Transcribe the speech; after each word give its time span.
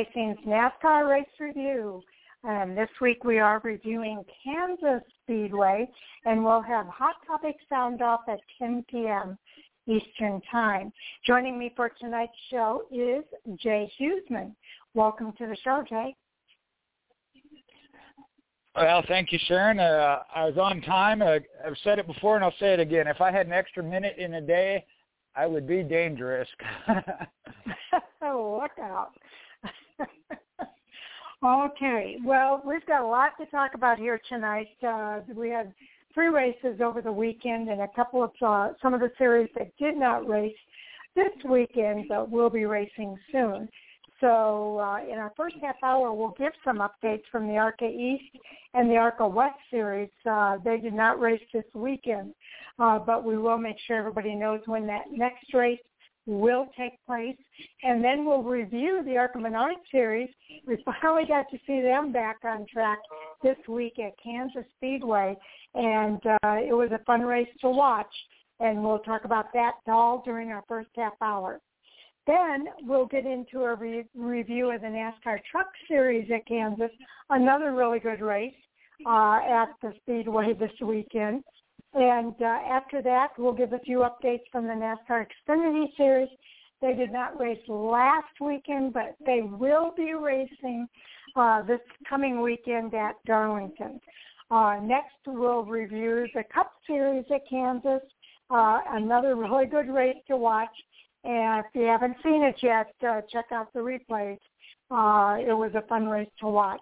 Racing's 0.00 0.38
NASCAR 0.46 1.10
Race 1.10 1.26
Review. 1.38 2.02
And 2.42 2.74
this 2.74 2.88
week 3.02 3.22
we 3.22 3.38
are 3.38 3.60
reviewing 3.62 4.24
Kansas 4.42 5.02
Speedway, 5.22 5.90
and 6.24 6.42
we'll 6.42 6.62
have 6.62 6.86
Hot 6.86 7.16
Topic 7.26 7.56
sound 7.68 8.00
off 8.00 8.20
at 8.26 8.40
10 8.58 8.86
p.m. 8.90 9.36
Eastern 9.86 10.40
Time. 10.50 10.90
Joining 11.26 11.58
me 11.58 11.74
for 11.76 11.90
tonight's 12.00 12.32
show 12.50 12.84
is 12.90 13.24
Jay 13.58 13.92
Husmann. 14.00 14.54
Welcome 14.94 15.34
to 15.36 15.46
the 15.46 15.56
show, 15.62 15.84
Jay. 15.86 16.16
Well, 18.74 19.04
thank 19.06 19.32
you, 19.32 19.38
Sharon. 19.48 19.80
Uh, 19.80 20.20
I 20.34 20.46
was 20.46 20.56
on 20.56 20.80
time. 20.80 21.20
Uh, 21.20 21.40
I've 21.66 21.76
said 21.84 21.98
it 21.98 22.06
before, 22.06 22.36
and 22.36 22.44
I'll 22.44 22.54
say 22.58 22.72
it 22.72 22.80
again. 22.80 23.06
If 23.06 23.20
I 23.20 23.30
had 23.30 23.48
an 23.48 23.52
extra 23.52 23.82
minute 23.82 24.16
in 24.16 24.32
a 24.32 24.40
day, 24.40 24.86
I 25.36 25.46
would 25.46 25.66
be 25.66 25.82
dangerous. 25.82 26.48
Look 28.22 28.78
out. 28.80 29.10
Okay. 31.44 32.16
Well, 32.24 32.62
we've 32.64 32.84
got 32.86 33.02
a 33.02 33.06
lot 33.06 33.32
to 33.38 33.46
talk 33.46 33.74
about 33.74 33.98
here 33.98 34.20
tonight. 34.28 34.68
Uh, 34.86 35.20
we 35.34 35.50
had 35.50 35.72
three 36.14 36.28
races 36.28 36.80
over 36.82 37.00
the 37.00 37.12
weekend 37.12 37.68
and 37.68 37.82
a 37.82 37.88
couple 37.88 38.22
of 38.22 38.30
uh, 38.42 38.72
some 38.82 38.94
of 38.94 39.00
the 39.00 39.12
series 39.18 39.48
that 39.56 39.76
did 39.78 39.96
not 39.96 40.28
race 40.28 40.56
this 41.14 41.32
weekend 41.48 42.06
but 42.08 42.30
will 42.30 42.50
be 42.50 42.64
racing 42.64 43.16
soon. 43.32 43.68
So 44.20 44.78
uh, 44.78 44.98
in 45.10 45.18
our 45.18 45.32
first 45.36 45.56
half 45.62 45.76
hour, 45.82 46.12
we'll 46.12 46.34
give 46.38 46.52
some 46.62 46.78
updates 46.78 47.22
from 47.32 47.48
the 47.48 47.56
ARCA 47.56 47.86
East 47.86 48.36
and 48.74 48.90
the 48.90 48.96
ARCA 48.96 49.26
West 49.26 49.58
series. 49.70 50.10
Uh, 50.28 50.58
they 50.62 50.78
did 50.78 50.92
not 50.92 51.18
race 51.18 51.40
this 51.54 51.64
weekend, 51.74 52.34
uh, 52.78 52.98
but 52.98 53.24
we 53.24 53.38
will 53.38 53.56
make 53.56 53.76
sure 53.86 53.96
everybody 53.96 54.34
knows 54.34 54.60
when 54.66 54.86
that 54.86 55.10
next 55.10 55.54
race 55.54 55.80
will 56.26 56.66
take 56.78 56.92
place. 57.06 57.36
And 57.82 58.02
then 58.02 58.24
we'll 58.24 58.42
review 58.42 59.02
the 59.04 59.28
Menard 59.38 59.76
series. 59.90 60.28
We 60.66 60.82
finally 60.84 61.24
got 61.26 61.46
to 61.50 61.58
see 61.66 61.80
them 61.80 62.12
back 62.12 62.38
on 62.44 62.66
track 62.72 62.98
this 63.42 63.56
week 63.68 63.98
at 63.98 64.12
Kansas 64.22 64.64
Speedway, 64.76 65.36
and 65.74 66.20
uh, 66.26 66.56
it 66.56 66.76
was 66.76 66.90
a 66.92 67.04
fun 67.04 67.22
race 67.22 67.48
to 67.62 67.70
watch. 67.70 68.14
And 68.60 68.84
we'll 68.84 68.98
talk 68.98 69.24
about 69.24 69.52
that 69.54 69.72
all 69.88 70.22
during 70.24 70.50
our 70.50 70.62
first 70.68 70.90
half 70.94 71.14
hour. 71.22 71.60
Then 72.26 72.66
we'll 72.82 73.06
get 73.06 73.24
into 73.24 73.60
a 73.62 73.74
re- 73.74 74.04
review 74.14 74.70
of 74.70 74.82
the 74.82 74.86
NASCAR 74.86 75.38
Truck 75.50 75.68
Series 75.88 76.30
at 76.30 76.46
Kansas, 76.46 76.90
another 77.30 77.72
really 77.72 77.98
good 77.98 78.20
race 78.20 78.54
uh, 79.06 79.40
at 79.48 79.70
the 79.82 79.92
Speedway 80.02 80.52
this 80.52 80.70
weekend. 80.82 81.42
And 81.94 82.34
uh, 82.40 82.44
after 82.44 83.02
that, 83.02 83.30
we'll 83.36 83.52
give 83.52 83.72
a 83.72 83.78
few 83.80 83.98
updates 83.98 84.42
from 84.52 84.66
the 84.66 84.72
NASCAR 84.72 85.26
Xfinity 85.26 85.96
Series. 85.96 86.28
They 86.80 86.94
did 86.94 87.12
not 87.12 87.38
race 87.38 87.60
last 87.68 88.40
weekend, 88.40 88.92
but 88.92 89.16
they 89.26 89.42
will 89.42 89.92
be 89.96 90.14
racing 90.14 90.88
uh, 91.36 91.62
this 91.62 91.80
coming 92.08 92.40
weekend 92.40 92.94
at 92.94 93.16
Darlington. 93.26 94.00
Uh, 94.50 94.78
next, 94.82 95.16
we'll 95.26 95.64
review 95.64 96.26
the 96.34 96.42
Cup 96.52 96.72
Series 96.86 97.24
at 97.32 97.48
Kansas, 97.48 98.02
uh, 98.50 98.80
another 98.90 99.36
really 99.36 99.66
good 99.66 99.88
race 99.88 100.16
to 100.28 100.36
watch. 100.36 100.70
And 101.22 101.64
if 101.64 101.74
you 101.74 101.82
haven't 101.82 102.16
seen 102.22 102.42
it 102.42 102.56
yet, 102.62 102.94
uh, 103.06 103.20
check 103.30 103.46
out 103.52 103.72
the 103.72 103.80
replays. 103.80 104.38
Uh, 104.90 105.36
it 105.40 105.52
was 105.52 105.70
a 105.74 105.86
fun 105.86 106.08
race 106.08 106.30
to 106.40 106.48
watch, 106.48 106.80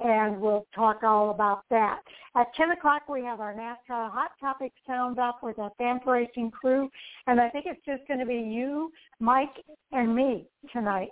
and 0.00 0.40
we'll 0.40 0.66
talk 0.74 1.02
all 1.02 1.30
about 1.30 1.62
that. 1.70 2.00
At 2.36 2.54
10 2.54 2.70
o'clock, 2.72 3.08
we 3.08 3.22
have 3.22 3.40
our 3.40 3.54
NASCAR 3.54 4.10
Hot 4.10 4.30
Topics 4.40 4.76
sound 4.86 5.18
up 5.18 5.42
with 5.42 5.58
our 5.58 5.72
Fan 5.78 6.00
for 6.04 6.12
Racing 6.12 6.50
crew, 6.50 6.88
and 7.26 7.40
I 7.40 7.48
think 7.48 7.66
it's 7.66 7.84
just 7.84 8.06
going 8.06 8.20
to 8.20 8.26
be 8.26 8.34
you, 8.34 8.92
Mike, 9.20 9.64
and 9.92 10.14
me 10.14 10.46
tonight. 10.72 11.10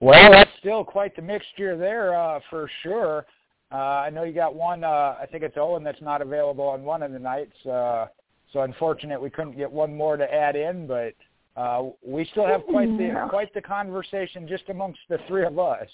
Well, 0.00 0.32
that's 0.32 0.50
still 0.58 0.84
quite 0.84 1.14
the 1.14 1.22
mixture 1.22 1.76
there 1.76 2.14
uh, 2.14 2.40
for 2.50 2.68
sure. 2.82 3.24
Uh, 3.70 3.76
I 3.76 4.10
know 4.10 4.24
you 4.24 4.34
got 4.34 4.54
one. 4.54 4.84
Uh, 4.84 5.14
I 5.20 5.26
think 5.30 5.44
it's 5.44 5.56
Owen 5.56 5.82
that's 5.82 6.02
not 6.02 6.20
available 6.20 6.64
on 6.64 6.82
one 6.82 7.02
of 7.02 7.12
the 7.12 7.18
nights. 7.18 7.54
Uh, 7.64 8.06
so 8.52 8.62
unfortunate 8.62 9.20
we 9.20 9.30
couldn't 9.30 9.56
get 9.56 9.70
one 9.70 9.96
more 9.96 10.16
to 10.16 10.24
add 10.24 10.56
in, 10.56 10.86
but 10.86 11.14
uh, 11.56 11.84
we 12.06 12.24
still 12.30 12.46
have 12.46 12.64
quite 12.64 12.96
the 12.96 13.26
quite 13.28 13.52
the 13.54 13.60
conversation 13.60 14.48
just 14.48 14.68
amongst 14.68 15.00
the 15.08 15.18
three 15.28 15.44
of 15.44 15.58
us. 15.58 15.88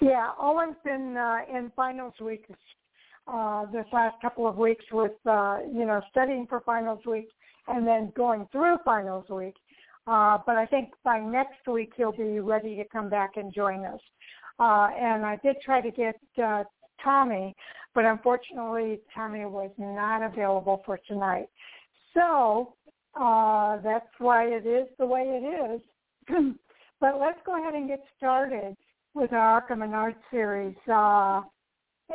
Yeah, 0.00 0.30
Owen's 0.40 0.76
been 0.84 1.16
uh, 1.16 1.38
in 1.48 1.70
finals 1.76 2.14
week 2.20 2.46
uh, 3.26 3.66
this 3.66 3.86
last 3.92 4.20
couple 4.20 4.46
of 4.46 4.56
weeks 4.56 4.84
with 4.92 5.12
uh, 5.26 5.58
you 5.72 5.86
know 5.86 6.00
studying 6.10 6.46
for 6.46 6.60
finals 6.60 7.00
week 7.06 7.28
and 7.68 7.86
then 7.86 8.12
going 8.16 8.46
through 8.52 8.76
finals 8.84 9.28
week. 9.30 9.54
Uh, 10.06 10.38
but 10.44 10.56
I 10.56 10.66
think 10.66 10.90
by 11.04 11.20
next 11.20 11.66
week 11.68 11.92
he'll 11.96 12.12
be 12.12 12.40
ready 12.40 12.74
to 12.76 12.84
come 12.88 13.08
back 13.08 13.36
and 13.36 13.54
join 13.54 13.84
us. 13.84 14.00
Uh, 14.58 14.88
and 14.98 15.24
I 15.24 15.38
did 15.42 15.56
try 15.64 15.80
to 15.80 15.90
get 15.90 16.16
uh, 16.42 16.64
Tommy, 17.02 17.54
but 17.94 18.04
unfortunately 18.04 19.00
Tommy 19.14 19.44
was 19.44 19.70
not 19.78 20.22
available 20.22 20.82
for 20.84 20.98
tonight. 21.06 21.46
So 22.14 22.74
uh, 23.18 23.78
that's 23.82 24.08
why 24.18 24.46
it 24.46 24.66
is 24.66 24.88
the 24.98 25.06
way 25.06 25.22
it 25.26 25.74
is. 25.74 25.80
but 27.00 27.20
let's 27.20 27.38
go 27.44 27.60
ahead 27.60 27.74
and 27.74 27.88
get 27.88 28.02
started 28.16 28.76
with 29.14 29.32
our 29.32 29.38
ARCA 29.38 29.76
Menard 29.76 30.14
series. 30.30 30.76
Uh, 30.90 31.42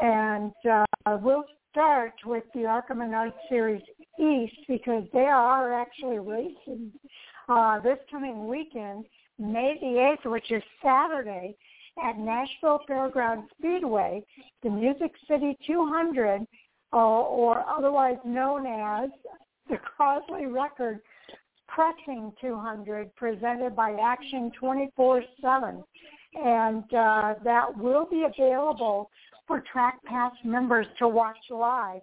and 0.01 0.51
uh, 0.69 1.17
we'll 1.21 1.45
start 1.71 2.13
with 2.25 2.43
the 2.53 2.65
ARCA 2.65 2.95
Menard 2.95 3.33
series 3.49 3.81
East 4.19 4.57
because 4.67 5.03
they 5.13 5.25
are 5.25 5.73
actually 5.73 6.19
racing 6.19 6.91
uh, 7.49 7.79
this 7.79 7.99
coming 8.09 8.47
weekend, 8.47 9.05
May 9.39 9.77
the 9.79 10.15
8th, 10.25 10.31
which 10.31 10.51
is 10.51 10.63
Saturday, 10.83 11.55
at 12.03 12.17
Nashville 12.17 12.81
Fairgrounds 12.87 13.49
Speedway, 13.57 14.23
the 14.63 14.69
Music 14.69 15.11
City 15.27 15.57
200, 15.65 16.45
uh, 16.93 16.95
or 16.95 17.63
otherwise 17.67 18.17
known 18.25 18.65
as 18.65 19.09
the 19.69 19.77
Crosley 19.77 20.51
Record 20.53 20.99
Pressing 21.67 22.31
200, 22.41 23.13
presented 23.15 23.75
by 23.75 23.91
Action 24.01 24.51
24/7, 24.59 25.83
and 26.33 26.83
uh, 26.93 27.35
that 27.43 27.77
will 27.77 28.05
be 28.05 28.23
available 28.23 29.09
for 29.47 29.63
Track 29.71 30.03
Pass 30.05 30.33
members 30.43 30.87
to 30.99 31.07
watch 31.07 31.37
live. 31.49 32.01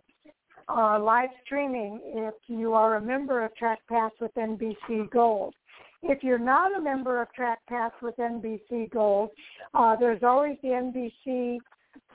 Uh, 0.68 0.98
live 0.98 1.28
streaming 1.44 2.00
if 2.04 2.34
you 2.46 2.72
are 2.72 2.96
a 2.96 3.00
member 3.00 3.44
of 3.44 3.54
Track 3.56 3.80
Pass 3.88 4.12
with 4.20 4.34
NBC 4.34 5.10
Gold. 5.10 5.54
If 6.02 6.22
you're 6.22 6.38
not 6.38 6.76
a 6.76 6.80
member 6.80 7.20
of 7.20 7.32
Track 7.32 7.58
Pass 7.68 7.92
with 8.02 8.16
NBC 8.16 8.90
Gold, 8.90 9.30
uh, 9.72 9.96
there's 9.96 10.22
always 10.22 10.56
the 10.62 10.68
NBC 10.68 11.58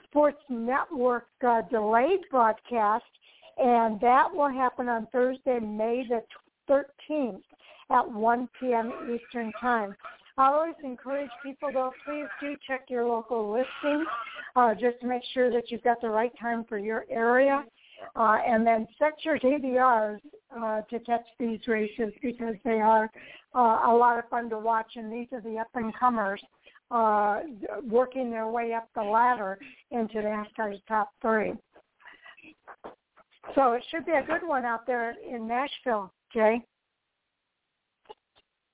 Sports 0.04 0.40
Network 0.48 1.26
uh, 1.46 1.62
delayed 1.70 2.20
broadcast, 2.30 3.04
and 3.58 4.00
that 4.00 4.28
will 4.32 4.50
happen 4.50 4.88
on 4.88 5.06
Thursday, 5.12 5.58
May 5.60 6.06
the 6.08 6.22
13th 6.68 7.42
at 7.90 8.10
1 8.10 8.48
p.m. 8.58 8.92
Eastern 9.12 9.52
Time. 9.60 9.94
I 10.38 10.46
always 10.46 10.74
encourage 10.82 11.30
people, 11.42 11.70
though, 11.72 11.92
please 12.04 12.26
do 12.40 12.56
check 12.66 12.86
your 12.88 13.06
local 13.06 13.52
listing 13.52 14.06
uh, 14.56 14.74
just 14.74 15.00
to 15.00 15.06
make 15.06 15.22
sure 15.34 15.50
that 15.50 15.70
you've 15.70 15.82
got 15.82 16.00
the 16.00 16.08
right 16.08 16.32
time 16.40 16.64
for 16.68 16.78
your 16.78 17.04
area. 17.10 17.64
Uh, 18.16 18.38
and 18.46 18.66
then 18.66 18.88
set 18.98 19.12
your 19.24 19.38
DVRs 19.38 20.20
uh, 20.56 20.80
to 20.82 20.98
catch 21.00 21.26
these 21.38 21.60
races 21.68 22.10
because 22.22 22.54
they 22.64 22.80
are 22.80 23.10
uh, 23.54 23.80
a 23.86 23.94
lot 23.94 24.18
of 24.18 24.26
fun 24.30 24.48
to 24.48 24.58
watch, 24.58 24.92
and 24.96 25.12
these 25.12 25.26
are 25.32 25.42
the 25.42 25.58
up 25.58 25.68
and 25.74 25.94
comers 25.94 26.40
uh, 26.90 27.40
working 27.84 28.30
their 28.30 28.48
way 28.48 28.72
up 28.72 28.88
the 28.94 29.02
ladder 29.02 29.58
into 29.90 30.14
NASCAR's 30.14 30.80
top 30.88 31.10
three. 31.20 31.52
So 33.54 33.72
it 33.72 33.84
should 33.90 34.06
be 34.06 34.12
a 34.12 34.22
good 34.22 34.46
one 34.46 34.64
out 34.64 34.86
there 34.86 35.14
in 35.28 35.46
Nashville, 35.46 36.12
Jay. 36.32 36.62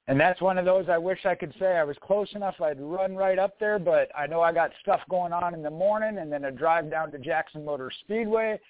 And 0.09 0.21
that's 0.21 0.41
one 0.41 0.57
of 0.57 0.65
those 0.65 0.89
I 0.89 0.99
wish 0.99 1.27
I 1.27 1.35
could 1.35 1.53
say 1.59 1.77
I 1.77 1.85
was 1.85 1.97
close 2.01 2.29
enough 2.35 2.61
I'd 2.61 2.81
run 2.81 3.17
right 3.17 3.39
up 3.39 3.59
there, 3.59 3.79
but 3.79 4.09
I 4.17 4.27
know 4.27 4.41
I 4.41 4.53
got 4.53 4.71
stuff 4.81 5.01
going 5.11 5.33
on 5.33 5.53
in 5.53 5.63
the 5.63 5.71
morning 5.71 6.19
and 6.19 6.31
then 6.31 6.45
a 6.45 6.53
drive 6.53 6.91
down 6.91 7.11
to 7.11 7.19
Jackson 7.19 7.65
Motor 7.65 7.91
Speedway 8.05 8.61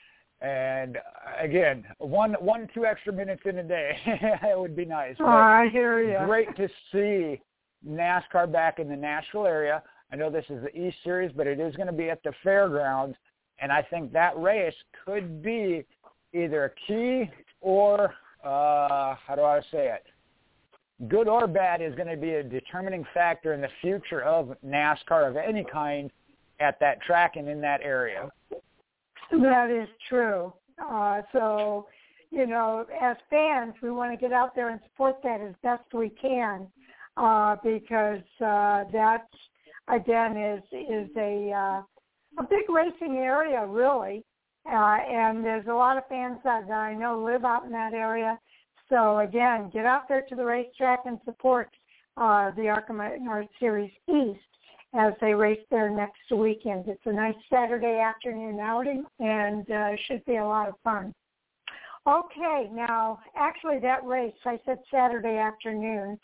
and 0.41 0.99
again, 1.41 1.85
one 1.99 2.35
one 2.35 2.69
two 2.75 2.85
extra 2.85 3.13
minutes 3.13 3.43
in 3.47 3.59
a 3.59 3.63
day 3.63 3.97
it 4.07 4.59
would 4.59 4.77
be 4.77 4.85
nice. 4.85 5.17
Oh, 5.19 5.27
I 5.27 5.69
hear 5.71 6.03
you. 6.03 6.27
Great 6.27 6.55
to 6.57 6.69
see 6.93 7.41
NASCAR 7.89 8.51
back 8.51 8.79
in 8.79 8.89
the 8.89 8.97
Nashville 8.97 9.47
area. 9.47 9.83
I 10.13 10.17
know 10.17 10.31
this 10.31 10.45
is 10.51 10.63
the 10.63 10.77
East 10.79 10.99
Series, 11.03 11.33
but 11.35 11.47
it 11.47 11.59
is 11.59 11.75
going 11.77 11.87
to 11.87 11.93
be 11.93 12.11
at 12.11 12.23
the 12.23 12.33
fairgrounds, 12.43 13.17
and 13.59 13.73
I 13.73 13.83
think 13.83 14.13
that 14.13 14.39
race 14.39 14.75
could 15.05 15.43
be 15.43 15.85
either 16.33 16.65
a 16.65 16.71
key 16.87 17.31
or 17.61 18.15
uh, 18.45 19.15
how 19.27 19.35
do 19.35 19.43
I 19.43 19.61
say 19.73 19.89
it? 19.93 20.05
Good 21.09 21.29
or 21.29 21.47
bad 21.47 21.83
is 21.83 21.95
going 21.95 22.09
to 22.09 22.17
be 22.17 22.35
a 22.35 22.43
determining 22.43 23.05
factor 23.13 23.53
in 23.53 23.61
the 23.61 23.69
future 23.83 24.23
of 24.23 24.57
NASCAR 24.65 25.29
of 25.29 25.37
any 25.37 25.65
kind 25.71 26.11
at 26.59 26.81
that 26.81 27.03
track 27.03 27.37
and 27.37 27.49
in 27.49 27.61
that 27.61 27.81
area. 27.83 28.31
That 29.31 29.71
is 29.71 29.89
true. 30.09 30.53
Uh, 30.79 31.23
so, 31.33 31.87
you 32.31 32.47
know, 32.47 32.87
as 33.03 33.17
fans, 33.29 33.75
we 33.83 33.91
want 33.91 34.13
to 34.13 34.17
get 34.17 34.33
out 34.33 34.55
there 34.55 34.71
and 34.71 34.81
support 34.91 35.17
that 35.23 35.41
as 35.41 35.55
best 35.63 35.85
we 35.93 36.09
can 36.11 36.67
uh, 37.17 37.57
because 37.63 38.23
uh, 38.41 38.85
that 38.93 39.27
again 39.89 40.37
is 40.37 40.63
is 40.73 41.09
a 41.17 41.53
uh, 41.53 41.83
a 42.39 42.43
big 42.49 42.69
racing 42.69 43.17
area, 43.19 43.67
really. 43.67 44.25
Uh, 44.69 44.99
and 45.09 45.45
there's 45.45 45.67
a 45.69 45.73
lot 45.73 45.97
of 45.97 46.07
fans 46.09 46.39
that, 46.45 46.67
that 46.67 46.75
I 46.75 46.95
know 46.95 47.23
live 47.23 47.45
out 47.45 47.65
in 47.65 47.73
that 47.73 47.95
area. 47.95 48.39
So 48.89 49.19
again, 49.19 49.71
get 49.73 49.87
out 49.87 50.09
there 50.09 50.23
to 50.29 50.35
the 50.35 50.45
racetrack 50.45 51.01
and 51.07 51.19
support 51.25 51.71
uh, 52.17 52.51
the 52.57 52.69
ARCA 52.69 52.93
Menard 52.93 53.49
Series 53.61 53.93
East 54.09 54.41
as 54.95 55.13
they 55.21 55.35
race 55.35 55.61
there 55.71 55.91
next 55.91 56.33
weekend. 56.35 56.89
It's 56.89 57.03
a 57.05 57.13
nice 57.13 57.35
Saturday 57.53 57.99
afternoon 57.99 58.59
outing 58.61 59.05
and 59.19 59.71
uh, 59.71 59.91
should 60.07 60.25
be 60.25 60.37
a 60.37 60.45
lot 60.45 60.69
of 60.69 60.75
fun. 60.83 61.15
Okay, 62.07 62.71
now 62.73 63.19
actually 63.37 63.81
that 63.81 64.05
race, 64.05 64.35
I 64.45 64.61
said 64.65 64.79
Saturday 64.91 65.39
afternoon, 65.39 66.19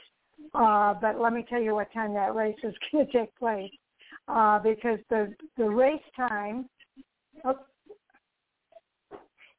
uh, 0.55 0.95
but 0.95 1.21
let 1.21 1.33
me 1.33 1.45
tell 1.49 1.61
you 1.61 1.75
what 1.75 1.93
time 1.93 2.15
that 2.15 2.35
race 2.35 2.57
is 2.63 2.75
going 2.93 3.07
to 3.07 3.13
take 3.13 3.37
place 3.37 3.71
uh, 4.29 4.59
because 4.61 4.99
the 5.11 5.35
the 5.57 5.69
race 5.69 6.03
time. 6.17 6.69
Oh, 7.45 7.57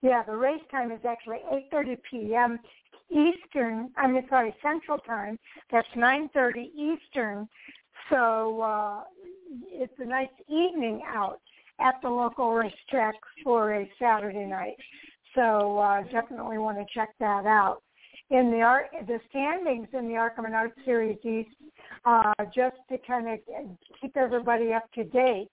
yeah, 0.03 0.21
the 0.21 0.35
race 0.35 0.61
time 0.69 0.91
is 0.91 0.99
actually 1.07 1.39
8:30 1.73 1.97
p.m. 2.11 2.59
Eastern. 3.09 3.89
I 3.95 4.07
mean, 4.07 4.25
sorry, 4.29 4.53
Central 4.61 4.97
Time. 4.99 5.39
That's 5.71 5.87
9:30 5.95 6.71
Eastern. 6.75 7.47
So 8.09 8.61
uh, 8.61 9.03
it's 9.71 9.93
a 9.99 10.05
nice 10.05 10.27
evening 10.49 11.01
out 11.07 11.39
at 11.79 11.95
the 12.03 12.09
local 12.09 12.53
racetrack 12.53 13.15
for 13.45 13.75
a 13.75 13.89
Saturday 13.97 14.45
night. 14.45 14.75
So 15.35 15.77
uh, 15.79 16.03
definitely 16.11 16.57
want 16.57 16.77
to 16.77 16.85
check 16.93 17.09
that 17.19 17.45
out. 17.45 17.81
In 18.29 18.51
the 18.51 18.61
art, 18.61 18.87
the 19.07 19.19
standings 19.29 19.87
in 19.93 20.09
the 20.09 20.15
ARCA 20.15 20.41
Menard 20.41 20.71
Series 20.83 21.17
East, 21.23 21.55
uh, 22.05 22.33
just 22.53 22.75
to 22.89 22.97
kind 23.07 23.29
of 23.29 23.39
keep 24.01 24.17
everybody 24.17 24.73
up 24.73 24.91
to 24.95 25.03
date, 25.05 25.49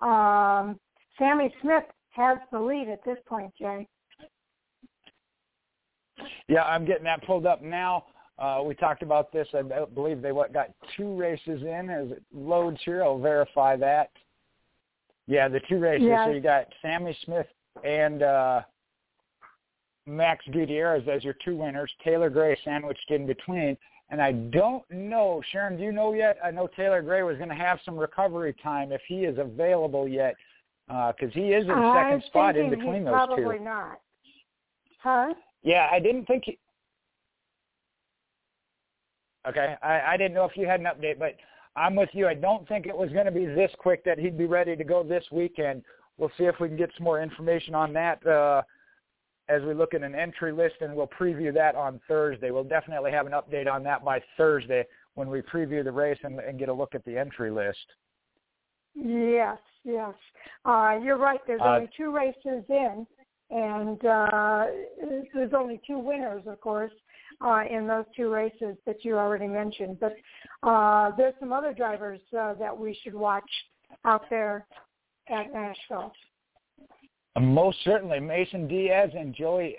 um, 0.00 0.78
Sammy 1.18 1.52
Smith 1.62 1.84
has 2.16 2.38
the 2.50 2.58
lead 2.58 2.88
at 2.88 3.04
this 3.04 3.18
point, 3.26 3.52
Jay. 3.58 3.86
Yeah, 6.48 6.62
I'm 6.62 6.84
getting 6.84 7.04
that 7.04 7.24
pulled 7.24 7.46
up 7.46 7.62
now. 7.62 8.04
Uh, 8.38 8.62
we 8.64 8.74
talked 8.74 9.02
about 9.02 9.32
this. 9.32 9.48
I 9.54 9.62
believe 9.94 10.20
they 10.20 10.32
what 10.32 10.52
got 10.52 10.70
two 10.96 11.16
races 11.16 11.62
in 11.62 11.88
as 11.90 12.10
it 12.10 12.22
loads 12.34 12.78
here. 12.84 13.02
I'll 13.02 13.18
verify 13.18 13.76
that. 13.76 14.10
Yeah, 15.26 15.48
the 15.48 15.60
two 15.68 15.78
races. 15.78 16.06
Yeah. 16.08 16.26
So 16.26 16.32
you 16.32 16.40
got 16.40 16.66
Sammy 16.82 17.16
Smith 17.24 17.46
and 17.84 18.22
uh, 18.22 18.60
Max 20.06 20.44
Gutierrez 20.52 21.06
as 21.08 21.24
your 21.24 21.34
two 21.44 21.56
winners. 21.56 21.90
Taylor 22.04 22.30
Gray 22.30 22.58
sandwiched 22.64 23.10
in 23.10 23.26
between. 23.26 23.76
And 24.08 24.22
I 24.22 24.32
don't 24.32 24.88
know, 24.88 25.42
Sharon, 25.50 25.76
do 25.76 25.82
you 25.82 25.90
know 25.90 26.12
yet? 26.12 26.38
I 26.44 26.52
know 26.52 26.68
Taylor 26.76 27.02
Gray 27.02 27.24
was 27.24 27.38
going 27.38 27.48
to 27.48 27.56
have 27.56 27.80
some 27.84 27.98
recovery 27.98 28.54
time 28.62 28.92
if 28.92 29.00
he 29.08 29.24
is 29.24 29.36
available 29.38 30.06
yet, 30.06 30.36
because 30.88 31.30
uh, 31.30 31.34
he 31.34 31.48
is 31.48 31.64
in 31.64 31.92
second 31.94 32.22
spot 32.26 32.56
in 32.56 32.70
between 32.70 33.04
those 33.04 33.12
probably 33.12 33.36
two. 33.36 33.42
Probably 33.42 33.64
not. 33.64 34.00
Huh? 35.02 35.34
Yeah, 35.62 35.88
I 35.90 35.98
didn't 35.98 36.26
think 36.26 36.44
he. 36.46 36.58
Okay, 39.48 39.76
I, 39.82 40.00
I 40.00 40.16
didn't 40.16 40.34
know 40.34 40.44
if 40.44 40.56
you 40.56 40.66
had 40.66 40.80
an 40.80 40.86
update, 40.86 41.18
but 41.18 41.36
I'm 41.76 41.94
with 41.94 42.08
you. 42.12 42.26
I 42.26 42.34
don't 42.34 42.66
think 42.68 42.86
it 42.86 42.96
was 42.96 43.10
going 43.10 43.26
to 43.26 43.32
be 43.32 43.46
this 43.46 43.70
quick 43.78 44.04
that 44.04 44.18
he'd 44.18 44.38
be 44.38 44.46
ready 44.46 44.74
to 44.74 44.84
go 44.84 45.02
this 45.02 45.24
weekend. 45.30 45.82
We'll 46.18 46.32
see 46.38 46.44
if 46.44 46.58
we 46.60 46.68
can 46.68 46.76
get 46.76 46.90
some 46.96 47.04
more 47.04 47.22
information 47.22 47.74
on 47.74 47.92
that 47.92 48.26
uh, 48.26 48.62
as 49.48 49.62
we 49.62 49.74
look 49.74 49.94
at 49.94 50.02
an 50.02 50.14
entry 50.14 50.52
list, 50.52 50.76
and 50.80 50.94
we'll 50.94 51.08
preview 51.08 51.52
that 51.54 51.74
on 51.74 52.00
Thursday. 52.08 52.50
We'll 52.50 52.64
definitely 52.64 53.12
have 53.12 53.26
an 53.26 53.32
update 53.32 53.70
on 53.70 53.82
that 53.84 54.04
by 54.04 54.22
Thursday 54.36 54.84
when 55.14 55.28
we 55.28 55.42
preview 55.42 55.84
the 55.84 55.92
race 55.92 56.18
and, 56.24 56.40
and 56.40 56.58
get 56.58 56.68
a 56.68 56.72
look 56.72 56.94
at 56.94 57.04
the 57.04 57.16
entry 57.16 57.50
list. 57.50 57.86
Yes, 58.94 59.58
yes. 59.86 60.14
Uh, 60.64 60.98
you're 61.02 61.18
right. 61.18 61.40
There's 61.46 61.60
uh, 61.62 61.76
only 61.76 61.88
two 61.96 62.12
races 62.12 62.64
in, 62.68 63.06
and 63.50 64.04
uh, 64.04 64.66
there's 65.32 65.52
only 65.56 65.80
two 65.86 65.98
winners, 65.98 66.42
of 66.46 66.60
course, 66.60 66.92
uh, 67.40 67.62
in 67.70 67.86
those 67.86 68.04
two 68.14 68.30
races 68.30 68.76
that 68.86 69.04
you 69.04 69.16
already 69.16 69.46
mentioned. 69.46 69.98
But 70.00 70.16
uh, 70.62 71.12
there's 71.16 71.34
some 71.40 71.52
other 71.52 71.72
drivers 71.72 72.20
uh, 72.38 72.54
that 72.54 72.76
we 72.76 72.98
should 73.02 73.14
watch 73.14 73.50
out 74.04 74.24
there 74.28 74.66
at 75.28 75.52
Nashville. 75.52 76.12
Most 77.40 77.78
certainly, 77.84 78.18
Mason 78.18 78.66
Diaz 78.66 79.10
and 79.16 79.34
Joey 79.34 79.76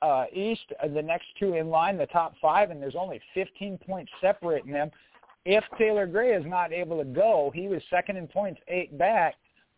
uh, 0.00 0.24
Iest 0.36 0.72
are 0.82 0.88
the 0.88 1.02
next 1.02 1.26
two 1.38 1.54
in 1.54 1.68
line, 1.68 1.98
the 1.98 2.06
top 2.06 2.34
five, 2.40 2.70
and 2.70 2.80
there's 2.80 2.96
only 2.98 3.20
15 3.34 3.78
points 3.78 4.10
separating 4.20 4.72
them. 4.72 4.90
If 5.44 5.64
Taylor 5.78 6.06
Gray 6.06 6.32
is 6.32 6.44
not 6.46 6.72
able 6.72 6.98
to 6.98 7.04
go, 7.04 7.50
he 7.54 7.68
was 7.68 7.82
second 7.90 8.16
in 8.16 8.26
points, 8.26 8.60
eight 8.68 8.96
back. 8.96 9.34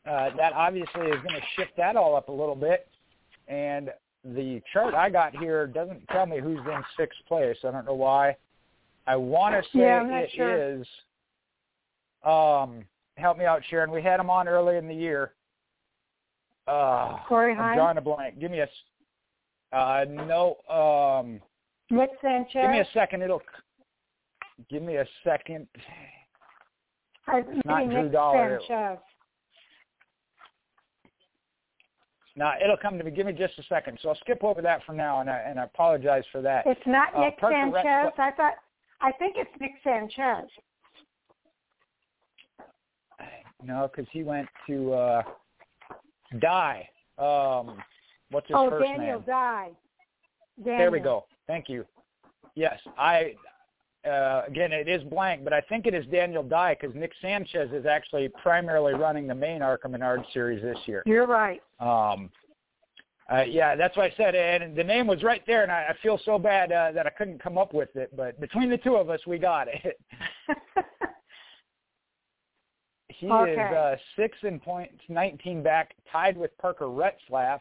Uh, 0.08 0.30
that 0.36 0.52
obviously 0.52 1.06
is 1.06 1.20
going 1.22 1.34
to 1.34 1.46
shift 1.56 1.72
that 1.76 1.96
all 1.96 2.14
up 2.14 2.28
a 2.28 2.32
little 2.32 2.54
bit. 2.54 2.88
And 3.48 3.90
the 4.24 4.60
chart 4.72 4.94
I 4.94 5.10
got 5.10 5.36
here 5.36 5.66
doesn't 5.66 6.06
tell 6.08 6.26
me 6.26 6.38
who's 6.40 6.58
in 6.58 6.84
sixth 6.96 7.18
place. 7.26 7.56
I 7.64 7.70
don't 7.70 7.86
know 7.86 7.94
why. 7.94 8.36
I 9.06 9.16
want 9.16 9.54
to 9.54 9.62
say 9.70 9.80
yeah, 9.80 10.04
it 10.04 10.30
sure. 10.34 10.80
is. 10.80 10.86
Um, 12.24 12.84
help 13.16 13.38
me 13.38 13.44
out, 13.44 13.62
Sharon. 13.68 13.90
We 13.90 14.02
had 14.02 14.18
him 14.18 14.30
on 14.30 14.48
early 14.48 14.76
in 14.76 14.88
the 14.88 14.94
year. 14.94 15.32
Uh, 16.66 17.18
Corey 17.28 17.54
I'm 17.54 17.76
drawing 17.76 17.98
a 17.98 18.00
blank. 18.00 18.40
Give 18.40 18.50
me 18.50 18.60
a. 18.60 18.68
Uh, 19.76 20.04
no. 20.08 20.56
Um, 20.68 21.40
Nick 21.90 22.10
Sanchez. 22.20 22.52
give 22.52 22.70
me 22.70 22.80
a 22.80 22.88
second. 22.92 23.22
It'll. 23.22 23.42
Give 24.68 24.82
me 24.82 24.96
a 24.96 25.06
second. 25.22 25.68
I, 27.28 27.42
not 27.64 27.86
Nick 27.86 27.90
Drew 27.90 28.08
Dollar. 28.10 28.60
Sanchez. 28.66 28.98
No, 32.36 32.52
it'll 32.62 32.76
come 32.76 32.98
to 32.98 33.04
me. 33.04 33.10
Give 33.10 33.26
me 33.26 33.32
just 33.32 33.58
a 33.58 33.62
second. 33.62 33.98
So 34.02 34.10
I'll 34.10 34.16
skip 34.16 34.44
over 34.44 34.60
that 34.60 34.84
for 34.84 34.92
now, 34.92 35.20
and 35.20 35.30
I, 35.30 35.38
and 35.38 35.58
I 35.58 35.64
apologize 35.64 36.24
for 36.30 36.42
that. 36.42 36.66
It's 36.66 36.86
not 36.86 37.14
Uh, 37.14 37.20
Nick 37.20 37.38
Sanchez. 37.40 38.12
I 38.18 38.30
thought. 38.36 38.54
I 39.00 39.12
think 39.12 39.36
it's 39.36 39.50
Nick 39.60 39.72
Sanchez. 39.82 40.48
No, 43.62 43.88
because 43.88 44.08
he 44.12 44.22
went 44.22 44.48
to 44.66 44.92
uh, 44.92 45.22
Dye. 46.40 46.88
Um, 47.18 47.82
what's 48.30 48.46
his 48.48 48.56
oh, 48.58 48.68
first 48.68 48.84
Daniel 48.84 49.18
name? 49.18 49.26
Dye. 49.26 49.70
Daniel. 50.58 50.76
Dye. 50.76 50.78
There 50.78 50.90
we 50.90 51.00
go. 51.00 51.24
Thank 51.46 51.68
you. 51.70 51.86
Yes, 52.54 52.78
I. 52.98 53.34
Uh, 54.06 54.42
again, 54.46 54.72
it 54.72 54.88
is 54.88 55.02
blank, 55.04 55.42
but 55.42 55.52
I 55.52 55.60
think 55.62 55.86
it 55.86 55.94
is 55.94 56.06
Daniel 56.06 56.42
Dye 56.42 56.76
because 56.80 56.94
Nick 56.94 57.12
Sanchez 57.20 57.70
is 57.72 57.86
actually 57.86 58.28
primarily 58.28 58.94
running 58.94 59.26
the 59.26 59.34
main 59.34 59.62
ARCA 59.62 59.88
Menard 59.88 60.24
series 60.32 60.62
this 60.62 60.78
year. 60.86 61.02
You're 61.06 61.26
right. 61.26 61.60
Um, 61.80 62.30
uh, 63.32 63.42
yeah, 63.42 63.74
that's 63.74 63.96
what 63.96 64.12
I 64.12 64.14
said, 64.16 64.36
and 64.36 64.76
the 64.76 64.84
name 64.84 65.08
was 65.08 65.24
right 65.24 65.42
there, 65.48 65.64
and 65.64 65.72
I, 65.72 65.86
I 65.90 65.96
feel 66.00 66.20
so 66.24 66.38
bad 66.38 66.70
uh, 66.70 66.92
that 66.92 67.06
I 67.06 67.10
couldn't 67.10 67.42
come 67.42 67.58
up 67.58 67.74
with 67.74 67.94
it. 67.96 68.16
But 68.16 68.40
between 68.40 68.70
the 68.70 68.78
two 68.78 68.94
of 68.94 69.10
us, 69.10 69.18
we 69.26 69.38
got 69.38 69.66
it. 69.66 69.98
he 73.08 73.28
Okay. 73.28 73.52
is 73.52 73.58
uh, 73.58 73.96
six 74.14 74.38
in 74.44 74.60
points, 74.60 75.02
19 75.08 75.64
back, 75.64 75.96
tied 76.12 76.36
with 76.36 76.56
Parker 76.58 76.84
Retzlaff, 76.84 77.58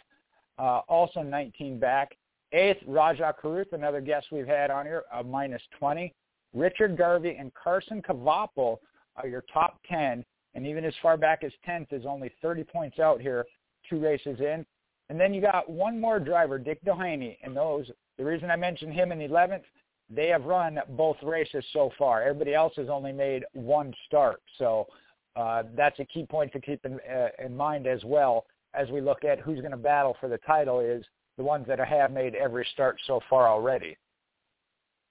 uh, 0.60 0.82
also 0.88 1.24
19 1.24 1.80
back. 1.80 2.16
Eighth, 2.52 2.84
Rajah 2.86 3.34
Caruth, 3.42 3.74
another 3.74 4.00
guest 4.00 4.28
we've 4.32 4.48
had 4.48 4.70
on 4.70 4.86
here, 4.86 5.04
minus 5.26 5.62
20. 5.80 6.14
Richard 6.56 6.98
Garvey 6.98 7.36
and 7.38 7.54
Carson 7.54 8.02
Kvapil 8.02 8.78
are 9.18 9.28
your 9.28 9.44
top 9.54 9.80
10, 9.90 10.24
and 10.56 10.66
even 10.66 10.86
as 10.86 10.94
far 11.02 11.18
back 11.18 11.44
as 11.44 11.52
10th 11.68 11.92
is 11.92 12.06
only 12.06 12.32
30 12.42 12.64
points 12.64 12.98
out 12.98 13.20
here, 13.20 13.46
two 13.90 14.00
races 14.00 14.40
in. 14.40 14.66
And 15.10 15.20
then 15.20 15.34
you 15.34 15.42
got 15.42 15.70
one 15.70 16.00
more 16.00 16.20
driver, 16.20 16.58
Dick 16.58 16.84
Doheny, 16.84 17.38
and 17.44 17.56
those. 17.56 17.92
The 18.18 18.24
reason 18.24 18.50
I 18.50 18.56
mentioned 18.56 18.94
him 18.94 19.12
in 19.12 19.20
11th, 19.20 19.64
they 20.10 20.28
have 20.28 20.46
run 20.46 20.80
both 20.90 21.18
races 21.22 21.64
so 21.74 21.92
far. 21.98 22.24
Everybody 22.24 22.54
else 22.54 22.74
has 22.78 22.88
only 22.90 23.12
made 23.12 23.44
one 23.54 23.94
start, 24.08 24.42
so 24.58 24.88
uh, 25.36 25.64
that's 25.76 26.00
a 26.00 26.06
key 26.06 26.26
point 26.26 26.54
to 26.54 26.62
keep 26.62 26.86
in, 26.86 27.00
uh, 27.14 27.28
in 27.44 27.56
mind 27.56 27.86
as 27.86 28.04
well 28.06 28.46
as 28.74 28.90
we 28.90 29.02
look 29.02 29.26
at 29.26 29.40
who's 29.40 29.60
going 29.60 29.72
to 29.72 29.78
battle 29.78 30.16
for 30.20 30.30
the 30.30 30.38
title. 30.40 30.80
Is 30.80 31.04
the 31.38 31.44
ones 31.44 31.66
that 31.68 31.80
have 31.80 32.12
made 32.12 32.34
every 32.36 32.66
start 32.72 32.98
so 33.06 33.20
far 33.30 33.48
already. 33.48 33.98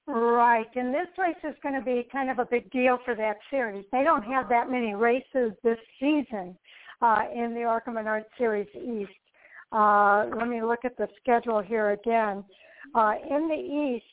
Right, 0.07 0.67
and 0.75 0.93
this 0.93 1.07
race 1.17 1.37
is 1.45 1.55
going 1.63 1.75
to 1.75 1.81
be 1.81 2.07
kind 2.13 2.31
of 2.31 2.39
a 2.39 2.45
big 2.45 2.71
deal 2.71 2.99
for 3.05 3.15
that 3.15 3.37
series. 3.51 3.87
They 3.91 4.05
don't 4.05 4.23
have 4.25 4.51
that 4.51 4.71
many 4.71 4.95
races 4.95 5.53
this 5.63 5.79
season 5.99 6.57
uh, 7.01 7.23
in 7.35 7.55
the 7.55 7.63
ARCA 7.63 7.91
Menard 7.91 8.25
Series 8.37 8.69
East. 8.75 9.11
Uh, 9.73 10.27
let 10.37 10.47
me 10.47 10.63
look 10.63 10.81
at 10.85 10.97
the 10.99 11.09
schedule 11.21 11.63
here 11.63 11.93
again. 11.93 12.45
Uh, 12.95 13.15
in 13.31 13.49
the 13.49 13.55
East, 13.55 14.05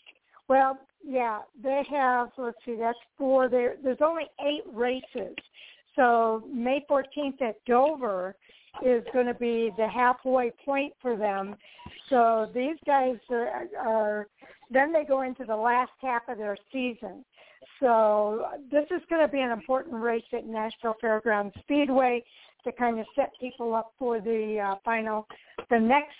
well, 0.47 0.77
yeah, 1.05 1.39
they 1.61 1.83
have. 1.89 2.29
Let's 2.37 2.57
see, 2.65 2.77
that's 2.79 2.97
four. 3.17 3.49
There, 3.49 3.75
there's 3.83 4.01
only 4.01 4.25
eight 4.39 4.63
races. 4.73 5.35
So 5.97 6.43
May 6.53 6.85
14th 6.89 7.41
at 7.41 7.63
Dover 7.65 8.35
is 8.85 9.03
going 9.13 9.27
to 9.27 9.33
be 9.33 9.71
the 9.77 9.87
halfway 9.87 10.51
point 10.65 10.93
for 11.01 11.15
them. 11.15 11.55
So 12.09 12.49
these 12.53 12.77
guys 12.85 13.17
are, 13.29 13.67
are 13.79 14.27
then 14.69 14.91
they 14.93 15.03
go 15.03 15.21
into 15.21 15.45
the 15.45 15.55
last 15.55 15.91
half 16.01 16.23
of 16.27 16.37
their 16.37 16.57
season. 16.71 17.23
So 17.79 18.45
this 18.71 18.85
is 18.91 19.01
going 19.09 19.21
to 19.21 19.31
be 19.31 19.39
an 19.39 19.51
important 19.51 19.95
race 19.95 20.23
at 20.33 20.45
Nashville 20.45 20.95
Fairgrounds 21.01 21.53
Speedway 21.61 22.23
to 22.63 22.71
kind 22.71 22.99
of 22.99 23.05
set 23.15 23.31
people 23.39 23.73
up 23.73 23.93
for 23.97 24.19
the 24.19 24.59
uh, 24.59 24.75
final, 24.85 25.27
the 25.69 25.79
next 25.79 26.15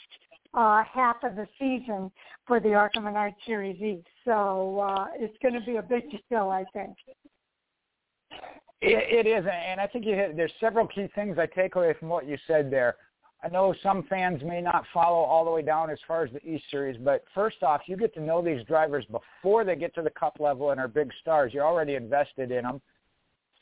uh, 0.53 0.83
half 0.83 1.17
of 1.23 1.35
the 1.35 1.47
season 1.59 2.11
for 2.47 2.59
the 2.59 2.73
ARCA 2.73 2.99
Menard 2.99 3.33
Series 3.45 3.81
E. 3.81 4.03
So 4.25 4.79
uh, 4.79 5.07
it's 5.15 5.37
going 5.41 5.53
to 5.53 5.61
be 5.61 5.77
a 5.77 5.81
big 5.81 6.03
deal, 6.29 6.49
I 6.49 6.65
think. 6.73 6.95
It, 8.81 9.25
it 9.25 9.29
is, 9.29 9.45
and 9.45 9.79
I 9.79 9.87
think 9.87 10.05
you 10.05 10.15
hit, 10.15 10.35
there's 10.35 10.51
several 10.59 10.87
key 10.87 11.07
things 11.13 11.37
I 11.37 11.45
take 11.45 11.75
away 11.75 11.93
from 11.99 12.09
what 12.09 12.27
you 12.27 12.37
said 12.47 12.71
there. 12.71 12.95
I 13.43 13.49
know 13.49 13.73
some 13.81 14.03
fans 14.09 14.41
may 14.43 14.61
not 14.61 14.85
follow 14.93 15.17
all 15.17 15.45
the 15.45 15.51
way 15.51 15.61
down 15.61 15.89
as 15.89 15.97
far 16.07 16.23
as 16.23 16.31
the 16.31 16.43
East 16.47 16.65
Series, 16.69 16.97
but 16.97 17.23
first 17.33 17.63
off, 17.63 17.81
you 17.87 17.97
get 17.97 18.13
to 18.15 18.21
know 18.21 18.41
these 18.41 18.63
drivers 18.65 19.05
before 19.05 19.63
they 19.63 19.75
get 19.75 19.95
to 19.95 20.01
the 20.01 20.11
Cup 20.11 20.37
level 20.39 20.71
and 20.71 20.79
are 20.79 20.87
big 20.87 21.11
stars. 21.21 21.53
You're 21.53 21.65
already 21.65 21.95
invested 21.95 22.51
in 22.51 22.63
them. 22.63 22.81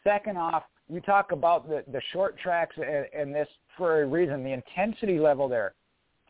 Second 0.04 0.38
off, 0.38 0.64
you 0.90 1.00
talk 1.02 1.32
about 1.32 1.70
the 1.70 1.84
the 1.92 2.02
short 2.12 2.38
tracks 2.40 2.76
and, 2.78 3.06
and 3.14 3.34
this 3.34 3.48
for 3.78 4.02
a 4.02 4.06
reason. 4.06 4.44
The 4.44 4.52
intensity 4.52 5.20
level 5.20 5.48
there. 5.48 5.76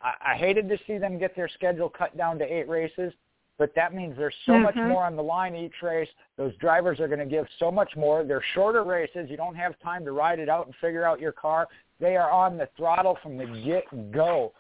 I, 0.02 0.34
I 0.34 0.36
hated 0.36 0.68
to 0.70 0.78
see 0.86 0.98
them 0.98 1.18
get 1.18 1.36
their 1.36 1.50
schedule 1.50 1.90
cut 1.90 2.18
down 2.18 2.38
to 2.40 2.46
eight 2.46 2.68
races, 2.68 3.14
but 3.60 3.76
that 3.76 3.94
means 3.94 4.16
there's 4.18 4.34
so 4.46 4.54
mm-hmm. 4.54 4.64
much 4.64 4.76
more 4.76 5.04
on 5.04 5.16
the 5.18 5.22
line 5.22 5.54
each 5.54 5.74
race. 5.84 6.08
Those 6.38 6.56
drivers 6.56 7.00
are 7.02 7.08
going 7.08 7.20
to 7.20 7.26
give 7.26 7.46
so 7.60 7.70
much 7.70 7.92
more. 7.96 8.24
They're 8.24 8.44
shorter 8.56 8.84
races. 8.84 9.30
You 9.30 9.38
don't 9.38 9.56
have 9.56 9.78
time 9.82 10.06
to 10.06 10.14
ride 10.14 10.40
it 10.40 10.50
out 10.50 10.66
and 10.66 10.74
figure 10.82 11.06
out 11.06 11.20
your 11.20 11.34
car. 11.34 11.68
They 12.00 12.16
are 12.16 12.32
on 12.32 12.58
the 12.58 12.70
throttle 12.78 13.18
from 13.22 13.38
the 13.38 13.46
get 13.64 14.12
go. 14.12 14.54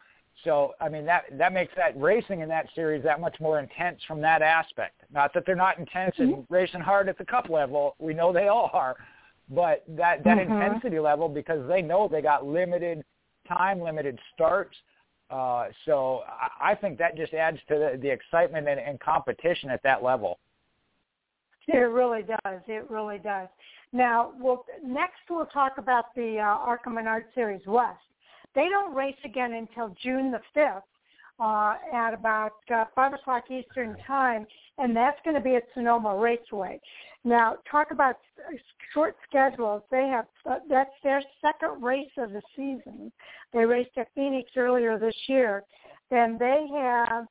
So 0.43 0.73
I 0.79 0.89
mean 0.89 1.05
that 1.05 1.23
that 1.37 1.53
makes 1.53 1.73
that 1.75 1.99
racing 1.99 2.41
in 2.41 2.49
that 2.49 2.67
series 2.75 3.03
that 3.03 3.19
much 3.19 3.37
more 3.39 3.59
intense 3.59 3.99
from 4.07 4.21
that 4.21 4.41
aspect. 4.41 5.01
Not 5.11 5.33
that 5.33 5.43
they're 5.45 5.55
not 5.55 5.79
intense 5.79 6.15
and 6.17 6.33
mm-hmm. 6.33 6.53
racing 6.53 6.81
hard 6.81 7.09
at 7.09 7.17
the 7.17 7.25
cup 7.25 7.49
level. 7.49 7.95
We 7.99 8.13
know 8.13 8.31
they 8.31 8.47
all 8.47 8.69
are, 8.73 8.95
but 9.49 9.83
that 9.89 10.23
that 10.23 10.37
mm-hmm. 10.37 10.53
intensity 10.53 10.99
level 10.99 11.27
because 11.27 11.67
they 11.67 11.81
know 11.81 12.07
they 12.09 12.21
got 12.21 12.45
limited 12.45 13.03
time, 13.47 13.81
limited 13.81 14.19
starts. 14.33 14.75
Uh, 15.29 15.67
so 15.85 16.21
I, 16.59 16.73
think 16.73 16.97
that 16.97 17.15
just 17.15 17.33
adds 17.33 17.59
to 17.67 17.75
the, 17.75 17.99
the 18.01 18.09
excitement 18.09 18.67
and, 18.67 18.79
and 18.79 18.99
competition 18.99 19.69
at 19.69 19.81
that 19.83 20.03
level. 20.03 20.39
It 21.67 21.77
really 21.77 22.23
does. 22.23 22.61
It 22.67 22.89
really 22.89 23.19
does. 23.19 23.47
Now, 23.93 24.33
we'll, 24.39 24.65
next 24.83 25.19
we'll 25.29 25.45
talk 25.45 25.73
about 25.77 26.15
the 26.15 26.37
uh, 26.39 26.43
ARCA 26.43 26.89
Menard 26.89 27.25
Series 27.35 27.61
West. 27.67 27.99
They 28.55 28.69
don't 28.69 28.95
race 28.95 29.15
again 29.23 29.53
until 29.53 29.95
June 30.01 30.31
the 30.31 30.41
5th 30.55 30.81
uh, 31.39 31.75
at 31.93 32.13
about 32.13 32.53
uh, 32.73 32.85
5 32.95 33.13
o'clock 33.13 33.45
Eastern 33.49 33.95
Time, 34.05 34.45
and 34.77 34.95
that's 34.95 35.17
going 35.23 35.35
to 35.35 35.41
be 35.41 35.55
at 35.55 35.63
Sonoma 35.73 36.15
Raceway. 36.15 36.79
Now, 37.23 37.57
talk 37.69 37.91
about 37.91 38.17
short 38.93 39.15
schedules. 39.27 39.81
They 39.91 40.07
have 40.07 40.25
uh, 40.49 40.59
that's 40.69 40.89
their 41.03 41.21
second 41.41 41.83
race 41.83 42.11
of 42.17 42.31
the 42.31 42.41
season. 42.55 43.11
They 43.53 43.65
raced 43.65 43.97
at 43.97 44.07
Phoenix 44.15 44.51
earlier 44.55 44.97
this 44.97 45.15
year. 45.27 45.63
Then 46.09 46.37
they 46.39 46.67
have 46.73 47.27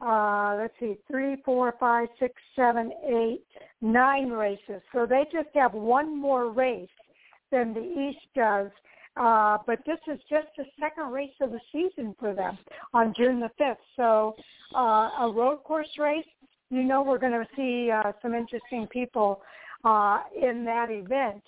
uh, 0.00 0.56
let's 0.56 0.74
see, 0.78 0.96
three, 1.10 1.36
four, 1.44 1.74
five, 1.80 2.08
six, 2.20 2.34
seven, 2.54 2.92
eight, 3.08 3.42
nine 3.80 4.30
races. 4.30 4.80
So 4.92 5.06
they 5.06 5.24
just 5.32 5.48
have 5.54 5.72
one 5.74 6.16
more 6.16 6.50
race 6.52 6.88
than 7.50 7.74
the 7.74 7.80
East 7.80 8.24
does. 8.34 8.70
Uh, 9.18 9.58
but 9.66 9.80
this 9.84 9.98
is 10.06 10.20
just 10.30 10.46
the 10.56 10.64
second 10.78 11.10
race 11.10 11.34
of 11.40 11.50
the 11.50 11.60
season 11.72 12.14
for 12.20 12.34
them 12.34 12.56
on 12.94 13.12
June 13.16 13.40
the 13.40 13.50
5th. 13.60 13.76
So 13.96 14.36
uh, 14.74 15.24
a 15.26 15.32
road 15.34 15.64
course 15.64 15.88
race, 15.98 16.24
you 16.70 16.84
know 16.84 17.02
we're 17.02 17.18
going 17.18 17.32
to 17.32 17.46
see 17.56 17.90
uh, 17.90 18.12
some 18.22 18.34
interesting 18.34 18.86
people 18.86 19.42
uh, 19.84 20.20
in 20.40 20.64
that 20.64 20.90
event. 20.90 21.42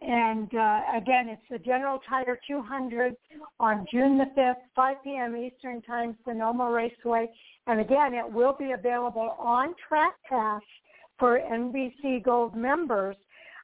And 0.00 0.54
uh, 0.54 0.80
again, 0.96 1.28
it's 1.28 1.42
the 1.50 1.58
General 1.58 1.98
Tire 2.08 2.38
200 2.46 3.16
on 3.58 3.86
June 3.90 4.18
the 4.18 4.26
5th, 4.38 4.54
5 4.76 4.96
p.m. 5.02 5.36
Eastern 5.36 5.80
Time, 5.82 6.16
Sonoma 6.24 6.70
Raceway. 6.70 7.28
And 7.66 7.80
again, 7.80 8.12
it 8.12 8.30
will 8.30 8.54
be 8.58 8.72
available 8.72 9.34
on 9.38 9.74
Track 9.88 10.14
Pass 10.28 10.62
for 11.18 11.40
NBC 11.40 12.22
Gold 12.22 12.54
members. 12.54 13.16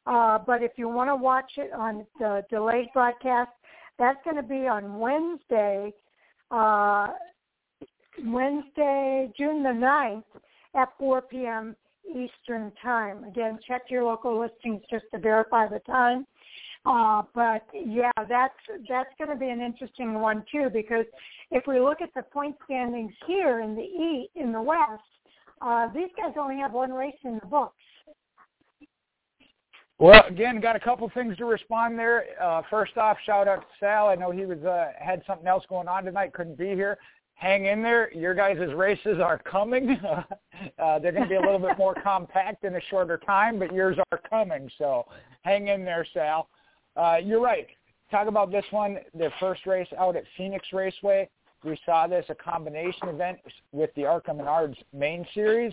Uh, 0.06 0.38
but 0.46 0.62
if 0.62 0.72
you 0.76 0.88
want 0.88 1.08
to 1.08 1.16
watch 1.16 1.52
it 1.56 1.72
on 1.72 2.06
the 2.18 2.44
delayed 2.50 2.88
broadcast, 2.92 3.50
that's 3.98 4.18
going 4.24 4.36
to 4.36 4.42
be 4.42 4.66
on 4.66 4.98
Wednesday, 4.98 5.92
uh, 6.50 7.08
Wednesday, 8.24 9.30
June 9.36 9.62
the 9.62 9.68
9th 9.68 10.24
at 10.74 10.88
4 10.98 11.22
p.m. 11.22 11.76
Eastern 12.08 12.72
Time. 12.82 13.24
Again, 13.24 13.58
check 13.66 13.82
your 13.88 14.04
local 14.04 14.40
listings 14.40 14.82
just 14.90 15.04
to 15.12 15.20
verify 15.20 15.68
the 15.68 15.80
time. 15.80 16.26
Uh, 16.86 17.22
but 17.34 17.62
yeah, 17.74 18.10
that's 18.16 18.54
that's 18.88 19.10
going 19.18 19.28
to 19.28 19.36
be 19.36 19.50
an 19.50 19.60
interesting 19.60 20.14
one 20.14 20.42
too 20.50 20.70
because 20.72 21.04
if 21.50 21.64
we 21.66 21.78
look 21.78 22.00
at 22.00 22.08
the 22.14 22.22
point 22.22 22.56
standings 22.64 23.12
here 23.26 23.60
in 23.60 23.74
the 23.74 23.82
East, 23.82 24.30
in 24.34 24.50
the 24.50 24.62
West, 24.62 25.02
uh, 25.60 25.88
these 25.92 26.08
guys 26.16 26.32
only 26.38 26.56
have 26.56 26.72
one 26.72 26.90
race 26.90 27.18
in 27.24 27.38
the 27.38 27.46
books. 27.46 27.76
Well, 30.00 30.24
again, 30.26 30.60
got 30.60 30.76
a 30.76 30.80
couple 30.80 31.08
things 31.12 31.36
to 31.36 31.44
respond 31.44 31.98
there. 31.98 32.24
Uh, 32.42 32.62
first 32.70 32.96
off, 32.96 33.18
shout 33.24 33.46
out 33.46 33.60
to 33.60 33.66
Sal. 33.78 34.08
I 34.08 34.14
know 34.16 34.30
he 34.30 34.46
was 34.46 34.58
uh, 34.64 34.92
had 34.98 35.22
something 35.26 35.46
else 35.46 35.64
going 35.68 35.88
on 35.88 36.04
tonight, 36.04 36.32
couldn't 36.32 36.58
be 36.58 36.70
here 36.70 36.98
hang 37.40 37.64
in 37.64 37.82
there. 37.82 38.12
Your 38.12 38.34
guys' 38.34 38.72
races 38.76 39.18
are 39.18 39.38
coming. 39.38 39.90
uh, 40.78 40.98
they're 40.98 41.10
going 41.10 41.24
to 41.24 41.28
be 41.28 41.36
a 41.36 41.40
little 41.40 41.58
bit 41.58 41.78
more 41.78 41.94
compact 42.02 42.64
in 42.64 42.76
a 42.76 42.80
shorter 42.90 43.16
time, 43.16 43.58
but 43.58 43.72
yours 43.72 43.96
are 44.12 44.20
coming. 44.28 44.70
So 44.76 45.06
hang 45.42 45.68
in 45.68 45.84
there, 45.84 46.06
Sal. 46.12 46.48
Uh, 46.96 47.16
you're 47.22 47.40
right. 47.40 47.66
Talk 48.10 48.28
about 48.28 48.50
this 48.50 48.64
one, 48.70 48.98
the 49.14 49.30
first 49.40 49.64
race 49.66 49.88
out 49.98 50.16
at 50.16 50.24
Phoenix 50.36 50.66
Raceway. 50.72 51.28
We 51.64 51.78
saw 51.86 52.06
this, 52.06 52.26
a 52.28 52.34
combination 52.34 53.08
event 53.08 53.38
with 53.72 53.90
the 53.94 54.04
ARCA 54.04 54.32
Menards 54.32 54.76
main 54.92 55.26
series. 55.32 55.72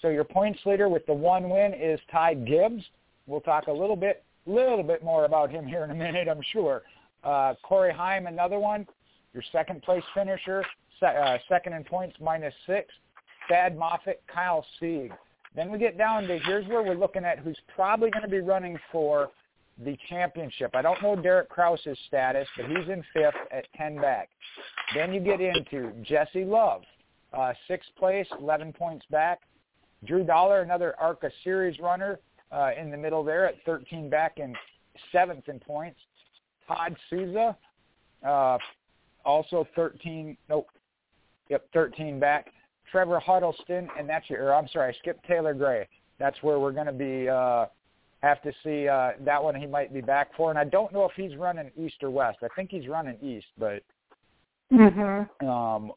So 0.00 0.08
your 0.08 0.24
points 0.24 0.60
leader 0.64 0.88
with 0.88 1.04
the 1.06 1.14
one 1.14 1.50
win 1.50 1.74
is 1.74 2.00
Ty 2.10 2.34
Gibbs. 2.34 2.82
We'll 3.26 3.40
talk 3.40 3.66
a 3.68 3.72
little 3.72 3.96
bit, 3.96 4.24
little 4.46 4.82
bit 4.82 5.02
more 5.02 5.24
about 5.24 5.50
him 5.50 5.66
here 5.66 5.84
in 5.84 5.90
a 5.90 5.94
minute, 5.94 6.28
I'm 6.28 6.42
sure. 6.52 6.82
Uh, 7.22 7.54
Corey 7.62 7.92
Heim, 7.92 8.26
another 8.26 8.58
one. 8.58 8.86
Your 9.32 9.42
second 9.52 9.82
place 9.82 10.02
finisher, 10.14 10.64
uh, 11.00 11.38
second 11.48 11.72
in 11.72 11.84
points, 11.84 12.16
minus 12.20 12.54
six. 12.66 12.92
Thad 13.48 13.76
Moffitt, 13.76 14.22
Kyle 14.32 14.64
Sieg. 14.78 15.12
Then 15.54 15.70
we 15.70 15.78
get 15.78 15.98
down 15.98 16.24
to 16.24 16.38
here's 16.38 16.66
where 16.68 16.82
we're 16.82 16.94
looking 16.94 17.24
at 17.24 17.38
who's 17.38 17.58
probably 17.74 18.10
going 18.10 18.22
to 18.22 18.30
be 18.30 18.40
running 18.40 18.78
for 18.90 19.30
the 19.84 19.96
championship. 20.08 20.74
I 20.74 20.82
don't 20.82 21.00
know 21.02 21.16
Derek 21.16 21.48
Kraus's 21.48 21.98
status, 22.06 22.46
but 22.56 22.66
he's 22.66 22.88
in 22.88 23.02
fifth 23.12 23.34
at 23.50 23.66
10 23.76 23.96
back. 23.96 24.28
Then 24.94 25.12
you 25.12 25.20
get 25.20 25.40
into 25.40 25.92
Jesse 26.02 26.44
Love, 26.44 26.82
uh, 27.32 27.52
sixth 27.68 27.90
place, 27.98 28.26
11 28.38 28.72
points 28.72 29.04
back. 29.10 29.40
Drew 30.04 30.24
Dollar, 30.24 30.62
another 30.62 30.94
ARCA 30.98 31.30
Series 31.44 31.78
runner 31.78 32.18
uh, 32.52 32.70
in 32.78 32.90
the 32.90 32.96
middle 32.96 33.24
there 33.24 33.46
at 33.46 33.54
13 33.64 34.10
back 34.10 34.38
and 34.38 34.56
seventh 35.10 35.48
in 35.48 35.58
points. 35.58 35.98
Todd 36.68 36.96
Souza, 37.10 37.56
uh, 38.26 38.58
also 39.24 39.66
13, 39.74 40.36
nope, 40.48 40.68
Yep, 41.52 41.68
13 41.74 42.18
back. 42.18 42.46
Trevor 42.90 43.20
Huddleston, 43.20 43.88
and 43.98 44.08
that's 44.08 44.28
your, 44.30 44.44
or 44.44 44.54
I'm 44.54 44.68
sorry, 44.68 44.96
Skip 45.00 45.22
Taylor 45.24 45.52
Gray. 45.52 45.86
That's 46.18 46.42
where 46.42 46.58
we're 46.58 46.72
going 46.72 46.86
to 46.86 46.92
be, 46.92 47.28
uh, 47.28 47.66
have 48.22 48.40
to 48.42 48.52
see 48.64 48.88
uh, 48.88 49.12
that 49.20 49.42
one 49.42 49.54
he 49.54 49.66
might 49.66 49.92
be 49.92 50.00
back 50.00 50.30
for. 50.34 50.48
And 50.48 50.58
I 50.58 50.64
don't 50.64 50.92
know 50.94 51.04
if 51.04 51.12
he's 51.14 51.36
running 51.36 51.70
east 51.76 51.96
or 52.02 52.10
west. 52.10 52.38
I 52.42 52.48
think 52.56 52.70
he's 52.70 52.88
running 52.88 53.16
east, 53.22 53.48
but 53.58 53.82
mm-hmm. 54.72 55.46
um, 55.46 55.92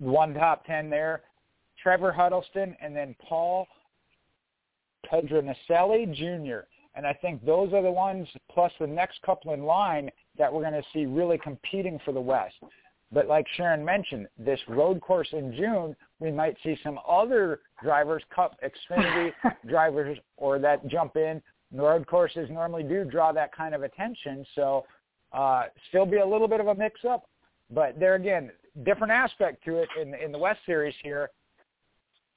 one 0.00 0.34
top 0.34 0.66
10 0.66 0.90
there. 0.90 1.22
Trevor 1.82 2.12
Huddleston, 2.12 2.76
and 2.82 2.94
then 2.94 3.14
Paul 3.26 3.66
Pedroncelli 5.10 6.12
Jr. 6.14 6.66
And 6.94 7.06
I 7.06 7.12
think 7.12 7.44
those 7.44 7.72
are 7.72 7.82
the 7.82 7.90
ones, 7.90 8.26
plus 8.50 8.72
the 8.80 8.86
next 8.86 9.20
couple 9.22 9.52
in 9.52 9.64
line, 9.64 10.10
that 10.38 10.52
we're 10.52 10.62
going 10.62 10.72
to 10.72 10.88
see 10.92 11.06
really 11.06 11.38
competing 11.38 11.98
for 12.04 12.12
the 12.12 12.20
West. 12.20 12.54
But 13.12 13.28
like 13.28 13.46
Sharon 13.56 13.84
mentioned, 13.84 14.28
this 14.38 14.60
road 14.68 15.00
course 15.00 15.28
in 15.32 15.54
June, 15.54 15.94
we 16.18 16.32
might 16.32 16.56
see 16.62 16.76
some 16.82 16.98
other 17.08 17.60
drivers, 17.82 18.22
Cup 18.34 18.58
Xfinity 18.62 19.32
drivers, 19.68 20.18
or 20.36 20.58
that 20.58 20.86
jump 20.88 21.16
in. 21.16 21.40
Road 21.72 22.06
courses 22.06 22.48
normally 22.50 22.82
do 22.82 23.04
draw 23.04 23.32
that 23.32 23.54
kind 23.54 23.74
of 23.74 23.82
attention, 23.82 24.44
so 24.54 24.84
uh, 25.32 25.64
still 25.88 26.06
be 26.06 26.18
a 26.18 26.26
little 26.26 26.48
bit 26.48 26.60
of 26.60 26.68
a 26.68 26.74
mix-up. 26.74 27.28
But 27.70 27.98
there 27.98 28.14
again, 28.14 28.50
different 28.84 29.12
aspect 29.12 29.64
to 29.64 29.76
it 29.76 29.88
in 30.00 30.14
in 30.14 30.30
the 30.30 30.38
West 30.38 30.60
Series 30.64 30.94
here. 31.02 31.30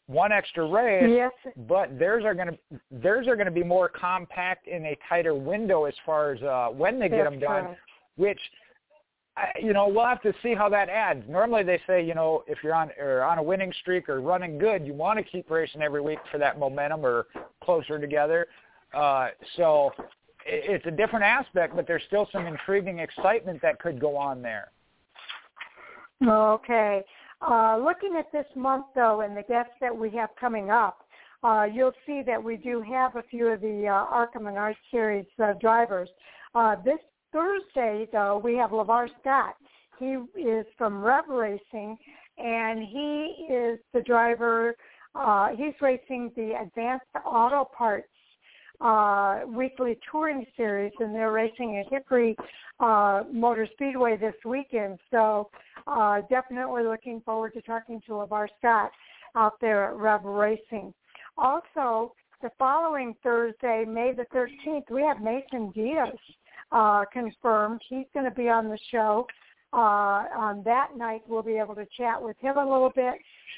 One 0.10 0.32
extra 0.32 0.68
race, 0.68 1.06
yes. 1.08 1.32
but 1.68 2.00
theirs 2.00 2.26
are 2.26 2.34
going 2.34 2.48
to 2.48 2.58
theirs 2.90 3.28
are 3.28 3.36
going 3.36 3.46
to 3.46 3.52
be 3.52 3.64
more 3.64 3.88
compact 3.88 4.66
in 4.68 4.84
a 4.88 4.98
tighter 5.08 5.36
window 5.36 5.86
as 5.86 5.94
far 6.04 6.32
as 6.32 6.42
uh, 6.42 6.70
when 6.70 7.00
they 7.00 7.08
That's 7.08 7.20
get 7.20 7.30
them 7.30 7.40
done, 7.40 7.64
correct. 7.66 7.80
which 8.16 8.40
I, 9.38 9.52
you 9.62 9.72
know, 9.72 9.88
we'll 9.88 10.08
have 10.08 10.24
to 10.24 10.34
see 10.42 10.56
how 10.56 10.68
that 10.70 10.90
adds. 10.90 11.24
Normally, 11.30 11.62
they 11.62 11.80
say, 11.86 12.04
you 12.04 12.16
know, 12.16 12.44
if 12.48 12.58
you're 12.64 12.74
on 12.74 12.90
or 13.00 13.22
on 13.22 13.38
a 13.38 13.44
winning 13.44 13.72
streak 13.82 14.10
or 14.10 14.20
running 14.20 14.58
good, 14.58 14.84
you 14.84 14.96
want 14.96 15.20
to 15.20 15.24
keep 15.24 15.48
racing 15.52 15.84
every 15.84 16.02
week 16.02 16.18
for 16.32 16.40
that 16.40 16.58
momentum 16.58 17.06
or 17.06 17.28
closer 17.64 18.00
together. 18.00 18.48
Uh, 18.96 19.28
so 19.58 19.92
it, 20.44 20.82
it's 20.82 20.86
a 20.88 20.92
different 20.92 21.24
aspect, 21.24 21.76
but 21.76 21.86
there's 21.86 22.02
still 22.08 22.28
some 22.32 22.48
intriguing 22.48 22.98
excitement 22.98 23.62
that 23.62 23.80
could 23.80 24.00
go 24.00 24.18
on 24.18 24.42
there. 24.42 24.72
Okay. 26.28 27.06
Uh, 27.42 27.78
looking 27.78 28.16
at 28.18 28.32
this 28.32 28.46
month, 28.56 28.86
though, 28.96 29.22
and 29.22 29.36
the 29.36 29.44
guests 29.44 29.74
that 29.80 29.96
we 29.96 30.10
have 30.12 30.30
coming 30.40 30.70
up, 30.70 31.00
uh, 31.44 31.66
you'll 31.72 31.94
see 32.06 32.22
that 32.26 32.44
we 32.44 32.58
do 32.58 32.82
have 32.82 33.16
a 33.16 33.24
few 33.24 33.48
of 33.48 33.62
the 33.62 33.88
uh, 33.88 34.14
ARCA 34.14 34.40
Menard 34.40 34.76
Series 34.92 35.26
uh, 35.42 35.54
drivers. 35.62 36.10
Uh, 36.54 36.76
this 36.84 37.00
Thursday, 37.32 38.08
though, 38.12 38.42
we 38.44 38.56
have 38.56 38.72
LeVar 38.72 39.08
Scott. 39.22 39.56
He 40.00 40.18
is 40.40 40.66
from 40.78 41.02
Rev 41.02 41.28
Racing, 41.30 41.98
and 42.38 42.80
he 42.80 43.48
is 43.50 43.80
the 43.94 44.02
driver. 44.06 44.76
Uh, 45.16 45.50
he's 45.56 45.74
racing 45.82 46.32
the 46.36 46.54
Advanced 46.62 47.06
Auto 47.26 47.70
Parts 47.78 48.08
uh, 48.82 49.42
weekly 49.48 49.98
touring 50.10 50.46
series, 50.56 50.94
and 51.00 51.14
they're 51.14 51.32
racing 51.32 51.78
at 51.78 51.92
Hickory 51.92 52.36
uh, 52.80 53.24
Motor 53.32 53.68
Speedway 53.74 54.18
this 54.18 54.36
weekend. 54.46 55.00
So 55.12 55.50
uh, 55.88 56.22
definitely 56.30 56.84
looking 56.84 57.22
forward 57.22 57.54
to 57.54 57.62
talking 57.62 58.02
to 58.08 58.14
LeVar 58.14 58.48
Scott 58.60 58.92
out 59.36 59.60
there 59.62 59.90
at 59.90 59.96
Rev 59.96 60.24
Racing. 60.24 60.94
Also, 61.38 62.14
the 62.42 62.52
following 62.58 63.16
Thursday, 63.22 63.86
May 63.88 64.14
the 64.14 64.26
13th, 64.34 64.90
we 64.90 65.02
have 65.02 65.22
Mason 65.22 65.72
Diaz 65.72 66.16
uh, 66.72 67.04
confirmed. 67.12 67.82
He's 67.90 68.06
going 68.14 68.26
to 68.26 68.36
be 68.36 68.50
on 68.50 68.70
the 68.70 68.80
show. 68.92 69.28
Uh, 69.72 70.26
on 70.36 70.64
that 70.64 70.98
night, 70.98 71.22
we'll 71.28 71.44
be 71.44 71.58
able 71.58 71.76
to 71.76 71.86
chat 71.96 72.22
with 72.22 72.36
him 72.40 72.58
a 72.58 72.64
little 72.64 72.92
bit. 72.96 73.14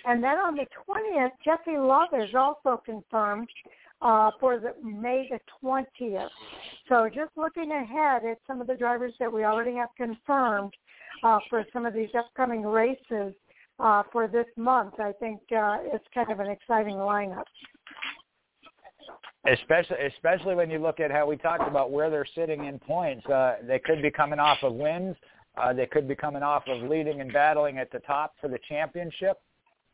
And 0.06 0.22
then 0.22 0.38
on 0.38 0.56
the 0.56 0.66
20th, 0.88 1.32
Jesse 1.46 1.78
Love 1.78 2.10
is 2.14 2.36
also 2.36 2.82
confirmed 2.86 3.48
uh, 4.02 4.32
for 4.40 4.60
the 4.60 4.74
May 4.84 5.30
the 5.30 5.40
20th. 5.64 6.30
So 6.90 7.08
just 7.08 7.32
looking 7.36 7.72
ahead 7.72 8.26
at 8.26 8.38
some 8.48 8.62
of 8.62 8.68
the 8.68 8.76
drivers 8.76 9.14
that 9.20 9.32
we 9.32 9.44
already 9.44 9.76
have 9.76 9.90
confirmed 9.96 10.74
uh, 11.24 11.40
for 11.50 11.66
some 11.72 11.86
of 11.86 11.94
these 11.94 12.10
upcoming 12.18 12.64
races 12.64 13.34
uh, 13.80 14.04
for 14.12 14.28
this 14.28 14.46
month, 14.58 15.00
I 15.00 15.12
think 15.20 15.40
uh, 15.52 15.78
it's 15.84 16.06
kind 16.14 16.32
of 16.32 16.40
an 16.40 16.48
exciting 16.48 16.96
lineup. 16.96 17.44
Especially, 19.52 19.98
especially 20.06 20.54
when 20.54 20.70
you 20.70 20.78
look 20.78 21.00
at 21.00 21.10
how 21.10 21.26
we 21.26 21.36
talked 21.36 21.68
about 21.68 21.92
where 21.92 22.12
they're 22.12 22.28
sitting 22.36 22.66
in 22.66 22.78
points, 22.78 23.26
uh, 23.26 23.56
they 23.68 23.80
could 23.80 24.02
be 24.02 24.12
coming 24.12 24.38
off 24.38 24.60
of 24.62 24.74
wins. 24.74 25.16
Uh, 25.58 25.74
they 25.74 25.88
could 25.88 26.08
be 26.08 26.16
coming 26.16 26.44
off 26.44 26.64
of 26.68 26.88
leading 26.90 27.22
and 27.22 27.34
battling 27.34 27.78
at 27.78 27.92
the 27.92 28.00
top 28.00 28.36
for 28.40 28.48
the 28.48 28.60
championship. 28.70 29.42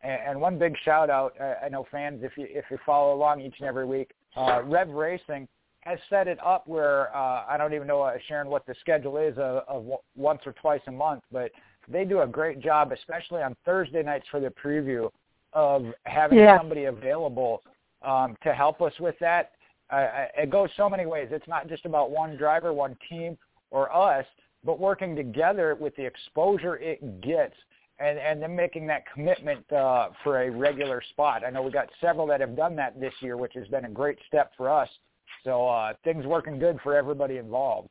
And, 0.02 0.22
and 0.28 0.42
one 0.42 0.58
big 0.58 0.76
shout 0.84 1.10
out, 1.10 1.34
uh, 1.40 1.56
I 1.64 1.70
know 1.70 1.86
fans, 1.92 2.22
if 2.24 2.38
you 2.38 2.48
if 2.50 2.66
you 2.70 2.78
follow 2.86 3.14
along 3.14 3.42
each 3.42 3.56
and 3.60 3.68
every 3.68 3.86
week, 3.86 4.12
uh, 4.36 4.62
Rev 4.64 4.90
Racing 4.90 5.48
has 5.82 6.00
set 6.10 6.28
it 6.28 6.38
up 6.46 6.68
where 6.68 7.16
uh, 7.16 7.46
I 7.48 7.56
don't 7.58 7.74
even 7.74 7.88
know, 7.88 8.02
uh, 8.02 8.18
Sharon, 8.28 8.50
what 8.50 8.66
the 8.66 8.76
schedule 8.82 9.18
is 9.18 9.38
of, 9.38 9.64
of 9.68 9.86
once 10.16 10.42
or 10.46 10.52
twice 10.54 10.82
a 10.88 10.92
month, 10.92 11.24
but 11.32 11.52
they 11.88 12.04
do 12.04 12.22
a 12.22 12.28
great 12.28 12.60
job, 12.60 12.92
especially 12.92 13.42
on 13.42 13.56
Thursday 13.66 14.04
nights 14.04 14.26
for 14.30 14.40
the 14.40 14.50
preview, 14.50 15.10
of 15.54 15.86
having 16.04 16.40
yeah. 16.40 16.58
somebody 16.58 16.86
available 16.86 17.64
um, 18.02 18.36
to 18.44 18.54
help 18.54 18.82
us 18.82 18.94
with 19.00 19.16
that. 19.20 19.52
Uh, 19.90 20.26
it 20.38 20.50
goes 20.50 20.70
so 20.76 20.90
many 20.90 21.06
ways. 21.06 21.30
It's 21.32 21.48
not 21.48 21.70
just 21.70 21.86
about 21.86 22.12
one 22.12 22.36
driver, 22.36 22.74
one 22.74 22.98
team, 23.10 23.38
or 23.72 23.94
us, 23.96 24.26
but 24.64 24.80
working 24.80 25.16
together 25.16 25.76
with 25.80 25.96
the 25.96 26.06
exposure 26.06 26.76
it 26.76 27.22
gets 27.22 27.56
and 28.00 28.18
and 28.20 28.42
then 28.42 28.56
making 28.56 28.88
that 28.88 29.04
commitment 29.12 29.72
uh, 29.72 30.10
for 30.24 30.44
a 30.44 30.50
regular 30.50 31.02
spot. 31.10 31.44
I 31.46 31.50
know 31.50 31.62
we 31.62 31.72
got 31.72 31.90
several 32.02 32.28
that 32.28 32.42
have 32.42 32.56
done 32.56 32.76
that 32.76 33.00
this 33.00 33.14
year, 33.22 33.38
which 33.38 33.54
has 33.56 33.68
been 33.68 33.86
a 33.86 33.90
great 33.90 34.18
step 34.28 34.52
for 34.58 34.70
us. 34.70 34.90
So 35.44 35.68
uh, 35.68 35.94
things 36.04 36.26
working 36.26 36.60
good 36.60 36.80
for 36.84 36.96
everybody 36.96 37.38
involved. 37.38 37.90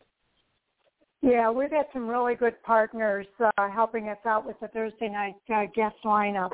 Yeah, 1.22 1.50
we've 1.50 1.70
had 1.70 1.86
some 1.92 2.06
really 2.06 2.34
good 2.34 2.62
partners 2.62 3.26
uh, 3.42 3.68
helping 3.70 4.08
us 4.08 4.18
out 4.26 4.46
with 4.46 4.60
the 4.60 4.68
Thursday 4.68 5.08
night 5.08 5.34
uh, 5.52 5.64
guest 5.74 5.96
lineup, 6.04 6.52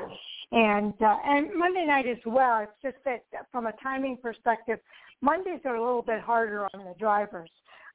and 0.51 0.93
uh, 1.01 1.17
and 1.25 1.53
Monday 1.55 1.85
night 1.85 2.07
as 2.07 2.17
well. 2.25 2.61
It's 2.61 2.71
just 2.81 2.95
that 3.05 3.23
from 3.51 3.67
a 3.67 3.73
timing 3.83 4.17
perspective, 4.17 4.79
Mondays 5.21 5.59
are 5.65 5.75
a 5.75 5.83
little 5.83 6.01
bit 6.01 6.21
harder 6.21 6.67
on 6.73 6.85
the 6.85 6.95
drivers 6.97 7.49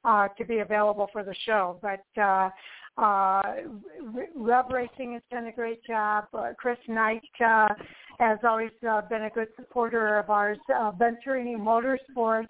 uh, 0.05 0.27
to 0.37 0.45
be 0.45 0.59
available 0.59 1.09
for 1.11 1.23
the 1.23 1.35
show. 1.45 1.79
But 1.81 2.21
uh, 2.21 2.49
uh, 3.01 3.41
Rev 4.35 4.65
Racing 4.69 5.13
has 5.13 5.21
done 5.31 5.47
a 5.47 5.51
great 5.51 5.83
job. 5.85 6.25
Uh, 6.33 6.53
Chris 6.57 6.77
Knight 6.87 7.21
uh, 7.45 7.69
has 8.19 8.39
always 8.43 8.71
uh, 8.87 9.01
been 9.09 9.23
a 9.23 9.29
good 9.29 9.47
supporter 9.55 10.19
of 10.19 10.29
ours. 10.29 10.57
Uh, 10.73 10.91
Venturini 10.91 11.55
Motorsports, 11.55 12.47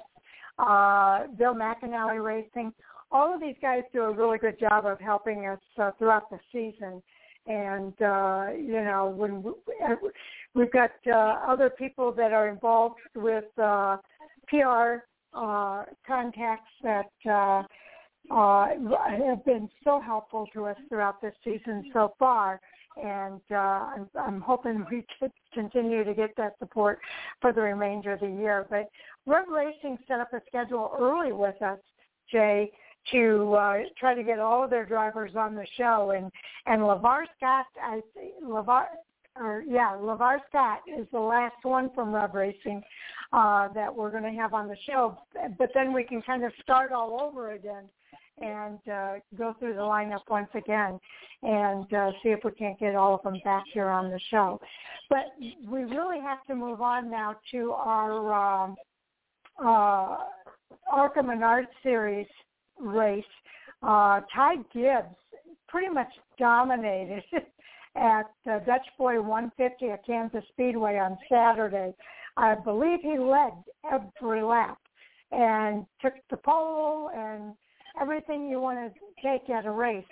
uh, 0.58 1.28
Bill 1.38 1.54
McAnally 1.54 2.24
Racing 2.24 2.74
all 3.12 3.34
of 3.34 3.42
these 3.42 3.56
guys 3.62 3.82
do 3.92 4.04
a 4.04 4.12
really 4.12 4.38
good 4.38 4.60
job 4.60 4.86
of 4.86 5.00
helping 5.00 5.46
us 5.48 5.60
uh, 5.80 5.92
throughout 5.98 6.30
the 6.30 6.40
season. 6.52 7.02
And 7.48 7.94
uh, 8.02 8.48
you 8.56 8.84
know, 8.84 9.12
when 9.16 9.42
we, 9.42 9.52
we've 10.54 10.72
got 10.72 10.92
uh, 11.08 11.40
other 11.48 11.70
people 11.70 12.12
that 12.14 12.32
are 12.34 12.50
involved 12.50 13.00
with 13.16 13.46
uh, 13.58 13.98
PR 14.48 15.04
uh, 15.34 15.86
contacts 16.06 16.72
that 16.84 17.12
uh, 17.30 17.64
uh, 18.32 18.68
have 19.28 19.44
been 19.46 19.70
so 19.84 20.00
helpful 20.00 20.48
to 20.54 20.66
us 20.66 20.78
throughout 20.88 21.22
this 21.22 21.34
season 21.44 21.90
so 21.94 22.14
far 22.20 22.60
and 23.04 23.42
uh, 23.52 23.56
I'm, 23.56 24.10
I'm 24.20 24.42
hoping 24.42 24.86
we 24.92 25.06
could 25.20 25.32
continue 25.54 26.04
to 26.04 26.14
get 26.14 26.36
that 26.38 26.56
support 26.60 27.00
for 27.42 27.54
the 27.54 27.62
remainder 27.62 28.14
of 28.14 28.20
the 28.20 28.28
year. 28.28 28.66
But 28.70 28.90
Rev 29.26 29.48
Racing 29.48 29.98
set 30.08 30.20
up 30.20 30.34
a 30.34 30.42
schedule 30.48 30.92
early 31.00 31.32
with 31.32 31.62
us, 31.62 31.80
Jay, 32.32 32.72
to 33.12 33.54
uh, 33.54 33.78
try 33.98 34.14
to 34.14 34.24
get 34.24 34.40
all 34.40 34.64
of 34.64 34.70
their 34.70 34.86
drivers 34.86 35.32
on 35.36 35.56
the 35.56 35.66
show. 35.78 36.14
And 36.16 36.32
and 36.66 36.82
LeVar 36.82 37.24
Scott, 37.38 37.66
I 37.82 38.02
LeVar 38.44 38.86
or 39.36 39.64
yeah, 39.68 39.96
LeVar 40.00 40.40
Scott 40.50 40.80
is 40.88 41.08
the 41.12 41.20
last 41.20 41.64
one 41.64 41.90
from 41.96 42.14
Rev 42.14 42.34
Racing 42.34 42.84
uh, 43.32 43.70
that 43.70 43.94
we're 43.94 44.12
going 44.12 44.24
to 44.24 44.38
have 44.42 44.54
on 44.54 44.68
the 44.68 44.78
show. 44.86 45.18
But 45.58 45.70
then 45.74 45.94
we 45.94 46.04
can 46.04 46.22
kind 46.22 46.44
of 46.44 46.52
start 46.62 46.92
all 46.92 47.22
over 47.22 47.54
again 47.54 47.86
and 48.42 48.80
uh, 48.92 49.14
go 49.38 49.56
through 49.60 49.74
the 49.74 49.82
lineup 49.82 50.22
once 50.30 50.50
again 50.56 51.00
and 51.44 51.94
uh, 51.94 52.12
see 52.24 52.30
if 52.30 52.40
we 52.44 52.52
can't 52.52 52.80
get 52.80 52.96
all 52.96 53.16
of 53.16 53.24
them 53.24 53.40
back 53.44 53.64
here 53.74 53.90
on 53.90 54.10
the 54.10 54.20
show. 54.30 54.60
But 55.10 55.26
we 55.68 55.84
really 55.84 56.20
have 56.20 56.46
to 56.48 56.56
move 56.56 56.82
on 56.82 57.10
now 57.10 57.36
to 57.52 57.72
our 57.72 58.66
um, 58.66 58.76
uh, 59.64 60.18
Menard 61.24 61.68
series 61.84 62.28
race, 62.80 63.24
uh, 63.84 64.22
Ty 64.34 64.56
Gibbs 64.74 65.16
pretty 65.68 65.90
much 65.90 66.12
dominated 66.38 67.24
at 67.96 68.32
uh, 68.50 68.60
Dutch 68.60 68.86
Boy 68.98 69.22
150 69.22 69.90
at 69.90 70.06
Kansas 70.06 70.44
Speedway 70.52 70.98
on 70.98 71.18
Saturday. 71.30 71.94
I 72.38 72.56
believe 72.56 73.00
he 73.02 73.18
led 73.18 73.52
every 73.92 74.42
lap 74.42 74.78
and 75.32 75.86
took 76.02 76.14
the 76.30 76.38
pole 76.38 77.12
and 77.14 77.54
everything 78.02 78.50
you 78.50 78.60
want 78.60 78.80
to 78.80 79.00
take 79.22 79.50
at 79.50 79.66
a 79.66 79.72
race. 79.72 80.06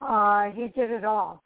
Uh, 0.00 0.50
he 0.50 0.68
did 0.68 0.90
it 0.90 1.04
all. 1.04 1.42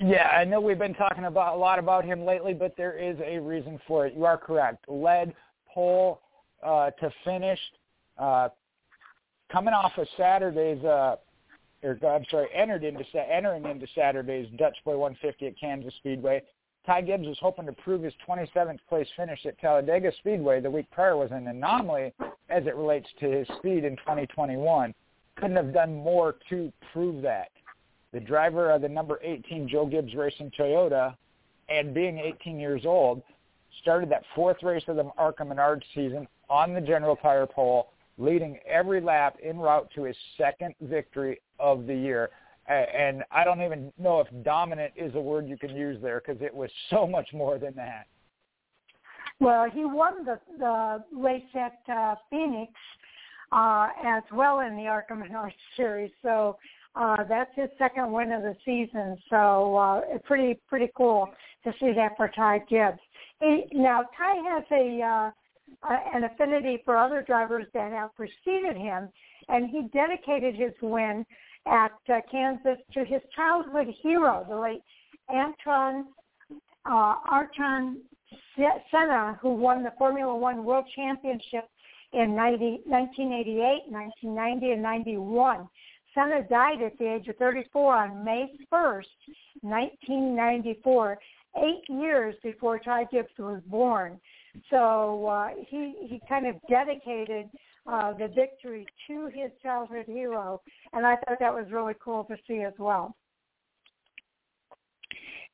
Yeah, 0.00 0.28
I 0.28 0.44
know 0.44 0.60
we've 0.60 0.78
been 0.78 0.94
talking 0.94 1.24
about 1.24 1.56
a 1.56 1.58
lot 1.58 1.80
about 1.80 2.04
him 2.04 2.24
lately, 2.24 2.54
but 2.54 2.74
there 2.76 2.96
is 2.96 3.16
a 3.24 3.38
reason 3.38 3.80
for 3.88 4.06
it. 4.06 4.14
You 4.16 4.24
are 4.26 4.38
correct. 4.38 4.84
Led 4.88 5.34
pole 5.72 6.20
uh, 6.62 6.90
to 6.90 7.10
finish 7.24 7.58
uh, 8.16 8.48
coming 9.50 9.74
off 9.74 9.92
of 9.96 10.06
Saturday's, 10.16 10.82
uh, 10.84 11.16
or 11.82 11.98
I'm 12.06 12.24
sorry, 12.30 12.48
entered 12.54 12.84
into 12.84 13.04
entering 13.16 13.64
into 13.64 13.86
Saturday's 13.94 14.48
Dutch 14.56 14.76
Boy 14.84 14.96
150 14.96 15.46
at 15.46 15.58
Kansas 15.58 15.94
Speedway. 15.98 16.42
Ty 16.88 17.02
Gibbs 17.02 17.28
was 17.28 17.36
hoping 17.38 17.66
to 17.66 17.72
prove 17.72 18.02
his 18.02 18.14
27th 18.26 18.78
place 18.88 19.06
finish 19.14 19.44
at 19.44 19.60
Talladega 19.60 20.10
Speedway 20.20 20.62
the 20.62 20.70
week 20.70 20.90
prior 20.90 21.18
was 21.18 21.30
an 21.32 21.46
anomaly 21.46 22.14
as 22.48 22.64
it 22.64 22.74
relates 22.76 23.06
to 23.20 23.30
his 23.30 23.46
speed 23.58 23.84
in 23.84 23.94
2021. 23.96 24.94
Couldn't 25.36 25.56
have 25.56 25.74
done 25.74 25.94
more 25.94 26.36
to 26.48 26.72
prove 26.90 27.20
that. 27.20 27.50
The 28.14 28.20
driver 28.20 28.70
of 28.70 28.80
the 28.80 28.88
number 28.88 29.20
18 29.22 29.68
Joe 29.68 29.84
Gibbs 29.84 30.14
Racing 30.14 30.50
Toyota, 30.58 31.14
and 31.68 31.92
being 31.92 32.18
18 32.18 32.58
years 32.58 32.86
old, 32.86 33.22
started 33.82 34.10
that 34.10 34.24
fourth 34.34 34.62
race 34.62 34.84
of 34.88 34.96
the 34.96 35.10
ARCA 35.18 35.44
Menard 35.44 35.84
season 35.94 36.26
on 36.48 36.72
the 36.72 36.80
general 36.80 37.16
tire 37.16 37.46
pole, 37.46 37.90
leading 38.16 38.60
every 38.66 39.02
lap 39.02 39.36
en 39.44 39.58
route 39.58 39.90
to 39.94 40.04
his 40.04 40.16
second 40.38 40.74
victory 40.80 41.38
of 41.60 41.86
the 41.86 41.94
year. 41.94 42.30
And 42.68 43.24
I 43.30 43.44
don't 43.44 43.62
even 43.62 43.92
know 43.98 44.20
if 44.20 44.44
dominant 44.44 44.92
is 44.94 45.14
a 45.14 45.20
word 45.20 45.48
you 45.48 45.56
can 45.56 45.74
use 45.74 45.98
there 46.02 46.22
because 46.24 46.42
it 46.42 46.54
was 46.54 46.70
so 46.90 47.06
much 47.06 47.28
more 47.32 47.58
than 47.58 47.74
that. 47.76 48.06
Well, 49.40 49.70
he 49.70 49.84
won 49.84 50.24
the 50.24 50.38
the 50.58 51.04
race 51.12 51.42
at 51.54 51.78
uh, 51.92 52.16
Phoenix 52.28 52.72
uh, 53.52 53.88
as 54.04 54.22
well 54.32 54.60
in 54.60 54.76
the 54.76 54.86
ARCA 54.86 55.14
Menard 55.14 55.52
Series. 55.76 56.10
So 56.22 56.58
uh, 56.94 57.24
that's 57.28 57.50
his 57.54 57.68
second 57.78 58.12
win 58.12 58.32
of 58.32 58.42
the 58.42 58.56
season. 58.64 59.16
So 59.30 59.76
uh, 59.76 60.00
pretty 60.24 60.60
pretty 60.68 60.90
cool 60.96 61.28
to 61.64 61.72
see 61.80 61.92
that 61.92 62.16
for 62.16 62.28
Ty 62.28 62.60
Gibbs. 62.68 62.98
He, 63.40 63.66
now 63.72 64.02
Ty 64.16 64.34
has 64.50 64.64
a 64.72 65.02
uh, 65.02 65.30
an 66.14 66.24
affinity 66.24 66.82
for 66.84 66.96
other 66.96 67.22
drivers 67.22 67.66
that 67.74 67.92
have 67.92 68.14
preceded 68.16 68.76
him, 68.76 69.08
and 69.48 69.70
he 69.70 69.88
dedicated 69.92 70.54
his 70.54 70.72
win 70.82 71.24
at 71.70 71.92
uh, 72.08 72.20
Kansas 72.30 72.78
to 72.94 73.04
his 73.04 73.20
childhood 73.34 73.88
hero, 74.02 74.46
the 74.48 74.56
late 74.56 74.82
Anton 75.28 76.06
uh, 76.90 77.14
Ayrton 77.30 78.00
Senna, 78.90 79.38
who 79.40 79.54
won 79.54 79.82
the 79.82 79.92
Formula 79.98 80.34
One 80.34 80.64
World 80.64 80.86
Championship 80.94 81.68
in 82.12 82.34
90, 82.34 82.82
1988, 82.86 83.90
1990, 83.90 84.72
and 84.72 84.82
91. 84.82 85.68
Senna 86.14 86.42
died 86.48 86.82
at 86.82 86.98
the 86.98 87.14
age 87.14 87.28
of 87.28 87.36
34 87.36 87.96
on 87.96 88.24
May 88.24 88.50
1st, 88.72 89.04
1994, 89.60 91.18
eight 91.58 91.84
years 91.88 92.34
before 92.42 92.78
Ty 92.78 93.04
Gibbs 93.12 93.28
was 93.38 93.60
born. 93.66 94.18
So 94.70 95.26
uh, 95.26 95.50
he 95.68 95.94
he 96.08 96.20
kind 96.28 96.46
of 96.46 96.56
dedicated 96.68 97.48
uh, 97.90 98.12
the 98.12 98.28
victory 98.28 98.86
to 99.06 99.26
his 99.26 99.50
childhood 99.62 100.04
hero, 100.06 100.60
and 100.92 101.06
I 101.06 101.16
thought 101.16 101.38
that 101.40 101.54
was 101.54 101.66
really 101.70 101.94
cool 102.02 102.24
to 102.24 102.36
see 102.46 102.62
as 102.62 102.74
well. 102.78 103.16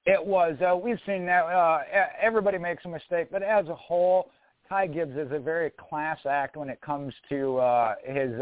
It 0.07 0.25
was. 0.25 0.57
Uh, 0.61 0.77
we've 0.77 0.99
seen 1.07 1.25
that. 1.27 1.45
Uh, 1.45 1.79
everybody 2.21 2.59
makes 2.59 2.85
a 2.85 2.89
mistake, 2.89 3.29
but 3.31 3.43
as 3.43 3.67
a 3.69 3.75
whole, 3.75 4.31
Ty 4.69 4.89
Gibbs 4.89 5.17
is 5.17 5.29
a 5.31 5.39
very 5.39 5.71
class 5.89 6.19
act 6.29 6.57
when 6.57 6.69
it 6.69 6.81
comes 6.81 7.15
to 7.31 7.59
uh, 7.59 7.95
his 8.05 8.33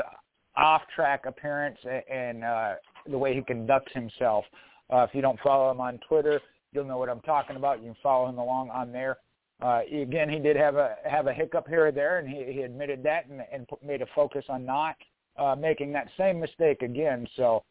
off-track 0.56 1.24
appearance 1.26 1.78
and 2.10 2.44
uh, 2.44 2.74
the 3.08 3.18
way 3.18 3.34
he 3.34 3.42
conducts 3.42 3.92
himself. 3.94 4.44
Uh, 4.92 5.04
if 5.04 5.10
you 5.14 5.22
don't 5.22 5.38
follow 5.40 5.70
him 5.70 5.80
on 5.80 5.98
Twitter, 6.08 6.40
you'll 6.72 6.84
know 6.84 6.98
what 6.98 7.08
I'm 7.08 7.20
talking 7.20 7.56
about. 7.56 7.78
You 7.78 7.86
can 7.86 7.96
follow 8.02 8.28
him 8.28 8.38
along 8.38 8.70
on 8.70 8.92
there. 8.92 9.18
Uh, 9.62 9.82
again, 9.92 10.28
he 10.28 10.40
did 10.40 10.56
have 10.56 10.74
a 10.74 10.96
have 11.08 11.28
a 11.28 11.32
hiccup 11.32 11.68
here 11.68 11.86
or 11.86 11.92
there, 11.92 12.18
and 12.18 12.28
he, 12.28 12.52
he 12.52 12.62
admitted 12.62 13.02
that 13.04 13.26
and, 13.28 13.42
and 13.52 13.66
made 13.84 14.02
a 14.02 14.06
focus 14.14 14.44
on 14.48 14.66
not 14.66 14.96
uh, 15.36 15.54
making 15.54 15.92
that 15.92 16.08
same 16.18 16.40
mistake 16.40 16.82
again. 16.82 17.26
So, 17.36 17.62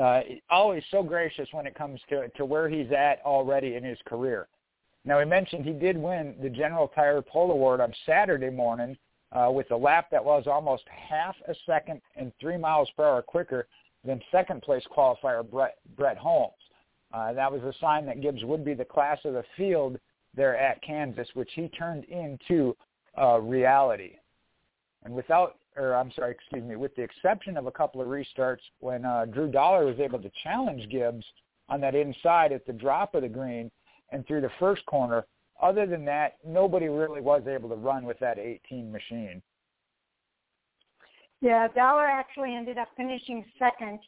uh, 0.00 0.20
always 0.48 0.84
so 0.92 1.02
gracious 1.02 1.48
when 1.50 1.66
it 1.66 1.74
comes 1.74 2.00
to 2.08 2.28
to 2.28 2.44
where 2.44 2.68
he's 2.68 2.92
at 2.92 3.20
already 3.24 3.74
in 3.74 3.82
his 3.82 3.98
career. 4.06 4.46
Now, 5.04 5.18
he 5.18 5.24
mentioned 5.24 5.64
he 5.64 5.72
did 5.72 5.96
win 5.96 6.36
the 6.40 6.50
General 6.50 6.88
Tire 6.88 7.22
Pole 7.22 7.50
Award 7.50 7.80
on 7.80 7.92
Saturday 8.04 8.50
morning 8.50 8.96
uh, 9.32 9.50
with 9.52 9.70
a 9.72 9.76
lap 9.76 10.08
that 10.10 10.24
was 10.24 10.44
almost 10.46 10.84
half 10.88 11.34
a 11.48 11.54
second 11.64 12.00
and 12.16 12.32
three 12.40 12.56
miles 12.56 12.88
per 12.96 13.04
hour 13.04 13.22
quicker 13.22 13.66
than 14.04 14.20
second 14.30 14.62
place 14.62 14.82
qualifier 14.96 15.48
Brett, 15.48 15.78
Brett 15.96 16.16
Holmes. 16.16 16.52
Uh, 17.12 17.32
that 17.32 17.50
was 17.50 17.62
a 17.62 17.72
sign 17.80 18.06
that 18.06 18.20
Gibbs 18.20 18.44
would 18.44 18.64
be 18.64 18.74
the 18.74 18.84
class 18.84 19.18
of 19.24 19.34
the 19.34 19.44
field 19.56 19.98
there 20.36 20.56
at 20.56 20.82
Kansas, 20.82 21.28
which 21.34 21.50
he 21.54 21.68
turned 21.68 22.04
into 22.04 22.76
uh, 23.20 23.40
reality. 23.40 24.12
And 25.04 25.14
without, 25.14 25.56
or 25.76 25.94
I'm 25.94 26.12
sorry, 26.12 26.32
excuse 26.32 26.64
me, 26.64 26.76
with 26.76 26.94
the 26.96 27.02
exception 27.02 27.56
of 27.56 27.66
a 27.66 27.70
couple 27.70 28.00
of 28.00 28.08
restarts 28.08 28.60
when 28.80 29.04
uh, 29.04 29.26
Drew 29.26 29.50
Dollar 29.50 29.86
was 29.86 29.98
able 29.98 30.20
to 30.20 30.30
challenge 30.42 30.88
Gibbs 30.90 31.24
on 31.68 31.80
that 31.80 31.94
inside 31.94 32.52
at 32.52 32.66
the 32.66 32.72
drop 32.72 33.14
of 33.14 33.22
the 33.22 33.28
green 33.28 33.70
and 34.12 34.26
through 34.26 34.40
the 34.40 34.50
first 34.58 34.84
corner, 34.86 35.26
other 35.60 35.86
than 35.86 36.04
that, 36.04 36.36
nobody 36.46 36.88
really 36.88 37.20
was 37.20 37.42
able 37.48 37.68
to 37.68 37.74
run 37.74 38.04
with 38.04 38.18
that 38.20 38.38
18 38.38 38.92
machine. 38.92 39.42
Yeah, 41.40 41.68
Dollar 41.68 42.06
actually 42.06 42.54
ended 42.54 42.78
up 42.78 42.88
finishing 42.96 43.44
second 43.58 43.98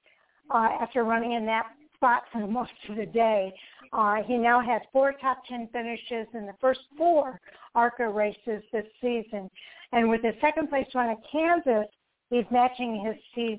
uh, 0.51 0.69
after 0.81 1.05
running 1.05 1.33
in 1.33 1.47
that 1.47 1.67
spot 1.99 2.23
for 2.33 2.47
most 2.47 2.73
of 2.89 2.97
the 2.97 3.07
day. 3.07 3.53
Uh, 3.93 4.17
he 4.27 4.37
now 4.37 4.61
has 4.61 4.81
four 4.93 5.13
top 5.21 5.43
10 5.49 5.69
finishes 5.73 6.27
in 6.35 6.47
the 6.47 6.55
first 6.61 6.81
four 6.97 7.41
ARCA 7.75 8.09
races 8.09 8.63
this 8.73 8.87
season. 9.01 9.51
And 9.93 10.09
with 10.09 10.23
his 10.23 10.35
second 10.41 10.69
place 10.69 10.87
run 10.95 11.11
at 11.11 11.19
Kansas, 11.31 11.89
he's 12.31 12.45
matching 12.51 13.05
his 13.05 13.57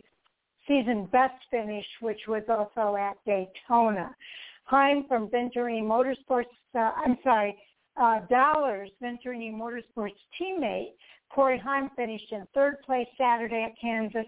season 0.68 1.08
best 1.12 1.36
finish, 1.52 1.86
which 2.02 2.22
was 2.28 2.44
also 2.48 2.96
at 2.96 3.18
Daytona. 3.26 4.16
Heim 4.66 5.06
from 5.08 5.28
Venturini 5.30 5.82
Motorsports, 5.82 6.46
uh, 6.76 6.92
I'm 6.96 7.18
sorry, 7.24 7.58
uh, 8.00 8.20
Dollars, 8.30 8.92
Venturini 9.02 9.52
Motorsports 9.52 10.12
teammate, 10.40 10.94
Corey 11.34 11.60
Heim 11.60 11.90
finished 11.96 12.32
in 12.32 12.46
third 12.54 12.82
place 12.86 13.08
Saturday 13.18 13.64
at 13.64 13.80
Kansas. 13.80 14.26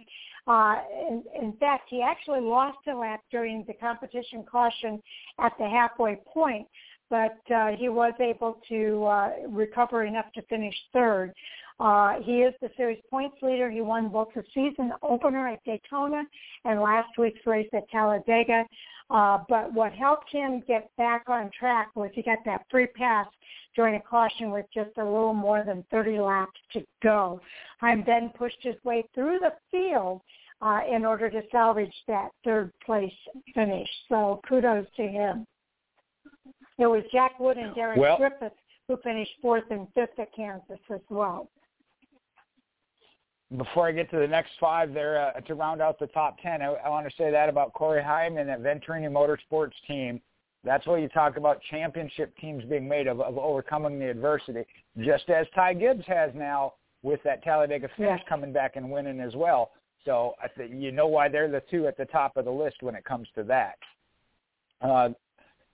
Uh, 0.48 0.76
in, 1.08 1.24
in 1.40 1.54
fact, 1.54 1.84
he 1.90 2.02
actually 2.02 2.42
lost 2.42 2.78
a 2.88 2.96
lap 2.96 3.22
during 3.32 3.64
the 3.68 3.74
competition 3.74 4.44
caution 4.50 5.02
at 5.40 5.54
the 5.60 5.68
halfway 5.68 6.16
point, 6.34 6.68
but 7.10 7.38
uh, 7.54 7.70
he 7.78 7.90
was 7.90 8.14
able 8.20 8.60
to 8.70 9.04
uh, 9.06 9.30
recover 9.50 10.06
enough 10.06 10.32
to 10.34 10.42
finish 10.44 10.76
third. 10.94 11.34
Uh, 11.82 12.22
he 12.22 12.44
is 12.44 12.54
the 12.62 12.70
series 12.78 13.02
points 13.10 13.36
leader. 13.42 13.72
He 13.72 13.82
won 13.82 14.10
both 14.10 14.28
the 14.36 14.44
season 14.54 14.94
opener 15.02 15.48
at 15.48 15.64
Daytona 15.64 16.24
and 16.64 16.80
last 16.80 17.18
week's 17.18 17.44
race 17.48 17.70
at 17.74 17.90
Talladega. 17.90 18.66
Uh, 19.10 19.40
but 19.50 19.74
what 19.74 19.92
helped 19.92 20.32
him 20.32 20.62
get 20.68 20.92
back 20.98 21.24
on 21.28 21.50
track 21.58 21.90
was 21.96 22.12
he 22.14 22.22
got 22.22 22.38
that 22.46 22.66
free 22.70 22.86
pass 22.86 23.26
during 23.76 23.96
a 23.96 24.00
caution 24.00 24.52
with 24.52 24.68
just 24.72 24.92
a 24.98 25.04
little 25.04 25.34
more 25.34 25.64
than 25.66 25.84
30 25.90 26.20
laps 26.20 26.60
to 26.74 26.86
go. 27.02 27.42
Heim 27.80 28.04
then 28.06 28.30
pushed 28.38 28.62
his 28.62 28.76
way 28.84 29.04
through 29.16 29.40
the 29.40 29.54
field 29.72 30.22
uh, 30.62 30.82
in 30.88 31.04
order 31.04 31.32
to 31.32 31.42
salvage 31.52 31.94
that 32.08 32.30
third 32.44 32.72
place 32.86 33.12
finish. 33.56 33.90
So 34.08 34.40
kudos 34.48 34.86
to 34.98 35.08
him. 35.08 35.48
It 36.78 36.86
was 36.86 37.04
Jack 37.12 37.40
Wood 37.40 37.58
and 37.58 37.74
Derek 37.74 37.98
well, 37.98 38.18
Griffith 38.18 38.54
who 38.88 38.98
finished 38.98 39.32
fourth 39.42 39.64
and 39.72 39.88
fifth 39.96 40.20
at 40.20 40.34
Kansas 40.36 40.80
as 40.94 41.02
well. 41.10 41.50
Before 43.58 43.88
I 43.88 43.92
get 43.92 44.10
to 44.12 44.18
the 44.18 44.28
next 44.28 44.52
five 44.60 44.94
there, 44.94 45.34
uh, 45.36 45.42
to 45.42 45.56
round 45.56 45.82
out 45.82 46.00
the 46.00 46.08
top 46.08 46.38
10, 46.42 46.62
I, 46.62 46.68
I 46.68 46.90
want 46.90 47.08
to 47.10 47.16
say 47.18 47.32
that 47.32 47.50
about 47.50 47.74
Corey 47.74 48.04
Heim 48.04 48.38
and 48.38 48.48
that 48.50 48.62
Venturini 48.62 49.10
Motorsports 49.10 49.74
team. 49.88 50.22
That's 50.64 50.86
what 50.86 51.02
you 51.02 51.10
talk 51.10 51.38
about 51.38 51.60
championship 51.70 52.38
teams 52.38 52.64
being 52.66 52.88
made 52.88 53.08
of, 53.08 53.20
of 53.20 53.38
overcoming 53.38 54.00
the 54.00 54.10
adversity, 54.10 54.64
just 55.00 55.30
as 55.30 55.48
Ty 55.56 55.74
Gibbs 55.74 56.06
has 56.08 56.32
now 56.36 56.74
with 57.04 57.20
that 57.24 57.44
Talladega 57.44 57.90
finish 57.98 58.22
yeah. 58.24 58.30
coming 58.30 58.54
back 58.54 58.76
and 58.76 58.90
winning 58.90 59.20
as 59.20 59.36
well. 59.36 59.72
So 60.06 60.34
I 60.42 60.48
think 60.48 60.72
you 60.74 60.92
know 60.92 61.08
why 61.08 61.30
they're 61.30 61.50
the 61.50 61.64
two 61.70 61.88
at 61.88 61.98
the 61.98 62.06
top 62.06 62.38
of 62.38 62.46
the 62.46 62.52
list 62.52 62.78
when 62.82 62.96
it 62.96 63.04
comes 63.06 63.28
to 63.36 63.44
that. 63.44 63.78
Uh, 64.82 65.10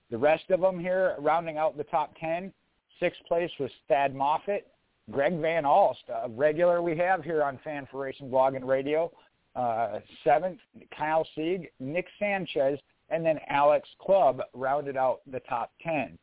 the 0.09 0.17
rest 0.17 0.49
of 0.49 0.61
them 0.61 0.79
here, 0.79 1.15
rounding 1.19 1.57
out 1.57 1.77
the 1.77 1.83
top 1.85 2.13
10, 2.19 2.51
sixth 2.99 3.21
place 3.27 3.51
was 3.59 3.71
Thad 3.87 4.15
Moffitt, 4.15 4.67
Greg 5.11 5.39
Van 5.39 5.63
Alst, 5.63 6.03
a 6.09 6.29
regular 6.29 6.81
we 6.81 6.97
have 6.97 7.23
here 7.23 7.43
on 7.43 7.59
Fan 7.63 7.87
for 7.89 8.01
Racing 8.01 8.29
Blog 8.29 8.55
and 8.55 8.67
Radio. 8.67 9.11
Uh, 9.55 9.99
seventh, 10.23 10.59
Kyle 10.95 11.27
Sieg, 11.33 11.69
Nick 11.79 12.05
Sanchez, 12.19 12.79
and 13.09 13.25
then 13.25 13.39
Alex 13.49 13.87
Clubb 13.99 14.41
rounded 14.53 14.97
out 14.97 15.21
the 15.31 15.39
top 15.41 15.71
10. 15.81 16.17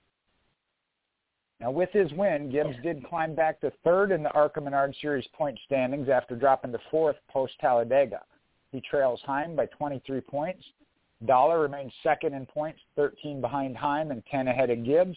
Now, 1.61 1.70
with 1.70 1.90
his 1.92 2.12
win, 2.12 2.51
Gibbs 2.51 2.77
did 2.83 3.05
climb 3.07 3.35
back 3.35 3.61
to 3.61 3.73
third 3.83 4.12
in 4.12 4.23
the 4.23 4.33
ARCA 4.33 4.61
Menard 4.61 4.94
Series 5.01 5.27
point 5.33 5.59
standings 5.64 6.09
after 6.09 6.37
dropping 6.37 6.73
to 6.73 6.79
fourth 6.90 7.16
post-Talladega. 7.31 8.20
He 8.70 8.81
trails 8.83 9.20
Heim 9.25 9.57
by 9.57 9.66
23 9.66 10.20
points. 10.20 10.62
Dollar 11.25 11.61
remains 11.61 11.92
second 12.03 12.35
in 12.35 12.44
points, 12.44 12.81
13 12.97 13.40
behind 13.40 13.77
Heim 13.77 14.11
and 14.11 14.23
10 14.31 14.49
ahead 14.49 14.68
of 14.70 14.85
Gibbs. 14.85 15.16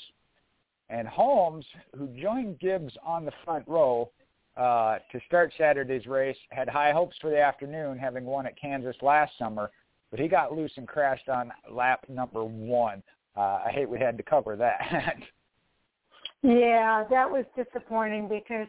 And 0.89 1.07
Holmes, 1.07 1.65
who 1.97 2.07
joined 2.19 2.59
Gibbs 2.59 2.93
on 3.05 3.25
the 3.25 3.31
front 3.43 3.67
row 3.67 4.09
uh, 4.55 4.97
to 5.11 5.19
start 5.27 5.53
Saturday's 5.57 6.05
race, 6.07 6.37
had 6.49 6.69
high 6.69 6.91
hopes 6.91 7.15
for 7.19 7.29
the 7.29 7.39
afternoon, 7.39 7.97
having 7.97 8.25
won 8.25 8.47
at 8.47 8.59
Kansas 8.59 8.95
last 9.01 9.33
summer, 9.37 9.71
but 10.11 10.19
he 10.19 10.27
got 10.27 10.53
loose 10.53 10.71
and 10.77 10.87
crashed 10.87 11.29
on 11.29 11.51
lap 11.69 12.05
number 12.07 12.43
one. 12.43 13.03
Uh, 13.35 13.59
I 13.65 13.71
hate 13.71 13.89
we 13.89 13.99
had 13.99 14.17
to 14.17 14.23
cover 14.23 14.55
that. 14.55 15.17
Yeah, 16.43 17.03
that 17.09 17.29
was 17.29 17.45
disappointing 17.55 18.29
because 18.29 18.67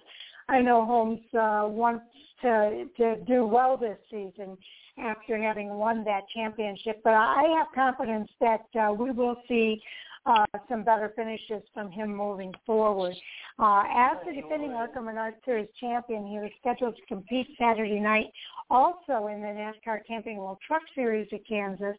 I 0.49 0.61
know 0.61 0.85
Holmes 0.85 1.21
uh, 1.35 1.67
wants 1.69 2.07
to 2.43 2.87
to 2.97 3.17
do 3.27 3.47
well 3.47 3.77
this 3.77 3.99
season 4.11 4.57
after 4.99 5.41
having 5.41 5.69
won 5.75 6.03
that 6.05 6.23
championship. 6.35 7.01
But 7.05 7.15
I 7.15 7.43
have 7.57 7.67
confidence 7.75 8.31
that 8.41 8.65
uh, 8.79 8.93
we 8.93 9.11
will 9.11 9.37
see 9.47 9.81
uh, 10.29 10.45
some 10.69 10.85
better 10.85 11.13
finishes 11.17 11.63
from 11.73 11.91
him 11.91 12.15
moving 12.15 12.53
forward. 12.67 13.15
Uh, 13.59 13.83
as 13.95 14.19
the 14.27 14.33
defending 14.33 14.73
ARCA 14.73 15.01
Menard 15.01 15.35
Series 15.45 15.69
champion, 15.81 16.27
he 16.27 16.39
was 16.39 16.51
scheduled 16.61 16.97
to 16.97 17.07
compete 17.07 17.47
Saturday 17.59 17.99
night 17.99 18.27
also 18.71 19.29
in 19.29 19.41
the 19.41 19.49
NASCAR 19.49 20.01
Camping 20.07 20.37
World 20.37 20.59
Truck 20.67 20.83
Series 20.95 21.29
at 21.33 21.47
Kansas. 21.49 21.97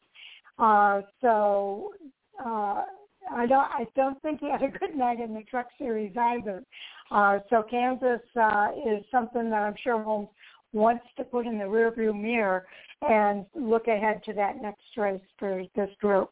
Uh, 0.60 1.02
so 1.22 1.94
uh, 2.46 2.84
I 3.32 3.46
don't 3.48 3.68
I 3.72 3.88
don't 3.96 4.22
think 4.22 4.42
he 4.42 4.52
had 4.52 4.62
a 4.62 4.68
good 4.68 4.96
night 4.96 5.20
in 5.20 5.34
the 5.34 5.44
Truck 5.50 5.68
Series 5.78 6.16
either. 6.18 6.64
Uh, 7.12 7.40
so 7.50 7.64
Kansas 7.70 8.22
uh, 8.40 8.68
is 8.86 9.04
something 9.10 9.50
that 9.50 9.64
I'm 9.64 9.76
sure 9.84 10.02
Holmes 10.02 10.30
wants 10.72 11.06
to 11.18 11.24
put 11.24 11.48
in 11.48 11.58
the 11.58 11.64
rearview 11.64 12.20
mirror 12.20 12.68
and 13.02 13.46
look 13.56 13.88
ahead 13.88 14.22
to 14.26 14.34
that 14.34 14.62
next 14.62 14.84
race 14.98 15.22
for 15.40 15.64
this 15.76 15.90
group. 16.00 16.30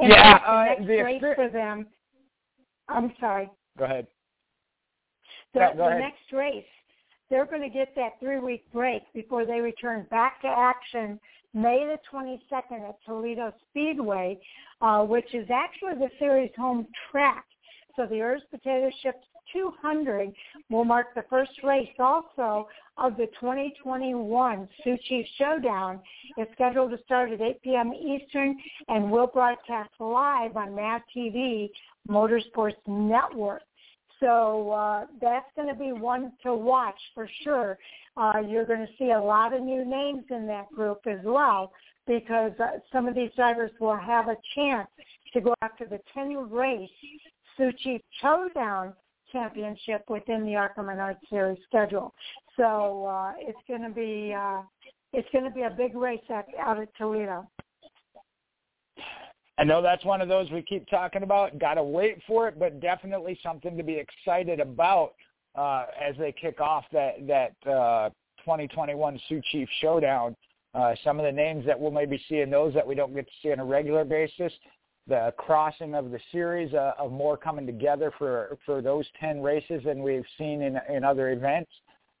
And 0.00 0.10
yeah, 0.10 0.38
the 0.38 0.50
uh, 0.50 0.64
next 0.64 0.86
the 0.86 1.02
race 1.02 1.22
for 1.36 1.48
them. 1.48 1.86
I'm 2.88 3.12
sorry. 3.20 3.50
Go 3.78 3.84
ahead. 3.84 4.06
The, 5.54 5.60
Yeah, 5.60 5.72
go 5.72 5.76
the 5.78 5.86
ahead. 5.88 6.00
next 6.00 6.32
race, 6.32 6.64
they're 7.28 7.46
going 7.46 7.62
to 7.62 7.68
get 7.68 7.94
that 7.96 8.18
three-week 8.20 8.64
break 8.72 9.02
before 9.14 9.46
they 9.46 9.60
return 9.60 10.06
back 10.10 10.40
to 10.42 10.48
action 10.48 11.20
May 11.52 11.84
the 11.84 11.98
22nd 12.12 12.88
at 12.88 12.96
Toledo 13.04 13.52
Speedway, 13.68 14.38
uh, 14.80 15.02
which 15.02 15.34
is 15.34 15.48
actually 15.50 15.94
the 15.94 16.10
series 16.18 16.50
home 16.56 16.86
track. 17.10 17.44
So 17.96 18.06
the 18.06 18.16
Herr's 18.16 18.42
Potato 18.50 18.88
Chips 19.02 19.26
200 19.52 20.32
will 20.68 20.84
mark 20.84 21.14
the 21.14 21.24
first 21.28 21.52
race 21.62 21.88
also 21.98 22.68
of 22.98 23.16
the 23.16 23.26
2021 23.40 24.68
Sioux 24.82 24.98
Chief 25.08 25.26
Showdown. 25.38 26.00
It's 26.36 26.50
scheduled 26.52 26.90
to 26.92 26.98
start 27.04 27.32
at 27.32 27.40
8 27.40 27.62
p.m. 27.62 27.92
Eastern 27.92 28.56
and 28.88 29.10
will 29.10 29.26
broadcast 29.26 29.90
live 29.98 30.56
on 30.56 30.74
MAV 30.74 31.02
TV 31.14 31.70
Motorsports 32.08 32.74
Network. 32.86 33.62
So 34.20 34.70
uh, 34.70 35.06
that's 35.20 35.46
going 35.56 35.68
to 35.68 35.74
be 35.74 35.92
one 35.92 36.32
to 36.42 36.54
watch 36.54 36.98
for 37.14 37.28
sure. 37.42 37.78
Uh, 38.16 38.42
you're 38.46 38.66
going 38.66 38.86
to 38.86 38.92
see 38.98 39.12
a 39.12 39.20
lot 39.20 39.54
of 39.54 39.62
new 39.62 39.84
names 39.84 40.24
in 40.30 40.46
that 40.46 40.70
group 40.72 41.00
as 41.06 41.20
well 41.24 41.72
because 42.06 42.52
uh, 42.60 42.78
some 42.92 43.08
of 43.08 43.14
these 43.14 43.30
drivers 43.34 43.70
will 43.80 43.96
have 43.96 44.28
a 44.28 44.36
chance 44.54 44.88
to 45.32 45.40
go 45.40 45.54
after 45.62 45.86
the 45.86 46.00
10 46.12 46.50
race 46.50 46.90
Sioux 47.56 47.72
Chief 47.78 48.00
Showdown 48.20 48.92
championship 49.32 50.04
within 50.08 50.44
the 50.44 50.56
ARCA 50.56 50.82
Menard 50.82 51.16
Series 51.28 51.58
schedule. 51.68 52.14
So 52.56 53.06
uh, 53.06 53.32
it's 53.38 53.58
going 53.68 53.82
to 53.82 53.90
be 53.90 54.34
uh, 54.36 54.62
it's 55.12 55.28
going 55.32 55.44
to 55.44 55.50
be 55.50 55.62
a 55.62 55.70
big 55.70 55.96
race 55.96 56.20
at, 56.28 56.46
out 56.58 56.80
at 56.80 56.88
Toledo. 56.96 57.48
I 59.58 59.64
know 59.64 59.82
that's 59.82 60.04
one 60.04 60.22
of 60.22 60.28
those 60.28 60.50
we 60.50 60.62
keep 60.62 60.88
talking 60.88 61.22
about. 61.22 61.58
Got 61.58 61.74
to 61.74 61.82
wait 61.82 62.18
for 62.26 62.48
it, 62.48 62.58
but 62.58 62.80
definitely 62.80 63.38
something 63.42 63.76
to 63.76 63.82
be 63.82 63.94
excited 63.94 64.58
about 64.58 65.12
uh, 65.54 65.86
as 66.00 66.14
they 66.18 66.32
kick 66.32 66.60
off 66.60 66.84
that 66.92 67.26
that 67.26 67.70
uh, 67.70 68.08
2021 68.38 69.20
Sioux 69.28 69.42
Chief 69.52 69.68
Showdown. 69.80 70.36
Uh, 70.72 70.94
some 71.02 71.18
of 71.18 71.24
the 71.24 71.32
names 71.32 71.66
that 71.66 71.78
we'll 71.78 71.90
maybe 71.90 72.22
see 72.28 72.40
in 72.40 72.48
those 72.48 72.72
that 72.74 72.86
we 72.86 72.94
don't 72.94 73.12
get 73.12 73.26
to 73.26 73.32
see 73.42 73.52
on 73.52 73.58
a 73.58 73.64
regular 73.64 74.04
basis. 74.04 74.52
The 75.10 75.34
crossing 75.36 75.96
of 75.96 76.12
the 76.12 76.20
series 76.30 76.72
uh, 76.72 76.92
of 76.96 77.10
more 77.10 77.36
coming 77.36 77.66
together 77.66 78.12
for 78.16 78.56
for 78.64 78.80
those 78.80 79.04
10 79.18 79.42
races 79.42 79.82
than 79.84 80.04
we've 80.04 80.24
seen 80.38 80.62
in 80.62 80.78
in 80.88 81.02
other 81.02 81.32
events. 81.32 81.72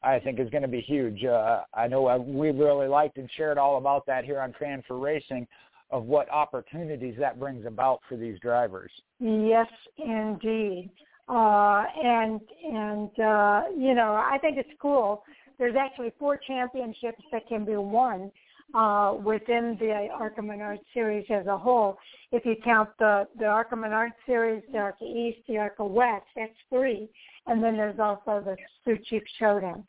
I 0.02 0.18
think 0.18 0.40
is 0.40 0.50
going 0.50 0.62
to 0.62 0.68
be 0.68 0.80
huge. 0.80 1.24
Uh, 1.24 1.60
I 1.72 1.86
know 1.86 2.08
uh, 2.08 2.18
we 2.18 2.50
really 2.50 2.88
liked 2.88 3.16
and 3.16 3.30
shared 3.36 3.58
all 3.58 3.76
about 3.78 4.06
that 4.06 4.24
here 4.24 4.40
on 4.40 4.52
Fan 4.58 4.82
for 4.88 4.98
Racing 4.98 5.46
of 5.90 6.06
what 6.06 6.28
opportunities 6.30 7.14
that 7.20 7.38
brings 7.38 7.64
about 7.64 8.00
for 8.08 8.16
these 8.16 8.40
drivers. 8.40 8.90
Yes, 9.20 9.68
indeed. 9.96 10.90
Uh, 11.28 11.84
and 12.02 12.40
and 12.64 13.10
uh, 13.20 13.62
you 13.78 13.94
know, 13.94 14.14
I 14.14 14.36
think 14.40 14.58
it's 14.58 14.68
cool. 14.82 15.22
There's 15.60 15.76
actually 15.78 16.12
four 16.18 16.40
championships 16.44 17.22
that 17.30 17.46
can 17.46 17.64
be 17.64 17.76
won 17.76 18.32
uh, 18.74 19.14
within 19.22 19.76
the 19.80 20.08
ARCA 20.12 20.42
Menard 20.42 20.78
series 20.94 21.26
as 21.30 21.46
a 21.46 21.56
whole. 21.56 21.98
If 22.32 22.44
you 22.44 22.56
count 22.62 22.90
the 22.98 23.26
the 23.38 23.46
ARCA 23.46 23.76
Menard 23.76 24.12
series, 24.26 24.62
the 24.72 24.78
ARCA 24.78 25.04
East, 25.04 25.38
the 25.48 25.58
ARCA 25.58 25.84
West, 25.84 26.26
that's 26.36 26.52
three, 26.68 27.08
and 27.46 27.62
then 27.62 27.76
there's 27.76 27.98
also 27.98 28.42
the 28.44 28.56
Sioux 28.84 28.98
Chief 29.08 29.22
Showdown. 29.38 29.84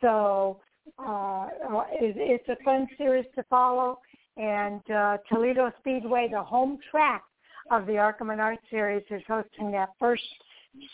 So 0.00 0.60
uh, 0.98 1.48
it, 1.92 2.16
it's 2.16 2.48
a 2.48 2.62
fun 2.64 2.86
series 2.98 3.26
to 3.34 3.42
follow 3.44 3.98
and 4.36 4.82
uh, 4.90 5.16
Toledo 5.28 5.72
Speedway, 5.80 6.28
the 6.30 6.42
home 6.42 6.78
track 6.90 7.22
of 7.70 7.86
the 7.86 7.96
ARCA 7.98 8.24
Menard 8.24 8.58
Series, 8.70 9.02
is 9.10 9.22
hosting 9.26 9.70
that 9.72 9.90
first 9.98 10.22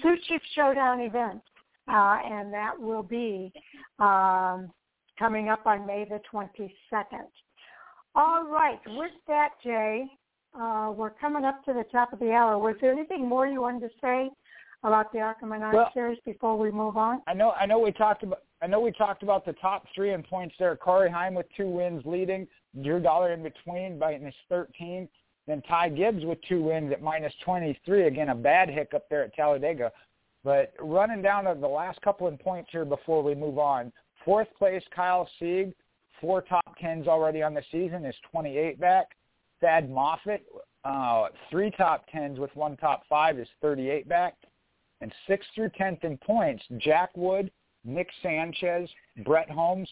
Sioux 0.01 0.17
Chief 0.29 0.41
Showdown 0.55 1.01
event, 1.01 1.43
uh, 1.89 2.19
and 2.25 2.53
that 2.53 2.79
will 2.79 3.03
be 3.03 3.53
um, 3.99 4.71
coming 5.19 5.49
up 5.49 5.67
on 5.67 5.87
May 5.87 6.05
the 6.05 6.21
22nd. 6.33 7.27
All 8.15 8.47
right, 8.47 8.81
with 8.87 9.13
that, 9.27 9.51
Jay, 9.63 10.07
uh, 10.59 10.93
we're 10.95 11.11
coming 11.11 11.45
up 11.45 11.65
to 11.65 11.73
the 11.73 11.85
top 11.91 12.13
of 12.13 12.19
the 12.19 12.33
hour. 12.33 12.59
Was 12.59 12.77
there 12.81 12.93
anything 12.93 13.27
more 13.27 13.47
you 13.47 13.63
wanted 13.63 13.81
to 13.81 13.91
say 14.01 14.31
about 14.85 15.13
the 15.13 15.35
Menard 15.43 15.75
Well- 15.75 15.93
Series 15.95 16.19
before 16.21 16.59
we 16.59 16.71
move 16.71 16.97
on? 16.97 17.23
I 17.27 17.35
know 17.35 17.53
I 17.53 17.67
know 17.67 17.79
we 17.79 17.93
talked 17.93 18.23
about 18.23 18.43
I 18.61 18.67
know 18.67 18.81
we 18.81 18.93
talked 18.93 19.23
about 19.23 19.45
the 19.45 19.55
top 19.55 19.87
three 19.95 20.13
in 20.13 20.23
points 20.23 20.55
there. 20.59 20.77
Corey 20.77 21.11
Heim 21.11 21.35
with 21.35 21.47
two 21.57 21.69
wins 21.69 22.05
leading, 22.07 22.47
Drew 22.83 23.01
Dollar 23.01 23.33
in 23.33 23.43
between 23.43 23.99
by 23.99 24.13
minus 24.13 24.37
13, 24.49 25.09
then 25.47 25.63
Ty 25.63 25.89
Gibbs 25.91 26.25
with 26.25 26.41
two 26.43 26.63
wins 26.63 26.93
at 26.93 27.03
minus 27.03 27.35
23. 27.45 28.07
Again, 28.07 28.29
a 28.29 28.35
bad 28.35 28.69
hiccup 28.69 29.09
there 29.09 29.25
at 29.25 29.35
Talladega. 29.35 29.91
But 30.45 30.75
running 30.79 31.23
down 31.23 31.45
to 31.45 31.55
the 31.61 31.69
last 31.69 32.01
couple 32.03 32.27
of 32.27 32.39
points 32.39 32.71
here 32.71 32.85
before 32.85 33.23
we 33.23 33.35
move 33.35 33.59
on. 33.59 33.93
Fourth 34.25 34.49
place, 34.59 34.83
Kyle 34.95 35.29
Sieg, 35.39 35.73
four 36.21 36.43
top 36.43 36.77
tens 36.81 37.09
already 37.09 37.43
on 37.43 37.55
the 37.55 37.63
season, 37.73 38.05
is 38.05 38.15
28 38.31 38.79
back. 38.81 39.17
Thad 39.61 39.91
Moffitt, 39.91 40.45
uh, 40.85 41.29
three 41.51 41.71
top 41.71 42.05
tens 42.11 42.39
with 42.39 42.55
one 42.55 42.77
top 42.77 43.03
five, 43.09 43.39
is 43.39 43.49
38 43.61 44.09
back. 44.09 44.35
And 45.01 45.13
sixth 45.27 45.49
through 45.55 45.71
tenth 45.71 46.05
in 46.05 46.17
points, 46.19 46.63
Jack 46.79 47.11
Wood, 47.17 47.51
Nick 47.85 48.09
Sanchez, 48.23 48.89
Brett 49.25 49.51
Holmes, 49.51 49.89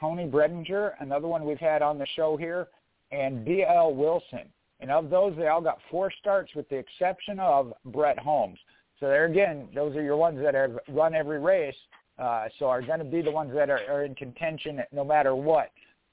Toni 0.00 0.26
Breidinger, 0.26 0.92
another 1.00 1.28
one 1.28 1.44
we've 1.44 1.58
had 1.58 1.82
on 1.82 1.98
the 1.98 2.06
show 2.16 2.36
here, 2.36 2.68
and 3.12 3.44
D.L. 3.44 3.94
Wilson. 3.94 4.48
And 4.80 4.90
of 4.90 5.10
those, 5.10 5.36
they 5.36 5.48
all 5.48 5.60
got 5.60 5.78
four 5.90 6.10
starts 6.20 6.54
with 6.54 6.68
the 6.68 6.76
exception 6.76 7.40
of 7.40 7.72
Brett 7.86 8.18
Holmes. 8.18 8.58
So 9.00 9.06
there 9.06 9.26
again, 9.26 9.68
those 9.74 9.94
are 9.96 10.02
your 10.02 10.16
ones 10.16 10.40
that 10.42 10.54
have 10.54 10.78
run 10.88 11.14
every 11.14 11.38
race, 11.40 11.76
uh, 12.18 12.48
so 12.58 12.66
are 12.66 12.82
going 12.82 12.98
to 12.98 13.04
be 13.04 13.22
the 13.22 13.30
ones 13.30 13.52
that 13.54 13.70
are, 13.70 13.80
are 13.90 14.04
in 14.04 14.14
contention 14.14 14.80
no 14.92 15.04
matter 15.04 15.34
what. 15.34 15.70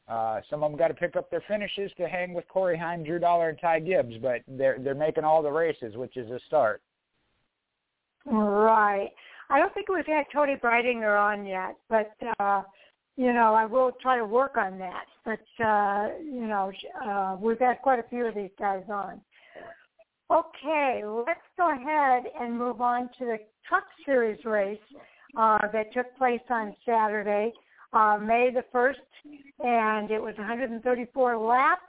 Uh, 0.07 0.39
some 0.49 0.63
of 0.63 0.69
them 0.69 0.77
got 0.77 0.89
to 0.89 0.93
pick 0.93 1.15
up 1.15 1.31
their 1.31 1.43
finishes 1.47 1.91
to 1.97 2.07
hang 2.07 2.33
with 2.33 2.47
Corey 2.47 2.77
Heim, 2.77 3.03
Drew 3.03 3.17
Dollar, 3.17 3.49
and 3.49 3.59
Ty 3.59 3.79
Gibbs, 3.79 4.15
but 4.21 4.41
they're 4.47 4.77
they're 4.79 4.93
making 4.93 5.23
all 5.23 5.41
the 5.41 5.51
races, 5.51 5.95
which 5.97 6.15
is 6.15 6.29
a 6.29 6.39
start. 6.47 6.81
Right. 8.25 9.09
I 9.49 9.59
don't 9.59 9.73
think 9.73 9.89
we've 9.89 10.05
had 10.05 10.25
Toni 10.31 10.55
Breidinger 10.55 11.19
on 11.19 11.45
yet, 11.45 11.75
but 11.89 12.13
uh, 12.39 12.61
you 13.17 13.33
know, 13.33 13.55
I 13.55 13.65
will 13.65 13.93
try 13.99 14.17
to 14.17 14.25
work 14.25 14.57
on 14.57 14.77
that. 14.77 15.05
But 15.23 15.63
uh, 15.63 16.09
you 16.23 16.45
know, 16.45 16.71
uh, 17.03 17.37
we've 17.39 17.59
had 17.59 17.81
quite 17.81 17.97
a 17.97 18.07
few 18.09 18.27
of 18.27 18.35
these 18.35 18.51
guys 18.59 18.83
on. 18.89 19.21
Okay, 20.31 21.01
let's 21.03 21.39
go 21.57 21.71
ahead 21.71 22.23
and 22.39 22.57
move 22.57 22.81
on 22.81 23.09
to 23.19 23.25
the 23.25 23.37
Truck 23.67 23.83
Series 24.05 24.43
race 24.45 24.79
uh, 25.37 25.59
that 25.71 25.93
took 25.93 26.15
place 26.17 26.41
on 26.49 26.75
Saturday, 26.85 27.51
uh, 27.93 28.17
May 28.21 28.51
the 28.53 28.63
1st, 28.73 28.95
and 29.59 30.11
it 30.11 30.21
was 30.21 30.35
134 30.37 31.37
laps. 31.37 31.81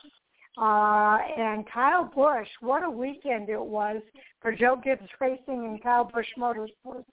Uh, 0.58 1.18
and 1.36 1.66
Kyle 1.70 2.10
Busch, 2.14 2.48
what 2.60 2.82
a 2.82 2.90
weekend 2.90 3.50
it 3.50 3.60
was 3.60 4.00
for 4.40 4.52
Joe 4.52 4.80
Gibbs 4.82 5.08
Racing 5.20 5.66
and 5.66 5.82
Kyle 5.82 6.04
Busch 6.04 6.26
Motorsports. 6.38 7.04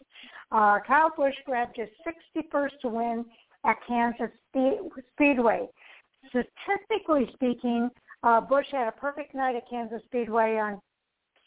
Uh, 0.50 0.80
Kyle 0.88 1.12
Busch 1.15 1.34
grabbed 1.46 1.76
his 1.76 1.89
61st 2.08 2.86
win 2.86 3.26
at 3.65 3.76
Kansas 3.86 4.30
Speedway. 5.13 5.67
Statistically 6.30 7.30
speaking, 7.34 7.89
uh, 8.24 8.39
Busch 8.39 8.67
had 8.72 8.88
a 8.88 8.93
perfect 8.93 9.36
night 9.36 9.56
at 9.56 9.69
Kansas 9.69 10.02
Speedway 10.06 10.58
on 10.58 10.80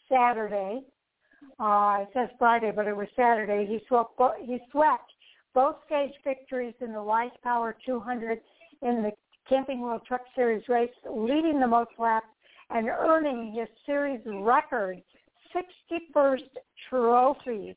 Saturday. 0.07 0.81
Uh, 1.59 1.99
it 2.01 2.09
says 2.13 2.29
Friday, 2.37 2.71
but 2.75 2.87
it 2.87 2.95
was 2.95 3.07
Saturday. 3.15 3.65
He 3.65 3.79
swept, 3.87 4.19
he 4.43 4.59
swept 4.71 5.11
both 5.53 5.75
stage 5.87 6.13
victories 6.23 6.75
in 6.81 6.93
the 6.93 7.01
Wise 7.01 7.31
Power 7.43 7.75
200 7.85 8.39
in 8.83 9.01
the 9.01 9.11
Camping 9.49 9.81
World 9.81 10.01
Truck 10.07 10.21
Series 10.35 10.67
race, 10.69 10.91
leading 11.09 11.59
the 11.59 11.67
most 11.67 11.91
laps 11.97 12.27
and 12.69 12.87
earning 12.87 13.53
his 13.57 13.67
series 13.85 14.19
record 14.25 15.01
61st 15.55 16.41
trophy. 16.89 17.75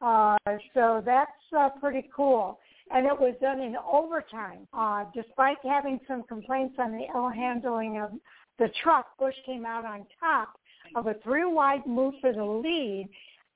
Uh, 0.00 0.36
so 0.74 1.02
that's 1.04 1.30
uh, 1.56 1.68
pretty 1.80 2.08
cool. 2.14 2.58
And 2.92 3.06
it 3.06 3.12
was 3.12 3.34
done 3.40 3.60
in 3.60 3.76
overtime. 3.76 4.66
Uh, 4.72 5.04
despite 5.14 5.58
having 5.62 6.00
some 6.08 6.24
complaints 6.24 6.74
on 6.78 6.92
the 6.92 7.04
ill 7.14 7.28
handling 7.28 8.00
of 8.00 8.10
the 8.58 8.68
truck, 8.82 9.06
Busch 9.18 9.34
came 9.46 9.64
out 9.64 9.84
on 9.84 10.06
top 10.18 10.48
of 10.96 11.06
a 11.06 11.14
three-wide 11.22 11.86
move 11.86 12.14
for 12.20 12.32
the 12.32 12.44
lead 12.44 13.08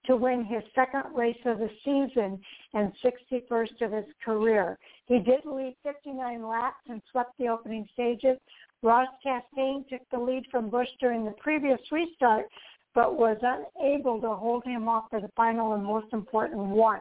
to 0.06 0.16
win 0.16 0.44
his 0.44 0.62
second 0.74 1.04
race 1.14 1.38
of 1.46 1.58
the 1.58 1.70
season 1.84 2.38
and 2.74 2.92
61st 3.02 3.82
of 3.82 3.92
his 3.92 4.04
career. 4.24 4.78
He 5.06 5.18
did 5.18 5.44
lead 5.44 5.76
59 5.82 6.46
laps 6.46 6.76
and 6.88 7.00
swept 7.10 7.32
the 7.38 7.48
opening 7.48 7.88
stages. 7.92 8.38
Ross 8.82 9.08
Chastain 9.24 9.88
took 9.88 10.02
the 10.10 10.18
lead 10.18 10.44
from 10.50 10.68
Busch 10.68 10.88
during 11.00 11.24
the 11.24 11.30
previous 11.32 11.80
restart, 11.90 12.46
but 12.94 13.16
was 13.16 13.38
unable 13.40 14.20
to 14.20 14.34
hold 14.34 14.64
him 14.64 14.88
off 14.88 15.04
for 15.10 15.20
the 15.20 15.30
final 15.36 15.72
and 15.72 15.84
most 15.84 16.12
important 16.12 16.60
one. 16.60 17.00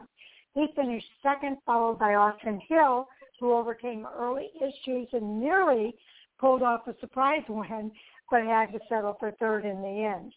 He 0.54 0.66
finished 0.74 1.06
second, 1.22 1.58
followed 1.66 1.98
by 1.98 2.14
Austin 2.14 2.60
Hill, 2.68 3.06
who 3.38 3.52
overcame 3.52 4.06
early 4.16 4.50
issues 4.56 5.08
and 5.12 5.40
nearly 5.40 5.94
pulled 6.38 6.62
off 6.62 6.86
a 6.86 6.94
surprise 7.00 7.42
win, 7.48 7.90
but 8.30 8.42
had 8.44 8.72
to 8.72 8.80
settle 8.88 9.16
for 9.18 9.32
third 9.32 9.64
in 9.64 9.80
the 9.80 10.04
end. 10.04 10.32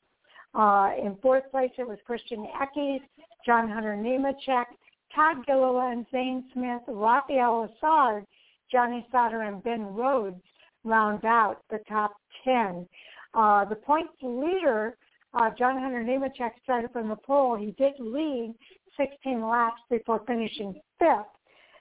Uh, 0.54 0.91
in 0.97 1.17
fourth 1.21 1.50
place, 1.52 1.71
it 1.78 1.88
was 1.88 1.97
Christian 2.06 2.47
Eckes, 2.60 3.02
John 3.45 3.69
Hunter 3.69 3.95
Nemechek, 3.95 4.65
Todd 5.13 5.45
Gilliland, 5.45 6.06
Zane 6.12 6.45
Smith, 6.54 6.82
Rafael 6.88 7.67
Lessard, 7.67 8.26
Johnny 8.71 9.06
Sauter, 9.12 9.41
and 9.41 9.63
Ben 9.63 9.86
Rhodes 9.86 10.41
round 10.84 11.26
out 11.26 11.62
the 11.69 11.80
top 11.88 12.13
10. 12.43 12.88
Uh, 13.34 13.65
the 13.65 13.76
points 13.76 14.13
leader, 14.21 14.97
uh, 15.34 15.50
John 15.58 15.80
Hunter 15.80 16.04
Nemechek, 16.04 16.52
started 16.63 16.91
from 16.91 17.10
the 17.10 17.15
pole. 17.15 17.56
He 17.56 17.71
did 17.71 17.93
lead 18.00 18.56
16 18.97 19.41
laps 19.47 19.82
before 19.89 20.23
finishing 20.26 20.80
fifth. 21.00 21.28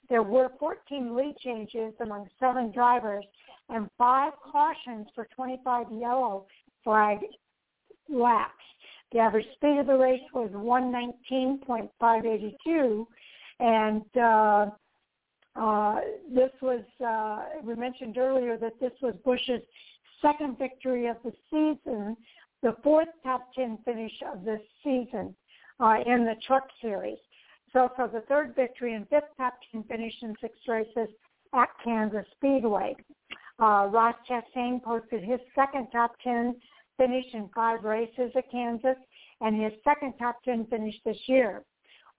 There 0.09 0.23
were 0.23 0.51
14 0.59 1.15
lead 1.15 1.35
changes 1.37 1.93
among 1.99 2.29
seven 2.39 2.71
drivers 2.71 3.25
and 3.69 3.89
five 3.97 4.33
cautions 4.51 5.07
for 5.13 5.27
25 5.35 5.87
yellow 5.91 6.47
flag 6.83 7.19
laps. 8.09 8.53
The 9.11 9.19
average 9.19 9.45
speed 9.55 9.77
of 9.79 9.87
the 9.87 9.97
race 9.97 10.21
was 10.33 10.49
119.582, 10.51 13.05
and 13.59 14.05
uh, 14.17 14.67
uh, 15.55 16.01
this 16.33 16.51
was, 16.61 16.83
uh, 17.05 17.43
we 17.63 17.75
mentioned 17.75 18.17
earlier 18.17 18.57
that 18.57 18.79
this 18.79 18.93
was 19.01 19.13
Busch's 19.25 19.61
second 20.21 20.57
victory 20.57 21.07
of 21.07 21.17
the 21.23 21.33
season, 21.49 22.15
the 22.61 22.75
fourth 22.83 23.09
top 23.23 23.53
10 23.53 23.79
finish 23.85 24.13
of 24.31 24.43
this 24.43 24.61
season 24.83 25.35
uh, 25.79 25.97
in 26.05 26.25
the 26.25 26.35
truck 26.45 26.67
series. 26.81 27.17
So 27.73 27.89
for 27.95 28.07
the 28.07 28.21
third 28.21 28.55
victory 28.55 28.93
and 28.93 29.07
fifth 29.09 29.35
top 29.37 29.55
10 29.71 29.83
finish 29.83 30.13
in 30.21 30.35
six 30.41 30.57
races 30.67 31.09
at 31.53 31.69
Kansas 31.83 32.25
Speedway. 32.35 32.95
Uh, 33.59 33.89
Ross 33.91 34.15
Chastain 34.29 34.81
posted 34.83 35.23
his 35.23 35.39
second 35.55 35.87
top 35.91 36.15
10 36.23 36.55
finish 36.97 37.25
in 37.33 37.49
five 37.55 37.83
races 37.83 38.31
at 38.35 38.51
Kansas 38.51 38.97
and 39.41 39.61
his 39.61 39.73
second 39.83 40.13
top 40.19 40.43
10 40.43 40.67
finish 40.67 40.95
this 41.05 41.17
year. 41.27 41.63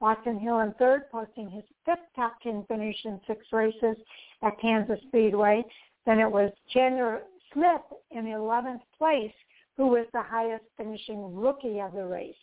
Austin 0.00 0.38
Hill 0.38 0.60
in 0.60 0.72
third, 0.74 1.10
posting 1.10 1.50
his 1.50 1.64
fifth 1.84 2.06
top 2.14 2.40
10 2.42 2.64
finish 2.68 2.96
in 3.04 3.20
six 3.26 3.44
races 3.52 3.96
at 4.42 4.60
Kansas 4.60 5.00
Speedway. 5.08 5.64
Then 6.06 6.20
it 6.20 6.30
was 6.30 6.52
Chandler 6.72 7.22
Smith 7.52 7.82
in 8.10 8.24
11th 8.24 8.80
place, 8.96 9.32
who 9.76 9.88
was 9.88 10.06
the 10.12 10.22
highest 10.22 10.64
finishing 10.76 11.34
rookie 11.34 11.80
of 11.80 11.92
the 11.92 12.04
race. 12.04 12.34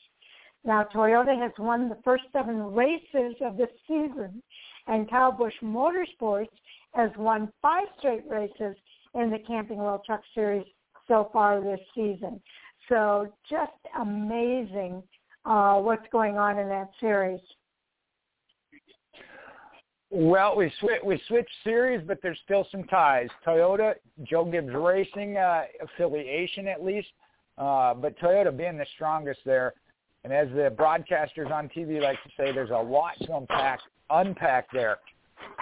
Now, 0.65 0.84
Toyota 0.93 1.39
has 1.39 1.51
won 1.60 1.89
the 1.89 1.97
first 2.03 2.23
seven 2.34 2.73
races 2.73 3.36
of 3.41 3.55
the 3.55 3.67
season, 3.88 4.41
and 4.88 5.10
Kyle 5.10 5.31
Busch 5.31 5.53
Motorsports 5.62 6.49
has 6.93 7.12
won 7.17 7.51
five 7.62 7.86
straight 7.99 8.27
races 8.27 8.75
in 9.15 9.30
the 9.30 9.39
Camping 9.39 9.78
World 9.78 10.01
Truck 10.06 10.21
Series 10.34 10.65
so 11.08 11.30
far 11.32 11.62
this 11.62 11.80
season. 11.93 12.41
So 12.89 13.34
just 13.49 13.71
amazing 13.99 15.01
uh, 15.45 15.80
what's 15.80 16.06
going 16.12 16.38
on 16.38 16.60
in 16.60 16.67
that 16.69 16.89
series. 16.99 17.39
Well, 20.12 20.56
we 20.56 20.71
switch 20.80 21.01
we 21.04 21.21
switched 21.28 21.49
series, 21.63 22.01
but 22.06 22.19
there's 22.21 22.39
still 22.45 22.67
some 22.71 22.84
ties. 22.86 23.28
Toyota, 23.45 23.95
Joe 24.23 24.45
Gibbs 24.45 24.73
Racing 24.73 25.36
uh, 25.36 25.63
affiliation 25.82 26.67
at 26.67 26.84
least, 26.84 27.08
uh, 27.58 27.93
but 27.93 28.17
Toyota 28.19 28.56
being 28.56 28.78
the 28.78 28.86
strongest 28.95 29.39
there. 29.45 29.73
And 30.23 30.32
as 30.32 30.47
the 30.49 30.73
broadcasters 30.75 31.51
on 31.51 31.69
TV 31.69 32.01
like 32.01 32.21
to 32.23 32.30
say, 32.38 32.51
there's 32.51 32.69
a 32.69 32.73
lot 32.73 33.13
to 33.21 33.36
unpack 33.36 33.80
unpack 34.10 34.71
there. 34.71 34.97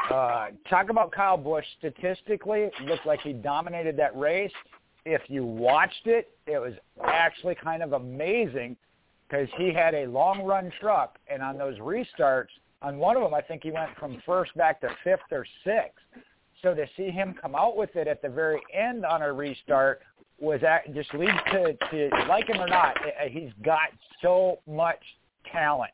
Uh, 0.09 0.47
talk 0.69 0.89
about 0.89 1.11
Kyle 1.11 1.37
Busch. 1.37 1.65
Statistically, 1.79 2.69
looked 2.85 3.05
like 3.05 3.21
he 3.21 3.33
dominated 3.33 3.97
that 3.97 4.17
race. 4.17 4.51
If 5.05 5.21
you 5.27 5.45
watched 5.45 6.05
it, 6.07 6.31
it 6.45 6.59
was 6.59 6.73
actually 7.03 7.55
kind 7.55 7.83
of 7.83 7.93
amazing 7.93 8.77
because 9.27 9.47
he 9.57 9.73
had 9.73 9.95
a 9.95 10.05
long 10.05 10.43
run 10.43 10.71
truck, 10.79 11.17
and 11.27 11.41
on 11.41 11.57
those 11.57 11.77
restarts, 11.79 12.47
on 12.81 12.97
one 12.97 13.15
of 13.15 13.23
them, 13.23 13.33
I 13.33 13.41
think 13.41 13.63
he 13.63 13.71
went 13.71 13.89
from 13.97 14.21
first 14.25 14.55
back 14.55 14.81
to 14.81 14.89
fifth 15.03 15.31
or 15.31 15.45
sixth. 15.63 16.03
So 16.61 16.73
to 16.73 16.85
see 16.95 17.09
him 17.09 17.33
come 17.41 17.55
out 17.55 17.75
with 17.75 17.95
it 17.95 18.07
at 18.07 18.21
the 18.21 18.29
very 18.29 18.59
end 18.73 19.05
on 19.05 19.21
a 19.21 19.31
restart 19.31 20.01
was 20.39 20.59
that 20.61 20.93
just 20.93 21.13
leads 21.13 21.31
to, 21.51 21.73
to 21.91 22.09
like 22.27 22.47
him 22.47 22.59
or 22.59 22.67
not, 22.67 22.95
eh, 23.05 23.29
he's 23.29 23.51
got 23.63 23.89
so 24.21 24.59
much 24.67 24.99
talent, 25.51 25.91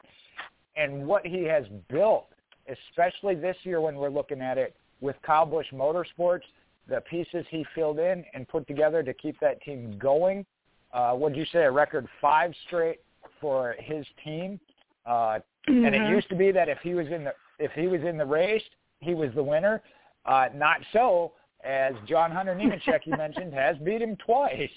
and 0.76 1.06
what 1.06 1.26
he 1.26 1.44
has 1.44 1.66
built, 1.90 2.28
especially 2.70 3.36
this 3.36 3.58
year 3.64 3.82
when 3.82 3.96
we're 3.96 4.10
looking 4.10 4.42
at 4.42 4.58
it 4.58 4.76
with 5.02 5.16
Kyle 5.26 5.46
Busch 5.46 5.68
Motorsports, 5.74 6.42
the 6.88 7.02
pieces 7.02 7.46
he 7.50 7.66
filled 7.76 8.00
in 8.00 8.24
and 8.34 8.48
put 8.48 8.68
together 8.68 9.04
to 9.04 9.14
keep 9.14 9.40
that 9.40 9.62
team 9.62 9.98
going. 10.00 10.46
Uh, 10.92 11.14
would 11.16 11.36
you 11.36 11.46
say 11.52 11.60
a 11.60 11.72
record 11.72 12.08
five 12.20 12.52
straight 12.66 13.00
for 13.40 13.76
his 13.80 14.06
team. 14.24 14.60
Uh, 15.06 15.12
mm-hmm. 15.12 15.86
And 15.86 15.96
it 15.96 16.02
mm-hmm. 16.02 16.14
used 16.14 16.30
to 16.30 16.36
be 16.36 16.52
that 16.52 16.70
if 16.70 16.80
he 16.84 16.94
was 16.94 17.08
in 17.08 17.24
the 17.24 17.34
if 17.60 17.72
he 17.74 17.88
was 17.88 18.02
in 18.02 18.18
the 18.18 18.26
race, 18.26 18.64
he 19.00 19.14
was 19.14 19.30
the 19.36 19.44
winner. 19.44 19.82
Uh, 20.26 20.48
not 20.56 20.80
so, 20.94 21.34
as 21.64 21.94
John 22.08 22.32
Hunter 22.32 22.56
Nemechek, 22.56 23.06
you 23.06 23.18
mentioned, 23.18 23.54
has 23.54 23.78
beat 23.80 24.02
him 24.02 24.16
twice. 24.26 24.70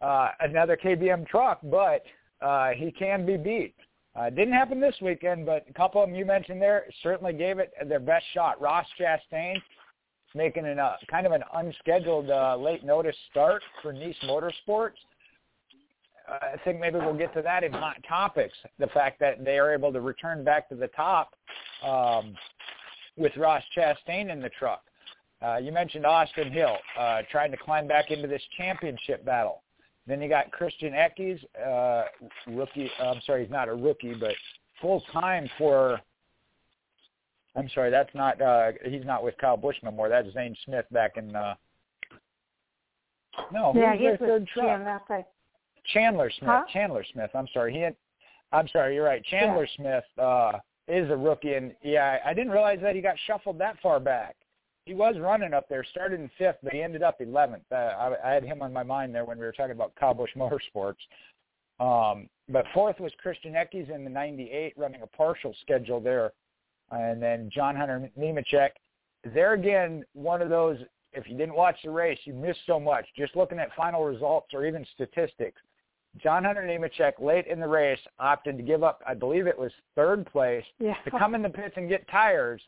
Uh, 0.00 0.30
another 0.40 0.76
KBM 0.76 1.26
truck, 1.28 1.60
but 1.64 2.02
uh, 2.40 2.70
he 2.70 2.90
can 2.90 3.24
be 3.24 3.36
beat. 3.36 3.74
Uh, 4.16 4.30
didn't 4.30 4.52
happen 4.52 4.80
this 4.80 4.94
weekend, 5.02 5.44
but 5.44 5.66
a 5.68 5.72
couple 5.72 6.02
of 6.02 6.08
them 6.08 6.16
you 6.16 6.24
mentioned 6.24 6.62
there 6.62 6.84
certainly 7.02 7.32
gave 7.32 7.58
it 7.58 7.72
their 7.88 7.98
best 7.98 8.24
shot. 8.32 8.60
Ross 8.60 8.86
Chastain 8.98 9.56
making 10.34 10.66
an, 10.66 10.78
uh, 10.78 10.96
kind 11.10 11.26
of 11.26 11.32
an 11.32 11.42
unscheduled 11.54 12.30
uh, 12.30 12.56
late 12.56 12.84
notice 12.84 13.16
start 13.30 13.62
for 13.82 13.92
Niece 13.92 14.16
Motorsports. 14.24 14.98
I 16.28 16.56
think 16.64 16.80
maybe 16.80 16.98
we'll 16.98 17.16
get 17.16 17.34
to 17.34 17.42
that 17.42 17.64
in 17.64 17.72
hot 17.72 17.96
topics. 18.08 18.54
The 18.78 18.86
fact 18.88 19.20
that 19.20 19.44
they 19.44 19.58
are 19.58 19.72
able 19.74 19.92
to 19.92 20.00
return 20.00 20.42
back 20.42 20.68
to 20.70 20.74
the 20.74 20.88
top 20.88 21.34
um, 21.84 22.34
with 23.16 23.36
Ross 23.36 23.62
Chastain 23.76 24.30
in 24.30 24.40
the 24.40 24.48
truck. 24.58 24.82
Uh, 25.42 25.56
you 25.56 25.70
mentioned 25.70 26.06
Austin 26.06 26.50
Hill 26.50 26.76
uh, 26.98 27.22
trying 27.30 27.50
to 27.50 27.58
climb 27.58 27.86
back 27.86 28.10
into 28.10 28.26
this 28.26 28.42
championship 28.56 29.24
battle. 29.24 29.63
Then 30.06 30.20
you 30.20 30.28
got 30.28 30.50
Christian 30.52 30.92
Eckes, 30.92 31.42
uh, 31.64 32.04
rookie. 32.48 32.90
Uh, 33.00 33.10
I'm 33.10 33.20
sorry, 33.24 33.42
he's 33.42 33.50
not 33.50 33.68
a 33.68 33.74
rookie, 33.74 34.14
but 34.14 34.34
full 34.80 35.02
time 35.12 35.48
for. 35.56 36.00
I'm 37.56 37.70
sorry, 37.74 37.90
that's 37.90 38.14
not. 38.14 38.40
Uh, 38.40 38.72
he's 38.84 39.04
not 39.04 39.22
with 39.24 39.36
Kyle 39.38 39.56
Busch 39.56 39.76
no 39.82 39.90
more. 39.90 40.08
That's 40.08 40.30
Zane 40.34 40.56
Smith 40.64 40.84
back 40.90 41.16
in. 41.16 41.34
Uh, 41.34 41.54
no, 43.52 43.72
yeah, 43.74 43.94
he's 43.94 44.10
with 44.10 44.20
third 44.20 44.46
truck. 44.48 44.66
Chandler 45.92 46.30
Smith. 46.38 46.48
Huh? 46.48 46.62
Chandler 46.72 47.04
Smith. 47.12 47.30
I'm 47.34 47.48
sorry. 47.52 47.72
He 47.72 47.80
had. 47.80 47.96
I'm 48.52 48.68
sorry. 48.68 48.94
You're 48.94 49.04
right. 49.04 49.24
Chandler 49.24 49.66
yeah. 49.78 50.00
Smith 50.02 50.24
uh, 50.24 50.52
is 50.86 51.10
a 51.10 51.16
rookie, 51.16 51.54
and 51.54 51.72
yeah, 51.82 52.18
I 52.24 52.34
didn't 52.34 52.52
realize 52.52 52.78
that 52.82 52.94
he 52.94 53.00
got 53.00 53.16
shuffled 53.26 53.58
that 53.58 53.76
far 53.82 54.00
back. 54.00 54.36
He 54.86 54.94
was 54.94 55.16
running 55.18 55.54
up 55.54 55.68
there, 55.68 55.84
started 55.84 56.20
in 56.20 56.30
fifth, 56.36 56.58
but 56.62 56.72
he 56.72 56.82
ended 56.82 57.02
up 57.02 57.18
11th. 57.20 57.62
Uh, 57.72 57.74
I, 57.74 58.14
I 58.24 58.34
had 58.34 58.44
him 58.44 58.60
on 58.60 58.72
my 58.72 58.82
mind 58.82 59.14
there 59.14 59.24
when 59.24 59.38
we 59.38 59.44
were 59.44 59.52
talking 59.52 59.72
about 59.72 59.94
Busch 60.16 60.30
Motorsports. 60.36 60.96
Um, 61.80 62.28
but 62.48 62.66
fourth 62.74 63.00
was 63.00 63.12
Christian 63.20 63.54
Eckes 63.54 63.92
in 63.92 64.04
the 64.04 64.10
98, 64.10 64.74
running 64.76 65.02
a 65.02 65.06
partial 65.06 65.54
schedule 65.62 66.00
there. 66.00 66.32
And 66.90 67.22
then 67.22 67.50
John 67.52 67.74
Hunter 67.74 68.10
Nemechek. 68.18 68.70
There 69.32 69.54
again, 69.54 70.04
one 70.12 70.42
of 70.42 70.50
those, 70.50 70.78
if 71.14 71.26
you 71.26 71.36
didn't 71.36 71.54
watch 71.54 71.76
the 71.82 71.90
race, 71.90 72.18
you 72.24 72.34
missed 72.34 72.60
so 72.66 72.78
much. 72.78 73.06
Just 73.16 73.34
looking 73.34 73.58
at 73.58 73.74
final 73.74 74.04
results 74.04 74.48
or 74.52 74.66
even 74.66 74.86
statistics, 74.94 75.60
John 76.22 76.44
Hunter 76.44 76.62
Nemechek 76.62 77.14
late 77.18 77.46
in 77.46 77.58
the 77.58 77.66
race 77.66 77.98
opted 78.18 78.58
to 78.58 78.62
give 78.62 78.84
up, 78.84 79.00
I 79.06 79.14
believe 79.14 79.46
it 79.46 79.58
was 79.58 79.72
third 79.96 80.26
place, 80.26 80.64
yeah. 80.78 80.94
to 81.04 81.10
come 81.10 81.34
in 81.34 81.42
the 81.42 81.48
pits 81.48 81.74
and 81.76 81.88
get 81.88 82.06
tires 82.08 82.60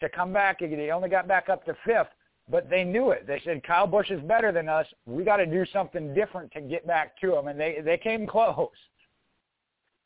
to 0.00 0.08
come 0.08 0.32
back. 0.32 0.60
He 0.60 0.90
only 0.90 1.08
got 1.08 1.28
back 1.28 1.48
up 1.48 1.64
to 1.66 1.76
fifth, 1.84 2.08
but 2.48 2.68
they 2.68 2.84
knew 2.84 3.10
it. 3.10 3.26
They 3.26 3.40
said, 3.44 3.62
Kyle 3.64 3.86
Busch 3.86 4.10
is 4.10 4.20
better 4.22 4.52
than 4.52 4.68
us. 4.68 4.86
We 5.06 5.24
got 5.24 5.36
to 5.36 5.46
do 5.46 5.64
something 5.72 6.14
different 6.14 6.52
to 6.52 6.60
get 6.60 6.86
back 6.86 7.18
to 7.20 7.36
him, 7.36 7.48
and 7.48 7.58
they, 7.58 7.78
they 7.84 7.98
came 7.98 8.26
close. 8.26 8.68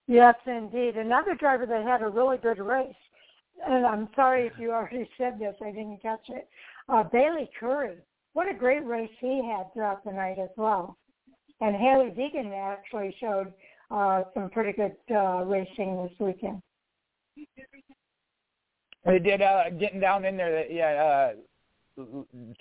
Yes, 0.07 0.34
indeed. 0.47 0.97
Another 0.97 1.34
driver 1.34 1.66
that 1.66 1.84
had 1.84 2.03
a 2.03 2.09
really 2.09 2.36
good 2.36 2.59
race, 2.59 2.95
and 3.66 3.86
I'm 3.86 4.09
sorry 4.14 4.47
if 4.47 4.53
you 4.59 4.72
already 4.72 5.09
said 5.18 5.38
this, 5.38 5.55
I 5.64 5.70
didn't 5.70 6.03
catch 6.03 6.24
it, 6.28 6.49
uh, 6.88 7.05
Bayley 7.05 7.51
Currey. 7.61 7.97
What 8.34 8.51
a 8.51 8.55
great 8.55 8.84
race 8.84 9.11
he 9.20 9.49
had 9.49 9.72
throughout 9.72 10.05
the 10.05 10.12
night 10.12 10.38
as 10.38 10.51
well. 10.57 10.99
And 11.61 11.76
Hailie 11.76 12.11
Deegan 12.11 12.53
actually 12.53 13.14
showed 13.20 13.53
uh, 13.90 14.24
some 14.34 14.51
pretty 14.51 14.72
good 14.72 14.97
uh, 15.14 15.45
racing 15.45 16.03
this 16.03 16.12
weekend. 16.18 16.61
They 19.05 19.18
did 19.18 19.42
uh, 19.42 19.70
getting 19.70 20.00
down 20.00 20.24
in 20.24 20.36
there. 20.36 20.70
Yeah, 20.70 21.32
uh, 21.98 22.02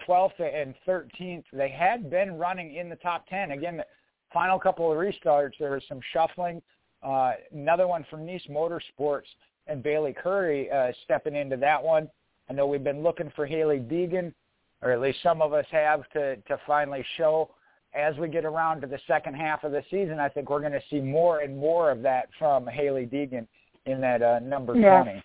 12th 0.08 0.40
and 0.40 0.76
13th. 0.88 1.44
They 1.54 1.70
had 1.70 2.10
been 2.10 2.38
running 2.38 2.76
in 2.76 2.90
the 2.90 2.96
top 2.98 3.28
10. 3.28 3.52
Again, 3.52 3.78
the 3.78 3.86
final 4.32 4.60
couple 4.60 4.92
of 4.92 4.98
restarts, 4.98 5.54
there 5.60 5.72
was 5.72 5.84
some 5.88 6.00
shuffling. 6.12 6.62
Uh, 7.02 7.34
another 7.52 7.88
one 7.88 8.06
from 8.10 8.26
Niece 8.26 8.44
Motorsports 8.50 9.28
and 9.68 9.82
Bayley 9.82 10.14
Currey 10.14 10.74
uh, 10.74 10.92
stepping 11.04 11.36
into 11.36 11.58
that 11.58 11.82
one. 11.82 12.10
I 12.50 12.54
know 12.54 12.68
we've 12.68 12.84
been 12.84 13.04
looking 13.04 13.32
for 13.36 13.46
Hailie 13.46 13.80
Deegan, 13.80 14.34
or 14.82 14.92
at 14.92 15.00
least 15.00 15.20
some 15.24 15.42
of 15.42 15.54
us 15.54 15.66
have, 15.72 16.08
to 16.12 16.36
to 16.36 16.60
finally 16.68 17.06
show. 17.18 17.50
As 17.96 18.18
we 18.18 18.28
get 18.28 18.44
around 18.44 18.82
to 18.82 18.88
the 18.88 19.00
second 19.08 19.36
half 19.36 19.64
of 19.64 19.72
the 19.72 19.84
season, 19.92 20.20
I 20.20 20.28
think 20.28 20.50
we're 20.50 20.60
going 20.60 20.74
to 20.74 20.82
see 20.90 21.00
more 21.00 21.40
and 21.40 21.56
more 21.56 21.92
of 21.92 22.02
that 22.02 22.28
from 22.40 22.66
Hailie 22.66 23.06
Deegan 23.06 23.48
in 23.86 24.02
that 24.02 24.22
uh, 24.22 24.40
number 24.40 24.76
yes. 24.76 25.04
20. 25.04 25.24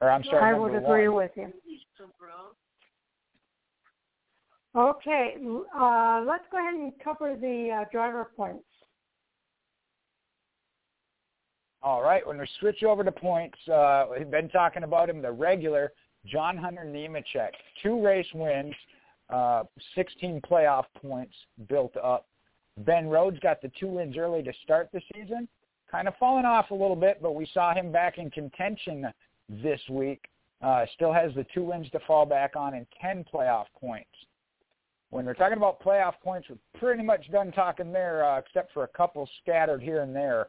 Or 0.00 0.10
I'm 0.10 0.24
sorry, 0.24 0.54
I 0.54 0.58
would 0.58 0.74
agree 0.74 1.08
one. 1.08 1.16
with 1.16 1.30
you. 1.36 1.52
Okay, 4.76 5.34
uh, 5.76 6.22
let's 6.26 6.44
go 6.50 6.58
ahead 6.58 6.74
and 6.74 6.92
cover 7.02 7.36
the 7.36 7.80
uh, 7.82 7.84
driver 7.90 8.30
points. 8.36 8.64
All 11.82 12.02
right, 12.02 12.26
when 12.26 12.38
we 12.38 12.46
switch 12.60 12.82
over 12.84 13.02
to 13.02 13.10
points, 13.10 13.58
uh, 13.68 14.06
we've 14.16 14.30
been 14.30 14.48
talking 14.48 14.84
about 14.84 15.10
him, 15.10 15.22
the 15.22 15.32
regular 15.32 15.92
John 16.26 16.56
Hunter 16.56 16.84
Nemechek. 16.84 17.50
Two 17.82 18.04
race 18.04 18.26
wins, 18.34 18.74
uh, 19.30 19.64
16 19.96 20.40
playoff 20.48 20.84
points 21.00 21.34
built 21.68 21.96
up. 21.96 22.26
Ben 22.78 23.08
Rhodes 23.08 23.38
got 23.40 23.60
the 23.62 23.70
two 23.80 23.88
wins 23.88 24.16
early 24.16 24.42
to 24.42 24.52
start 24.62 24.90
the 24.92 25.00
season. 25.14 25.48
Kind 25.90 26.06
of 26.06 26.14
fallen 26.20 26.44
off 26.44 26.70
a 26.70 26.74
little 26.74 26.96
bit, 26.96 27.20
but 27.20 27.34
we 27.34 27.48
saw 27.52 27.74
him 27.74 27.90
back 27.90 28.18
in 28.18 28.30
contention 28.30 29.06
this 29.62 29.80
week. 29.90 30.26
Uh, 30.62 30.84
still 30.94 31.12
has 31.12 31.32
the 31.34 31.46
two 31.54 31.64
wins 31.64 31.90
to 31.90 32.00
fall 32.06 32.26
back 32.26 32.54
on 32.54 32.74
and 32.74 32.86
10 33.00 33.24
playoff 33.32 33.66
points. 33.80 34.10
When 35.10 35.24
we're 35.24 35.34
talking 35.34 35.56
about 35.56 35.82
playoff 35.82 36.14
points, 36.22 36.48
we're 36.48 36.78
pretty 36.78 37.02
much 37.02 37.30
done 37.32 37.50
talking 37.50 37.92
there, 37.92 38.24
uh, 38.24 38.38
except 38.38 38.72
for 38.72 38.84
a 38.84 38.88
couple 38.88 39.28
scattered 39.42 39.82
here 39.82 40.02
and 40.02 40.14
there. 40.14 40.48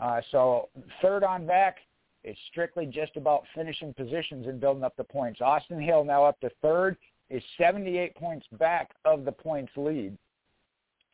Uh, 0.00 0.20
so 0.30 0.68
third 1.00 1.24
on 1.24 1.46
back 1.46 1.76
is 2.24 2.36
strictly 2.50 2.86
just 2.86 3.16
about 3.16 3.44
finishing 3.54 3.94
positions 3.94 4.46
and 4.46 4.60
building 4.60 4.84
up 4.84 4.96
the 4.96 5.04
points. 5.04 5.40
Austin 5.40 5.80
Hill 5.80 6.04
now 6.04 6.24
up 6.24 6.38
to 6.40 6.50
third 6.60 6.96
is 7.30 7.42
78 7.56 8.14
points 8.16 8.46
back 8.58 8.90
of 9.04 9.24
the 9.24 9.32
points 9.32 9.72
lead. 9.76 10.16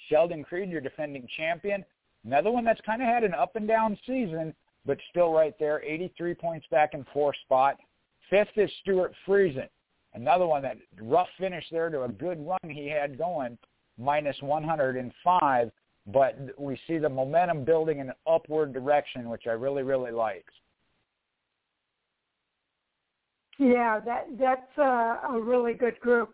Sheldon 0.09 0.43
Creed, 0.43 0.71
your 0.71 0.81
defending 0.81 1.27
champion, 1.37 1.85
another 2.25 2.51
one 2.51 2.65
that's 2.65 2.81
kind 2.81 3.03
of 3.03 3.09
had 3.09 3.25
an 3.25 3.35
up 3.35 3.57
and 3.57 3.69
down 3.69 3.97
season, 4.07 4.55
but 4.89 4.99
still 5.11 5.33
right 5.33 5.55
there, 5.61 5.85
83 5.85 6.35
points 6.35 6.67
back 6.71 6.95
in 6.95 7.07
fourth 7.13 7.37
spot. 7.45 7.77
Fifth 8.31 8.57
is 8.57 8.71
Stewart 8.81 9.13
Friesen, 9.27 9.69
another 10.15 10.47
one 10.47 10.63
that 10.63 10.79
rough 11.01 11.29
finish 11.39 11.65
there 11.71 11.91
to 11.91 12.03
a 12.05 12.09
good 12.09 12.45
run 12.45 12.59
he 12.71 12.89
had 12.89 13.17
going, 13.17 13.57
minus 13.99 14.37
105 14.41 15.71
but 16.11 16.39
we 16.59 16.81
see 16.87 16.97
the 16.97 17.09
momentum 17.09 17.65
building 17.65 17.99
in 17.99 18.09
an 18.09 18.15
upward 18.27 18.73
direction, 18.73 19.29
which 19.29 19.47
I 19.47 19.51
really, 19.51 19.83
really 19.83 20.11
like. 20.11 20.47
Yeah, 23.59 24.01
that 24.07 24.27
that's 24.39 24.79
a, 24.79 25.19
a 25.35 25.41
really 25.41 25.75
good 25.75 26.01
group 26.01 26.33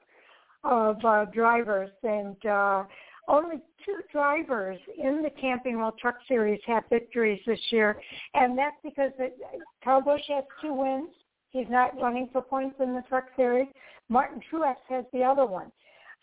of 0.62 1.04
uh, 1.04 1.24
drivers, 1.26 1.90
and 2.04 2.36
uh, 2.46 2.84
only 3.28 3.56
two 3.84 4.00
drivers 4.12 4.78
in 4.98 5.22
the 5.22 5.30
Camping 5.40 5.78
World 5.78 5.94
Truck 6.00 6.16
Series 6.28 6.60
have 6.66 6.84
victories 6.90 7.40
this 7.46 7.60
year, 7.70 8.00
and 8.34 8.56
that's 8.56 8.76
because 8.82 9.12
it, 9.18 9.36
Kyle 9.82 10.00
Busch 10.00 10.22
has 10.28 10.44
two 10.60 10.74
wins. 10.74 11.10
He's 11.50 11.68
not 11.70 12.00
running 12.00 12.28
for 12.32 12.42
points 12.42 12.76
in 12.80 12.94
the 12.94 13.02
Truck 13.08 13.26
Series. 13.36 13.68
Martin 14.08 14.40
Truex 14.52 14.76
has 14.88 15.04
the 15.12 15.22
other 15.22 15.46
one. 15.46 15.70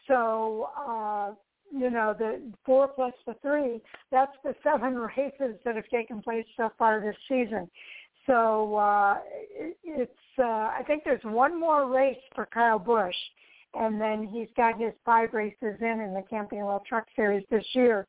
So 0.08 0.70
uh, 0.78 1.32
you 1.72 1.90
know, 1.90 2.14
the 2.18 2.42
four 2.66 2.88
plus 2.90 3.14
the 3.26 3.36
three, 3.42 3.82
that's 4.12 4.36
the 4.44 4.54
seven 4.64 4.96
races 5.18 5.56
that 5.64 5.76
have 5.76 5.88
taken 5.88 6.22
place 6.22 6.46
so 6.58 6.70
far 6.78 7.00
this 7.00 7.16
season. 7.28 7.70
So 8.28 8.76
uh, 8.76 9.18
it's, 9.84 10.12
uh, 10.38 10.44
I 10.44 10.84
think 10.86 11.04
there's 11.04 11.24
one 11.24 11.60
more 11.60 11.90
race 11.92 12.18
for 12.36 12.46
Kyle 12.46 12.78
Busch, 12.78 13.16
and 13.74 14.00
then 14.00 14.28
he's 14.28 14.50
got 14.56 14.80
his 14.80 14.94
five 15.06 15.34
races 15.34 15.76
in 15.80 16.02
in 16.02 16.14
the 16.14 16.24
Camping 16.30 16.60
World 16.60 16.84
Truck 16.88 17.06
Series 17.16 17.46
this 17.50 17.66
year. 17.74 18.08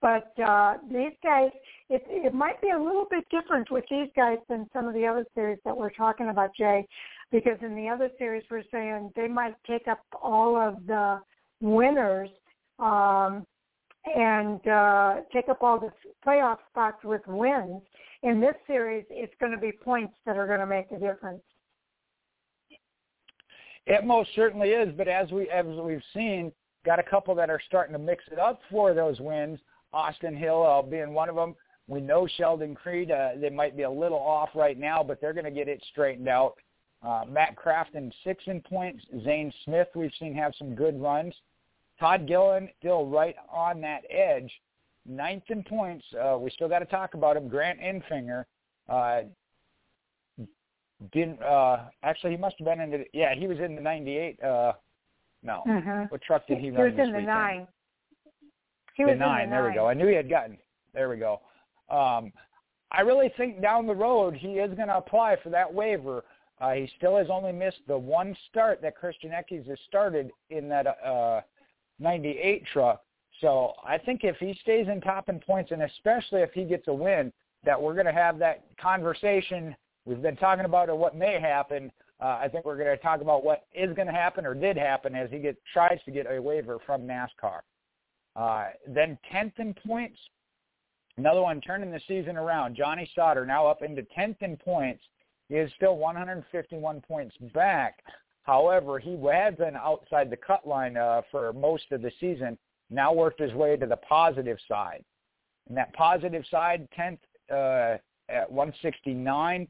But 0.00 0.32
uh, 0.40 0.78
these 0.90 1.12
guys, 1.22 1.50
it, 1.90 2.02
it 2.08 2.32
might 2.32 2.60
be 2.62 2.70
a 2.70 2.78
little 2.78 3.06
bit 3.10 3.24
different 3.30 3.70
with 3.70 3.84
these 3.90 4.08
guys 4.16 4.38
than 4.48 4.66
some 4.72 4.88
of 4.88 4.94
the 4.94 5.06
other 5.06 5.26
series 5.34 5.58
that 5.64 5.76
we're 5.76 5.90
talking 5.90 6.30
about, 6.30 6.54
Jay, 6.56 6.86
because 7.30 7.58
in 7.60 7.76
the 7.76 7.88
other 7.88 8.08
series 8.18 8.42
we're 8.50 8.62
saying 8.72 9.12
they 9.14 9.28
might 9.28 9.54
take 9.66 9.88
up 9.88 10.00
all 10.22 10.56
of 10.56 10.86
the 10.86 11.20
winners 11.60 12.30
um, 12.78 13.44
and 14.16 14.66
uh, 14.66 15.16
take 15.32 15.50
up 15.50 15.62
all 15.62 15.78
the 15.78 15.92
playoff 16.26 16.58
spots 16.70 17.04
with 17.04 17.22
wins. 17.26 17.82
In 18.22 18.40
this 18.40 18.54
series, 18.66 19.04
it's 19.10 19.34
going 19.38 19.52
to 19.52 19.58
be 19.58 19.72
points 19.72 20.14
that 20.24 20.36
are 20.36 20.46
going 20.46 20.60
to 20.60 20.66
make 20.66 20.90
a 20.92 20.98
difference. 20.98 21.42
It 23.90 24.04
most 24.04 24.30
certainly 24.36 24.68
is, 24.68 24.94
but 24.96 25.08
as 25.08 25.32
we 25.32 25.50
as 25.50 25.66
we've 25.66 26.00
seen, 26.14 26.52
got 26.86 27.00
a 27.00 27.02
couple 27.02 27.34
that 27.34 27.50
are 27.50 27.60
starting 27.66 27.92
to 27.92 27.98
mix 27.98 28.22
it 28.30 28.38
up 28.38 28.60
for 28.70 28.94
those 28.94 29.18
wins. 29.18 29.58
Austin 29.92 30.36
Hill 30.36 30.62
uh, 30.62 30.80
being 30.80 31.12
one 31.12 31.28
of 31.28 31.34
them. 31.34 31.56
We 31.88 32.00
know 32.00 32.28
Sheldon 32.36 32.76
Creed. 32.76 33.10
Uh, 33.10 33.30
they 33.40 33.50
might 33.50 33.76
be 33.76 33.82
a 33.82 33.90
little 33.90 34.20
off 34.20 34.50
right 34.54 34.78
now, 34.78 35.02
but 35.02 35.20
they're 35.20 35.32
going 35.32 35.44
to 35.44 35.50
get 35.50 35.66
it 35.66 35.84
straightened 35.90 36.28
out. 36.28 36.54
Uh, 37.02 37.24
Matt 37.28 37.56
Crafton 37.56 38.12
six 38.22 38.44
in 38.46 38.60
points. 38.60 39.04
Zane 39.24 39.52
Smith 39.64 39.88
we've 39.96 40.12
seen 40.20 40.34
have 40.36 40.52
some 40.56 40.76
good 40.76 41.00
runs. 41.02 41.34
Todd 41.98 42.28
Gilliland 42.28 42.68
still 42.78 43.06
right 43.06 43.34
on 43.52 43.80
that 43.80 44.02
edge. 44.08 44.52
Ninth 45.04 45.42
in 45.48 45.64
points. 45.64 46.04
Uh, 46.14 46.38
we 46.38 46.50
still 46.50 46.68
got 46.68 46.78
to 46.78 46.86
talk 46.86 47.14
about 47.14 47.36
him. 47.36 47.48
Grant 47.48 47.80
Enfinger. 47.80 48.44
Uh, 48.88 49.22
didn't 51.12 51.42
uh 51.42 51.84
actually 52.02 52.30
he 52.30 52.36
must 52.36 52.56
have 52.58 52.66
been 52.66 52.80
in 52.80 52.90
the 52.90 53.04
yeah 53.12 53.34
he 53.34 53.46
was 53.46 53.58
in 53.58 53.74
the 53.74 53.80
98 53.80 54.42
uh 54.42 54.72
no 55.42 55.62
mm-hmm. 55.66 56.04
what 56.08 56.20
truck 56.22 56.46
did 56.46 56.58
he, 56.58 56.64
he 56.64 56.70
run 56.70 56.84
was 56.84 56.96
this 56.96 57.06
in 57.06 57.12
the 57.12 57.18
weekend? 57.18 57.26
nine 57.26 57.68
he 58.94 59.04
the 59.04 59.10
was 59.10 59.18
nine 59.18 59.44
in 59.44 59.50
the 59.50 59.54
there 59.56 59.62
nine. 59.62 59.70
we 59.70 59.76
go 59.76 59.86
i 59.86 59.94
knew 59.94 60.06
he 60.06 60.14
had 60.14 60.28
gotten 60.28 60.58
there 60.92 61.08
we 61.08 61.16
go 61.16 61.40
um 61.90 62.32
i 62.92 63.00
really 63.00 63.32
think 63.36 63.62
down 63.62 63.86
the 63.86 63.94
road 63.94 64.34
he 64.34 64.54
is 64.54 64.74
going 64.74 64.88
to 64.88 64.96
apply 64.96 65.36
for 65.42 65.48
that 65.48 65.72
waiver 65.72 66.24
uh 66.60 66.72
he 66.72 66.90
still 66.96 67.16
has 67.16 67.28
only 67.30 67.52
missed 67.52 67.80
the 67.88 67.96
one 67.96 68.36
start 68.50 68.82
that 68.82 68.94
christian 68.96 69.30
eckes 69.30 69.66
has 69.66 69.78
started 69.88 70.30
in 70.50 70.68
that 70.68 70.86
uh 71.04 71.40
98 72.00 72.64
truck. 72.72 73.02
So 73.40 73.74
I 73.84 73.98
think 73.98 74.24
if 74.24 74.36
he 74.38 74.58
stays 74.62 74.88
in 74.88 75.00
top 75.00 75.28
in 75.28 75.38
points, 75.38 75.70
and 75.70 75.82
especially 75.82 76.40
if 76.40 76.50
he 76.52 76.64
gets 76.64 76.88
a 76.88 76.92
win, 76.92 77.32
that 77.64 77.80
we're 77.80 77.94
going 77.94 78.06
to 78.06 78.12
have 78.12 78.38
that 78.38 78.64
conversation. 78.80 79.76
We've 80.04 80.22
been 80.22 80.36
talking 80.36 80.64
about 80.64 80.88
or 80.88 80.96
what 80.96 81.16
may 81.16 81.40
happen. 81.40 81.90
Uh, 82.20 82.38
I 82.42 82.48
think 82.48 82.64
we're 82.64 82.76
going 82.76 82.96
to 82.96 83.02
talk 83.02 83.20
about 83.20 83.44
what 83.44 83.64
is 83.74 83.94
going 83.94 84.06
to 84.06 84.12
happen 84.12 84.44
or 84.44 84.54
did 84.54 84.76
happen 84.76 85.14
as 85.14 85.30
he 85.30 85.38
get, 85.38 85.56
tries 85.72 85.98
to 86.04 86.10
get 86.10 86.26
a 86.30 86.40
waiver 86.40 86.78
from 86.84 87.02
NASCAR. 87.02 87.60
Uh, 88.36 88.68
then 88.86 89.18
10th 89.32 89.58
in 89.58 89.74
points, 89.74 90.18
another 91.16 91.42
one 91.42 91.60
turning 91.60 91.90
the 91.90 92.00
season 92.06 92.36
around. 92.36 92.76
Johnny 92.76 93.10
Sauter 93.14 93.46
now 93.46 93.66
up 93.66 93.82
into 93.82 94.06
10th 94.16 94.42
in 94.42 94.56
points. 94.56 95.02
He 95.48 95.56
is 95.56 95.70
still 95.76 95.96
151 95.96 97.00
points 97.00 97.34
back 97.52 98.00
However, 98.42 98.98
he 98.98 99.16
had 99.30 99.58
been 99.58 99.76
outside 99.76 100.30
the 100.30 100.36
cut 100.36 100.66
line 100.66 100.96
uh, 100.96 101.22
for 101.30 101.52
most 101.52 101.84
of 101.92 102.02
the 102.02 102.10
season, 102.20 102.58
now 102.88 103.12
worked 103.12 103.40
his 103.40 103.52
way 103.52 103.76
to 103.76 103.86
the 103.86 103.96
positive 103.96 104.58
side. 104.66 105.04
And 105.68 105.76
that 105.76 105.92
positive 105.92 106.44
side, 106.50 106.88
10th 106.98 107.18
uh, 107.50 107.98
at 108.28 108.50
169, 108.50 109.68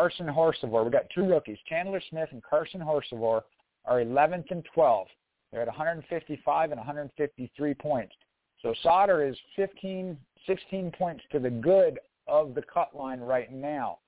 Carson 0.00 0.28
Hocevar. 0.28 0.82
We've 0.82 0.92
got 0.94 1.10
two 1.14 1.26
rookies, 1.26 1.58
Chandler 1.68 2.00
Smith 2.08 2.30
and 2.32 2.42
Carson 2.42 2.80
Hocevar, 2.80 3.42
are 3.84 4.00
11th 4.00 4.50
and 4.50 4.66
12th. 4.74 5.04
They're 5.52 5.60
at 5.60 5.66
155 5.66 6.70
and 6.70 6.78
153 6.78 7.74
points. 7.74 8.14
So 8.62 8.72
Sauter 8.82 9.28
is 9.28 9.36
15, 9.56 10.16
16 10.46 10.92
points 10.92 11.22
to 11.32 11.38
the 11.38 11.50
good 11.50 11.98
of 12.26 12.54
the 12.54 12.62
cut 12.62 12.96
line 12.96 13.20
right 13.20 13.52
now. 13.52 13.98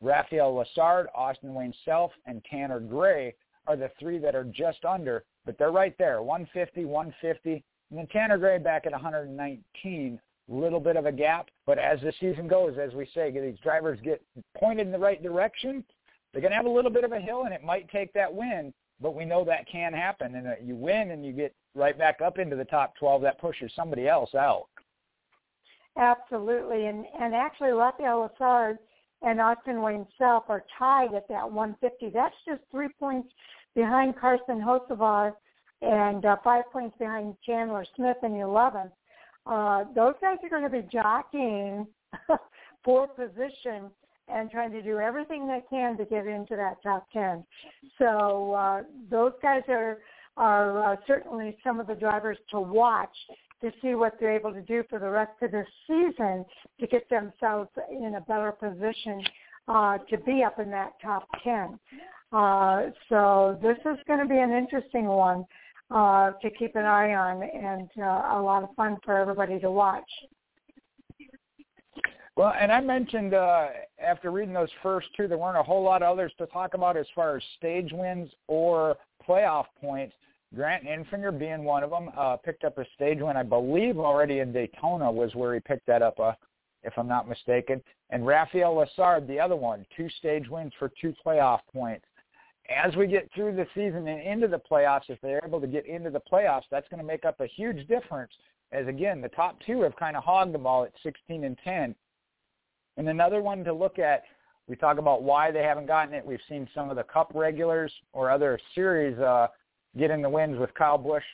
Raphael 0.00 0.54
Lessard, 0.54 1.08
Austin 1.14 1.52
Wayne 1.52 1.74
Self, 1.84 2.10
and 2.24 2.42
Tanner 2.50 2.80
Gray 2.80 3.34
are 3.66 3.76
the 3.76 3.90
three 4.00 4.16
that 4.20 4.34
are 4.34 4.44
just 4.44 4.82
under, 4.86 5.24
but 5.44 5.58
they're 5.58 5.72
right 5.72 5.94
there, 5.98 6.22
150, 6.22 6.86
150, 6.86 7.62
and 7.90 7.98
then 7.98 8.06
Tanner 8.06 8.38
Gray 8.38 8.56
back 8.56 8.86
at 8.86 8.92
119. 8.92 10.20
Little 10.48 10.80
bit 10.80 10.96
of 10.96 11.04
a 11.04 11.12
gap, 11.12 11.50
but 11.66 11.78
as 11.78 12.00
the 12.00 12.12
season 12.20 12.48
goes, 12.48 12.76
as 12.80 12.94
we 12.94 13.06
say, 13.14 13.30
these 13.30 13.58
drivers 13.62 13.98
get 14.02 14.22
pointed 14.56 14.86
in 14.86 14.92
the 14.92 14.98
right 14.98 15.22
direction. 15.22 15.84
They're 16.32 16.40
going 16.40 16.52
to 16.52 16.56
have 16.56 16.66
a 16.66 16.70
little 16.70 16.90
bit 16.90 17.04
of 17.04 17.12
a 17.12 17.20
hill, 17.20 17.44
and 17.44 17.52
it 17.52 17.62
might 17.62 17.88
take 17.90 18.12
that 18.14 18.32
win, 18.32 18.72
but 19.00 19.14
we 19.14 19.26
know 19.26 19.44
that 19.44 19.68
can 19.70 19.92
happen. 19.92 20.34
And 20.34 20.66
you 20.66 20.74
win, 20.74 21.10
and 21.10 21.24
you 21.24 21.32
get 21.32 21.54
right 21.74 21.98
back 21.98 22.20
up 22.24 22.38
into 22.38 22.56
the 22.56 22.64
top 22.64 22.96
12. 22.96 23.20
That 23.22 23.38
pushes 23.38 23.70
somebody 23.76 24.08
else 24.08 24.34
out. 24.34 24.68
Absolutely, 25.98 26.86
and 26.86 27.04
and 27.20 27.34
actually, 27.34 27.72
Rafael 27.72 28.30
Lessard 28.40 28.78
and 29.22 29.40
Austin 29.40 29.82
Wayne 29.82 30.06
Self 30.16 30.44
are 30.48 30.64
tied 30.78 31.14
at 31.14 31.28
that 31.28 31.50
150. 31.50 32.10
That's 32.14 32.34
just 32.46 32.62
three 32.70 32.88
points 33.00 33.28
behind 33.74 34.16
Carson 34.16 34.60
Hocevar 34.60 35.32
and 35.82 36.24
uh, 36.24 36.36
five 36.42 36.64
points 36.72 36.96
behind 36.98 37.34
Chandler 37.44 37.84
Smith 37.96 38.16
in 38.22 38.32
the 38.32 38.38
11th. 38.38 38.92
Uh, 39.48 39.84
those 39.94 40.14
guys 40.20 40.36
are 40.42 40.50
going 40.50 40.62
to 40.62 40.68
be 40.68 40.86
jockeying 40.92 41.86
for 42.84 43.08
position 43.08 43.90
and 44.28 44.50
trying 44.50 44.70
to 44.72 44.82
do 44.82 44.98
everything 44.98 45.46
they 45.46 45.62
can 45.70 45.96
to 45.96 46.04
get 46.04 46.26
into 46.26 46.54
that 46.54 46.82
top 46.82 47.06
10. 47.12 47.44
So 47.98 48.52
uh, 48.52 48.82
those 49.10 49.32
guys 49.42 49.62
are 49.68 49.98
are 50.36 50.92
uh, 50.92 50.96
certainly 51.06 51.56
some 51.64 51.80
of 51.80 51.88
the 51.88 51.94
drivers 51.96 52.38
to 52.48 52.60
watch 52.60 53.14
to 53.60 53.72
see 53.82 53.94
what 53.94 54.14
they're 54.20 54.36
able 54.36 54.52
to 54.52 54.62
do 54.62 54.84
for 54.88 55.00
the 55.00 55.10
rest 55.10 55.32
of 55.42 55.50
the 55.50 55.64
season 55.86 56.44
to 56.78 56.86
get 56.86 57.08
themselves 57.10 57.68
in 57.90 58.14
a 58.14 58.20
better 58.20 58.52
position 58.52 59.20
uh, 59.66 59.98
to 60.08 60.16
be 60.18 60.44
up 60.44 60.60
in 60.60 60.70
that 60.70 60.92
top 61.02 61.26
10. 61.42 61.76
Uh, 62.32 62.82
so 63.08 63.58
this 63.60 63.78
is 63.78 63.98
going 64.06 64.20
to 64.20 64.26
be 64.26 64.38
an 64.38 64.52
interesting 64.52 65.06
one 65.06 65.44
uh, 65.90 66.32
to 66.42 66.50
keep 66.50 66.76
an 66.76 66.84
eye 66.84 67.14
on 67.14 67.42
and 67.42 67.88
uh, 67.98 68.38
a 68.38 68.40
lot 68.42 68.62
of 68.62 68.68
fun 68.76 68.98
for 69.04 69.16
everybody 69.16 69.58
to 69.60 69.70
watch. 69.70 70.08
Well, 72.36 72.52
and 72.60 72.70
I 72.70 72.80
mentioned 72.80 73.34
uh, 73.34 73.66
after 74.00 74.30
reading 74.30 74.54
those 74.54 74.70
first 74.80 75.08
two, 75.16 75.26
there 75.26 75.38
weren't 75.38 75.58
a 75.58 75.62
whole 75.62 75.82
lot 75.82 76.02
of 76.02 76.12
others 76.12 76.32
to 76.38 76.46
talk 76.46 76.74
about 76.74 76.96
as 76.96 77.06
far 77.12 77.36
as 77.36 77.42
stage 77.56 77.90
wins 77.92 78.30
or 78.46 78.96
playoff 79.28 79.64
points. 79.80 80.14
Grant 80.54 80.84
Enfinger 80.84 81.36
being 81.36 81.64
one 81.64 81.82
of 81.82 81.90
them, 81.90 82.10
uh, 82.16 82.36
picked 82.36 82.64
up 82.64 82.78
a 82.78 82.84
stage 82.94 83.18
win, 83.20 83.36
I 83.36 83.42
believe, 83.42 83.98
already 83.98 84.38
in 84.38 84.52
Daytona 84.52 85.10
was 85.10 85.34
where 85.34 85.52
he 85.52 85.60
picked 85.60 85.86
that 85.88 86.00
up, 86.00 86.18
uh, 86.20 86.32
if 86.84 86.92
I'm 86.96 87.08
not 87.08 87.28
mistaken. 87.28 87.82
And 88.10 88.26
Rafael 88.26 88.74
Lessard, 88.74 89.26
the 89.26 89.40
other 89.40 89.56
one, 89.56 89.84
two 89.96 90.08
stage 90.08 90.48
wins 90.48 90.72
for 90.78 90.90
two 91.00 91.14
playoff 91.26 91.58
points. 91.72 92.06
As 92.68 92.94
we 92.96 93.06
get 93.06 93.30
through 93.34 93.56
the 93.56 93.66
season 93.74 94.06
and 94.08 94.20
into 94.20 94.46
the 94.46 94.60
playoffs, 94.70 95.08
if 95.08 95.20
they're 95.22 95.40
able 95.44 95.60
to 95.60 95.66
get 95.66 95.86
into 95.86 96.10
the 96.10 96.20
playoffs, 96.20 96.64
that's 96.70 96.88
going 96.88 97.00
to 97.00 97.06
make 97.06 97.24
up 97.24 97.40
a 97.40 97.46
huge 97.46 97.86
difference. 97.88 98.32
As 98.72 98.86
again, 98.86 99.22
the 99.22 99.28
top 99.30 99.56
two 99.66 99.80
have 99.82 99.96
kind 99.96 100.16
of 100.16 100.24
hogged 100.24 100.52
the 100.52 100.58
ball 100.58 100.84
at 100.84 100.92
16 101.02 101.44
and 101.44 101.56
10. 101.64 101.94
And 102.98 103.08
another 103.08 103.40
one 103.40 103.64
to 103.64 103.72
look 103.72 103.98
at, 103.98 104.24
we 104.66 104.76
talk 104.76 104.98
about 104.98 105.22
why 105.22 105.50
they 105.50 105.62
haven't 105.62 105.86
gotten 105.86 106.12
it. 106.12 106.24
We've 106.24 106.40
seen 106.48 106.68
some 106.74 106.90
of 106.90 106.96
the 106.96 107.04
Cup 107.04 107.32
regulars 107.34 107.92
or 108.12 108.30
other 108.30 108.60
series 108.74 109.18
uh, 109.18 109.48
getting 109.96 110.20
the 110.20 110.28
wins 110.28 110.58
with 110.58 110.74
Kyle 110.74 110.98
Busch 110.98 111.24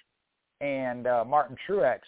and 0.61 1.09
uh, 1.09 1.25
Martin 1.27 1.57
Truex. 1.69 2.01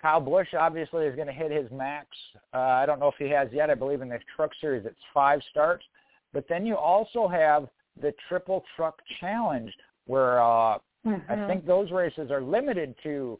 Kyle 0.00 0.20
Busch 0.20 0.48
obviously 0.58 1.04
is 1.04 1.14
going 1.14 1.28
to 1.28 1.32
hit 1.32 1.52
his 1.52 1.70
max. 1.70 2.08
Uh, 2.54 2.58
I 2.58 2.86
don't 2.86 2.98
know 2.98 3.08
if 3.08 3.14
he 3.18 3.28
has 3.30 3.48
yet. 3.52 3.70
I 3.70 3.74
believe 3.74 4.00
in 4.00 4.08
the 4.08 4.18
Truck 4.34 4.50
Series 4.60 4.86
it's 4.86 4.96
five 5.12 5.40
starts. 5.50 5.84
But 6.32 6.46
then 6.48 6.64
you 6.64 6.76
also 6.76 7.28
have 7.28 7.68
the 8.00 8.12
Triple 8.28 8.64
Truck 8.76 9.00
Challenge, 9.20 9.72
where 10.06 10.40
uh, 10.40 10.78
mm-hmm. 11.06 11.14
I 11.28 11.46
think 11.46 11.66
those 11.66 11.90
races 11.90 12.30
are 12.30 12.42
limited 12.42 12.94
to 13.02 13.38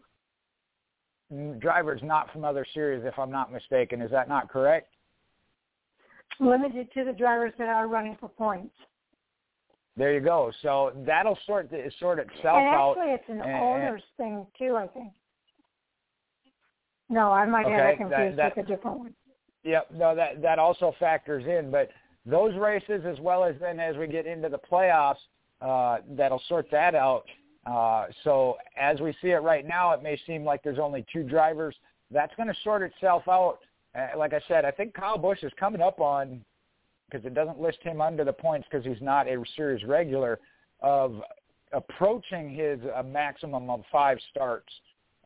drivers 1.58 2.00
not 2.02 2.30
from 2.32 2.44
other 2.44 2.66
series, 2.74 3.04
if 3.04 3.18
I'm 3.18 3.30
not 3.30 3.52
mistaken. 3.52 4.02
Is 4.02 4.10
that 4.10 4.28
not 4.28 4.50
correct? 4.50 4.88
limited 6.40 6.92
to 6.94 7.04
the 7.04 7.12
drivers 7.12 7.52
that 7.58 7.68
are 7.68 7.88
running 7.88 8.16
for 8.18 8.28
points. 8.28 8.74
There 9.96 10.12
you 10.14 10.20
go. 10.20 10.50
So 10.62 10.92
that'll 11.06 11.38
sort 11.46 11.70
sort 11.98 12.18
itself 12.18 12.56
and 12.56 12.66
out. 12.68 12.96
Actually, 12.98 13.14
it's 13.14 13.28
an 13.28 13.40
and, 13.40 13.62
owner's 13.62 14.02
thing 14.16 14.46
too. 14.58 14.76
I 14.76 14.86
think. 14.86 15.12
No, 17.10 17.30
I 17.30 17.44
might 17.44 17.66
okay, 17.66 17.74
have 17.74 17.88
it 17.88 17.96
confused 17.98 18.38
that, 18.38 18.54
that, 18.54 18.56
with 18.56 18.66
a 18.66 18.68
different 18.68 18.98
one. 18.98 19.14
Yep. 19.64 19.90
No, 19.94 20.14
that 20.14 20.40
that 20.40 20.58
also 20.58 20.94
factors 20.98 21.44
in, 21.46 21.70
but 21.70 21.90
those 22.24 22.54
races 22.56 23.02
as 23.06 23.18
well 23.20 23.44
as 23.44 23.54
then 23.60 23.80
as 23.80 23.96
we 23.96 24.06
get 24.06 24.26
into 24.26 24.48
the 24.48 24.58
playoffs, 24.58 25.16
uh, 25.60 25.98
that'll 26.10 26.42
sort 26.48 26.70
that 26.70 26.94
out. 26.94 27.24
Uh, 27.66 28.06
so 28.24 28.56
as 28.76 29.00
we 29.00 29.14
see 29.22 29.28
it 29.28 29.42
right 29.42 29.66
now, 29.66 29.92
it 29.92 30.02
may 30.02 30.20
seem 30.26 30.44
like 30.44 30.62
there's 30.62 30.78
only 30.78 31.04
two 31.12 31.22
drivers. 31.22 31.74
That's 32.10 32.34
going 32.36 32.48
to 32.48 32.54
sort 32.62 32.82
itself 32.82 33.28
out 33.28 33.58
uh, 33.94 34.06
like 34.16 34.32
I 34.32 34.40
said, 34.48 34.64
I 34.64 34.70
think 34.70 34.94
Kyle 34.94 35.18
Busch 35.18 35.42
is 35.42 35.52
coming 35.58 35.82
up 35.82 36.00
on 36.00 36.42
because 37.10 37.26
it 37.26 37.34
doesn't 37.34 37.60
list 37.60 37.78
him 37.82 38.00
under 38.00 38.24
the 38.24 38.32
points 38.32 38.66
because 38.70 38.86
he's 38.86 39.02
not 39.02 39.28
a 39.28 39.42
series 39.54 39.84
regular 39.84 40.38
of 40.80 41.20
approaching 41.72 42.50
his 42.50 42.78
uh, 42.94 43.02
maximum 43.02 43.68
of 43.68 43.82
five 43.92 44.18
starts 44.30 44.72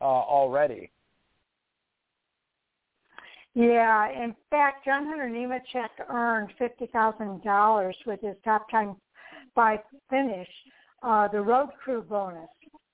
uh, 0.01 0.03
already. 0.03 0.91
Yeah, 3.57 4.11
in 4.11 4.35
fact, 4.51 4.85
John 4.85 5.07
Hunter 5.07 5.27
Nemechek 5.27 5.89
earned 6.11 6.51
fifty 6.59 6.85
thousand 6.93 7.43
dollars 7.43 7.95
with 8.05 8.21
his 8.21 8.35
top 8.45 8.69
time 8.69 8.95
by 9.55 9.81
finish, 10.11 10.47
uh, 11.01 11.27
the 11.29 11.41
road 11.41 11.69
crew 11.83 12.03
bonus 12.03 12.49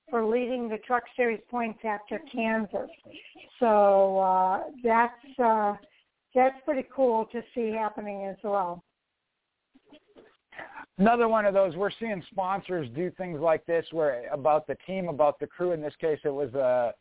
for 0.09 0.25
leading 0.25 0.69
the 0.69 0.77
Truck 0.77 1.03
Series 1.17 1.41
points 1.51 1.79
after 1.83 2.17
Kansas. 2.31 2.89
So 3.59 4.19
uh, 4.19 4.63
that's 4.81 5.39
uh, 5.43 5.73
that's 6.33 6.55
pretty 6.63 6.87
cool 6.95 7.25
to 7.33 7.41
see 7.53 7.71
happening 7.71 8.25
as 8.27 8.37
well. 8.41 8.81
Another 10.97 11.27
one 11.27 11.45
of 11.45 11.53
those 11.53 11.75
we're 11.75 11.91
seeing 11.99 12.23
sponsors 12.31 12.87
do 12.95 13.11
things 13.17 13.41
like 13.41 13.65
this, 13.65 13.85
where 13.91 14.29
about 14.31 14.65
the 14.67 14.77
team, 14.87 15.09
about 15.09 15.41
the 15.41 15.47
crew. 15.47 15.73
In 15.73 15.81
this 15.81 15.95
case, 15.99 16.19
it 16.23 16.33
was 16.33 16.55
uh, 16.55 16.93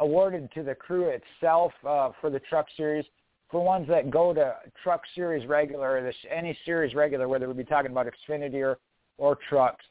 awarded 0.00 0.50
to 0.54 0.62
the 0.62 0.74
crew 0.74 1.08
itself 1.10 1.72
uh, 1.86 2.10
for 2.20 2.30
the 2.30 2.40
Truck 2.40 2.66
Series. 2.76 3.04
For 3.50 3.62
ones 3.62 3.86
that 3.88 4.10
go 4.10 4.34
to 4.34 4.56
Truck 4.82 5.02
Series 5.14 5.46
regular, 5.46 6.02
this, 6.02 6.16
any 6.34 6.58
series 6.64 6.94
regular, 6.94 7.28
whether 7.28 7.46
we 7.46 7.54
be 7.54 7.64
talking 7.64 7.92
about 7.92 8.06
Xfinity 8.06 8.60
or, 8.60 8.78
or 9.18 9.38
trucks, 9.48 9.84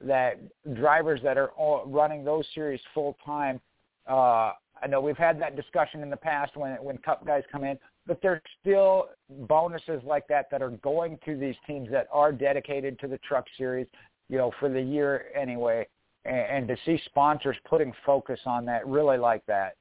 that 0.00 0.40
drivers 0.74 1.20
that 1.22 1.36
are 1.36 1.48
all 1.50 1.84
running 1.86 2.24
those 2.24 2.44
series 2.54 2.80
full 2.94 3.16
time. 3.24 3.60
Uh, 4.08 4.52
I 4.82 4.88
know 4.88 5.00
we've 5.00 5.16
had 5.16 5.40
that 5.40 5.56
discussion 5.56 6.02
in 6.02 6.10
the 6.10 6.16
past 6.16 6.56
when 6.56 6.72
when 6.82 6.98
Cup 6.98 7.24
guys 7.24 7.44
come 7.52 7.64
in, 7.64 7.78
but 8.06 8.20
there's 8.20 8.40
still 8.60 9.10
bonuses 9.30 10.02
like 10.04 10.26
that 10.28 10.50
that 10.50 10.60
are 10.60 10.70
going 10.70 11.18
to 11.24 11.36
these 11.36 11.54
teams 11.66 11.88
that 11.90 12.08
are 12.12 12.32
dedicated 12.32 12.98
to 13.00 13.06
the 13.06 13.18
Truck 13.18 13.46
Series, 13.56 13.86
you 14.28 14.38
know, 14.38 14.52
for 14.58 14.68
the 14.68 14.80
year 14.80 15.26
anyway. 15.38 15.86
And, 16.24 16.36
and 16.36 16.68
to 16.68 16.76
see 16.84 17.00
sponsors 17.06 17.56
putting 17.68 17.92
focus 18.04 18.40
on 18.46 18.64
that, 18.66 18.86
really 18.86 19.18
like 19.18 19.44
that. 19.46 19.76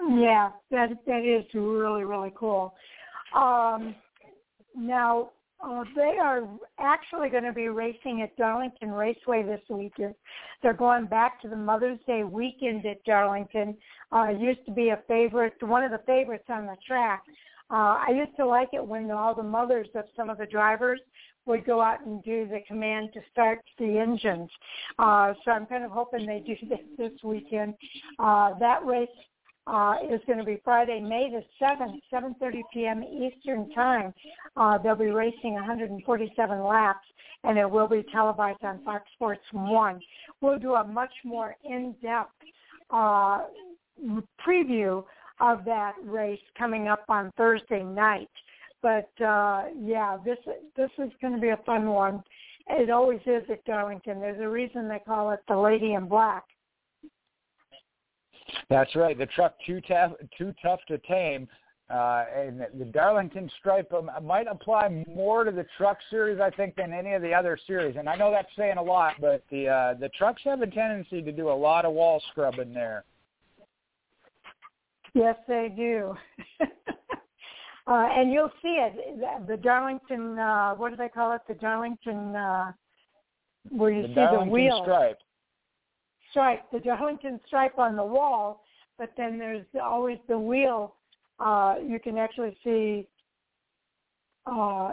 Yeah, 0.00 0.50
that 0.70 0.90
that 1.06 1.24
is 1.24 1.44
really 1.54 2.04
really 2.04 2.32
cool. 2.36 2.74
Um, 3.36 3.94
now, 4.76 5.30
uh, 5.64 5.84
they 5.94 6.16
are 6.20 6.48
actually 6.80 7.28
going 7.28 7.44
to 7.44 7.52
be 7.52 7.68
racing 7.68 8.22
at 8.22 8.36
Darlington 8.36 8.90
Raceway 8.90 9.44
this 9.44 9.60
weekend. 9.68 10.14
They're 10.62 10.72
going 10.72 11.06
back 11.06 11.40
to 11.42 11.48
the 11.48 11.56
Mother's 11.56 12.00
Day 12.06 12.24
weekend 12.24 12.84
at 12.84 13.02
Darlington. 13.04 13.76
Uh, 14.10 14.30
used 14.30 14.64
to 14.66 14.72
be 14.72 14.88
a 14.88 14.98
favorite, 15.06 15.54
one 15.60 15.84
of 15.84 15.92
the 15.92 16.00
favorites 16.04 16.46
on 16.48 16.66
the 16.66 16.76
track. 16.86 17.22
Uh, 17.70 17.96
I 18.06 18.08
used 18.14 18.36
to 18.36 18.46
like 18.46 18.70
it 18.72 18.84
when 18.84 19.10
all 19.10 19.34
the 19.34 19.42
mothers 19.42 19.88
of 19.94 20.04
some 20.16 20.28
of 20.28 20.38
the 20.38 20.46
drivers 20.46 21.00
would 21.46 21.64
go 21.64 21.80
out 21.80 22.04
and 22.06 22.22
do 22.22 22.46
the 22.46 22.60
command 22.66 23.10
to 23.14 23.20
start 23.30 23.60
the 23.78 23.98
engines. 23.98 24.50
Uh, 24.98 25.34
so 25.44 25.50
I'm 25.50 25.66
kind 25.66 25.84
of 25.84 25.90
hoping 25.90 26.26
they 26.26 26.42
do 26.46 26.54
this 26.68 26.78
this 26.98 27.22
weekend. 27.22 27.74
Uh, 28.18 28.58
that 28.58 28.84
race 28.84 29.08
uh, 29.66 29.96
is 30.10 30.20
going 30.26 30.38
to 30.38 30.44
be 30.44 30.60
Friday, 30.64 31.00
May 31.00 31.30
the 31.30 31.42
7th, 31.64 32.00
7.30 32.12 32.62
p.m. 32.72 33.04
Eastern 33.04 33.70
Time. 33.70 34.12
Uh, 34.56 34.78
they'll 34.78 34.96
be 34.96 35.06
racing 35.06 35.54
147 35.54 36.64
laps, 36.64 37.06
and 37.44 37.58
it 37.58 37.70
will 37.70 37.88
be 37.88 38.04
televised 38.12 38.62
on 38.64 38.82
Fox 38.84 39.04
Sports 39.14 39.42
1. 39.52 40.00
We'll 40.40 40.58
do 40.58 40.74
a 40.74 40.84
much 40.84 41.12
more 41.24 41.54
in-depth 41.64 42.32
uh, 42.90 43.42
preview 44.44 45.04
of 45.40 45.64
that 45.64 45.92
race 46.04 46.40
coming 46.58 46.88
up 46.88 47.04
on 47.08 47.30
Thursday 47.36 47.82
night. 47.82 48.30
But 48.82 49.10
uh, 49.24 49.66
yeah, 49.80 50.18
this 50.24 50.38
this 50.76 50.90
is 50.98 51.10
going 51.20 51.34
to 51.34 51.40
be 51.40 51.50
a 51.50 51.58
fun 51.64 51.88
one. 51.88 52.22
It 52.68 52.90
always 52.90 53.20
is 53.26 53.42
at 53.50 53.64
Darlington. 53.64 54.20
There's 54.20 54.40
a 54.40 54.48
reason 54.48 54.88
they 54.88 55.00
call 55.00 55.30
it 55.30 55.40
the 55.48 55.56
Lady 55.56 55.94
in 55.94 56.08
Black. 56.08 56.44
That's 58.68 58.94
right. 58.96 59.16
The 59.16 59.26
truck 59.26 59.54
too 59.66 59.80
tough, 59.82 60.12
too 60.36 60.52
tough 60.62 60.80
to 60.88 60.98
tame. 60.98 61.48
Uh, 61.90 62.24
and 62.34 62.64
the 62.78 62.86
Darlington 62.86 63.50
stripe 63.58 63.92
um, 63.92 64.10
might 64.22 64.46
apply 64.46 65.04
more 65.06 65.44
to 65.44 65.50
the 65.50 65.66
truck 65.76 65.98
series, 66.08 66.40
I 66.40 66.48
think, 66.48 66.74
than 66.76 66.92
any 66.92 67.12
of 67.12 67.20
the 67.20 67.34
other 67.34 67.58
series. 67.66 67.96
And 67.98 68.08
I 68.08 68.16
know 68.16 68.30
that's 68.30 68.48
saying 68.56 68.78
a 68.78 68.82
lot, 68.82 69.14
but 69.20 69.44
the 69.50 69.68
uh, 69.68 69.94
the 69.94 70.08
trucks 70.10 70.40
have 70.44 70.62
a 70.62 70.66
tendency 70.66 71.20
to 71.20 71.32
do 71.32 71.50
a 71.50 71.52
lot 71.52 71.84
of 71.84 71.92
wall 71.92 72.22
scrubbing 72.30 72.72
there. 72.72 73.04
Yes, 75.12 75.36
they 75.46 75.70
do. 75.76 76.14
uh, 77.86 78.08
and 78.12 78.32
you'll 78.32 78.52
see 78.62 78.78
it. 78.80 79.46
The 79.48 79.56
Darlington, 79.56 80.38
uh, 80.38 80.74
what 80.74 80.90
do 80.90 80.96
they 80.96 81.08
call 81.08 81.32
it? 81.32 81.42
The 81.48 81.54
Darlington, 81.54 82.36
uh, 82.36 82.72
where 83.70 83.90
you 83.90 84.02
the 84.02 84.08
see 84.08 84.14
Darlington 84.14 84.48
the 84.48 84.52
wheel. 84.52 84.80
stripe 84.82 85.18
stripe, 86.32 86.64
the 86.72 86.80
Darlington 86.80 87.38
stripe 87.46 87.78
on 87.78 87.94
the 87.94 88.04
wall, 88.04 88.64
but 88.98 89.12
then 89.16 89.38
there's 89.38 89.64
always 89.80 90.18
the 90.28 90.38
wheel. 90.38 90.96
Uh, 91.38 91.76
you 91.86 92.00
can 92.00 92.18
actually 92.18 92.56
see 92.64 93.06
uh, 94.46 94.92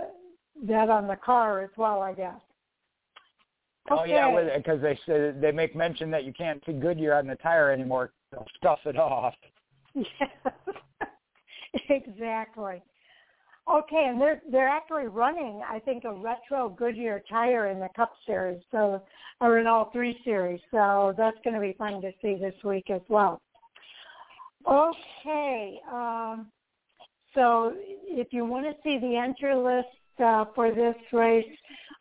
that 0.63 0.89
on 0.89 1.07
the 1.07 1.15
car 1.15 1.63
as 1.63 1.69
well, 1.77 2.01
I 2.01 2.13
guess. 2.13 2.35
Okay. 3.91 4.01
Oh 4.01 4.05
yeah, 4.05 4.57
because 4.57 4.81
they 4.81 4.99
say 5.07 5.31
they 5.39 5.51
make 5.51 5.75
mention 5.75 6.11
that 6.11 6.23
you 6.23 6.33
can't 6.33 6.61
see 6.65 6.73
Goodyear 6.73 7.15
on 7.15 7.25
the 7.25 7.35
tire 7.35 7.71
anymore. 7.71 8.11
They'll 8.31 8.45
stuff 8.57 8.79
it 8.85 8.97
off. 8.97 9.33
Yes, 9.95 10.29
exactly. 11.89 12.81
Okay, 13.71 14.05
and 14.09 14.19
they're 14.19 14.41
they're 14.51 14.67
actually 14.67 15.07
running, 15.07 15.61
I 15.69 15.79
think, 15.79 16.03
a 16.03 16.13
retro 16.13 16.69
Goodyear 16.69 17.21
tire 17.29 17.67
in 17.67 17.79
the 17.79 17.89
Cup 17.95 18.11
Series, 18.25 18.61
so 18.71 19.03
or 19.41 19.59
in 19.59 19.67
all 19.67 19.91
three 19.91 20.19
series. 20.23 20.59
So 20.71 21.13
that's 21.17 21.37
going 21.43 21.53
to 21.53 21.59
be 21.59 21.75
fun 21.77 22.01
to 22.01 22.11
see 22.21 22.35
this 22.35 22.55
week 22.63 22.89
as 22.89 23.01
well. 23.09 23.41
Okay, 24.67 25.79
um, 25.91 26.47
so 27.35 27.73
if 28.07 28.27
you 28.31 28.43
want 28.43 28.65
to 28.65 28.73
see 28.83 28.97
the 28.97 29.15
entry 29.15 29.55
list 29.55 29.87
uh, 30.19 30.45
for 30.55 30.73
this 30.73 30.95
race, 31.13 31.45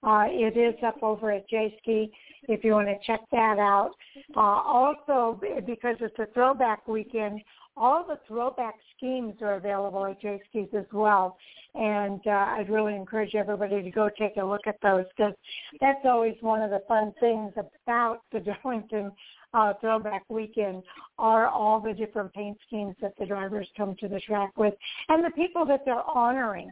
uh, 0.02 0.26
it 0.28 0.56
is 0.56 0.74
up 0.84 1.02
over 1.02 1.32
at 1.32 1.48
Jayski 1.50 2.10
if 2.48 2.64
you 2.64 2.72
want 2.72 2.88
to 2.88 2.96
check 3.06 3.20
that 3.32 3.58
out. 3.58 3.90
Uh, 4.36 4.40
also, 4.40 5.40
because 5.66 5.96
it's 6.00 6.18
a 6.18 6.26
throwback 6.32 6.86
weekend, 6.88 7.40
all 7.76 8.04
the 8.06 8.18
throwback 8.26 8.74
schemes 8.96 9.34
are 9.40 9.54
available 9.54 10.04
at 10.06 10.20
Jayski's 10.20 10.72
as 10.74 10.86
well. 10.92 11.36
And 11.74 12.20
uh, 12.26 12.30
I'd 12.30 12.70
really 12.70 12.94
encourage 12.94 13.34
everybody 13.34 13.82
to 13.82 13.90
go 13.90 14.08
take 14.18 14.36
a 14.36 14.44
look 14.44 14.66
at 14.66 14.76
those 14.82 15.04
because 15.16 15.34
that's 15.80 16.00
always 16.04 16.34
one 16.40 16.62
of 16.62 16.70
the 16.70 16.82
fun 16.88 17.12
things 17.20 17.52
about 17.56 18.22
the 18.32 18.40
Darlington 18.64 19.12
uh, 19.54 19.74
throwback 19.80 20.24
weekend 20.28 20.82
are 21.18 21.46
all 21.48 21.80
the 21.80 21.92
different 21.92 22.32
paint 22.34 22.58
schemes 22.66 22.96
that 23.00 23.12
the 23.18 23.26
drivers 23.26 23.68
come 23.76 23.94
to 24.00 24.08
the 24.08 24.20
track 24.20 24.50
with 24.56 24.74
and 25.08 25.24
the 25.24 25.30
people 25.30 25.64
that 25.64 25.84
they're 25.84 26.02
honoring 26.14 26.70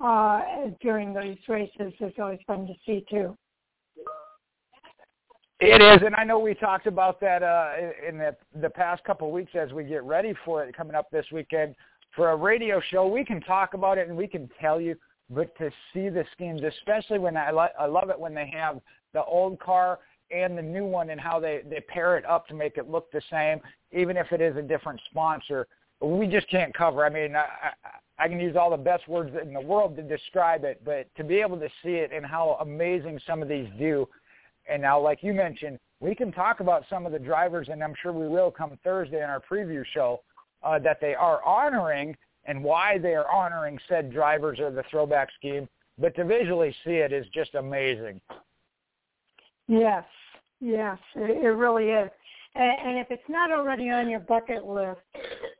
uh, 0.00 0.40
during 0.80 1.12
those 1.12 1.36
races 1.48 1.92
is 2.00 2.12
always 2.18 2.38
fun 2.46 2.66
to 2.66 2.74
see 2.86 3.04
too. 3.10 3.36
It 5.60 5.82
is, 5.82 6.00
and 6.06 6.14
I 6.14 6.24
know 6.24 6.38
we 6.38 6.54
talked 6.54 6.86
about 6.86 7.20
that 7.20 7.42
uh, 7.42 7.72
in 8.08 8.16
the 8.16 8.34
the 8.62 8.70
past 8.70 9.04
couple 9.04 9.28
of 9.28 9.34
weeks 9.34 9.52
as 9.54 9.72
we 9.72 9.84
get 9.84 10.02
ready 10.04 10.32
for 10.44 10.64
it 10.64 10.74
coming 10.74 10.94
up 10.94 11.10
this 11.10 11.26
weekend. 11.30 11.74
For 12.16 12.30
a 12.30 12.36
radio 12.36 12.80
show, 12.90 13.06
we 13.06 13.24
can 13.24 13.40
talk 13.42 13.74
about 13.74 13.98
it 13.98 14.08
and 14.08 14.16
we 14.16 14.26
can 14.26 14.50
tell 14.60 14.80
you, 14.80 14.96
but 15.28 15.56
to 15.58 15.70
see 15.92 16.08
the 16.08 16.24
schemes, 16.32 16.62
especially 16.62 17.18
when 17.18 17.36
I, 17.36 17.50
lo- 17.50 17.68
I 17.78 17.86
love 17.86 18.10
it 18.10 18.18
when 18.18 18.34
they 18.34 18.50
have 18.52 18.80
the 19.12 19.22
old 19.22 19.60
car 19.60 20.00
and 20.32 20.56
the 20.56 20.62
new 20.62 20.84
one 20.84 21.10
and 21.10 21.20
how 21.20 21.38
they 21.38 21.60
they 21.68 21.80
pair 21.80 22.16
it 22.16 22.24
up 22.24 22.46
to 22.48 22.54
make 22.54 22.78
it 22.78 22.88
look 22.88 23.12
the 23.12 23.22
same, 23.30 23.60
even 23.92 24.16
if 24.16 24.32
it 24.32 24.40
is 24.40 24.56
a 24.56 24.62
different 24.62 25.00
sponsor. 25.10 25.66
We 26.00 26.26
just 26.26 26.48
can't 26.48 26.72
cover. 26.74 27.04
I 27.04 27.10
mean, 27.10 27.36
I, 27.36 27.44
I 28.20 28.28
can 28.28 28.38
use 28.38 28.54
all 28.54 28.70
the 28.70 28.76
best 28.76 29.08
words 29.08 29.34
in 29.42 29.52
the 29.54 29.60
world 29.60 29.96
to 29.96 30.02
describe 30.02 30.64
it, 30.64 30.82
but 30.84 31.08
to 31.16 31.24
be 31.24 31.40
able 31.40 31.58
to 31.58 31.68
see 31.82 31.94
it 31.94 32.12
and 32.12 32.24
how 32.24 32.58
amazing 32.60 33.18
some 33.26 33.42
of 33.42 33.48
these 33.48 33.68
do 33.78 34.06
and 34.70 34.80
now, 34.80 35.00
like 35.00 35.22
you 35.22 35.34
mentioned, 35.34 35.78
we 36.00 36.14
can 36.14 36.32
talk 36.32 36.60
about 36.60 36.84
some 36.88 37.04
of 37.04 37.12
the 37.12 37.18
drivers, 37.18 37.68
and 37.70 37.82
I'm 37.82 37.94
sure 38.00 38.12
we 38.12 38.28
will 38.28 38.50
come 38.50 38.78
Thursday 38.82 39.18
in 39.18 39.28
our 39.28 39.40
preview 39.40 39.84
show, 39.92 40.22
uh, 40.62 40.78
that 40.78 41.00
they 41.00 41.14
are 41.14 41.44
honoring 41.44 42.16
and 42.44 42.62
why 42.62 42.96
they 42.98 43.14
are 43.14 43.30
honoring 43.30 43.78
said 43.88 44.12
drivers 44.12 44.60
or 44.60 44.70
the 44.70 44.84
throwback 44.90 45.28
scheme. 45.36 45.68
But 45.98 46.14
to 46.16 46.24
visually 46.24 46.74
see 46.84 46.92
it 46.92 47.12
is 47.12 47.26
just 47.34 47.54
amazing. 47.54 48.20
Yes, 49.68 50.04
yes, 50.60 50.98
it, 51.14 51.44
really 51.44 51.90
is. 51.90 52.10
And, 52.54 52.98
if 52.98 53.08
it's 53.10 53.28
not 53.28 53.52
already 53.52 53.90
on 53.90 54.08
your 54.08 54.20
bucket 54.20 54.64
list, 54.64 55.00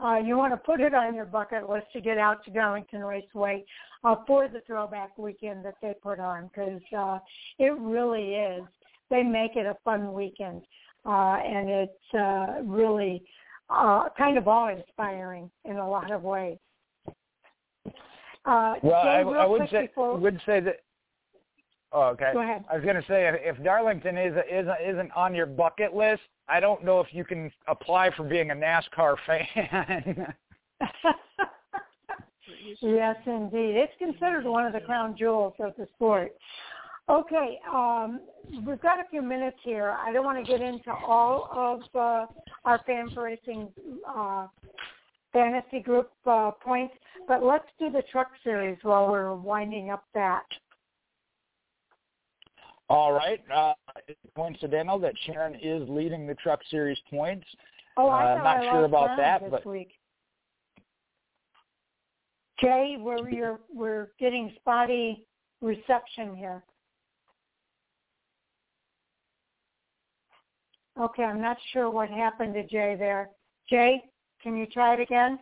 uh, 0.03 0.17
you 0.17 0.37
want 0.37 0.53
to 0.53 0.57
put 0.57 0.81
it 0.81 0.95
on 0.95 1.15
your 1.15 1.25
bucket 1.25 1.69
list 1.69 1.87
to 1.93 2.01
get 2.01 2.19
out 2.19 2.45
to 2.45 2.51
Darlington 2.51 3.01
Raceway 3.01 3.65
uh, 4.05 4.17
for 4.27 4.49
the 4.49 4.61
throwback 4.67 5.17
weekend 5.19 5.65
that 5.65 5.75
they 5.83 5.95
put 6.03 6.19
on 6.19 6.49
because 6.49 6.81
uh, 6.97 7.19
it 7.59 7.77
really 7.79 8.35
is 8.35 8.63
they 9.11 9.23
make 9.23 9.57
it 9.57 9.67
a 9.67 9.77
fun 9.85 10.13
weekend, 10.13 10.63
uh, 11.05 11.39
and 11.45 11.69
it's 11.69 12.15
uh, 12.15 12.63
really 12.63 13.23
uh, 13.69 14.09
kind 14.17 14.39
of 14.39 14.49
awe-inspiring 14.49 15.51
in 15.65 15.77
a 15.77 15.89
lot 15.89 16.11
of 16.11 16.23
ways. 16.23 16.59
Uh, 18.47 18.75
well, 18.83 19.03
Jay, 19.03 19.09
I, 19.09 19.21
I 19.21 19.47
would 19.47 19.69
say 19.71 19.87
before... 19.87 20.17
would 20.17 20.41
say 20.47 20.61
that. 20.61 20.77
Oh, 21.93 22.03
okay. 22.03 22.31
Go 22.33 22.41
ahead. 22.43 22.65
I 22.71 22.77
was 22.77 22.85
going 22.85 22.97
to 22.97 23.05
say 23.09 23.29
if, 23.29 23.57
if 23.57 23.65
Darlington 23.65 24.17
is 24.17 24.35
isn't 24.51 24.77
isn't 24.85 25.11
on 25.17 25.35
your 25.35 25.47
bucket 25.47 25.95
list, 25.95 26.23
I 26.49 26.61
don't 26.61 26.85
know 26.85 27.01
if 27.01 27.09
you 27.11 27.25
can 27.25 27.51
apply 27.67 28.11
for 28.17 28.23
being 28.23 28.51
a 28.53 28.55
NASCAR 28.55 29.17
fan. 29.27 30.35
yes, 32.81 33.17
indeed. 33.27 33.75
It's 33.77 33.93
considered 33.99 34.45
one 34.45 34.67
of 34.67 34.73
the 34.73 34.81
crown 34.81 35.17
jewels 35.19 35.55
of 35.59 35.75
the 35.77 35.89
sport. 35.95 36.33
Okay, 37.09 37.59
um, 37.73 38.21
we've 38.65 38.81
got 38.81 39.01
a 39.01 39.05
few 39.11 39.21
minutes 39.21 39.57
here. 39.65 39.97
I 39.99 40.13
don't 40.13 40.25
want 40.25 40.45
to 40.45 40.49
get 40.49 40.61
into 40.61 40.93
all 40.93 41.49
of 41.53 41.81
uh, 41.93 42.27
our 42.65 42.81
fan 42.87 43.09
racing 43.17 43.69
uh, 44.09 44.47
fantasy 45.33 45.81
group 45.81 46.13
uh, 46.25 46.53
points, 46.63 46.95
but 47.27 47.43
let's 47.43 47.65
do 47.81 47.91
the 47.91 48.03
truck 48.13 48.29
series 48.45 48.79
while 48.83 49.11
we're 49.11 49.35
winding 49.35 49.91
up 49.91 50.05
that. 50.15 50.45
All 52.91 53.13
right. 53.13 53.41
Uh, 53.55 53.73
it's 54.09 54.19
coincidental 54.35 54.99
that 54.99 55.15
Sharon 55.25 55.55
is 55.63 55.89
leading 55.89 56.27
the 56.27 56.35
truck 56.35 56.59
series 56.71 56.99
points. 57.09 57.47
Oh, 57.97 58.09
I 58.09 58.33
uh, 58.33 58.37
not 58.39 58.57
I 58.57 58.63
sure 58.65 58.85
about 58.85 59.17
that, 59.17 59.43
this 59.43 59.51
but 59.51 59.65
week. 59.65 59.93
Jay, 62.61 62.97
we're 62.99 63.59
we're 63.73 64.09
getting 64.19 64.53
spotty 64.57 65.25
reception 65.63 66.35
here. 66.35 66.65
Okay, 71.01 71.23
I'm 71.23 71.41
not 71.41 71.59
sure 71.73 71.91
what 71.91 72.11
happened 72.11 72.55
to 72.55 72.67
Jay 72.67 72.97
there. 72.99 73.31
Jay, 73.71 74.03
can 74.43 74.57
you 74.57 74.67
try 74.67 74.95
it 74.95 75.01
again? 75.01 75.39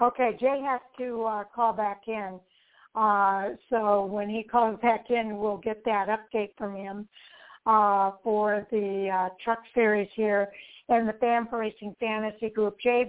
Okay, 0.00 0.36
Jay 0.38 0.60
has 0.62 0.80
to 0.98 1.24
uh, 1.24 1.44
call 1.54 1.72
back 1.72 2.02
in. 2.06 2.38
Uh, 2.94 3.50
so 3.70 4.06
when 4.06 4.28
he 4.28 4.42
calls 4.42 4.78
back 4.80 5.06
in, 5.10 5.38
we'll 5.38 5.58
get 5.58 5.84
that 5.84 6.08
update 6.08 6.50
from 6.56 6.74
him 6.76 7.08
uh, 7.66 8.12
for 8.22 8.66
the 8.70 9.08
uh, 9.08 9.28
truck 9.42 9.60
series 9.74 10.08
here 10.14 10.48
and 10.88 11.08
the 11.08 11.12
Fan 11.14 11.48
Racing 11.50 11.94
Fantasy 11.98 12.50
Group. 12.50 12.76
Jay 12.80 13.04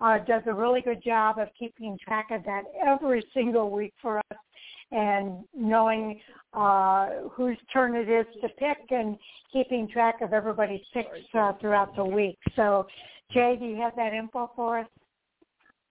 uh, 0.00 0.18
does 0.18 0.42
a 0.46 0.52
really 0.52 0.80
good 0.80 1.02
job 1.02 1.38
of 1.38 1.48
keeping 1.58 1.96
track 2.02 2.28
of 2.30 2.44
that 2.44 2.64
every 2.84 3.24
single 3.32 3.70
week 3.70 3.94
for 4.02 4.18
us 4.18 4.38
and 4.90 5.44
knowing 5.56 6.20
uh, 6.52 7.08
whose 7.30 7.56
turn 7.72 7.94
it 7.94 8.08
is 8.08 8.26
to 8.42 8.48
pick 8.50 8.78
and 8.90 9.16
keeping 9.52 9.88
track 9.88 10.20
of 10.20 10.32
everybody's 10.32 10.82
picks 10.92 11.08
throughout 11.60 11.96
the 11.96 12.04
week. 12.04 12.38
So, 12.54 12.86
Jay, 13.32 13.56
do 13.58 13.64
you 13.64 13.76
have 13.76 13.96
that 13.96 14.12
info 14.12 14.50
for 14.54 14.80
us? 14.80 14.86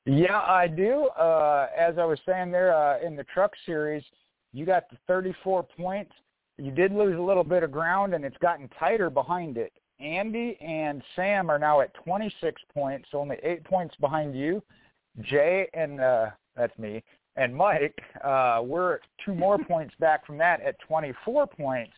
Yeah, 0.06 0.40
I 0.40 0.68
do. 0.68 1.08
Uh, 1.18 1.68
as 1.78 1.98
I 1.98 2.06
was 2.06 2.20
saying 2.26 2.52
there 2.52 2.76
uh, 2.76 3.00
in 3.00 3.16
the 3.16 3.24
truck 3.26 3.52
series, 3.66 4.04
you 4.54 4.66
got 4.66 4.90
the 4.90 4.98
34 5.08 5.64
points. 5.64 6.12
You 6.58 6.72
did 6.72 6.92
lose 6.92 7.18
a 7.18 7.22
little 7.22 7.44
bit 7.44 7.64
of 7.64 7.72
ground, 7.72 8.14
and 8.14 8.26
it's 8.26 8.38
gotten 8.38 8.70
tighter 8.80 9.10
behind 9.10 9.58
it. 9.58 9.74
Andy 10.00 10.58
and 10.60 11.04
Sam 11.16 11.50
are 11.50 11.60
now 11.60 11.82
at 11.82 11.94
26 12.04 12.62
points, 12.74 13.10
only 13.14 13.38
eight 13.44 13.64
points 13.64 13.96
behind 13.98 14.36
you. 14.36 14.64
Jay 15.22 15.68
and 15.74 16.00
uh, 16.00 16.28
that's 16.56 16.78
me 16.80 17.04
and 17.36 17.56
Mike, 17.56 18.00
uh, 18.24 18.62
we're 18.64 19.00
two 19.26 19.34
more 19.34 19.58
points 19.68 19.94
back 20.00 20.26
from 20.26 20.38
that 20.38 20.62
at 20.62 20.80
24 20.80 21.48
points. 21.48 21.94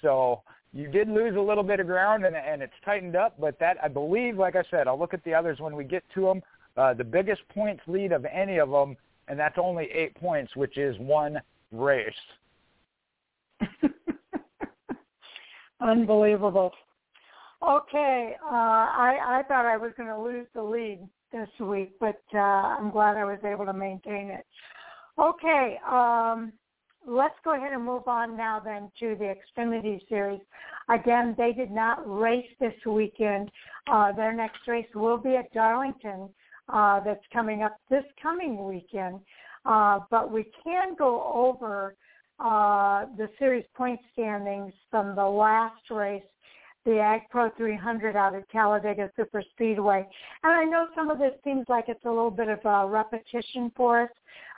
So 0.00 0.42
you 0.72 0.88
did 0.88 1.08
lose 1.08 1.36
a 1.36 1.40
little 1.40 1.62
bit 1.62 1.80
of 1.80 1.86
ground 1.86 2.24
and, 2.24 2.34
and 2.34 2.62
it's 2.62 2.72
tightened 2.84 3.16
up, 3.16 3.38
but 3.38 3.58
that 3.60 3.76
I 3.82 3.88
believe, 3.88 4.36
like 4.36 4.56
I 4.56 4.64
said, 4.70 4.88
I'll 4.88 4.98
look 4.98 5.14
at 5.14 5.22
the 5.24 5.34
others 5.34 5.60
when 5.60 5.76
we 5.76 5.84
get 5.84 6.02
to 6.14 6.22
them. 6.22 6.42
Uh, 6.76 6.94
the 6.94 7.04
biggest 7.04 7.42
points 7.48 7.82
lead 7.86 8.12
of 8.12 8.24
any 8.24 8.58
of 8.58 8.70
them, 8.70 8.96
and 9.28 9.38
that's 9.38 9.58
only 9.58 9.88
eight 9.92 10.14
points, 10.14 10.54
which 10.56 10.78
is 10.78 10.96
one 10.98 11.40
race. 11.70 12.12
Unbelievable. 15.80 16.72
Okay, 17.62 18.34
uh, 18.44 18.48
I, 18.48 19.40
I 19.40 19.42
thought 19.46 19.66
I 19.66 19.76
was 19.76 19.92
going 19.96 20.08
to 20.08 20.20
lose 20.20 20.46
the 20.54 20.62
lead 20.62 21.00
this 21.32 21.48
week, 21.60 21.92
but 22.00 22.20
uh, 22.34 22.38
I'm 22.38 22.90
glad 22.90 23.16
I 23.16 23.24
was 23.24 23.38
able 23.44 23.66
to 23.66 23.72
maintain 23.72 24.28
it. 24.28 24.44
Okay, 25.18 25.78
um, 25.88 26.52
let's 27.06 27.34
go 27.44 27.54
ahead 27.54 27.72
and 27.72 27.84
move 27.84 28.08
on 28.08 28.36
now 28.36 28.60
then 28.60 28.90
to 29.00 29.14
the 29.16 29.34
Xfinity 29.56 30.00
Series. 30.08 30.40
Again, 30.88 31.34
they 31.38 31.52
did 31.52 31.70
not 31.70 32.02
race 32.04 32.48
this 32.58 32.74
weekend. 32.86 33.50
Uh, 33.90 34.12
their 34.12 34.32
next 34.32 34.66
race 34.66 34.86
will 34.94 35.18
be 35.18 35.36
at 35.36 35.52
Darlington. 35.52 36.28
Uh, 36.72 37.00
that's 37.00 37.24
coming 37.32 37.62
up 37.62 37.76
this 37.90 38.04
coming 38.22 38.64
weekend. 38.64 39.20
Uh, 39.64 40.00
but 40.10 40.32
we 40.32 40.46
can 40.64 40.94
go 40.96 41.30
over 41.34 41.94
uh, 42.40 43.04
the 43.18 43.28
series 43.38 43.64
point 43.76 44.00
standings 44.12 44.72
from 44.90 45.14
the 45.14 45.24
last 45.24 45.90
race 45.90 46.22
the 46.84 46.98
Ag 46.98 47.22
Pro 47.30 47.50
300 47.56 48.16
out 48.16 48.34
at 48.34 48.48
Talladega 48.50 49.10
Super 49.16 49.42
Speedway. 49.52 50.06
And 50.42 50.52
I 50.52 50.64
know 50.64 50.88
some 50.94 51.10
of 51.10 51.18
this 51.18 51.32
seems 51.44 51.64
like 51.68 51.84
it's 51.88 52.04
a 52.04 52.08
little 52.08 52.30
bit 52.30 52.48
of 52.48 52.58
a 52.64 52.88
repetition 52.88 53.70
for 53.76 54.02
us, 54.02 54.10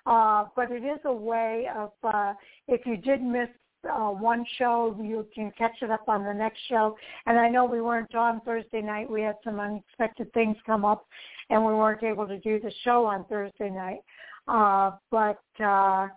uh, 0.06 0.44
but 0.56 0.70
it 0.70 0.84
is 0.84 1.00
a 1.04 1.12
way 1.12 1.68
of, 1.76 1.90
uh, 2.02 2.34
if 2.68 2.86
you 2.86 2.96
did 2.96 3.22
miss 3.22 3.48
uh, 3.87 4.09
one 4.11 4.45
show, 4.59 4.97
you 5.01 5.26
can 5.35 5.53
catch 5.57 5.82
it 5.82 5.91
up 5.91 6.09
on 6.09 6.24
the 6.24 6.32
next 6.32 6.61
show. 6.68 6.97
And 7.26 7.39
I 7.39 7.49
know 7.49 7.64
we 7.64 7.80
weren't 7.80 8.14
on 8.14 8.41
Thursday 8.43 8.80
night. 8.80 9.11
We 9.11 9.22
had 9.22 9.37
some 9.45 9.61
unexpected 9.61 10.32
things 10.32 10.57
come 10.66 10.85
up, 10.85 11.07
and 11.51 11.64
we 11.64 11.72
weren't 11.72 12.03
able 12.03 12.26
to 12.26 12.39
do 12.41 12.61
the 12.61 12.72
show 12.85 13.05
on 13.05 13.24
Thursday 13.26 13.70
night. 13.70 14.01
Uh, 14.47 14.93
but 15.11 15.43
uh, 15.64 16.09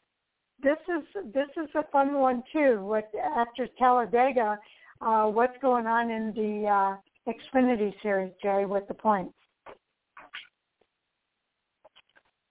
this 0.61 0.77
is 0.89 1.23
this 1.33 1.47
is 1.55 1.69
a 1.75 1.83
fun 1.91 2.13
one 2.15 2.43
too. 2.51 2.79
What 2.81 3.09
after 3.37 3.67
Talladega, 3.77 4.57
uh, 5.01 5.25
what's 5.25 5.57
going 5.61 5.85
on 5.85 6.09
in 6.09 6.33
the 6.33 6.67
uh, 6.67 7.31
Xfinity 7.31 7.93
series, 8.01 8.33
Jay, 8.41 8.65
with 8.65 8.87
the 8.87 8.93
points? 8.93 9.33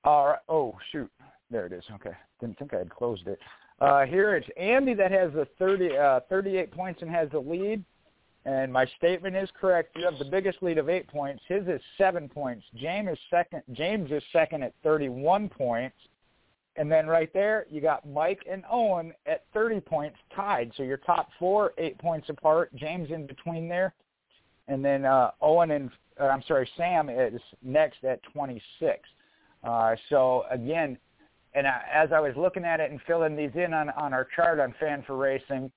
All 0.05 0.29
right. 0.29 0.39
Oh 0.49 0.75
shoot, 0.93 1.11
there 1.51 1.67
it 1.67 1.73
is. 1.73 1.85
Okay, 1.95 2.17
didn't 2.41 2.59
think 2.59 2.73
I 2.73 2.79
had 2.79 2.91
closed 2.91 3.27
it. 3.27 3.39
Uh, 3.81 4.07
here 4.07 4.37
it's 4.37 4.49
Andy 4.57 4.95
that 4.95 5.11
has 5.11 5.33
the 5.33 5.47
30, 5.59 5.97
uh, 5.97 6.21
38 6.29 6.71
points 6.71 7.03
and 7.03 7.11
has 7.11 7.31
the 7.31 7.39
lead. 7.39 7.85
And 8.47 8.73
my 8.73 8.87
statement 8.97 9.35
is 9.35 9.49
correct. 9.61 9.97
You 9.97 10.05
have 10.05 10.19
the 10.19 10.25
biggest 10.25 10.63
lead 10.63 10.79
of 10.79 10.89
eight 10.89 11.09
points. 11.09 11.43
His 11.49 11.67
is 11.67 11.81
seven 11.99 12.29
points. 12.29 12.65
James 12.77 13.11
is 13.11 13.19
second. 13.29 13.63
James 13.73 14.11
is 14.13 14.23
second 14.33 14.63
at 14.63 14.73
31 14.85 15.49
points. 15.49 15.97
And 16.77 16.91
then 16.91 17.07
right 17.07 17.33
there, 17.33 17.67
you 17.71 17.81
got 17.81 18.09
Mike 18.09 18.47
and 18.49 18.63
Owen 18.71 19.13
at 19.27 19.45
30 19.53 19.81
points 19.81 20.17
tied. 20.35 20.71
So 20.77 20.85
your 20.85 20.99
top 20.99 21.29
four, 21.39 21.73
eight 21.77 21.99
points 21.99 22.29
apart. 22.29 22.75
James 22.77 23.11
in 23.11 23.27
between 23.27 23.69
there. 23.69 23.95
And 24.69 24.85
then 24.85 25.05
uh, 25.05 25.33
Owen 25.41 25.73
and, 25.73 25.91
uh, 26.21 26.27
I'm 26.27 26.43
sorry, 26.47 26.69
Sam 26.77 27.09
is 27.09 27.41
next 27.63 28.05
at 28.05 28.23
26. 28.33 29.01
Uh, 29.65 29.97
so 30.09 30.45
again, 30.51 30.99
and 31.57 31.67
I, 31.67 31.81
as 31.93 32.13
I 32.13 32.21
was 32.21 32.35
looking 32.37 32.65
at 32.65 32.81
it 32.81 32.91
and 32.91 33.01
filling 33.07 33.35
these 33.35 33.51
in 33.55 33.73
on, 33.73 33.89
on 33.91 34.13
our 34.13 34.29
chart 34.37 34.61
on 34.61 34.75
Fan 34.79 35.03
for 35.07 35.17
Racing, 35.17 35.73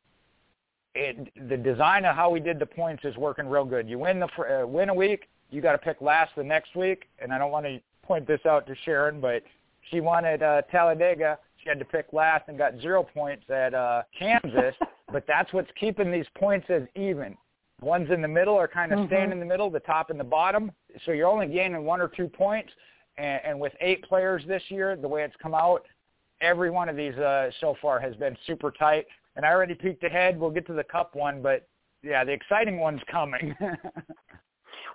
it, 0.94 1.32
the 1.48 1.56
design 1.56 2.04
of 2.04 2.16
how 2.16 2.30
we 2.30 2.42
did 2.42 2.60
the 2.60 2.66
points 2.66 3.06
is 3.06 3.16
working 3.16 3.48
real 3.48 3.64
good. 3.64 3.88
You 3.88 3.98
win 3.98 4.20
the 4.20 4.28
uh, 4.28 4.68
win 4.68 4.90
a 4.90 4.94
week, 4.94 5.30
you 5.52 5.62
got 5.62 5.72
to 5.72 5.78
pick 5.78 6.02
last 6.02 6.32
the 6.36 6.44
next 6.44 6.76
week. 6.76 7.06
And 7.20 7.34
I 7.34 7.38
don't 7.38 7.52
want 7.52 7.66
to 7.66 7.80
point 8.04 8.28
this 8.28 8.42
out 8.46 8.68
to 8.68 8.76
Sharon, 8.84 9.22
but 9.22 9.44
she 9.90 10.02
wanted 10.02 10.44
uh, 10.44 10.64
Talladega. 10.72 11.40
She 11.64 11.70
had 11.70 11.80
to 11.80 11.86
pick 11.86 12.08
last 12.12 12.46
and 12.48 12.58
got 12.58 12.74
zero 12.82 13.04
points 13.04 13.50
at 13.50 13.74
uh, 13.74 14.04
Kansas. 14.18 14.76
but 15.12 15.26
that's 15.28 15.52
what's 15.54 15.70
keeping 15.80 16.12
these 16.12 16.28
points 16.38 16.68
as 16.70 16.84
even. 16.96 17.38
Ones 17.82 18.10
in 18.12 18.22
the 18.22 18.28
middle 18.28 18.56
are 18.56 18.68
kind 18.68 18.92
of 18.92 19.00
mm-hmm. 19.00 19.08
staying 19.08 19.32
in 19.32 19.40
the 19.40 19.46
middle, 19.46 19.70
the 19.70 19.80
top 19.80 20.10
and 20.10 20.20
the 20.20 20.26
bottom. 20.26 20.72
So 21.06 21.14
you're 21.14 21.30
only 21.30 21.48
gaining 21.48 21.86
one 21.86 22.02
or 22.02 22.10
two 22.10 22.28
points. 22.28 22.70
And, 23.20 23.42
and 23.46 23.60
with 23.60 23.74
eight 23.82 24.04
players 24.04 24.44
this 24.48 24.64
year, 24.70 24.96
the 24.96 25.08
way 25.08 25.24
it's 25.24 25.36
come 25.42 25.54
out, 25.54 25.86
every 26.42 26.72
one 26.72 26.90
of 26.90 26.96
these 26.96 27.16
uh, 27.16 27.50
so 27.60 27.76
far 27.82 28.00
has 28.00 28.16
been 28.16 28.36
super 28.48 28.72
tight. 28.72 29.06
And 29.36 29.46
I 29.46 29.50
already 29.50 29.76
peeked 29.76 30.04
ahead. 30.04 30.40
We'll 30.40 30.50
get 30.50 30.66
to 30.68 30.74
the 30.74 30.84
cup 30.84 31.16
one, 31.16 31.42
but 31.42 31.68
yeah, 32.02 32.24
the 32.24 32.32
exciting 32.32 32.80
one's 32.80 33.02
coming. 33.12 33.56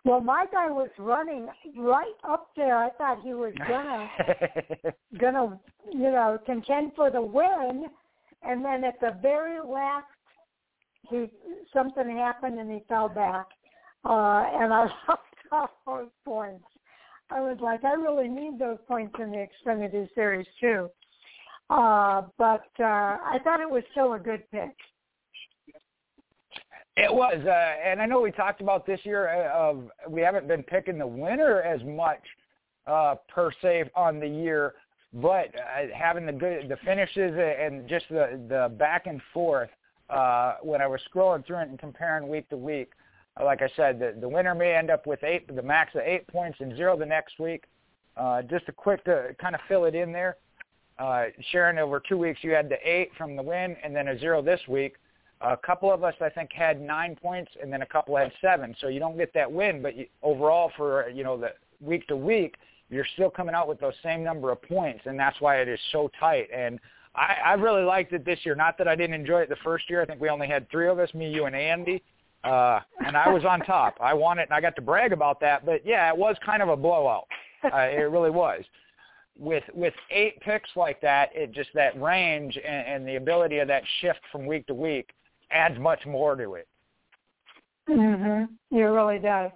Well, 0.05 0.21
my 0.21 0.45
guy 0.53 0.71
was 0.71 0.91
running 0.99 1.49
right 1.77 2.13
up 2.29 2.51
there. 2.57 2.77
I 2.77 2.91
thought 2.91 3.23
he 3.23 3.33
was 3.33 3.55
gonna 3.67 4.09
gonna 5.19 5.59
you 5.91 6.11
know 6.11 6.39
contend 6.45 6.93
for 6.95 7.11
the 7.11 7.23
win, 7.23 7.87
and 8.43 8.63
then 8.63 8.85
at 8.85 9.01
the 9.01 9.17
very 9.23 9.61
last, 9.67 10.05
he 11.09 11.31
something 11.73 12.19
happened 12.19 12.59
and 12.59 12.71
he 12.71 12.81
fell 12.87 13.09
back, 13.09 13.47
uh, 14.05 14.45
and 14.55 14.75
I 14.75 14.91
lost 15.09 15.23
all 15.51 15.71
those 15.87 16.09
points. 16.23 16.65
I 17.31 17.41
was 17.41 17.59
like, 17.61 17.85
I 17.85 17.95
really 17.95 18.29
need 18.29 18.59
those 18.59 18.79
points 18.87 19.15
in 19.19 19.31
the 19.31 19.47
Xfinity 19.67 20.09
Series 20.15 20.47
too. 20.61 20.89
Uh, 21.71 22.23
but 22.37 22.67
uh, 22.79 22.85
I 22.85 23.39
thought 23.43 23.61
it 23.61 23.71
was 23.71 23.83
still 23.93 24.13
a 24.15 24.19
good 24.19 24.43
pick. 24.51 24.77
It 26.97 27.13
was, 27.13 27.37
uh, 27.45 27.91
and 27.91 28.01
I 28.01 28.07
know 28.07 28.21
we 28.21 28.31
talked 28.31 28.61
about 28.61 28.87
this 28.87 29.01
year 29.03 29.29
uh, 29.29 29.53
of 29.53 29.91
we 30.09 30.21
haven't 30.21 30.47
been 30.47 30.63
picking 30.63 30.99
the 30.99 31.07
winner 31.07 31.61
as 31.63 31.83
much 31.83 32.21
uh, 32.87 33.17
per 33.29 33.51
se 33.61 33.91
on 33.97 34.21
the 34.21 34.29
year, 34.29 34.75
but 35.13 35.49
uh, 35.57 35.87
having 35.93 36.27
the 36.27 36.33
good 36.33 36.69
the 36.69 36.77
finishes 36.85 37.35
and 37.37 37.89
just 37.89 38.05
the 38.11 38.41
the 38.49 38.73
back 38.77 39.07
and 39.07 39.21
forth 39.33 39.71
uh, 40.09 40.57
when 40.63 40.81
I 40.81 40.87
was 40.87 41.01
scrolling 41.13 41.45
through 41.45 41.59
it 41.59 41.69
and 41.69 41.79
comparing 41.79 42.29
week 42.29 42.49
to 42.51 42.57
week, 42.57 42.91
like 43.43 43.63
I 43.63 43.69
said, 43.77 43.99
the, 43.99 44.15
the 44.21 44.29
winner 44.29 44.55
may 44.55 44.75
end 44.75 44.91
up 44.91 45.07
with 45.07 45.25
eight, 45.25 45.55
the 45.55 45.63
max 45.63 45.95
of 45.95 46.03
eight 46.03 46.27
points 46.29 46.59
and 46.61 46.77
zero 46.77 46.97
the 46.97 47.07
next 47.07 47.39
week. 47.39 47.65
Uh, 48.17 48.43
just 48.43 48.69
a 48.69 48.73
quick 48.73 49.05
to 49.05 49.35
kind 49.41 49.55
of 49.55 49.61
fill 49.67 49.87
it 49.87 49.95
in 49.95 50.13
there. 50.13 50.37
Uh, 50.99 51.25
Sharon, 51.51 51.79
over 51.79 52.01
two 52.01 52.17
weeks 52.17 52.41
you 52.43 52.53
had 52.53 52.69
the 52.69 52.79
eight 52.85 53.11
from 53.19 53.35
the 53.35 53.43
win 53.43 53.77
and 53.83 53.95
then 53.95 54.09
a 54.09 54.19
zero 54.19 54.41
this 54.41 54.61
week. 54.69 54.95
A 55.41 55.57
couple 55.57 55.93
of 55.93 56.05
us, 56.05 56.15
I 56.21 56.29
think, 56.29 56.53
had 56.53 56.81
nine 56.81 57.17
points, 57.21 57.51
and 57.61 57.73
then 57.73 57.83
a 57.83 57.87
couple 57.87 58.17
had 58.17 58.33
seven. 58.41 58.75
So 58.81 58.87
you 58.87 59.01
don't 59.01 59.17
get 59.17 59.35
that 59.35 59.51
win, 59.51 59.83
but 59.83 59.97
you, 59.97 60.07
overall, 60.23 60.71
for 60.77 61.11
you 61.11 61.25
know 61.25 61.37
the 61.37 61.51
week 61.81 62.07
to 62.07 62.17
week, 62.17 62.55
you're 62.89 63.07
still 63.15 63.29
coming 63.31 63.55
out 63.55 63.69
with 63.69 63.81
those 63.81 63.95
same 64.03 64.23
number 64.23 64.53
of 64.53 64.63
points, 64.63 65.03
and 65.05 65.19
that's 65.19 65.39
why 65.41 65.57
it 65.57 65.69
is 65.69 65.79
so 65.91 66.11
tight. 66.19 66.49
And 66.55 66.79
I, 67.15 67.37
I 67.45 67.53
really 67.55 67.83
liked 67.83 68.13
it 68.13 68.25
this 68.25 68.39
year. 68.45 68.55
Not 68.55 68.79
that 68.79 68.89
I 68.89 68.95
didn't 68.95 69.15
enjoy 69.15 69.41
it 69.41 69.49
the 69.49 69.57
first 69.57 69.91
year. 69.91 70.01
I 70.01 70.07
think 70.07 70.21
we 70.21 70.31
only 70.31 70.47
had 70.47 70.71
three 70.71 70.89
of 70.89 70.99
us, 70.99 71.13
me, 71.13 71.29
you, 71.29 71.45
and 71.45 71.57
Andy. 71.57 72.03
Uh, 72.45 72.81
and 73.07 73.17
I 73.17 73.29
was 73.29 73.45
on 73.45 73.61
top. 73.61 73.97
I 74.01 74.13
won 74.13 74.39
it, 74.39 74.43
and 74.43 74.53
I 74.53 74.61
got 74.61 74.77
to 74.77 74.83
brag 74.83 75.13
about 75.13 75.41
that. 75.41 75.65
But 75.65 75.85
yeah, 75.85 76.09
it 76.11 76.17
was 76.17 76.37
kind 76.45 76.63
of 76.63 76.69
a 76.69 76.77
blowout. 76.77 77.27
Uh, 77.65 77.79
it 77.79 78.11
really 78.11 78.31
was. 78.31 78.63
With 79.39 79.65
with 79.73 79.95
eight 80.11 80.39
picks 80.41 80.69
like 80.77 81.01
that, 81.01 81.31
it 81.35 81.53
just 81.53 81.71
that 81.75 82.01
range 82.01 82.57
and, 82.57 82.87
and 82.87 83.09
the 83.09 83.17
ability 83.17 83.59
of 83.59 83.69
that 83.69 83.83
shift 84.01 84.21
from 84.31 84.47
week 84.47 84.67
to 84.67 84.75
week 84.75 85.11
adds 85.51 85.79
much 85.79 86.05
more 86.07 86.37
to 86.37 86.55
it. 86.55 86.69
Mhm. 87.89 88.49
It 88.71 88.77
really 88.77 89.19
does. 89.19 89.51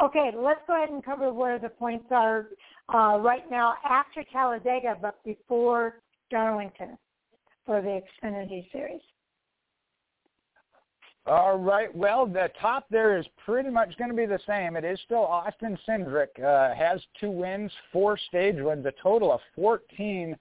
Okay, 0.00 0.30
let's 0.34 0.60
go 0.66 0.76
ahead 0.76 0.90
and 0.90 1.04
cover 1.04 1.32
where 1.32 1.58
the 1.58 1.68
points 1.68 2.06
are 2.10 2.46
uh, 2.94 3.18
right 3.18 3.50
now 3.50 3.74
after 3.84 4.22
Talladega, 4.32 4.96
but 5.02 5.22
before 5.24 6.00
Darlington 6.30 6.96
for 7.66 7.82
the 7.82 8.00
Xfinity 8.24 8.70
Series. 8.72 9.02
All 11.28 11.58
right. 11.58 11.94
Well, 11.94 12.26
the 12.26 12.50
top 12.58 12.86
there 12.90 13.18
is 13.18 13.26
pretty 13.44 13.68
much 13.68 13.96
going 13.98 14.08
to 14.08 14.16
be 14.16 14.24
the 14.24 14.40
same. 14.46 14.76
It 14.76 14.84
is 14.84 14.98
still 15.04 15.26
Austin 15.26 15.78
Cindric. 15.86 16.42
Uh, 16.42 16.74
has 16.74 17.02
two 17.20 17.30
wins, 17.30 17.70
four 17.92 18.16
stage 18.16 18.56
wins, 18.58 18.86
a 18.86 18.92
total 19.02 19.30
of 19.30 19.40
14 19.54 20.34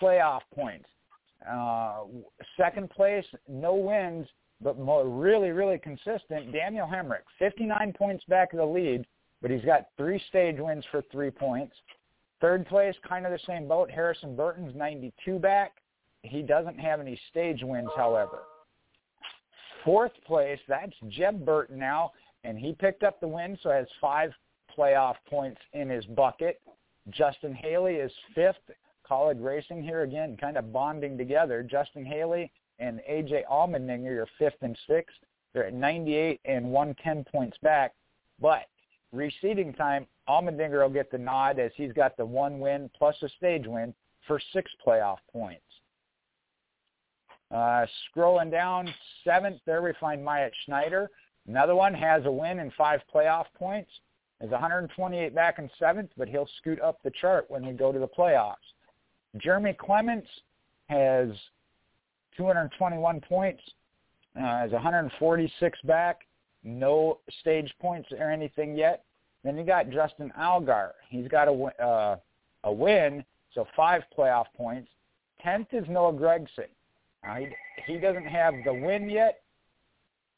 playoff 0.00 0.40
points. 0.52 0.86
Uh, 1.48 2.04
second 2.56 2.90
place, 2.90 3.24
no 3.48 3.74
wins, 3.74 4.26
but 4.60 4.80
more, 4.80 5.08
really, 5.08 5.50
really 5.50 5.78
consistent. 5.78 6.52
Daniel 6.52 6.88
Hemric, 6.88 7.22
59 7.38 7.92
points 7.96 8.24
back 8.28 8.52
of 8.52 8.58
the 8.58 8.66
lead, 8.66 9.06
but 9.42 9.50
he's 9.50 9.64
got 9.64 9.90
three 9.96 10.20
stage 10.28 10.56
wins 10.58 10.84
for 10.90 11.04
three 11.12 11.30
points. 11.30 11.74
Third 12.40 12.66
place, 12.66 12.96
kind 13.08 13.26
of 13.26 13.30
the 13.32 13.38
same 13.46 13.68
boat. 13.68 13.92
Harrison 13.92 14.34
Burton's 14.34 14.74
92 14.74 15.38
back. 15.38 15.76
He 16.22 16.42
doesn't 16.42 16.80
have 16.80 16.98
any 16.98 17.20
stage 17.30 17.60
wins, 17.62 17.90
however. 17.96 18.40
Fourth 19.84 20.12
place, 20.26 20.60
that's 20.68 20.92
Jeb 21.08 21.44
Burton 21.44 21.78
now, 21.78 22.12
and 22.44 22.58
he 22.58 22.72
picked 22.72 23.02
up 23.02 23.20
the 23.20 23.28
win, 23.28 23.58
so 23.62 23.70
has 23.70 23.86
five 24.00 24.32
playoff 24.76 25.16
points 25.28 25.60
in 25.72 25.88
his 25.88 26.04
bucket. 26.06 26.60
Justin 27.10 27.54
Haley 27.54 27.94
is 27.94 28.12
fifth 28.34 28.70
Kaulig 29.08 29.42
Racing 29.42 29.82
here 29.82 30.02
again, 30.02 30.36
kind 30.40 30.56
of 30.56 30.72
bonding 30.72 31.18
together. 31.18 31.62
Justin 31.62 32.04
Haley 32.04 32.50
and 32.78 33.00
AJ 33.10 33.42
Allmendinger, 33.50 34.14
your 34.14 34.28
fifth 34.38 34.62
and 34.62 34.78
sixth. 34.86 35.16
They're 35.52 35.66
at 35.66 35.74
98 35.74 36.40
and 36.44 36.70
110 36.70 37.24
points 37.30 37.56
back. 37.62 37.92
But 38.40 38.66
reseeding 39.14 39.76
time, 39.76 40.06
Allmendinger 40.28 40.82
will 40.82 40.90
get 40.90 41.10
the 41.10 41.18
nod 41.18 41.58
as 41.58 41.72
he's 41.76 41.92
got 41.92 42.16
the 42.16 42.24
one 42.24 42.58
win 42.60 42.90
plus 42.96 43.16
a 43.22 43.28
stage 43.30 43.66
win 43.66 43.92
for 44.26 44.40
six 44.52 44.70
playoff 44.86 45.18
points. 45.32 45.62
Uh, 47.52 47.84
scrolling 48.08 48.50
down, 48.50 48.92
seventh, 49.24 49.60
there 49.66 49.82
we 49.82 49.92
find 50.00 50.24
Myatt 50.24 50.52
Snider. 50.64 51.10
Another 51.46 51.74
one 51.74 51.92
has 51.92 52.24
a 52.24 52.30
win 52.30 52.60
and 52.60 52.72
five 52.74 53.00
playoff 53.14 53.46
points. 53.58 53.90
Is 54.40 54.50
128 54.50 55.34
back 55.34 55.60
in 55.60 55.70
seventh, 55.78 56.10
but 56.16 56.28
he'll 56.28 56.48
scoot 56.58 56.80
up 56.80 56.98
the 57.04 57.12
chart 57.20 57.44
when 57.48 57.64
we 57.64 57.74
go 57.74 57.92
to 57.92 57.98
the 57.98 58.08
playoffs. 58.08 58.56
Jeremy 59.36 59.76
Clements 59.78 60.26
has 60.88 61.28
221 62.36 63.20
points, 63.20 63.62
uh, 64.36 64.64
is 64.66 64.72
146 64.72 65.78
back, 65.84 66.22
no 66.64 67.18
stage 67.40 67.72
points 67.80 68.08
or 68.18 68.30
anything 68.30 68.76
yet. 68.76 69.04
Then 69.44 69.56
you 69.56 69.64
got 69.64 69.90
Justin 69.90 70.32
Allgaier. 70.38 70.92
He's 71.08 71.28
got 71.28 71.48
a, 71.48 71.52
uh, 71.52 72.16
a 72.64 72.72
win, 72.72 73.24
so 73.54 73.66
five 73.76 74.02
playoff 74.16 74.46
points. 74.56 74.88
Tenth 75.40 75.68
is 75.72 75.84
Noah 75.88 76.12
Gragson. 76.12 76.68
Uh, 77.28 77.36
he, 77.36 77.48
he 77.86 77.98
doesn't 77.98 78.26
have 78.26 78.54
the 78.64 78.72
win 78.72 79.08
yet, 79.08 79.42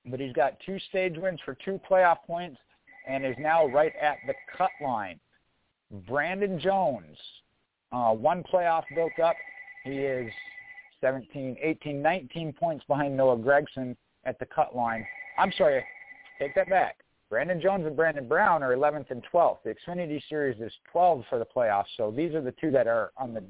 but 0.07 0.21
he's 0.21 0.33
got 0.33 0.59
two 0.65 0.79
stage 0.89 1.17
wins 1.17 1.41
for 1.45 1.57
two 1.65 1.81
playoff 1.89 2.19
points 2.27 2.59
and 3.07 3.25
is 3.25 3.37
now 3.39 3.67
right 3.67 3.93
at 4.01 4.19
the 4.27 4.35
cut 4.57 4.71
line. 4.83 5.19
Brandon 6.07 6.59
Jones, 6.59 7.17
uh, 7.93 8.13
one 8.13 8.43
playoff 8.43 8.85
built 8.95 9.19
up. 9.23 9.37
He 9.85 9.93
is 9.99 10.31
17, 11.01 11.57
18, 11.61 12.03
19 12.03 12.53
points 12.53 12.85
behind 12.89 13.17
Noah 13.17 13.37
Gragson 13.37 13.97
at 14.25 14.39
the 14.39 14.47
cut 14.47 14.75
line. 14.75 15.07
I'm 15.39 15.53
sorry, 15.57 15.85
take 16.39 16.55
that 16.55 16.69
back. 16.69 16.99
Brandon 17.31 17.61
Jones 17.61 17.87
and 17.87 17.97
Brandon 17.97 18.29
Brown 18.29 18.63
are 18.63 18.77
11th 18.77 19.11
and 19.11 19.23
12th. 19.33 19.59
The 19.65 19.75
Xfinity 19.75 20.23
Series 20.29 20.61
is 20.61 20.73
12 20.93 21.25
for 21.29 21.39
the 21.39 21.47
playoffs, 21.47 21.87
so 21.97 22.11
these 22.11 22.35
are 22.35 22.41
the 22.41 22.53
two 22.53 22.71
that 22.71 22.87
are 22.87 23.13
on 23.17 23.35
the 23.35 23.43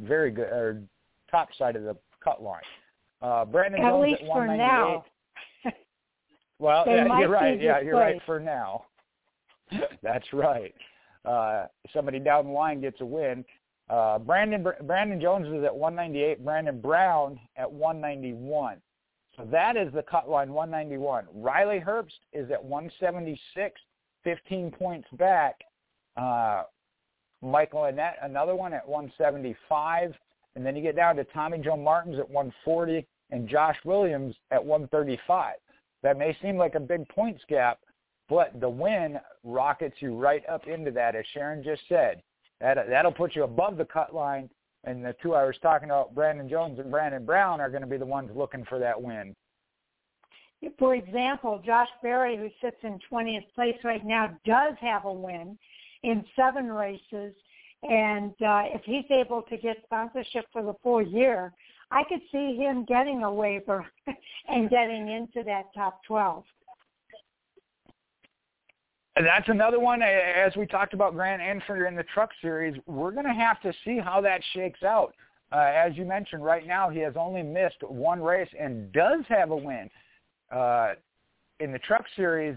very 0.00 0.30
good 0.30 0.48
or 0.48 0.82
top 1.30 1.48
side 1.58 1.76
of 1.76 1.84
the 1.84 1.96
cut 2.22 2.42
line. 2.42 2.60
Uh, 3.22 3.44
Brandon 3.44 3.82
at 3.82 3.90
Jones 3.90 4.02
least 4.02 4.22
at 4.22 4.28
for 4.28 4.46
now. 4.46 5.04
Well, 6.58 6.84
They 6.84 6.96
yeah, 6.96 7.18
you're 7.18 7.28
right. 7.30 7.60
Yeah, 7.60 7.80
you're 7.80 7.96
right 7.96 8.20
for 8.26 8.38
now. 8.38 8.84
That's 10.02 10.26
right. 10.34 10.74
Uh, 11.24 11.66
somebody 11.92 12.18
down 12.18 12.48
the 12.48 12.52
line 12.52 12.82
gets 12.82 13.00
a 13.00 13.06
win. 13.06 13.44
Uh, 13.88 14.18
Brandon 14.18 14.64
Brandon 14.82 15.20
Jones 15.20 15.46
is 15.46 15.64
at 15.64 15.74
198. 15.74 16.44
Brandon 16.44 16.80
Brown 16.80 17.40
at 17.56 17.70
191. 17.70 18.76
So 19.36 19.44
that 19.50 19.76
is 19.76 19.92
the 19.94 20.02
cut 20.02 20.28
line 20.28 20.52
191. 20.52 21.24
Riley 21.34 21.80
Herbst 21.80 22.18
is 22.32 22.50
at 22.50 22.62
176, 22.62 23.80
15 24.22 24.70
points 24.70 25.08
back. 25.12 25.56
Uh, 26.16 26.64
Michael 27.42 27.82
Annett, 27.82 28.14
another 28.22 28.54
one 28.54 28.74
at 28.74 28.86
175. 28.86 30.14
And 30.56 30.66
then 30.66 30.76
you 30.76 30.82
get 30.82 30.96
down 30.96 31.16
to 31.16 31.24
Tommy 31.24 31.58
Joe 31.58 31.76
Martins 31.76 32.18
at 32.18 32.28
140 32.28 33.06
and 33.30 33.48
Josh 33.48 33.76
Williams 33.84 34.34
at 34.50 34.64
135. 34.64 35.54
That 36.02 36.18
may 36.18 36.36
seem 36.42 36.56
like 36.56 36.74
a 36.74 36.80
big 36.80 37.08
points 37.08 37.42
gap, 37.48 37.78
but 38.28 38.58
the 38.60 38.68
win 38.68 39.18
rockets 39.44 39.96
you 40.00 40.16
right 40.16 40.42
up 40.48 40.66
into 40.66 40.90
that, 40.92 41.14
as 41.14 41.24
Sharon 41.32 41.62
just 41.62 41.82
said. 41.88 42.22
That, 42.60 42.76
that'll 42.88 43.12
put 43.12 43.34
you 43.34 43.44
above 43.44 43.76
the 43.76 43.84
cut 43.84 44.14
line, 44.14 44.50
and 44.84 45.04
the 45.04 45.14
two 45.22 45.34
I 45.34 45.44
was 45.44 45.56
talking 45.62 45.88
about, 45.88 46.14
Brandon 46.14 46.48
Jones 46.48 46.78
and 46.78 46.90
Brandon 46.90 47.24
Brown, 47.24 47.60
are 47.60 47.70
going 47.70 47.82
to 47.82 47.88
be 47.88 47.96
the 47.96 48.06
ones 48.06 48.30
looking 48.34 48.64
for 48.64 48.78
that 48.78 49.00
win. 49.00 49.34
For 50.78 50.94
example, 50.94 51.60
Josh 51.64 51.88
Berry, 52.02 52.36
who 52.36 52.48
sits 52.60 52.76
in 52.82 52.98
20th 53.10 53.46
place 53.54 53.76
right 53.82 54.04
now, 54.04 54.36
does 54.44 54.74
have 54.80 55.06
a 55.06 55.12
win 55.12 55.58
in 56.02 56.24
seven 56.36 56.70
races. 56.70 57.34
And 57.82 58.32
uh, 58.42 58.64
if 58.74 58.82
he's 58.84 59.04
able 59.10 59.42
to 59.42 59.56
get 59.56 59.78
sponsorship 59.84 60.46
for 60.52 60.62
the 60.62 60.74
full 60.82 61.02
year, 61.02 61.52
I 61.90 62.02
could 62.04 62.20
see 62.30 62.56
him 62.56 62.84
getting 62.84 63.22
a 63.22 63.32
waiver 63.32 63.86
and 64.48 64.70
getting 64.70 65.08
into 65.08 65.42
that 65.44 65.72
top 65.74 66.00
12. 66.06 66.44
And 69.16 69.26
that's 69.26 69.48
another 69.48 69.80
one, 69.80 70.02
as 70.02 70.54
we 70.56 70.66
talked 70.66 70.94
about 70.94 71.14
Grant 71.14 71.42
Enfinger 71.42 71.88
in 71.88 71.96
the 71.96 72.04
Truck 72.14 72.30
Series, 72.40 72.76
we're 72.86 73.10
going 73.10 73.26
to 73.26 73.34
have 73.34 73.60
to 73.62 73.72
see 73.84 73.98
how 73.98 74.20
that 74.20 74.40
shakes 74.54 74.82
out. 74.82 75.14
Uh, 75.52 75.72
as 75.74 75.96
you 75.96 76.04
mentioned, 76.04 76.44
right 76.44 76.66
now 76.66 76.88
he 76.88 77.00
has 77.00 77.14
only 77.16 77.42
missed 77.42 77.82
one 77.82 78.22
race 78.22 78.48
and 78.58 78.92
does 78.92 79.24
have 79.28 79.50
a 79.50 79.56
win. 79.56 79.90
Uh, 80.50 80.94
in 81.58 81.72
the 81.72 81.78
Truck 81.80 82.04
Series, 82.14 82.56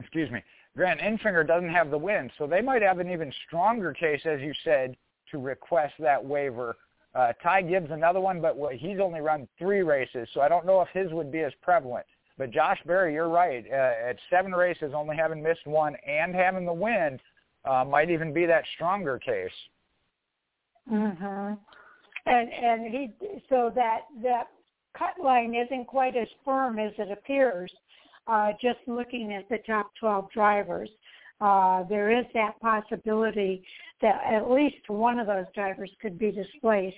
excuse 0.00 0.30
me, 0.30 0.42
Grant 0.76 1.00
Enfinger 1.00 1.46
doesn't 1.46 1.70
have 1.70 1.90
the 1.90 1.98
win, 1.98 2.30
so 2.36 2.46
they 2.46 2.60
might 2.60 2.82
have 2.82 2.98
an 2.98 3.10
even 3.10 3.32
stronger 3.46 3.94
case, 3.94 4.20
as 4.26 4.40
you 4.40 4.52
said, 4.62 4.94
to 5.30 5.38
request 5.38 5.94
that 5.98 6.22
waiver. 6.22 6.76
Uh, 7.14 7.32
Ty 7.42 7.62
Gibbs, 7.62 7.90
another 7.90 8.20
one, 8.20 8.42
but 8.42 8.56
he's 8.74 9.00
only 9.00 9.20
run 9.20 9.48
three 9.58 9.82
races, 9.82 10.28
so 10.34 10.42
I 10.42 10.48
don't 10.48 10.66
know 10.66 10.82
if 10.82 10.88
his 10.92 11.10
would 11.12 11.32
be 11.32 11.40
as 11.40 11.52
prevalent. 11.62 12.04
But 12.36 12.50
Josh 12.50 12.78
Berry, 12.84 13.14
you're 13.14 13.30
right. 13.30 13.64
Uh, 13.70 14.10
at 14.10 14.18
seven 14.28 14.52
races, 14.52 14.92
only 14.94 15.16
having 15.16 15.42
missed 15.42 15.66
one 15.66 15.96
and 16.06 16.34
having 16.34 16.66
the 16.66 16.74
win, 16.74 17.18
uh, 17.64 17.84
might 17.84 18.10
even 18.10 18.34
be 18.34 18.44
that 18.44 18.64
stronger 18.74 19.18
case. 19.18 19.50
Mhm. 20.90 21.58
And 22.26 22.52
and 22.52 22.94
he 22.94 23.12
so 23.48 23.70
that 23.70 24.02
that 24.22 24.48
cut 24.94 25.18
line 25.18 25.54
isn't 25.54 25.86
quite 25.86 26.16
as 26.16 26.28
firm 26.44 26.78
as 26.78 26.92
it 26.98 27.10
appears. 27.10 27.72
Uh, 28.26 28.50
just 28.60 28.78
looking 28.86 29.32
at 29.34 29.48
the 29.48 29.58
top 29.66 29.90
12 30.00 30.30
drivers, 30.32 30.88
uh, 31.40 31.84
there 31.88 32.10
is 32.10 32.24
that 32.34 32.58
possibility 32.60 33.62
that 34.02 34.20
at 34.24 34.50
least 34.50 34.88
one 34.88 35.18
of 35.18 35.26
those 35.26 35.44
drivers 35.54 35.90
could 36.00 36.18
be 36.18 36.32
displaced 36.32 36.96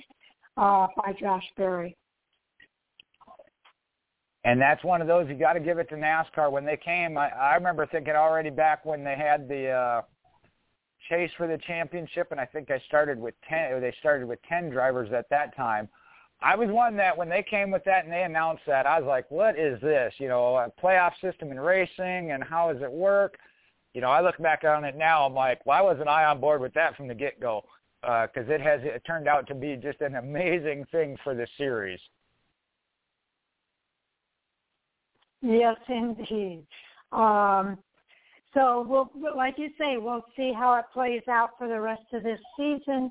uh, 0.57 0.87
by 0.97 1.13
Josh 1.21 1.45
Berry. 1.57 1.97
And 4.45 4.61
that's 4.61 4.83
one 4.85 5.03
of 5.03 5.09
those 5.09 5.29
you 5.29 5.35
got 5.35 5.55
to 5.55 5.61
give 5.61 5.79
it 5.79 5.89
to 5.91 5.97
NASCAR. 5.97 6.51
When 6.51 6.65
they 6.65 6.79
came, 6.83 7.19
I, 7.19 7.29
I 7.29 7.55
remember 7.55 7.87
thinking 7.87 8.15
already 8.15 8.51
back 8.51 8.85
when 8.87 9.05
they 9.05 9.17
had 9.17 9.49
the 9.49 9.69
uh, 9.69 10.03
chase 11.09 11.31
for 11.37 11.47
the 11.47 11.59
championship, 11.67 12.29
and 12.31 12.41
I 12.41 12.47
think 12.47 12.71
I 12.71 12.81
started 12.87 13.19
with 13.19 13.35
ten. 13.49 13.81
They 13.81 13.95
started 14.01 14.27
with 14.27 14.39
ten 14.49 14.71
drivers 14.71 15.13
at 15.13 15.29
that 15.31 15.57
time. 15.57 15.89
I 16.41 16.55
was 16.55 16.69
one 16.71 16.97
that 16.97 17.17
when 17.17 17.29
they 17.29 17.43
came 17.43 17.71
with 17.71 17.83
that 17.85 18.05
and 18.05 18.13
they 18.13 18.23
announced 18.23 18.63
that, 18.67 18.87
I 18.87 19.01
was 19.01 19.09
like, 19.09 19.29
"What 19.31 19.59
is 19.59 19.81
this? 19.81 20.15
You 20.19 20.29
know, 20.29 20.57
a 20.57 20.71
playoff 20.81 21.13
system 21.21 21.51
in 21.51 21.59
racing, 21.59 22.31
and 22.31 22.45
how 22.45 22.73
does 22.73 22.83
it 22.83 22.91
work?" 22.91 23.39
You 23.95 24.01
know, 24.01 24.11
I 24.11 24.21
look 24.21 24.39
back 24.39 24.63
on 24.65 24.85
it 24.85 24.97
now. 24.97 25.27
I'm 25.27 25.35
like, 25.35 25.65
why 25.65 25.81
wasn't 25.81 26.09
I 26.09 26.25
on 26.25 26.41
board 26.41 26.61
with 26.61 26.75
that 26.75 26.97
from 26.97 27.09
the 27.09 27.15
get-go? 27.15 27.65
Because 28.03 28.49
uh, 28.49 28.53
it 28.53 28.61
has 28.61 28.81
it 28.85 29.03
turned 29.05 29.27
out 29.27 29.49
to 29.49 29.55
be 29.55 29.77
just 29.77 30.01
an 30.03 30.17
amazing 30.17 30.85
thing 30.93 31.17
for 31.25 31.35
the 31.35 31.49
series. 31.57 31.99
Yes, 35.43 35.77
indeed. 35.89 36.65
Um, 37.11 37.79
so 38.55 38.87
we'll, 38.89 39.11
like 39.35 39.55
you 39.59 39.71
say, 39.79 39.97
we'll 39.97 40.25
see 40.37 40.53
how 40.53 40.75
it 40.77 40.85
plays 40.93 41.23
out 41.29 41.51
for 41.59 41.67
the 41.67 41.81
rest 41.81 42.03
of 42.13 42.23
this 42.23 42.41
season 42.57 43.11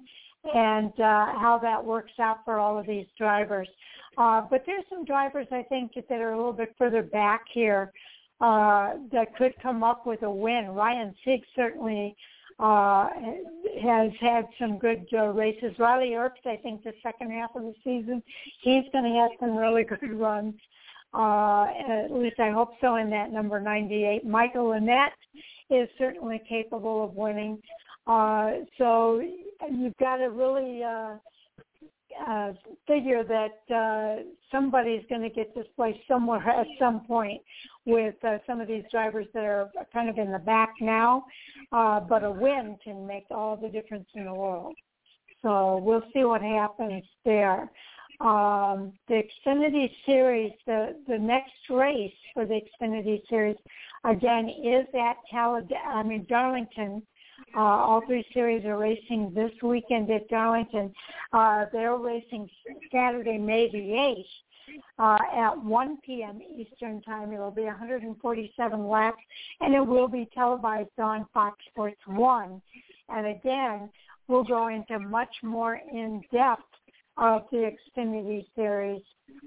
and 0.54 0.92
uh, 1.00 1.38
how 1.40 1.60
that 1.62 1.84
works 1.84 2.14
out 2.20 2.44
for 2.46 2.60
all 2.60 2.78
of 2.78 2.86
these 2.86 3.08
drivers. 3.18 3.68
Uh, 4.18 4.42
but 4.50 4.64
there's 4.66 4.84
some 4.90 5.06
drivers 5.06 5.48
I 5.52 5.64
think 5.64 5.94
that 5.94 6.22
are 6.22 6.32
a 6.32 6.38
little 6.38 6.54
bit 6.54 6.74
further 6.78 7.04
back 7.04 7.44
here 7.54 7.92
uh, 8.42 8.94
that 9.12 9.36
could 9.38 9.54
come 9.62 9.84
up 9.84 10.06
with 10.08 10.24
a 10.24 10.32
win. 10.32 10.70
Ryan 10.70 11.14
Sieg 11.24 11.44
certainly 11.56 12.16
uh, 12.60 13.10
has 13.82 14.12
had 14.20 14.46
some 14.60 14.80
good 14.80 15.06
uh, 15.14 15.28
races. 15.28 15.74
Riley 15.78 16.12
Herbst, 16.12 16.46
I 16.46 16.58
think 16.58 16.84
the 16.84 16.94
second 17.04 17.32
half 17.32 17.56
of 17.56 17.64
the 17.64 17.76
season, 17.84 18.24
he's 18.62 18.84
going 18.92 19.04
to 19.04 19.20
have 19.20 19.32
some 19.40 19.56
really 19.56 19.84
good 20.00 20.14
runs. 20.14 20.56
Uh, 21.14 21.68
at 21.90 22.12
least 22.12 22.40
I 22.40 22.52
hope 22.52 22.72
so 22.82 22.96
in 22.96 23.10
that 23.12 23.32
number 23.32 23.60
98. 23.60 24.26
Michael 24.26 24.70
Annett 24.70 25.10
is 25.70 25.88
certainly 25.98 26.42
capable 26.48 27.04
of 27.04 27.16
winning. 27.16 27.62
Uh, 28.08 28.52
so 28.78 29.22
you've 29.72 29.98
got 29.98 30.18
to 30.18 30.28
really 30.28 30.84
uh, 30.84 31.16
uh, 32.28 32.54
figure 32.88 33.24
that 33.24 33.76
uh, 33.76 34.24
somebody's 34.52 35.04
going 35.10 35.22
to 35.22 35.30
get 35.30 35.54
displaced 35.54 36.00
somewhere 36.08 36.40
at 36.50 36.68
some 36.80 37.02
point 37.06 37.42
with 37.86 38.16
uh, 38.24 38.38
some 38.48 38.62
of 38.62 38.68
these 38.68 38.84
drivers 38.92 39.28
that 39.34 39.44
are 39.44 39.70
kind 39.94 40.10
of 40.10 40.18
in 40.18 40.32
the 40.32 40.40
back 40.40 40.74
now. 40.82 41.26
Uh, 41.72 42.00
but 42.00 42.24
a 42.24 42.32
win 42.32 42.78
can 42.84 43.06
make 43.06 43.26
all 43.30 43.58
the 43.58 43.70
difference 43.70 44.08
in 44.16 44.26
the 44.26 44.34
world. 44.34 44.76
So 45.42 45.78
we'll 45.78 46.04
see 46.14 46.24
what 46.24 46.42
happens 46.42 47.04
there 47.24 47.70
um, 48.20 48.94
the 49.08 49.22
Xfinity 49.46 49.90
Series, 50.06 50.52
the, 50.66 50.96
the 51.08 51.20
next 51.20 51.52
race 51.70 52.12
for 52.34 52.46
the 52.46 52.60
Xfinity 52.82 53.22
Series, 53.30 53.58
again, 54.06 54.50
is 54.50 54.88
at 54.96 55.18
Talladega, 55.30 55.76
I 55.86 56.04
mean, 56.04 56.26
Darlington. 56.28 57.04
Uh, 57.56 57.60
all 57.60 58.02
three 58.06 58.26
series 58.34 58.66
are 58.66 58.78
racing 58.78 59.32
this 59.34 59.52
weekend 59.64 60.10
at 60.12 60.28
Darlington. 60.30 60.94
Uh, 61.34 61.66
they're 61.72 61.96
racing 61.96 62.50
Saturday, 62.92 63.38
May 63.38 63.70
the 63.72 63.78
8th. 63.78 64.26
Uh, 65.00 65.18
at 65.34 65.64
1 65.64 65.98
p.m. 66.06 66.42
Eastern 66.58 67.02
Time. 67.02 67.32
It 67.32 67.38
will 67.38 67.52
be 67.52 67.64
147 67.64 68.88
laps, 68.88 69.18
and 69.62 69.74
it 69.74 69.80
will 69.80 70.10
be 70.10 70.28
televised 70.34 70.90
on 71.00 71.26
Fox 71.34 71.58
Sports 71.72 72.02
1. 72.06 72.62
And 73.08 73.28
again, 73.28 73.90
we'll 74.28 74.44
go 74.44 74.68
into 74.68 75.00
much 75.00 75.34
more 75.42 75.80
in-depth 75.90 76.64
of 77.18 77.44
the 77.52 77.72
Xfinity 77.98 78.46
Series 78.56 79.02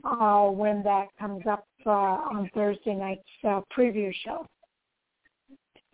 uh, 0.05 0.47
when 0.47 0.83
that 0.85 1.09
comes 1.19 1.43
up 1.47 1.67
uh, 1.87 1.91
on 1.91 2.51
Thursday 2.55 2.95
night's 2.95 3.23
uh, 3.45 3.61
preview 3.77 4.13
show. 4.25 4.47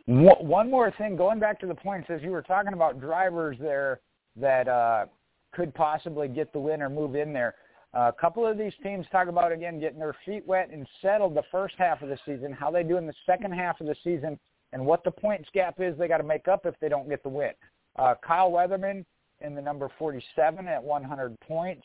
One 0.06 0.70
more 0.70 0.92
thing, 0.92 1.16
going 1.16 1.40
back 1.40 1.58
to 1.60 1.66
the 1.66 1.74
points, 1.74 2.08
as 2.10 2.22
you 2.22 2.30
were 2.30 2.42
talking 2.42 2.72
about 2.72 3.00
drivers 3.00 3.56
there 3.60 4.00
that 4.36 4.68
uh, 4.68 5.06
could 5.52 5.74
possibly 5.74 6.28
get 6.28 6.52
the 6.52 6.60
win 6.60 6.80
or 6.80 6.88
move 6.88 7.16
in 7.16 7.32
there. 7.32 7.56
Uh, 7.92 8.12
a 8.16 8.20
couple 8.20 8.46
of 8.46 8.56
these 8.56 8.72
teams 8.82 9.06
talk 9.10 9.26
about 9.26 9.50
again 9.50 9.80
getting 9.80 9.98
their 9.98 10.14
feet 10.24 10.46
wet 10.46 10.70
and 10.70 10.86
settled 11.02 11.34
the 11.34 11.42
first 11.50 11.74
half 11.78 12.02
of 12.02 12.08
the 12.08 12.18
season, 12.24 12.52
how 12.52 12.70
they 12.70 12.84
do 12.84 12.98
in 12.98 13.06
the 13.06 13.14
second 13.24 13.52
half 13.52 13.80
of 13.80 13.86
the 13.88 13.96
season, 14.04 14.38
and 14.72 14.84
what 14.84 15.02
the 15.02 15.10
points 15.10 15.48
gap 15.52 15.80
is 15.80 15.96
they 15.98 16.06
got 16.06 16.18
to 16.18 16.24
make 16.24 16.46
up 16.46 16.66
if 16.66 16.74
they 16.80 16.88
don't 16.88 17.08
get 17.08 17.22
the 17.24 17.28
win. 17.28 17.52
Uh, 17.98 18.14
Kyle 18.24 18.50
Weatherman 18.50 19.04
in 19.40 19.54
the 19.54 19.62
number 19.62 19.88
47 19.98 20.68
at 20.68 20.82
100 20.82 21.40
points. 21.40 21.82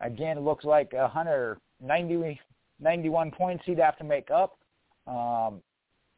Again, 0.00 0.38
it 0.38 0.42
looks 0.42 0.64
like 0.64 0.92
190, 0.92 2.40
91 2.80 3.30
points 3.30 3.64
he'd 3.66 3.78
have 3.78 3.96
to 3.98 4.04
make 4.04 4.30
up. 4.30 4.58
Um, 5.06 5.60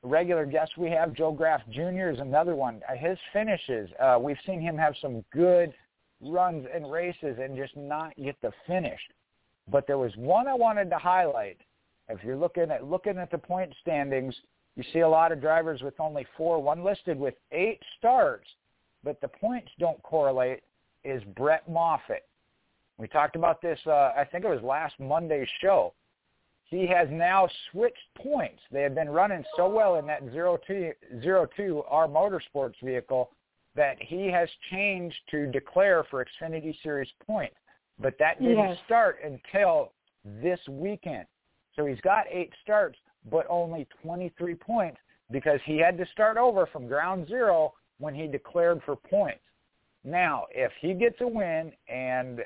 regular 0.07 0.47
guest 0.47 0.73
we 0.79 0.91
have, 0.91 1.13
Joe 1.13 1.33
Graf 1.33 1.61
Jr. 1.71 2.11
is 2.11 2.21
another 2.21 2.55
one. 2.55 2.81
Uh, 2.89 2.95
his 2.97 3.19
finishes, 3.33 3.91
uh, 4.01 4.19
we've 4.21 4.39
seen 4.47 4.61
him 4.61 4.77
have 4.77 4.95
some 5.01 5.25
good 5.33 5.73
runs 6.21 6.67
and 6.73 6.91
races 6.91 7.37
and 7.41 7.57
just 7.57 7.77
not 7.77 8.17
get 8.17 8.37
the 8.41 8.53
finish. 8.67 9.01
But 9.71 9.87
there 9.87 9.99
was 9.99 10.13
one 10.17 10.47
I 10.47 10.55
wanted 10.55 10.91
to 10.91 10.99
highlight. 10.99 11.59
If 12.09 12.23
you're 12.23 12.37
looking 12.37 12.71
at 12.71 12.85
looking 12.85 13.19
at 13.19 13.31
the 13.31 13.39
point 13.39 13.75
standings, 13.83 14.35
you 14.77 14.85
see 14.93 15.01
a 15.01 15.09
lot 15.09 15.33
of 15.33 15.41
drivers 15.41 15.83
with 15.83 15.99
only 15.99 16.27
four, 16.37 16.63
one 16.63 16.85
listed 16.85 17.19
with 17.19 17.35
eight 17.51 17.81
starts, 17.99 18.49
but 19.03 19.21
the 19.21 19.29
points 19.29 19.71
don't 19.79 20.01
correlate. 20.03 20.63
Is 21.05 21.23
Brett 21.37 21.69
Moffitt? 21.69 22.27
We 22.99 23.09
talked 23.09 23.37
about 23.37 23.61
this. 23.61 23.79
Uh, 23.87 24.13
I 24.17 24.27
think 24.31 24.45
it 24.45 24.49
was 24.49 24.63
last 24.63 24.95
Monday's 24.99 25.49
show. 25.61 25.93
He 26.67 26.87
has 26.89 27.09
now 27.11 27.49
switched 27.71 28.15
points. 28.17 28.61
They 28.73 28.83
have 28.83 28.95
been 28.95 29.09
running 29.09 29.45
so 29.57 29.69
well 29.69 29.97
in 29.97 30.07
that 30.07 30.23
zero 30.33 30.59
two 30.67 30.93
zero 31.23 31.47
two 31.57 31.83
Our 31.89 32.09
Motorsports 32.09 32.75
vehicle 32.83 33.31
that 33.77 33.97
he 34.01 34.27
has 34.29 34.49
changed 34.71 35.17
to 35.31 35.47
declare 35.47 36.05
for 36.11 36.25
Xfinity 36.25 36.75
Series 36.83 37.09
points. 37.27 37.57
But 38.01 38.15
that 38.19 38.41
didn't 38.41 38.59
yes. 38.59 38.79
start 38.85 39.19
until 39.25 39.93
this 40.25 40.59
weekend. 40.69 41.27
So 41.77 41.87
he's 41.87 42.01
got 42.01 42.25
eight 42.31 42.53
starts, 42.63 42.99
but 43.31 43.47
only 43.49 43.87
23 44.03 44.55
points 44.55 44.99
because 45.31 45.61
he 45.65 45.79
had 45.79 45.97
to 45.99 46.07
start 46.13 46.37
over 46.37 46.67
from 46.67 46.89
ground 46.89 47.29
zero 47.29 47.75
when 47.99 48.15
he 48.15 48.27
declared 48.27 48.81
for 48.85 48.97
points. 48.97 49.41
Now, 50.05 50.47
if 50.51 50.73
he 50.81 50.95
gets 50.95 51.21
a 51.21 51.27
win, 51.27 51.73
and 51.89 52.41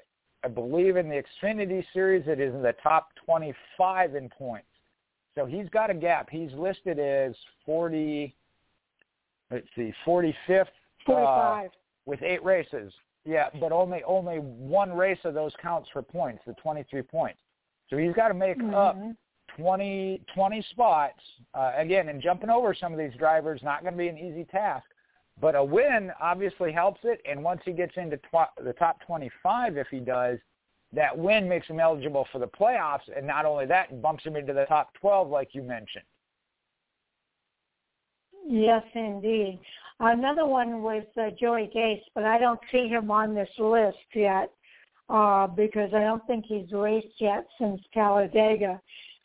I 0.44 0.48
believe 0.48 0.96
in 0.96 1.08
the 1.08 1.22
Xfinity 1.42 1.84
Series 1.92 2.24
it 2.26 2.40
is 2.40 2.54
in 2.54 2.62
the 2.62 2.74
top 2.82 3.10
25 3.24 4.14
in 4.14 4.28
points. 4.28 4.66
So 5.34 5.44
he's 5.46 5.68
got 5.68 5.90
a 5.90 5.94
gap. 5.94 6.28
He's 6.30 6.52
listed 6.54 6.98
as 6.98 7.34
40, 7.66 8.34
let's 9.50 9.66
see, 9.76 9.92
45th 10.06 10.66
45. 11.06 11.66
Uh, 11.66 11.68
with 12.06 12.22
eight 12.22 12.44
races. 12.44 12.92
Yeah, 13.24 13.48
but 13.60 13.70
only 13.70 14.02
only 14.04 14.36
one 14.36 14.92
race 14.92 15.18
of 15.24 15.34
those 15.34 15.52
counts 15.60 15.88
for 15.92 16.02
points, 16.02 16.42
the 16.46 16.54
23 16.54 17.02
points. 17.02 17.38
So 17.88 17.96
he's 17.96 18.14
got 18.14 18.28
to 18.28 18.34
make 18.34 18.58
mm-hmm. 18.58 18.74
up 18.74 18.96
20, 19.56 20.22
20 20.34 20.66
spots. 20.70 21.20
Uh, 21.54 21.72
again, 21.76 22.08
and 22.08 22.22
jumping 22.22 22.50
over 22.50 22.74
some 22.74 22.92
of 22.92 22.98
these 22.98 23.12
drivers, 23.18 23.60
not 23.62 23.82
going 23.82 23.92
to 23.92 23.98
be 23.98 24.08
an 24.08 24.16
easy 24.16 24.44
task. 24.44 24.86
But 25.40 25.54
a 25.54 25.64
win 25.64 26.12
obviously 26.20 26.72
helps 26.72 27.00
it, 27.04 27.20
and 27.28 27.42
once 27.42 27.62
he 27.64 27.72
gets 27.72 27.96
into 27.96 28.18
tw- 28.18 28.62
the 28.62 28.74
top 28.74 29.00
25, 29.06 29.76
if 29.76 29.86
he 29.90 30.00
does, 30.00 30.38
that 30.92 31.16
win 31.16 31.48
makes 31.48 31.66
him 31.66 31.80
eligible 31.80 32.26
for 32.32 32.38
the 32.38 32.48
playoffs, 32.48 33.08
and 33.16 33.26
not 33.26 33.46
only 33.46 33.64
that, 33.66 34.02
bumps 34.02 34.24
him 34.24 34.36
into 34.36 34.52
the 34.52 34.64
top 34.66 34.92
12, 35.00 35.28
like 35.28 35.50
you 35.52 35.62
mentioned. 35.62 36.04
Yes, 38.46 38.82
indeed. 38.94 39.60
Another 40.00 40.46
one 40.46 40.82
was 40.82 41.04
uh, 41.16 41.30
Joey 41.38 41.70
Gase, 41.74 42.02
but 42.14 42.24
I 42.24 42.38
don't 42.38 42.60
see 42.72 42.88
him 42.88 43.10
on 43.10 43.34
this 43.34 43.50
list 43.58 43.98
yet 44.14 44.50
uh, 45.08 45.46
because 45.46 45.90
I 45.94 46.00
don't 46.00 46.26
think 46.26 46.46
he's 46.46 46.72
raced 46.72 47.20
yet 47.20 47.46
since 47.58 47.80
Talladega. 47.94 48.80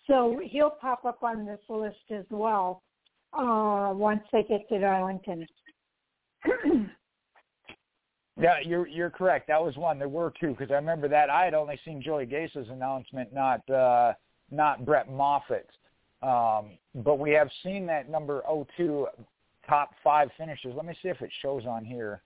So 0.08 0.40
he'll 0.44 0.70
pop 0.70 1.06
up 1.06 1.24
on 1.24 1.46
this 1.46 1.62
list 1.70 2.12
as 2.12 2.26
well 2.30 2.84
uh, 3.34 3.92
once 3.94 4.22
they 4.32 4.44
get 4.44 4.68
to 4.70 4.80
Darlington. 4.80 5.48
yeah, 8.40 8.60
you're 8.64 8.88
you're 8.88 9.10
correct. 9.10 9.48
That 9.48 9.64
was 9.64 9.76
one. 9.78 10.00
There 10.00 10.10
were 10.10 10.34
two 10.40 10.52
because 10.52 10.72
I 10.72 10.76
remember 10.76 11.08
that 11.08 11.30
I 11.30 11.46
had 11.46 11.54
only 11.54 11.80
seen 11.86 12.02
Joey 12.02 12.26
Gase's 12.26 12.68
announcement, 12.70 13.34
not 13.34 13.68
uh, 13.70 14.14
not 14.52 14.86
Brett 14.86 15.12
Moffitt's. 15.12 15.74
Um, 16.22 16.78
but 16.96 17.20
we 17.20 17.32
have 17.32 17.50
seen 17.62 17.86
that 17.88 18.10
number 18.10 18.42
02 18.78 19.08
top 19.68 19.92
five 20.04 20.30
finishes. 20.38 20.74
Let 20.76 20.86
me 20.86 20.96
see 21.02 21.10
if 21.10 21.22
it 21.22 21.30
shows 21.42 21.66
on 21.66 21.86
here. 21.86 22.22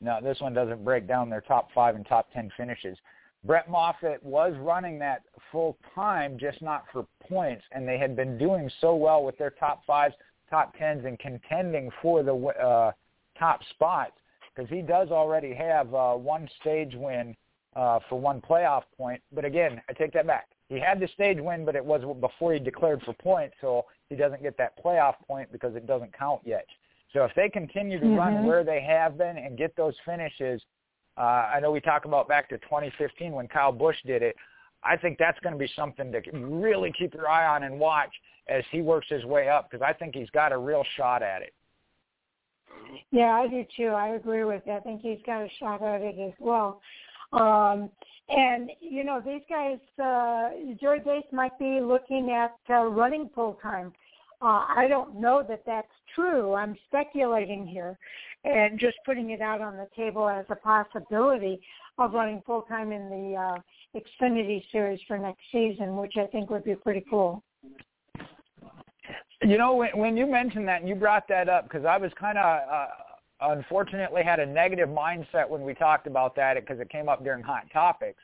No, 0.00 0.18
this 0.20 0.40
one 0.40 0.52
doesn't 0.52 0.84
break 0.84 1.06
down 1.06 1.30
their 1.30 1.40
top 1.40 1.68
five 1.72 1.94
and 1.94 2.04
top 2.06 2.32
ten 2.32 2.50
finishes. 2.56 2.98
Brett 3.44 3.68
Moffitt 3.68 4.22
was 4.22 4.54
running 4.58 4.98
that 4.98 5.22
full 5.50 5.76
time, 5.94 6.38
just 6.38 6.62
not 6.62 6.84
for 6.92 7.06
points, 7.28 7.64
and 7.72 7.86
they 7.86 7.98
had 7.98 8.14
been 8.16 8.38
doing 8.38 8.70
so 8.80 8.94
well 8.94 9.24
with 9.24 9.36
their 9.38 9.50
top 9.50 9.84
fives, 9.86 10.14
top 10.52 10.76
tens, 10.78 11.04
and 11.04 11.18
contending 11.18 11.90
for 12.00 12.22
the 12.22 12.34
uh, 12.34 12.92
top 13.38 13.60
spots 13.70 14.12
because 14.54 14.68
he 14.70 14.82
does 14.82 15.08
already 15.10 15.54
have 15.54 15.92
uh, 15.94 16.12
one 16.12 16.48
stage 16.60 16.92
win 16.94 17.34
uh, 17.74 17.98
for 18.08 18.20
one 18.20 18.40
playoff 18.40 18.82
point. 18.96 19.20
But 19.32 19.44
again, 19.44 19.80
I 19.88 19.92
take 19.94 20.12
that 20.12 20.26
back. 20.26 20.48
He 20.68 20.78
had 20.78 21.00
the 21.00 21.08
stage 21.08 21.38
win, 21.40 21.64
but 21.64 21.74
it 21.74 21.84
was 21.84 22.02
before 22.20 22.52
he 22.52 22.58
declared 22.58 23.02
for 23.02 23.14
points, 23.14 23.54
so 23.60 23.86
he 24.08 24.16
doesn't 24.16 24.42
get 24.42 24.56
that 24.58 24.82
playoff 24.82 25.14
point 25.26 25.50
because 25.52 25.74
it 25.74 25.86
doesn't 25.86 26.16
count 26.16 26.40
yet. 26.44 26.66
So 27.12 27.24
if 27.24 27.32
they 27.34 27.48
continue 27.48 27.98
to 27.98 28.04
mm-hmm. 28.04 28.16
run 28.16 28.46
where 28.46 28.64
they 28.64 28.80
have 28.80 29.18
been 29.18 29.36
and 29.36 29.56
get 29.58 29.76
those 29.76 29.94
finishes, 30.04 30.62
uh, 31.18 31.50
I 31.54 31.60
know 31.60 31.70
we 31.70 31.80
talk 31.80 32.04
about 32.06 32.28
back 32.28 32.48
to 32.50 32.58
2015 32.58 33.32
when 33.32 33.48
Kyle 33.48 33.72
Busch 33.72 33.96
did 34.06 34.22
it. 34.22 34.34
I 34.84 34.96
think 34.96 35.18
that's 35.18 35.38
going 35.40 35.52
to 35.52 35.58
be 35.58 35.70
something 35.76 36.12
to 36.12 36.20
really 36.32 36.92
keep 36.98 37.14
your 37.14 37.28
eye 37.28 37.46
on 37.46 37.62
and 37.62 37.78
watch 37.78 38.12
as 38.48 38.64
he 38.70 38.82
works 38.82 39.06
his 39.08 39.24
way 39.24 39.48
up 39.48 39.70
because 39.70 39.84
I 39.86 39.92
think 39.92 40.14
he's 40.14 40.30
got 40.30 40.52
a 40.52 40.58
real 40.58 40.84
shot 40.96 41.22
at 41.22 41.42
it. 41.42 41.54
Yeah, 43.10 43.32
I 43.32 43.46
do 43.48 43.64
too. 43.76 43.88
I 43.88 44.08
agree 44.08 44.44
with 44.44 44.64
that. 44.66 44.78
I 44.78 44.80
think 44.80 45.02
he's 45.02 45.20
got 45.24 45.42
a 45.42 45.48
shot 45.60 45.82
at 45.82 46.00
it 46.00 46.18
as 46.18 46.32
well. 46.40 46.80
Um, 47.32 47.90
and 48.28 48.70
you 48.80 49.04
know, 49.04 49.22
these 49.24 49.42
guys, 49.48 49.78
uh, 50.02 50.50
Joey 50.80 51.00
Gase 51.00 51.32
might 51.32 51.58
be 51.58 51.80
looking 51.80 52.30
at 52.30 52.56
uh, 52.70 52.84
running 52.86 53.30
full 53.34 53.58
time. 53.62 53.92
Uh, 54.40 54.66
I 54.68 54.86
don't 54.88 55.20
know 55.20 55.44
that 55.48 55.62
that's 55.64 55.86
true. 56.14 56.54
I'm 56.54 56.76
speculating 56.88 57.66
here, 57.66 57.96
and 58.44 58.78
just 58.78 58.96
putting 59.06 59.30
it 59.30 59.40
out 59.40 59.60
on 59.60 59.76
the 59.76 59.88
table 59.96 60.28
as 60.28 60.44
a 60.50 60.56
possibility 60.56 61.60
of 61.98 62.12
running 62.12 62.42
full 62.44 62.62
time 62.62 62.90
in 62.90 63.08
the 63.08 63.36
uh, 63.36 63.60
Xfinity 63.94 64.62
Series 64.72 65.00
for 65.06 65.18
next 65.18 65.42
season, 65.50 65.96
which 65.96 66.14
I 66.16 66.26
think 66.26 66.50
would 66.50 66.64
be 66.64 66.74
pretty 66.74 67.04
cool. 67.08 67.42
You 69.42 69.58
know, 69.58 69.74
when, 69.74 69.90
when 69.96 70.16
you 70.16 70.26
mentioned 70.26 70.68
that 70.68 70.80
and 70.80 70.88
you 70.88 70.94
brought 70.94 71.26
that 71.28 71.48
up, 71.48 71.64
because 71.64 71.84
I 71.84 71.96
was 71.96 72.12
kind 72.18 72.38
of 72.38 72.44
uh, 72.44 72.86
unfortunately 73.40 74.22
had 74.22 74.40
a 74.40 74.46
negative 74.46 74.88
mindset 74.88 75.48
when 75.48 75.62
we 75.62 75.74
talked 75.74 76.06
about 76.06 76.36
that 76.36 76.54
because 76.54 76.80
it 76.80 76.88
came 76.90 77.08
up 77.08 77.24
during 77.24 77.42
hot 77.42 77.64
topics. 77.72 78.22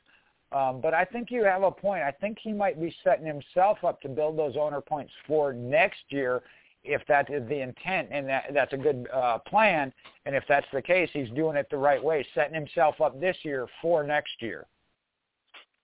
Um, 0.53 0.81
but 0.81 0.95
I 0.95 1.05
think 1.05 1.31
you 1.31 1.45
have 1.45 1.63
a 1.63 1.71
point. 1.71 2.03
I 2.03 2.13
think 2.13 2.39
he 2.41 2.53
might 2.53 2.81
be 2.81 2.95
setting 3.05 3.27
himself 3.27 3.85
up 3.85 4.01
to 4.03 4.09
build 4.09 4.39
those 4.39 4.57
owner 4.57 4.81
points 4.81 5.13
for 5.27 5.53
next 5.53 6.01
year 6.09 6.43
if 6.85 7.03
that 7.09 7.31
is 7.31 7.47
the 7.49 7.61
intent 7.61 8.09
and 8.11 8.27
that, 8.29 8.45
that's 8.55 8.73
a 8.73 8.77
good 8.77 9.09
uh, 9.13 9.39
plan. 9.39 9.93
And 10.25 10.35
if 10.35 10.45
that's 10.49 10.67
the 10.73 10.81
case, 10.81 11.11
he's 11.13 11.29
doing 11.31 11.57
it 11.57 11.67
the 11.71 11.77
right 11.77 12.03
way, 12.03 12.27
setting 12.35 12.55
himself 12.55 13.01
up 13.01 13.21
this 13.21 13.37
year 13.43 13.67
for 13.83 14.03
next 14.03 14.41
year. 14.41 14.67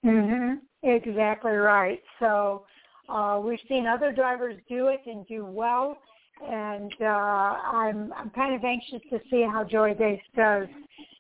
Mhm. 0.05 0.61
Exactly 0.83 1.53
right. 1.53 2.03
So 2.19 2.67
uh, 3.09 3.41
we've 3.43 3.59
seen 3.69 3.87
other 3.87 4.13
drivers 4.13 4.57
do 4.69 4.89
it 4.89 5.01
and 5.07 5.27
do 5.27 5.45
well 5.47 5.99
and 6.43 6.93
uh, 7.01 7.05
I'm 7.05 8.13
I'm 8.15 8.31
kind 8.31 8.55
of 8.55 8.65
anxious 8.65 9.01
to 9.11 9.21
see 9.31 9.43
how 9.43 9.65
Joey 9.65 9.93
Gase 9.95 10.21
does 10.37 10.69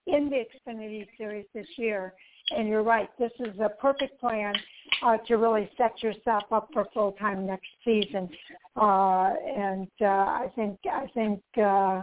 in 0.07 0.31
the 0.31 0.45
Xfinity 0.71 1.07
Series 1.17 1.47
this 1.55 1.67
year. 1.77 2.15
And 2.55 2.69
you're 2.69 2.83
right, 2.83 3.09
this 3.19 3.33
is 3.41 3.59
a 3.59 3.71
perfect 3.81 4.21
plan 4.21 4.55
uh, 5.03 5.17
to 5.29 5.37
really 5.37 5.71
set 5.79 6.03
yourself 6.03 6.45
up 6.53 6.69
for 6.75 6.87
full 6.93 7.13
time 7.13 7.47
next 7.47 7.69
season. 7.85 8.29
Uh, 8.77 9.33
and 9.57 9.89
uh, 10.03 10.05
I 10.05 10.53
think 10.55 10.79
I 10.85 11.07
think 11.15 11.41
uh, 11.57 12.03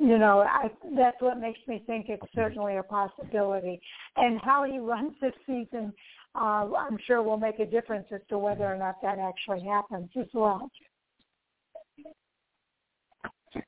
you 0.00 0.18
know 0.18 0.40
I, 0.40 0.70
that's 0.96 1.20
what 1.20 1.40
makes 1.40 1.60
me 1.66 1.82
think 1.86 2.06
it's 2.08 2.22
certainly 2.34 2.76
a 2.76 2.82
possibility. 2.82 3.80
And 4.16 4.40
how 4.40 4.64
he 4.64 4.78
runs 4.78 5.12
this 5.20 5.34
season, 5.46 5.92
uh, 6.34 6.68
I'm 6.74 6.98
sure 7.06 7.22
will 7.22 7.36
make 7.36 7.58
a 7.58 7.66
difference 7.66 8.06
as 8.12 8.20
to 8.28 8.38
whether 8.38 8.64
or 8.64 8.76
not 8.76 8.96
that 9.02 9.18
actually 9.18 9.64
happens 9.64 10.10
as 10.18 10.28
well. 10.32 10.70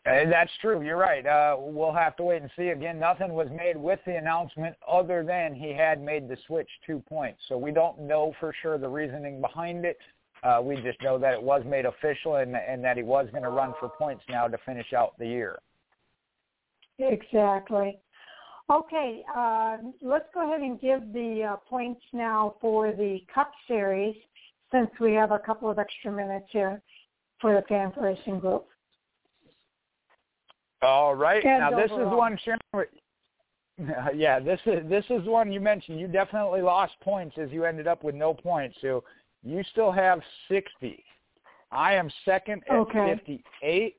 And 0.05 0.31
that's 0.31 0.51
true. 0.61 0.83
You're 0.83 0.97
right. 0.97 1.27
Uh, 1.27 1.57
we'll 1.59 1.93
have 1.93 2.17
to 2.17 2.23
wait 2.23 2.43
and 2.43 2.51
see. 2.57 2.69
Again, 2.69 2.99
nothing 2.99 3.33
was 3.33 3.49
made 3.57 3.77
with 3.77 3.99
the 4.07 4.17
announcement 4.17 4.77
other 4.87 5.25
than 5.25 5.55
he 5.55 5.73
had 5.73 6.03
made 6.03 6.29
the 6.29 6.37
switch 6.47 6.69
two 6.87 7.03
points. 7.09 7.41
So 7.49 7.57
we 7.57 7.73
don't 7.73 7.99
know 8.01 8.35
for 8.41 8.55
sure 8.61 8.79
the 8.79 8.89
reasoning 8.89 9.41
behind 9.41 9.85
it. 9.85 9.99
Uh, 10.43 10.61
we 10.63 10.77
just 10.77 11.01
know 11.03 11.19
that 11.19 11.35
it 11.35 11.43
was 11.43 11.63
made 11.67 11.87
official 11.87 12.37
and, 12.37 12.57
and 12.57 12.83
that 12.85 12.97
he 12.97 13.03
was 13.03 13.29
going 13.31 13.43
to 13.43 13.51
run 13.51 13.75
for 13.79 13.89
points 13.89 14.23
now 14.29 14.49
to 14.49 14.59
finish 14.65 14.93
out 14.93 15.19
the 15.19 15.27
year. 15.27 15.59
Exactly. 17.01 17.99
Okay, 18.71 19.25
uh, 19.37 19.79
let's 20.01 20.27
go 20.33 20.49
ahead 20.49 20.61
and 20.61 20.81
give 20.81 21.13
the 21.13 21.53
uh, 21.53 21.57
points 21.69 22.03
now 22.13 22.55
for 22.61 22.93
the 22.93 23.19
Cup 23.35 23.51
Series 23.67 24.15
since 24.71 24.89
we 25.01 25.13
have 25.15 25.33
a 25.33 25.39
couple 25.41 25.69
of 25.69 25.79
extra 25.79 26.13
minutes 26.13 26.47
here 26.51 26.81
for 27.41 27.55
the 27.55 27.63
Fan 27.63 27.93
Racing 28.01 28.39
Group. 28.39 28.67
All 30.83 31.15
right. 31.15 31.45
And 31.45 31.61
now 31.61 31.77
this 31.77 31.91
overall. 31.91 32.13
is 32.13 32.17
one 32.17 32.39
Sharon. 32.45 32.87
Yeah, 34.15 34.39
this 34.41 34.61
is 34.67 34.87
this 34.91 35.07
is 35.09 35.27
one 35.27 35.51
you 35.51 35.59
mentioned. 35.59 35.99
You 35.99 36.07
definitely 36.07 36.61
lost 36.61 36.93
points 37.01 37.37
as 37.39 37.51
you 37.51 37.65
ended 37.65 37.87
up 37.87 38.05
with 38.05 38.15
no 38.15 38.35
points. 38.35 38.77
So 38.83 39.03
you 39.43 39.63
still 39.73 39.91
have 39.91 40.21
sixty. 40.49 41.03
I 41.73 41.95
am 41.95 42.11
second 42.27 42.63
at 42.69 42.77
okay. 42.77 43.15
fifty-eight. 43.17 43.97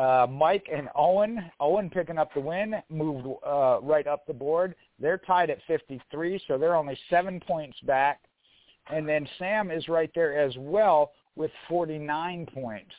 Uh, 0.00 0.26
Mike 0.26 0.66
and 0.72 0.88
Owen. 0.94 1.50
Owen 1.60 1.90
picking 1.90 2.16
up 2.16 2.32
the 2.32 2.40
win, 2.40 2.76
moved 2.88 3.26
uh, 3.46 3.80
right 3.82 4.06
up 4.06 4.26
the 4.26 4.32
board. 4.32 4.74
They're 4.98 5.18
tied 5.18 5.50
at 5.50 5.58
53, 5.66 6.40
so 6.48 6.56
they're 6.56 6.74
only 6.74 6.98
seven 7.10 7.40
points 7.40 7.78
back. 7.82 8.20
And 8.90 9.06
then 9.06 9.28
Sam 9.38 9.70
is 9.70 9.88
right 9.88 10.10
there 10.14 10.38
as 10.38 10.54
well 10.58 11.12
with 11.36 11.50
49 11.68 12.46
points. 12.46 12.92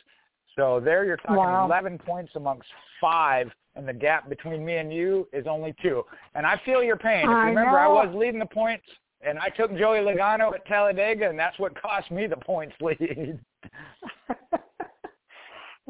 So 0.56 0.80
there 0.82 1.04
you're 1.04 1.16
talking 1.16 1.36
wow. 1.36 1.66
11 1.66 1.98
points 1.98 2.32
amongst 2.36 2.68
five, 3.00 3.50
and 3.74 3.88
the 3.88 3.92
gap 3.92 4.28
between 4.28 4.64
me 4.64 4.76
and 4.76 4.92
you 4.92 5.26
is 5.32 5.46
only 5.48 5.74
two. 5.82 6.04
And 6.34 6.46
I 6.46 6.60
feel 6.64 6.84
your 6.84 6.96
pain. 6.96 7.20
If 7.20 7.24
you 7.24 7.32
I 7.32 7.46
remember, 7.48 7.72
know. 7.72 7.78
I 7.78 8.04
was 8.04 8.14
leading 8.14 8.38
the 8.38 8.46
points, 8.46 8.86
and 9.26 9.38
I 9.38 9.48
took 9.48 9.70
Joey 9.76 9.98
Logano 9.98 10.54
at 10.54 10.64
Talladega, 10.66 11.28
and 11.28 11.38
that's 11.38 11.58
what 11.58 11.80
cost 11.80 12.10
me 12.12 12.28
the 12.28 12.36
points 12.36 12.74
lead. 12.80 13.40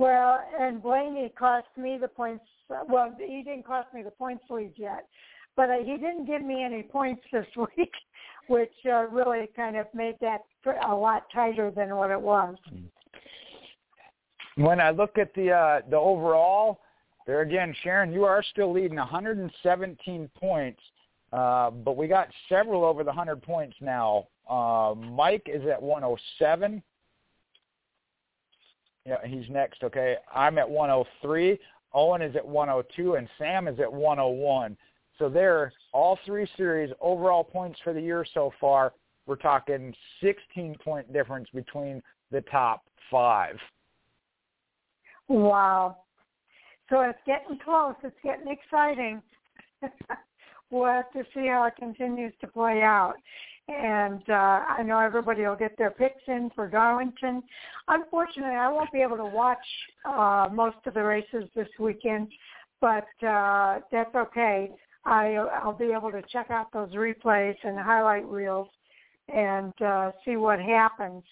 well, 0.02 0.40
and 0.58 0.82
Blaney 0.82 1.32
cost 1.38 1.68
me 1.76 1.96
the 2.00 2.08
points. 2.08 2.44
Well, 2.88 3.14
he 3.18 3.42
didn't 3.44 3.64
cost 3.64 3.94
me 3.94 4.02
the 4.02 4.10
points 4.10 4.42
lead 4.50 4.72
yet, 4.76 5.06
but 5.54 5.70
uh, 5.70 5.78
he 5.84 5.92
didn't 5.92 6.26
give 6.26 6.42
me 6.42 6.64
any 6.64 6.82
points 6.82 7.22
this 7.32 7.46
week, 7.56 7.92
which 8.48 8.72
uh, 8.86 9.06
really 9.08 9.48
kind 9.54 9.76
of 9.76 9.86
made 9.94 10.16
that 10.20 10.40
a 10.88 10.94
lot 10.94 11.26
tighter 11.32 11.70
than 11.70 11.94
what 11.94 12.10
it 12.10 12.20
was. 12.20 12.56
When 14.56 14.80
I 14.80 14.90
look 14.90 15.18
at 15.18 15.32
the 15.34 15.52
uh, 15.52 15.80
the 15.88 15.96
overall, 15.96 16.80
there 17.26 17.42
again, 17.42 17.72
Sharon, 17.84 18.12
you 18.12 18.24
are 18.24 18.42
still 18.42 18.72
leading 18.72 18.96
117 18.96 20.30
points, 20.38 20.80
uh, 21.32 21.70
but 21.70 21.96
we 21.96 22.08
got 22.08 22.28
several 22.48 22.84
over 22.84 23.04
the 23.04 23.10
100 23.10 23.40
points 23.40 23.76
now. 23.80 24.26
Uh, 24.50 24.94
Mike 24.96 25.46
is 25.46 25.62
at 25.68 25.80
107. 25.80 26.82
Yeah, 29.06 29.16
he's 29.24 29.48
next. 29.48 29.82
Okay, 29.82 30.16
I'm 30.34 30.58
at 30.58 30.68
103. 30.68 31.58
Owen 31.94 32.22
is 32.22 32.36
at 32.36 32.46
102, 32.46 33.14
and 33.14 33.28
Sam 33.38 33.68
is 33.68 33.78
at 33.80 33.92
101. 33.92 34.76
So 35.18 35.28
there, 35.28 35.72
all 35.92 36.18
three 36.24 36.48
series 36.56 36.92
overall 37.00 37.44
points 37.44 37.78
for 37.84 37.92
the 37.92 38.00
year 38.00 38.24
so 38.32 38.52
far. 38.60 38.92
We're 39.26 39.36
talking 39.36 39.94
16 40.20 40.76
point 40.84 41.12
difference 41.12 41.48
between 41.54 42.02
the 42.30 42.40
top 42.42 42.84
five. 43.10 43.56
Wow. 45.28 45.98
So 46.90 47.00
it's 47.00 47.18
getting 47.26 47.58
close. 47.64 47.94
It's 48.02 48.16
getting 48.24 48.48
exciting. 48.48 49.22
we'll 50.70 50.86
have 50.86 51.12
to 51.12 51.22
see 51.34 51.46
how 51.46 51.64
it 51.64 51.74
continues 51.78 52.32
to 52.40 52.46
play 52.48 52.82
out. 52.82 53.14
And 53.68 54.22
uh, 54.28 54.64
I 54.68 54.82
know 54.84 54.98
everybody 54.98 55.42
will 55.42 55.56
get 55.56 55.78
their 55.78 55.90
picks 55.90 56.22
in 56.26 56.50
for 56.54 56.66
Darlington. 56.68 57.42
Unfortunately, 57.88 58.56
I 58.56 58.70
won't 58.70 58.92
be 58.92 59.02
able 59.02 59.16
to 59.16 59.24
watch 59.24 59.58
uh, 60.04 60.48
most 60.52 60.78
of 60.86 60.94
the 60.94 61.02
races 61.02 61.44
this 61.54 61.68
weekend, 61.78 62.28
but 62.80 63.06
uh, 63.26 63.78
that's 63.92 64.14
okay. 64.14 64.70
I, 65.04 65.34
I'll 65.62 65.72
be 65.72 65.92
able 65.96 66.10
to 66.10 66.22
check 66.32 66.50
out 66.50 66.72
those 66.72 66.90
replays 66.90 67.56
and 67.62 67.78
highlight 67.78 68.26
reels 68.26 68.68
and 69.32 69.72
uh, 69.82 70.10
see 70.24 70.36
what 70.36 70.60
happens. 70.60 71.22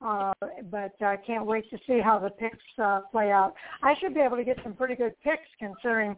Uh, 0.00 0.32
but 0.70 0.92
I 1.00 1.16
can't 1.16 1.44
wait 1.44 1.68
to 1.70 1.78
see 1.86 2.00
how 2.00 2.18
the 2.18 2.30
picks 2.30 2.58
uh, 2.80 3.00
play 3.10 3.32
out. 3.32 3.54
I 3.82 3.94
should 3.98 4.14
be 4.14 4.20
able 4.20 4.36
to 4.36 4.44
get 4.44 4.58
some 4.62 4.74
pretty 4.74 4.94
good 4.94 5.14
picks 5.24 5.48
considering 5.58 6.16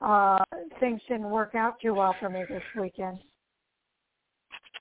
uh, 0.00 0.38
things 0.80 1.00
didn't 1.08 1.28
work 1.28 1.54
out 1.54 1.78
too 1.80 1.94
well 1.94 2.14
for 2.18 2.30
me 2.30 2.44
this 2.48 2.62
weekend. 2.80 3.18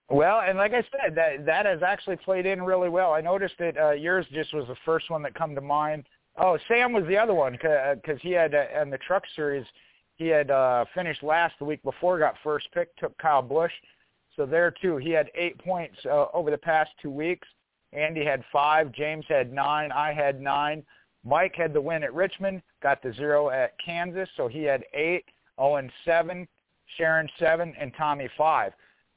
Well, 0.10 0.42
and 0.48 0.58
like 0.58 0.74
I 0.74 0.84
said, 0.92 1.16
that 1.16 1.46
that 1.46 1.66
has 1.66 1.84
actually 1.84 2.16
played 2.18 2.46
in 2.46 2.62
really 2.62 2.90
well. 2.90 3.14
I 3.14 3.22
noticed 3.22 3.56
that 3.60 3.78
uh, 3.78 3.92
yours 3.92 4.26
just 4.32 4.54
was 4.54 4.66
the 4.68 4.78
first 4.86 5.10
one 5.10 5.22
that 5.24 5.36
come 5.36 5.54
to 5.56 5.62
mind. 5.62 6.06
Oh, 6.38 6.58
Sam 6.68 6.94
was 6.94 7.04
the 7.08 7.18
other 7.18 7.34
one 7.34 7.54
because 7.54 8.20
he 8.22 8.32
had 8.32 8.56
uh, 8.56 8.82
in 8.82 8.90
the 8.90 9.00
Truck 9.00 9.24
Series 9.36 9.66
he 10.18 10.28
had 10.28 10.50
uh, 10.50 10.86
finished 10.96 11.24
last 11.24 11.56
the 11.60 11.66
week 11.66 11.82
before, 11.84 12.18
got 12.18 12.36
first 12.44 12.68
pick, 12.74 12.96
took 12.98 13.18
Kyle 13.18 13.42
Busch. 13.42 13.72
So 14.36 14.46
there 14.46 14.72
too, 14.82 14.98
he 14.98 15.12
had 15.12 15.30
eight 15.36 15.58
points 15.60 15.98
uh, 16.06 16.26
over 16.34 16.52
the 16.52 16.58
past 16.58 16.92
two 17.02 17.12
weeks. 17.12 17.48
Andy 17.94 18.26
had 18.26 18.44
five. 18.52 18.92
James 18.92 19.26
had 19.28 19.54
nine. 19.54 19.92
I 19.92 20.14
had 20.14 20.42
nine. 20.42 20.84
Mike 21.24 21.56
had 21.56 21.74
the 21.74 21.82
win 21.82 22.04
at 22.04 22.14
Richmond, 22.14 22.62
got 22.82 23.02
the 23.02 23.14
zero 23.14 23.50
at 23.50 23.74
Kansas, 23.84 24.30
so 24.38 24.48
he 24.48 24.64
had 24.64 24.86
eight. 24.94 25.26
Owen 25.58 25.92
seven, 26.06 26.48
Sharon 26.98 27.28
seven, 27.40 27.74
and 27.80 27.92
Tommy 27.98 28.30
five. 28.38 28.74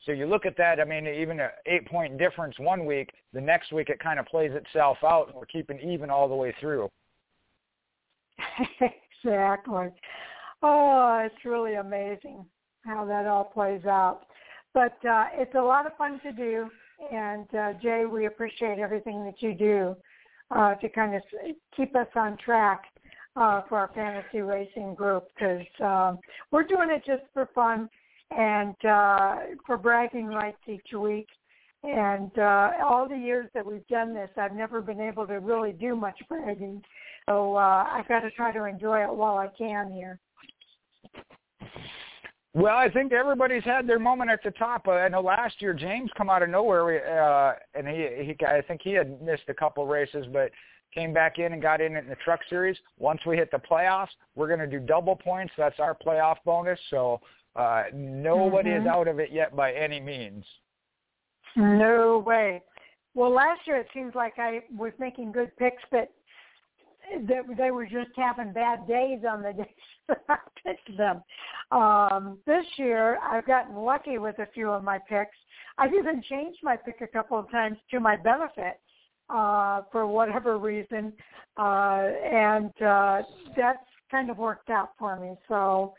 So 0.07 0.12
you 0.12 0.26
look 0.26 0.46
at 0.46 0.57
that. 0.57 0.80
I 0.80 0.84
mean, 0.84 1.07
even 1.07 1.40
an 1.40 1.51
eight-point 1.66 2.18
difference 2.18 2.59
one 2.59 2.86
week, 2.86 3.11
the 3.32 3.40
next 3.40 3.72
week 3.72 3.90
it 3.90 3.98
kind 4.01 4.18
of 4.18 4.26
plays 4.26 4.51
itself 4.55 4.98
out, 5.05 5.28
and 5.28 5.36
we're 5.36 5.46
keeping 5.46 5.78
even 5.80 6.11
all 6.11 6.28
the 6.28 6.34
way 6.34 6.55
through. 6.61 6.88
exactly. 9.24 9.88
Oh, 10.62 11.22
it's 11.24 11.44
really 11.44 11.74
amazing 11.74 12.44
how 12.84 13.05
that 13.05 13.26
all 13.26 13.44
plays 13.44 13.84
out. 13.84 14.22
But 14.72 14.96
uh, 15.09 15.26
it's 15.34 15.55
a 15.55 15.61
lot 15.61 15.86
of 15.86 15.96
fun 15.96 16.20
to 16.22 16.32
do. 16.32 16.70
And 17.12 17.46
uh, 17.55 17.72
Jay, 17.82 18.05
we 18.10 18.27
appreciate 18.27 18.78
everything 18.78 19.24
that 19.24 19.40
you 19.40 19.55
do 19.55 19.97
uh, 20.51 20.74
to 20.77 20.89
kind 20.89 21.14
of 21.14 21.22
keep 21.77 21.94
us 21.97 22.09
on 22.14 22.36
track 22.39 22.85
uh, 23.36 23.62
for 23.68 23.78
our 23.78 23.90
fantasy 23.94 24.40
racing 24.40 24.94
group 24.94 25.28
because 25.35 25.66
um, 25.82 26.18
we're 26.51 26.64
doing 26.64 26.90
it 26.90 27.02
just 27.06 27.22
for 27.32 27.48
fun 27.55 27.89
and 28.36 28.74
uh, 28.85 29.36
for 29.66 29.77
bragging 29.77 30.27
rights 30.27 30.61
each 30.66 30.93
week. 30.93 31.28
And 31.82 32.31
uh, 32.39 32.73
all 32.85 33.09
the 33.09 33.16
years 33.16 33.48
that 33.55 33.65
we've 33.65 33.86
done 33.89 34.12
this, 34.12 34.28
I've 34.36 34.55
never 34.55 34.82
been 34.82 35.01
able 35.01 35.27
to 35.27 35.40
really 35.40 35.73
do 35.73 35.97
much 35.97 36.19
bragging. 36.28 36.82
So 37.28 37.57
uh, 37.57 37.86
I've 37.90 38.07
got 38.07 38.20
to 38.20 38.31
try 38.32 38.52
to 38.52 38.65
enjoy 38.65 39.02
it 39.02 39.11
while 39.11 39.39
I 39.39 39.48
can 39.57 39.90
here. 39.93 40.19
Well, 42.52 42.77
I 42.77 42.90
think 42.90 43.12
everybody's 43.12 43.62
had 43.62 43.86
their 43.86 44.01
moment 44.01 44.31
at 44.31 44.43
the 44.43 44.51
top. 44.51 44.89
Uh, 44.89 44.93
I 44.93 45.09
know 45.09 45.20
last 45.20 45.62
year 45.62 45.73
James 45.73 46.11
come 46.19 46.28
out 46.28 46.43
of 46.43 46.51
nowhere, 46.51 47.23
uh, 47.23 47.55
and 47.74 47.86
he, 47.86 48.24
he, 48.24 48.44
I 48.44 48.61
think 48.61 48.81
he 48.82 48.93
had 48.93 49.23
missed 49.23 49.44
a 49.48 49.55
couple 49.55 49.86
races, 49.86 50.27
but 50.32 50.51
came 50.93 51.15
back 51.15 51.39
in 51.39 51.52
and 51.52 51.62
got 51.62 51.81
in 51.81 51.94
it 51.94 52.01
in 52.01 52.09
the 52.09 52.16
Truck 52.16 52.40
Series. 52.51 52.77
Once 52.98 53.20
we 53.24 53.36
hit 53.36 53.51
the 53.52 53.59
playoffs, 53.59 54.09
we're 54.35 54.48
going 54.48 54.59
to 54.59 54.66
do 54.66 54.81
double 54.81 55.15
points. 55.15 55.52
That's 55.57 55.78
our 55.78 55.94
playoff 55.94 56.36
bonus. 56.44 56.81
So 56.90 57.20
uh, 57.56 57.85
nobody 57.93 58.70
mm-hmm. 58.70 58.86
is 58.86 58.89
out 58.89 59.09
of 59.09 59.18
it 59.18 59.31
yet 59.32 59.55
by 59.55 59.72
any 59.72 60.01
means. 60.01 60.44
No 61.56 62.22
way. 62.24 62.62
Well, 63.14 63.32
last 63.32 63.60
year 63.66 63.78
it 63.78 63.89
seems 63.93 64.14
like 64.14 64.35
I 64.39 64.60
was 64.77 64.93
making 64.98 65.32
good 65.32 65.56
picks, 65.56 65.82
but 65.90 66.10
they, 67.27 67.40
they 67.56 67.70
were 67.70 67.86
just 67.86 68.10
having 68.16 68.52
bad 68.52 68.86
days 68.86 69.20
on 69.28 69.43
the 69.43 69.52
days 69.56 69.66
that 70.09 70.22
I 70.28 70.36
picked 70.64 70.97
them. 70.97 71.22
Um, 71.72 72.39
this 72.47 72.64
year, 72.77 73.18
I've 73.22 73.47
gotten 73.47 73.77
lucky 73.77 74.18
with 74.18 74.39
a 74.39 74.47
few 74.55 74.70
of 74.70 74.85
my 74.85 74.98
picks. 75.09 75.36
I've 75.78 75.94
even 75.94 76.22
changed 76.28 76.59
my 76.62 76.77
pick 76.77 77.01
a 77.01 77.06
couple 77.06 77.39
of 77.39 77.51
times 77.51 77.78
to 77.90 78.01
my 78.01 78.16
benefit 78.16 78.81
uh, 79.28 79.82
for 79.90 80.06
whatever 80.06 80.59
reason, 80.59 81.12
uh, 81.56 82.09
and 82.32 82.70
uh, 82.82 83.22
that's 83.56 83.78
kind 84.10 84.31
of 84.31 84.39
worked 84.39 84.70
out 84.70 84.90
for 84.98 85.18
me. 85.18 85.35
So, 85.48 85.94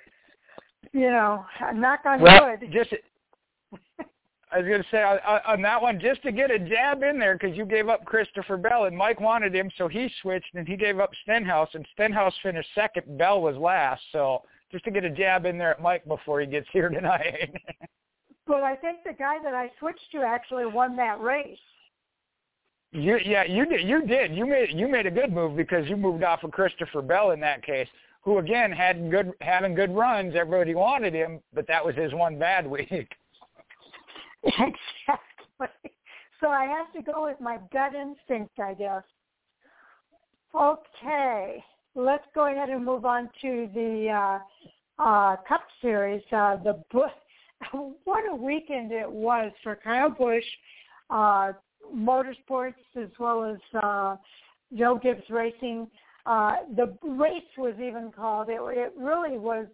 you 0.93 1.09
know, 1.09 1.45
knock 1.73 2.01
on 2.05 2.21
well, 2.21 2.49
wood. 2.49 2.69
Just 2.71 2.93
I 4.51 4.57
was 4.59 4.67
going 4.67 4.81
to 4.81 4.87
say 4.91 5.01
on 5.01 5.61
that 5.61 5.81
one, 5.81 5.99
just 5.99 6.21
to 6.23 6.31
get 6.31 6.51
a 6.51 6.59
jab 6.59 7.03
in 7.03 7.17
there, 7.17 7.37
because 7.37 7.55
you 7.55 7.65
gave 7.65 7.87
up 7.87 8.03
Christopher 8.03 8.57
Bell 8.57 8.83
and 8.83 8.97
Mike 8.97 9.21
wanted 9.21 9.55
him, 9.55 9.71
so 9.77 9.87
he 9.87 10.11
switched 10.21 10.53
and 10.55 10.67
he 10.67 10.75
gave 10.75 10.99
up 10.99 11.11
Stenhouse, 11.23 11.69
and 11.73 11.85
Stenhouse 11.93 12.33
finished 12.43 12.67
second. 12.75 13.17
Bell 13.17 13.41
was 13.41 13.55
last, 13.55 14.01
so 14.11 14.43
just 14.69 14.83
to 14.85 14.91
get 14.91 15.05
a 15.05 15.09
jab 15.09 15.45
in 15.45 15.57
there 15.57 15.71
at 15.71 15.81
Mike 15.81 16.05
before 16.05 16.41
he 16.41 16.47
gets 16.47 16.67
here 16.73 16.89
tonight. 16.89 17.55
but 18.45 18.63
I 18.63 18.75
think 18.75 18.99
the 19.05 19.13
guy 19.13 19.37
that 19.41 19.53
I 19.53 19.71
switched 19.79 20.11
to 20.13 20.21
actually 20.21 20.65
won 20.65 20.97
that 20.97 21.21
race. 21.21 21.57
You 22.93 23.19
yeah 23.23 23.45
you 23.45 23.65
did 23.65 23.87
you 23.87 24.05
did 24.05 24.35
you 24.35 24.45
made 24.45 24.71
you 24.73 24.85
made 24.89 25.05
a 25.05 25.11
good 25.11 25.31
move 25.31 25.55
because 25.55 25.87
you 25.87 25.95
moved 25.95 26.23
off 26.25 26.43
of 26.43 26.51
Christopher 26.51 27.01
Bell 27.01 27.31
in 27.31 27.39
that 27.39 27.65
case, 27.65 27.87
who 28.21 28.37
again 28.37 28.71
had 28.71 29.09
good 29.09 29.33
having 29.41 29.75
good 29.75 29.93
runs. 29.95 30.35
Everybody 30.35 30.75
wanted 30.75 31.13
him, 31.13 31.39
but 31.53 31.67
that 31.67 31.85
was 31.85 31.95
his 31.95 32.13
one 32.13 32.37
bad 32.37 32.67
week. 32.67 32.89
Exactly. 34.43 35.91
So 36.39 36.47
I 36.47 36.65
have 36.65 36.91
to 36.93 37.03
go 37.03 37.25
with 37.25 37.39
my 37.39 37.59
gut 37.71 37.93
instinct, 37.93 38.59
I 38.59 38.73
guess. 38.73 39.03
Okay, 40.55 41.63
let's 41.93 42.25
go 42.33 42.51
ahead 42.51 42.69
and 42.69 42.83
move 42.83 43.05
on 43.05 43.29
to 43.43 43.69
the 43.75 44.09
uh, 44.09 45.03
uh, 45.03 45.35
Cup 45.47 45.61
Series. 45.81 46.23
Uh, 46.31 46.57
the 46.63 46.81
what 48.03 48.23
a 48.31 48.35
weekend 48.35 48.91
it 48.91 49.09
was 49.09 49.51
for 49.63 49.75
Kyle 49.75 50.09
Busch, 50.09 50.43
uh, 51.11 51.53
Motorsports, 51.95 52.73
as 52.95 53.09
well 53.19 53.43
as 53.43 53.81
uh, 53.83 54.15
Joe 54.75 54.99
Gibbs 55.01 55.29
Racing. 55.29 55.87
Uh, 56.25 56.57
the 56.75 56.95
race 57.03 57.41
was 57.57 57.73
even 57.75 58.11
called. 58.11 58.49
It, 58.49 58.59
it 58.61 58.93
really 58.97 59.37
was 59.37 59.67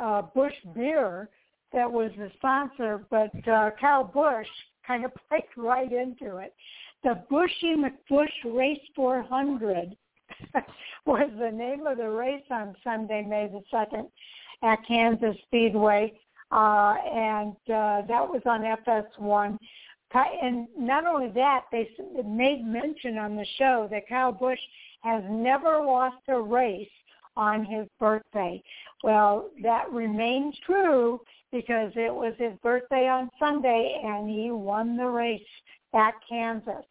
uh, 0.00 0.22
Busch 0.34 0.54
Beer 0.74 1.28
that 1.72 1.90
was 1.90 2.10
the 2.16 2.30
sponsor, 2.36 3.04
but 3.10 3.30
uh, 3.48 3.70
Kyle 3.80 4.04
Busch 4.04 4.46
kind 4.86 5.04
of 5.04 5.12
played 5.28 5.42
right 5.56 5.92
into 5.92 6.38
it. 6.38 6.54
The 7.04 7.22
Buschy 7.30 7.76
McBusch 7.76 8.56
Race 8.56 8.80
400 8.96 9.96
was 11.06 11.30
the 11.38 11.50
name 11.50 11.86
of 11.86 11.98
the 11.98 12.08
race 12.08 12.42
on 12.50 12.74
Sunday, 12.82 13.22
May 13.22 13.48
the 13.48 13.62
2nd 13.72 14.08
at 14.62 14.84
Kansas 14.86 15.36
Speedway. 15.46 16.12
Uh, 16.50 16.94
and 17.12 17.52
uh, 17.66 18.02
that 18.08 18.26
was 18.26 18.42
on 18.46 18.62
FS1. 18.62 19.58
And 20.42 20.66
not 20.76 21.06
only 21.06 21.30
that, 21.32 21.66
they 21.70 21.88
made 22.24 22.64
mention 22.64 23.18
on 23.18 23.36
the 23.36 23.46
show 23.58 23.86
that 23.90 24.08
Kyle 24.08 24.32
Busch 24.32 24.58
has 25.00 25.22
never 25.28 25.80
lost 25.84 26.22
a 26.28 26.40
race 26.40 26.88
on 27.36 27.64
his 27.64 27.86
birthday. 28.00 28.62
Well, 29.04 29.50
that 29.62 29.90
remains 29.92 30.56
true 30.66 31.20
because 31.52 31.92
it 31.94 32.12
was 32.12 32.34
his 32.36 32.52
birthday 32.62 33.08
on 33.08 33.30
Sunday 33.38 34.00
and 34.04 34.28
he 34.28 34.50
won 34.50 34.96
the 34.96 35.06
race 35.06 35.40
at 35.94 36.14
Kansas. 36.28 36.84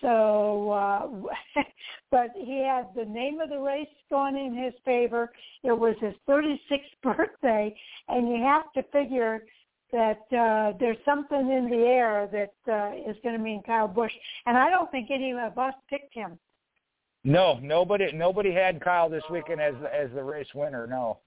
So, 0.00 0.70
uh, 0.70 1.62
but 2.10 2.30
he 2.36 2.62
had 2.62 2.86
the 2.94 3.04
name 3.04 3.40
of 3.40 3.50
the 3.50 3.58
race 3.58 3.88
going 4.10 4.36
in 4.36 4.54
his 4.54 4.74
favor. 4.84 5.32
It 5.64 5.76
was 5.76 5.96
his 6.00 6.14
36th 6.28 6.58
birthday, 7.02 7.74
and 8.08 8.28
you 8.28 8.42
have 8.42 8.72
to 8.74 8.82
figure 8.92 9.42
that 9.92 10.20
uh, 10.32 10.76
there's 10.78 10.98
something 11.04 11.50
in 11.50 11.68
the 11.70 11.84
air 11.86 12.28
that 12.30 12.72
uh, 12.72 13.10
is 13.10 13.16
going 13.22 13.36
to 13.36 13.42
mean 13.42 13.62
Kyle 13.64 13.88
Busch. 13.88 14.12
And 14.46 14.56
I 14.56 14.70
don't 14.70 14.90
think 14.90 15.10
any 15.10 15.32
of 15.32 15.58
us 15.58 15.74
picked 15.88 16.14
him. 16.14 16.38
No, 17.28 17.58
nobody, 17.60 18.10
nobody 18.12 18.54
had 18.54 18.80
Kyle 18.80 19.10
this 19.10 19.22
weekend 19.30 19.60
as 19.60 19.74
as 19.92 20.08
the 20.14 20.22
race 20.22 20.48
winner. 20.54 20.86
No. 20.86 21.18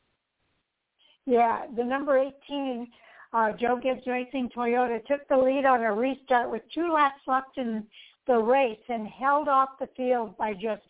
Yeah, 1.28 1.68
the 1.78 1.84
number 1.84 2.18
18, 2.18 2.88
uh, 3.34 3.52
Joe 3.52 3.80
Gibbs 3.82 4.07
Racing 4.07 4.49
Toyota 4.49 5.06
took 5.06 5.28
the 5.28 5.38
lead 5.38 5.64
on 5.65 5.84
a 5.84 5.94
restart 5.94 6.49
with 6.49 6.64
two 6.73 6.91
laps 6.91 7.22
left 7.28 7.56
in 7.57 7.86
the 8.26 8.36
race 8.36 8.80
and 8.90 9.07
held 9.07 9.48
off 9.48 9.69
the 9.80 9.88
field 9.95 10.36
by 10.40 10.53
just 10.53 10.82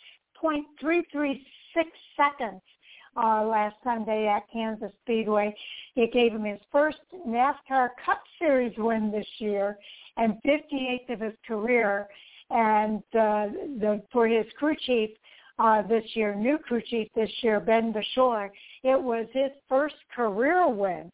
0.336 0.42 1.42
seconds 2.16 2.62
uh, 3.18 3.44
last 3.44 3.76
Sunday 3.84 4.30
at 4.30 4.44
Kansas 4.52 4.94
Speedway. 5.02 5.54
It 5.98 6.14
gave 6.14 6.32
him 6.32 6.46
his 6.46 6.62
first 6.72 7.00
NASCAR 7.28 7.90
Cup 8.06 8.24
Series 8.40 8.78
win 8.78 9.12
this 9.12 9.28
year 9.40 9.78
and 10.16 10.38
58th 10.46 11.14
of 11.14 11.20
his 11.20 11.34
career. 11.46 12.08
And 12.52 13.00
uh, 13.14 13.48
the, 13.80 14.02
for 14.12 14.28
his 14.28 14.46
crew 14.58 14.76
chief 14.86 15.12
uh, 15.58 15.82
this 15.84 16.04
year, 16.14 16.36
new 16.36 16.58
crew 16.58 16.82
chief 16.86 17.08
this 17.16 17.30
year, 17.42 17.60
Ben 17.60 17.94
Beshore, 17.94 18.50
it 18.84 19.02
was 19.02 19.28
his 19.32 19.52
first 19.70 19.96
career 20.16 20.68
win. 20.68 21.12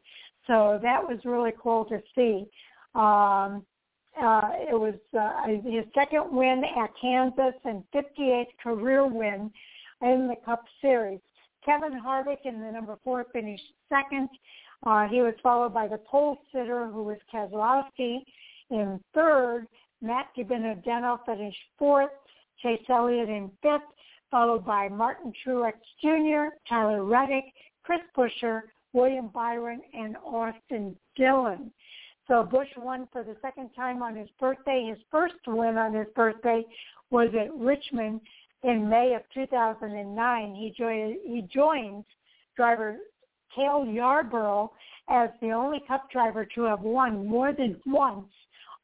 So 0.48 0.80
that 0.82 1.02
was 1.02 1.20
really 1.26 1.52
cool 1.62 1.86
to 1.86 2.02
see. 2.16 2.48
Um, 2.96 3.66
uh, 4.20 4.50
it 4.56 4.80
was 4.80 4.96
uh, 5.18 5.48
his 5.70 5.86
second 5.94 6.36
win 6.36 6.64
at 6.64 6.90
Kansas 7.00 7.54
and 7.66 7.84
58th 7.94 8.46
career 8.64 9.06
win 9.06 9.52
in 10.02 10.28
the 10.28 10.36
Cup 10.44 10.64
Series. 10.82 11.20
Kevin 11.64 12.02
Harvick 12.02 12.46
in 12.46 12.62
the 12.62 12.72
number 12.72 12.98
four 13.04 13.26
finished 13.32 13.74
second. 13.90 14.30
Uh, 14.84 15.08
he 15.08 15.22
was 15.22 15.34
followed 15.44 15.74
by 15.74 15.88
the 15.88 15.98
pole 15.98 16.38
sitter, 16.52 16.88
who 16.88 17.04
was 17.04 17.18
Keselowski, 17.32 18.20
in 18.70 19.00
third. 19.14 19.68
Matt 20.02 20.28
DiBenedetto 20.38 21.26
finished 21.26 21.58
fourth. 21.78 22.12
Chase 22.62 22.82
Elliott 22.90 23.30
in 23.30 23.52
fifth, 23.62 23.84
followed 24.32 24.66
by 24.66 24.90
Martin 24.90 25.32
Truex 25.46 25.74
Jr., 26.02 26.56
Tyler 26.68 27.04
Reddick, 27.04 27.46
Chris 27.84 28.02
Buescher, 28.16 28.62
William 28.94 29.28
Byron, 29.28 29.82
and 29.94 30.18
Austin 30.18 30.96
Dillon. 31.16 31.72
So 32.28 32.44
Busch 32.44 32.68
won 32.78 33.08
for 33.12 33.24
the 33.24 33.38
second 33.42 33.70
time 33.76 34.02
on 34.02 34.16
his 34.16 34.28
birthday. 34.40 34.88
His 34.90 34.98
first 35.12 35.36
win 35.46 35.78
on 35.78 35.94
his 35.94 36.08
birthday 36.16 36.64
was 37.10 37.30
at 37.40 37.54
Richmond 37.56 38.22
in 38.64 38.90
May 38.90 39.14
of 39.14 39.22
2009. 39.34 40.56
He 40.56 40.74
joined, 40.78 41.18
he 41.26 41.48
joined 41.54 42.04
driver 42.56 42.98
Cale 43.56 43.86
Yarborough 43.86 44.72
as 45.10 45.30
the 45.42 45.52
only 45.52 45.80
Cup 45.88 46.12
driver 46.12 46.46
to 46.56 46.64
have 46.64 46.82
won 46.82 47.28
more 47.28 47.54
than 47.54 47.80
once 47.86 48.28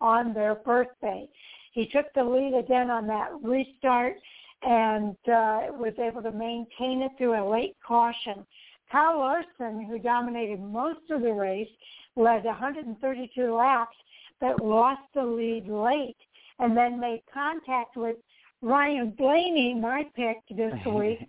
on 0.02 0.34
their 0.34 0.56
birthday. 0.56 1.28
He 1.74 1.88
took 1.88 2.06
the 2.14 2.24
lead 2.24 2.58
again 2.58 2.90
on 2.90 3.08
that 3.08 3.30
restart 3.42 4.16
and 4.62 5.16
uh, 5.28 5.74
was 5.74 5.94
able 6.00 6.22
to 6.22 6.32
maintain 6.32 7.02
it 7.02 7.12
through 7.18 7.34
a 7.34 7.50
late 7.50 7.76
caution. 7.86 8.46
Kyle 8.92 9.18
Larson, 9.18 9.86
who 9.86 9.98
dominated 9.98 10.62
most 10.62 11.10
of 11.10 11.22
the 11.22 11.34
race, 11.34 11.70
led 12.16 12.46
132 12.46 13.54
laps, 13.54 13.98
but 14.40 14.64
lost 14.64 15.02
the 15.16 15.24
lead 15.24 15.68
late 15.68 16.18
and 16.60 16.78
then 16.78 17.00
made 17.00 17.24
contact 17.34 17.98
with 17.98 18.18
Ryan 18.62 19.12
Blaney, 19.18 19.74
my 19.74 20.04
pick 20.16 20.38
this 20.56 20.74
week, 20.86 21.20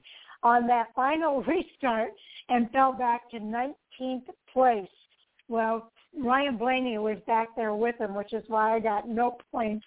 on 0.43 0.67
that 0.67 0.89
final 0.95 1.43
restart 1.47 2.11
and 2.49 2.71
fell 2.71 2.93
back 2.93 3.31
to 3.31 3.39
19th 3.39 4.27
place. 4.53 4.89
Well, 5.49 5.91
Ryan 6.19 6.57
Blaney 6.57 6.97
was 6.99 7.19
back 7.27 7.49
there 7.57 7.75
with 7.75 7.99
him, 7.99 8.15
which 8.15 8.33
is 8.33 8.45
why 8.49 8.75
I 8.75 8.81
got 8.81 9.09
no 9.09 9.37
points 9.51 9.85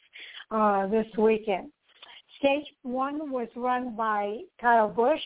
uh, 0.52 0.86
this 0.88 1.08
weekend. 1.18 1.72
Stage 2.40 2.66
one 2.84 3.32
was 3.32 3.48
run 3.56 3.96
by 3.96 4.40
Kyle 4.62 4.90
Busch. 4.90 5.22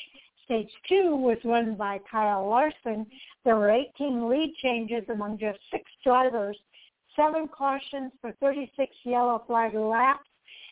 Stage 0.46 0.70
two 0.88 1.14
was 1.16 1.38
run 1.44 1.76
by 1.76 2.00
Kyle 2.10 2.48
Larson. 2.48 3.06
There 3.44 3.58
were 3.58 3.72
18 3.72 4.30
lead 4.30 4.56
changes 4.62 5.04
among 5.10 5.38
just 5.38 5.60
six 5.72 5.84
drivers, 6.04 6.58
seven 7.16 7.48
cautions 7.48 8.12
for 8.22 8.34
36 8.40 8.96
yellow 9.04 9.44
flag 9.48 9.74
laps, 9.74 10.30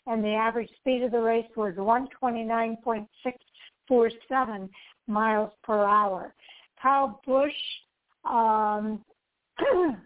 and 0.07 0.23
the 0.23 0.33
average 0.33 0.69
speed 0.79 1.03
of 1.03 1.11
the 1.11 1.19
race 1.19 1.45
was 1.55 1.75
129.647 1.75 4.69
miles 5.07 5.51
per 5.63 5.83
hour. 5.83 6.33
Kyle 6.81 7.21
Busch 7.25 7.51
um, 8.25 9.03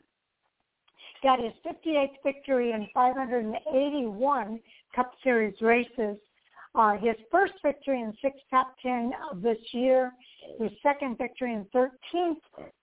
got 1.23 1.39
his 1.39 1.53
58th 1.65 2.09
victory 2.23 2.71
in 2.71 2.87
581 2.93 4.59
Cup 4.95 5.11
Series 5.23 5.55
races 5.61 6.17
uh, 6.75 6.97
his 6.97 7.15
first 7.31 7.53
victory 7.63 8.01
in 8.01 8.13
six 8.21 8.37
top 8.49 8.75
10 8.81 9.11
of 9.31 9.41
this 9.41 9.59
year, 9.71 10.11
his 10.59 10.71
second 10.81 11.17
victory 11.17 11.53
in 11.53 11.65
13th 11.65 12.37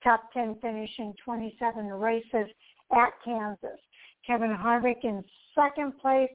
top 0.04 0.32
10 0.32 0.56
finish 0.62 0.90
in 0.98 1.12
27 1.24 1.86
races 1.86 2.46
at 2.92 3.10
Kansas. 3.24 3.80
Kevin 4.24 4.56
Harvick 4.56 5.02
in 5.02 5.24
second 5.56 5.98
place, 5.98 6.30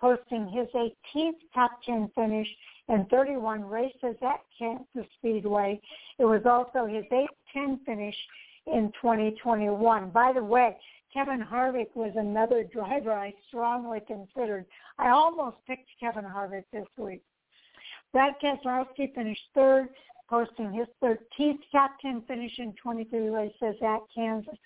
posting 0.00 0.48
his 0.48 0.68
18th 0.74 1.38
top 1.52 1.72
10 1.84 2.10
finish 2.14 2.48
in 2.88 3.04
31 3.06 3.64
races 3.64 4.16
at 4.22 4.40
Kansas 4.56 5.10
Speedway. 5.18 5.80
It 6.18 6.24
was 6.24 6.42
also 6.46 6.86
his 6.86 7.04
8th 7.10 7.26
10 7.52 7.80
finish 7.84 8.16
in 8.66 8.92
2021. 9.02 10.10
By 10.10 10.32
the 10.32 10.44
way, 10.44 10.76
Kevin 11.12 11.40
Harvick 11.40 11.94
was 11.94 12.12
another 12.16 12.64
driver 12.64 13.12
I 13.12 13.34
strongly 13.48 14.00
considered. 14.06 14.64
I 14.98 15.08
almost 15.08 15.56
picked 15.66 15.88
Kevin 15.98 16.24
Harvick 16.24 16.64
this 16.72 16.86
week. 16.96 17.22
Brad 18.12 18.34
Keselowski 18.42 19.14
finished 19.14 19.42
third, 19.54 19.88
posting 20.28 20.72
his 20.72 20.86
13th 21.02 21.58
top 21.72 21.92
10 22.00 22.22
finish 22.28 22.52
in 22.58 22.72
23 22.80 23.28
races 23.28 23.76
at 23.82 23.98
Kansas. 24.14 24.58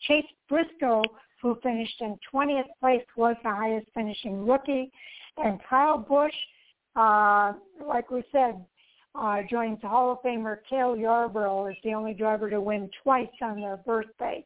Chase 0.00 0.24
Briscoe, 0.48 1.02
who 1.42 1.58
finished 1.62 2.00
in 2.00 2.18
20th 2.32 2.68
place, 2.80 3.04
was 3.16 3.36
the 3.42 3.50
highest 3.50 3.86
finishing 3.94 4.46
rookie. 4.46 4.90
And 5.36 5.60
Kyle 5.68 5.98
Busch, 5.98 6.34
uh, 6.96 7.52
like 7.86 8.10
we 8.10 8.22
said, 8.32 8.64
uh, 9.14 9.42
joins 9.50 9.80
Hall 9.82 10.12
of 10.12 10.22
Famer 10.22 10.58
Cale 10.68 10.96
Yarborough 10.96 11.66
as 11.66 11.76
the 11.84 11.92
only 11.92 12.14
driver 12.14 12.48
to 12.48 12.60
win 12.60 12.90
twice 13.02 13.28
on 13.42 13.60
their 13.60 13.76
birthday. 13.78 14.44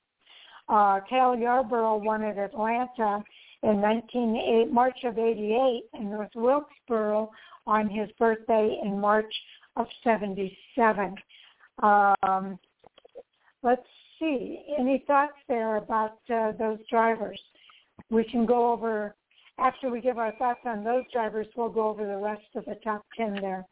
Uh, 0.68 1.00
Cale 1.08 1.36
Yarborough 1.36 1.96
won 1.96 2.22
at 2.24 2.38
Atlanta 2.38 3.22
in 3.62 3.80
19, 3.80 4.72
March 4.72 4.98
of 5.04 5.18
88 5.18 5.82
and 5.92 6.10
North 6.10 6.30
Wilkesboro 6.34 7.30
on 7.66 7.88
his 7.88 8.08
birthday 8.18 8.78
in 8.82 9.00
March 9.00 9.32
of 9.76 9.86
77. 10.02 11.14
Um, 11.82 12.58
let's 13.62 13.86
see. 14.18 14.60
Any 14.78 15.02
thoughts 15.06 15.32
there 15.48 15.76
about 15.76 16.18
uh, 16.32 16.52
those 16.58 16.78
drivers? 16.90 17.40
We 18.10 18.24
can 18.24 18.46
go 18.46 18.72
over, 18.72 19.14
after 19.58 19.90
we 19.90 20.00
give 20.00 20.18
our 20.18 20.32
thoughts 20.36 20.60
on 20.64 20.84
those 20.84 21.04
drivers, 21.12 21.46
we'll 21.56 21.68
go 21.68 21.88
over 21.88 22.06
the 22.06 22.16
rest 22.16 22.42
of 22.54 22.64
the 22.66 22.76
top 22.84 23.04
10 23.16 23.38
there. 23.40 23.66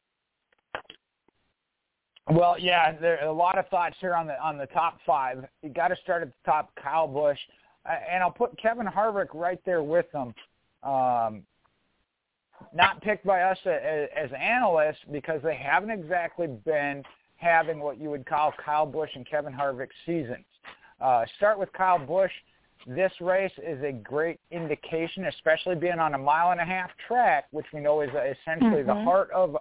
Well, 2.30 2.56
yeah, 2.58 2.96
there 2.98 3.20
are 3.20 3.28
a 3.28 3.32
lot 3.32 3.58
of 3.58 3.66
thoughts 3.68 3.96
here 4.00 4.14
on 4.14 4.26
the 4.26 4.40
on 4.40 4.56
the 4.56 4.66
top 4.66 4.98
five. 5.04 5.44
You 5.62 5.70
got 5.70 5.88
to 5.88 5.96
start 6.02 6.22
at 6.22 6.28
the 6.28 6.50
top, 6.50 6.72
Kyle 6.80 7.08
Busch, 7.08 7.38
uh, 7.84 7.94
and 8.10 8.22
I'll 8.22 8.30
put 8.30 8.56
Kevin 8.58 8.86
Harvick 8.86 9.34
right 9.34 9.60
there 9.66 9.82
with 9.82 10.06
them. 10.12 10.34
Um, 10.82 11.42
not 12.72 13.02
picked 13.02 13.26
by 13.26 13.42
us 13.42 13.58
as, 13.66 14.08
as 14.16 14.30
analysts 14.38 15.00
because 15.10 15.40
they 15.42 15.56
haven't 15.56 15.90
exactly 15.90 16.46
been 16.46 17.02
having 17.36 17.80
what 17.80 18.00
you 18.00 18.08
would 18.08 18.24
call 18.24 18.52
Kyle 18.64 18.86
Busch 18.86 19.10
and 19.14 19.28
Kevin 19.28 19.52
Harvick 19.52 19.88
seasons. 20.06 20.44
Uh, 21.00 21.24
start 21.36 21.58
with 21.58 21.72
Kyle 21.72 21.98
Busch. 21.98 22.30
This 22.86 23.12
race 23.20 23.52
is 23.58 23.82
a 23.82 23.92
great 23.92 24.38
indication, 24.50 25.26
especially 25.26 25.74
being 25.74 25.98
on 25.98 26.14
a 26.14 26.18
mile 26.18 26.52
and 26.52 26.60
a 26.60 26.64
half 26.64 26.90
track, 27.08 27.46
which 27.50 27.66
we 27.72 27.80
know 27.80 28.00
is 28.00 28.10
essentially 28.10 28.82
mm-hmm. 28.82 28.86
the 28.88 29.04
heart 29.04 29.30
of 29.32 29.56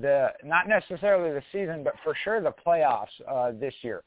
the 0.00 0.28
not 0.42 0.68
necessarily 0.68 1.32
the 1.32 1.42
season, 1.52 1.84
but 1.84 1.94
for 2.02 2.14
sure 2.24 2.40
the 2.40 2.54
playoffs 2.66 3.06
uh, 3.28 3.52
this 3.52 3.74
year. 3.82 4.02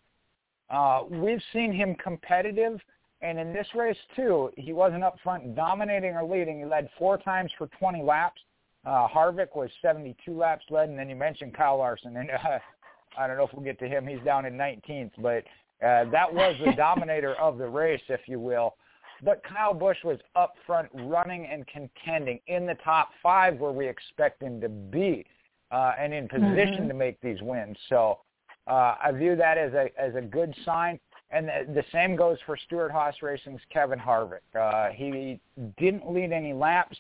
Uh, 0.70 1.04
we've 1.10 1.42
seen 1.54 1.72
him 1.72 1.96
competitive, 1.96 2.80
and 3.22 3.40
in 3.40 3.54
this 3.54 3.68
race 3.74 3.98
too, 4.16 4.52
he 4.58 4.74
wasn't 4.74 5.04
up 5.04 5.18
front 5.24 5.56
dominating 5.56 6.14
or 6.14 6.24
leading. 6.24 6.60
He 6.60 6.66
led 6.66 6.90
four 6.98 7.18
times 7.18 7.52
for 7.58 7.68
20 7.80 8.04
laps. 8.04 8.42
Uh, 8.86 9.08
Harvick 9.08 9.56
was 9.56 9.70
72 9.82 10.36
laps 10.36 10.66
led, 10.70 10.90
and 10.90 11.00
then 11.00 11.10
you 11.10 11.16
mentioned 11.16 11.56
Kyle 11.56 11.78
Larson, 11.78 12.18
and 12.18 12.30
uh, 12.46 12.60
I 13.18 13.28
don't 13.28 13.38
know 13.38 13.44
if 13.44 13.54
we'll 13.54 13.64
get 13.64 13.80
to 13.80 13.88
him. 13.88 14.06
He's 14.06 14.20
down 14.26 14.46
in 14.46 14.54
19th, 14.54 15.12
but 15.20 15.44
uh, 15.86 16.10
that 16.12 16.32
was 16.32 16.56
the 16.66 16.72
dominator 16.78 17.36
of 17.36 17.58
the 17.58 17.68
race, 17.68 18.02
if 18.10 18.22
you 18.28 18.40
will. 18.40 18.76
But 19.24 19.42
Kyle 19.44 19.74
Busch 19.74 19.98
was 20.04 20.20
up 20.36 20.54
front 20.66 20.90
running 20.94 21.48
and 21.48 21.66
contending 21.68 22.40
in 22.48 22.68
the 22.68 22.76
top 22.84 23.10
five 23.24 23.58
where 23.58 23.72
we 23.72 23.88
expect 23.88 24.44
him 24.44 24.62
to 24.62 24.70
be 24.70 25.26
uh, 25.72 25.94
and 26.00 26.14
in 26.14 26.28
position 26.28 26.80
mm-hmm. 26.80 26.88
to 26.88 26.94
make 26.94 27.20
these 27.22 27.42
wins. 27.42 27.78
So 27.90 28.20
uh, 28.68 28.96
I 29.04 29.12
view 29.14 29.36
that 29.36 29.58
as 29.58 29.74
a 29.74 29.90
as 30.00 30.16
a 30.16 30.22
good 30.22 30.54
sign. 30.66 31.00
And 31.30 31.48
the, 31.48 31.74
the 31.74 31.84
same 31.92 32.16
goes 32.16 32.38
for 32.46 32.56
Stewart-Haas 32.56 33.16
Racing's 33.22 33.60
Kevin 33.70 34.00
Harvick. 34.00 34.40
Uh, 34.58 34.92
he 34.94 35.42
didn't 35.78 36.10
lead 36.10 36.32
any 36.32 36.54
laps, 36.54 36.98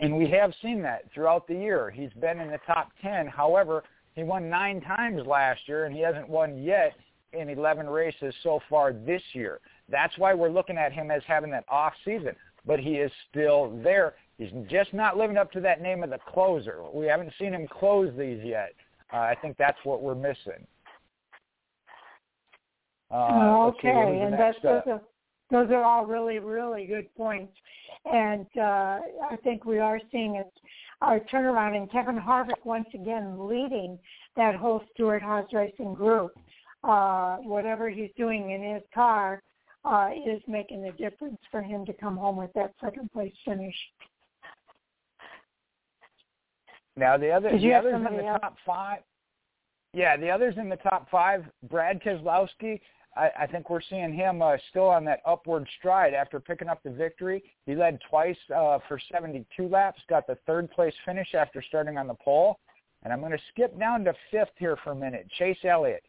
and 0.00 0.16
we 0.16 0.28
have 0.30 0.52
seen 0.62 0.82
that 0.82 1.04
throughout 1.14 1.46
the 1.46 1.54
year. 1.54 1.90
He's 1.90 2.12
been 2.20 2.40
in 2.40 2.50
the 2.50 2.58
top 2.66 2.88
10. 3.02 3.28
However, 3.28 3.84
he 4.14 4.24
won 4.24 4.50
nine 4.50 4.80
times 4.80 5.24
last 5.26 5.60
year, 5.66 5.84
and 5.84 5.94
he 5.94 6.02
hasn't 6.02 6.28
won 6.28 6.60
yet 6.60 6.94
in 7.32 7.48
11 7.48 7.88
races 7.88 8.34
so 8.42 8.60
far 8.68 8.92
this 8.92 9.22
year. 9.32 9.60
That's 9.88 10.16
why 10.18 10.34
we're 10.34 10.50
looking 10.50 10.76
at 10.76 10.92
him 10.92 11.10
as 11.10 11.22
having 11.26 11.50
that 11.50 11.64
off 11.68 11.92
season. 12.04 12.34
But 12.66 12.80
he 12.80 12.94
is 12.94 13.12
still 13.30 13.78
there. 13.82 14.14
He's 14.38 14.50
just 14.70 14.94
not 14.94 15.16
living 15.16 15.36
up 15.36 15.50
to 15.52 15.60
that 15.60 15.82
name 15.82 16.04
of 16.04 16.10
the 16.10 16.18
closer. 16.32 16.82
We 16.94 17.06
haven't 17.06 17.32
seen 17.38 17.52
him 17.52 17.66
close 17.68 18.12
these 18.16 18.40
yet. 18.44 18.72
Uh, 19.12 19.18
I 19.18 19.34
think 19.42 19.56
that's 19.58 19.78
what 19.82 20.00
we're 20.00 20.14
missing. 20.14 20.66
Uh, 23.10 23.66
okay, 23.68 24.20
and 24.22 24.34
that's 24.34 24.58
those 24.62 24.82
are, 24.86 25.00
those 25.50 25.70
are 25.70 25.82
all 25.82 26.04
really 26.04 26.38
really 26.40 26.84
good 26.84 27.06
points, 27.16 27.54
and 28.04 28.46
uh, 28.58 29.00
I 29.30 29.36
think 29.42 29.64
we 29.64 29.78
are 29.78 29.98
seeing 30.12 30.36
it, 30.36 30.52
our 31.00 31.18
turnaround 31.20 31.74
and 31.74 31.90
Kevin 31.90 32.18
Harvick 32.18 32.64
once 32.64 32.88
again 32.92 33.48
leading 33.48 33.98
that 34.36 34.56
whole 34.56 34.82
Stewart-Haas 34.92 35.46
Racing 35.54 35.94
group. 35.94 36.32
Uh, 36.84 37.38
whatever 37.38 37.88
he's 37.88 38.10
doing 38.16 38.50
in 38.50 38.74
his 38.74 38.82
car 38.94 39.42
uh, 39.84 40.10
is 40.26 40.40
making 40.46 40.84
a 40.84 40.92
difference 40.92 41.38
for 41.50 41.62
him 41.62 41.86
to 41.86 41.92
come 41.94 42.16
home 42.16 42.36
with 42.36 42.52
that 42.52 42.72
second 42.80 43.10
place 43.12 43.32
finish. 43.44 43.74
Now 46.98 47.16
the 47.16 47.30
other 47.30 47.56
the 47.56 47.74
others 47.74 47.94
in 47.94 48.16
the 48.16 48.24
else? 48.24 48.40
top 48.40 48.56
five. 48.66 48.98
Yeah, 49.94 50.16
the 50.16 50.30
others 50.30 50.54
in 50.58 50.68
the 50.68 50.76
top 50.76 51.08
five. 51.10 51.44
Brad 51.70 52.02
Keselowski. 52.02 52.80
I, 53.16 53.30
I 53.40 53.46
think 53.46 53.70
we're 53.70 53.80
seeing 53.88 54.12
him 54.12 54.42
uh, 54.42 54.56
still 54.70 54.88
on 54.88 55.04
that 55.06 55.20
upward 55.26 55.66
stride 55.78 56.14
after 56.14 56.38
picking 56.38 56.68
up 56.68 56.82
the 56.82 56.90
victory. 56.90 57.42
He 57.66 57.74
led 57.74 57.98
twice 58.08 58.36
uh, 58.54 58.78
for 58.86 59.00
72 59.10 59.66
laps, 59.66 60.00
got 60.08 60.26
the 60.26 60.36
third 60.46 60.70
place 60.70 60.94
finish 61.04 61.34
after 61.34 61.62
starting 61.66 61.96
on 61.96 62.06
the 62.06 62.14
pole. 62.14 62.58
And 63.02 63.12
I'm 63.12 63.20
going 63.20 63.32
to 63.32 63.38
skip 63.52 63.78
down 63.78 64.04
to 64.04 64.14
fifth 64.30 64.52
here 64.56 64.76
for 64.84 64.92
a 64.92 64.96
minute. 64.96 65.26
Chase 65.38 65.58
Elliott. 65.64 66.02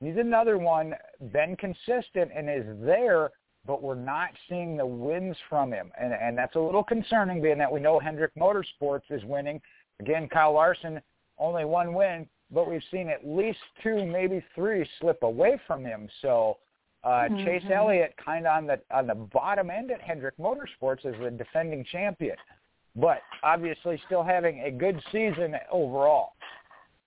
He's 0.00 0.16
another 0.16 0.58
one, 0.58 0.94
been 1.32 1.56
consistent 1.56 2.30
and 2.34 2.48
is 2.50 2.66
there, 2.80 3.30
but 3.66 3.82
we're 3.82 3.94
not 3.94 4.30
seeing 4.48 4.76
the 4.76 4.86
wins 4.86 5.36
from 5.48 5.72
him. 5.72 5.90
And, 6.00 6.12
and 6.12 6.36
that's 6.36 6.54
a 6.54 6.60
little 6.60 6.84
concerning 6.84 7.42
being 7.42 7.58
that 7.58 7.72
we 7.72 7.80
know 7.80 7.98
Hendrick 7.98 8.32
Motorsports 8.34 9.10
is 9.10 9.24
winning. 9.24 9.60
Again, 10.00 10.28
Kyle 10.28 10.52
Larson, 10.52 11.00
only 11.38 11.64
one 11.64 11.94
win, 11.94 12.26
but 12.50 12.68
we've 12.68 12.82
seen 12.90 13.08
at 13.08 13.26
least 13.26 13.58
two, 13.82 14.04
maybe 14.04 14.44
three 14.54 14.88
slip 15.00 15.22
away 15.22 15.60
from 15.66 15.84
him. 15.84 16.08
So 16.22 16.58
uh, 17.04 17.08
mm-hmm. 17.08 17.44
Chase 17.44 17.62
Elliott 17.72 18.14
kind 18.22 18.46
of 18.46 18.56
on 18.56 18.66
the 18.66 18.80
on 18.90 19.06
the 19.06 19.14
bottom 19.14 19.70
end 19.70 19.90
at 19.90 20.00
Hendrick 20.00 20.36
Motorsports 20.38 21.04
as 21.04 21.14
the 21.22 21.30
defending 21.30 21.84
champion, 21.90 22.36
but 22.94 23.18
obviously 23.42 24.00
still 24.06 24.22
having 24.22 24.60
a 24.62 24.70
good 24.70 25.00
season 25.12 25.54
overall. 25.70 26.32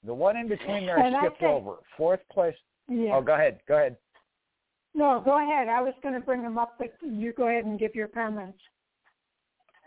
The 0.05 0.13
one 0.13 0.37
in 0.37 0.47
between 0.47 0.85
there 0.85 0.97
and 0.97 1.15
skipped 1.19 1.39
think, 1.41 1.51
over. 1.51 1.75
Fourth 1.97 2.21
place. 2.31 2.55
Yeah. 2.87 3.11
Oh, 3.15 3.21
go 3.21 3.33
ahead. 3.33 3.59
Go 3.67 3.75
ahead. 3.75 3.97
No, 4.95 5.21
go 5.23 5.37
ahead. 5.37 5.67
I 5.67 5.81
was 5.81 5.93
going 6.01 6.15
to 6.15 6.21
bring 6.21 6.41
them 6.41 6.57
up, 6.57 6.75
but 6.79 6.93
you 7.01 7.33
go 7.33 7.47
ahead 7.47 7.65
and 7.65 7.77
give 7.77 7.93
your 7.93 8.07
comments. 8.07 8.57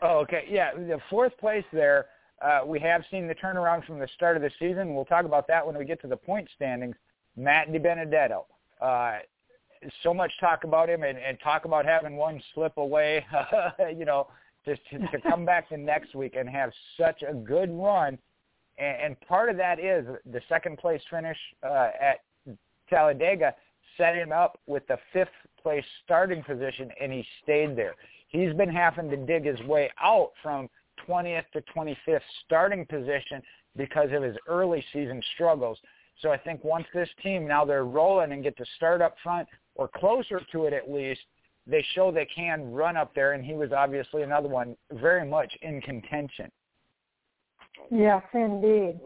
Oh, 0.02 0.18
okay. 0.18 0.44
Yeah, 0.48 0.74
the 0.74 0.98
fourth 1.08 1.36
place 1.38 1.64
there, 1.72 2.06
uh, 2.42 2.60
we 2.66 2.80
have 2.80 3.02
seen 3.10 3.28
the 3.28 3.34
turnaround 3.34 3.86
from 3.86 3.98
the 3.98 4.08
start 4.14 4.36
of 4.36 4.42
the 4.42 4.50
season. 4.58 4.94
We'll 4.94 5.04
talk 5.04 5.24
about 5.24 5.46
that 5.48 5.66
when 5.66 5.76
we 5.76 5.84
get 5.84 6.00
to 6.02 6.08
the 6.08 6.16
point 6.16 6.48
standings. 6.54 6.96
Matt 7.36 7.68
DiBenedetto. 7.68 8.44
Uh, 8.80 9.18
so 10.02 10.12
much 10.12 10.32
talk 10.40 10.64
about 10.64 10.88
him 10.88 11.02
and, 11.02 11.18
and 11.18 11.38
talk 11.40 11.64
about 11.64 11.84
having 11.84 12.16
one 12.16 12.42
slip 12.54 12.76
away, 12.76 13.24
you 13.96 14.04
know, 14.04 14.28
just 14.64 14.80
to, 14.90 14.98
to 14.98 15.20
come 15.28 15.44
back 15.44 15.68
the 15.70 15.76
next 15.76 16.14
week 16.14 16.34
and 16.36 16.48
have 16.48 16.70
such 16.98 17.22
a 17.28 17.34
good 17.34 17.70
run. 17.70 18.18
And, 18.78 18.96
and 19.02 19.20
part 19.22 19.48
of 19.48 19.56
that 19.56 19.80
is 19.80 20.06
the 20.30 20.40
second 20.48 20.78
place 20.78 21.00
finish 21.10 21.38
uh, 21.62 21.90
at 22.00 22.20
Talladega 22.88 23.54
set 23.96 24.14
him 24.14 24.32
up 24.32 24.58
with 24.66 24.86
the 24.88 24.98
fifth 25.12 25.28
place 25.62 25.84
starting 26.04 26.42
position, 26.42 26.90
and 27.00 27.12
he 27.12 27.24
stayed 27.42 27.76
there. 27.76 27.94
He's 28.28 28.52
been 28.54 28.70
having 28.70 29.10
to 29.10 29.16
dig 29.16 29.44
his 29.44 29.60
way 29.66 29.90
out 30.02 30.30
from 30.42 30.68
20th 31.08 31.44
to 31.52 31.62
25th 31.74 32.20
starting 32.44 32.86
position 32.86 33.42
because 33.76 34.10
of 34.12 34.22
his 34.22 34.36
early 34.48 34.84
season 34.92 35.22
struggles. 35.34 35.78
So 36.20 36.30
I 36.30 36.38
think 36.38 36.62
once 36.62 36.86
this 36.94 37.08
team, 37.22 37.48
now 37.48 37.64
they're 37.64 37.84
rolling 37.84 38.32
and 38.32 38.42
get 38.42 38.56
to 38.58 38.64
start 38.76 39.00
up 39.00 39.16
front 39.22 39.48
or 39.74 39.88
closer 39.88 40.40
to 40.52 40.66
it 40.66 40.72
at 40.72 40.90
least, 40.90 41.20
they 41.66 41.84
show 41.94 42.10
they 42.10 42.26
can 42.26 42.72
run 42.72 42.96
up 42.96 43.14
there, 43.14 43.32
and 43.32 43.44
he 43.44 43.54
was 43.54 43.72
obviously 43.72 44.22
another 44.22 44.48
one 44.48 44.76
very 44.92 45.26
much 45.26 45.52
in 45.62 45.80
contention. 45.80 46.50
Yes, 47.90 48.22
indeed. 48.34 49.00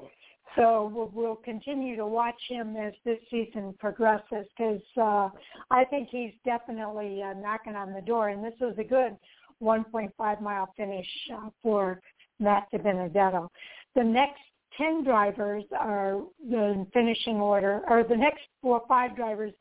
So 0.56 0.90
we'll, 0.92 1.10
we'll 1.14 1.36
continue 1.36 1.96
to 1.96 2.06
watch 2.06 2.40
him 2.48 2.76
as 2.76 2.94
this 3.04 3.18
season 3.30 3.74
progresses 3.78 4.46
because 4.56 4.80
uh, 4.96 5.28
I 5.70 5.84
think 5.84 6.08
he's 6.10 6.32
definitely 6.46 7.22
uh, 7.22 7.34
knocking 7.34 7.76
on 7.76 7.92
the 7.92 8.00
door. 8.00 8.30
And 8.30 8.42
this 8.42 8.54
was 8.58 8.74
a 8.78 8.84
good 8.84 9.16
1.5 9.62 10.40
mile 10.40 10.72
finish 10.76 11.06
uh, 11.34 11.48
for 11.62 12.00
Matt 12.38 12.68
Benedetto. 12.70 13.50
The 13.94 14.04
next 14.04 14.40
10 14.78 15.04
drivers 15.04 15.64
are 15.78 16.20
the 16.48 16.86
finishing 16.92 17.36
order, 17.36 17.80
or 17.88 18.04
the 18.04 18.16
next 18.16 18.42
four 18.60 18.80
or 18.80 18.86
five 18.86 19.16
drivers 19.16 19.52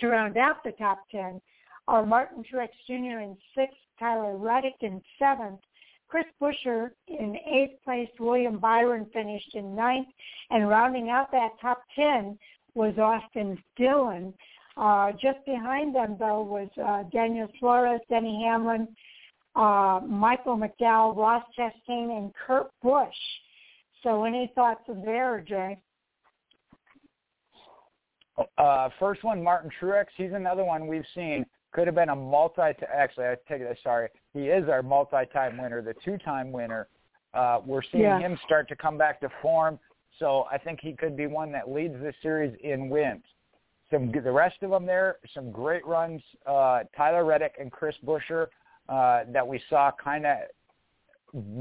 to 0.00 0.08
round 0.08 0.36
out 0.36 0.64
the 0.64 0.72
top 0.72 1.00
10 1.10 1.40
are 1.86 2.04
Martin 2.04 2.42
Truex 2.42 2.68
Jr. 2.86 3.20
in 3.20 3.36
sixth, 3.56 3.76
Tyler 3.98 4.36
Reddick 4.36 4.76
in 4.80 5.00
seventh, 5.18 5.60
Chris 6.08 6.24
Buescher 6.40 6.90
in 7.06 7.36
eighth 7.46 7.82
place, 7.84 8.08
William 8.18 8.58
Byron 8.58 9.06
finished 9.12 9.54
in 9.54 9.74
ninth, 9.76 10.08
and 10.50 10.68
rounding 10.68 11.10
out 11.10 11.30
that 11.32 11.50
top 11.60 11.82
10 11.94 12.38
was 12.74 12.96
Austin 12.98 13.58
Dillon. 13.76 14.32
Uh, 14.76 15.12
just 15.12 15.44
behind 15.44 15.94
them, 15.94 16.16
though, 16.18 16.42
was 16.42 16.68
uh, 16.82 17.02
Daniel 17.10 17.48
Suarez, 17.58 18.00
Denny 18.08 18.42
Hamlin, 18.44 18.88
uh, 19.56 20.00
Michael 20.06 20.56
McDowell, 20.56 21.16
Ross 21.16 21.44
Chastain, 21.58 22.16
and 22.16 22.32
Kurt 22.46 22.70
Busch. 22.82 23.08
So 24.02 24.24
any 24.24 24.52
thoughts 24.54 24.82
there, 25.04 25.44
Jay? 25.46 25.78
Uh, 28.56 28.88
first 29.00 29.24
one, 29.24 29.42
Martin 29.42 29.70
Truex. 29.80 30.06
He's 30.16 30.32
another 30.32 30.64
one 30.64 30.86
we've 30.86 31.04
seen 31.14 31.44
could 31.72 31.86
have 31.86 31.94
been 31.94 32.08
a 32.08 32.16
multi. 32.16 32.62
Actually, 32.92 33.26
I 33.26 33.36
take 33.48 33.60
it. 33.60 33.78
Sorry, 33.82 34.08
he 34.32 34.48
is 34.48 34.68
our 34.68 34.82
multi-time 34.82 35.58
winner, 35.58 35.82
the 35.82 35.94
two-time 36.04 36.52
winner. 36.52 36.88
Uh, 37.34 37.60
we're 37.64 37.82
seeing 37.92 38.04
yeah. 38.04 38.18
him 38.18 38.38
start 38.44 38.68
to 38.68 38.76
come 38.76 38.96
back 38.96 39.20
to 39.20 39.28
form. 39.42 39.78
So 40.18 40.46
I 40.50 40.58
think 40.58 40.80
he 40.80 40.94
could 40.94 41.16
be 41.16 41.26
one 41.26 41.52
that 41.52 41.70
leads 41.70 41.94
this 42.00 42.14
series 42.22 42.56
in 42.64 42.88
wins. 42.88 43.22
Some 43.90 44.12
the 44.12 44.32
rest 44.32 44.56
of 44.62 44.70
them 44.70 44.86
there, 44.86 45.16
some 45.34 45.50
great 45.50 45.86
runs. 45.86 46.20
Uh, 46.46 46.80
Tyler 46.96 47.24
Reddick 47.24 47.54
and 47.60 47.70
Chris 47.70 47.94
Buescher 48.04 48.48
uh, 48.88 49.24
that 49.28 49.46
we 49.46 49.60
saw 49.68 49.90
kind 50.02 50.26
of 50.26 50.38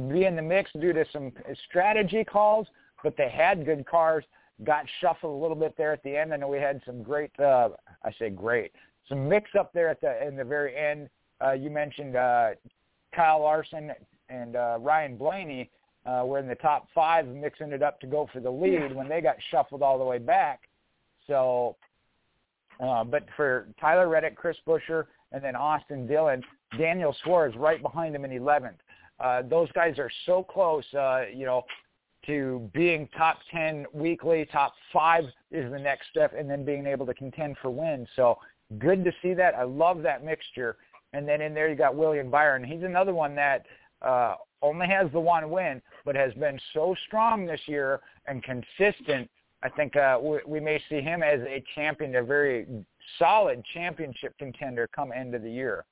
be 0.10 0.26
in 0.26 0.36
the 0.36 0.42
mix 0.42 0.72
due 0.80 0.94
to 0.94 1.06
some 1.12 1.32
strategy 1.68 2.24
calls, 2.24 2.68
but 3.04 3.16
they 3.18 3.30
had 3.30 3.66
good 3.66 3.86
cars. 3.86 4.24
Got 4.64 4.86
shuffled 5.02 5.40
a 5.40 5.42
little 5.42 5.56
bit 5.56 5.76
there 5.78 5.94
at 5.94 6.02
the 6.04 6.18
end. 6.18 6.34
I 6.34 6.38
know 6.38 6.48
we 6.48 6.58
had 6.58 6.82
some 6.86 7.04
great. 7.04 7.38
Uh, 7.40 7.70
I 8.04 8.12
say 8.18 8.30
great 8.32 8.72
some 9.10 9.28
mix 9.28 9.52
up 9.58 9.74
there 9.74 9.90
at 9.90 10.02
the 10.02 10.26
in 10.26 10.36
the 10.36 10.44
very 10.44 10.76
end. 10.76 11.10
Uh, 11.44 11.52
you 11.52 11.70
mentioned 11.70 12.16
uh, 12.16 12.50
Kyle 13.16 13.42
Larson 13.42 13.92
and 14.30 14.56
uh, 14.56 14.78
Ryan 14.80 15.18
Blaney 15.18 15.70
uh, 16.06 16.24
were 16.26 16.40
in 16.40 16.48
the 16.48 16.56
top 16.56 16.88
five, 16.94 17.28
mixing 17.28 17.72
it 17.72 17.84
up 17.84 18.00
to 18.02 18.08
go 18.08 18.28
for 18.32 18.40
the 18.40 18.50
lead 18.50 18.96
when 18.96 19.08
they 19.08 19.22
got 19.22 19.36
shuffled 19.52 19.82
all 19.82 19.98
the 19.98 20.04
way 20.04 20.18
back. 20.18 20.62
So, 21.28 21.76
uh, 22.80 23.04
but 23.04 23.26
for 23.36 23.68
Tyler 23.80 24.08
Reddick, 24.08 24.36
Chris 24.36 24.58
Buescher, 24.66 25.06
and 25.32 25.44
then 25.44 25.56
Austin 25.56 26.08
Dillon, 26.08 26.42
Daniel 26.78 27.16
Suarez 27.24 27.56
right 27.56 27.82
behind 27.82 28.16
him 28.16 28.26
in 28.26 28.32
11th. 28.32 28.76
Uh, 29.20 29.42
those 29.44 29.72
guys 29.74 29.98
are 29.98 30.12
so 30.26 30.44
close. 30.44 30.86
Uh, 30.94 31.24
you 31.34 31.46
know, 31.46 31.64
to 32.26 32.70
being 32.74 33.08
top 33.18 33.40
10 33.52 33.86
weekly, 33.94 34.48
top 34.52 34.74
five 34.92 35.24
is 35.52 35.72
the 35.72 35.80
next 35.80 36.10
step, 36.10 36.34
and 36.38 36.50
then 36.50 36.66
being 36.66 36.86
able 36.86 37.06
to 37.06 37.14
contend 37.14 37.56
for 37.62 37.70
wins. 37.70 38.08
So 38.16 38.38
good 38.78 39.04
to 39.06 39.12
see 39.22 39.34
that. 39.34 39.56
I 39.56 39.64
love 39.64 40.02
that 40.04 40.24
mixture. 40.24 40.78
And 41.14 41.28
then 41.28 41.42
in 41.42 41.54
there 41.54 41.70
you 41.70 41.76
got 41.76 41.96
William 41.96 42.30
Byron. 42.30 42.64
He's 42.64 42.84
another 42.84 43.14
one 43.14 43.34
that 43.36 43.66
uh, 44.02 44.36
only 44.62 44.88
has 44.88 45.10
the 45.14 45.20
one 45.20 45.50
win, 45.50 45.82
but 46.06 46.16
has 46.16 46.34
been 46.34 46.60
so 46.74 46.96
strong 47.08 47.46
this 47.46 47.62
year 47.66 48.02
and 48.28 48.44
consistent. 48.44 49.30
I 49.64 49.70
think 49.70 49.96
uh, 49.96 50.20
we, 50.22 50.40
we 50.46 50.60
may 50.60 50.82
see 50.90 51.02
him 51.02 51.24
as 51.24 51.40
a 51.42 51.64
champion, 51.76 52.16
a 52.16 52.24
very 52.24 52.68
solid 53.18 53.64
championship 53.74 54.38
contender 54.38 54.88
come 54.94 55.12
end 55.12 55.34
of 55.34 55.42
the 55.42 55.52
year. 55.52 55.86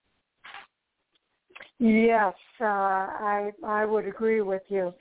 Yes, 1.79 2.33
uh, 2.61 2.65
I 2.65 3.51
I 3.65 3.85
would 3.85 4.07
agree 4.07 4.41
with 4.41 4.61
you. 4.69 4.93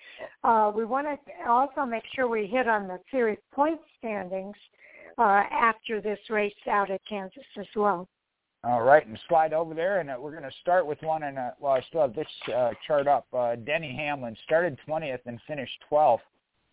Uh, 0.42 0.72
we 0.74 0.84
want 0.84 1.06
to 1.06 1.48
also 1.48 1.84
make 1.84 2.02
sure 2.14 2.26
we 2.26 2.46
hit 2.46 2.66
on 2.66 2.88
the 2.88 2.98
series 3.12 3.38
point 3.52 3.80
standings 3.98 4.56
uh, 5.16 5.42
after 5.52 6.00
this 6.00 6.18
race 6.30 6.52
out 6.68 6.90
at 6.90 7.00
Kansas 7.08 7.44
as 7.58 7.66
well. 7.76 8.08
All 8.64 8.82
right, 8.82 9.06
and 9.06 9.16
slide 9.28 9.52
over 9.52 9.72
there, 9.72 10.00
and 10.00 10.10
uh, 10.10 10.16
we're 10.18 10.32
going 10.32 10.42
to 10.42 10.56
start 10.62 10.84
with 10.84 11.00
one. 11.02 11.22
And 11.22 11.38
uh, 11.38 11.50
well, 11.60 11.72
I 11.72 11.80
still 11.82 12.00
have 12.00 12.14
this 12.14 12.26
uh, 12.52 12.70
chart 12.86 13.06
up. 13.06 13.26
Denny 13.64 13.94
Hamlin 13.94 14.36
started 14.44 14.76
20th 14.88 15.20
and 15.26 15.38
finished 15.46 15.78
12th. 15.92 16.20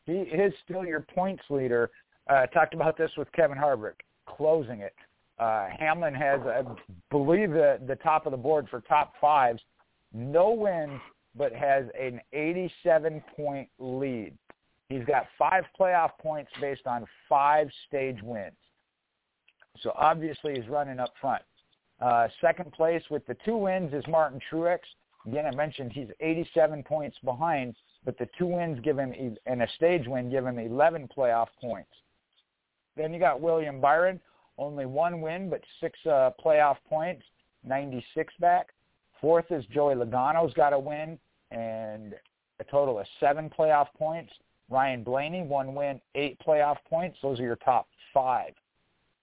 He 0.08 0.14
is 0.14 0.52
still 0.66 0.84
your 0.84 1.02
points 1.02 1.44
leader. 1.52 1.92
Uh, 2.28 2.48
talked 2.48 2.74
about 2.74 2.98
this 2.98 3.12
with 3.18 3.32
Kevin 3.34 3.58
Harvick, 3.58 4.00
closing 4.26 4.80
it. 4.80 4.96
Hamlin 5.38 6.14
has, 6.14 6.40
I 6.42 6.62
believe, 7.10 7.52
the, 7.52 7.80
the 7.88 7.96
top 7.98 8.26
of 8.26 8.32
the 8.32 8.38
board 8.38 8.68
for 8.70 8.82
top 8.82 9.14
fives 9.20 9.62
no 10.14 10.52
wins, 10.52 11.00
but 11.36 11.54
has 11.54 11.86
an 12.00 12.20
87-point 12.34 13.70
lead. 13.80 14.34
He's 14.90 15.06
got 15.06 15.28
five 15.38 15.64
playoff 15.80 16.12
points 16.22 16.52
based 16.60 16.86
on 16.86 17.06
five 17.30 17.70
stage 17.88 18.20
wins. 18.22 18.52
So 19.80 19.94
obviously 19.96 20.56
he's 20.56 20.68
running 20.68 21.00
up 21.00 21.14
front. 21.22 21.42
Uh, 22.02 22.28
second 22.42 22.72
place 22.74 23.04
with 23.10 23.26
the 23.28 23.38
two 23.46 23.56
wins 23.56 23.94
is 23.94 24.04
Martin 24.08 24.40
Truex. 24.52 24.80
Again, 25.26 25.46
I 25.46 25.56
mentioned 25.56 25.92
he's 25.94 26.10
87 26.20 26.84
points 26.84 27.18
behind, 27.24 27.76
but 28.04 28.18
the 28.18 28.28
two 28.38 28.48
wins 28.48 28.80
give 28.84 28.98
him, 28.98 29.14
and 29.46 29.62
a 29.62 29.68
stage 29.76 30.08
win 30.08 30.30
give 30.30 30.46
him 30.46 30.58
11 30.58 31.10
playoff 31.16 31.48
points. 31.62 31.92
Then 32.98 33.14
you 33.14 33.20
got 33.20 33.40
William 33.40 33.80
Byron, 33.80 34.20
only 34.58 34.86
one 34.86 35.22
win, 35.22 35.50
but 35.50 35.62
six 35.80 35.98
uh, 36.06 36.32
playoff 36.44 36.78
points, 36.90 37.24
96 37.64 38.34
back. 38.40 38.68
Fourth 39.22 39.52
is 39.52 39.64
Joey 39.68 39.96
Logano's 39.96 40.54
got 40.56 40.74
a 40.74 40.80
win 40.80 41.18
and 41.52 42.16
a 42.60 42.64
total 42.66 43.00
of 43.00 43.06
seven 43.20 43.50
playoff 43.50 43.88
points. 43.98 44.34
Ryan 44.70 45.04
Blaney, 45.04 45.44
one 45.44 45.76
win, 45.76 46.02
eight 46.16 46.38
playoff 46.46 46.78
points. 46.90 47.18
Those 47.22 47.40
are 47.40 47.44
your 47.44 47.58
top 47.58 47.88
five. 48.14 48.54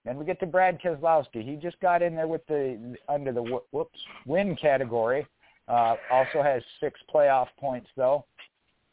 Then 0.05 0.17
we 0.17 0.25
get 0.25 0.39
to 0.39 0.45
Brad 0.45 0.81
Keselowski. 0.81 1.43
He 1.43 1.55
just 1.55 1.79
got 1.81 2.01
in 2.01 2.15
there 2.15 2.27
with 2.27 2.45
the 2.47 2.95
under 3.09 3.33
the 3.33 3.59
whoops 3.71 3.99
win 4.25 4.55
category. 4.55 5.27
Uh, 5.67 5.95
also 6.11 6.41
has 6.41 6.63
six 6.79 6.99
playoff 7.13 7.47
points 7.59 7.89
though. 7.97 8.25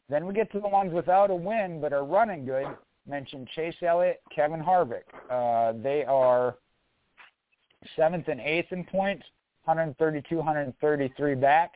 Then 0.08 0.26
we 0.26 0.34
get 0.34 0.50
to 0.52 0.60
the 0.60 0.68
ones 0.68 0.92
without 0.92 1.30
a 1.30 1.34
win 1.34 1.80
but 1.80 1.92
are 1.92 2.04
running 2.04 2.44
good. 2.44 2.66
Mentioned 3.08 3.48
Chase 3.54 3.76
Elliott, 3.82 4.20
Kevin 4.34 4.60
Harvick. 4.60 5.04
Uh, 5.30 5.80
they 5.80 6.04
are 6.04 6.56
seventh 7.94 8.26
and 8.28 8.40
eighth 8.40 8.72
in 8.72 8.82
points. 8.84 9.24
132, 9.66 10.36
133 10.36 11.34
back. 11.34 11.74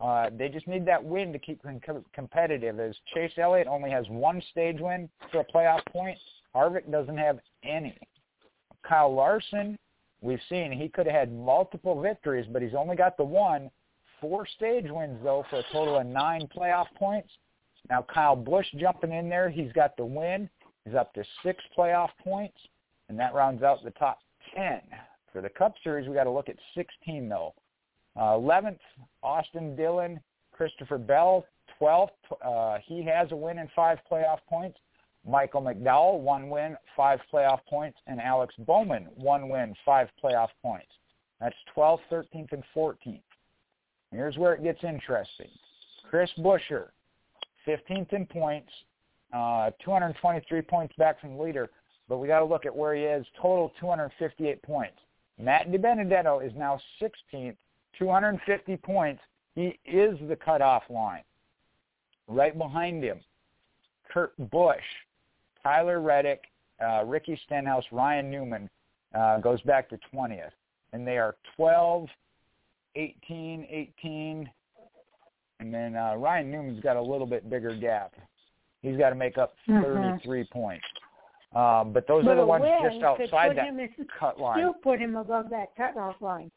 Uh, 0.00 0.30
they 0.36 0.48
just 0.48 0.66
need 0.66 0.84
that 0.84 1.02
win 1.02 1.32
to 1.32 1.38
keep 1.38 1.60
com- 1.62 2.04
competitive. 2.12 2.80
As 2.80 2.94
Chase 3.14 3.32
Elliott 3.36 3.68
only 3.68 3.90
has 3.90 4.04
one 4.08 4.42
stage 4.50 4.78
win 4.80 5.08
for 5.30 5.40
a 5.40 5.44
playoff 5.44 5.84
point, 5.86 6.18
Harvick 6.54 6.90
doesn't 6.90 7.16
have 7.16 7.38
any. 7.62 7.96
Kyle 8.82 9.14
Larson, 9.14 9.78
we've 10.20 10.40
seen 10.48 10.72
he 10.72 10.88
could 10.88 11.06
have 11.06 11.14
had 11.14 11.32
multiple 11.32 12.00
victories, 12.00 12.46
but 12.50 12.62
he's 12.62 12.74
only 12.74 12.96
got 12.96 13.16
the 13.16 13.24
one. 13.24 13.70
Four 14.20 14.46
stage 14.46 14.86
wins 14.88 15.18
though 15.22 15.44
for 15.50 15.60
a 15.60 15.64
total 15.72 15.98
of 15.98 16.06
nine 16.06 16.48
playoff 16.56 16.86
points. 16.96 17.30
Now 17.88 18.04
Kyle 18.12 18.36
Busch 18.36 18.66
jumping 18.76 19.12
in 19.12 19.28
there, 19.28 19.50
he's 19.50 19.72
got 19.72 19.96
the 19.96 20.04
win. 20.04 20.48
He's 20.84 20.94
up 20.94 21.14
to 21.14 21.24
six 21.44 21.62
playoff 21.76 22.10
points, 22.22 22.56
and 23.08 23.18
that 23.20 23.34
rounds 23.34 23.62
out 23.62 23.84
the 23.84 23.90
top 23.92 24.18
ten. 24.54 24.80
For 25.32 25.40
the 25.40 25.48
Cup 25.48 25.74
Series, 25.82 26.08
we 26.08 26.14
got 26.14 26.24
to 26.24 26.30
look 26.30 26.48
at 26.48 26.56
16 26.74 27.28
though. 27.28 27.54
Uh, 28.16 28.34
11th, 28.36 28.78
Austin 29.22 29.74
Dillon, 29.74 30.20
Christopher 30.52 30.98
Bell, 30.98 31.46
12th. 31.80 32.08
Uh, 32.44 32.78
he 32.84 33.02
has 33.04 33.32
a 33.32 33.36
win 33.36 33.58
and 33.58 33.68
five 33.74 33.98
playoff 34.10 34.38
points. 34.48 34.78
Michael 35.26 35.62
McDowell, 35.62 36.18
one 36.18 36.50
win, 36.50 36.76
five 36.96 37.20
playoff 37.32 37.60
points, 37.68 37.96
and 38.06 38.20
Alex 38.20 38.54
Bowman, 38.58 39.06
one 39.14 39.48
win, 39.48 39.74
five 39.84 40.08
playoff 40.22 40.48
points. 40.62 40.88
That's 41.40 41.54
12th, 41.76 42.00
13th, 42.10 42.52
and 42.52 42.64
14th. 42.74 43.20
Here's 44.10 44.36
where 44.36 44.54
it 44.54 44.62
gets 44.62 44.82
interesting. 44.82 45.48
Chris 46.08 46.30
Buescher, 46.38 46.88
15th 47.66 48.12
in 48.12 48.26
points, 48.26 48.70
uh, 49.32 49.70
223 49.84 50.60
points 50.62 50.94
back 50.98 51.20
from 51.20 51.36
the 51.36 51.42
leader, 51.42 51.70
but 52.08 52.18
we 52.18 52.26
got 52.28 52.40
to 52.40 52.44
look 52.44 52.66
at 52.66 52.74
where 52.74 52.94
he 52.94 53.02
is. 53.02 53.24
Total 53.40 53.72
258 53.80 54.60
points. 54.62 54.98
Matt 55.38 55.70
DiBenedetto 55.70 56.46
is 56.46 56.52
now 56.56 56.78
16th, 57.00 57.56
250 57.98 58.76
points. 58.78 59.22
He 59.54 59.78
is 59.84 60.18
the 60.28 60.36
cutoff 60.36 60.82
line. 60.88 61.22
Right 62.28 62.56
behind 62.56 63.02
him, 63.02 63.20
Kurt 64.12 64.32
Busch, 64.50 64.76
Tyler 65.62 66.00
Reddick, 66.00 66.44
uh, 66.84 67.04
Ricky 67.04 67.38
Stenhouse, 67.44 67.84
Ryan 67.92 68.30
Newman 68.30 68.70
uh, 69.14 69.38
goes 69.38 69.60
back 69.62 69.88
to 69.90 69.98
20th. 70.14 70.50
And 70.92 71.06
they 71.06 71.18
are 71.18 71.36
12, 71.56 72.06
18, 72.96 73.66
18, 73.70 74.50
and 75.62 75.72
then 75.72 75.96
uh, 75.96 76.14
Ryan 76.16 76.50
Newman's 76.50 76.80
got 76.80 76.96
a 76.96 77.02
little 77.02 77.26
bit 77.26 77.48
bigger 77.48 77.74
gap. 77.74 78.12
He's 78.82 78.98
got 78.98 79.10
to 79.10 79.14
make 79.14 79.38
up 79.38 79.54
mm-hmm. 79.68 79.82
33 79.82 80.40
mm-hmm. 80.40 80.52
points. 80.52 80.84
Um, 81.54 81.92
but 81.92 82.06
those 82.06 82.24
but 82.24 82.32
are 82.32 82.36
the 82.36 82.46
ones 82.46 82.64
just 82.82 83.02
outside 83.02 83.56
that 83.56 84.08
cut 84.18 84.40
line. 84.40 84.58
Still 84.58 84.74
put 84.74 84.98
him 84.98 85.16
above 85.16 85.50
that 85.50 85.76
cutoff 85.76 86.16
line. 86.20 86.50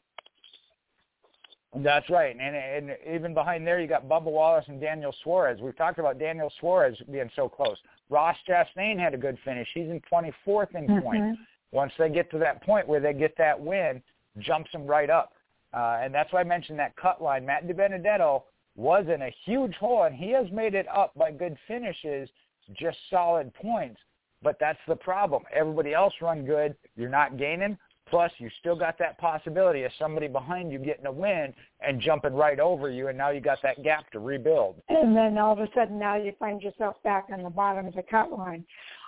That's 1.74 2.08
right, 2.08 2.34
and 2.34 2.56
and 2.56 2.96
even 3.14 3.34
behind 3.34 3.66
there 3.66 3.80
you 3.80 3.86
got 3.86 4.08
Bubba 4.08 4.24
Wallace 4.24 4.64
and 4.68 4.80
Daniel 4.80 5.14
Suarez. 5.22 5.60
We've 5.60 5.76
talked 5.76 5.98
about 5.98 6.18
Daniel 6.18 6.50
Suarez 6.58 6.96
being 7.12 7.30
so 7.36 7.48
close. 7.48 7.76
Ross 8.08 8.36
Chastain 8.48 8.98
had 8.98 9.12
a 9.12 9.18
good 9.18 9.36
finish. 9.44 9.68
He's 9.74 9.88
in 9.88 10.00
24th 10.10 10.74
in 10.74 10.86
mm-hmm. 10.86 11.00
points. 11.00 11.40
Once 11.72 11.92
they 11.98 12.08
get 12.08 12.30
to 12.30 12.38
that 12.38 12.62
point 12.62 12.88
where 12.88 13.00
they 13.00 13.12
get 13.12 13.36
that 13.36 13.60
win, 13.60 14.02
jumps 14.38 14.70
them 14.72 14.86
right 14.86 15.10
up. 15.10 15.32
Uh, 15.74 15.98
and 16.00 16.14
that's 16.14 16.32
why 16.32 16.40
I 16.40 16.44
mentioned 16.44 16.78
that 16.78 16.96
cut 16.96 17.20
line. 17.20 17.44
Matt 17.44 17.66
DiBenedetto 17.66 18.44
was 18.76 19.04
in 19.12 19.22
a 19.22 19.34
huge 19.44 19.74
hole, 19.74 20.04
and 20.04 20.14
he 20.14 20.30
has 20.30 20.46
made 20.52 20.74
it 20.74 20.86
up 20.88 21.12
by 21.14 21.30
good 21.30 21.56
finishes, 21.66 22.30
just 22.74 22.96
solid 23.10 23.52
points. 23.54 24.00
But 24.42 24.56
that's 24.60 24.78
the 24.86 24.96
problem. 24.96 25.42
Everybody 25.54 25.94
else 25.94 26.14
run 26.20 26.44
good. 26.44 26.76
You're 26.96 27.08
not 27.08 27.38
gaining. 27.38 27.78
Plus, 28.08 28.30
you 28.38 28.48
still 28.60 28.76
got 28.76 28.98
that 28.98 29.18
possibility 29.18 29.82
of 29.82 29.90
somebody 29.98 30.28
behind 30.28 30.70
you 30.70 30.78
getting 30.78 31.06
a 31.06 31.12
win 31.12 31.52
and 31.80 32.00
jumping 32.00 32.34
right 32.34 32.60
over 32.60 32.88
you, 32.88 33.08
and 33.08 33.18
now 33.18 33.30
you 33.30 33.40
got 33.40 33.58
that 33.62 33.82
gap 33.82 34.08
to 34.12 34.20
rebuild. 34.20 34.76
And 34.88 35.16
then 35.16 35.38
all 35.38 35.52
of 35.52 35.58
a 35.58 35.68
sudden, 35.74 35.98
now 35.98 36.16
you 36.16 36.32
find 36.38 36.62
yourself 36.62 36.96
back 37.02 37.26
on 37.32 37.42
the 37.42 37.50
bottom 37.50 37.86
of 37.86 37.94
the 37.94 38.04
cut 38.08 38.30
line. 38.30 38.64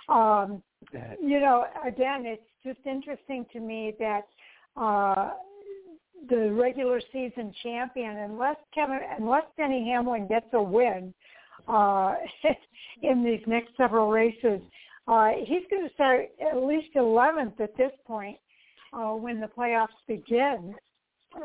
Um, 0.08 0.62
you 1.22 1.38
know, 1.38 1.66
again, 1.86 2.24
it's 2.26 2.42
just 2.64 2.80
interesting 2.86 3.46
to 3.52 3.60
me 3.60 3.94
that 4.00 4.26
uh, 4.76 5.30
the 6.28 6.50
regular 6.52 7.00
season 7.12 7.52
champion, 7.62 8.16
unless 8.16 8.56
Kevin, 8.74 8.98
unless 9.18 9.44
Denny 9.56 9.88
Hamlin 9.92 10.26
gets 10.26 10.46
a 10.54 10.62
win 10.62 11.14
uh, 11.68 12.14
in 13.02 13.24
these 13.24 13.42
next 13.46 13.76
several 13.76 14.10
races, 14.10 14.60
uh, 15.08 15.30
he's 15.44 15.62
going 15.70 15.88
to 15.88 15.94
start 15.94 16.26
at 16.40 16.62
least 16.62 16.94
11th 16.94 17.58
at 17.60 17.76
this 17.76 17.92
point 18.06 18.36
uh, 18.92 19.12
when 19.12 19.40
the 19.40 19.46
playoffs 19.46 19.88
begin, 20.06 20.74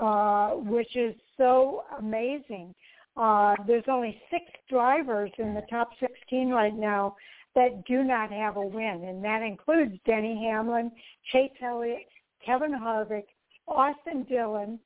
uh, 0.02 0.50
which 0.50 0.96
is 0.96 1.16
so 1.38 1.84
amazing. 1.98 2.76
Uh, 3.16 3.56
there's 3.66 3.86
only 3.88 4.20
six 4.30 4.44
drivers 4.70 5.32
in 5.38 5.54
the 5.54 5.64
top 5.70 5.92
16 6.00 6.50
right 6.50 6.76
now 6.76 7.16
that 7.56 7.86
do 7.86 8.04
not 8.04 8.32
have 8.32 8.58
a 8.58 8.66
win, 8.66 9.06
and 9.08 9.24
that 9.24 9.42
includes 9.42 9.94
Denny 10.06 10.44
Hamlin, 10.44 10.92
Chase 11.32 11.52
Elliott, 11.64 12.08
Kevin 12.46 12.72
Harvick, 12.72 13.28
Austin 13.68 14.24
Dillon, 14.24 14.80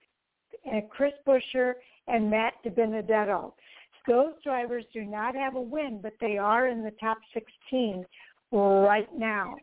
and 0.69 0.89
Chris 0.89 1.13
Buescher, 1.25 1.73
and 2.07 2.29
Matt 2.29 2.53
DiBenedetto. 2.65 3.53
Those 4.07 4.33
drivers 4.43 4.85
do 4.93 5.03
not 5.03 5.35
have 5.35 5.55
a 5.55 5.61
win, 5.61 5.99
but 6.01 6.13
they 6.21 6.37
are 6.37 6.67
in 6.67 6.83
the 6.83 6.91
top 6.91 7.17
16 7.33 8.05
right 8.51 9.09
now. 9.17 9.55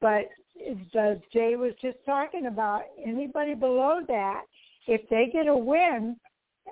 But 0.00 0.28
as 0.68 1.18
Jay 1.32 1.56
was 1.56 1.72
just 1.80 1.98
talking 2.04 2.46
about, 2.46 2.82
anybody 3.04 3.54
below 3.54 4.00
that, 4.08 4.42
if 4.86 5.08
they 5.08 5.30
get 5.32 5.46
a 5.46 5.56
win, 5.56 6.16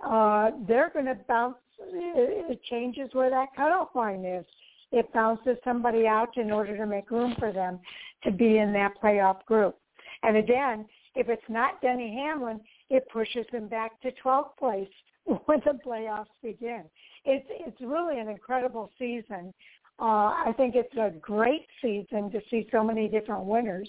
uh, 0.05 0.51
they're 0.67 0.91
going 0.91 1.07
to 1.07 1.19
bounce. 1.29 1.57
It 1.79 2.61
changes 2.71 3.11
where 3.13 3.31
that 3.31 3.49
cutoff 3.57 3.89
line 3.95 4.25
is. 4.25 4.45
it 4.93 5.13
bounces 5.13 5.57
somebody 5.65 6.07
out 6.07 6.37
in 6.37 6.53
order 6.53 6.77
to 6.77 6.87
make 6.87 7.11
room 7.11 7.35
for 7.39 7.53
them 7.53 7.81
to 8.23 8.31
be 8.31 8.59
in 8.59 8.73
that 8.73 8.93
playoff 9.03 9.45
group. 9.45 9.77
And 10.23 10.37
again, 10.37 10.87
if 11.17 11.29
it's 11.29 11.43
not 11.49 11.81
Denny 11.83 12.15
Hamlin, 12.15 12.61
it 12.91 13.07
pushes 13.13 13.45
them 13.53 13.69
back 13.69 14.01
to 14.03 14.13
12th 14.25 14.57
place 14.59 14.89
when 15.25 15.61
the 15.65 15.79
playoffs 15.85 16.27
begin. 16.43 16.85
It's 17.25 17.47
it's 17.49 17.81
really 17.81 18.19
an 18.21 18.29
incredible 18.29 18.91
season. 18.99 19.53
Uh, 20.01 20.35
I 20.47 20.53
think 20.57 20.75
it's 20.75 20.95
a 20.97 21.13
great 21.21 21.67
season 21.81 22.31
to 22.33 22.41
see 22.51 22.69
so 22.73 22.83
many 22.83 23.09
different 23.09 23.45
winners. 23.45 23.89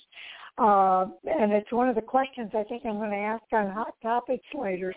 Uh, 0.57 1.07
and 1.26 1.52
it's 1.52 1.72
one 1.72 1.90
of 1.90 1.95
the 1.95 2.02
questions 2.02 2.52
I 2.53 2.64
think 2.64 2.86
I'm 2.86 2.98
going 2.98 3.11
to 3.11 3.18
ask 3.18 3.44
on 3.52 3.69
Hot 3.72 3.94
Topics 4.02 4.45
later 4.53 4.94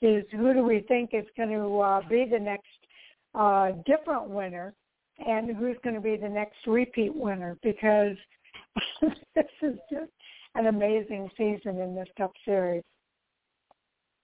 is 0.00 0.24
who 0.32 0.54
do 0.54 0.62
we 0.62 0.80
think 0.88 1.10
is 1.12 1.26
going 1.36 1.50
to 1.50 1.80
uh, 1.80 2.00
be 2.08 2.26
the 2.30 2.38
next 2.38 2.66
uh, 3.34 3.72
different 3.84 4.30
winner 4.30 4.72
and 5.26 5.54
who's 5.54 5.76
going 5.84 5.94
to 5.94 6.00
be 6.00 6.16
the 6.16 6.28
next 6.28 6.56
repeat 6.66 7.14
winner 7.14 7.58
because 7.62 8.16
this 9.34 9.44
is 9.62 9.78
just 9.90 10.10
an 10.54 10.66
amazing 10.66 11.30
season 11.36 11.78
in 11.78 11.94
this 11.94 12.08
Cup 12.16 12.32
Series. 12.44 12.82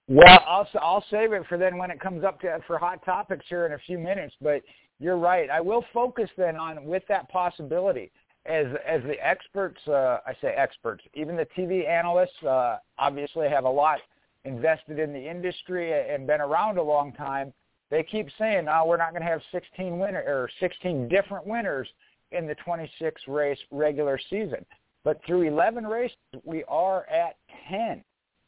Well, 0.08 0.40
I'll 0.46 0.68
I'll 0.80 1.04
save 1.10 1.32
it 1.32 1.42
for 1.48 1.58
then 1.58 1.76
when 1.76 1.90
it 1.90 2.00
comes 2.00 2.24
up 2.24 2.40
to 2.40 2.58
for 2.66 2.78
hot 2.78 3.04
topics 3.04 3.44
here 3.48 3.66
in 3.66 3.72
a 3.72 3.78
few 3.78 3.98
minutes. 3.98 4.34
But 4.40 4.62
you're 5.00 5.18
right. 5.18 5.48
I 5.50 5.60
will 5.60 5.84
focus 5.92 6.28
then 6.36 6.56
on 6.56 6.84
with 6.84 7.02
that 7.08 7.28
possibility 7.28 8.10
as 8.46 8.66
as 8.86 9.02
the 9.02 9.16
experts. 9.24 9.80
Uh, 9.86 10.18
I 10.26 10.34
say 10.40 10.48
experts. 10.48 11.04
Even 11.14 11.36
the 11.36 11.46
TV 11.56 11.88
analysts 11.88 12.42
uh, 12.46 12.78
obviously 12.98 13.48
have 13.48 13.64
a 13.64 13.70
lot 13.70 13.98
invested 14.44 14.98
in 14.98 15.12
the 15.12 15.30
industry 15.30 15.92
and 15.92 16.26
been 16.26 16.40
around 16.40 16.78
a 16.78 16.82
long 16.82 17.12
time. 17.12 17.52
They 17.90 18.02
keep 18.02 18.28
saying, 18.38 18.66
"Oh, 18.68 18.86
we're 18.86 18.96
not 18.96 19.10
going 19.10 19.22
to 19.22 19.28
have 19.28 19.40
16 19.52 19.98
winner 19.98 20.22
or 20.26 20.48
16 20.60 21.08
different 21.08 21.46
winners 21.46 21.88
in 22.32 22.46
the 22.46 22.54
26 22.56 23.22
race 23.28 23.58
regular 23.70 24.18
season." 24.30 24.64
But 25.04 25.20
through 25.24 25.42
11 25.42 25.86
races, 25.86 26.16
we 26.44 26.64
are 26.64 27.06
at 27.06 27.36
10. 27.70 28.02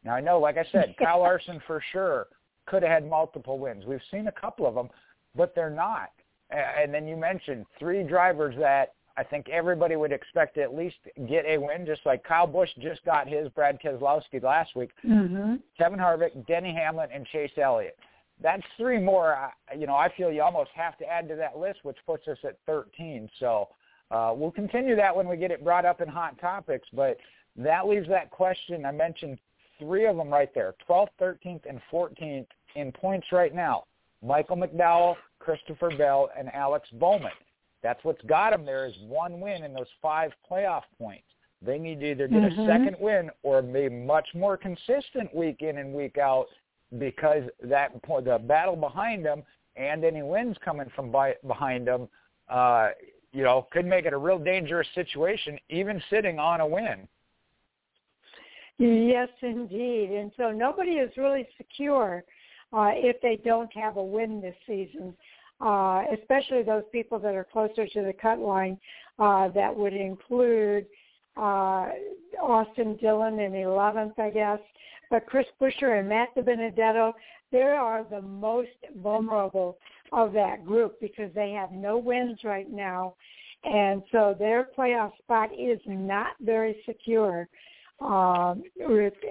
Now 0.05 0.15
I 0.15 0.21
know, 0.21 0.41
like 0.41 0.57
I 0.57 0.65
said, 0.73 0.95
Kyle 0.99 1.21
Larson 1.21 1.61
for 1.67 1.83
sure 1.93 2.27
could 2.67 2.83
have 2.83 2.91
had 2.91 3.09
multiple 3.09 3.59
wins. 3.59 3.85
We've 3.87 4.01
seen 4.11 4.27
a 4.27 4.33
couple 4.33 4.67
of 4.67 4.75
them, 4.75 4.89
but 5.35 5.55
they're 5.55 5.71
not. 5.71 6.11
And 6.51 6.93
then 6.93 7.07
you 7.07 7.17
mentioned 7.17 7.67
three 7.79 8.03
drivers 8.03 8.57
that 8.59 8.95
I 9.17 9.25
think 9.25 9.49
everybody 9.49 9.97
would 9.97 10.13
expect 10.13 10.55
to 10.55 10.63
at 10.63 10.75
least 10.75 10.97
get 11.29 11.45
a 11.45 11.59
win, 11.59 11.85
just 11.85 12.01
like 12.07 12.25
Kyle 12.25 12.47
Busch 12.47 12.71
just 12.81 13.05
got 13.05 13.29
his, 13.29 13.49
Brad 13.51 13.79
Keselowski 13.81 14.43
last 14.43 14.75
week, 14.75 14.91
mm-hmm. 15.05 15.57
Kevin 15.77 15.99
Harvick, 15.99 16.47
Denny 16.47 16.73
Hamlin, 16.73 17.11
and 17.13 17.27
Chase 17.27 17.51
Elliott. 17.61 17.99
That's 18.43 18.63
three 18.79 18.99
more. 18.99 19.51
You 19.77 19.87
know, 19.87 19.95
I 19.95 20.09
feel 20.17 20.33
you 20.33 20.43
almost 20.43 20.71
have 20.75 20.97
to 20.99 21.07
add 21.07 21.29
to 21.29 21.37
that 21.37 21.59
list, 21.59 21.81
which 21.83 21.99
puts 22.07 22.27
us 22.29 22.39
at 22.45 22.57
13. 22.67 23.29
So 23.39 23.69
uh, 24.11 24.33
we'll 24.35 24.51
continue 24.51 24.97
that 24.97 25.15
when 25.15 25.29
we 25.29 25.37
get 25.37 25.51
it 25.51 25.63
brought 25.63 25.85
up 25.85 26.01
in 26.01 26.09
hot 26.09 26.41
topics. 26.41 26.89
But 26.93 27.19
that 27.57 27.87
leaves 27.87 28.09
that 28.09 28.31
question. 28.31 28.87
I 28.87 28.93
mentioned 28.93 29.39
three 29.79 30.07
of 30.07 30.17
them 30.17 30.31
right 30.31 30.53
there, 30.55 30.75
12th, 30.89 31.09
13th, 31.21 31.63
and 31.69 31.81
14th 31.93 32.47
in 32.77 32.93
points 32.93 33.27
right 33.33 33.55
now. 33.55 33.85
Michael 34.23 34.57
McDowell, 34.57 35.17
Christopher 35.39 35.91
Bell, 35.97 36.31
and 36.39 36.53
Alex 36.55 36.89
Bowman. 36.93 37.31
That's 37.83 38.03
what's 38.05 38.23
got 38.23 38.51
them 38.51 38.67
there 38.67 38.87
is 38.87 38.95
one 39.07 39.41
win 39.41 39.65
in 39.65 39.73
those 39.73 39.89
five 40.03 40.33
playoff 40.51 40.83
points. 40.99 41.25
They 41.63 41.79
need 41.79 42.01
to 42.01 42.11
either 42.11 42.29
get 42.29 42.39
mm-hmm. 42.39 42.61
a 42.61 42.67
second 42.67 42.97
win 43.01 43.31
or 43.43 43.63
be 43.63 43.89
much 43.89 44.29
more 44.35 44.57
consistent 44.57 45.35
week 45.35 45.63
in 45.63 45.79
and 45.79 45.93
week 45.93 46.19
out 46.19 46.47
because 46.99 47.45
that 47.63 47.93
the 48.03 48.39
battle 48.47 48.77
behind 48.77 49.25
them 49.25 49.43
and 49.77 50.05
any 50.05 50.23
wins 50.23 50.57
coming 50.65 50.91
from 50.97 51.11
by, 51.11 51.35
behind 51.47 51.87
them, 51.87 52.09
uh, 52.49 52.89
you 53.33 53.45
know, 53.45 53.67
could 53.73 53.87
make 53.87 54.07
it 54.07 54.13
a 54.13 54.19
real 54.19 54.39
dangerous 54.39 54.89
situation, 54.95 55.59
even 55.69 56.03
sitting 56.11 56.39
on 56.39 56.61
a 56.61 56.67
win. 56.67 57.07
Yes, 58.79 59.29
indeed. 59.43 60.11
And 60.11 60.33
so 60.37 60.51
nobody 60.51 60.93
is 60.93 61.11
really 61.17 61.47
secure 61.59 62.25
uh, 62.73 62.91
if 62.95 63.21
they 63.21 63.41
don't 63.45 63.73
have 63.75 63.97
a 63.97 64.03
win 64.03 64.41
this 64.41 64.55
season, 64.67 65.15
uh, 65.61 66.05
especially 66.19 66.63
those 66.63 66.85
people 66.93 67.19
that 67.19 67.35
are 67.35 67.47
closer 67.53 67.87
to 67.87 68.03
the 68.03 68.15
cut 68.21 68.39
line. 68.39 68.79
Uh, 69.19 69.49
that 69.49 69.75
would 69.75 69.93
include 69.93 70.87
uh, 71.37 71.89
Austin 72.43 72.97
Dillon 72.97 73.39
in 73.39 73.53
11th, 73.53 74.19
I 74.19 74.31
guess. 74.31 74.59
But 75.11 75.27
Chris 75.27 75.47
Buescher 75.61 75.99
and 75.99 76.09
Matt 76.09 76.35
DiBenedetto, 76.37 77.13
they 77.53 77.63
are 77.63 78.05
the 78.09 78.23
most 78.23 78.71
vulnerable 79.03 79.77
of 80.13 80.33
that 80.33 80.65
group 80.65 80.99
because 81.01 81.31
they 81.35 81.51
have 81.53 81.73
no 81.73 81.99
wins 81.99 82.39
right 82.45 82.71
now. 82.71 83.15
And 83.65 84.03
so 84.11 84.35
their 84.39 84.69
playoff 84.77 85.13
spot 85.19 85.51
is 85.53 85.81
not 85.87 86.29
very 86.41 86.77
secure 86.87 87.49
um, 88.01 88.63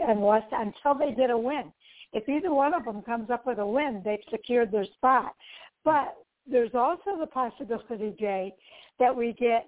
unless 0.08 0.44
until 0.52 0.94
they 0.94 1.16
get 1.16 1.32
a 1.32 1.38
win. 1.38 1.72
If 2.14 2.28
either 2.28 2.54
one 2.54 2.74
of 2.74 2.86
them 2.86 3.02
comes 3.02 3.30
up 3.30 3.46
with 3.46 3.60
a 3.60 3.66
win, 3.66 4.02
they've 4.04 4.20
secured 4.32 4.72
their 4.72 4.86
spot. 4.86 5.36
But 5.84 6.16
there's 6.50 6.74
also 6.74 7.18
the 7.20 7.28
possibility, 7.28 8.16
Jay, 8.20 8.54
that 9.00 9.16
we 9.16 9.34
get 9.34 9.68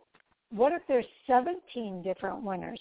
what 0.50 0.74
if 0.74 0.82
there's 0.88 1.06
17 1.28 2.04
different 2.04 2.44
winners? 2.44 2.80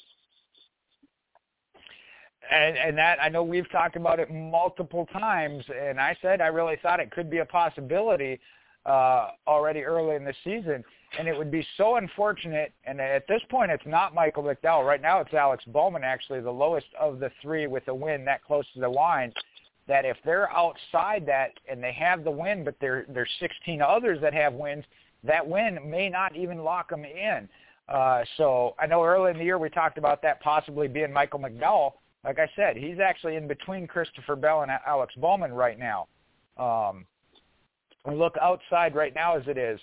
And, 2.51 2.77
and 2.77 2.99
that 2.99 3.23
I 3.23 3.29
know 3.29 3.45
we've 3.45 3.71
talked 3.71 3.95
about 3.95 4.19
it 4.19 4.29
multiple 4.29 5.07
times, 5.13 5.63
and 5.81 6.01
I 6.01 6.17
said 6.21 6.41
I 6.41 6.49
really 6.49 6.77
thought 6.83 6.99
it 6.99 7.13
could 7.13 7.31
be 7.31 7.39
a 7.39 7.45
possibility 7.45 8.41
uh, 8.87 9.29
already 9.47 9.83
early 9.83 10.17
in 10.17 10.25
the 10.25 10.35
season 10.43 10.83
and 11.19 11.27
it 11.27 11.37
would 11.37 11.51
be 11.51 11.67
so 11.77 11.97
unfortunate. 11.97 12.73
And 12.85 13.01
at 13.01 13.27
this 13.29 13.41
point, 13.51 13.71
it's 13.71 13.87
not 13.87 14.15
Michael 14.15 14.43
McDowell. 14.43 14.87
Right 14.87 15.03
now, 15.03 15.21
it's 15.21 15.35
Alex 15.35 15.65
Bowman, 15.67 16.05
actually 16.05 16.41
the 16.41 16.51
lowest 16.51 16.87
of 16.99 17.19
the 17.19 17.31
three 17.43 17.67
with 17.67 17.87
a 17.89 17.95
win 17.95 18.25
that 18.27 18.45
close 18.45 18.65
to 18.75 18.81
the 18.81 18.89
line. 18.89 19.33
That 19.91 20.05
if 20.05 20.17
they're 20.25 20.49
outside 20.53 21.27
that 21.27 21.51
and 21.69 21.83
they 21.83 21.91
have 21.95 22.23
the 22.23 22.31
win, 22.31 22.63
but 22.63 22.77
there 22.81 23.07
there's 23.09 23.29
16 23.41 23.83
others 23.83 24.21
that 24.23 24.33
have 24.33 24.55
wins, 24.55 24.85
that 25.25 25.45
win 25.45 25.81
may 25.85 26.09
not 26.09 26.37
even 26.37 26.63
lock 26.63 26.91
them 26.91 27.05
in. 27.05 27.49
Uh, 27.89 28.23
so 28.37 28.77
I 28.79 28.87
know 28.87 29.03
early 29.03 29.33
in 29.33 29.39
the 29.39 29.43
year 29.43 29.59
we 29.59 29.69
talked 29.69 29.99
about 29.99 30.23
that 30.23 30.41
possibly 30.43 30.87
being 30.87 31.13
Michael 31.13 31.41
McDowell. 31.41 31.95
Like 32.25 32.39
I 32.39 32.49
said, 32.55 32.77
he's 32.77 33.01
actually 33.01 33.35
in 33.35 33.49
between 33.49 33.89
Christopher 33.89 34.37
Bell 34.37 34.63
and 34.63 34.71
Alex 34.87 35.13
Bowman 35.17 35.53
right 35.53 35.77
now. 35.77 36.07
Um, 36.57 37.05
we 38.07 38.15
look 38.15 38.37
outside 38.41 38.95
right 38.95 39.13
now 39.13 39.37
as 39.37 39.43
it 39.49 39.59
is. 39.59 39.81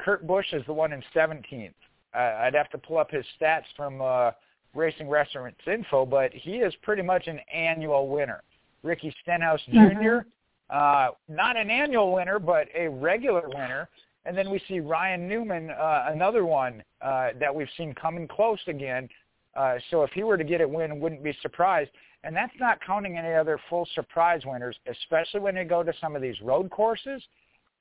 Kurt 0.00 0.26
Busch 0.26 0.52
is 0.52 0.66
the 0.66 0.72
one 0.72 0.92
in 0.92 1.00
17th. 1.14 1.74
Uh, 2.12 2.18
I'd 2.18 2.54
have 2.54 2.70
to 2.70 2.78
pull 2.78 2.98
up 2.98 3.12
his 3.12 3.24
stats 3.40 3.66
from 3.76 4.02
uh, 4.02 4.32
Racing 4.74 5.08
Reference 5.08 5.56
Info, 5.64 6.04
but 6.04 6.32
he 6.32 6.56
is 6.56 6.74
pretty 6.82 7.02
much 7.02 7.28
an 7.28 7.38
annual 7.54 8.08
winner. 8.08 8.42
Ricky 8.84 9.14
Stenhouse 9.22 9.60
mm-hmm. 9.68 10.00
Jr., 10.00 10.28
uh, 10.70 11.08
not 11.28 11.56
an 11.56 11.70
annual 11.70 12.12
winner, 12.12 12.38
but 12.38 12.68
a 12.74 12.88
regular 12.88 13.48
winner. 13.48 13.88
And 14.24 14.36
then 14.36 14.50
we 14.50 14.60
see 14.68 14.80
Ryan 14.80 15.28
Newman, 15.28 15.70
uh, 15.70 16.06
another 16.08 16.46
one 16.46 16.82
uh, 17.02 17.30
that 17.38 17.54
we've 17.54 17.68
seen 17.76 17.94
coming 17.94 18.26
close 18.26 18.60
again. 18.66 19.08
Uh, 19.54 19.76
so 19.90 20.02
if 20.02 20.10
he 20.12 20.22
were 20.22 20.38
to 20.38 20.44
get 20.44 20.60
a 20.60 20.68
win, 20.68 21.00
wouldn't 21.00 21.22
be 21.22 21.36
surprised. 21.42 21.90
And 22.22 22.34
that's 22.34 22.54
not 22.58 22.78
counting 22.84 23.18
any 23.18 23.34
other 23.34 23.60
full 23.68 23.86
surprise 23.94 24.42
winners, 24.46 24.76
especially 24.86 25.40
when 25.40 25.54
they 25.54 25.64
go 25.64 25.82
to 25.82 25.92
some 26.00 26.16
of 26.16 26.22
these 26.22 26.40
road 26.40 26.70
courses 26.70 27.22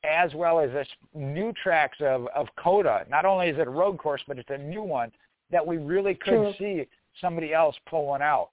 as 0.04 0.34
well 0.34 0.60
as 0.60 0.70
this 0.72 0.88
new 1.14 1.54
tracks 1.64 1.98
of, 2.02 2.28
of 2.36 2.48
COTA. 2.58 3.06
Not 3.10 3.26
only 3.26 3.48
is 3.48 3.58
it 3.58 3.68
a 3.68 3.72
road 3.72 3.98
course, 3.98 4.22
but 4.28 4.38
it's 4.38 4.50
a 4.50 4.58
new 4.58 4.84
one 4.84 5.12
that 5.50 5.66
we 5.66 5.78
really 5.78 6.14
could 6.14 6.32
True. 6.32 6.54
see 6.60 6.88
somebody 7.22 7.54
else 7.54 7.76
pull 7.90 8.06
one 8.08 8.22
out. 8.22 8.50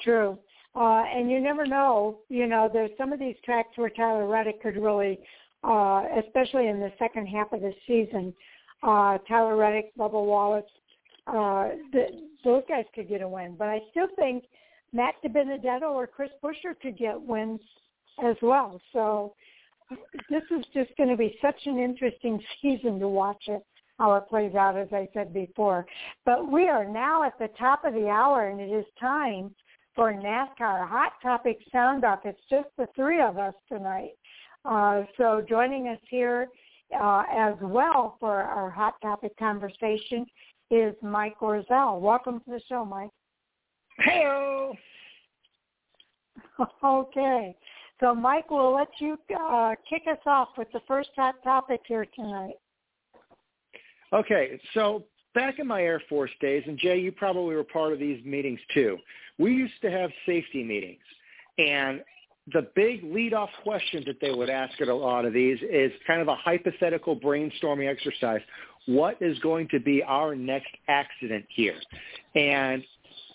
True. 0.00 0.38
Uh, 0.74 1.02
and 1.12 1.30
you 1.30 1.40
never 1.40 1.66
know, 1.66 2.18
you 2.28 2.46
know, 2.46 2.68
there's 2.72 2.90
some 2.96 3.12
of 3.12 3.18
these 3.18 3.36
tracks 3.44 3.70
where 3.76 3.90
Tyler 3.90 4.26
Reddick 4.26 4.62
could 4.62 4.76
really, 4.76 5.18
uh, 5.64 6.04
especially 6.24 6.68
in 6.68 6.78
the 6.78 6.92
second 6.98 7.26
half 7.26 7.52
of 7.52 7.60
the 7.60 7.72
season, 7.86 8.32
uh, 8.82 9.18
Tyler 9.26 9.56
Reddick, 9.56 9.92
Bubba 9.96 10.24
Wallace, 10.24 10.64
uh, 11.26 11.70
the, 11.92 12.06
those 12.44 12.62
guys 12.68 12.84
could 12.94 13.08
get 13.08 13.22
a 13.22 13.28
win. 13.28 13.56
But 13.58 13.68
I 13.68 13.80
still 13.90 14.06
think 14.16 14.44
Matt 14.92 15.14
DiBenedetto 15.24 15.90
or 15.90 16.06
Chris 16.06 16.30
Buescher 16.42 16.78
could 16.80 16.96
get 16.96 17.20
wins 17.20 17.60
as 18.24 18.36
well. 18.40 18.80
So 18.92 19.34
this 20.30 20.42
is 20.50 20.64
just 20.72 20.90
going 20.96 21.08
to 21.08 21.16
be 21.16 21.36
such 21.42 21.66
an 21.66 21.78
interesting 21.78 22.40
season 22.62 22.98
to 23.00 23.08
watch 23.08 23.42
it 23.48 23.62
how 23.98 24.14
it 24.14 24.28
plays 24.28 24.54
out, 24.54 24.76
as 24.76 24.88
I 24.92 25.08
said 25.12 25.34
before. 25.34 25.84
But 26.24 26.50
we 26.50 26.68
are 26.68 26.84
now 26.84 27.24
at 27.24 27.36
the 27.38 27.48
top 27.58 27.84
of 27.84 27.94
the 27.94 28.08
hour, 28.08 28.48
and 28.48 28.60
it 28.60 28.70
is 28.70 28.84
time 29.00 29.52
for 29.98 30.12
NASCAR 30.12 30.88
Hot 30.88 31.14
Topic 31.20 31.58
Sound 31.72 32.04
Off. 32.04 32.20
It's 32.24 32.40
just 32.48 32.68
the 32.78 32.86
three 32.94 33.20
of 33.20 33.36
us 33.36 33.54
tonight. 33.68 34.12
Uh, 34.64 35.02
so 35.16 35.44
joining 35.48 35.88
us 35.88 35.98
here 36.08 36.46
uh, 36.96 37.24
as 37.34 37.54
well 37.60 38.16
for 38.20 38.42
our 38.42 38.70
Hot 38.70 38.94
Topic 39.02 39.36
conversation 39.36 40.24
is 40.70 40.94
Mike 41.02 41.40
Orzel. 41.40 42.00
Welcome 42.00 42.38
to 42.44 42.50
the 42.52 42.60
show, 42.68 42.84
Mike. 42.84 43.10
Hello. 43.98 44.72
Okay. 46.84 47.56
So, 48.00 48.14
Mike, 48.14 48.50
we'll 48.50 48.74
let 48.74 48.88
you 49.00 49.16
uh, 49.36 49.74
kick 49.88 50.02
us 50.10 50.18
off 50.26 50.50
with 50.56 50.68
the 50.72 50.80
first 50.88 51.10
hot 51.16 51.36
topic 51.44 51.80
here 51.86 52.06
tonight. 52.16 52.54
Okay, 54.12 54.60
so 54.74 55.04
back 55.34 55.58
in 55.58 55.66
my 55.66 55.82
Air 55.82 56.02
Force 56.08 56.30
days, 56.40 56.62
and 56.66 56.78
Jay, 56.78 56.98
you 56.98 57.12
probably 57.12 57.54
were 57.54 57.64
part 57.64 57.92
of 57.92 57.98
these 57.98 58.24
meetings 58.24 58.60
too. 58.72 58.98
We 59.38 59.52
used 59.52 59.80
to 59.82 59.90
have 59.90 60.10
safety 60.26 60.64
meetings, 60.64 61.02
and 61.58 62.02
the 62.52 62.68
big 62.74 63.04
lead-off 63.04 63.50
question 63.62 64.02
that 64.06 64.20
they 64.20 64.30
would 64.30 64.48
ask 64.48 64.80
at 64.80 64.88
a 64.88 64.94
lot 64.94 65.24
of 65.24 65.32
these 65.32 65.58
is 65.70 65.92
kind 66.06 66.20
of 66.20 66.28
a 66.28 66.34
hypothetical 66.34 67.14
brainstorming 67.14 67.88
exercise. 67.88 68.40
What 68.86 69.20
is 69.20 69.38
going 69.40 69.68
to 69.68 69.80
be 69.80 70.02
our 70.02 70.34
next 70.34 70.70
accident 70.88 71.44
here? 71.50 71.76
And 72.34 72.82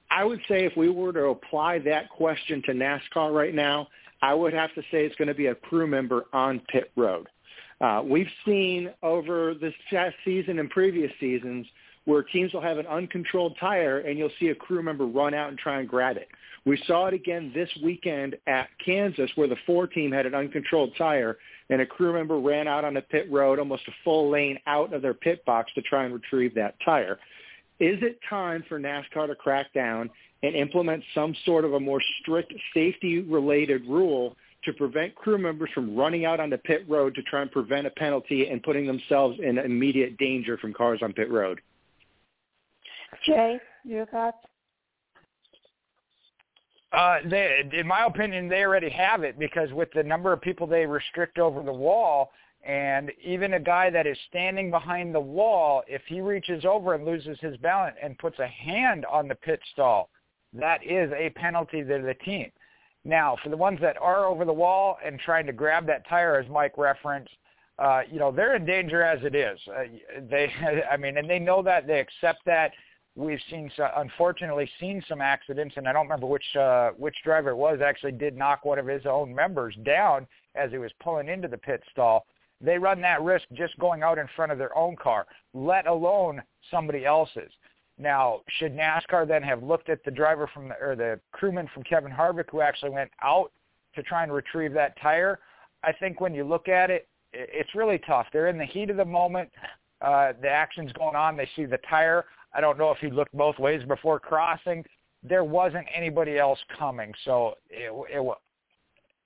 I 0.10 0.24
would 0.24 0.40
say 0.48 0.66
if 0.66 0.76
we 0.76 0.90
were 0.90 1.14
to 1.14 1.26
apply 1.26 1.80
that 1.80 2.10
question 2.10 2.64
to 2.66 2.72
NASCAR 2.72 3.34
right 3.34 3.54
now, 3.54 3.88
I 4.22 4.34
would 4.34 4.54
have 4.54 4.74
to 4.76 4.82
say 4.84 5.06
it's 5.06 5.16
going 5.16 5.28
to 5.28 5.34
be 5.34 5.48
a 5.48 5.56
crew 5.56 5.86
member 5.86 6.26
on 6.34 6.62
pit 6.70 6.92
road. 6.96 7.28
Uh, 7.82 8.02
we've 8.04 8.30
seen 8.46 8.90
over 9.04 9.54
this 9.54 9.74
past 9.90 10.16
season 10.24 10.60
and 10.60 10.70
previous 10.70 11.12
seasons 11.20 11.68
where 12.06 12.24
teams 12.24 12.54
will 12.54 12.62
have 12.62 12.78
an 12.78 12.88
uncontrolled 12.88 13.56
tire 13.60 14.00
and 14.00 14.18
you'll 14.18 14.32
see 14.40 14.50
a 14.50 14.56
crew 14.56 14.84
member 14.84 15.06
run 15.06 15.34
out 15.34 15.50
and 15.50 15.58
try 15.58 15.80
and 15.80 15.88
grab 15.88 16.18
it. 16.18 16.28
We 16.66 16.82
saw 16.88 17.08
it 17.08 17.14
again 17.14 17.52
this 17.54 17.70
weekend 17.84 18.38
at 18.48 18.70
Kansas 18.84 19.30
where 19.36 19.48
the 19.48 19.58
four 19.66 19.88
team 19.88 20.12
had 20.12 20.26
an 20.26 20.34
uncontrolled 20.34 20.94
tire 20.98 21.38
and 21.70 21.82
a 21.82 21.86
crew 21.86 22.14
member 22.14 22.40
ran 22.40 22.68
out 22.68 22.86
on 22.86 22.94
the 22.94 23.02
pit 23.02 23.28
road 23.32 23.60
almost 23.60 23.88
a 23.88 23.92
full 24.04 24.30
lane 24.30 24.60
out 24.68 24.94
of 24.94 25.02
their 25.02 25.14
pit 25.14 25.44
box 25.46 25.72
to 25.76 25.82
try 25.82 26.06
and 26.06 26.14
retrieve 26.14 26.54
that 26.56 26.76
tire. 26.84 27.20
Is 27.80 28.02
it 28.02 28.20
time 28.30 28.64
for 28.70 28.80
NASCAR 28.80 29.28
to 29.28 29.36
crack 29.36 29.74
down 29.74 30.10
and 30.42 30.56
implement 30.56 31.04
some 31.16 31.36
sort 31.46 31.66
of 31.66 31.74
a 31.74 31.80
more 31.80 32.02
strict 32.22 32.54
safety 32.74 33.20
related 33.22 33.86
rule 33.86 34.36
to 34.66 34.74
prevent 34.74 35.16
crew 35.16 35.38
members 35.38 35.70
from 35.74 35.96
running 35.96 36.26
out 36.26 36.40
on 36.40 36.50
the 36.50 36.58
pit 36.58 36.86
road 36.88 37.16
to 37.16 37.22
try 37.24 37.42
and 37.42 37.52
prevent 37.52 37.88
a 37.88 37.90
penalty 37.92 38.48
and 38.48 38.64
putting 38.64 38.86
themselves 38.88 39.38
in 39.44 39.58
immediate 39.58 40.18
danger 40.18 40.58
from 40.58 40.74
cars 40.74 41.00
on 41.02 41.12
pit 41.12 41.30
road. 41.30 41.60
Jay, 43.26 43.60
your 43.84 44.06
thoughts? 44.08 44.38
Uh, 46.92 47.18
they, 47.28 47.64
in 47.74 47.88
my 47.88 48.06
opinion, 48.06 48.48
they 48.48 48.64
already 48.64 48.90
have 48.90 49.24
it 49.24 49.40
because 49.40 49.72
with 49.74 49.90
the 49.94 50.04
number 50.04 50.32
of 50.32 50.42
people 50.42 50.68
they 50.68 50.86
restrict 50.86 51.40
over 51.40 51.64
the 51.64 51.74
wall, 51.74 52.32
and 52.64 53.12
even 53.22 53.56
a 53.56 53.60
guy 53.60 53.90
that 53.90 54.06
is 54.06 54.18
standing 54.30 54.70
behind 54.70 55.14
the 55.14 55.20
wall, 55.20 55.82
if 55.88 56.02
he 56.08 56.22
reaches 56.22 56.64
over 56.66 56.94
and 56.94 57.04
loses 57.04 57.38
his 57.42 57.58
balance 57.58 57.96
and 58.02 58.18
puts 58.20 58.38
a 58.40 58.48
hand 58.48 59.06
on 59.06 59.28
the 59.28 59.36
pit 59.36 59.60
stall, 59.74 60.10
that 60.54 60.84
is 60.86 61.12
a 61.18 61.32
penalty 61.32 61.82
to 61.82 62.02
the 62.06 62.16
team. 62.24 62.52
Now, 63.06 63.36
for 63.44 63.50
the 63.50 63.58
ones 63.58 63.80
that 63.82 63.98
are 64.00 64.26
over 64.26 64.46
the 64.46 64.54
wall 64.54 64.98
and 65.06 65.20
trying 65.20 65.46
to 65.48 65.54
grab 65.54 65.86
that 65.88 66.08
tire, 66.08 66.38
as 66.38 66.50
Mike 66.50 66.78
referenced, 66.78 67.32
uh, 67.80 68.02
you 68.10 68.20
know 68.20 68.32
they're 68.32 68.56
in 68.56 68.66
danger 68.66 69.02
as 69.02 69.20
it 69.24 69.36
is. 69.36 69.60
Uh, 69.68 69.84
they, 70.30 70.52
I 70.92 70.96
mean, 70.96 71.18
and 71.18 71.30
they 71.30 71.40
know 71.40 71.64
that. 71.64 71.88
They 71.88 72.00
accept 72.00 72.46
that. 72.46 72.72
We've 73.16 73.40
seen, 73.50 73.70
unfortunately, 73.98 74.68
seen 74.80 75.04
some 75.08 75.22
accidents, 75.22 75.76
and 75.78 75.88
I 75.88 75.94
don't 75.94 76.06
remember 76.06 76.26
which 76.26 76.56
uh, 76.56 76.92
which 76.98 77.16
driver 77.24 77.52
it 77.52 77.56
was. 77.56 77.80
Actually, 77.80 78.14
did 78.14 78.36
knock 78.36 78.66
one 78.66 78.80
of 78.80 78.88
his 78.88 79.06
own 79.06 79.34
members 79.34 79.76
down 79.84 80.26
as 80.56 80.72
he 80.72 80.80
was 80.80 80.92
pulling 81.00 81.28
into 81.28 81.48
the 81.48 81.58
pit 81.58 81.84
stall. 81.92 82.26
They 82.60 82.78
run 82.78 83.02
that 83.02 83.22
risk 83.22 83.46
just 83.54 83.78
going 83.78 84.02
out 84.02 84.18
in 84.18 84.28
front 84.36 84.52
of 84.52 84.58
their 84.58 84.76
own 84.76 84.96
car, 84.96 85.28
let 85.54 85.86
alone 85.86 86.42
somebody 86.72 87.06
else's. 87.06 87.52
Now, 88.00 88.42
should 88.58 88.76
NASCAR 88.76 89.28
then 89.28 89.44
have 89.44 89.62
looked 89.62 89.90
at 89.90 90.04
the 90.04 90.12
driver 90.12 90.50
from 90.52 90.70
the, 90.70 90.76
or 90.82 90.96
the 90.96 91.20
crewman 91.32 91.70
from 91.74 91.84
Kevin 91.84 92.12
Harvick 92.12 92.50
who 92.50 92.62
actually 92.62 92.90
went 92.90 93.12
out 93.22 93.52
to 93.96 94.02
try 94.02 94.24
and 94.24 94.34
retrieve 94.34 94.74
that 94.74 95.00
tire? 95.00 95.40
I 95.84 95.92
think 95.92 96.20
when 96.20 96.34
you 96.34 96.44
look 96.44 96.68
at 96.68 96.90
it, 96.90 97.08
it's 97.34 97.76
really 97.76 98.00
tough. 98.00 98.28
They're 98.34 98.48
in 98.48 98.58
the 98.58 98.66
heat 98.66 98.90
of 98.90 98.98
the 98.98 99.06
moment. 99.06 99.50
Uh, 100.02 100.34
the 100.42 100.50
action's 100.50 100.92
going 100.94 101.16
on. 101.16 101.38
They 101.38 101.50
see 101.56 101.66
the 101.66 101.80
tire. 101.90 102.26
I 102.54 102.62
don't 102.62 102.78
know 102.78 102.92
if 102.92 103.00
he 103.00 103.10
looked 103.10 103.36
both 103.36 103.58
ways 103.60 103.82
before 103.88 104.20
crossing. 104.20 104.84
There 105.24 105.44
wasn't 105.44 105.88
anybody 105.94 106.38
else 106.38 106.60
coming, 106.78 107.14
so 107.26 107.56
it, 107.70 107.92
it, 108.10 108.38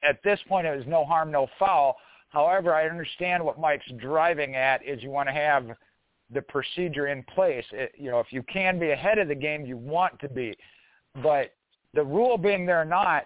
at 0.04 0.22
this 0.24 0.40
point 0.48 0.68
it 0.68 0.76
was 0.76 0.86
no 0.88 1.06
harm, 1.06 1.32
no 1.32 1.48
foul. 1.58 1.98
However, 2.30 2.74
I 2.74 2.88
understand 2.88 3.44
what 3.44 3.60
Mike's 3.60 3.90
driving 3.98 4.56
at 4.56 4.86
is 4.86 5.02
you 5.02 5.10
want 5.10 5.28
to 5.30 5.34
have 5.34 5.68
the 6.34 6.42
procedure 6.42 7.08
in 7.08 7.24
place. 7.24 7.66
It, 7.72 7.94
you 7.98 8.12
know, 8.12 8.20
if 8.20 8.28
you 8.32 8.44
can 8.44 8.80
be 8.80 8.92
ahead 8.92 9.18
of 9.18 9.28
the 9.28 9.36
game, 9.36 9.66
you 9.66 9.78
want 9.78 10.20
to 10.20 10.30
be. 10.30 10.56
But 11.24 11.54
the 11.94 12.04
rule 12.04 12.38
being 12.38 12.66
there 12.66 12.82
or 12.82 12.86
not, 12.86 13.26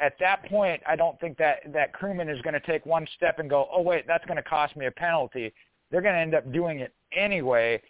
at 0.00 0.14
that 0.18 0.44
point, 0.46 0.82
I 0.86 0.96
don't 0.96 1.18
think 1.20 1.36
that 1.38 1.72
that 1.72 1.92
crewman 1.92 2.28
is 2.28 2.40
going 2.42 2.54
to 2.54 2.60
take 2.60 2.84
one 2.86 3.06
step 3.16 3.38
and 3.38 3.48
go, 3.48 3.68
oh 3.72 3.82
wait, 3.82 4.06
that's 4.06 4.24
going 4.24 4.36
to 4.36 4.42
cost 4.42 4.76
me 4.76 4.86
a 4.86 4.90
penalty. 4.90 5.52
They're 5.90 6.02
going 6.02 6.14
to 6.14 6.20
end 6.20 6.34
up 6.34 6.50
doing 6.52 6.80
it 6.80 6.92
anyway. 7.12 7.80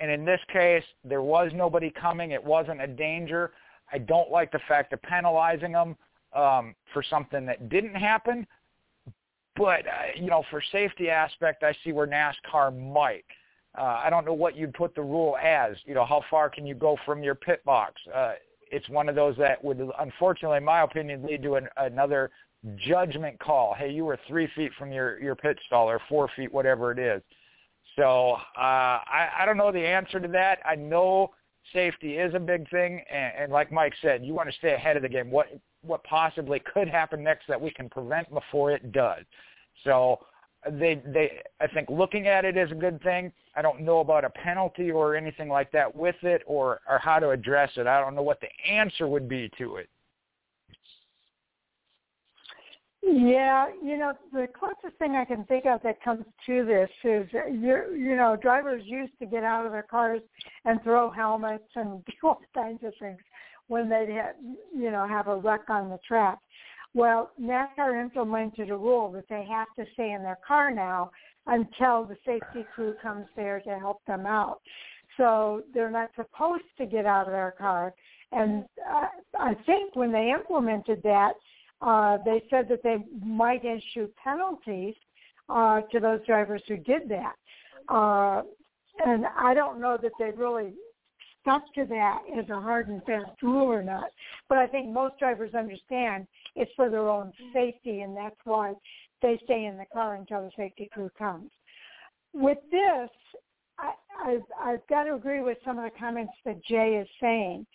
And 0.00 0.10
in 0.10 0.24
this 0.24 0.40
case, 0.52 0.84
there 1.04 1.22
was 1.22 1.52
nobody 1.54 1.90
coming. 1.90 2.30
It 2.30 2.42
wasn't 2.42 2.80
a 2.80 2.86
danger. 2.86 3.52
I 3.92 3.98
don't 3.98 4.30
like 4.30 4.50
the 4.50 4.60
fact 4.66 4.92
of 4.92 5.02
penalizing 5.02 5.72
them 5.72 5.96
um, 6.34 6.74
for 6.92 7.02
something 7.02 7.44
that 7.46 7.68
didn't 7.68 7.94
happen. 7.94 8.46
But 9.56 9.86
uh, 9.86 10.16
you 10.16 10.30
know, 10.30 10.42
for 10.50 10.62
safety 10.72 11.10
aspect, 11.10 11.62
I 11.62 11.74
see 11.84 11.92
where 11.92 12.06
NASCAR 12.06 12.76
might. 12.92 13.24
Uh, 13.78 14.00
I 14.02 14.10
don't 14.10 14.24
know 14.24 14.32
what 14.32 14.56
you'd 14.56 14.74
put 14.74 14.94
the 14.94 15.02
rule 15.02 15.36
as. 15.36 15.76
You 15.84 15.94
know, 15.94 16.04
how 16.04 16.22
far 16.30 16.48
can 16.48 16.66
you 16.66 16.74
go 16.74 16.96
from 17.04 17.22
your 17.22 17.34
pit 17.34 17.62
box? 17.64 17.94
Uh, 18.12 18.32
it's 18.72 18.88
one 18.88 19.08
of 19.08 19.14
those 19.14 19.36
that 19.36 19.62
would, 19.62 19.80
unfortunately, 19.98 20.56
in 20.58 20.64
my 20.64 20.82
opinion, 20.82 21.24
lead 21.24 21.42
to 21.42 21.56
an, 21.56 21.68
another 21.76 22.30
judgment 22.76 23.38
call. 23.38 23.74
Hey, 23.74 23.90
you 23.90 24.04
were 24.04 24.18
three 24.28 24.48
feet 24.54 24.72
from 24.78 24.92
your 24.92 25.20
your 25.20 25.34
pit 25.34 25.58
stall, 25.66 25.88
or 25.88 26.00
four 26.08 26.28
feet, 26.36 26.52
whatever 26.52 26.90
it 26.92 26.98
is. 26.98 27.22
So 28.00 28.38
uh, 28.56 28.56
I, 28.56 29.28
I 29.40 29.44
don't 29.44 29.58
know 29.58 29.70
the 29.70 29.86
answer 29.86 30.18
to 30.20 30.28
that. 30.28 30.60
I 30.64 30.74
know 30.74 31.32
safety 31.74 32.16
is 32.16 32.32
a 32.34 32.38
big 32.38 32.68
thing, 32.70 33.04
and, 33.12 33.32
and 33.38 33.52
like 33.52 33.70
Mike 33.70 33.92
said, 34.00 34.24
you 34.24 34.32
want 34.32 34.48
to 34.48 34.56
stay 34.56 34.72
ahead 34.72 34.96
of 34.96 35.02
the 35.02 35.08
game. 35.08 35.30
What 35.30 35.48
what 35.82 36.02
possibly 36.04 36.60
could 36.60 36.88
happen 36.88 37.22
next 37.22 37.46
that 37.48 37.60
we 37.60 37.70
can 37.70 37.90
prevent 37.90 38.32
before 38.32 38.70
it 38.70 38.90
does. 38.92 39.24
So 39.84 40.18
they 40.70 41.02
they 41.04 41.42
I 41.60 41.66
think 41.66 41.90
looking 41.90 42.26
at 42.26 42.46
it 42.46 42.56
is 42.56 42.70
a 42.70 42.74
good 42.74 43.02
thing. 43.02 43.32
I 43.54 43.60
don't 43.60 43.82
know 43.82 44.00
about 44.00 44.24
a 44.24 44.30
penalty 44.30 44.90
or 44.90 45.14
anything 45.14 45.50
like 45.50 45.70
that 45.72 45.94
with 45.94 46.16
it 46.22 46.42
or 46.46 46.80
or 46.88 46.98
how 46.98 47.18
to 47.18 47.30
address 47.30 47.70
it. 47.76 47.86
I 47.86 48.00
don't 48.00 48.14
know 48.14 48.22
what 48.22 48.40
the 48.40 48.48
answer 48.66 49.08
would 49.08 49.28
be 49.28 49.50
to 49.58 49.76
it. 49.76 49.90
Yeah, 53.02 53.68
you 53.82 53.96
know, 53.96 54.12
the 54.32 54.46
closest 54.46 54.98
thing 54.98 55.12
I 55.12 55.24
can 55.24 55.44
think 55.44 55.64
of 55.64 55.82
that 55.82 56.02
comes 56.02 56.24
to 56.46 56.64
this 56.66 56.90
is 57.02 57.26
you 57.32 57.94
you 57.96 58.14
know, 58.14 58.36
drivers 58.40 58.82
used 58.84 59.18
to 59.20 59.26
get 59.26 59.42
out 59.42 59.64
of 59.64 59.72
their 59.72 59.82
cars 59.82 60.20
and 60.64 60.82
throw 60.82 61.10
helmets 61.10 61.64
and 61.76 62.04
do 62.06 62.12
all 62.22 62.40
kinds 62.54 62.84
of 62.84 62.92
things 63.00 63.18
when 63.68 63.88
they 63.88 64.12
had 64.12 64.34
you 64.74 64.90
know 64.90 65.06
have 65.08 65.28
a 65.28 65.36
wreck 65.36 65.70
on 65.70 65.88
the 65.88 65.98
track. 66.06 66.38
Well, 66.92 67.30
NASCAR 67.40 68.00
implemented 68.00 68.70
a 68.70 68.76
rule 68.76 69.12
that 69.12 69.28
they 69.30 69.46
have 69.48 69.68
to 69.76 69.90
stay 69.94 70.10
in 70.12 70.22
their 70.22 70.38
car 70.46 70.70
now 70.72 71.10
until 71.46 72.04
the 72.04 72.16
safety 72.26 72.66
crew 72.74 72.94
comes 73.00 73.26
there 73.36 73.60
to 73.60 73.78
help 73.78 74.04
them 74.06 74.26
out. 74.26 74.60
So 75.16 75.62
they're 75.72 75.90
not 75.90 76.10
supposed 76.16 76.64
to 76.78 76.86
get 76.86 77.06
out 77.06 77.26
of 77.26 77.32
their 77.32 77.54
car. 77.56 77.94
And 78.32 78.64
uh, 78.88 79.06
I 79.38 79.54
think 79.66 79.94
when 79.94 80.12
they 80.12 80.30
implemented 80.30 81.02
that, 81.04 81.32
uh, 81.80 82.18
they 82.24 82.42
said 82.50 82.68
that 82.68 82.82
they 82.82 82.98
might 83.24 83.64
issue 83.64 84.08
penalties 84.22 84.94
uh, 85.48 85.80
to 85.92 86.00
those 86.00 86.24
drivers 86.26 86.62
who 86.68 86.76
did 86.76 87.08
that. 87.08 87.34
Uh, 87.88 88.42
and 89.04 89.24
I 89.38 89.54
don't 89.54 89.80
know 89.80 89.98
that 90.00 90.12
they 90.18 90.30
really 90.36 90.74
stuck 91.40 91.62
to 91.74 91.84
that 91.86 92.20
as 92.38 92.48
a 92.50 92.60
hard 92.60 92.88
and 92.88 93.02
fast 93.04 93.42
rule 93.42 93.66
or 93.66 93.82
not. 93.82 94.10
But 94.48 94.58
I 94.58 94.66
think 94.66 94.88
most 94.88 95.18
drivers 95.18 95.54
understand 95.54 96.26
it's 96.54 96.70
for 96.76 96.90
their 96.90 97.08
own 97.08 97.32
safety, 97.52 98.00
and 98.00 98.16
that's 98.16 98.36
why 98.44 98.74
they 99.22 99.40
stay 99.44 99.64
in 99.64 99.76
the 99.76 99.86
car 99.92 100.14
until 100.14 100.42
the 100.42 100.50
safety 100.56 100.88
crew 100.92 101.10
comes. 101.18 101.50
With 102.32 102.58
this, 102.70 103.10
I, 103.78 103.92
I've, 104.24 104.42
I've 104.62 104.86
got 104.88 105.04
to 105.04 105.14
agree 105.14 105.42
with 105.42 105.58
some 105.64 105.78
of 105.78 105.84
the 105.84 105.98
comments 105.98 106.32
that 106.44 106.62
Jay 106.64 107.00
is 107.00 107.08
saying. 107.20 107.66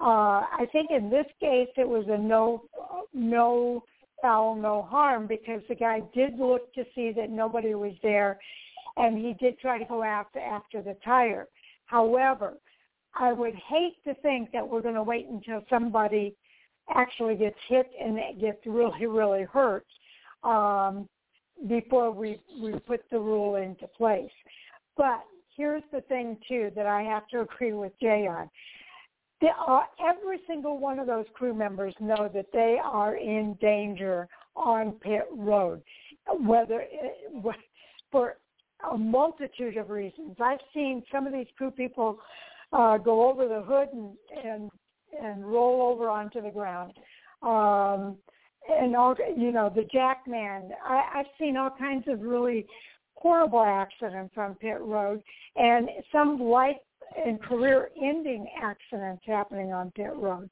Uh, 0.00 0.46
I 0.58 0.66
think 0.72 0.90
in 0.90 1.10
this 1.10 1.26
case 1.40 1.68
it 1.76 1.86
was 1.86 2.06
a 2.08 2.16
no, 2.16 2.64
no 3.12 3.84
foul, 4.22 4.54
no 4.54 4.82
harm 4.82 5.26
because 5.26 5.60
the 5.68 5.74
guy 5.74 6.00
did 6.14 6.38
look 6.38 6.72
to 6.74 6.84
see 6.94 7.12
that 7.12 7.30
nobody 7.30 7.74
was 7.74 7.92
there, 8.02 8.38
and 8.96 9.18
he 9.18 9.34
did 9.34 9.58
try 9.58 9.78
to 9.78 9.84
go 9.84 10.02
after 10.02 10.40
after 10.40 10.82
the 10.82 10.96
tire. 11.04 11.48
However, 11.86 12.54
I 13.14 13.32
would 13.32 13.54
hate 13.54 13.96
to 14.04 14.14
think 14.22 14.52
that 14.52 14.66
we're 14.66 14.82
going 14.82 14.94
to 14.94 15.02
wait 15.02 15.26
until 15.28 15.62
somebody 15.68 16.34
actually 16.94 17.36
gets 17.36 17.58
hit 17.68 17.90
and 18.00 18.18
gets 18.40 18.58
really, 18.66 19.06
really 19.06 19.42
hurt 19.44 19.86
um, 20.44 21.08
before 21.68 22.10
we, 22.10 22.40
we 22.62 22.72
put 22.80 23.02
the 23.10 23.18
rule 23.18 23.56
into 23.56 23.86
place. 23.88 24.30
But 24.96 25.20
here's 25.56 25.82
the 25.92 26.00
thing, 26.02 26.36
too, 26.48 26.70
that 26.74 26.86
I 26.86 27.02
have 27.02 27.26
to 27.28 27.40
agree 27.52 27.72
with 27.72 27.92
Jay 28.00 28.26
on. 28.28 28.48
Are, 29.66 29.86
every 30.06 30.38
single 30.46 30.78
one 30.78 30.98
of 30.98 31.06
those 31.06 31.24
crew 31.34 31.54
members 31.54 31.94
know 32.00 32.28
that 32.32 32.46
they 32.52 32.78
are 32.82 33.16
in 33.16 33.56
danger 33.60 34.28
on 34.54 34.92
pit 34.92 35.26
road, 35.34 35.82
whether 36.40 36.84
for 38.12 38.36
a 38.92 38.96
multitude 38.96 39.76
of 39.76 39.90
reasons. 39.90 40.36
I've 40.40 40.58
seen 40.74 41.02
some 41.12 41.26
of 41.26 41.32
these 41.32 41.46
crew 41.56 41.70
people 41.70 42.18
uh, 42.72 42.98
go 42.98 43.30
over 43.30 43.48
the 43.48 43.62
hood 43.62 43.88
and 43.92 44.16
and 44.44 44.70
and 45.22 45.44
roll 45.44 45.90
over 45.90 46.08
onto 46.08 46.40
the 46.40 46.50
ground. 46.50 46.92
Um, 47.42 48.16
and 48.68 48.94
all 48.94 49.14
you 49.36 49.52
know, 49.52 49.72
the 49.74 49.84
jackman. 49.92 50.70
I, 50.84 51.02
I've 51.14 51.26
seen 51.38 51.56
all 51.56 51.70
kinds 51.78 52.04
of 52.08 52.20
really 52.20 52.66
horrible 53.14 53.62
accidents 53.62 54.34
on 54.36 54.54
pit 54.56 54.80
road, 54.80 55.22
and 55.56 55.88
some 56.12 56.40
life 56.40 56.76
and 57.16 57.42
career-ending 57.42 58.46
accidents 58.62 59.22
happening 59.26 59.72
on 59.72 59.90
pit 59.92 60.12
road. 60.14 60.48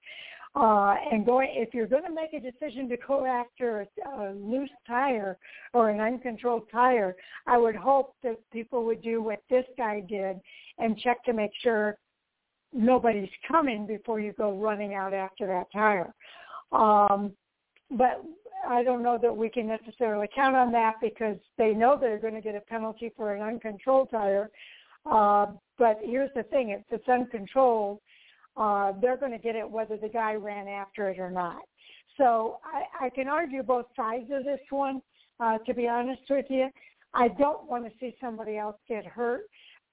Uh, 0.56 0.94
and 1.12 1.26
going, 1.26 1.48
if 1.52 1.72
you're 1.74 1.86
going 1.86 2.02
to 2.04 2.12
make 2.12 2.32
a 2.32 2.40
decision 2.40 2.88
to 2.88 2.96
go 3.06 3.26
after 3.26 3.80
a, 3.80 4.08
a 4.08 4.32
loose 4.32 4.70
tire 4.86 5.36
or 5.74 5.90
an 5.90 6.00
uncontrolled 6.00 6.64
tire, 6.72 7.14
I 7.46 7.58
would 7.58 7.76
hope 7.76 8.14
that 8.22 8.38
people 8.50 8.84
would 8.86 9.02
do 9.02 9.22
what 9.22 9.42
this 9.50 9.66
guy 9.76 10.00
did 10.00 10.40
and 10.78 10.98
check 10.98 11.22
to 11.24 11.32
make 11.32 11.52
sure 11.62 11.98
nobody's 12.72 13.28
coming 13.46 13.86
before 13.86 14.20
you 14.20 14.32
go 14.32 14.58
running 14.58 14.94
out 14.94 15.14
after 15.14 15.46
that 15.46 15.66
tire. 15.72 16.12
Um, 16.72 17.32
but 17.90 18.24
I 18.66 18.82
don't 18.82 19.02
know 19.02 19.18
that 19.20 19.34
we 19.34 19.48
can 19.48 19.66
necessarily 19.66 20.28
count 20.34 20.56
on 20.56 20.72
that 20.72 20.94
because 21.00 21.36
they 21.56 21.72
know 21.72 21.96
they're 21.98 22.18
going 22.18 22.34
to 22.34 22.40
get 22.40 22.54
a 22.54 22.60
penalty 22.60 23.12
for 23.16 23.34
an 23.34 23.42
uncontrolled 23.42 24.10
tire. 24.10 24.50
Uh, 25.06 25.46
but 25.78 25.98
here's 26.02 26.30
the 26.34 26.42
thing: 26.44 26.70
if 26.70 26.82
it's 26.90 27.08
uncontrolled, 27.08 28.00
uh, 28.56 28.92
they're 29.00 29.16
going 29.16 29.32
to 29.32 29.38
get 29.38 29.56
it 29.56 29.68
whether 29.68 29.96
the 29.96 30.08
guy 30.08 30.34
ran 30.34 30.68
after 30.68 31.08
it 31.08 31.18
or 31.18 31.30
not. 31.30 31.62
So 32.16 32.58
I, 32.64 33.06
I 33.06 33.10
can 33.10 33.28
argue 33.28 33.62
both 33.62 33.86
sides 33.94 34.30
of 34.32 34.44
this 34.44 34.60
one. 34.70 35.00
Uh, 35.40 35.58
to 35.58 35.72
be 35.72 35.86
honest 35.86 36.22
with 36.28 36.46
you, 36.48 36.68
I 37.14 37.28
don't 37.28 37.68
want 37.70 37.84
to 37.84 37.92
see 38.00 38.16
somebody 38.20 38.58
else 38.58 38.76
get 38.88 39.06
hurt, 39.06 39.42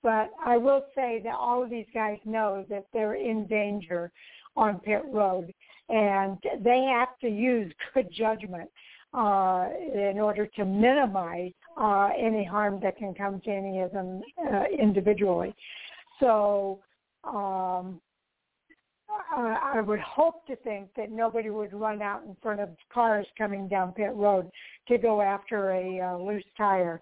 but 0.02 0.32
I 0.44 0.57
will 0.57 0.86
say 0.95 1.22
that 1.23 1.36
all 1.36 1.64
of 1.64 1.69
these 1.69 1.86
guys 1.94 2.18
know 2.26 2.65
that 2.69 2.86
they're 2.94 3.14
in 3.14 3.45
danger 3.45 4.11
on 4.57 4.80
pit 4.80 5.03
road 5.11 5.53
and 5.90 6.38
they 6.64 6.82
have 6.91 7.18
to 7.22 7.30
use 7.30 7.72
good 7.94 8.10
judgment 8.11 8.69
uh, 9.14 9.69
in 9.94 10.19
order 10.19 10.48
to 10.56 10.65
minimize 10.65 11.52
uh, 11.78 12.10
any 12.18 12.44
harm 12.44 12.80
that 12.82 12.98
can 12.98 13.14
come 13.14 13.42
to 13.42 13.52
any 13.52 13.82
of 13.82 13.92
them 13.92 14.22
uh, 14.52 14.64
individually. 14.80 15.54
So 16.20 16.80
um, 17.24 18.00
I, 19.10 19.74
I 19.76 19.82
would 19.82 20.00
hope 20.00 20.46
to 20.48 20.56
think 20.58 20.90
that 20.96 21.12
nobody 21.12 21.50
would 21.50 21.74
run 21.74 22.02
out 22.02 22.24
in 22.26 22.36
front 22.42 22.62
of 22.62 22.70
cars 22.94 23.26
coming 23.38 23.68
down 23.68 23.92
pit 23.94 24.12
road 24.14 24.50
to 24.88 24.98
go 24.98 25.22
after 25.22 25.72
a 25.72 26.00
uh, 26.02 26.18
loose 26.18 26.44
tire. 26.58 27.02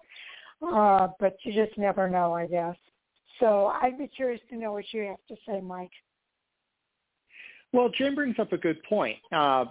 Uh, 0.62 1.08
but 1.20 1.36
you 1.42 1.52
just 1.52 1.76
never 1.78 2.08
know, 2.08 2.32
I 2.32 2.46
guess. 2.46 2.76
So 3.40 3.72
I'd 3.82 3.98
be 3.98 4.06
curious 4.06 4.40
to 4.50 4.56
know 4.56 4.72
what 4.72 4.84
you 4.92 5.02
have 5.02 5.16
to 5.28 5.36
say, 5.46 5.60
Mike. 5.60 5.90
Well, 7.72 7.88
Jim 7.88 8.14
brings 8.14 8.38
up 8.38 8.52
a 8.52 8.56
good 8.56 8.82
point. 8.84 9.18
Uh, 9.32 9.66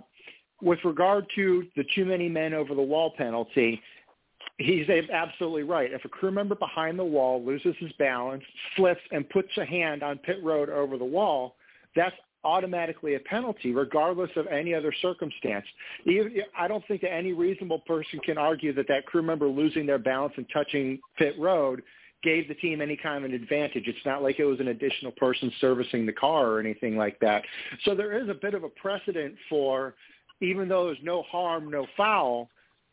with 0.62 0.80
regard 0.86 1.26
to 1.36 1.66
the 1.76 1.84
too 1.96 2.06
many 2.06 2.30
men 2.30 2.54
over 2.54 2.74
the 2.76 2.82
wall 2.82 3.14
penalty, 3.18 3.82
he's 4.58 4.88
absolutely 5.12 5.64
right. 5.64 5.92
If 5.92 6.06
a 6.06 6.10
crew 6.10 6.32
member 6.32 6.56
behind 6.56 7.00
the 7.00 7.04
wall 7.04 7.44
loses 7.44 7.76
his 7.80 7.92
balance, 7.94 8.44
slips, 8.76 9.02
and 9.12 9.30
puts 9.30 9.50
a 9.58 9.66
hand 9.66 10.04
on 10.04 10.18
pit 10.20 10.38
road 10.44 10.70
over 10.70 10.98
the 10.98 11.06
wall, 11.06 11.56
that's 11.96 12.16
automatically 12.46 13.16
a 13.16 13.20
penalty, 13.20 13.72
regardless 13.72 14.30
of 14.36 14.48
any 14.48 14.74
other 14.74 14.94
circumstance. 15.02 15.66
I 16.58 16.68
don't 16.68 16.86
think 16.88 17.02
that 17.02 17.14
any 17.14 17.32
reasonable 17.32 17.80
person 17.80 18.20
can 18.20 18.38
argue 18.38 18.74
that 18.74 18.88
that 18.90 19.06
crew 19.06 19.22
member 19.22 19.48
losing 19.48 19.86
their 19.86 19.98
balance 19.98 20.34
and 20.38 20.46
touching 20.54 21.00
pit 21.18 21.36
road 21.40 21.82
gave 22.22 22.48
the 22.48 22.56
team 22.56 22.82
any 22.82 22.96
kind 22.96 23.24
of 23.24 23.30
an 23.30 23.36
advantage. 23.36 23.84
It's 23.88 24.06
not 24.06 24.24
like 24.24 24.40
it 24.40 24.46
was 24.46 24.60
an 24.60 24.70
additional 24.70 25.12
person 25.14 25.52
servicing 25.60 26.06
the 26.06 26.14
car 26.14 26.48
or 26.48 26.60
anything 26.60 26.98
like 26.98 27.20
that. 27.20 27.44
So 27.86 27.96
there 27.96 28.22
is 28.22 28.30
a 28.30 28.34
bit 28.34 28.54
of 28.54 28.64
a 28.64 28.70
precedent 28.70 29.36
for, 29.50 29.96
even 30.42 30.68
though 30.68 30.86
there's 30.86 30.98
no 31.02 31.24
harm, 31.24 31.72
no 31.72 31.86
foul, 31.96 32.50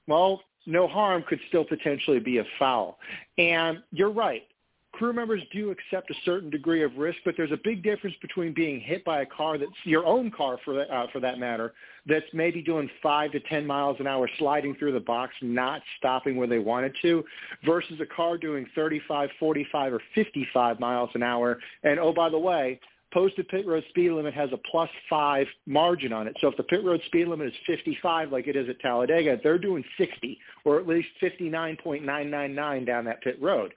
well, 0.07 0.43
no 0.66 0.87
harm 0.87 1.24
could 1.27 1.41
still 1.49 1.65
potentially 1.65 2.20
be 2.20 2.39
a 2.39 2.45
foul. 2.59 2.99
And 3.39 3.82
you're 3.93 4.11
right 4.11 4.45
crew 4.93 5.12
members 5.12 5.43
do 5.53 5.70
accept 5.70 6.11
a 6.11 6.15
certain 6.24 6.51
degree 6.51 6.82
of 6.82 6.97
risk, 6.97 7.19
but 7.24 7.35
there's 7.37 7.53
a 7.53 7.61
big 7.62 7.82
difference 7.82 8.16
between 8.20 8.53
being 8.53 8.81
hit 8.81 9.05
by 9.05 9.23
a 9.23 9.27
car 9.27 9.57
that's 9.57 9.70
your 9.85 10.05
own 10.05 10.31
car 10.31 10.59
for 10.65 10.74
that, 10.74 10.91
uh, 10.91 11.07
for 11.12 11.20
that 11.20 11.39
matter, 11.39 11.73
that's 12.07 12.27
maybe 12.32 12.61
doing 12.61 12.91
five 13.03 13.32
to 13.32 13.41
10 13.41 13.66
miles 13.66 13.97
an 14.01 14.07
hour 14.07 14.28
sliding 14.39 14.74
through 14.74 14.93
the 14.93 15.01
box, 15.01 15.32
not 15.43 15.81
stopping 15.97 16.37
where 16.37 16.47
they 16.47 16.59
wanted 16.59 16.95
to, 17.03 17.24
versus 17.65 18.01
a 18.01 18.07
car 18.07 18.37
doing 18.37 18.66
35, 18.74 19.31
45, 19.39 19.93
or 19.95 20.03
55 20.15 20.81
miles 20.81 21.11
an 21.15 21.23
hour. 21.23 21.59
And 21.82 21.99
oh, 21.99 22.12
by 22.12 22.28
the 22.28 22.39
way, 22.39 22.81
posted 23.12 23.49
pit 23.49 23.66
road 23.66 23.85
speed 23.89 24.12
limit 24.12 24.35
has 24.35 24.51
a 24.53 24.59
plus 24.70 24.91
five 25.09 25.47
margin 25.66 26.12
on 26.12 26.27
it. 26.27 26.37
So 26.41 26.49
if 26.49 26.57
the 26.57 26.62
pit 26.62 26.85
road 26.85 27.01
speed 27.07 27.28
limit 27.28 27.49
is 27.49 27.55
55 27.66 28.32
like 28.32 28.47
it 28.47 28.57
is 28.57 28.69
at 28.69 28.81
Talladega, 28.81 29.39
they're 29.43 29.59
doing 29.59 29.85
60 29.99 30.39
or 30.65 30.78
at 30.78 30.87
least 30.87 31.09
59.999 31.23 32.87
down 32.87 33.05
that 33.05 33.23
pit 33.23 33.41
road. 33.41 33.74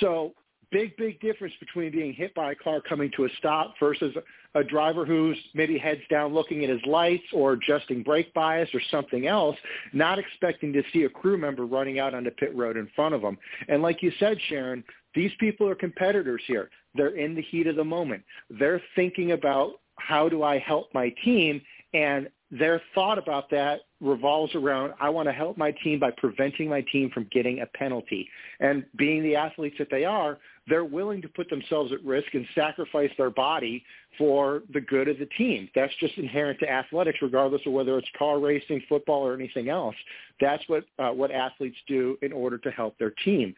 So 0.00 0.32
big, 0.70 0.96
big 0.96 1.20
difference 1.20 1.54
between 1.60 1.90
being 1.90 2.12
hit 2.12 2.34
by 2.34 2.52
a 2.52 2.54
car 2.54 2.80
coming 2.80 3.10
to 3.16 3.24
a 3.24 3.28
stop 3.38 3.74
versus 3.80 4.14
a 4.54 4.64
driver 4.64 5.04
who's 5.04 5.38
maybe 5.54 5.78
heads 5.78 6.00
down 6.10 6.32
looking 6.32 6.64
at 6.64 6.70
his 6.70 6.80
lights 6.86 7.24
or 7.32 7.52
adjusting 7.52 8.02
brake 8.02 8.32
bias 8.34 8.68
or 8.74 8.80
something 8.90 9.26
else, 9.26 9.56
not 9.92 10.18
expecting 10.18 10.72
to 10.72 10.82
see 10.92 11.04
a 11.04 11.08
crew 11.08 11.38
member 11.38 11.66
running 11.66 11.98
out 11.98 12.14
onto 12.14 12.30
pit 12.30 12.54
road 12.54 12.76
in 12.76 12.88
front 12.94 13.14
of 13.14 13.22
them. 13.22 13.38
And 13.68 13.82
like 13.82 14.02
you 14.02 14.12
said, 14.18 14.38
Sharon, 14.48 14.82
these 15.14 15.32
people 15.38 15.68
are 15.68 15.74
competitors 15.74 16.42
here. 16.46 16.70
They're 16.94 17.16
in 17.16 17.34
the 17.34 17.42
heat 17.42 17.66
of 17.66 17.76
the 17.76 17.84
moment. 17.84 18.22
They're 18.50 18.82
thinking 18.94 19.32
about 19.32 19.74
how 19.96 20.28
do 20.28 20.42
I 20.42 20.58
help 20.58 20.92
my 20.94 21.14
team 21.24 21.60
and 21.92 22.28
their 22.50 22.82
thought 22.94 23.18
about 23.18 23.48
that 23.50 23.82
revolves 24.00 24.54
around 24.54 24.94
I 25.00 25.08
want 25.08 25.28
to 25.28 25.32
help 25.32 25.56
my 25.56 25.72
team 25.84 26.00
by 26.00 26.10
preventing 26.10 26.68
my 26.68 26.80
team 26.92 27.10
from 27.10 27.28
getting 27.30 27.60
a 27.60 27.66
penalty. 27.66 28.28
And 28.58 28.84
being 28.96 29.22
the 29.22 29.36
athletes 29.36 29.76
that 29.78 29.88
they 29.90 30.04
are, 30.04 30.38
they're 30.66 30.84
willing 30.84 31.22
to 31.22 31.28
put 31.28 31.48
themselves 31.48 31.92
at 31.92 32.02
risk 32.04 32.34
and 32.34 32.46
sacrifice 32.54 33.10
their 33.18 33.30
body 33.30 33.84
for 34.18 34.62
the 34.72 34.80
good 34.80 35.06
of 35.08 35.18
the 35.18 35.26
team. 35.38 35.68
That's 35.74 35.92
just 36.00 36.16
inherent 36.18 36.58
to 36.60 36.70
athletics, 36.70 37.18
regardless 37.22 37.62
of 37.66 37.72
whether 37.72 37.96
it's 37.98 38.08
car 38.18 38.40
racing, 38.40 38.82
football, 38.88 39.24
or 39.24 39.34
anything 39.34 39.68
else. 39.68 39.96
That's 40.40 40.62
what 40.66 40.84
uh, 40.98 41.10
what 41.10 41.30
athletes 41.30 41.78
do 41.86 42.18
in 42.22 42.32
order 42.32 42.58
to 42.58 42.70
help 42.70 42.98
their 42.98 43.12
team. 43.24 43.54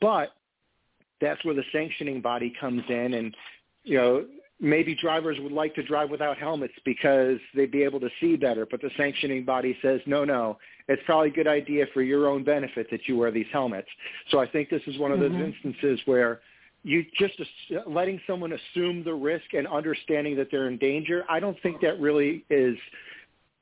But 0.00 0.32
that's 1.20 1.44
where 1.44 1.54
the 1.54 1.64
sanctioning 1.72 2.20
body 2.20 2.52
comes 2.60 2.82
in, 2.88 3.14
and 3.14 3.36
you 3.84 3.96
know 3.96 4.24
maybe 4.60 4.94
drivers 4.94 5.38
would 5.40 5.52
like 5.52 5.74
to 5.74 5.82
drive 5.82 6.10
without 6.10 6.36
helmets 6.36 6.74
because 6.84 7.38
they'd 7.54 7.70
be 7.70 7.82
able 7.82 7.98
to 7.98 8.10
see 8.20 8.36
better, 8.36 8.66
but 8.70 8.80
the 8.82 8.90
sanctioning 8.96 9.42
body 9.42 9.74
says, 9.80 10.00
no, 10.04 10.22
no, 10.22 10.58
it's 10.86 11.02
probably 11.06 11.28
a 11.28 11.32
good 11.32 11.46
idea 11.46 11.86
for 11.94 12.02
your 12.02 12.28
own 12.28 12.44
benefit 12.44 12.86
that 12.90 13.08
you 13.08 13.16
wear 13.16 13.30
these 13.30 13.46
helmets. 13.50 13.88
So 14.30 14.38
I 14.38 14.46
think 14.46 14.68
this 14.68 14.82
is 14.86 14.98
one 14.98 15.12
of 15.12 15.18
those 15.18 15.32
mm-hmm. 15.32 15.52
instances 15.66 15.98
where 16.04 16.40
you 16.82 17.06
just 17.18 17.40
letting 17.86 18.20
someone 18.26 18.52
assume 18.52 19.02
the 19.02 19.14
risk 19.14 19.54
and 19.54 19.66
understanding 19.66 20.36
that 20.36 20.48
they're 20.50 20.68
in 20.68 20.76
danger, 20.76 21.24
I 21.30 21.40
don't 21.40 21.56
think 21.62 21.80
that 21.80 21.98
really 21.98 22.44
is– 22.50 22.76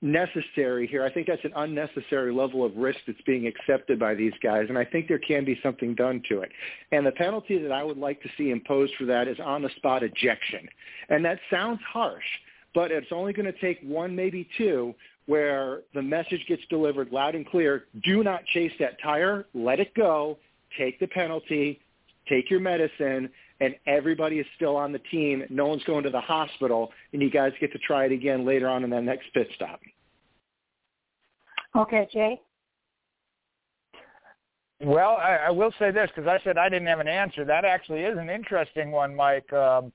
necessary 0.00 0.86
here. 0.86 1.04
I 1.04 1.12
think 1.12 1.26
that's 1.26 1.44
an 1.44 1.52
unnecessary 1.56 2.32
level 2.32 2.64
of 2.64 2.76
risk 2.76 2.98
that's 3.06 3.20
being 3.22 3.46
accepted 3.46 3.98
by 3.98 4.14
these 4.14 4.32
guys, 4.42 4.66
and 4.68 4.78
I 4.78 4.84
think 4.84 5.08
there 5.08 5.18
can 5.18 5.44
be 5.44 5.58
something 5.62 5.94
done 5.94 6.22
to 6.28 6.40
it. 6.40 6.50
And 6.92 7.06
the 7.06 7.12
penalty 7.12 7.58
that 7.58 7.72
I 7.72 7.82
would 7.82 7.98
like 7.98 8.22
to 8.22 8.28
see 8.36 8.50
imposed 8.50 8.94
for 8.96 9.06
that 9.06 9.26
is 9.26 9.38
on-the-spot 9.44 10.02
ejection. 10.02 10.68
And 11.08 11.24
that 11.24 11.40
sounds 11.50 11.80
harsh, 11.92 12.24
but 12.74 12.92
it's 12.92 13.10
only 13.10 13.32
going 13.32 13.52
to 13.52 13.60
take 13.60 13.80
one, 13.82 14.14
maybe 14.14 14.48
two, 14.56 14.94
where 15.26 15.82
the 15.94 16.02
message 16.02 16.44
gets 16.48 16.62
delivered 16.70 17.10
loud 17.10 17.34
and 17.34 17.46
clear, 17.46 17.84
do 18.04 18.22
not 18.22 18.44
chase 18.46 18.72
that 18.78 19.00
tire, 19.02 19.46
let 19.52 19.80
it 19.80 19.92
go, 19.94 20.38
take 20.78 20.98
the 21.00 21.06
penalty, 21.08 21.80
take 22.28 22.50
your 22.50 22.60
medicine, 22.60 23.28
and 23.60 23.74
everybody 23.86 24.38
is 24.38 24.46
still 24.56 24.76
on 24.76 24.92
the 24.92 25.00
team. 25.10 25.44
No 25.50 25.66
one's 25.66 25.84
going 25.84 26.04
to 26.04 26.10
the 26.10 26.20
hospital, 26.20 26.90
and 27.12 27.20
you 27.20 27.30
guys 27.30 27.52
get 27.60 27.72
to 27.72 27.78
try 27.78 28.04
it 28.04 28.12
again 28.12 28.46
later 28.46 28.68
on 28.68 28.84
in 28.84 28.90
that 28.90 29.04
next 29.04 29.32
pit 29.34 29.48
stop. 29.54 29.80
Okay, 31.76 32.08
Jay. 32.12 32.40
Well, 34.80 35.16
I, 35.16 35.36
I 35.46 35.50
will 35.50 35.72
say 35.78 35.90
this 35.90 36.08
because 36.14 36.28
I 36.28 36.42
said 36.44 36.56
I 36.56 36.68
didn't 36.68 36.86
have 36.86 37.00
an 37.00 37.08
answer. 37.08 37.44
That 37.44 37.64
actually 37.64 38.00
is 38.00 38.16
an 38.16 38.30
interesting 38.30 38.92
one, 38.92 39.14
Mike. 39.14 39.52
Um, 39.52 39.92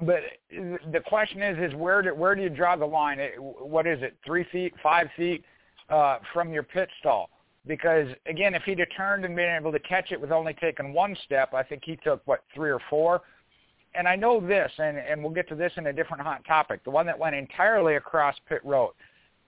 but 0.00 0.20
the 0.50 1.00
question 1.06 1.42
is, 1.42 1.70
is 1.70 1.76
where 1.76 2.00
do 2.00 2.14
where 2.14 2.34
do 2.34 2.42
you 2.42 2.48
draw 2.48 2.74
the 2.74 2.86
line? 2.86 3.18
What 3.38 3.86
is 3.86 4.02
it? 4.02 4.16
Three 4.24 4.46
feet, 4.50 4.72
five 4.82 5.08
feet 5.14 5.44
uh, 5.90 6.18
from 6.32 6.52
your 6.52 6.62
pit 6.62 6.88
stall? 7.00 7.28
Because 7.66 8.08
again, 8.26 8.54
if 8.54 8.62
he'd 8.62 8.78
have 8.78 8.88
turned 8.96 9.24
and 9.24 9.36
been 9.36 9.54
able 9.54 9.72
to 9.72 9.80
catch 9.80 10.12
it 10.12 10.20
with 10.20 10.32
only 10.32 10.54
taking 10.54 10.92
one 10.92 11.16
step, 11.24 11.54
I 11.54 11.62
think 11.62 11.82
he 11.84 11.96
took 11.96 12.26
what 12.26 12.44
three 12.54 12.70
or 12.70 12.80
four. 12.88 13.22
And 13.94 14.06
I 14.06 14.16
know 14.16 14.40
this, 14.40 14.70
and 14.78 14.98
and 14.98 15.22
we'll 15.22 15.32
get 15.32 15.48
to 15.48 15.54
this 15.54 15.72
in 15.76 15.86
a 15.86 15.92
different 15.92 16.22
hot 16.22 16.44
topic. 16.44 16.84
The 16.84 16.90
one 16.90 17.06
that 17.06 17.18
went 17.18 17.34
entirely 17.34 17.96
across 17.96 18.36
pit 18.48 18.60
road 18.64 18.92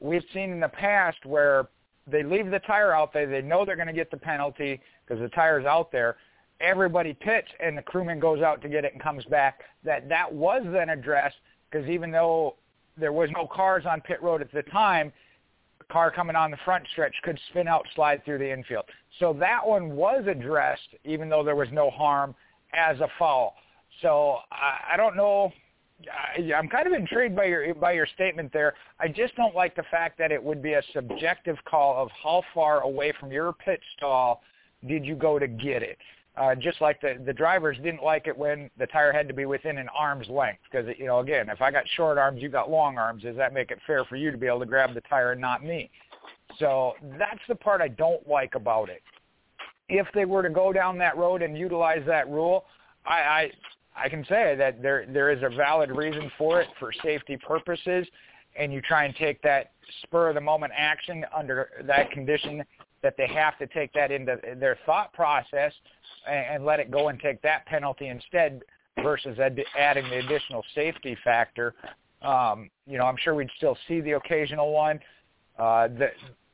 we've 0.02 0.24
seen 0.34 0.50
in 0.50 0.60
the 0.60 0.68
past 0.68 1.24
where 1.24 1.68
they 2.10 2.22
leave 2.22 2.50
the 2.50 2.58
tire 2.60 2.92
out 2.92 3.12
there, 3.12 3.26
they 3.26 3.40
know 3.40 3.64
they're 3.64 3.76
going 3.76 3.86
to 3.86 3.94
get 3.94 4.10
the 4.10 4.16
penalty 4.16 4.80
because 5.06 5.22
the 5.22 5.28
tire's 5.28 5.64
out 5.64 5.92
there. 5.92 6.16
Everybody 6.60 7.14
pits 7.14 7.48
and 7.60 7.78
the 7.78 7.82
crewman 7.82 8.20
goes 8.20 8.42
out 8.42 8.60
to 8.62 8.68
get 8.68 8.84
it 8.84 8.92
and 8.92 9.02
comes 9.02 9.24
back. 9.26 9.62
That 9.84 10.08
that 10.08 10.32
was 10.32 10.62
then 10.72 10.90
addressed 10.90 11.36
because 11.70 11.88
even 11.88 12.10
though 12.10 12.56
there 12.96 13.12
was 13.12 13.30
no 13.34 13.46
cars 13.46 13.84
on 13.88 14.00
pit 14.00 14.22
road 14.22 14.42
at 14.42 14.52
the 14.52 14.62
time, 14.64 15.12
car 15.92 16.10
coming 16.10 16.34
on 16.34 16.50
the 16.50 16.56
front 16.64 16.84
stretch 16.92 17.14
could 17.22 17.38
spin 17.50 17.68
out, 17.68 17.86
slide 17.94 18.24
through 18.24 18.38
the 18.38 18.50
infield. 18.50 18.84
So 19.18 19.34
that 19.34 19.66
one 19.66 19.94
was 19.94 20.24
addressed, 20.26 20.88
even 21.04 21.28
though 21.28 21.44
there 21.44 21.56
was 21.56 21.68
no 21.70 21.90
harm, 21.90 22.34
as 22.74 22.98
a 23.00 23.08
foul. 23.18 23.54
So 24.00 24.38
I, 24.50 24.94
I 24.94 24.96
don't 24.96 25.16
know. 25.16 25.52
I, 26.10 26.52
I'm 26.54 26.68
kind 26.68 26.86
of 26.86 26.94
intrigued 26.94 27.36
by 27.36 27.44
your 27.44 27.74
by 27.74 27.92
your 27.92 28.06
statement 28.14 28.52
there. 28.52 28.74
I 28.98 29.08
just 29.08 29.36
don't 29.36 29.54
like 29.54 29.76
the 29.76 29.84
fact 29.90 30.18
that 30.18 30.32
it 30.32 30.42
would 30.42 30.62
be 30.62 30.72
a 30.72 30.82
subjective 30.94 31.56
call 31.68 32.02
of 32.02 32.08
how 32.22 32.42
far 32.54 32.80
away 32.80 33.12
from 33.20 33.30
your 33.30 33.52
pit 33.52 33.80
stall 33.96 34.42
did 34.88 35.04
you 35.04 35.14
go 35.14 35.38
to 35.38 35.46
get 35.46 35.82
it. 35.82 35.98
Uh, 36.34 36.54
just 36.54 36.80
like 36.80 36.98
the 37.02 37.20
the 37.26 37.32
drivers 37.32 37.76
didn't 37.82 38.02
like 38.02 38.26
it 38.26 38.36
when 38.36 38.70
the 38.78 38.86
tire 38.86 39.12
had 39.12 39.28
to 39.28 39.34
be 39.34 39.44
within 39.44 39.76
an 39.76 39.88
arm's 39.96 40.28
length. 40.28 40.60
Because 40.70 40.86
you 40.98 41.06
know 41.06 41.18
again 41.18 41.50
if 41.50 41.60
I 41.60 41.70
got 41.70 41.84
short 41.96 42.16
arms 42.16 42.40
you 42.40 42.48
got 42.48 42.70
long 42.70 42.96
arms. 42.96 43.22
Does 43.22 43.36
that 43.36 43.52
make 43.52 43.70
it 43.70 43.78
fair 43.86 44.04
for 44.06 44.16
you 44.16 44.30
to 44.30 44.38
be 44.38 44.46
able 44.46 44.60
to 44.60 44.66
grab 44.66 44.94
the 44.94 45.02
tire 45.02 45.32
and 45.32 45.40
not 45.40 45.62
me? 45.62 45.90
So 46.58 46.94
that's 47.18 47.40
the 47.48 47.54
part 47.54 47.82
I 47.82 47.88
don't 47.88 48.26
like 48.26 48.54
about 48.54 48.88
it. 48.88 49.02
If 49.88 50.06
they 50.14 50.24
were 50.24 50.42
to 50.42 50.50
go 50.50 50.72
down 50.72 50.96
that 50.98 51.18
road 51.18 51.42
and 51.42 51.56
utilize 51.56 52.02
that 52.06 52.28
rule 52.30 52.64
I 53.04 53.50
I, 53.96 54.04
I 54.04 54.08
can 54.08 54.24
say 54.24 54.54
that 54.56 54.80
there 54.80 55.04
there 55.06 55.30
is 55.30 55.42
a 55.42 55.54
valid 55.54 55.90
reason 55.90 56.30
for 56.38 56.62
it 56.62 56.68
for 56.78 56.92
safety 57.02 57.36
purposes 57.36 58.06
and 58.56 58.72
you 58.72 58.80
try 58.80 59.04
and 59.04 59.14
take 59.16 59.42
that 59.42 59.72
spur 60.02 60.28
of 60.28 60.34
the 60.34 60.40
moment 60.40 60.72
action 60.76 61.24
under 61.36 61.70
that 61.84 62.10
condition 62.10 62.64
that 63.02 63.14
they 63.16 63.26
have 63.26 63.58
to 63.58 63.66
take 63.66 63.92
that 63.92 64.10
into 64.10 64.38
their 64.58 64.78
thought 64.86 65.12
process 65.12 65.72
and, 66.26 66.56
and 66.56 66.64
let 66.64 66.80
it 66.80 66.90
go 66.90 67.08
and 67.08 67.20
take 67.20 67.42
that 67.42 67.66
penalty 67.66 68.08
instead 68.08 68.62
versus 69.02 69.38
ad- 69.38 69.62
adding 69.78 70.08
the 70.08 70.18
additional 70.18 70.64
safety 70.74 71.16
factor. 71.24 71.74
Um, 72.22 72.70
you 72.86 72.98
know, 72.98 73.04
I'm 73.04 73.16
sure 73.16 73.34
we'd 73.34 73.50
still 73.56 73.76
see 73.88 74.00
the 74.00 74.12
occasional 74.12 74.72
one. 74.72 75.00
Uh, 75.58 75.88
the 75.88 76.08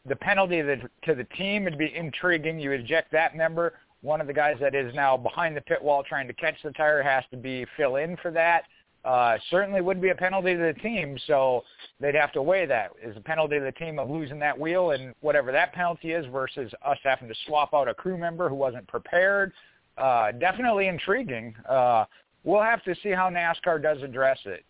the 0.06 0.16
penalty 0.16 0.62
to, 0.62 0.76
to 0.76 1.14
the 1.14 1.24
team 1.36 1.64
would 1.64 1.76
be 1.76 1.92
intriguing. 1.94 2.58
You 2.58 2.72
eject 2.72 3.12
that 3.12 3.36
member. 3.36 3.74
One 4.00 4.20
of 4.20 4.26
the 4.26 4.32
guys 4.32 4.56
that 4.60 4.74
is 4.74 4.94
now 4.94 5.16
behind 5.16 5.56
the 5.56 5.60
pit 5.60 5.82
wall 5.82 6.02
trying 6.02 6.26
to 6.28 6.32
catch 6.32 6.54
the 6.62 6.70
tire 6.70 7.02
has 7.02 7.24
to 7.30 7.36
be 7.36 7.66
fill 7.76 7.96
in 7.96 8.16
for 8.16 8.30
that 8.30 8.62
uh, 9.04 9.38
certainly 9.50 9.80
would 9.80 10.00
be 10.00 10.10
a 10.10 10.14
penalty 10.14 10.54
to 10.54 10.72
the 10.74 10.80
team. 10.80 11.16
So 11.26 11.62
they'd 12.00 12.14
have 12.14 12.32
to 12.32 12.42
weigh 12.42 12.66
that. 12.66 12.90
Is 13.02 13.16
a 13.16 13.20
penalty 13.20 13.58
to 13.58 13.64
the 13.64 13.72
team 13.72 13.98
of 13.98 14.10
losing 14.10 14.38
that 14.40 14.58
wheel 14.58 14.90
and 14.90 15.14
whatever 15.20 15.52
that 15.52 15.72
penalty 15.72 16.12
is 16.12 16.26
versus 16.32 16.72
us 16.84 16.98
having 17.04 17.28
to 17.28 17.34
swap 17.46 17.74
out 17.74 17.88
a 17.88 17.94
crew 17.94 18.18
member 18.18 18.48
who 18.48 18.54
wasn't 18.54 18.86
prepared. 18.88 19.52
Uh, 19.96 20.32
definitely 20.32 20.86
intriguing. 20.86 21.54
Uh, 21.68 22.04
we'll 22.44 22.62
have 22.62 22.82
to 22.84 22.94
see 23.02 23.10
how 23.10 23.28
NASCAR 23.28 23.82
does 23.82 24.02
address 24.02 24.38
it. 24.44 24.64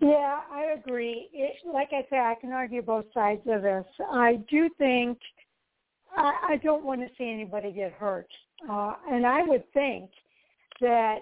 Yeah, 0.00 0.40
I 0.52 0.74
agree. 0.76 1.28
It, 1.32 1.56
like 1.72 1.88
I 1.92 2.04
said, 2.10 2.18
I 2.18 2.34
can 2.40 2.52
argue 2.52 2.82
both 2.82 3.06
sides 3.14 3.40
of 3.46 3.62
this. 3.62 3.86
I 4.10 4.38
do 4.50 4.68
think 4.76 5.18
I, 6.16 6.34
I 6.50 6.56
don't 6.62 6.84
want 6.84 7.00
to 7.00 7.08
see 7.16 7.30
anybody 7.30 7.72
get 7.72 7.92
hurt, 7.92 8.28
uh, 8.70 8.94
and 9.10 9.24
I 9.26 9.42
would 9.44 9.64
think 9.72 10.10
that 10.80 11.20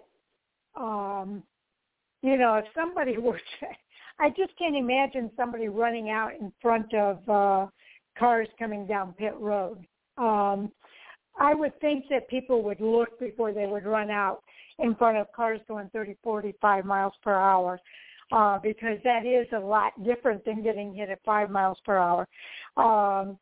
um, 0.77 1.43
you 2.23 2.37
know, 2.37 2.55
if 2.57 2.65
somebody 2.75 3.19
were 3.19 3.39
to, 3.39 3.67
I 4.19 4.31
just 4.31 4.57
can't 4.59 4.77
imagine 4.77 5.31
somebody 5.37 5.69
running 5.69 6.11
out 6.11 6.33
in 6.39 6.53
front 6.61 6.93
of 6.95 7.29
uh, 7.29 7.67
cars 8.19 8.49
coming 8.59 8.87
down 8.87 9.15
pit 9.15 9.35
road. 9.39 9.85
Um, 10.19 10.71
I 11.39 11.55
would 11.55 11.79
think 11.81 12.05
that 12.11 12.29
people 12.29 12.63
would 12.63 12.81
look 12.81 13.19
before 13.19 13.53
they 13.53 13.67
would 13.67 13.87
run 13.87 14.11
out 14.11 14.43
in 14.79 14.95
front 14.97 15.17
of 15.17 15.33
cars 15.33 15.61
going 15.67 15.89
30, 15.93 16.17
45 16.23 16.85
miles 16.85 17.15
per 17.23 17.35
hour. 17.35 17.81
Uh, 18.31 18.59
because 18.63 18.97
that 19.05 19.27
is 19.27 19.47
a 19.55 19.59
lot 19.59 19.93
different 20.05 20.43
than 20.47 20.63
getting 20.63 20.95
hit 20.95 21.11
at 21.11 21.19
five 21.23 21.51
miles 21.51 21.77
per 21.85 21.99
hour. 21.99 22.27
Um, 22.79 23.37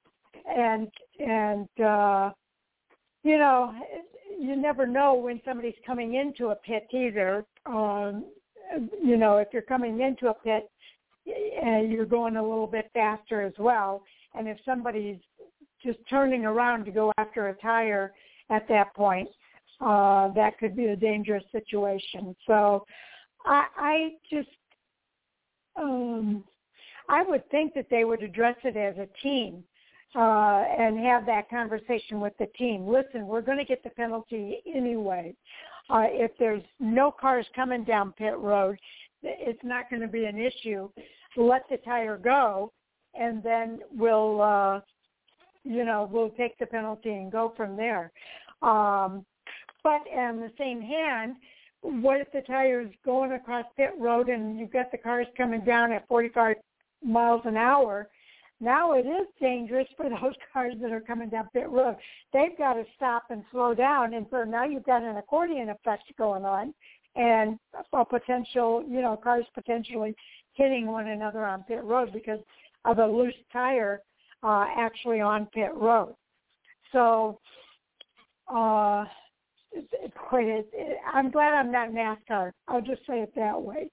and 0.48 0.88
and 1.20 1.68
uh, 1.80 2.30
you 3.22 3.38
know, 3.38 3.72
you 4.40 4.56
never 4.56 4.86
know 4.86 5.14
when 5.14 5.40
somebody's 5.44 5.74
coming 5.86 6.14
into 6.14 6.48
a 6.48 6.54
pit 6.54 6.88
either. 6.92 7.44
Um, 7.66 8.24
you 9.02 9.16
know, 9.16 9.36
if 9.36 9.48
you're 9.52 9.62
coming 9.62 10.00
into 10.00 10.28
a 10.28 10.34
pit, 10.34 10.70
and 11.26 11.92
you're 11.92 12.06
going 12.06 12.36
a 12.36 12.42
little 12.42 12.66
bit 12.66 12.90
faster 12.94 13.42
as 13.42 13.52
well. 13.58 14.02
And 14.34 14.48
if 14.48 14.58
somebody's 14.64 15.18
just 15.84 15.98
turning 16.08 16.44
around 16.44 16.84
to 16.86 16.90
go 16.90 17.12
after 17.18 17.48
a 17.48 17.54
tire 17.54 18.12
at 18.48 18.66
that 18.68 18.94
point, 18.94 19.28
uh, 19.80 20.32
that 20.34 20.58
could 20.58 20.76
be 20.76 20.86
a 20.86 20.96
dangerous 20.96 21.44
situation. 21.52 22.34
So 22.46 22.86
I, 23.44 23.66
I 23.76 24.10
just, 24.30 24.48
um, 25.76 26.44
I 27.08 27.22
would 27.22 27.48
think 27.50 27.74
that 27.74 27.86
they 27.90 28.04
would 28.04 28.22
address 28.22 28.56
it 28.64 28.76
as 28.76 28.96
a 28.96 29.08
team 29.22 29.62
uh, 30.16 30.64
and 30.78 30.98
have 30.98 31.24
that 31.26 31.48
conversation 31.48 32.20
with 32.20 32.32
the 32.38 32.46
team. 32.58 32.86
Listen, 32.86 33.26
we're 33.26 33.40
going 33.40 33.58
to 33.58 33.64
get 33.64 33.82
the 33.84 33.90
penalty 33.90 34.58
anyway. 34.74 35.34
Uh, 35.88 36.04
if 36.06 36.32
there's 36.38 36.62
no 36.78 37.10
cars 37.10 37.46
coming 37.54 37.84
down 37.84 38.12
pit 38.12 38.36
road, 38.36 38.78
it's 39.22 39.62
not 39.62 39.88
going 39.90 40.02
to 40.02 40.08
be 40.08 40.24
an 40.24 40.38
issue. 40.38 40.88
Let 41.36 41.62
the 41.70 41.76
tire 41.78 42.16
go, 42.16 42.72
and 43.14 43.42
then 43.42 43.80
we'll, 43.92 44.40
uh, 44.40 44.80
you 45.64 45.84
know, 45.84 46.08
we'll 46.10 46.30
take 46.30 46.58
the 46.58 46.66
penalty 46.66 47.10
and 47.10 47.30
go 47.30 47.52
from 47.56 47.76
there. 47.76 48.12
Um, 48.62 49.24
but 49.82 50.02
on 50.14 50.40
the 50.40 50.50
same 50.58 50.80
hand, 50.80 51.36
what 51.82 52.20
if 52.20 52.30
the 52.32 52.42
tire 52.42 52.82
is 52.82 52.90
going 53.04 53.32
across 53.32 53.64
pit 53.76 53.92
road 53.98 54.28
and 54.28 54.58
you've 54.58 54.72
got 54.72 54.90
the 54.90 54.98
cars 54.98 55.26
coming 55.36 55.62
down 55.62 55.92
at 55.92 56.06
45 56.08 56.56
miles 57.02 57.42
an 57.44 57.56
hour? 57.56 58.08
Now 58.60 58.92
it 58.92 59.06
is 59.06 59.26
dangerous 59.40 59.88
for 59.96 60.08
those 60.22 60.34
cars 60.52 60.74
that 60.80 60.92
are 60.92 61.00
coming 61.00 61.28
down 61.28 61.48
pit 61.52 61.68
road. 61.68 61.96
They've 62.32 62.56
got 62.56 62.74
to 62.74 62.84
stop 62.96 63.24
and 63.30 63.42
slow 63.50 63.74
down, 63.74 64.14
and 64.14 64.26
so 64.30 64.44
now 64.44 64.64
you've 64.64 64.84
got 64.84 65.02
an 65.02 65.16
accordion 65.16 65.70
effect 65.70 66.04
going 66.18 66.44
on, 66.44 66.74
and 67.16 67.58
a 67.92 68.04
potential, 68.04 68.84
you 68.88 69.00
know, 69.00 69.16
cars 69.16 69.44
potentially 69.54 70.14
hitting 70.54 70.86
one 70.86 71.08
another 71.08 71.44
on 71.44 71.62
pit 71.64 71.82
road 71.82 72.12
because 72.12 72.40
of 72.84 72.98
a 72.98 73.06
loose 73.06 73.34
tire 73.52 74.00
uh, 74.42 74.66
actually 74.76 75.20
on 75.20 75.46
pit 75.46 75.70
road. 75.74 76.14
So, 76.92 77.38
uh, 78.52 79.04
it, 79.72 79.90
it, 80.72 80.98
I'm 81.12 81.30
glad 81.30 81.54
I'm 81.54 81.70
not 81.70 81.90
NASCAR. 81.90 82.52
I'll 82.68 82.80
just 82.80 83.02
say 83.06 83.20
it 83.20 83.32
that 83.36 83.60
way. 83.60 83.90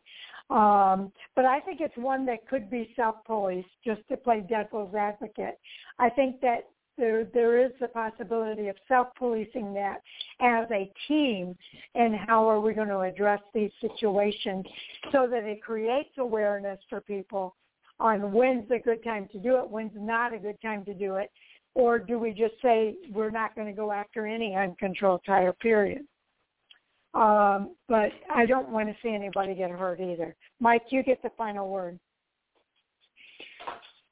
Um, 0.50 1.12
but 1.36 1.46
I 1.46 1.60
think 1.60 1.82
it's 1.82 1.98
one 1.98 2.26
that 2.28 2.48
could 2.48 2.70
be 2.70 2.94
self-policed, 2.96 3.68
just 3.84 4.02
to 4.10 4.18
play 4.18 4.46
devil's 4.48 4.96
advocate. 4.96 5.60
I 6.00 6.10
think 6.10 6.40
that 6.42 6.70
there 6.98 7.26
there 7.26 7.64
is 7.64 7.72
the 7.80 7.90
possibility 7.90 8.70
of 8.70 8.76
self-policing 8.88 9.74
that 9.74 10.02
as 10.40 10.66
a 10.72 10.92
team, 11.08 11.56
and 11.96 12.16
how 12.16 12.48
are 12.50 12.60
we 12.60 12.74
going 12.74 12.88
to 12.88 13.02
address 13.02 13.42
these 13.54 13.72
situations 13.82 14.66
so 15.12 15.28
that 15.30 15.44
it 15.44 15.62
creates 15.62 16.10
awareness 16.18 16.80
for 16.90 17.02
people 17.02 17.56
on 18.00 18.32
when's 18.32 18.70
a 18.72 18.80
good 18.80 19.04
time 19.04 19.28
to 19.32 19.40
do 19.40 19.58
it, 19.58 19.70
when's 19.70 19.92
not 19.96 20.34
a 20.34 20.38
good 20.38 20.60
time 20.62 20.86
to 20.86 20.94
do 20.94 21.16
it, 21.16 21.30
or 21.74 22.00
do 22.00 22.18
we 22.18 22.32
just 22.32 22.54
say 22.62 22.96
we're 23.12 23.32
not 23.32 23.54
going 23.56 23.68
to 23.68 23.74
go 23.74 23.92
after 23.92 24.26
any 24.26 24.56
uncontrolled 24.56 25.22
tire 25.26 25.54
period? 25.54 26.06
Um, 27.14 27.76
but 27.88 28.10
I 28.34 28.46
don't 28.46 28.70
want 28.70 28.90
to 28.90 28.96
see 29.02 29.14
anybody 29.14 29.56
get 29.56 29.72
hurt 29.72 30.00
either. 30.00 30.36
Mike, 30.60 30.84
you 30.90 31.04
get 31.04 31.22
the 31.24 31.32
final 31.38 31.70
word. 31.70 32.00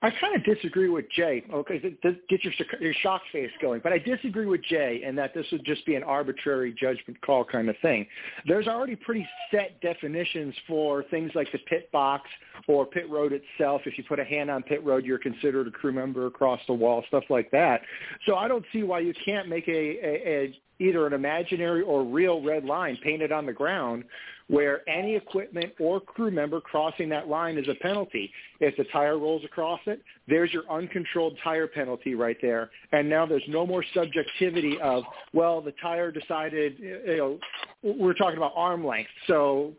I 0.06 0.12
kind 0.22 0.36
of 0.36 0.44
disagree 0.44 0.88
with 0.88 1.10
Jay. 1.10 1.44
Okay, 1.52 1.80
get 2.04 2.44
your 2.44 2.54
your 2.80 2.94
shock 3.02 3.24
face 3.32 3.50
going, 3.60 3.82
but 3.84 3.92
I 3.92 3.98
disagree 3.98 4.46
with 4.46 4.62
Jay 4.64 5.02
in 5.04 5.16
that 5.16 5.34
this 5.34 5.48
would 5.52 5.66
just 5.66 5.84
be 5.88 5.96
an 5.96 6.04
arbitrary 6.04 6.76
judgment 6.80 7.20
call 7.22 7.44
kind 7.44 7.70
of 7.70 7.76
thing. 7.82 8.06
There's 8.46 8.68
already 8.68 8.96
pretty 8.96 9.28
set 9.50 9.82
definitions 9.82 10.54
for 10.68 11.02
things 11.10 11.32
like 11.34 11.52
the 11.52 11.58
pit 11.58 11.92
box 11.92 12.30
or 12.68 12.86
pit 12.86 13.10
road 13.10 13.34
itself. 13.34 13.82
If 13.86 13.98
you 13.98 14.04
put 14.04 14.20
a 14.20 14.24
hand 14.24 14.52
on 14.52 14.62
pit 14.62 14.86
road, 14.86 15.06
you're 15.06 15.18
considered 15.18 15.68
a 15.68 15.72
crew 15.72 15.92
member 15.92 16.28
across 16.28 16.60
the 16.68 16.74
wall, 16.74 17.04
stuff 17.08 17.24
like 17.32 17.50
that. 17.50 17.82
So 18.28 18.36
I 18.36 18.48
don't 18.48 18.66
see 18.72 18.84
why 18.84 19.00
you 19.00 19.14
can't 19.26 19.50
make 19.50 19.68
a, 19.68 19.72
a, 19.72 20.28
a 20.28 20.60
either 20.78 21.08
an 21.08 21.14
imaginary 21.14 21.82
or 21.82 22.04
real 22.04 22.44
red 22.44 22.64
line 22.64 22.98
painted 23.04 23.32
on 23.32 23.48
the 23.48 23.54
ground 23.54 24.04
where 24.48 24.88
any 24.88 25.16
equipment 25.16 25.74
or 25.80 26.00
crew 26.00 26.30
member 26.30 26.62
crossing 26.62 27.10
that 27.10 27.28
line 27.28 27.58
is 27.58 27.68
a 27.68 27.76
penalty. 27.82 28.32
If 28.60 28.78
the 28.78 28.84
tire 28.86 29.18
rolls 29.18 29.44
across 29.44 29.80
it, 29.88 30.02
there's 30.28 30.54
your 30.54 30.64
uncontrolled 30.70 31.38
tire 31.44 31.68
penalty 31.68 32.14
right 32.14 32.38
there. 32.42 32.70
And 32.92 33.10
now 33.10 33.26
there's 33.26 33.44
no 33.48 33.66
more 33.66 33.84
subjectivity 33.94 34.80
of, 34.82 35.04
well, 35.34 35.62
the 35.62 35.74
tire 35.82 36.12
decided, 36.12 36.78
you 36.80 37.18
know, 37.18 37.40
we're 37.82 38.14
talking 38.14 38.38
about 38.38 38.54
arm 38.56 38.86
length. 38.86 39.10
So 39.26 39.74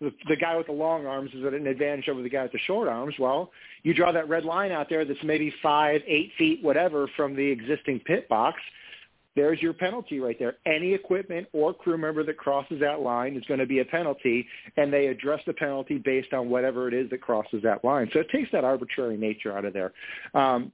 the, 0.00 0.12
the 0.28 0.36
guy 0.36 0.56
with 0.56 0.66
the 0.66 0.72
long 0.72 1.06
arms 1.06 1.30
is 1.34 1.44
at 1.44 1.54
an 1.54 1.66
advantage 1.66 2.08
over 2.08 2.22
the 2.22 2.28
guy 2.28 2.42
with 2.42 2.52
the 2.52 2.58
short 2.66 2.88
arms. 2.88 3.14
Well, 3.18 3.50
you 3.82 3.94
draw 3.94 4.12
that 4.12 4.28
red 4.28 4.44
line 4.44 4.72
out 4.72 4.88
there 4.90 5.04
that's 5.04 5.18
maybe 5.24 5.52
five, 5.62 6.02
eight 6.06 6.30
feet, 6.36 6.62
whatever, 6.62 7.08
from 7.16 7.34
the 7.34 7.44
existing 7.44 8.00
pit 8.00 8.28
box. 8.28 8.60
There's 9.36 9.60
your 9.62 9.72
penalty 9.72 10.18
right 10.18 10.36
there. 10.38 10.56
Any 10.66 10.92
equipment 10.92 11.46
or 11.52 11.72
crew 11.72 11.96
member 11.96 12.24
that 12.24 12.36
crosses 12.36 12.80
that 12.80 13.00
line 13.00 13.36
is 13.36 13.44
going 13.46 13.60
to 13.60 13.66
be 13.66 13.78
a 13.78 13.84
penalty, 13.84 14.46
and 14.76 14.92
they 14.92 15.06
address 15.06 15.40
the 15.46 15.52
penalty 15.52 15.98
based 15.98 16.32
on 16.32 16.50
whatever 16.50 16.88
it 16.88 16.94
is 16.94 17.08
that 17.10 17.20
crosses 17.20 17.62
that 17.62 17.84
line. 17.84 18.10
So 18.12 18.20
it 18.20 18.28
takes 18.30 18.50
that 18.52 18.64
arbitrary 18.64 19.16
nature 19.16 19.56
out 19.56 19.64
of 19.64 19.72
there. 19.72 19.92
Um, 20.34 20.72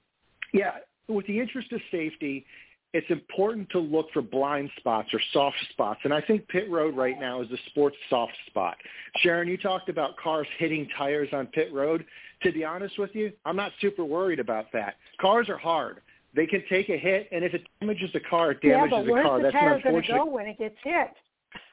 yeah, 0.55 0.73
with 1.09 1.27
the 1.27 1.39
interest 1.39 1.71
of 1.73 1.81
safety, 1.91 2.47
it's 2.93 3.11
important 3.11 3.69
to 3.71 3.79
look 3.79 4.07
for 4.13 4.23
blind 4.23 4.71
spots 4.79 5.13
or 5.13 5.21
soft 5.33 5.59
spots. 5.71 6.01
And 6.05 6.15
I 6.15 6.23
think 6.23 6.49
pit 6.49 6.71
road 6.71 6.97
right 6.97 7.19
now 7.21 7.43
is 7.43 7.49
the 7.51 7.59
sports 7.67 7.97
soft 8.09 8.33
spot. 8.47 8.77
Sharon, 9.17 9.49
you 9.49 9.59
talked 9.59 9.91
about 9.91 10.17
cars 10.17 10.47
hitting 10.59 10.89
tires 10.97 11.29
on 11.33 11.47
pit 11.49 11.69
road. 11.75 12.07
To 12.43 12.53
be 12.53 12.65
honest 12.65 12.99
with 12.99 13.11
you, 13.15 13.33
I'm 13.45 13.57
not 13.57 13.73
super 13.83 14.05
worried 14.05 14.41
about 14.41 14.73
that. 14.73 14.95
Cars 15.21 15.51
are 15.51 15.59
hard. 15.59 16.01
They 16.37 16.47
can 16.47 16.63
take 16.69 16.91
a 16.91 16.99
hit, 16.99 17.29
and 17.33 17.43
if 17.43 17.55
it 17.55 17.67
damages 17.81 18.13
the 18.13 18.21
car, 18.21 18.53
it 18.53 18.61
damages 18.61 18.93
yeah, 18.93 18.99
but 18.99 19.07
the 19.07 19.23
car. 19.23 19.39
The 19.39 19.43
That's 19.45 19.53
tire 19.55 19.81
going 19.83 20.03
to 20.03 20.13
go 20.13 20.25
when 20.27 20.47
it 20.47 20.59
gets 20.59 20.77
hit? 20.85 21.11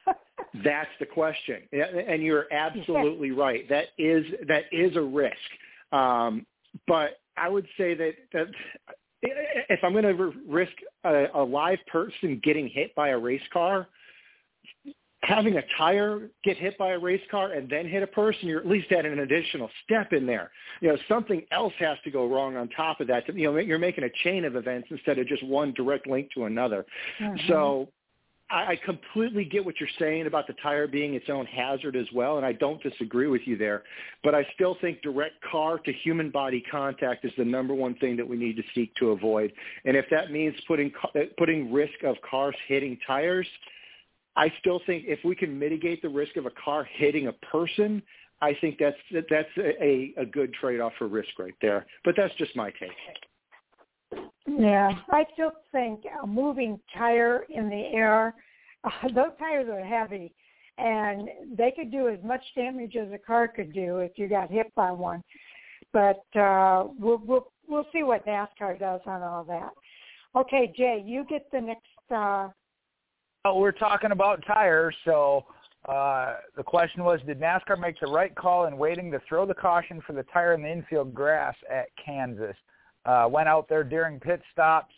That's 0.63 0.89
the 0.99 1.05
question, 1.05 1.63
and 1.73 2.23
you're 2.23 2.45
absolutely 2.51 3.31
right. 3.31 3.67
That 3.67 3.87
is 3.97 4.25
that 4.47 4.63
is 4.71 4.95
a 4.95 5.01
risk. 5.01 5.35
Um, 5.91 6.45
but 6.87 7.19
I 7.37 7.49
would 7.49 7.67
say 7.77 7.93
that, 7.93 8.13
that 8.31 8.47
if 9.21 9.79
I'm 9.83 9.91
going 9.91 10.03
to 10.05 10.33
risk 10.47 10.73
a, 11.03 11.25
a 11.33 11.43
live 11.43 11.79
person 11.91 12.39
getting 12.43 12.69
hit 12.69 12.95
by 12.95 13.09
a 13.09 13.17
race 13.17 13.41
car, 13.51 13.87
having 15.23 15.57
a 15.57 15.63
tire 15.77 16.29
get 16.43 16.57
hit 16.57 16.77
by 16.77 16.91
a 16.91 16.99
race 16.99 17.21
car 17.31 17.53
and 17.53 17.69
then 17.69 17.87
hit 17.87 18.03
a 18.03 18.07
person, 18.07 18.47
you're 18.47 18.59
at 18.59 18.67
least 18.67 18.91
at 18.91 19.05
an 19.05 19.19
additional 19.19 19.69
step 19.83 20.13
in 20.13 20.25
there. 20.25 20.51
You 20.81 20.89
know, 20.89 20.97
something 21.07 21.43
else 21.51 21.73
has 21.79 21.97
to 22.03 22.11
go 22.11 22.27
wrong 22.27 22.57
on 22.57 22.69
top 22.69 22.99
of 22.99 23.07
that. 23.07 23.33
You 23.33 23.51
know, 23.51 23.57
you're 23.57 23.79
making 23.79 24.03
a 24.03 24.09
chain 24.23 24.45
of 24.45 24.55
events 24.55 24.87
instead 24.91 25.19
of 25.19 25.27
just 25.27 25.43
one 25.45 25.73
direct 25.73 26.07
link 26.07 26.29
to 26.35 26.45
another. 26.45 26.85
Mm-hmm. 27.21 27.47
So 27.47 27.89
I, 28.49 28.75
completely 28.85 29.45
get 29.45 29.65
what 29.65 29.79
you're 29.79 29.89
saying 29.97 30.27
about 30.27 30.45
the 30.45 30.53
tire 30.61 30.85
being 30.85 31.15
its 31.15 31.25
own 31.27 31.45
hazard 31.45 31.95
as 31.95 32.05
well, 32.13 32.37
and 32.37 32.45
I 32.45 32.51
don't 32.51 32.81
disagree 32.83 33.27
with 33.27 33.41
you 33.45 33.57
there. 33.57 33.83
But 34.23 34.35
I 34.35 34.45
still 34.53 34.77
think 34.79 35.01
direct 35.01 35.35
car 35.49 35.79
to 35.79 35.93
human 36.03 36.29
body 36.29 36.63
contact 36.69 37.25
is 37.25 37.31
the 37.37 37.45
number 37.45 37.73
one 37.73 37.95
thing 37.95 38.15
that 38.17 38.27
we 38.27 38.37
need 38.37 38.55
to 38.57 38.63
seek 38.75 38.93
to 38.95 39.09
avoid. 39.09 39.51
And 39.85 39.97
if 39.97 40.05
that 40.11 40.31
means 40.31 40.53
putting 40.67 40.91
putting 41.37 41.73
risk 41.73 42.03
of 42.03 42.15
cars 42.29 42.55
hitting 42.67 42.99
tires, 43.07 43.47
I 44.35 44.51
still 44.59 44.81
think 44.85 45.05
if 45.07 45.19
we 45.23 45.35
can 45.35 45.57
mitigate 45.57 46.01
the 46.01 46.09
risk 46.09 46.37
of 46.37 46.45
a 46.45 46.51
car 46.51 46.87
hitting 46.97 47.27
a 47.27 47.33
person, 47.33 48.01
I 48.41 48.55
think 48.59 48.77
that's 48.79 48.97
that's 49.29 49.47
a, 49.57 50.13
a 50.17 50.25
good 50.25 50.53
trade-off 50.53 50.93
for 50.97 51.07
risk 51.07 51.29
right 51.39 51.53
there. 51.61 51.85
But 52.03 52.15
that's 52.17 52.33
just 52.35 52.55
my 52.55 52.71
take. 52.71 54.23
Yeah, 54.45 54.91
I 55.11 55.25
still 55.33 55.51
think 55.71 56.01
a 56.21 56.27
moving 56.27 56.79
tire 56.97 57.45
in 57.49 57.69
the 57.69 57.85
air, 57.93 58.35
uh, 58.83 58.89
those 59.15 59.31
tires 59.39 59.67
are 59.71 59.85
heavy, 59.85 60.33
and 60.77 61.29
they 61.55 61.71
could 61.71 61.91
do 61.91 62.09
as 62.09 62.19
much 62.23 62.41
damage 62.55 62.95
as 62.95 63.11
a 63.13 63.17
car 63.17 63.47
could 63.47 63.71
do 63.71 63.99
if 63.99 64.11
you 64.17 64.27
got 64.27 64.51
hit 64.51 64.73
by 64.75 64.91
one. 64.91 65.23
But 65.93 66.25
uh, 66.37 66.87
we'll 66.99 67.21
we'll 67.25 67.51
we'll 67.67 67.87
see 67.93 68.03
what 68.03 68.25
NASCAR 68.25 68.79
does 68.79 69.01
on 69.05 69.21
all 69.21 69.43
that. 69.45 69.69
Okay, 70.35 70.73
Jay, 70.75 71.03
you 71.05 71.23
get 71.29 71.47
the 71.51 71.61
next. 71.61 72.11
Uh... 72.13 72.49
We're 73.45 73.73
talking 73.73 74.11
about 74.11 74.41
tires, 74.47 74.95
so 75.03 75.43
uh, 75.89 76.35
the 76.55 76.63
question 76.63 77.03
was, 77.03 77.19
did 77.27 77.41
NASCAR 77.41 77.77
make 77.77 77.99
the 77.99 78.07
right 78.07 78.33
call 78.33 78.67
in 78.67 78.77
waiting 78.77 79.11
to 79.11 79.19
throw 79.27 79.45
the 79.45 79.53
caution 79.53 80.01
for 80.07 80.13
the 80.13 80.23
tire 80.31 80.53
in 80.53 80.61
the 80.61 80.71
infield 80.71 81.13
grass 81.13 81.53
at 81.69 81.87
Kansas? 82.03 82.55
Uh, 83.05 83.27
went 83.29 83.49
out 83.49 83.67
there 83.67 83.83
during 83.83 84.17
pit 84.17 84.41
stops 84.53 84.93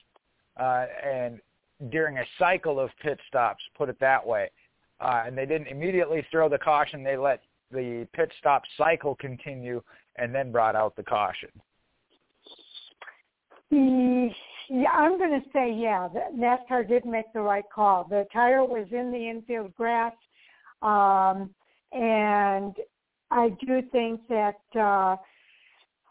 uh, 0.58 0.86
and 1.04 1.42
during 1.90 2.20
a 2.20 2.24
cycle 2.38 2.80
of 2.80 2.92
pit 3.02 3.18
stops, 3.28 3.64
put 3.76 3.90
it 3.90 4.00
that 4.00 4.24
way. 4.24 4.52
Uh, 5.00 5.24
and 5.26 5.36
they 5.36 5.48
didn't 5.48 5.68
immediately 5.68 6.24
throw 6.30 6.48
the 6.48 6.60
caution. 6.60 7.04
They 7.04 7.18
let 7.18 7.42
the 7.72 8.08
pit 8.14 8.32
stop 8.38 8.62
cycle 8.78 9.16
continue 9.16 9.82
and 10.18 10.36
then 10.36 10.52
brought 10.52 10.76
out 10.76 10.96
the 10.96 11.04
caution. 11.04 11.50
Yeah, 14.70 14.90
I'm 14.90 15.18
going 15.18 15.40
to 15.42 15.50
say 15.54 15.74
yeah. 15.74 16.08
NASCAR 16.36 16.88
did 16.88 17.06
make 17.06 17.32
the 17.34 17.42
right 17.42 17.66
call. 17.74 18.06
The 18.10 18.26
tire 18.34 18.64
was 18.64 18.88
in 18.92 19.12
the 19.12 19.30
infield 19.30 19.76
grass, 19.76 20.14
um, 20.82 21.52
and 21.92 22.76
I 23.32 23.50
do 23.66 23.82
think 23.92 24.22
that 24.30 24.60
uh, 24.76 25.18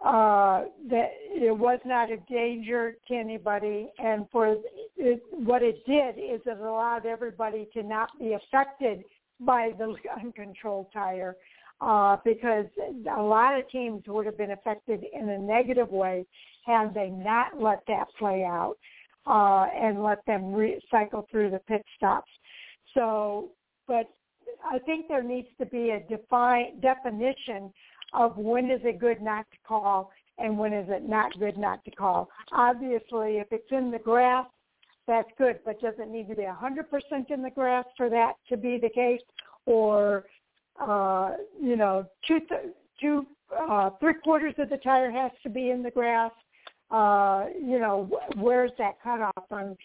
uh, 0.04 0.64
that 0.90 1.10
it 1.30 1.56
was 1.56 1.80
not 1.84 2.10
a 2.10 2.18
danger 2.30 2.96
to 3.08 3.14
anybody, 3.14 3.90
and 3.98 4.26
for 4.30 4.56
it, 4.96 5.22
what 5.32 5.62
it 5.62 5.84
did 5.86 6.18
is 6.18 6.40
it 6.44 6.58
allowed 6.58 7.06
everybody 7.06 7.68
to 7.72 7.82
not 7.82 8.10
be 8.18 8.34
affected 8.34 9.02
by 9.40 9.70
the 9.78 9.94
uncontrolled 10.22 10.86
tire, 10.92 11.36
uh, 11.80 12.16
because 12.24 12.66
a 13.16 13.22
lot 13.22 13.58
of 13.58 13.68
teams 13.70 14.02
would 14.06 14.26
have 14.26 14.38
been 14.38 14.52
affected 14.52 15.04
in 15.12 15.28
a 15.28 15.38
negative 15.38 15.90
way 15.90 16.26
had 16.66 16.94
they 16.94 17.10
not 17.10 17.60
let 17.60 17.80
that 17.86 18.06
play 18.18 18.44
out 18.44 18.76
uh, 19.26 19.66
and 19.74 20.02
let 20.02 20.24
them 20.26 20.52
re- 20.52 20.80
cycle 20.90 21.26
through 21.30 21.50
the 21.50 21.58
pit 21.60 21.84
stops. 21.96 22.30
So, 22.94 23.50
but 23.86 24.08
I 24.64 24.78
think 24.80 25.08
there 25.08 25.22
needs 25.22 25.48
to 25.58 25.66
be 25.66 25.90
a 25.90 26.00
define 26.08 26.80
definition 26.80 27.72
of 28.14 28.36
when 28.36 28.70
is 28.70 28.80
it 28.84 29.00
good 29.00 29.20
not 29.20 29.46
to 29.50 29.56
call 29.66 30.10
and 30.38 30.58
when 30.58 30.72
is 30.72 30.86
it 30.88 31.08
not 31.08 31.38
good 31.38 31.56
not 31.56 31.84
to 31.84 31.90
call. 31.90 32.28
Obviously, 32.52 33.38
if 33.38 33.48
it's 33.50 33.70
in 33.70 33.90
the 33.90 33.98
grass, 33.98 34.46
that's 35.06 35.28
good, 35.36 35.58
but 35.64 35.80
does 35.80 35.94
it 35.98 36.08
need 36.08 36.28
to 36.28 36.34
be 36.34 36.42
100% 36.42 37.30
in 37.30 37.42
the 37.42 37.50
grass 37.50 37.84
for 37.96 38.08
that 38.08 38.34
to 38.48 38.56
be 38.56 38.78
the 38.80 38.88
case? 38.88 39.20
Or, 39.66 40.24
uh, 40.80 41.32
you 41.60 41.76
know, 41.76 42.06
two, 42.26 42.40
th- 42.40 42.74
two, 43.00 43.26
uh, 43.56 43.90
three 44.00 44.14
quarters 44.22 44.54
of 44.58 44.70
the 44.70 44.76
tire 44.78 45.10
has 45.10 45.30
to 45.42 45.50
be 45.50 45.70
in 45.70 45.82
the 45.82 45.90
grass? 45.90 46.32
Uh, 46.90 47.46
you 47.54 47.78
know, 47.78 48.08
where's 48.36 48.70
that 48.78 48.94
cutoff 49.02 49.44
on 49.50 49.76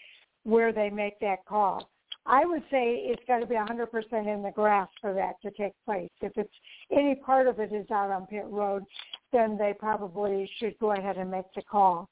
where 0.44 0.72
they 0.72 0.90
make 0.90 1.18
that 1.20 1.44
call? 1.46 1.88
I 2.26 2.44
would 2.44 2.62
say 2.70 2.96
it's 3.06 3.22
got 3.26 3.38
to 3.38 3.46
be 3.46 3.54
100% 3.54 3.86
in 4.32 4.42
the 4.42 4.52
grass 4.54 4.88
for 5.00 5.14
that 5.14 5.40
to 5.42 5.50
take 5.50 5.72
place. 5.84 6.10
If 6.20 6.32
it's 6.36 6.52
any 6.92 7.14
part 7.14 7.46
of 7.46 7.58
it 7.58 7.72
is 7.72 7.90
out 7.90 8.10
on 8.10 8.26
pit 8.26 8.44
road, 8.46 8.84
then 9.32 9.56
they 9.58 9.74
probably 9.78 10.48
should 10.58 10.78
go 10.78 10.92
ahead 10.92 11.16
and 11.16 11.30
make 11.30 11.46
the 11.54 11.62
call. 11.62 12.08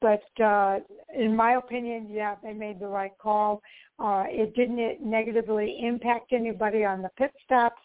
But 0.00 0.22
uh, 0.40 0.78
in 1.16 1.34
my 1.34 1.54
opinion, 1.54 2.08
yeah, 2.10 2.36
they 2.42 2.52
made 2.52 2.78
the 2.78 2.86
right 2.86 3.16
call. 3.20 3.62
Uh, 3.98 4.24
it 4.28 4.54
didn't 4.54 5.04
negatively 5.04 5.80
impact 5.82 6.32
anybody 6.32 6.84
on 6.84 7.02
the 7.02 7.10
pit 7.16 7.32
stops, 7.44 7.80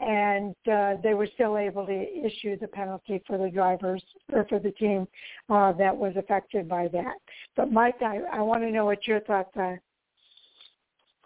and 0.00 0.54
uh, 0.70 0.94
they 1.02 1.14
were 1.14 1.28
still 1.34 1.56
able 1.56 1.86
to 1.86 2.26
issue 2.26 2.58
the 2.58 2.68
penalty 2.68 3.22
for 3.26 3.38
the 3.38 3.50
drivers 3.50 4.02
or 4.32 4.46
for 4.48 4.58
the 4.58 4.70
team 4.72 5.06
uh, 5.48 5.72
that 5.72 5.96
was 5.96 6.12
affected 6.16 6.68
by 6.68 6.88
that. 6.88 7.16
But 7.56 7.72
Mike, 7.72 8.02
I, 8.02 8.20
I 8.32 8.40
want 8.40 8.62
to 8.62 8.70
know 8.70 8.84
what 8.84 9.06
your 9.06 9.20
thoughts 9.20 9.52
are. 9.56 9.80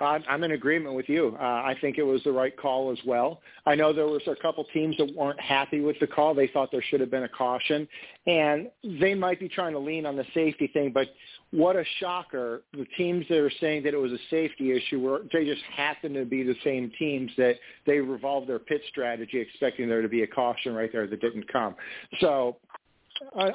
I'm 0.02 0.44
in 0.44 0.52
agreement 0.52 0.94
with 0.94 1.08
you. 1.08 1.36
Uh, 1.38 1.42
I 1.42 1.76
think 1.80 1.98
it 1.98 2.02
was 2.02 2.22
the 2.24 2.32
right 2.32 2.56
call 2.56 2.90
as 2.90 2.98
well. 3.04 3.40
I 3.66 3.74
know 3.74 3.92
there 3.92 4.06
was 4.06 4.22
a 4.26 4.36
couple 4.40 4.64
teams 4.72 4.96
that 4.96 5.14
weren't 5.14 5.40
happy 5.40 5.80
with 5.80 5.98
the 6.00 6.06
call. 6.06 6.34
They 6.34 6.46
thought 6.46 6.70
there 6.72 6.82
should 6.88 7.00
have 7.00 7.10
been 7.10 7.24
a 7.24 7.28
caution, 7.28 7.86
and 8.26 8.70
they 8.82 9.14
might 9.14 9.38
be 9.38 9.48
trying 9.48 9.72
to 9.72 9.78
lean 9.78 10.06
on 10.06 10.16
the 10.16 10.24
safety 10.32 10.68
thing. 10.68 10.90
But 10.92 11.08
what 11.52 11.74
a 11.76 11.84
shocker! 11.98 12.62
The 12.72 12.86
teams 12.96 13.26
that 13.28 13.38
are 13.38 13.50
saying 13.60 13.82
that 13.82 13.94
it 13.94 13.96
was 13.96 14.12
a 14.12 14.18
safety 14.30 14.72
issue 14.72 15.00
were 15.00 15.22
they 15.32 15.44
just 15.44 15.62
happen 15.76 16.14
to 16.14 16.24
be 16.24 16.42
the 16.42 16.54
same 16.62 16.92
teams 16.98 17.30
that 17.36 17.56
they 17.86 17.98
revolved 17.98 18.48
their 18.48 18.60
pit 18.60 18.82
strategy 18.88 19.38
expecting 19.38 19.88
there 19.88 20.02
to 20.02 20.08
be 20.08 20.22
a 20.22 20.26
caution 20.26 20.74
right 20.74 20.90
there 20.92 21.06
that 21.08 21.20
didn't 21.20 21.50
come. 21.52 21.74
So 22.20 22.56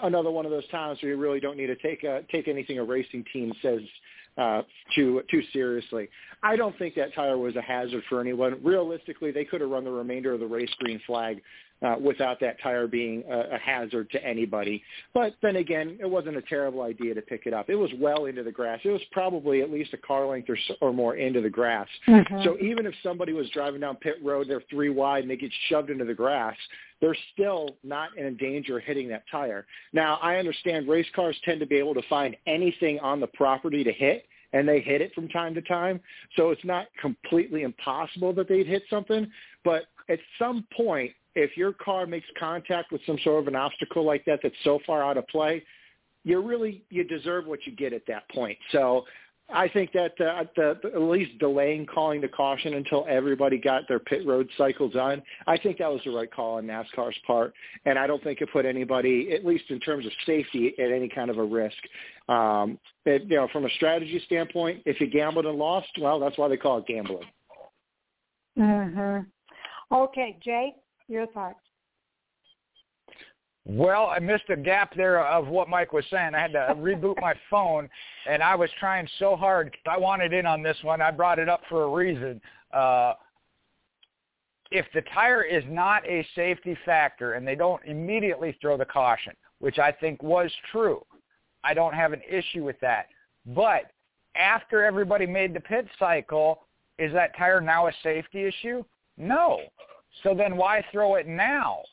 another 0.04 0.32
one 0.32 0.46
of 0.46 0.52
those 0.52 0.68
times 0.70 1.00
where 1.02 1.12
you 1.12 1.18
really 1.18 1.40
don't 1.40 1.58
need 1.58 1.68
to 1.68 1.76
take 1.76 2.04
a, 2.04 2.22
take 2.32 2.48
anything 2.48 2.80
a 2.80 2.84
racing 2.84 3.24
team 3.32 3.52
says 3.62 3.80
uh, 4.38 4.62
too 4.94 5.24
too 5.32 5.42
seriously. 5.54 6.10
I 6.44 6.56
don't 6.58 6.78
think 6.78 6.96
that 6.96 7.14
tire 7.16 7.38
was 7.38 7.56
a 7.56 7.62
hazard 7.62 8.04
for 8.10 8.20
anyone. 8.20 8.60
Realistically, 8.64 9.32
they 9.32 9.46
could 9.46 9.62
have 9.62 9.70
run 9.70 9.86
the 9.86 9.92
remainder 9.92 10.34
of 10.34 10.42
the 10.42 10.46
race 10.46 10.70
green 10.80 11.00
flag 11.08 11.42
uh, 11.82 11.96
without 12.02 12.40
that 12.40 12.56
tire 12.62 12.88
being 12.88 13.24
a, 13.30 13.56
a 13.56 13.58
hazard 13.58 14.10
to 14.12 14.24
anybody. 14.24 14.82
But 15.14 15.36
then 15.42 15.58
again, 15.58 15.98
it 16.00 16.10
wasn't 16.10 16.38
a 16.38 16.42
terrible 16.44 16.82
idea 16.82 17.14
to 17.14 17.22
pick 17.22 17.46
it 17.46 17.54
up. 17.54 17.70
It 17.70 17.76
was 17.76 17.92
well 18.00 18.26
into 18.26 18.44
the 18.44 18.52
grass. 18.52 18.80
It 18.84 18.90
was 18.90 19.02
probably 19.12 19.62
at 19.62 19.72
least 19.72 19.94
a 19.94 19.98
car 19.98 20.26
length 20.26 20.50
or, 20.50 20.58
or 20.82 20.94
more 20.94 21.16
into 21.16 21.42
the 21.42 21.50
grass. 21.50 21.88
Mm-hmm. 22.08 22.44
So 22.44 22.58
even 22.60 22.86
if 22.86 22.94
somebody 23.04 23.34
was 23.34 23.50
driving 23.50 23.82
down 23.82 23.98
pit 23.98 24.16
road, 24.24 24.48
they're 24.48 24.64
three 24.70 24.90
wide, 24.90 25.24
and 25.24 25.30
they 25.30 25.38
get 25.38 25.52
shoved 25.70 25.90
into 25.90 26.06
the 26.06 26.14
grass, 26.14 26.56
they're 27.02 27.18
still 27.34 27.76
not 27.84 28.18
in 28.18 28.38
danger 28.38 28.78
of 28.78 28.84
hitting 28.84 29.10
that 29.10 29.24
tire. 29.30 29.66
Now, 29.92 30.18
I 30.22 30.38
understand 30.38 30.88
race 30.88 31.08
cars 31.16 31.38
tend 31.44 31.60
to 31.60 31.66
be 31.66 31.76
able 31.76 31.94
to 31.94 32.02
find 32.10 32.36
anything 32.48 33.00
on 33.00 33.20
the 33.20 33.28
property 33.28 33.84
to 33.84 33.92
hit, 33.92 34.26
and 34.54 34.68
they 34.68 34.80
hit 34.80 35.02
it 35.02 35.14
from 35.14 35.28
time 35.28 35.54
to 35.56 35.62
time. 35.62 36.00
So 36.38 36.52
it's 36.52 36.64
not 36.64 36.88
completely 37.02 37.64
impossible 37.64 38.32
that 38.34 38.48
they'd 38.48 38.66
hit 38.66 38.84
something, 38.90 39.30
but 39.66 39.88
at 40.08 40.20
some 40.40 40.66
point, 40.76 41.12
if 41.36 41.56
your 41.58 41.74
car 41.74 42.06
makes 42.06 42.28
contact 42.40 42.92
with 42.92 43.02
some 43.06 43.18
sort 43.24 43.42
of 43.42 43.48
an 43.48 43.56
obstacle 43.56 44.06
like 44.06 44.26
that 44.26 44.40
that's 44.42 44.56
so 44.64 44.80
far 44.86 45.04
out 45.04 45.18
of 45.18 45.28
play, 45.28 45.64
you 46.24 46.42
really 46.42 46.84
you 46.90 47.04
deserve 47.04 47.46
what 47.46 47.60
you 47.66 47.76
get 47.76 47.94
at 47.94 48.04
that 48.08 48.28
point. 48.30 48.58
So 48.72 49.04
I 49.54 49.68
think 49.68 49.92
that 49.92 50.20
uh, 50.20 50.46
the, 50.56 50.80
the, 50.82 50.94
at 50.96 51.02
least 51.02 51.38
delaying 51.38 51.86
calling 51.86 52.20
the 52.20 52.28
caution 52.28 52.74
until 52.74 53.06
everybody 53.08 53.60
got 53.60 53.88
their 53.88 54.00
pit 54.00 54.26
road 54.26 54.50
cycle 54.58 54.90
done, 54.90 55.22
I 55.46 55.58
think 55.58 55.78
that 55.78 55.92
was 55.92 56.02
the 56.04 56.12
right 56.12 56.32
call 56.32 56.58
on 56.58 56.66
NASCAR's 56.66 57.16
part, 57.28 57.54
and 57.86 58.00
I 58.00 58.08
don't 58.08 58.24
think 58.24 58.42
it 58.42 58.50
put 58.52 58.66
anybody, 58.66 59.34
at 59.34 59.46
least 59.46 59.66
in 59.70 59.80
terms 59.80 60.06
of 60.06 60.12
safety, 60.26 60.74
at 60.80 60.92
any 60.92 61.08
kind 61.08 61.30
of 61.30 61.38
a 61.38 61.44
risk. 61.44 61.78
Um, 62.28 62.80
it, 63.06 63.24
you 63.26 63.36
know, 63.36 63.48
from 63.54 63.66
a 63.66 63.70
strategy 63.76 64.20
standpoint, 64.26 64.82
if 64.86 65.00
you 65.00 65.08
gambled 65.08 65.46
and 65.46 65.60
lost, 65.60 65.90
well, 66.02 66.20
that's 66.20 66.38
why 66.40 66.48
they 66.48 66.58
call 66.58 66.80
it 66.80 66.88
gambling. 66.88 67.28
Mhm. 68.58 69.28
Okay, 69.92 70.38
Jay, 70.42 70.74
your 71.08 71.28
thoughts. 71.28 71.60
Well, 73.68 74.06
I 74.16 74.20
missed 74.20 74.50
a 74.50 74.56
gap 74.56 74.96
there 74.96 75.26
of 75.26 75.48
what 75.48 75.68
Mike 75.68 75.92
was 75.92 76.06
saying. 76.12 76.36
I 76.36 76.40
had 76.40 76.52
to 76.52 76.76
reboot 76.78 77.20
my 77.20 77.34
phone, 77.50 77.90
and 78.30 78.44
I 78.44 78.54
was 78.56 78.70
trying 78.80 79.08
so 79.18 79.36
hard 79.36 79.76
I 79.90 79.98
wanted 79.98 80.34
in 80.34 80.46
on 80.46 80.62
this 80.62 80.78
one. 80.84 81.02
I 81.02 81.10
brought 81.10 81.40
it 81.40 81.50
up 81.50 81.62
for 81.68 81.84
a 81.84 81.90
reason. 81.90 82.40
Uh, 82.72 83.14
if 84.72 84.86
the 84.94 85.02
tire 85.14 85.44
is 85.44 85.64
not 85.68 86.06
a 86.08 86.26
safety 86.36 86.78
factor 86.86 87.34
and 87.34 87.48
they 87.48 87.56
don't 87.56 87.84
immediately 87.86 88.56
throw 88.62 88.78
the 88.78 88.86
caution, 88.86 89.34
which 89.60 89.80
I 89.80 89.92
think 89.92 90.22
was 90.22 90.52
true, 90.72 91.04
I 91.64 91.74
don't 91.74 91.94
have 91.94 92.14
an 92.14 92.22
issue 92.30 92.64
with 92.64 92.80
that. 92.82 93.08
But 93.48 93.92
after 94.36 94.84
everybody 94.84 95.26
made 95.26 95.54
the 95.54 95.60
pit 95.60 95.88
cycle, 95.98 96.64
is 97.00 97.12
that 97.14 97.36
tire 97.38 97.62
now 97.62 97.88
a 97.88 97.92
safety 98.04 98.44
issue? 98.44 98.84
No. 99.18 99.62
So 100.24 100.34
then 100.34 100.58
why 100.58 100.84
throw 100.92 101.16
it 101.16 101.28
now? 101.28 101.84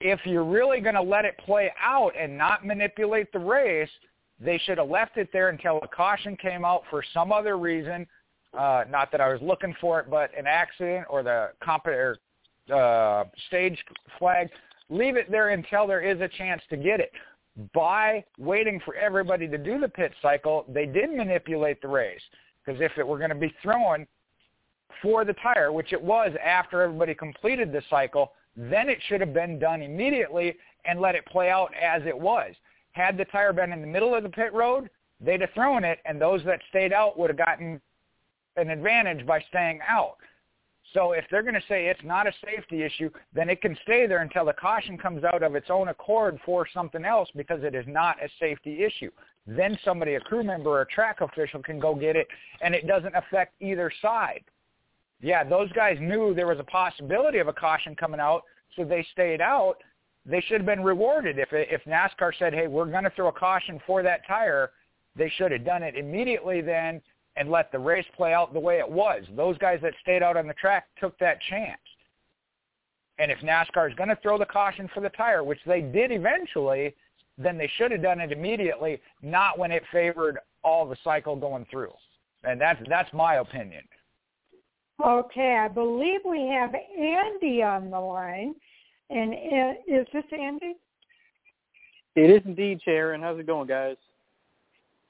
if 0.00 0.20
you're 0.24 0.44
really 0.44 0.80
going 0.80 0.94
to 0.94 1.02
let 1.02 1.24
it 1.24 1.36
play 1.44 1.72
out 1.80 2.12
and 2.18 2.36
not 2.36 2.64
manipulate 2.64 3.32
the 3.32 3.38
race, 3.38 3.90
they 4.38 4.58
should 4.64 4.78
have 4.78 4.88
left 4.88 5.18
it 5.18 5.28
there 5.32 5.50
until 5.50 5.78
a 5.82 5.88
caution 5.88 6.36
came 6.36 6.64
out 6.64 6.82
for 6.88 7.04
some 7.12 7.32
other 7.32 7.58
reason. 7.58 8.06
Uh, 8.56 8.84
not 8.88 9.12
that 9.12 9.20
I 9.20 9.30
was 9.30 9.40
looking 9.42 9.74
for 9.80 10.00
it, 10.00 10.10
but 10.10 10.30
an 10.36 10.46
accident 10.46 11.06
or 11.10 11.22
the 11.22 11.50
comp 11.62 11.86
or, 11.86 12.16
uh, 12.74 13.24
stage 13.48 13.78
flag. 14.18 14.48
Leave 14.88 15.16
it 15.16 15.30
there 15.30 15.50
until 15.50 15.86
there 15.86 16.00
is 16.00 16.20
a 16.20 16.28
chance 16.28 16.62
to 16.70 16.76
get 16.76 16.98
it. 16.98 17.12
By 17.74 18.24
waiting 18.38 18.80
for 18.84 18.94
everybody 18.94 19.46
to 19.46 19.58
do 19.58 19.78
the 19.78 19.88
pit 19.88 20.12
cycle, 20.22 20.64
they 20.68 20.86
did 20.86 21.10
manipulate 21.10 21.82
the 21.82 21.88
race 21.88 22.22
because 22.64 22.80
if 22.80 22.92
it 22.96 23.06
were 23.06 23.18
going 23.18 23.30
to 23.30 23.36
be 23.36 23.54
thrown 23.62 24.06
for 25.02 25.24
the 25.24 25.34
tire, 25.34 25.72
which 25.72 25.92
it 25.92 26.02
was 26.02 26.32
after 26.44 26.82
everybody 26.82 27.14
completed 27.14 27.72
the 27.72 27.82
cycle, 27.90 28.32
then 28.56 28.88
it 28.88 28.98
should 29.06 29.20
have 29.20 29.32
been 29.32 29.58
done 29.58 29.82
immediately 29.82 30.56
and 30.84 31.00
let 31.00 31.14
it 31.14 31.26
play 31.26 31.50
out 31.50 31.72
as 31.80 32.02
it 32.06 32.18
was. 32.18 32.54
Had 32.92 33.16
the 33.16 33.24
tire 33.26 33.52
been 33.52 33.72
in 33.72 33.80
the 33.80 33.86
middle 33.86 34.14
of 34.14 34.22
the 34.22 34.28
pit 34.28 34.52
road, 34.52 34.90
they'd 35.20 35.40
have 35.40 35.50
thrown 35.54 35.84
it, 35.84 35.98
and 36.04 36.20
those 36.20 36.42
that 36.44 36.60
stayed 36.68 36.92
out 36.92 37.18
would 37.18 37.30
have 37.30 37.38
gotten 37.38 37.80
an 38.56 38.70
advantage 38.70 39.26
by 39.26 39.40
staying 39.48 39.80
out. 39.86 40.16
So 40.92 41.12
if 41.12 41.24
they're 41.30 41.42
going 41.42 41.54
to 41.54 41.62
say 41.68 41.86
it's 41.86 42.00
not 42.02 42.26
a 42.26 42.32
safety 42.44 42.82
issue, 42.82 43.10
then 43.32 43.48
it 43.48 43.62
can 43.62 43.76
stay 43.82 44.08
there 44.08 44.22
until 44.22 44.44
the 44.44 44.52
caution 44.52 44.98
comes 44.98 45.22
out 45.22 45.44
of 45.44 45.54
its 45.54 45.70
own 45.70 45.88
accord 45.88 46.38
for 46.44 46.66
something 46.74 47.04
else 47.04 47.28
because 47.36 47.62
it 47.62 47.76
is 47.76 47.84
not 47.86 48.16
a 48.22 48.28
safety 48.40 48.82
issue. 48.82 49.10
Then 49.46 49.78
somebody, 49.84 50.14
a 50.14 50.20
crew 50.20 50.42
member 50.42 50.70
or 50.70 50.82
a 50.82 50.86
track 50.86 51.20
official 51.20 51.62
can 51.62 51.78
go 51.78 51.94
get 51.94 52.16
it, 52.16 52.26
and 52.60 52.74
it 52.74 52.88
doesn't 52.88 53.14
affect 53.14 53.54
either 53.60 53.92
side 54.02 54.42
yeah, 55.20 55.44
those 55.44 55.70
guys 55.72 55.98
knew 56.00 56.34
there 56.34 56.46
was 56.46 56.58
a 56.58 56.64
possibility 56.64 57.38
of 57.38 57.48
a 57.48 57.52
caution 57.52 57.94
coming 57.94 58.20
out, 58.20 58.42
so 58.76 58.84
they 58.84 59.06
stayed 59.12 59.40
out. 59.40 59.76
They 60.24 60.40
should 60.40 60.58
have 60.58 60.66
been 60.66 60.82
rewarded 60.82 61.38
if 61.38 61.48
if 61.52 61.82
NASCAR 61.84 62.32
said, 62.38 62.54
"Hey, 62.54 62.66
we're 62.66 62.86
going 62.86 63.04
to 63.04 63.10
throw 63.10 63.28
a 63.28 63.32
caution 63.32 63.80
for 63.86 64.02
that 64.02 64.26
tire." 64.26 64.70
They 65.16 65.28
should 65.36 65.52
have 65.52 65.64
done 65.64 65.82
it 65.82 65.96
immediately 65.96 66.60
then 66.60 67.02
and 67.36 67.50
let 67.50 67.72
the 67.72 67.78
race 67.78 68.06
play 68.16 68.32
out 68.32 68.52
the 68.52 68.60
way 68.60 68.78
it 68.78 68.88
was. 68.88 69.24
Those 69.34 69.58
guys 69.58 69.80
that 69.82 69.94
stayed 70.00 70.22
out 70.22 70.36
on 70.36 70.46
the 70.46 70.54
track 70.54 70.86
took 71.00 71.18
that 71.18 71.40
chance. 71.48 71.80
And 73.18 73.30
if 73.30 73.38
NASCAR 73.40 73.90
is 73.90 73.96
going 73.96 74.08
to 74.08 74.16
throw 74.16 74.38
the 74.38 74.46
caution 74.46 74.88
for 74.94 75.00
the 75.00 75.10
tire, 75.10 75.44
which 75.44 75.60
they 75.66 75.82
did 75.82 76.10
eventually, 76.10 76.94
then 77.36 77.58
they 77.58 77.70
should 77.76 77.90
have 77.92 78.02
done 78.02 78.20
it 78.20 78.32
immediately, 78.32 79.00
not 79.22 79.58
when 79.58 79.72
it 79.72 79.82
favored 79.92 80.38
all 80.62 80.86
the 80.88 80.96
cycle 81.02 81.36
going 81.36 81.66
through. 81.70 81.92
And 82.44 82.60
that's 82.60 82.80
that's 82.88 83.12
my 83.12 83.36
opinion. 83.36 83.82
Okay, 85.04 85.56
I 85.56 85.68
believe 85.68 86.20
we 86.28 86.48
have 86.48 86.74
Andy 86.74 87.62
on 87.62 87.90
the 87.90 87.98
line. 87.98 88.54
And 89.08 89.32
is 89.32 90.06
this 90.12 90.24
Andy? 90.32 90.74
It 92.16 92.30
is 92.30 92.42
indeed, 92.44 92.80
Sharon. 92.84 93.22
How's 93.22 93.38
it 93.38 93.46
going, 93.46 93.66
guys? 93.66 93.96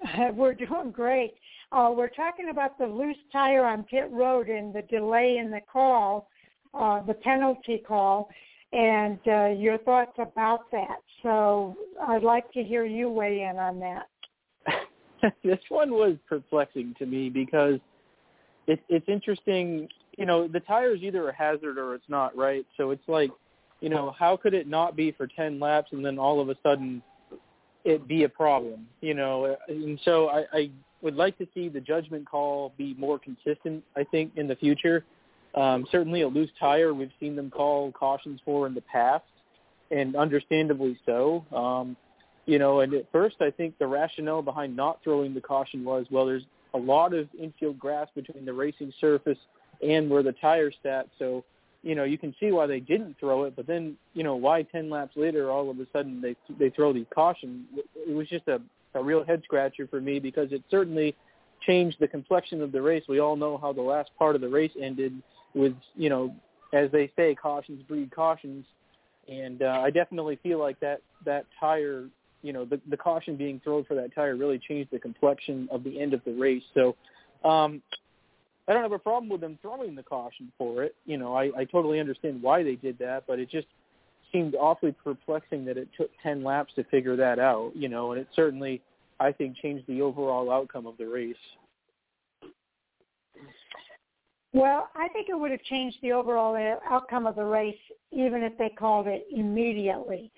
we're 0.34 0.54
doing 0.54 0.90
great. 0.90 1.34
Uh, 1.72 1.92
we're 1.94 2.08
talking 2.08 2.50
about 2.50 2.78
the 2.78 2.86
loose 2.86 3.16
tire 3.32 3.64
on 3.64 3.84
pit 3.84 4.08
road 4.10 4.48
and 4.48 4.74
the 4.74 4.82
delay 4.82 5.38
in 5.38 5.50
the 5.50 5.60
call, 5.70 6.28
uh, 6.74 7.02
the 7.02 7.14
penalty 7.14 7.82
call, 7.86 8.28
and 8.72 9.18
uh, 9.26 9.46
your 9.48 9.78
thoughts 9.78 10.16
about 10.18 10.70
that. 10.72 10.98
So 11.22 11.76
I'd 12.08 12.22
like 12.22 12.50
to 12.52 12.62
hear 12.62 12.84
you 12.84 13.10
weigh 13.10 13.42
in 13.42 13.58
on 13.58 13.80
that. 13.80 15.32
this 15.44 15.58
one 15.68 15.90
was 15.92 16.16
perplexing 16.28 16.94
to 16.98 17.06
me 17.06 17.28
because 17.28 17.80
it, 18.70 18.80
it's 18.88 19.08
interesting. 19.08 19.88
You 20.16 20.26
know, 20.26 20.46
the 20.46 20.60
tire 20.60 20.94
is 20.94 21.02
either 21.02 21.28
a 21.28 21.34
hazard 21.34 21.78
or 21.78 21.94
it's 21.94 22.08
not, 22.08 22.36
right? 22.36 22.64
So 22.76 22.90
it's 22.90 23.08
like, 23.08 23.30
you 23.80 23.88
know, 23.88 24.14
how 24.18 24.36
could 24.36 24.54
it 24.54 24.68
not 24.68 24.96
be 24.96 25.12
for 25.12 25.26
10 25.26 25.58
laps 25.58 25.88
and 25.92 26.04
then 26.04 26.18
all 26.18 26.40
of 26.40 26.48
a 26.50 26.56
sudden 26.62 27.02
it 27.84 28.06
be 28.06 28.24
a 28.24 28.28
problem? 28.28 28.86
You 29.00 29.14
know, 29.14 29.56
and 29.68 29.98
so 30.04 30.28
I, 30.28 30.44
I 30.52 30.70
would 31.02 31.16
like 31.16 31.36
to 31.38 31.46
see 31.54 31.68
the 31.68 31.80
judgment 31.80 32.28
call 32.28 32.72
be 32.76 32.94
more 32.94 33.18
consistent. 33.18 33.82
I 33.96 34.04
think 34.04 34.32
in 34.36 34.46
the 34.46 34.56
future, 34.56 35.04
um, 35.54 35.86
certainly 35.90 36.20
a 36.22 36.28
loose 36.28 36.50
tire 36.60 36.94
we've 36.94 37.10
seen 37.18 37.34
them 37.34 37.50
call 37.50 37.90
cautions 37.92 38.40
for 38.44 38.66
in 38.66 38.74
the 38.74 38.82
past, 38.82 39.24
and 39.90 40.14
understandably 40.14 40.98
so. 41.06 41.44
Um, 41.52 41.96
you 42.46 42.58
know, 42.58 42.80
and 42.80 42.94
at 42.94 43.10
first 43.10 43.36
I 43.40 43.50
think 43.50 43.78
the 43.78 43.86
rationale 43.86 44.42
behind 44.42 44.76
not 44.76 45.00
throwing 45.02 45.34
the 45.34 45.40
caution 45.40 45.84
was, 45.84 46.06
well, 46.10 46.26
there's 46.26 46.44
a 46.74 46.78
lot 46.78 47.14
of 47.14 47.28
infield 47.38 47.78
grass 47.78 48.08
between 48.14 48.44
the 48.44 48.52
racing 48.52 48.92
surface 49.00 49.38
and 49.86 50.10
where 50.10 50.22
the 50.22 50.32
tires 50.32 50.74
sat. 50.82 51.08
So, 51.18 51.44
you 51.82 51.94
know, 51.94 52.04
you 52.04 52.18
can 52.18 52.34
see 52.38 52.52
why 52.52 52.66
they 52.66 52.80
didn't 52.80 53.16
throw 53.18 53.44
it, 53.44 53.56
but 53.56 53.66
then, 53.66 53.96
you 54.14 54.22
know, 54.22 54.36
why 54.36 54.62
10 54.62 54.90
laps 54.90 55.16
later 55.16 55.50
all 55.50 55.70
of 55.70 55.80
a 55.80 55.86
sudden 55.92 56.20
they 56.20 56.36
they 56.58 56.70
throw 56.70 56.92
these 56.92 57.06
caution? 57.14 57.64
It 57.96 58.14
was 58.14 58.28
just 58.28 58.46
a, 58.48 58.60
a 58.94 59.02
real 59.02 59.24
head 59.24 59.42
scratcher 59.44 59.86
for 59.86 60.00
me 60.00 60.18
because 60.18 60.52
it 60.52 60.62
certainly 60.70 61.16
changed 61.66 61.96
the 62.00 62.08
complexion 62.08 62.62
of 62.62 62.72
the 62.72 62.82
race. 62.82 63.04
We 63.08 63.20
all 63.20 63.36
know 63.36 63.58
how 63.58 63.72
the 63.72 63.82
last 63.82 64.10
part 64.18 64.34
of 64.34 64.40
the 64.40 64.48
race 64.48 64.72
ended 64.80 65.22
with, 65.54 65.74
you 65.96 66.10
know, 66.10 66.34
as 66.72 66.90
they 66.90 67.10
say, 67.16 67.34
cautions 67.34 67.82
breed 67.82 68.10
cautions. 68.14 68.64
And 69.28 69.62
uh, 69.62 69.80
I 69.82 69.90
definitely 69.90 70.38
feel 70.42 70.58
like 70.58 70.80
that 70.80 71.02
that 71.24 71.46
tire 71.58 72.06
you 72.42 72.52
know 72.52 72.64
the 72.64 72.80
the 72.88 72.96
caution 72.96 73.36
being 73.36 73.60
thrown 73.62 73.84
for 73.84 73.94
that 73.94 74.14
tire 74.14 74.36
really 74.36 74.58
changed 74.58 74.90
the 74.90 74.98
complexion 74.98 75.68
of 75.70 75.84
the 75.84 76.00
end 76.00 76.14
of 76.14 76.20
the 76.24 76.32
race. 76.32 76.62
So 76.74 76.96
um, 77.48 77.82
I 78.68 78.72
don't 78.72 78.82
have 78.82 78.92
a 78.92 78.98
problem 78.98 79.28
with 79.28 79.40
them 79.40 79.58
throwing 79.62 79.94
the 79.94 80.02
caution 80.02 80.52
for 80.56 80.82
it. 80.82 80.94
You 81.04 81.18
know, 81.18 81.34
I, 81.34 81.50
I 81.56 81.64
totally 81.64 82.00
understand 82.00 82.42
why 82.42 82.62
they 82.62 82.76
did 82.76 82.98
that, 82.98 83.24
but 83.26 83.38
it 83.38 83.50
just 83.50 83.66
seemed 84.32 84.54
awfully 84.54 84.92
perplexing 84.92 85.64
that 85.64 85.76
it 85.76 85.88
took 85.96 86.10
ten 86.22 86.44
laps 86.44 86.72
to 86.76 86.84
figure 86.84 87.16
that 87.16 87.38
out. 87.38 87.72
You 87.74 87.88
know, 87.88 88.12
and 88.12 88.20
it 88.20 88.28
certainly 88.34 88.80
I 89.18 89.32
think 89.32 89.56
changed 89.56 89.86
the 89.86 90.02
overall 90.02 90.50
outcome 90.50 90.86
of 90.86 90.96
the 90.98 91.06
race. 91.06 91.34
Well, 94.52 94.88
I 94.96 95.08
think 95.08 95.28
it 95.28 95.38
would 95.38 95.52
have 95.52 95.62
changed 95.62 95.98
the 96.02 96.12
overall 96.12 96.56
outcome 96.90 97.26
of 97.26 97.36
the 97.36 97.44
race 97.44 97.76
even 98.10 98.42
if 98.42 98.56
they 98.58 98.68
called 98.68 99.06
it 99.06 99.26
immediately. 99.30 100.32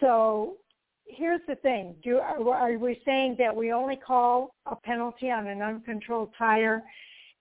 So 0.00 0.56
here's 1.06 1.40
the 1.46 1.56
thing. 1.56 1.94
Do 2.02 2.18
are 2.18 2.78
we 2.78 3.00
saying 3.04 3.36
that 3.38 3.54
we 3.54 3.72
only 3.72 3.96
call 3.96 4.54
a 4.66 4.76
penalty 4.76 5.30
on 5.30 5.46
an 5.46 5.62
uncontrolled 5.62 6.30
tire 6.36 6.82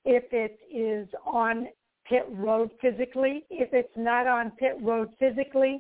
if 0.06 0.24
it 0.32 0.60
is 0.74 1.08
on 1.26 1.68
pit 2.08 2.26
road 2.30 2.72
physically? 2.82 3.46
If 3.50 3.74
it's 3.74 3.96
not 3.96 4.28
on 4.28 4.52
pit 4.52 4.78
road 4.82 5.10
physically, 5.20 5.80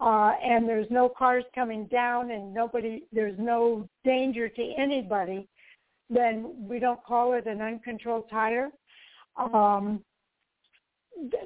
uh, 0.00 0.32
and 0.42 0.68
there's 0.68 0.90
no 0.90 1.08
cars 1.08 1.44
coming 1.54 1.86
down 1.86 2.30
and 2.30 2.52
nobody, 2.52 3.04
there's 3.12 3.38
no 3.38 3.88
danger 4.04 4.48
to 4.48 4.72
anybody, 4.76 5.48
then 6.10 6.54
we 6.58 6.78
don't 6.78 7.02
call 7.04 7.32
it 7.34 7.46
an 7.46 7.60
uncontrolled 7.60 8.28
tire. 8.30 8.70
Um, 9.36 10.02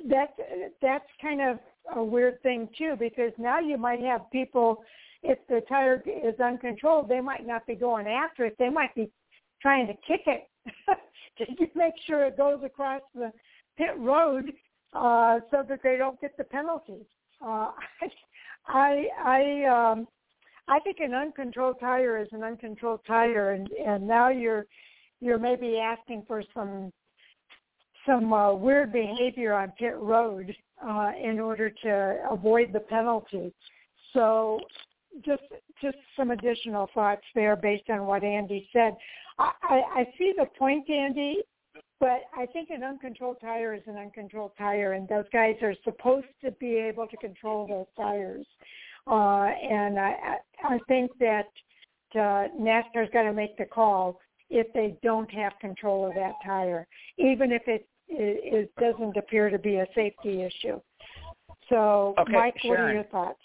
that 0.09 0.34
that's 0.80 1.09
kind 1.20 1.42
of 1.42 1.59
a 1.94 2.02
weird 2.02 2.42
thing 2.42 2.68
too 2.76 2.96
because 2.98 3.32
now 3.38 3.59
you 3.59 3.76
might 3.76 4.00
have 4.00 4.30
people 4.32 4.82
if 5.23 5.39
the 5.49 5.61
tire 5.69 6.03
is 6.07 6.39
uncontrolled, 6.40 7.09
they 7.09 7.20
might 7.20 7.47
not 7.47 7.66
be 7.66 7.74
going 7.74 8.07
after 8.07 8.45
it. 8.45 8.57
They 8.59 8.69
might 8.69 8.95
be 8.95 9.11
trying 9.61 9.86
to 9.86 9.95
kick 10.07 10.23
it 10.27 10.49
to 11.39 11.66
make 11.74 11.95
sure 12.07 12.24
it 12.24 12.36
goes 12.36 12.61
across 12.65 13.03
the 13.15 13.32
pit 13.77 13.97
road 13.99 14.53
uh, 14.93 15.40
so 15.51 15.65
that 15.69 15.81
they 15.82 15.97
don't 15.97 16.20
get 16.20 16.36
the 16.36 16.45
penalty. 16.45 17.07
Uh, 17.45 17.70
I 18.66 19.07
I 19.24 19.90
um, 19.93 20.09
I 20.69 20.78
think 20.81 20.99
an 21.01 21.15
uncontrolled 21.15 21.81
tire 21.81 22.19
is 22.19 22.28
an 22.32 22.45
uncontrolled 22.45 23.01
tire, 23.07 23.53
and 23.53 23.69
and 23.70 24.07
now 24.07 24.28
you're 24.28 24.66
you're 25.20 25.39
maybe 25.39 25.78
asking 25.78 26.24
for 26.27 26.43
some 26.55 26.93
some 28.07 28.32
uh, 28.32 28.53
weird 28.55 28.93
behavior 28.93 29.55
on 29.55 29.73
pit 29.78 29.95
road 29.97 30.55
uh, 30.86 31.11
in 31.23 31.40
order 31.40 31.70
to 31.70 32.19
avoid 32.31 32.73
the 32.73 32.81
penalty. 32.81 33.53
So 34.12 34.61
just 35.24 35.43
just 35.80 35.97
some 36.16 36.30
additional 36.30 36.89
thoughts 36.94 37.22
there 37.35 37.56
based 37.56 37.89
on 37.90 38.06
what 38.06 38.24
Andy 38.24 38.68
said. 38.72 38.94
I, 39.39 39.52
I, 39.62 39.74
I 40.01 40.05
see 40.16 40.32
the 40.36 40.47
point, 40.59 40.89
Andy, 40.90 41.39
but 42.01 42.22
I 42.36 42.47
think 42.47 42.70
an 42.70 42.85
uncontrolled 42.85 43.39
tire 43.40 43.74
is 43.74 43.82
an 43.86 43.97
uncontrolled 43.97 44.52
tire, 44.56 44.93
and 44.93 45.09
those 45.09 45.24
guys 45.32 45.56
are 45.62 45.74
supposed 45.85 46.26
to 46.44 46.51
be 46.52 46.76
able 46.76 47.06
to 47.06 47.16
control 47.16 47.66
those 47.66 47.86
tires. 47.97 48.47
Uh, 49.06 49.47
and 49.47 49.98
I, 49.98 50.36
I 50.64 50.78
think 50.86 51.10
that 51.18 51.48
uh, 52.14 52.48
NASCAR's 52.60 53.10
got 53.12 53.22
to 53.22 53.32
make 53.32 53.56
the 53.56 53.64
call 53.64 54.20
if 54.51 54.66
they 54.72 54.97
don't 55.02 55.30
have 55.30 55.52
control 55.60 56.06
of 56.06 56.14
that 56.14 56.35
tire, 56.44 56.86
even 57.18 57.52
if 57.52 57.62
it, 57.66 57.86
it, 58.09 58.68
it 58.68 58.72
doesn't 58.80 59.16
appear 59.16 59.51
to 59.51 59.59
be 59.59 59.76
a 59.76 59.86
safety 59.94 60.43
issue. 60.43 60.80
So, 61.68 62.14
okay, 62.18 62.32
Mike, 62.32 62.55
Sharon. 62.62 62.80
what 62.80 62.90
are 62.90 62.94
your 62.94 63.05
thoughts? 63.05 63.40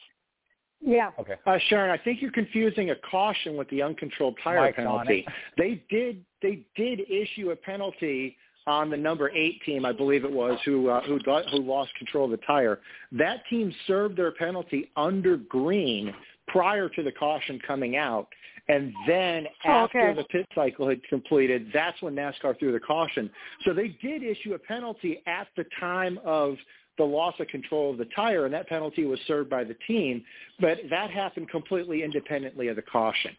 Yeah. 0.85 1.11
Okay. 1.19 1.35
Uh, 1.45 1.57
Sharon, 1.69 1.91
I 1.91 2.03
think 2.03 2.21
you're 2.21 2.31
confusing 2.31 2.91
a 2.91 2.95
caution 3.09 3.55
with 3.55 3.69
the 3.69 3.81
uncontrolled 3.81 4.37
tire 4.43 4.59
Mike's 4.59 4.77
penalty. 4.77 5.25
They 5.57 5.83
did 5.89 6.23
they 6.41 6.65
did 6.75 7.01
issue 7.09 7.51
a 7.51 7.55
penalty 7.55 8.35
on 8.65 8.89
the 8.89 8.97
number 8.97 9.29
eight 9.31 9.61
team, 9.65 9.85
I 9.85 9.91
believe 9.91 10.23
it 10.25 10.31
was, 10.31 10.57
who 10.65 10.89
uh, 10.89 11.01
who 11.03 11.19
got, 11.19 11.49
who 11.49 11.61
lost 11.61 11.93
control 11.95 12.25
of 12.25 12.31
the 12.31 12.45
tire. 12.45 12.79
That 13.11 13.43
team 13.49 13.73
served 13.87 14.17
their 14.17 14.31
penalty 14.31 14.91
under 14.95 15.37
green 15.37 16.13
prior 16.47 16.89
to 16.89 17.03
the 17.03 17.11
caution 17.11 17.59
coming 17.65 17.95
out, 17.95 18.27
and 18.67 18.93
then 19.07 19.47
Oh, 19.65 19.69
after 19.69 20.09
okay. 20.09 20.21
the 20.21 20.25
pit 20.25 20.47
cycle 20.55 20.87
had 20.87 21.03
completed, 21.07 21.69
that's 21.73 22.01
when 22.01 22.15
NASCAR 22.15 22.57
threw 22.59 22.71
the 22.71 22.79
caution. 22.79 23.29
So 23.65 23.73
they 23.73 23.89
did 24.01 24.23
issue 24.23 24.53
a 24.53 24.59
penalty 24.59 25.21
at 25.25 25.47
the 25.55 25.65
time 25.79 26.19
of 26.25 26.55
the 26.97 27.03
loss 27.03 27.33
of 27.39 27.47
control 27.47 27.91
of 27.91 27.97
the 27.97 28.07
tire, 28.15 28.45
and 28.45 28.53
that 28.53 28.67
penalty 28.67 29.05
was 29.05 29.19
served 29.27 29.49
by 29.49 29.63
the 29.63 29.75
team, 29.87 30.23
but 30.59 30.77
that 30.89 31.09
happened 31.09 31.49
completely 31.49 32.03
independently 32.03 32.67
of 32.67 32.75
the 32.75 32.81
caution. 32.81 33.31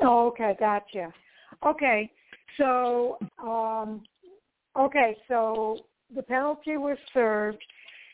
Oh, 0.00 0.28
okay, 0.28 0.56
gotcha. 0.58 1.12
Okay, 1.66 2.10
so 2.56 3.18
um, 3.42 4.02
okay, 4.78 5.16
so 5.28 5.78
the 6.14 6.22
penalty 6.22 6.76
was 6.76 6.96
served. 7.12 7.62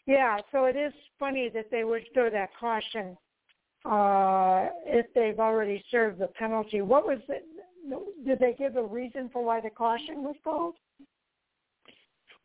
Yeah, 0.06 0.38
so 0.52 0.64
it 0.64 0.76
is 0.76 0.92
funny 1.18 1.50
that 1.54 1.70
they 1.70 1.84
would 1.84 2.02
throw 2.14 2.30
that 2.30 2.50
caution 2.58 3.16
uh, 3.84 4.68
if 4.86 5.06
they've 5.14 5.38
already 5.38 5.84
served 5.90 6.20
the 6.20 6.28
penalty. 6.28 6.80
What 6.80 7.06
was 7.06 7.18
it? 7.28 7.44
Did 8.24 8.38
they 8.40 8.54
give 8.58 8.76
a 8.76 8.82
reason 8.82 9.30
for 9.32 9.44
why 9.44 9.60
the 9.60 9.70
caution 9.70 10.22
was 10.22 10.36
called? 10.42 10.74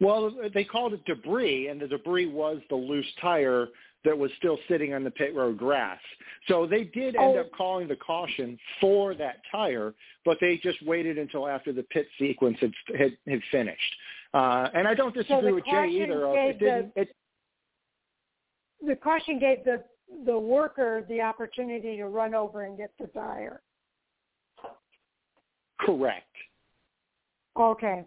Well, 0.02 0.34
they 0.54 0.64
called 0.64 0.94
it 0.94 1.06
debris, 1.06 1.68
and 1.68 1.80
the 1.80 1.88
debris 1.88 2.26
was 2.26 2.60
the 2.70 2.76
loose 2.76 3.06
tire 3.22 3.68
that 4.04 4.18
was 4.18 4.32
still 4.40 4.58
sitting 4.68 4.96
on 4.96 5.04
the 5.04 5.12
pit 5.12 5.36
road 5.36 5.60
grass. 5.60 6.00
So 6.48 6.66
they 6.66 6.86
did 6.86 7.16
end 7.16 7.38
Oh. 7.38 7.42
up 7.42 7.52
calling 7.52 7.88
the 7.88 7.96
caution 7.96 8.60
for 8.80 9.14
that 9.14 9.38
tire, 9.52 9.94
but 10.26 10.40
they 10.42 10.58
just 10.58 10.82
waited 10.82 11.20
until 11.20 11.48
after 11.48 11.72
the 11.72 11.84
pit 11.84 12.08
sequence 12.18 12.60
had 12.60 12.74
had, 12.98 13.16
had 13.28 13.44
finished. 13.52 13.96
Uh, 14.34 14.70
and 14.74 14.88
I 14.88 14.96
don't 14.96 15.14
disagree 15.14 15.50
the 15.50 15.54
with 15.54 15.66
Jay 15.66 15.88
either. 15.88 16.36
It 16.36 16.58
didn't. 16.60 16.94
It, 16.96 17.16
The 18.84 18.96
caution 18.96 19.38
gave 19.38 19.64
the 19.64 19.84
the 20.26 20.38
worker 20.38 21.06
the 21.08 21.22
opportunity 21.22 21.96
to 21.98 22.08
run 22.08 22.34
over 22.34 22.64
and 22.64 22.76
get 22.76 22.92
the 22.98 23.08
tire. 23.08 23.62
correct. 25.80 26.36
Okay. 27.56 28.04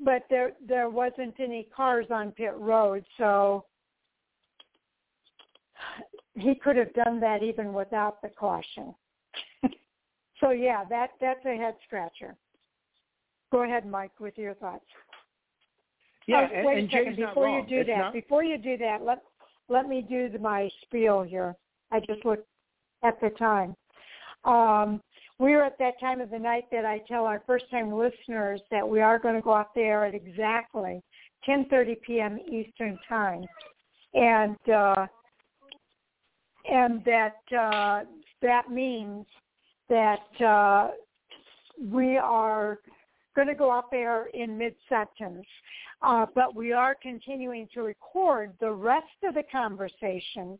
But 0.00 0.24
there 0.30 0.52
there 0.66 0.88
wasn't 0.88 1.34
any 1.38 1.68
cars 1.74 2.06
on 2.10 2.32
pit 2.32 2.54
road, 2.56 3.04
so 3.18 3.64
he 6.34 6.54
could 6.54 6.76
have 6.76 6.92
done 6.94 7.20
that 7.20 7.42
even 7.42 7.72
without 7.72 8.20
the 8.22 8.28
caution. 8.28 8.94
so 10.40 10.50
yeah, 10.50 10.84
that 10.88 11.10
that's 11.20 11.44
a 11.46 11.56
head 11.56 11.74
scratcher. 11.86 12.34
Go 13.52 13.62
ahead, 13.64 13.86
Mike, 13.86 14.18
with 14.18 14.38
your 14.38 14.54
thoughts. 14.54 14.84
Yeah, 16.26 16.48
Oh, 16.52 16.66
wait 16.66 16.78
and 16.78 16.88
a 16.88 16.92
second. 16.92 17.16
Jay's 17.16 17.26
Before 17.26 17.48
you 17.48 17.66
do 17.66 17.80
It's 17.80 17.88
that, 17.88 17.98
not- 17.98 18.12
before 18.12 18.44
you 18.44 18.58
do 18.58 18.76
that, 18.78 19.02
let 19.04 19.22
let 19.68 19.88
me 19.88 20.02
do 20.02 20.28
the, 20.28 20.38
my 20.38 20.70
spiel 20.82 21.22
here. 21.22 21.54
I 21.90 22.00
just 22.00 22.24
looked 22.24 22.46
at 23.02 23.20
the 23.20 23.30
time. 23.30 23.76
Um, 24.44 25.00
we 25.42 25.54
are 25.54 25.64
at 25.64 25.76
that 25.80 25.98
time 25.98 26.20
of 26.20 26.30
the 26.30 26.38
night 26.38 26.66
that 26.70 26.84
I 26.84 26.98
tell 27.08 27.24
our 27.26 27.42
first-time 27.48 27.92
listeners 27.92 28.60
that 28.70 28.88
we 28.88 29.00
are 29.00 29.18
going 29.18 29.34
to 29.34 29.40
go 29.40 29.52
out 29.52 29.74
there 29.74 30.04
at 30.04 30.14
exactly 30.14 31.02
10:30 31.48 32.00
p.m. 32.02 32.38
Eastern 32.48 32.96
time, 33.08 33.44
and 34.14 34.56
uh, 34.72 35.06
and 36.70 37.04
that 37.04 37.38
uh, 37.58 38.04
that 38.40 38.70
means 38.70 39.26
that 39.88 40.40
uh, 40.40 40.90
we 41.90 42.16
are 42.16 42.78
going 43.34 43.48
to 43.48 43.54
go 43.54 43.72
out 43.72 43.90
there 43.90 44.26
in 44.34 44.56
mid-sentence, 44.56 45.46
uh, 46.02 46.24
but 46.36 46.54
we 46.54 46.72
are 46.72 46.94
continuing 47.02 47.66
to 47.74 47.82
record 47.82 48.52
the 48.60 48.70
rest 48.70 49.06
of 49.24 49.34
the 49.34 49.42
conversation 49.50 50.56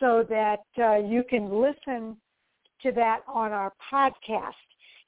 so 0.00 0.24
that 0.30 0.64
uh, 0.78 0.96
you 0.96 1.22
can 1.28 1.60
listen 1.60 2.16
to 2.84 2.92
that 2.92 3.20
on 3.26 3.52
our 3.52 3.72
podcast. 3.92 4.52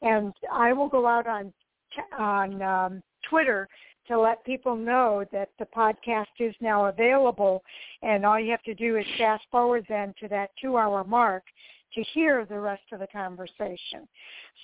And 0.03 0.33
I 0.53 0.73
will 0.73 0.89
go 0.89 1.07
out 1.07 1.27
on 1.27 1.53
on 2.19 2.61
um, 2.63 3.03
Twitter 3.31 3.69
to 4.09 4.19
let 4.21 4.45
people 4.45 4.77
know 4.77 5.25
that 5.33 5.49
the 5.59 5.65
podcast 5.67 6.27
is 6.39 6.55
now 6.61 6.87
available, 6.87 7.63
and 8.03 8.25
all 8.25 8.39
you 8.39 8.51
have 8.51 8.63
to 8.65 8.75
do 8.75 8.97
is 8.97 9.07
fast 9.19 9.45
forward 9.51 9.85
then 9.89 10.15
to 10.21 10.29
that 10.29 10.51
two-hour 10.61 11.05
mark 11.05 11.43
to 11.95 12.03
hear 12.15 12.45
the 12.45 12.59
rest 12.59 12.83
of 12.93 13.01
the 13.01 13.07
conversation. 13.09 14.07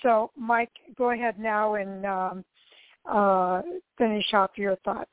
So, 0.01 0.31
Mike, 0.37 0.71
go 0.97 1.11
ahead 1.11 1.39
now 1.39 1.75
and 1.75 2.05
um, 2.05 2.45
uh, 3.09 3.61
finish 3.97 4.33
off 4.33 4.51
your 4.55 4.75
thoughts. 4.77 5.11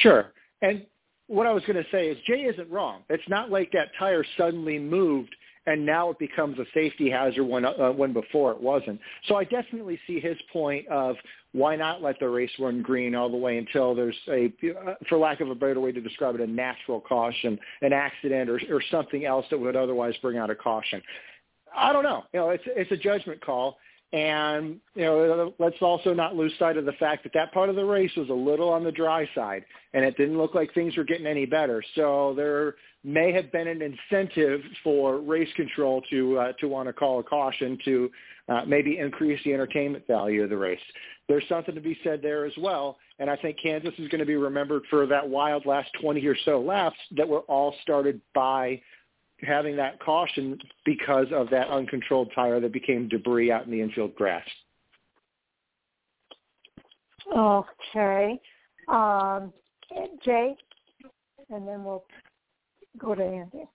Sure. 0.00 0.32
And 0.62 0.86
what 1.26 1.46
I 1.46 1.52
was 1.52 1.62
going 1.64 1.82
to 1.82 1.90
say 1.90 2.08
is 2.08 2.18
Jay 2.26 2.42
isn't 2.42 2.70
wrong. 2.70 3.02
It's 3.10 3.28
not 3.28 3.50
like 3.50 3.70
that 3.72 3.88
tire 3.98 4.24
suddenly 4.36 4.78
moved 4.78 5.34
and 5.66 5.84
now 5.86 6.10
it 6.10 6.18
becomes 6.18 6.58
a 6.58 6.64
safety 6.74 7.10
hazard 7.10 7.44
when 7.44 7.64
uh, 7.64 7.90
when 7.92 8.12
before 8.12 8.52
it 8.52 8.60
wasn't. 8.60 9.00
So 9.28 9.36
I 9.36 9.44
definitely 9.44 9.98
see 10.06 10.20
his 10.20 10.36
point 10.52 10.86
of 10.88 11.16
why 11.52 11.76
not 11.76 12.02
let 12.02 12.18
the 12.18 12.28
race 12.28 12.50
run 12.58 12.82
green 12.82 13.14
all 13.14 13.30
the 13.30 13.36
way 13.36 13.58
until 13.58 13.94
there's 13.94 14.16
a, 14.28 14.52
uh, 14.86 14.94
for 15.08 15.18
lack 15.18 15.40
of 15.40 15.50
a 15.50 15.54
better 15.54 15.80
way 15.80 15.92
to 15.92 16.00
describe 16.00 16.34
it, 16.34 16.40
a 16.40 16.46
natural 16.46 17.00
caution, 17.00 17.58
an 17.82 17.92
accident, 17.92 18.48
or, 18.48 18.58
or 18.70 18.82
something 18.90 19.26
else 19.26 19.44
that 19.50 19.58
would 19.58 19.76
otherwise 19.76 20.14
bring 20.22 20.38
out 20.38 20.50
a 20.50 20.54
caution. 20.54 21.02
I 21.76 21.92
don't 21.92 22.04
know. 22.04 22.24
You 22.32 22.40
know, 22.40 22.50
it's 22.50 22.64
it's 22.66 22.90
a 22.92 22.96
judgment 22.96 23.44
call. 23.44 23.78
And 24.12 24.78
you 24.94 25.04
know, 25.04 25.54
let's 25.58 25.76
also 25.80 26.12
not 26.12 26.36
lose 26.36 26.52
sight 26.58 26.76
of 26.76 26.84
the 26.84 26.92
fact 26.92 27.22
that 27.22 27.32
that 27.32 27.52
part 27.52 27.70
of 27.70 27.76
the 27.76 27.84
race 27.84 28.10
was 28.14 28.28
a 28.28 28.34
little 28.34 28.68
on 28.68 28.84
the 28.84 28.92
dry 28.92 29.28
side, 29.34 29.64
and 29.94 30.04
it 30.04 30.18
didn't 30.18 30.36
look 30.36 30.54
like 30.54 30.74
things 30.74 30.96
were 30.98 31.04
getting 31.04 31.26
any 31.26 31.46
better. 31.46 31.82
So 31.94 32.34
there 32.36 32.74
may 33.04 33.32
have 33.32 33.50
been 33.52 33.68
an 33.68 33.80
incentive 33.80 34.60
for 34.84 35.18
race 35.18 35.48
control 35.56 36.02
to 36.10 36.38
uh, 36.38 36.52
to 36.60 36.68
want 36.68 36.88
to 36.88 36.92
call 36.92 37.20
a 37.20 37.22
caution 37.22 37.78
to 37.86 38.10
uh, 38.50 38.62
maybe 38.66 38.98
increase 38.98 39.40
the 39.44 39.54
entertainment 39.54 40.06
value 40.06 40.42
of 40.42 40.50
the 40.50 40.58
race. 40.58 40.80
There's 41.26 41.44
something 41.48 41.74
to 41.74 41.80
be 41.80 41.98
said 42.04 42.20
there 42.20 42.44
as 42.44 42.52
well, 42.58 42.98
and 43.18 43.30
I 43.30 43.36
think 43.36 43.56
Kansas 43.62 43.94
is 43.96 44.08
going 44.08 44.18
to 44.18 44.26
be 44.26 44.36
remembered 44.36 44.82
for 44.90 45.06
that 45.06 45.26
wild 45.26 45.64
last 45.64 45.88
20 46.02 46.26
or 46.26 46.36
so 46.44 46.60
laps 46.60 46.98
that 47.16 47.26
were 47.26 47.40
all 47.40 47.74
started 47.82 48.20
by 48.34 48.82
having 49.42 49.76
that 49.76 49.98
caution 50.00 50.58
because 50.84 51.26
of 51.32 51.50
that 51.50 51.68
uncontrolled 51.68 52.30
tire 52.34 52.60
that 52.60 52.72
became 52.72 53.08
debris 53.08 53.50
out 53.50 53.64
in 53.64 53.70
the 53.70 53.80
infield 53.80 54.14
grass. 54.14 54.44
Okay. 57.36 58.40
Um, 58.88 59.52
Jay, 60.24 60.56
and 61.50 61.66
then 61.66 61.84
we'll 61.84 62.04
go 62.98 63.14
to 63.14 63.22
Andy. 63.22 63.68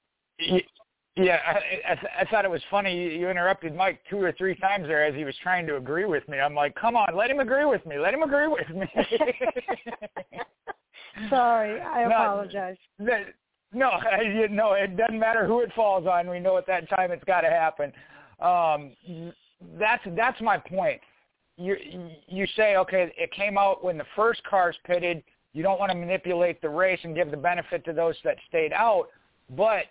Yeah, 1.15 1.39
I, 1.47 1.93
I, 1.93 2.21
I 2.21 2.25
thought 2.29 2.45
it 2.45 2.51
was 2.51 2.61
funny. 2.69 2.95
You, 2.95 3.09
you 3.09 3.29
interrupted 3.29 3.75
Mike 3.75 4.01
two 4.07 4.21
or 4.21 4.31
three 4.33 4.53
times 4.55 4.87
there 4.87 5.03
as 5.03 5.15
he 5.15 5.25
was 5.25 5.33
trying 5.41 5.65
to 5.65 5.77
agree 5.77 6.05
with 6.05 6.27
me. 6.29 6.39
I'm 6.39 6.53
like, 6.53 6.75
come 6.75 6.95
on, 6.95 7.15
let 7.15 7.31
him 7.31 7.39
agree 7.39 7.65
with 7.65 7.83
me. 7.87 7.97
Let 7.97 8.13
him 8.13 8.21
agree 8.21 8.47
with 8.47 8.69
me. 8.69 8.87
Sorry, 11.29 11.81
I 11.81 12.03
apologize. 12.03 12.77
That- 12.99 13.33
no, 13.79 13.91
you 14.21 14.49
know, 14.49 14.73
it 14.73 14.97
doesn't 14.97 15.19
matter 15.19 15.45
who 15.45 15.61
it 15.61 15.71
falls 15.75 16.07
on. 16.07 16.29
We 16.29 16.39
know 16.39 16.57
at 16.57 16.67
that 16.67 16.89
time 16.89 17.11
it's 17.11 17.23
got 17.23 17.41
to 17.41 17.49
happen. 17.49 17.91
Um, 18.39 18.91
that's 19.79 20.03
that's 20.15 20.39
my 20.41 20.57
point. 20.57 21.01
you 21.57 21.75
you 22.27 22.45
say 22.55 22.75
okay, 22.77 23.13
it 23.17 23.31
came 23.31 23.57
out 23.57 23.83
when 23.83 23.97
the 23.97 24.05
first 24.15 24.43
cars 24.43 24.75
pitted. 24.85 25.23
You 25.53 25.63
don't 25.63 25.79
want 25.79 25.91
to 25.91 25.97
manipulate 25.97 26.61
the 26.61 26.69
race 26.69 26.99
and 27.03 27.15
give 27.15 27.31
the 27.31 27.37
benefit 27.37 27.83
to 27.85 27.93
those 27.93 28.15
that 28.23 28.37
stayed 28.47 28.73
out, 28.73 29.07
but 29.55 29.85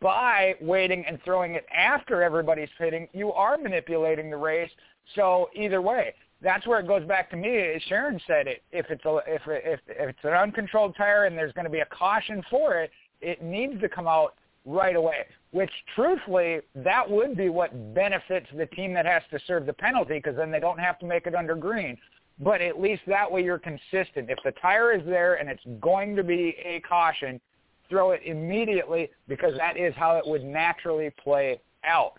by 0.00 0.54
waiting 0.60 1.04
and 1.06 1.18
throwing 1.24 1.54
it 1.54 1.64
after 1.74 2.22
everybody's 2.22 2.68
pitting, 2.78 3.08
you 3.12 3.32
are 3.32 3.56
manipulating 3.56 4.30
the 4.30 4.36
race. 4.36 4.70
So 5.14 5.48
either 5.54 5.80
way, 5.80 6.14
that's 6.42 6.66
where 6.66 6.80
it 6.80 6.86
goes 6.86 7.04
back 7.06 7.30
to 7.30 7.36
me. 7.36 7.80
Sharon 7.88 8.20
said 8.26 8.46
it, 8.46 8.62
if 8.72 8.86
it's 8.90 9.04
a 9.04 9.18
if 9.26 9.42
if 9.46 9.80
if 9.88 10.08
it's 10.10 10.24
an 10.24 10.32
uncontrolled 10.32 10.94
tire 10.96 11.24
and 11.24 11.36
there's 11.36 11.52
going 11.52 11.64
to 11.64 11.70
be 11.70 11.80
a 11.80 11.86
caution 11.86 12.42
for 12.50 12.80
it, 12.80 12.90
it 13.20 13.42
needs 13.42 13.80
to 13.80 13.88
come 13.88 14.06
out 14.06 14.34
right 14.64 14.96
away. 14.96 15.26
Which, 15.52 15.70
truthfully, 15.94 16.60
that 16.76 17.08
would 17.10 17.36
be 17.36 17.48
what 17.48 17.94
benefits 17.94 18.46
the 18.56 18.66
team 18.66 18.94
that 18.94 19.06
has 19.06 19.22
to 19.30 19.40
serve 19.46 19.66
the 19.66 19.72
penalty 19.72 20.14
because 20.14 20.36
then 20.36 20.50
they 20.50 20.60
don't 20.60 20.78
have 20.78 20.98
to 21.00 21.06
make 21.06 21.26
it 21.26 21.34
under 21.34 21.54
green. 21.54 21.96
But 22.38 22.60
at 22.60 22.80
least 22.80 23.02
that 23.06 23.30
way 23.30 23.42
you're 23.42 23.58
consistent. 23.58 24.30
If 24.30 24.38
the 24.44 24.52
tire 24.62 24.92
is 24.92 25.04
there 25.04 25.34
and 25.34 25.48
it's 25.48 25.62
going 25.80 26.16
to 26.16 26.22
be 26.22 26.56
a 26.64 26.80
caution, 26.80 27.40
throw 27.88 28.12
it 28.12 28.20
immediately 28.24 29.10
because 29.28 29.54
that 29.58 29.76
is 29.76 29.92
how 29.96 30.16
it 30.16 30.26
would 30.26 30.44
naturally 30.44 31.10
play 31.22 31.60
out. 31.84 32.14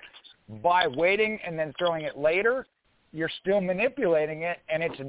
By 0.62 0.88
waiting 0.88 1.40
and 1.46 1.58
then 1.58 1.74
throwing 1.80 2.04
it 2.04 2.18
later, 2.18 2.68
you're 3.14 3.32
still 3.42 3.62
manipulating 3.62 4.44
it 4.44 4.60
and 4.70 4.84
it's 4.84 5.00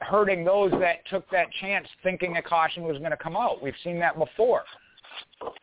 hurting 0.00 0.44
those 0.44 0.72
that 0.72 1.06
took 1.08 1.30
that 1.30 1.46
chance 1.60 1.86
thinking 2.02 2.36
a 2.36 2.42
caution 2.42 2.82
was 2.82 2.98
going 2.98 3.10
to 3.10 3.16
come 3.16 3.36
out. 3.36 3.62
We've 3.62 3.74
seen 3.84 3.98
that 4.00 4.18
before. 4.18 4.62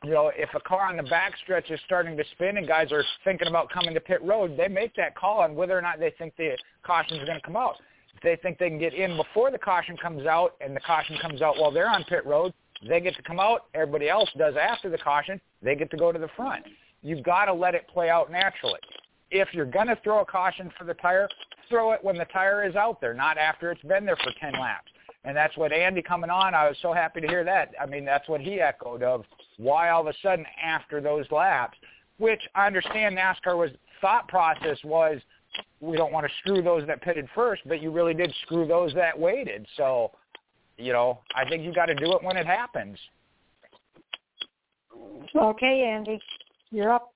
You 0.04 0.12
know, 0.12 0.32
if 0.36 0.50
a 0.56 0.60
car 0.60 0.88
on 0.88 0.98
the 0.98 1.04
backstretch 1.04 1.72
is 1.72 1.80
starting 1.86 2.18
to 2.18 2.24
spin 2.32 2.58
and 2.58 2.68
guys 2.68 2.92
are 2.92 3.04
thinking 3.24 3.48
about 3.48 3.70
coming 3.70 3.94
to 3.94 4.00
pit 4.00 4.24
road, 4.24 4.56
they 4.58 4.68
make 4.68 4.96
that 4.96 5.16
call 5.16 5.42
on 5.42 5.56
whether 5.56 5.78
or 5.78 5.82
not 5.82 6.00
they 6.00 6.14
think 6.18 6.36
the 6.38 6.58
caution 6.84 7.18
is 7.18 7.26
going 7.26 7.40
to 7.40 7.46
come 7.46 7.56
out. 7.56 7.76
If 8.16 8.24
they 8.24 8.36
think 8.42 8.58
they 8.58 8.70
can 8.70 8.80
get 8.80 8.94
in 8.94 9.16
before 9.16 9.52
the 9.52 9.60
caution 9.60 9.96
comes 9.98 10.26
out 10.26 10.56
and 10.62 10.76
the 10.76 10.80
caution 10.80 11.18
comes 11.22 11.42
out 11.42 11.58
while 11.58 11.72
they're 11.72 11.90
on 11.90 12.04
pit 12.06 12.26
road, 12.26 12.54
they 12.88 13.00
get 13.00 13.16
to 13.16 13.24
come 13.24 13.40
out. 13.40 13.66
Everybody 13.74 14.10
else 14.10 14.30
does 14.38 14.56
after 14.56 14.90
the 14.90 14.98
caution. 14.98 15.40
They 15.62 15.76
get 15.76 15.92
to 15.92 15.98
go 15.98 16.12
to 16.12 16.20
the 16.20 16.30
front. 16.36 16.66
You've 17.02 17.24
got 17.24 17.46
to 17.46 17.54
let 17.54 17.76
it 17.76 17.88
play 17.88 18.10
out 18.10 18.32
naturally. 18.32 18.80
If 19.30 19.50
you're 19.54 19.66
going 19.66 19.88
to 19.88 19.98
throw 20.04 20.22
a 20.22 20.26
caution 20.26 20.72
for 20.78 20.84
the 20.86 20.94
tire, 20.96 21.28
throw 21.70 21.92
it 21.92 22.04
when 22.04 22.18
the 22.18 22.26
tire 22.26 22.68
is 22.68 22.76
out 22.76 23.02
there, 23.02 23.14
not 23.14 23.38
after 23.38 23.72
it's 23.72 23.82
been 23.84 24.06
there 24.06 24.18
for 24.18 24.32
10 24.40 24.54
laps. 24.54 24.92
And 25.24 25.36
that's 25.36 25.58
what 25.58 25.72
Andy 25.72 26.02
coming 26.02 26.30
on, 26.30 26.56
I 26.56 26.68
was 26.68 26.78
so 26.82 26.94
happy 26.94 27.20
to 27.22 27.28
hear 27.28 27.44
that. 27.44 27.74
I 27.82 27.86
mean, 27.86 28.06
that's 28.06 28.30
what 28.30 28.40
he 28.40 28.62
echoed 28.62 29.04
of 29.04 29.26
why 29.58 29.90
all 29.90 30.02
of 30.02 30.08
a 30.08 30.14
sudden 30.22 30.46
after 30.64 31.02
those 31.02 31.26
laps, 31.32 31.78
which 32.18 32.42
I 32.56 32.68
understand 32.68 33.18
NASCAR 33.18 33.58
was 33.58 33.72
thought 34.02 34.28
process 34.28 34.78
was 34.84 35.20
we 35.80 35.98
don't 35.98 36.12
want 36.12 36.26
to 36.26 36.32
screw 36.40 36.62
those 36.62 36.86
that 36.88 37.02
pitted 37.02 37.28
first, 37.34 37.62
but 37.68 37.82
you 37.82 37.92
really 37.92 38.14
did 38.14 38.34
screw 38.44 38.68
those 38.68 38.94
that 38.94 39.18
waited. 39.18 39.66
So 39.76 40.12
you 40.78 40.94
know, 40.94 41.20
I 41.36 41.48
think 41.50 41.64
you 41.64 41.74
got 41.74 41.88
to 41.88 41.96
do 41.96 42.12
it 42.14 42.24
when 42.24 42.38
it 42.38 42.46
happens. 42.46 42.98
Okay, 45.36 45.92
Andy, 45.92 46.20
you're 46.72 46.92
up. 46.92 47.14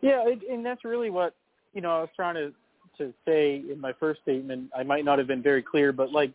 Yeah, 0.00 0.24
and 0.50 0.64
that's 0.64 0.84
really 0.84 1.10
what 1.10 1.34
you 1.74 1.80
know 1.80 1.90
I 1.90 2.00
was 2.00 2.10
trying 2.16 2.34
to 2.34 2.52
to 2.98 3.12
say 3.26 3.62
in 3.70 3.80
my 3.80 3.92
first 4.00 4.22
statement. 4.22 4.70
I 4.76 4.82
might 4.82 5.04
not 5.04 5.18
have 5.18 5.26
been 5.26 5.42
very 5.42 5.62
clear, 5.62 5.92
but 5.92 6.12
like 6.12 6.32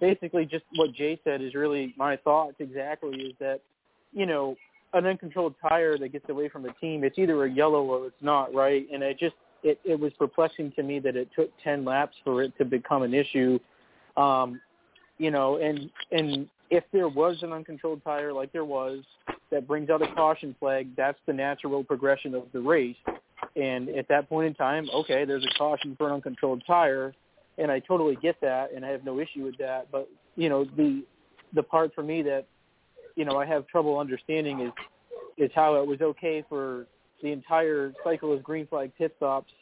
basically 0.00 0.44
just 0.44 0.64
what 0.76 0.92
Jay 0.92 1.20
said 1.24 1.42
is 1.42 1.54
really 1.54 1.94
my 1.96 2.16
thoughts 2.16 2.56
exactly 2.58 3.20
is 3.20 3.34
that 3.40 3.60
you 4.14 4.26
know 4.26 4.56
an 4.94 5.06
uncontrolled 5.06 5.54
tire 5.60 5.98
that 5.98 6.12
gets 6.12 6.28
away 6.28 6.48
from 6.48 6.62
the 6.62 6.72
team, 6.80 7.04
it's 7.04 7.18
either 7.18 7.44
a 7.44 7.50
yellow 7.50 7.82
or 7.82 8.06
it's 8.06 8.22
not, 8.22 8.54
right? 8.54 8.86
And 8.92 9.02
it 9.02 9.18
just 9.18 9.34
it, 9.62 9.78
it 9.84 9.98
was 9.98 10.12
perplexing 10.18 10.72
to 10.72 10.82
me 10.82 11.00
that 11.00 11.16
it 11.16 11.28
took 11.34 11.50
10 11.62 11.84
laps 11.84 12.14
for 12.22 12.42
it 12.42 12.56
to 12.58 12.64
become 12.64 13.02
an 13.02 13.14
issue. 13.14 13.58
Um, 14.16 14.60
you 15.18 15.30
know, 15.30 15.56
and 15.56 15.90
and 16.12 16.48
if 16.70 16.84
there 16.92 17.08
was 17.08 17.42
an 17.42 17.52
uncontrolled 17.52 18.02
tire 18.04 18.32
like 18.32 18.52
there 18.52 18.64
was 18.64 19.00
that 19.50 19.66
brings 19.66 19.90
out 19.90 20.02
a 20.02 20.12
caution 20.14 20.54
flag, 20.58 20.88
that's 20.96 21.18
the 21.26 21.32
natural 21.32 21.84
progression 21.84 22.34
of 22.34 22.44
the 22.52 22.60
race. 22.60 22.96
And 23.56 23.88
at 23.90 24.08
that 24.08 24.28
point 24.28 24.48
in 24.48 24.54
time, 24.54 24.88
okay, 24.92 25.24
there's 25.24 25.44
a 25.44 25.58
caution 25.58 25.94
for 25.96 26.08
an 26.08 26.14
uncontrolled 26.14 26.62
tire, 26.66 27.14
and 27.58 27.70
I 27.70 27.78
totally 27.78 28.16
get 28.16 28.40
that, 28.40 28.72
and 28.74 28.84
I 28.84 28.88
have 28.88 29.04
no 29.04 29.20
issue 29.20 29.44
with 29.44 29.56
that. 29.58 29.90
But 29.92 30.08
you 30.36 30.48
know, 30.48 30.64
the 30.64 31.04
the 31.54 31.62
part 31.62 31.94
for 31.94 32.02
me 32.02 32.22
that 32.22 32.46
you 33.16 33.24
know 33.24 33.38
I 33.38 33.46
have 33.46 33.66
trouble 33.66 33.98
understanding 33.98 34.60
is 34.60 34.72
is 35.36 35.50
how 35.54 35.76
it 35.76 35.86
was 35.86 36.00
okay 36.00 36.44
for 36.48 36.86
the 37.22 37.32
entire 37.32 37.92
cycle 38.04 38.32
of 38.32 38.42
green 38.42 38.66
flag 38.66 38.92
pit 38.96 39.14
stops, 39.16 39.52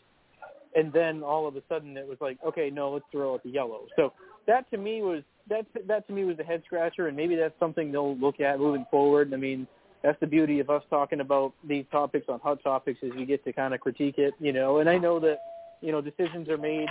and 0.74 0.92
then 0.92 1.22
all 1.22 1.46
of 1.46 1.56
a 1.56 1.62
sudden 1.68 1.96
it 1.96 2.06
was 2.06 2.18
like, 2.20 2.38
okay, 2.46 2.70
no, 2.70 2.92
let's 2.92 3.04
throw 3.10 3.34
out 3.34 3.42
the 3.42 3.50
yellow. 3.50 3.86
So 3.96 4.12
that 4.46 4.70
to 4.70 4.78
me 4.78 5.02
was 5.02 5.22
that 5.48 5.66
that 5.86 6.06
to 6.08 6.12
me 6.12 6.24
was 6.24 6.38
a 6.38 6.44
head 6.44 6.62
scratcher, 6.66 7.08
and 7.08 7.16
maybe 7.16 7.36
that's 7.36 7.58
something 7.58 7.92
they'll 7.92 8.16
look 8.16 8.40
at 8.40 8.58
moving 8.58 8.86
forward. 8.90 9.32
I 9.32 9.36
mean, 9.36 9.66
that's 10.02 10.18
the 10.20 10.26
beauty 10.26 10.60
of 10.60 10.70
us 10.70 10.82
talking 10.90 11.20
about 11.20 11.52
these 11.66 11.84
topics 11.90 12.26
on 12.28 12.40
Hot 12.40 12.62
Topics 12.62 12.98
is 13.02 13.12
we 13.14 13.24
get 13.24 13.44
to 13.44 13.52
kind 13.52 13.74
of 13.74 13.80
critique 13.80 14.18
it, 14.18 14.34
you 14.40 14.52
know. 14.52 14.78
And 14.78 14.88
I 14.88 14.98
know 14.98 15.20
that 15.20 15.38
you 15.80 15.92
know 15.92 16.00
decisions 16.00 16.48
are 16.48 16.58
made, 16.58 16.88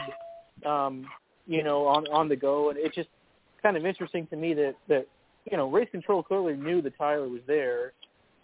um, 0.65 1.05
you 1.47 1.63
know, 1.63 1.87
on 1.87 2.07
on 2.07 2.29
the 2.29 2.35
go, 2.35 2.69
and 2.69 2.77
it's 2.79 2.95
just 2.95 3.09
kind 3.61 3.77
of 3.77 3.85
interesting 3.85 4.27
to 4.27 4.35
me 4.35 4.53
that 4.53 4.75
that 4.87 5.07
you 5.49 5.57
know 5.57 5.69
race 5.69 5.89
control 5.91 6.23
clearly 6.23 6.55
knew 6.55 6.81
the 6.81 6.91
tire 6.91 7.27
was 7.27 7.41
there, 7.47 7.93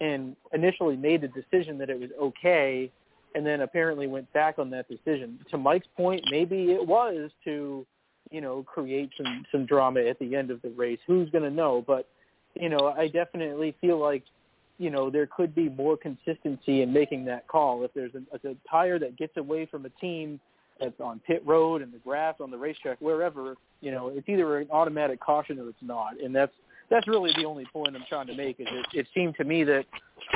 and 0.00 0.36
initially 0.52 0.96
made 0.96 1.20
the 1.20 1.28
decision 1.28 1.78
that 1.78 1.90
it 1.90 1.98
was 1.98 2.10
okay, 2.20 2.90
and 3.34 3.46
then 3.46 3.60
apparently 3.60 4.06
went 4.06 4.32
back 4.32 4.58
on 4.58 4.70
that 4.70 4.86
decision. 4.88 5.38
To 5.50 5.58
Mike's 5.58 5.88
point, 5.96 6.22
maybe 6.30 6.72
it 6.72 6.86
was 6.86 7.30
to 7.44 7.86
you 8.30 8.40
know, 8.40 8.62
create 8.62 9.10
some 9.16 9.44
some 9.50 9.66
drama 9.66 10.00
at 10.00 10.18
the 10.18 10.36
end 10.36 10.50
of 10.50 10.60
the 10.62 10.70
race. 10.70 10.98
Who's 11.06 11.30
going 11.30 11.44
to 11.44 11.50
know? 11.50 11.84
But 11.86 12.08
you 12.54 12.68
know, 12.68 12.94
I 12.96 13.08
definitely 13.08 13.74
feel 13.80 13.98
like 13.98 14.24
you 14.78 14.90
know 14.90 15.10
there 15.10 15.26
could 15.26 15.54
be 15.54 15.68
more 15.68 15.96
consistency 15.96 16.82
in 16.82 16.92
making 16.92 17.24
that 17.26 17.48
call. 17.48 17.84
If 17.84 17.94
there's 17.94 18.12
a, 18.14 18.48
a 18.48 18.54
tire 18.70 18.98
that 18.98 19.16
gets 19.16 19.36
away 19.36 19.66
from 19.66 19.86
a 19.86 19.90
team 20.00 20.40
that's 20.80 21.00
on 21.00 21.20
pit 21.26 21.42
road 21.44 21.82
and 21.82 21.92
the 21.92 21.98
grass 21.98 22.36
on 22.40 22.50
the 22.50 22.58
racetrack, 22.58 23.00
wherever, 23.00 23.56
you 23.80 23.90
know, 23.90 24.08
it's 24.08 24.28
either 24.28 24.58
an 24.58 24.68
automatic 24.70 25.18
caution 25.18 25.58
or 25.58 25.68
it's 25.68 25.78
not, 25.82 26.20
and 26.22 26.34
that's 26.34 26.52
that's 26.90 27.06
really 27.06 27.32
the 27.36 27.44
only 27.44 27.66
point 27.72 27.94
I'm 27.94 28.04
trying 28.08 28.26
to 28.28 28.34
make. 28.34 28.60
Is 28.60 28.66
it, 28.70 28.86
it 28.94 29.06
seemed 29.14 29.36
to 29.36 29.44
me 29.44 29.64
that 29.64 29.84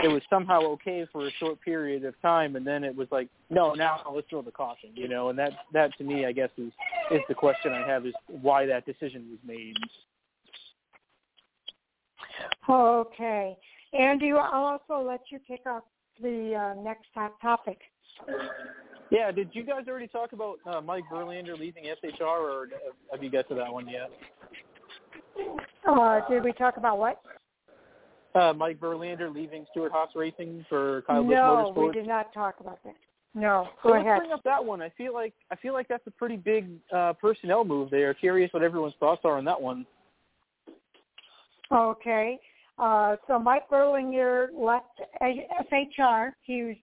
it 0.03 0.09
was 0.09 0.23
somehow 0.29 0.61
okay 0.63 1.07
for 1.13 1.27
a 1.27 1.31
short 1.33 1.61
period 1.61 2.05
of 2.05 2.21
time, 2.21 2.57
and 2.57 2.67
then 2.67 2.85
it 2.85 2.95
was 2.95 3.09
like, 3.11 3.29
no, 3.51 3.75
now 3.75 4.01
let's 4.15 4.29
throw 4.29 4.43
the 4.43 4.51
caution, 4.51 4.91
you 4.95 5.09
know. 5.09 5.29
And 5.29 5.39
that 5.39 5.53
that 5.73 5.97
to 5.99 6.05
me, 6.05 6.27
I 6.27 6.33
guess, 6.33 6.51
is 6.57 6.73
is 7.11 7.21
the 7.29 7.35
question 7.35 7.73
I 7.73 7.87
have 7.87 8.07
is 8.07 8.15
why 8.27 8.67
that 8.67 8.87
decision 8.87 9.27
was 9.31 9.39
made. 9.47 9.77
Okay, 12.69 13.57
Andy, 13.99 14.33
I'll 14.33 14.79
also 14.81 15.07
let 15.07 15.21
you 15.31 15.39
pick 15.47 15.61
up 15.67 15.87
the 16.21 16.55
uh, 16.55 16.83
next 16.83 17.07
topic. 17.41 17.79
Yeah, 19.11 19.31
did 19.31 19.51
you 19.53 19.63
guys 19.63 19.85
already 19.89 20.07
talk 20.07 20.33
about 20.33 20.57
uh, 20.67 20.81
Mike 20.81 21.05
Verlander 21.13 21.59
leaving 21.59 21.85
SHR, 21.85 22.23
or 22.23 22.69
have 23.11 23.23
you 23.23 23.31
got 23.31 23.49
to 23.49 23.55
that 23.57 23.71
one 23.71 23.89
yet? 23.89 24.11
Uh, 25.87 26.21
did 26.29 26.45
we 26.45 26.53
talk 26.53 26.77
about 26.77 26.99
what? 26.99 27.21
Uh, 28.35 28.53
Mike 28.53 28.79
Verlander 28.79 29.33
leaving 29.33 29.67
Stewart-Haas 29.73 30.11
Racing 30.15 30.65
for 30.69 31.03
Kyle 31.03 31.23
Busch 31.23 31.35
Motorsports. 31.35 31.77
No, 31.77 31.87
we 31.87 31.93
did 31.93 32.07
not 32.07 32.33
talk 32.33 32.61
about 32.61 32.79
that. 32.85 32.95
No, 33.35 33.69
go 33.83 33.91
so 33.91 33.95
ahead. 33.95 34.07
Let's 34.07 34.21
bring 34.21 34.33
up 34.33 34.45
that 34.45 34.65
one. 34.65 34.83
I 34.83 34.91
feel 34.91 35.15
like 35.15 35.33
I 35.51 35.57
feel 35.57 35.73
like 35.73 35.89
that's 35.89 36.07
a 36.07 36.11
pretty 36.11 36.37
big 36.37 36.69
uh, 36.95 37.15
personnel 37.15 37.65
move 37.65 37.91
there. 37.91 38.13
Curious 38.13 38.53
what 38.53 38.63
everyone's 38.63 38.95
thoughts 39.01 39.23
are 39.25 39.39
on 39.39 39.45
that 39.47 39.61
one. 39.61 39.87
Okay, 41.71 42.39
uh, 42.79 43.17
so 43.27 43.39
Mike 43.39 43.69
Verlander 43.71 44.49
left 44.55 45.01
SHR. 45.23 46.33
He 46.43 46.83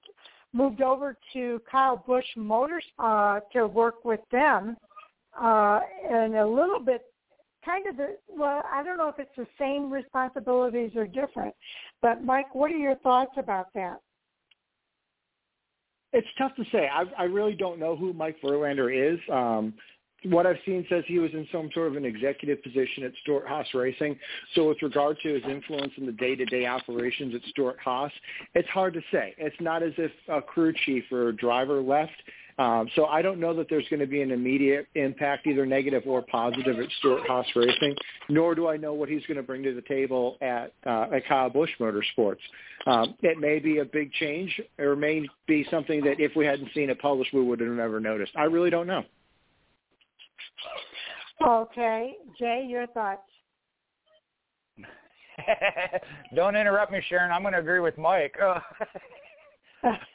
moved 0.54 0.82
over 0.82 1.16
to 1.34 1.62
Kyle 1.70 2.04
Busch 2.08 2.26
Motors 2.36 2.84
uh, 2.98 3.42
to 3.54 3.68
work 3.68 4.04
with 4.04 4.22
them, 4.32 4.76
uh, 5.40 5.82
and 6.10 6.36
a 6.36 6.48
little 6.48 6.80
bit 6.80 7.04
kind 7.64 7.88
of 7.88 7.98
the 7.98 8.18
well 8.28 8.64
i 8.74 8.84
don't 8.84 8.98
know 8.98 9.10
if 9.10 9.20
it's 9.20 9.36
the 9.38 9.48
same 9.60 9.92
responsibilities 9.92 10.92
or 10.96 11.06
different 11.06 11.54
but 12.02 12.24
mike 12.24 12.54
what 12.54 12.72
are 12.72 12.78
your 12.78 12.96
thoughts 12.98 13.32
about 13.38 13.68
that 13.74 13.98
it's 16.14 16.28
tough 16.38 16.56
to 16.56 16.64
say 16.72 16.88
i 16.92 17.04
i 17.18 17.24
really 17.24 17.54
don't 17.54 17.80
know 17.80 17.96
who 17.96 18.14
mike 18.14 18.38
verlander 18.44 19.14
is 19.14 19.20
um 19.32 19.74
what 20.26 20.46
I've 20.46 20.58
seen 20.66 20.86
says 20.90 21.04
he 21.08 21.20
was 21.20 21.32
in 21.34 21.48
some 21.52 21.70
sort 21.74 21.88
of 21.88 21.96
an 21.96 22.06
executive 22.06 22.62
position 22.62 23.04
at 23.04 23.12
Stewart-Haas 23.22 23.68
Racing. 23.74 24.18
So 24.54 24.68
with 24.68 24.82
regard 24.82 25.18
to 25.24 25.34
his 25.34 25.44
influence 25.50 25.94
in 25.98 26.06
the 26.06 26.12
day-to-day 26.12 26.66
operations 26.66 27.34
at 27.36 27.42
Stewart-Haas, 27.50 28.12
it's 28.54 28.68
hard 28.70 28.94
to 28.96 29.02
say. 29.12 29.34
It's 29.38 29.56
not 29.62 29.82
as 29.82 29.94
if 29.98 30.12
a 30.28 30.42
crew 30.42 30.74
chief 30.86 31.06
or 31.12 31.30
a 31.30 31.36
driver 31.36 31.82
left. 31.82 32.12
Um, 32.60 32.90
so 32.96 33.06
I 33.06 33.22
don't 33.22 33.40
know 33.40 33.54
that 33.56 33.68
there's 33.70 33.88
going 33.90 34.02
to 34.02 34.06
be 34.06 34.22
an 34.22 34.32
immediate 34.32 34.88
impact, 34.96 35.48
either 35.48 35.66
negative 35.66 36.04
or 36.06 36.22
positive, 36.22 36.78
at 36.78 36.90
Stewart-Haas 37.00 37.46
Racing. 37.56 37.96
Nor 38.28 38.54
do 38.54 38.68
I 38.68 38.76
know 38.76 38.94
what 38.94 39.08
he's 39.08 39.26
going 39.28 39.38
to 39.38 39.44
bring 39.44 39.64
to 39.64 39.74
the 39.74 39.82
table 39.82 40.38
at 40.42 40.74
uh, 40.86 41.08
at 41.14 41.26
Kyle 41.26 41.50
Busch 41.50 41.70
Motorsports. 41.80 42.40
Um, 42.86 43.16
it 43.22 43.40
may 43.40 43.60
be 43.60 43.78
a 43.80 43.86
big 43.86 44.12
change, 44.14 44.60
or 44.78 44.98
may 44.98 45.26
be 45.48 45.66
something 45.72 46.04
that 46.04 46.20
if 46.20 46.36
we 46.36 46.46
hadn't 46.46 46.70
seen 46.74 46.90
it 46.90 47.00
published, 47.00 47.34
we 47.34 47.42
would 47.42 47.62
have 47.62 47.70
never 47.70 48.02
noticed. 48.02 48.34
I 48.36 48.44
really 48.44 48.70
don't 48.70 48.88
know. 48.88 49.04
Okay, 51.42 52.16
Jay, 52.38 52.66
your 52.68 52.88
thoughts? 52.88 53.22
Don't 56.36 56.58
interrupt 56.58 56.92
me, 56.92 57.02
Sharon. 57.08 57.32
I'm 57.32 57.42
going 57.42 57.54
to 57.54 57.60
agree 57.60 57.80
with 57.80 57.98
Mike. 57.98 58.36
Uh, 58.44 58.60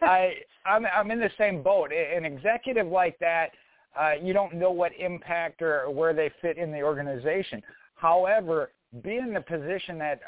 I 0.00 0.34
I'm 0.66 0.86
I'm 0.86 1.10
in 1.10 1.20
the 1.20 1.30
same 1.36 1.62
boat. 1.62 1.90
An 1.92 2.24
executive 2.24 2.86
like 2.86 3.18
that, 3.18 3.50
uh, 3.98 4.12
you 4.22 4.32
don't 4.32 4.54
know 4.54 4.70
what 4.70 4.92
impact 4.98 5.62
or 5.62 5.90
where 5.90 6.14
they 6.14 6.30
fit 6.40 6.56
in 6.56 6.72
the 6.72 6.82
organization. 6.82 7.62
However, 7.96 8.70
be 9.02 9.16
in 9.16 9.34
the 9.34 9.40
position 9.40 9.98
that 9.98 10.20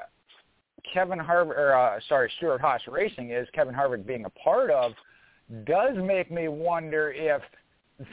Kevin 0.92 1.18
Harvick, 1.18 1.56
or 1.56 1.74
uh, 1.74 1.98
sorry, 2.08 2.30
Stewart-Haas 2.36 2.82
Racing 2.88 3.30
is, 3.30 3.48
Kevin 3.52 3.74
Harvick 3.74 4.06
being 4.06 4.24
a 4.24 4.30
part 4.30 4.70
of, 4.70 4.92
does 5.64 5.96
make 5.96 6.30
me 6.30 6.48
wonder 6.48 7.12
if 7.12 7.42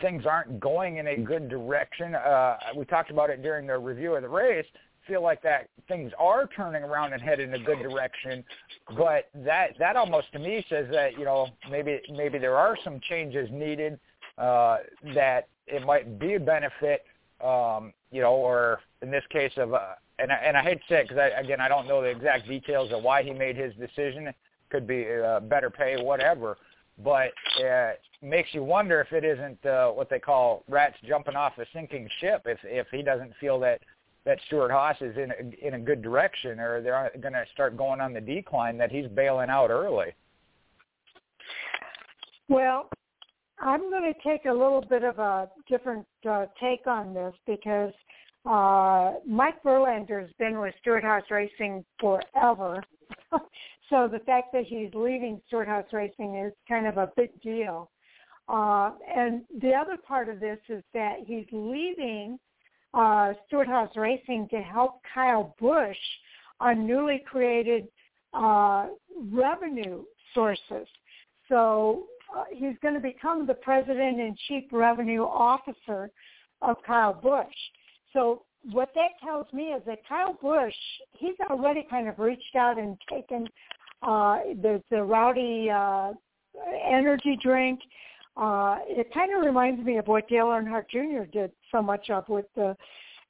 things 0.02 0.26
aren't 0.26 0.60
going 0.60 0.98
in 0.98 1.08
a 1.08 1.18
good 1.18 1.50
direction. 1.50 2.16
Uh, 2.16 2.58
we 2.76 2.86
talked 2.86 3.12
about 3.12 3.30
it 3.30 3.42
during 3.42 3.68
the 3.68 3.78
review 3.78 4.16
of 4.16 4.22
the 4.22 4.30
race. 4.30 4.66
Feel 5.08 5.22
like 5.22 5.42
that 5.44 5.70
things 5.88 6.12
are 6.18 6.48
turning 6.56 6.84
around 6.84 7.14
and 7.14 7.22
heading 7.22 7.50
in 7.50 7.62
a 7.62 7.64
good 7.64 7.80
direction, 7.80 8.44
but 8.96 9.30
that 9.36 9.72
that 9.80 9.96
almost 9.96 10.32
to 10.34 10.40
me 10.40 10.66
says 10.70 10.88
that 10.92 11.18
you 11.18 11.26
know 11.26 11.48
maybe 11.70 12.00
maybe 12.12 12.38
there 12.38 12.56
are 12.56 12.78
some 12.84 13.02
changes 13.10 13.50
needed 13.52 14.00
uh, 14.38 14.78
that 15.14 15.48
it 15.68 15.86
might 15.86 16.20
be 16.20 16.36
a 16.36 16.40
benefit, 16.40 17.06
um, 17.44 17.94
you 18.12 18.22
know, 18.22 18.34
or 18.34 18.80
in 19.02 19.12
this 19.12 19.24
case 19.30 19.52
of 19.58 19.74
uh, 19.74 19.80
and 20.20 20.32
I, 20.32 20.36
and 20.36 20.56
I 20.56 20.62
hate 20.62 20.80
to 20.80 20.84
say 20.88 21.02
it 21.02 21.10
because 21.10 21.18
I, 21.18 21.40
again 21.40 21.60
I 21.60 21.68
don't 21.68 21.88
know 21.88 22.02
the 22.02 22.08
exact 22.08 22.48
details 22.48 22.92
of 22.94 23.04
why 23.04 23.24
he 23.24 23.32
made 23.34 23.58
his 23.58 23.74
decision. 23.76 24.34
Could 24.70 24.88
be 24.88 25.06
uh, 25.06 25.42
better 25.42 25.70
pay, 25.70 26.02
whatever 26.02 26.58
but 27.04 27.32
it 27.60 28.00
makes 28.22 28.50
you 28.54 28.64
wonder 28.64 29.02
if 29.02 29.12
it 29.12 29.24
isn't 29.24 29.66
uh, 29.66 29.90
what 29.90 30.10
they 30.10 30.20
call 30.20 30.64
rats 30.68 30.96
jumping 31.08 31.36
off 31.36 31.58
a 31.58 31.66
sinking 31.74 32.08
ship. 32.20 32.44
If 32.46 32.60
if 32.64 32.88
he 32.92 33.02
doesn't 33.02 33.34
feel 33.40 33.60
that 33.62 33.82
that 34.26 34.40
Stewart-Haas 34.48 34.98
is 35.02 35.16
in 35.18 35.32
a, 35.32 35.68
in 35.68 35.74
a 35.74 35.80
good 35.80 36.02
direction, 36.02 36.60
or 36.60 36.82
they're 36.82 37.12
going 37.22 37.34
to 37.34 37.44
start 37.54 37.78
going 37.78 38.00
on 38.00 38.14
the 38.14 38.22
decline, 38.22 38.78
that 38.78 38.92
he's 38.92 39.08
bailing 39.08 39.50
out 39.50 39.70
early. 39.70 40.14
Well, 42.48 42.90
I'm 43.60 43.90
going 43.90 44.14
to 44.14 44.30
take 44.30 44.46
a 44.46 44.52
little 44.52 44.82
bit 44.82 45.04
of 45.04 45.20
a 45.20 45.50
different 45.70 46.06
uh, 46.30 46.46
take 46.62 46.88
on 46.88 47.14
this 47.14 47.34
because 47.46 47.94
uh, 48.46 49.14
Mike 49.28 49.62
Verlander 49.64 50.22
has 50.22 50.32
been 50.38 50.60
with 50.60 50.74
Stewart-Haas 50.82 51.24
Racing 51.30 51.84
forever. 52.00 52.84
So 53.90 54.08
the 54.12 54.20
fact 54.20 54.54
that 54.54 54.64
he's 54.66 54.90
leaving 54.96 55.40
Stewart-Haas 55.48 55.86
Racing 55.92 56.36
is 56.38 56.54
kind 56.68 56.88
of 56.88 56.98
a 56.98 57.12
big 57.16 57.40
deal. 57.42 57.92
Uh, 58.50 58.92
and 59.16 59.44
the 59.62 59.72
other 59.74 59.98
part 59.98 60.30
of 60.30 60.40
this 60.40 60.58
is 60.68 60.84
that 60.94 61.18
he's 61.28 61.46
leaving 61.52 62.40
uh, 62.94 63.34
Stewart-Haas 63.48 63.90
Racing 63.96 64.48
to 64.52 64.62
help 64.62 65.02
Kyle 65.14 65.56
Busch 65.60 65.98
on 66.60 66.86
newly 66.86 67.24
created 67.26 67.88
uh, 68.34 68.88
revenue 69.32 70.04
sources. 70.34 70.88
So 71.50 72.06
uh, 72.36 72.46
he's 72.52 72.76
going 72.82 72.94
to 72.96 73.00
become 73.00 73.46
the 73.46 73.54
president 73.54 74.20
and 74.20 74.38
chief 74.48 74.64
revenue 74.72 75.24
officer 75.24 76.10
of 76.62 76.78
Kyle 76.86 77.14
Busch. 77.14 77.54
So 78.14 78.44
what 78.72 78.90
that 78.96 79.12
tells 79.24 79.52
me 79.54 79.74
is 79.74 79.82
that 79.86 80.00
Kyle 80.08 80.38
Busch, 80.42 80.74
he's 81.12 81.36
already 81.50 81.86
kind 81.90 82.08
of 82.08 82.18
reached 82.20 82.56
out 82.56 82.80
and 82.80 82.98
taken 83.10 83.48
uh, 84.02 84.40
there's 84.62 84.82
the 84.90 85.02
rowdy 85.02 85.70
uh, 85.70 86.12
energy 86.86 87.38
drink. 87.42 87.80
Uh, 88.36 88.78
it 88.88 89.14
kind 89.14 89.32
of 89.36 89.46
reminds 89.46 89.84
me 89.86 89.98
of 89.98 90.08
what 90.08 90.28
Dale 90.28 90.48
Earnhardt 90.48 90.90
Jr. 90.90 91.26
did 91.32 91.52
so 91.72 91.82
much 91.82 92.10
of 92.10 92.28
with 92.30 92.46
the, 92.56 92.76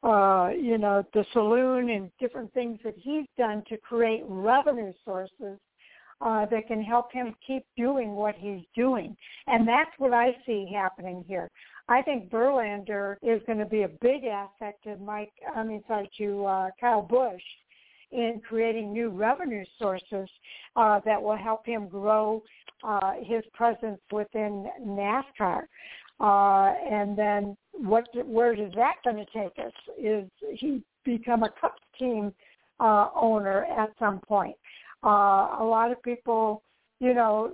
uh, 0.03 0.49
you 0.49 0.77
know, 0.77 1.03
the 1.13 1.25
saloon 1.33 1.89
and 1.89 2.09
different 2.19 2.53
things 2.53 2.79
that 2.83 2.95
he's 2.97 3.25
done 3.37 3.63
to 3.67 3.77
create 3.77 4.23
revenue 4.27 4.93
sources 5.03 5.59
uh, 6.21 6.45
that 6.45 6.67
can 6.67 6.81
help 6.81 7.11
him 7.11 7.35
keep 7.45 7.65
doing 7.75 8.15
what 8.15 8.35
he's 8.35 8.63
doing. 8.75 9.15
And 9.47 9.67
that's 9.67 9.91
what 9.97 10.13
I 10.13 10.35
see 10.45 10.71
happening 10.73 11.25
here. 11.27 11.49
I 11.89 12.01
think 12.01 12.29
Verlander 12.29 13.17
is 13.21 13.41
going 13.45 13.59
to 13.59 13.65
be 13.65 13.83
a 13.83 13.89
big 14.01 14.23
asset 14.23 14.75
to 14.85 14.95
Mike. 14.97 15.33
I 15.53 15.63
mean, 15.63 15.83
sorry, 15.85 16.09
to 16.19 16.45
uh, 16.45 16.69
Kyle 16.79 17.01
Busch 17.01 17.41
in 18.13 18.41
creating 18.47 18.93
new 18.93 19.09
revenue 19.09 19.65
sources 19.79 20.29
uh, 20.75 20.99
that 21.05 21.21
will 21.21 21.35
help 21.35 21.65
him 21.65 21.87
grow 21.87 22.41
uh, 22.83 23.13
his 23.23 23.43
presence 23.53 23.99
within 24.11 24.67
NASCAR. 24.85 25.63
Uh, 26.19 26.73
and 26.89 27.17
then 27.17 27.57
what? 27.73 28.07
Where 28.25 28.53
is 28.53 28.71
that 28.75 28.95
going 29.03 29.17
to 29.17 29.25
take 29.25 29.57
us? 29.57 29.73
Is 29.97 30.29
he 30.57 30.83
become 31.03 31.43
a 31.43 31.49
Cup 31.59 31.75
team 31.97 32.31
uh, 32.79 33.09
owner 33.15 33.65
at 33.65 33.89
some 33.97 34.19
point? 34.19 34.55
Uh, 35.03 35.57
a 35.59 35.63
lot 35.63 35.91
of 35.91 36.01
people, 36.03 36.61
you 36.99 37.13
know, 37.13 37.53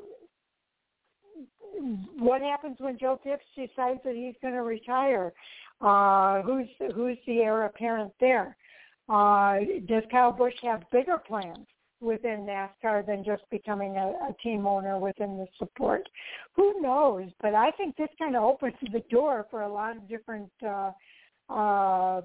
what 2.18 2.42
happens 2.42 2.76
when 2.80 2.98
Joe 3.00 3.20
Gibbs 3.24 3.42
decides 3.56 4.02
that 4.04 4.16
he's 4.16 4.36
going 4.42 4.54
to 4.54 4.62
retire? 4.62 5.32
Uh, 5.82 6.42
who's 6.42 6.68
who's 6.94 7.18
the 7.26 7.40
heir 7.40 7.64
apparent 7.64 8.12
there? 8.20 8.58
Uh, 9.10 9.60
does 9.88 10.04
Kyle 10.12 10.32
Busch 10.32 10.54
have 10.62 10.84
bigger 10.92 11.18
plans 11.18 11.66
within 12.00 12.46
NASCAR 12.46 13.06
than 13.06 13.24
just 13.24 13.42
becoming 13.50 13.98
a, 13.98 14.08
a 14.30 14.36
team 14.42 14.66
owner 14.68 15.00
within 15.00 15.38
the 15.38 15.48
support? 15.58 16.08
Who 16.54 16.80
knows? 16.82 17.30
But 17.42 17.56
I 17.56 17.72
think 17.72 17.98
this 17.98 18.10
kind 18.20 18.36
of 18.36 18.44
opens 18.44 18.76
the 18.94 19.04
door 19.10 19.48
for 19.50 19.64
a 19.64 19.74
lot 19.74 19.98
of 19.98 20.08
different 20.08 20.52
uh, 20.66 20.92
uh, 21.50 22.22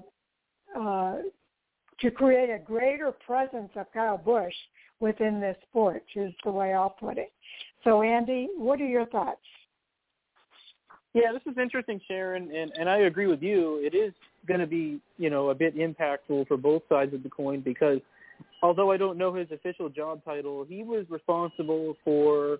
uh, 0.77 1.15
to 1.99 2.11
create 2.11 2.49
a 2.49 2.59
greater 2.59 3.11
presence 3.11 3.71
of 3.75 3.91
Kyle 3.93 4.17
Busch 4.17 4.53
within 4.99 5.41
this 5.41 5.57
sport 5.69 6.03
is 6.15 6.33
the 6.43 6.51
way 6.51 6.73
I'll 6.73 6.89
put 6.89 7.17
it. 7.17 7.31
So 7.83 8.01
Andy, 8.01 8.49
what 8.55 8.79
are 8.79 8.87
your 8.87 9.05
thoughts? 9.07 9.41
Yeah, 11.13 11.31
this 11.31 11.41
is 11.49 11.57
interesting, 11.57 11.99
Sharon, 12.07 12.53
and, 12.53 12.71
and 12.77 12.89
I 12.89 12.99
agree 12.99 13.27
with 13.27 13.41
you. 13.41 13.79
It 13.81 13.95
is 13.95 14.13
going 14.47 14.59
to 14.59 14.67
be, 14.67 14.99
you 15.17 15.29
know, 15.29 15.49
a 15.49 15.55
bit 15.55 15.75
impactful 15.77 16.47
for 16.47 16.57
both 16.57 16.83
sides 16.89 17.13
of 17.13 17.23
the 17.23 17.29
coin 17.29 17.61
because 17.61 17.99
although 18.61 18.91
I 18.91 18.97
don't 18.97 19.17
know 19.17 19.33
his 19.33 19.51
official 19.51 19.89
job 19.89 20.23
title, 20.25 20.65
he 20.67 20.83
was 20.83 21.05
responsible 21.09 21.95
for 22.03 22.59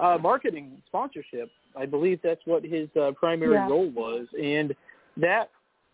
uh, 0.00 0.18
marketing 0.20 0.82
sponsorship. 0.86 1.50
I 1.76 1.86
believe 1.86 2.20
that's 2.22 2.40
what 2.44 2.64
his 2.64 2.88
uh, 3.00 3.12
primary 3.12 3.54
yeah. 3.54 3.68
role 3.68 3.90
was, 3.90 4.26
and 4.40 4.74
that 5.16 5.50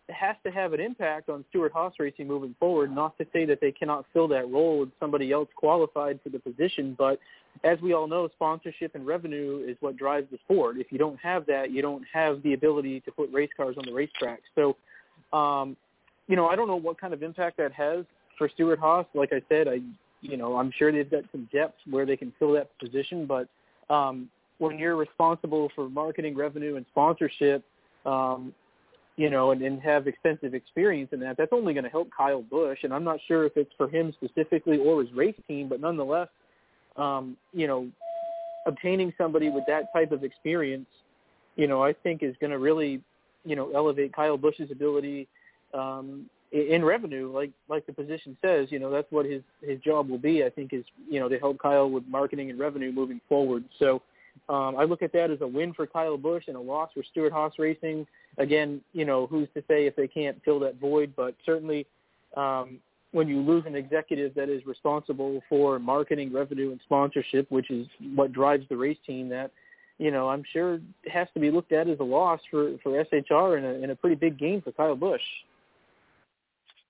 has 0.09 0.35
to 0.43 0.51
have 0.51 0.73
an 0.73 0.79
impact 0.79 1.29
on 1.29 1.45
Stewart-Haas 1.49 1.93
Racing 1.99 2.27
moving 2.27 2.55
forward. 2.59 2.93
Not 2.93 3.17
to 3.19 3.27
say 3.31 3.45
that 3.45 3.61
they 3.61 3.71
cannot 3.71 4.05
fill 4.11 4.27
that 4.29 4.49
role 4.49 4.79
with 4.79 4.89
somebody 4.99 5.31
else 5.31 5.49
qualified 5.55 6.19
for 6.23 6.29
the 6.29 6.39
position, 6.39 6.95
but 6.97 7.19
as 7.63 7.79
we 7.81 7.93
all 7.93 8.07
know, 8.07 8.27
sponsorship 8.29 8.95
and 8.95 9.05
revenue 9.05 9.65
is 9.67 9.77
what 9.81 9.97
drives 9.97 10.27
the 10.31 10.37
sport. 10.45 10.77
If 10.77 10.91
you 10.91 10.97
don't 10.97 11.19
have 11.19 11.45
that, 11.47 11.71
you 11.71 11.81
don't 11.81 12.03
have 12.11 12.41
the 12.43 12.53
ability 12.53 13.01
to 13.01 13.11
put 13.11 13.31
race 13.31 13.49
cars 13.55 13.75
on 13.77 13.85
the 13.85 13.93
racetrack. 13.93 14.41
So 14.55 14.75
um, 15.33 15.75
you 16.27 16.35
know, 16.35 16.47
I 16.47 16.55
don't 16.55 16.67
know 16.67 16.75
what 16.75 16.99
kind 16.99 17.13
of 17.13 17.23
impact 17.23 17.57
that 17.57 17.71
has 17.73 18.05
for 18.37 18.49
Stewart-Haas. 18.49 19.05
Like 19.13 19.33
I 19.33 19.41
said, 19.49 19.67
I, 19.67 19.79
you 20.21 20.37
know, 20.37 20.57
I'm 20.57 20.71
sure 20.77 20.91
they've 20.91 21.09
got 21.09 21.23
some 21.31 21.49
depth 21.51 21.77
where 21.89 22.05
they 22.05 22.17
can 22.17 22.33
fill 22.39 22.53
that 22.53 22.69
position, 22.79 23.25
but 23.25 23.47
um, 23.93 24.29
when 24.59 24.77
you're 24.77 24.95
responsible 24.95 25.71
for 25.75 25.89
marketing, 25.89 26.35
revenue, 26.35 26.75
and 26.75 26.85
sponsorship, 26.91 27.63
um, 28.05 28.53
you 29.15 29.29
know, 29.29 29.51
and, 29.51 29.61
and 29.61 29.81
have 29.81 30.07
extensive 30.07 30.53
experience 30.53 31.09
in 31.11 31.19
that, 31.19 31.35
that's 31.37 31.51
only 31.51 31.73
going 31.73 31.83
to 31.83 31.89
help 31.89 32.09
Kyle 32.15 32.41
Busch. 32.41 32.79
And 32.83 32.93
I'm 32.93 33.03
not 33.03 33.19
sure 33.27 33.45
if 33.45 33.53
it's 33.57 33.71
for 33.75 33.89
him 33.89 34.13
specifically 34.13 34.77
or 34.77 35.01
his 35.01 35.11
race 35.13 35.35
team, 35.47 35.67
but 35.67 35.81
nonetheless, 35.81 36.29
um, 36.95 37.35
you 37.51 37.67
know, 37.67 37.89
obtaining 38.65 39.13
somebody 39.17 39.49
with 39.49 39.63
that 39.67 39.91
type 39.93 40.11
of 40.11 40.23
experience, 40.23 40.87
you 41.55 41.67
know, 41.67 41.83
I 41.83 41.91
think 41.91 42.23
is 42.23 42.35
going 42.39 42.51
to 42.51 42.59
really 42.59 43.01
you 43.45 43.55
know 43.55 43.71
elevate 43.73 44.13
Kyle 44.13 44.37
Busch's 44.37 44.71
ability 44.71 45.27
um, 45.73 46.29
in 46.51 46.83
revenue, 46.83 47.31
like 47.33 47.51
like 47.67 47.85
the 47.85 47.93
position 47.93 48.37
says. 48.41 48.67
You 48.71 48.79
know 48.79 48.91
that's 48.91 49.11
what 49.11 49.25
his 49.25 49.41
his 49.61 49.79
job 49.79 50.09
will 50.09 50.17
be. 50.17 50.43
I 50.43 50.49
think 50.49 50.73
is 50.73 50.85
you 51.09 51.19
know 51.19 51.29
to 51.29 51.39
help 51.39 51.59
Kyle 51.59 51.89
with 51.89 52.03
marketing 52.07 52.49
and 52.49 52.59
revenue 52.59 52.91
moving 52.91 53.21
forward. 53.29 53.63
So 53.77 54.01
um, 54.47 54.75
I 54.77 54.83
look 54.83 55.01
at 55.01 55.13
that 55.13 55.31
as 55.31 55.41
a 55.41 55.47
win 55.47 55.73
for 55.73 55.85
Kyle 55.85 56.17
Busch 56.17 56.45
and 56.47 56.55
a 56.55 56.61
loss 56.61 56.89
for 56.93 57.03
Stewart-Haas 57.03 57.53
Racing. 57.59 58.07
Again, 58.37 58.81
you 58.93 59.05
know 59.05 59.27
who's 59.27 59.47
to 59.53 59.61
say 59.67 59.85
if 59.85 59.95
they 59.95 60.07
can't 60.07 60.37
fill 60.43 60.59
that 60.61 60.79
void, 60.79 61.13
but 61.15 61.35
certainly. 61.45 61.85
Um, 62.37 62.79
when 63.11 63.27
you 63.27 63.39
lose 63.39 63.63
an 63.65 63.75
executive 63.75 64.35
that 64.35 64.49
is 64.49 64.63
responsible 64.67 65.41
for 65.49 65.79
marketing, 65.79 66.31
revenue, 66.31 66.69
and 66.69 66.79
sponsorship, 66.83 67.49
which 67.49 67.71
is 67.71 67.87
what 68.13 68.31
drives 68.31 68.63
the 68.69 68.77
race 68.77 68.99
team, 69.05 69.29
that 69.29 69.49
you 69.99 70.11
know, 70.11 70.29
I'm 70.29 70.43
sure 70.51 70.79
has 71.11 71.27
to 71.35 71.39
be 71.39 71.51
looked 71.51 71.73
at 71.73 71.87
as 71.87 71.99
a 71.99 72.03
loss 72.03 72.39
for 72.49 72.77
for 72.81 73.03
SHR 73.03 73.57
and 73.57 73.85
a, 73.85 73.91
a 73.91 73.95
pretty 73.95 74.15
big 74.15 74.39
gain 74.39 74.61
for 74.61 74.71
Kyle 74.71 74.95
Busch. 74.95 75.21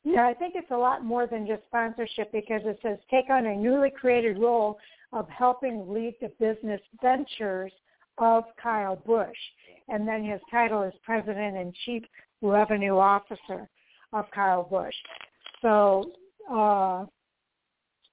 Yeah, 0.06 0.26
I 0.26 0.34
think 0.34 0.54
it's 0.56 0.72
a 0.72 0.78
lot 0.78 1.04
more 1.04 1.28
than 1.28 1.46
just 1.46 1.64
sponsorship 1.68 2.32
because 2.32 2.62
it 2.64 2.80
says 2.82 2.98
take 3.12 3.30
on 3.30 3.48
a 3.48 3.56
newly 3.56 3.90
created 3.90 4.38
role 4.38 4.78
of 5.12 5.28
helping 5.28 5.92
lead 5.92 6.16
the 6.22 6.32
business 6.40 6.80
ventures 7.02 7.72
of 8.20 8.44
Kyle 8.62 8.96
Busch. 8.96 9.38
And 9.88 10.08
then 10.08 10.24
his 10.24 10.40
title 10.52 10.84
is 10.84 10.94
President 11.04 11.58
and 11.58 11.74
Chief 11.86 12.04
revenue 12.42 12.98
officer 12.98 13.68
of 14.14 14.26
Kyle 14.34 14.64
Busch. 14.64 14.94
So, 15.62 16.12
uh, 16.50 17.06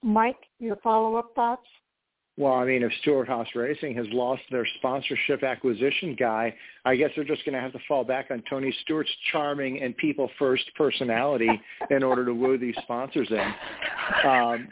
Mike, 0.03 0.39
your 0.59 0.77
follow-up 0.77 1.33
thoughts? 1.35 1.67
Well, 2.39 2.53
I 2.53 2.67
mean, 2.67 2.83
if 2.83 2.93
Stewart-Haas 3.01 3.49
Racing 3.55 3.95
has 3.95 4.07
lost 4.11 4.43
their 4.51 4.67
sponsorship 4.77 5.43
acquisition 5.43 6.15
guy, 6.19 6.55
I 6.85 6.95
guess 6.95 7.11
they're 7.17 7.25
just 7.25 7.47
going 7.47 7.55
to 7.55 7.61
have 7.61 7.73
to 7.73 7.79
fall 7.89 8.05
back 8.05 8.27
on 8.31 8.43
Tony 8.49 8.75
Stewart's 8.83 9.11
charming 9.33 9.81
and 9.81 9.97
people-first 9.97 10.65
personality 10.77 11.49
in 11.91 12.03
order 12.03 12.27
to 12.27 12.35
woo 12.35 12.59
these 12.59 12.75
sponsors 12.83 13.29
in. 13.31 13.55
Um, 14.29 14.69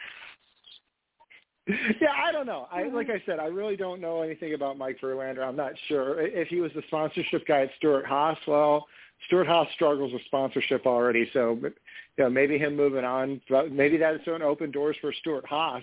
yeah, 1.66 2.12
I 2.22 2.32
don't 2.32 2.44
know. 2.44 2.68
I 2.70 2.88
like 2.88 3.08
I 3.08 3.22
said, 3.24 3.38
I 3.38 3.46
really 3.46 3.76
don't 3.76 3.98
know 3.98 4.20
anything 4.20 4.52
about 4.52 4.76
Mike 4.76 4.98
Verlander. 5.02 5.42
I'm 5.42 5.56
not 5.56 5.72
sure 5.88 6.20
if 6.20 6.48
he 6.48 6.60
was 6.60 6.70
the 6.74 6.82
sponsorship 6.88 7.46
guy 7.46 7.62
at 7.62 7.70
Stewart-Haas. 7.78 8.36
Well, 8.46 8.86
Stewart-Haas 9.26 9.68
struggles 9.74 10.12
with 10.12 10.20
sponsorship 10.26 10.84
already, 10.84 11.30
so 11.32 11.58
you 11.62 11.72
know 12.18 12.28
maybe 12.28 12.58
him 12.58 12.76
moving 12.76 13.04
on, 13.04 13.40
maybe 13.70 13.96
that's 13.96 14.22
to 14.26 14.42
open 14.42 14.70
doors 14.70 14.96
for 15.00 15.14
Stewart-Haas 15.14 15.82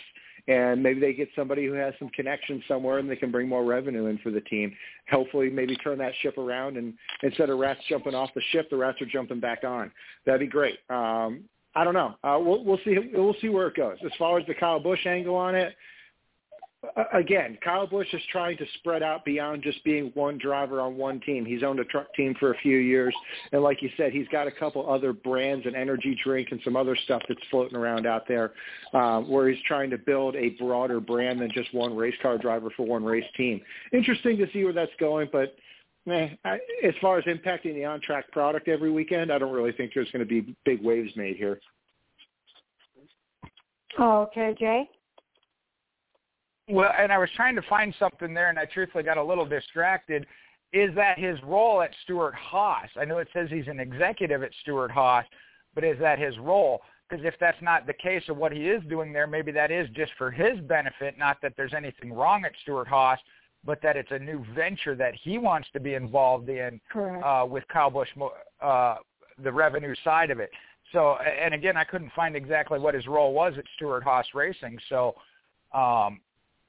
and 0.51 0.83
maybe 0.83 0.99
they 0.99 1.13
get 1.13 1.29
somebody 1.35 1.65
who 1.65 1.73
has 1.73 1.93
some 1.97 2.09
connections 2.09 2.61
somewhere 2.67 2.97
and 2.97 3.09
they 3.09 3.15
can 3.15 3.31
bring 3.31 3.47
more 3.47 3.63
revenue 3.63 4.07
in 4.07 4.17
for 4.17 4.31
the 4.31 4.41
team. 4.41 4.75
Hopefully, 5.09 5.49
maybe 5.49 5.75
turn 5.77 5.97
that 5.99 6.13
ship 6.21 6.37
around 6.37 6.77
and 6.77 6.93
instead 7.23 7.49
of 7.49 7.57
rats 7.57 7.79
jumping 7.87 8.13
off 8.13 8.29
the 8.35 8.41
ship, 8.51 8.69
the 8.69 8.75
rats 8.75 9.01
are 9.01 9.05
jumping 9.05 9.39
back 9.39 9.63
on. 9.63 9.91
That'd 10.25 10.41
be 10.41 10.47
great. 10.47 10.79
Um, 10.89 11.45
I 11.73 11.85
don't 11.85 11.93
know. 11.93 12.15
Uh, 12.23 12.37
we'll, 12.39 12.65
we'll 12.65 12.79
see. 12.83 12.97
We'll 13.13 13.35
see 13.41 13.47
where 13.47 13.67
it 13.67 13.75
goes. 13.75 13.97
As 14.05 14.11
far 14.19 14.37
as 14.37 14.45
the 14.45 14.53
Kyle 14.53 14.79
Busch 14.79 15.05
angle 15.05 15.35
on 15.35 15.55
it, 15.55 15.73
again, 17.13 17.57
Kyle 17.63 17.85
Busch 17.85 18.11
is 18.13 18.21
trying 18.31 18.57
to 18.57 18.65
spread 18.75 19.03
out 19.03 19.23
beyond 19.23 19.61
just 19.61 19.83
being 19.83 20.11
one 20.15 20.37
driver 20.37 20.81
on 20.81 20.97
one 20.97 21.19
team. 21.21 21.45
He's 21.45 21.63
owned 21.63 21.79
a 21.79 21.85
truck 21.85 22.13
team 22.15 22.35
for 22.39 22.51
a 22.51 22.57
few 22.57 22.77
years, 22.77 23.13
and 23.51 23.61
like 23.61 23.81
you 23.81 23.89
said, 23.97 24.11
he's 24.11 24.27
got 24.29 24.47
a 24.47 24.51
couple 24.51 24.89
other 24.89 25.13
brands 25.13 25.65
and 25.65 25.75
energy 25.75 26.17
drink 26.23 26.49
and 26.51 26.59
some 26.63 26.75
other 26.75 26.95
stuff 27.03 27.21
that's 27.27 27.41
floating 27.49 27.77
around 27.77 28.07
out 28.07 28.27
there, 28.27 28.53
um, 28.93 29.29
where 29.29 29.49
he's 29.49 29.61
trying 29.67 29.89
to 29.91 29.97
build 29.97 30.35
a 30.35 30.49
broader 30.51 30.99
brand 30.99 31.39
than 31.39 31.51
just 31.51 31.73
one 31.73 31.95
race 31.95 32.15
car 32.21 32.37
driver 32.37 32.69
for 32.75 32.85
one 32.85 33.03
race 33.03 33.25
team. 33.37 33.61
Interesting 33.93 34.37
to 34.37 34.47
see 34.51 34.63
where 34.63 34.73
that's 34.73 34.91
going, 34.99 35.29
but. 35.31 35.55
Eh, 36.09 36.29
I, 36.43 36.55
as 36.83 36.95
far 36.99 37.19
as 37.19 37.25
impacting 37.25 37.75
the 37.75 37.85
on-track 37.85 38.31
product 38.31 38.67
every 38.67 38.89
weekend, 38.89 39.31
I 39.31 39.37
don't 39.37 39.53
really 39.53 39.71
think 39.71 39.91
there's 39.93 40.09
going 40.09 40.25
to 40.27 40.41
be 40.41 40.55
big 40.65 40.83
waves 40.83 41.15
made 41.15 41.35
here. 41.35 41.59
Okay, 43.99 44.55
Jay. 44.57 44.89
Well, 46.71 46.91
and 46.97 47.11
I 47.11 47.17
was 47.17 47.29
trying 47.35 47.55
to 47.55 47.61
find 47.63 47.93
something 47.99 48.33
there, 48.33 48.49
and 48.49 48.57
I 48.57 48.65
truthfully 48.65 49.03
got 49.03 49.17
a 49.17 49.23
little 49.23 49.45
distracted. 49.45 50.25
Is 50.73 50.95
that 50.95 51.19
his 51.19 51.37
role 51.43 51.81
at 51.81 51.91
Stewart-Haas? 52.03 52.89
I 52.95 53.03
know 53.03 53.17
it 53.17 53.27
says 53.33 53.49
he's 53.49 53.67
an 53.67 53.79
executive 53.79 54.41
at 54.41 54.51
Stewart-Haas, 54.61 55.25
but 55.75 55.83
is 55.83 55.99
that 55.99 56.17
his 56.17 56.37
role? 56.37 56.81
Because 57.09 57.25
if 57.25 57.33
that's 57.41 57.61
not 57.61 57.85
the 57.85 57.93
case 57.93 58.23
of 58.29 58.37
what 58.37 58.53
he 58.53 58.69
is 58.69 58.81
doing 58.87 59.11
there, 59.11 59.27
maybe 59.27 59.51
that 59.51 59.69
is 59.69 59.89
just 59.89 60.13
for 60.17 60.31
his 60.31 60.61
benefit, 60.61 61.17
not 61.17 61.37
that 61.41 61.53
there's 61.57 61.73
anything 61.73 62.13
wrong 62.13 62.45
at 62.45 62.53
Stewart-Haas, 62.61 63.19
but 63.65 63.81
that 63.83 63.97
it's 63.97 64.11
a 64.11 64.19
new 64.19 64.45
venture 64.55 64.95
that 64.95 65.13
he 65.21 65.37
wants 65.37 65.67
to 65.73 65.79
be 65.79 65.95
involved 65.95 66.47
in 66.47 66.79
uh, 67.23 67.45
with 67.45 67.65
Kyle 67.67 67.89
Busch, 67.89 68.07
uh, 68.61 68.95
the 69.43 69.51
revenue 69.51 69.93
side 70.05 70.31
of 70.31 70.39
it. 70.39 70.49
So, 70.93 71.17
and 71.17 71.53
again, 71.53 71.75
I 71.75 71.83
couldn't 71.83 72.13
find 72.13 72.35
exactly 72.35 72.79
what 72.79 72.93
his 72.95 73.07
role 73.07 73.33
was 73.33 73.53
at 73.57 73.65
Stewart-Haas 73.75 74.27
Racing. 74.33 74.79
So, 74.87 75.15
um, 75.73 76.21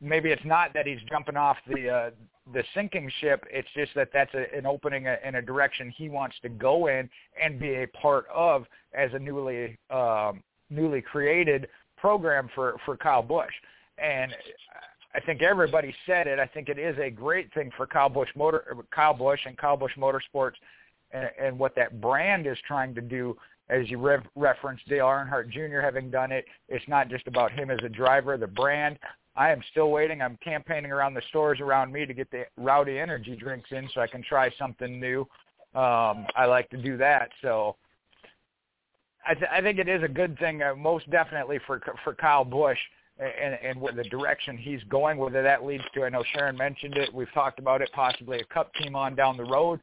maybe 0.02 0.30
it's 0.30 0.44
not 0.44 0.74
that 0.74 0.86
he's 0.86 0.98
jumping 1.08 1.36
off 1.36 1.56
the 1.68 1.88
uh, 1.88 2.10
the 2.52 2.64
sinking 2.74 3.10
ship. 3.20 3.44
It's 3.50 3.68
just 3.74 3.94
that 3.94 4.08
that's 4.12 4.34
a, 4.34 4.54
an 4.54 4.66
opening 4.66 5.06
a, 5.06 5.16
in 5.24 5.36
a 5.36 5.42
direction 5.42 5.90
he 5.96 6.08
wants 6.08 6.36
to 6.42 6.48
go 6.48 6.88
in 6.88 7.08
and 7.40 7.58
be 7.58 7.74
a 7.74 7.86
part 7.86 8.26
of 8.34 8.66
as 8.92 9.10
a 9.14 9.18
newly 9.18 9.78
um, 9.90 10.42
newly 10.68 11.00
created 11.00 11.68
program 11.96 12.50
for 12.54 12.76
for 12.84 12.96
Kyle 12.96 13.22
Busch. 13.22 13.52
And 13.96 14.34
I 15.14 15.20
think 15.20 15.42
everybody 15.42 15.94
said 16.06 16.26
it. 16.26 16.38
I 16.38 16.46
think 16.46 16.68
it 16.68 16.78
is 16.78 16.96
a 16.98 17.10
great 17.10 17.52
thing 17.54 17.70
for 17.76 17.86
Kyle 17.86 18.08
Busch 18.08 18.30
Motor 18.34 18.76
Kyle 18.90 19.14
Busch 19.14 19.40
and 19.46 19.56
Kyle 19.56 19.76
Busch 19.76 19.92
Motorsports 19.96 20.56
and, 21.12 21.30
and 21.40 21.58
what 21.58 21.74
that 21.76 22.00
brand 22.00 22.46
is 22.46 22.58
trying 22.66 22.94
to 22.94 23.00
do. 23.00 23.36
As 23.68 23.88
you 23.88 23.96
re- 23.96 24.18
referenced 24.34 24.86
Dale 24.88 25.06
Earnhardt 25.06 25.48
Jr. 25.48 25.80
having 25.80 26.10
done 26.10 26.30
it, 26.30 26.44
it's 26.68 26.86
not 26.88 27.08
just 27.08 27.26
about 27.26 27.52
him 27.52 27.70
as 27.70 27.78
a 27.84 27.88
driver, 27.88 28.36
the 28.36 28.46
brand, 28.46 28.98
I 29.34 29.50
am 29.50 29.62
still 29.70 29.90
waiting. 29.90 30.20
I'm 30.20 30.38
campaigning 30.44 30.92
around 30.92 31.14
the 31.14 31.22
stores 31.28 31.60
around 31.60 31.92
me 31.92 32.04
to 32.04 32.12
get 32.12 32.30
the 32.30 32.44
rowdy 32.56 32.98
energy 32.98 33.34
drinks 33.36 33.70
in 33.72 33.88
so 33.94 34.00
I 34.00 34.06
can 34.06 34.22
try 34.22 34.50
something 34.58 35.00
new. 35.00 35.22
Um, 35.74 36.26
I 36.36 36.44
like 36.46 36.68
to 36.70 36.76
do 36.76 36.98
that. 36.98 37.30
So 37.40 37.76
I, 39.26 39.34
th- 39.34 39.50
I 39.50 39.60
think 39.62 39.78
it 39.78 39.88
is 39.88 40.02
a 40.02 40.08
good 40.08 40.38
thing, 40.38 40.62
uh, 40.62 40.74
most 40.74 41.10
definitely 41.10 41.58
for 41.66 41.80
for 42.04 42.14
Kyle 42.14 42.44
Busch 42.44 42.78
and, 43.18 43.58
and 43.62 43.80
with 43.80 43.96
the 43.96 44.04
direction 44.04 44.58
he's 44.58 44.82
going. 44.84 45.16
Whether 45.16 45.42
that 45.42 45.64
leads 45.64 45.84
to, 45.94 46.04
I 46.04 46.10
know 46.10 46.24
Sharon 46.34 46.56
mentioned 46.56 46.96
it. 46.96 47.12
We've 47.12 47.32
talked 47.32 47.58
about 47.58 47.80
it, 47.80 47.90
possibly 47.94 48.40
a 48.40 48.44
Cup 48.52 48.72
team 48.74 48.96
on 48.96 49.14
down 49.14 49.36
the 49.36 49.44
road. 49.44 49.80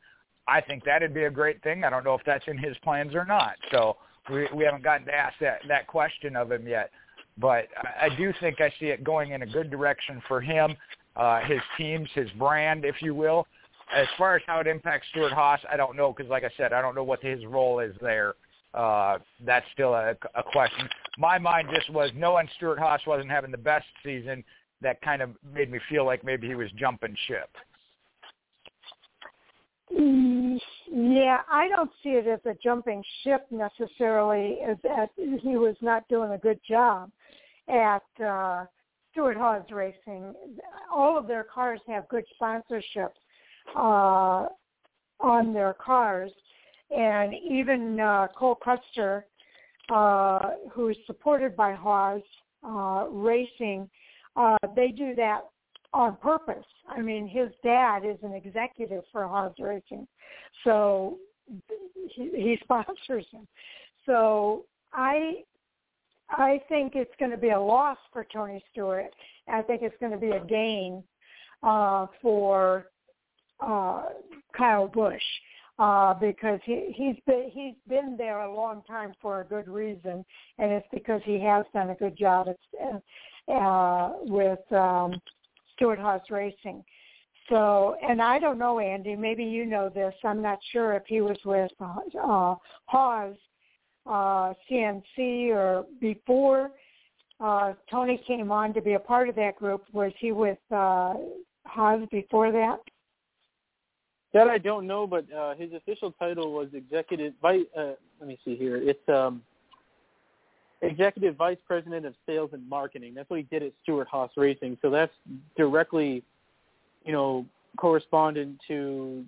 I 0.48 0.62
think 0.62 0.84
that'd 0.84 1.14
be 1.14 1.24
a 1.24 1.30
great 1.30 1.62
thing. 1.64 1.84
I 1.84 1.90
don't 1.90 2.04
know 2.04 2.16
if 2.16 2.22
that's 2.26 2.46
in 2.48 2.58
his 2.58 2.78
plans 2.84 3.16
or 3.16 3.26
not. 3.26 3.56
So 3.72 3.98
we 4.32 4.48
we 4.54 4.64
haven't 4.64 4.84
gotten 4.84 5.08
to 5.08 5.16
ask 5.16 5.36
that 5.40 5.62
that 5.68 5.88
question 5.88 6.36
of 6.36 6.52
him 6.52 6.68
yet. 6.68 6.92
But 7.40 7.68
I 7.99 8.10
do 8.18 8.34
think 8.40 8.60
I 8.60 8.72
see 8.80 8.88
it 8.88 9.03
going 9.03 9.32
in 9.32 9.41
a 9.44 9.45
good 9.45 9.72
direction 9.72 10.22
for 10.28 10.41
him, 10.41 10.76
uh, 11.16 11.40
his 11.41 11.60
teams, 11.78 12.10
his 12.14 12.30
brand, 12.32 12.84
if 12.86 13.02
you 13.02 13.16
will. 13.16 13.48
As 13.95 14.07
far 14.18 14.36
as 14.36 14.41
how 14.45 14.60
it 14.60 14.68
impacts 14.68 15.07
Stewart-Haas, 15.11 15.61
I 15.72 15.78
don't 15.78 15.95
know 15.95 16.14
because, 16.14 16.30
like 16.30 16.44
I 16.44 16.49
said, 16.57 16.74
I 16.74 16.82
don't 16.82 16.95
know 16.95 17.03
what 17.03 17.24
his 17.24 17.45
role 17.45 17.80
is 17.80 17.95
there. 18.02 18.34
Uh, 18.74 19.18
that's 19.45 19.66
still 19.74 19.94
a, 19.94 20.16
a 20.36 20.44
question. 20.44 20.88
My 21.18 21.40
mind 21.40 21.70
just 21.74 21.90
was 21.90 22.11
knowing 22.16 22.48
Stewart-Haas 22.57 23.02
wasn't 23.07 23.32
having 23.32 23.52
the 23.52 23.57
best 23.57 23.86
season. 24.03 24.44
That 24.82 25.02
kind 25.02 25.22
of 25.22 25.32
made 25.53 25.72
me 25.72 25.80
feel 25.90 26.06
like 26.06 26.24
maybe 26.24 26.48
he 26.48 26.56
was 26.56 26.70
jumping 26.78 27.16
ship. 27.28 27.49
Yeah, 29.91 31.40
I 31.52 31.68
don't 31.68 31.91
see 32.03 32.10
it 32.10 32.28
as 32.28 32.40
a 32.45 32.56
jumping 32.64 33.03
ship 33.24 33.48
necessarily, 33.49 34.60
as 34.61 34.78
that 34.84 35.10
he 35.18 35.57
was 35.57 35.76
not 35.82 36.07
doing 36.10 36.32
a 36.32 36.38
good 36.38 36.60
job 36.68 37.10
at 37.70 38.26
uh, 38.26 38.66
Stewart-Haas 39.12 39.64
Racing. 39.72 40.34
All 40.94 41.18
of 41.18 41.28
their 41.28 41.44
cars 41.44 41.80
have 41.88 42.08
good 42.10 42.26
sponsorships 42.41 43.10
uh, 43.76 44.48
on 45.20 45.54
their 45.54 45.74
cars, 45.74 46.32
and 46.96 47.34
even 47.34 48.00
uh, 48.00 48.28
Cole 48.38 48.58
Custer, 48.64 49.26
uh, 49.90 50.40
who 50.72 50.90
is 50.90 50.98
supported 51.06 51.56
by 51.56 51.74
Haas 51.74 52.22
uh, 52.64 53.06
Racing, 53.10 53.90
uh, 54.36 54.58
they 54.76 54.90
do 54.90 55.16
that 55.16 55.41
on 55.94 56.16
purpose. 56.18 56.66
I 56.88 57.02
mean, 57.02 57.28
his 57.28 57.50
dad 57.64 58.06
is 58.06 58.18
an 58.24 58.34
executive 58.34 59.04
for 59.12 59.28
Haas 59.28 59.54
Racing, 59.60 60.08
so 60.64 61.18
he, 62.16 62.30
he 62.34 62.58
sponsors 62.64 63.26
him. 63.32 63.48
So 64.06 64.66
I 64.94 65.44
I 66.31 66.61
think 66.69 66.93
it's 66.95 67.14
going 67.19 67.31
to 67.31 67.38
be 67.38 67.49
a 67.49 67.60
loss 67.60 67.97
for 68.14 68.26
Tony 68.31 68.64
Stewart. 68.72 69.14
I 69.47 69.61
think 69.61 69.81
it's 69.81 69.95
going 69.99 70.11
to 70.11 70.18
be 70.18 70.31
a 70.31 70.45
gain 70.45 71.03
uh, 71.64 72.07
for 72.22 72.88
uh, 73.60 74.03
Kyle 74.56 74.88
Busch 74.88 75.22
uh, 75.80 76.14
because 76.14 76.60
he, 76.65 76.93
he's 76.95 77.15
been 77.26 77.49
he's 77.51 77.76
been 77.88 78.15
there 78.18 78.41
a 78.41 78.53
long 78.53 78.84
time 78.88 79.14
for 79.22 79.41
a 79.41 79.45
good 79.45 79.68
reason, 79.68 80.23
and 80.57 80.72
it's 80.72 80.88
because 80.93 81.22
he 81.26 81.39
has 81.39 81.65
done 81.73 81.89
a 81.89 81.95
good 81.95 82.18
job 82.18 82.47
at, 82.49 83.53
uh, 83.53 84.11
with 84.22 84.72
um, 84.72 85.19
Stewart-Haas 85.76 86.22
Racing. 86.30 86.84
So, 87.49 87.95
and 88.07 88.22
I 88.22 88.38
don't 88.38 88.60
know, 88.60 88.80
Andy. 88.80 89.15
Maybe 89.15 89.43
you 89.43 89.65
know 89.65 89.89
this. 89.89 90.14
I'm 90.23 90.41
not 90.41 90.60
sure 90.72 90.93
if 90.93 91.03
he 91.07 91.22
was 91.22 91.38
with 91.45 91.72
uh, 91.80 92.56
Haas 92.85 93.35
uh, 94.06 94.54
CNC 94.70 95.50
or 95.50 95.86
before 96.00 96.72
uh, 97.40 97.74
Tony 97.90 98.22
came 98.28 98.52
on 98.52 98.74
to 98.74 98.82
be 98.82 98.94
a 98.94 99.00
part 99.00 99.30
of 99.30 99.36
that 99.36 99.56
group? 99.56 99.84
Was 99.94 100.12
he 100.20 100.32
with 100.32 100.58
uh, 100.72 101.14
Haas 101.66 102.02
before 102.12 102.52
that? 102.52 102.80
That 104.34 104.48
I 104.48 104.58
don't 104.58 104.86
know, 104.86 105.08
but 105.08 105.26
uh, 105.34 105.56
his 105.56 105.74
official 105.74 106.12
title 106.12 106.54
was 106.54 106.68
executive 106.74 107.34
vice. 107.42 107.66
Uh, 107.76 107.94
let 108.20 108.28
me 108.28 108.38
see 108.46 108.56
here. 108.56 108.78
It's 108.78 109.08
um, 109.10 109.42
executive 110.82 111.36
vice 111.36 111.58
president 111.66 112.06
of 112.06 112.14
sales 112.26 112.52
and 112.54 112.68
marketing. 112.70 113.14
That's 113.16 113.30
what 113.30 113.38
he 113.38 113.44
did 113.44 113.64
at 113.64 113.74
Stewart-Haas 113.84 114.32
Racing. 114.38 114.78
So 114.82 114.90
that's 114.90 115.14
directly, 115.58 116.24
you 117.06 117.12
know, 117.12 117.46
correspondent 117.78 118.60
to 118.68 119.26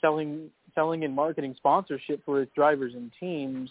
selling, 0.00 0.48
selling 0.74 1.04
and 1.04 1.14
marketing 1.14 1.54
sponsorship 1.56 2.24
for 2.24 2.40
his 2.40 2.48
drivers 2.54 2.94
and 2.94 3.10
teams. 3.18 3.70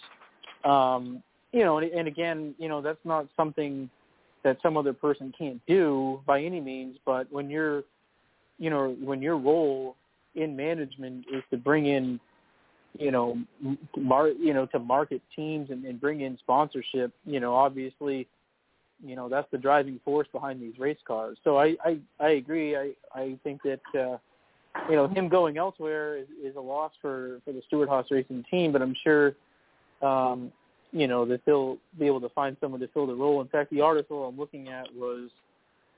Um, 0.66 1.24
you 1.52 1.64
know, 1.64 1.78
and, 1.78 1.92
and 1.92 2.08
again, 2.08 2.56
you 2.58 2.68
know, 2.68 2.82
that's 2.82 3.04
not 3.06 3.28
something 3.38 3.90
that 4.44 4.58
some 4.62 4.78
other 4.78 4.94
person 4.94 5.34
can't 5.38 5.62
do 5.68 6.22
by 6.26 6.42
any 6.42 6.60
means. 6.60 6.98
But 7.06 7.32
when 7.32 7.50
you're, 7.50 7.84
you 8.60 8.70
know, 8.70 8.96
when 9.00 9.22
your 9.22 9.38
role 9.38 9.96
in 10.36 10.56
management 10.56 11.26
is 11.32 11.44
to 11.52 11.58
bring 11.58 11.86
in 11.86 12.20
you 12.98 13.12
know, 13.12 13.38
mar- 13.98 14.30
you 14.30 14.54
know, 14.54 14.66
to 14.68 14.80
market 14.80 15.22
teams 15.36 15.70
and, 15.70 15.84
and 15.86 16.00
bring 16.00 16.22
in 16.22 16.38
sponsorship. 16.38 17.12
You 17.26 17.40
know, 17.40 17.54
obviously, 17.54 18.28
you 19.04 19.16
know 19.16 19.28
that's 19.30 19.50
the 19.52 19.58
driving 19.58 20.00
force 20.06 20.28
behind 20.32 20.62
these 20.62 20.78
race 20.80 20.98
cars. 21.06 21.38
So 21.44 21.58
I 21.58 21.76
I, 21.84 22.00
I 22.20 22.30
agree. 22.32 22.76
I 22.76 22.92
I 23.14 23.38
think 23.44 23.62
that 23.64 23.82
uh, 23.94 24.18
you 24.90 24.96
know 24.96 25.08
him 25.08 25.28
going 25.30 25.58
elsewhere 25.58 26.18
is, 26.18 26.28
is 26.44 26.56
a 26.56 26.62
loss 26.62 26.94
for 27.02 27.42
for 27.46 27.52
the 27.52 27.62
Stewart 27.68 27.90
Haas 27.90 28.06
Racing 28.10 28.46
team, 28.50 28.72
but 28.72 28.82
I'm 28.82 28.96
sure 29.04 29.36
um, 30.02 30.52
you 30.92 31.08
know 31.08 31.26
that 31.26 31.42
they'll 31.46 31.78
be 32.00 32.06
able 32.06 32.22
to 32.22 32.30
find 32.30 32.56
someone 32.62 32.80
to 32.82 32.88
fill 32.90 33.08
the 33.08 33.16
role. 33.16 33.42
In 33.42 33.48
fact, 33.48 33.72
the 33.72 33.82
article 33.82 34.26
I'm 34.26 34.38
looking 34.38 34.70
at 34.70 34.94
was 34.96 35.30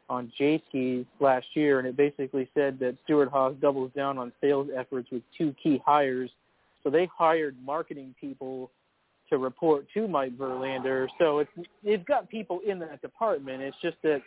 on 0.10 0.32
Jayski's 0.40 1.06
last 1.20 1.48
year, 1.54 1.80
and 1.80 1.88
it 1.88 1.98
basically 1.98 2.50
said 2.54 2.80
that 2.80 2.96
Stewart 3.04 3.30
Haas 3.30 3.56
doubles 3.62 3.92
down 3.96 4.18
on 4.18 4.32
sales 4.42 4.70
efforts 4.76 5.10
with 5.12 5.22
two 5.38 5.54
key 5.62 5.82
hires. 5.86 6.30
So 6.84 6.90
they 6.90 7.10
hired 7.18 7.56
marketing 7.64 8.16
people 8.20 8.72
to 9.30 9.38
report 9.38 9.86
to 9.94 10.08
Mike 10.08 10.38
Verlander. 10.38 11.08
So 11.20 11.40
it's 11.40 11.52
it's 11.84 12.04
got 12.06 12.30
people 12.30 12.62
in 12.66 12.80
that 12.80 13.02
department. 13.02 13.62
It's 13.62 13.78
just 13.82 13.98
that 14.04 14.22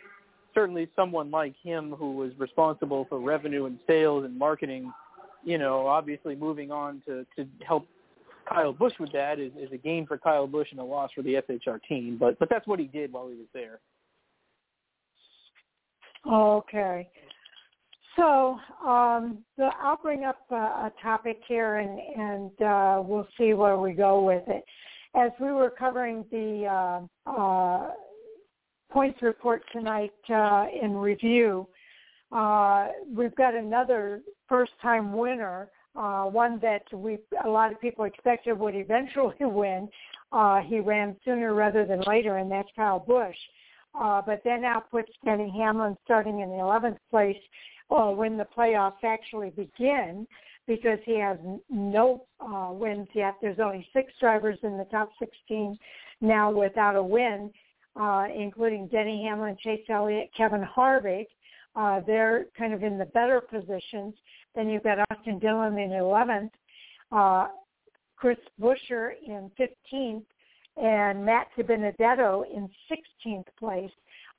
certainly 0.53 0.89
someone 0.95 1.31
like 1.31 1.55
him 1.63 1.91
who 1.91 2.13
was 2.13 2.31
responsible 2.37 3.05
for 3.09 3.19
revenue 3.19 3.65
and 3.65 3.79
sales 3.87 4.25
and 4.25 4.37
marketing, 4.37 4.91
you 5.43 5.57
know, 5.57 5.87
obviously 5.87 6.35
moving 6.35 6.71
on 6.71 7.01
to 7.07 7.25
to 7.35 7.47
help 7.65 7.87
Kyle 8.51 8.73
Busch 8.73 8.93
with 8.99 9.11
that 9.13 9.39
is, 9.39 9.51
is 9.57 9.71
a 9.71 9.77
gain 9.77 10.05
for 10.05 10.17
Kyle 10.17 10.47
Busch 10.47 10.67
and 10.71 10.79
a 10.79 10.83
loss 10.83 11.11
for 11.15 11.21
the 11.21 11.35
SHR 11.35 11.79
team. 11.87 12.17
But 12.19 12.37
but 12.39 12.49
that's 12.49 12.67
what 12.67 12.79
he 12.79 12.85
did 12.85 13.13
while 13.13 13.27
he 13.27 13.35
was 13.35 13.47
there. 13.53 13.79
Okay. 16.29 17.09
So 18.17 18.59
um, 18.85 19.39
the, 19.57 19.69
I'll 19.81 19.99
bring 20.01 20.25
up 20.25 20.39
a, 20.51 20.55
a 20.55 20.93
topic 21.01 21.39
here, 21.47 21.77
and, 21.77 21.99
and 21.99 22.61
uh, 22.61 23.01
we'll 23.03 23.27
see 23.37 23.53
where 23.53 23.77
we 23.77 23.93
go 23.93 24.21
with 24.21 24.43
it. 24.47 24.63
As 25.15 25.31
we 25.39 25.51
were 25.51 25.69
covering 25.69 26.25
the 26.31 27.07
uh, 27.27 27.29
uh, 27.29 27.91
points 28.91 29.21
report 29.21 29.63
tonight 29.71 30.11
uh, 30.29 30.65
in 30.81 30.95
review, 30.95 31.67
uh, 32.31 32.89
we've 33.13 33.35
got 33.35 33.55
another 33.55 34.21
first-time 34.47 35.13
winner, 35.13 35.69
uh, 35.95 36.23
one 36.23 36.59
that 36.61 36.83
we 36.93 37.17
a 37.43 37.49
lot 37.49 37.71
of 37.71 37.81
people 37.81 38.05
expected 38.05 38.57
would 38.57 38.75
eventually 38.75 39.35
win. 39.39 39.89
Uh, 40.31 40.61
he 40.61 40.79
ran 40.79 41.15
sooner 41.25 41.53
rather 41.53 41.85
than 41.85 42.01
later, 42.07 42.37
and 42.37 42.49
that's 42.49 42.69
Kyle 42.75 42.99
Busch. 42.99 43.35
Uh, 43.93 44.21
but 44.25 44.41
then 44.45 44.61
now 44.61 44.79
puts 44.79 45.11
Denny 45.25 45.53
Hamlin 45.57 45.97
starting 46.05 46.39
in 46.39 46.49
the 46.49 46.55
11th 46.55 46.97
place 47.09 47.35
uh, 47.89 48.09
when 48.11 48.37
the 48.37 48.47
playoffs 48.57 49.03
actually 49.03 49.49
begin 49.49 50.25
because 50.67 50.99
he 51.05 51.19
has 51.19 51.37
no 51.69 52.25
uh, 52.39 52.69
wins 52.71 53.07
yet. 53.13 53.35
There's 53.41 53.59
only 53.59 53.85
six 53.91 54.13
drivers 54.19 54.57
in 54.63 54.77
the 54.77 54.85
top 54.85 55.09
16 55.19 55.77
now 56.21 56.51
without 56.51 56.95
a 56.95 57.03
win, 57.03 57.51
uh, 57.99 58.27
including 58.33 58.87
Denny 58.87 59.23
Hamlin, 59.27 59.57
Chase 59.61 59.85
Elliott, 59.89 60.29
Kevin 60.37 60.63
Harvick. 60.63 61.25
Uh, 61.75 61.99
they're 62.05 62.45
kind 62.57 62.73
of 62.73 62.83
in 62.83 62.97
the 62.97 63.05
better 63.05 63.41
positions. 63.41 64.13
Then 64.55 64.69
you've 64.69 64.83
got 64.83 64.99
Austin 65.11 65.39
Dillon 65.39 65.77
in 65.77 65.91
11th, 65.91 66.51
uh, 67.11 67.47
Chris 68.15 68.37
Buescher 68.59 69.11
in 69.25 69.49
15th, 69.59 70.23
and 70.77 71.25
Matt 71.25 71.47
DiBenedetto 71.57 72.43
in 72.53 72.69
16th 72.91 73.45
place 73.59 73.91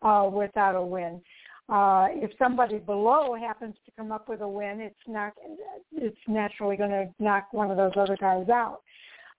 uh, 0.03 0.29
without 0.33 0.75
a 0.75 0.83
win. 0.83 1.21
Uh, 1.69 2.09
if 2.11 2.31
somebody 2.39 2.79
below 2.79 3.35
happens 3.35 3.75
to 3.87 3.93
come 3.97 4.13
up 4.13 4.29
with 4.29 4.41
a 4.41 4.49
win, 4.49 4.81
it's 4.81 4.95
not 5.07 5.33
it's 5.93 6.19
naturally 6.27 6.77
going 6.77 6.91
to 6.91 7.09
knock 7.19 7.49
one 7.53 7.71
of 7.71 7.77
those 7.77 7.93
other 7.97 8.17
guys 8.17 8.49
out. 8.49 8.81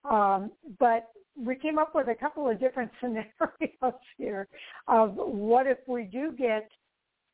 Um, 0.09 0.51
but 0.79 1.09
we 1.37 1.55
came 1.55 1.77
up 1.77 1.93
with 1.93 2.07
a 2.07 2.15
couple 2.15 2.49
of 2.49 2.59
different 2.59 2.91
scenarios 3.01 3.99
here 4.17 4.47
of 4.87 5.13
what 5.15 5.67
if 5.67 5.77
we 5.87 6.03
do 6.03 6.31
get 6.31 6.69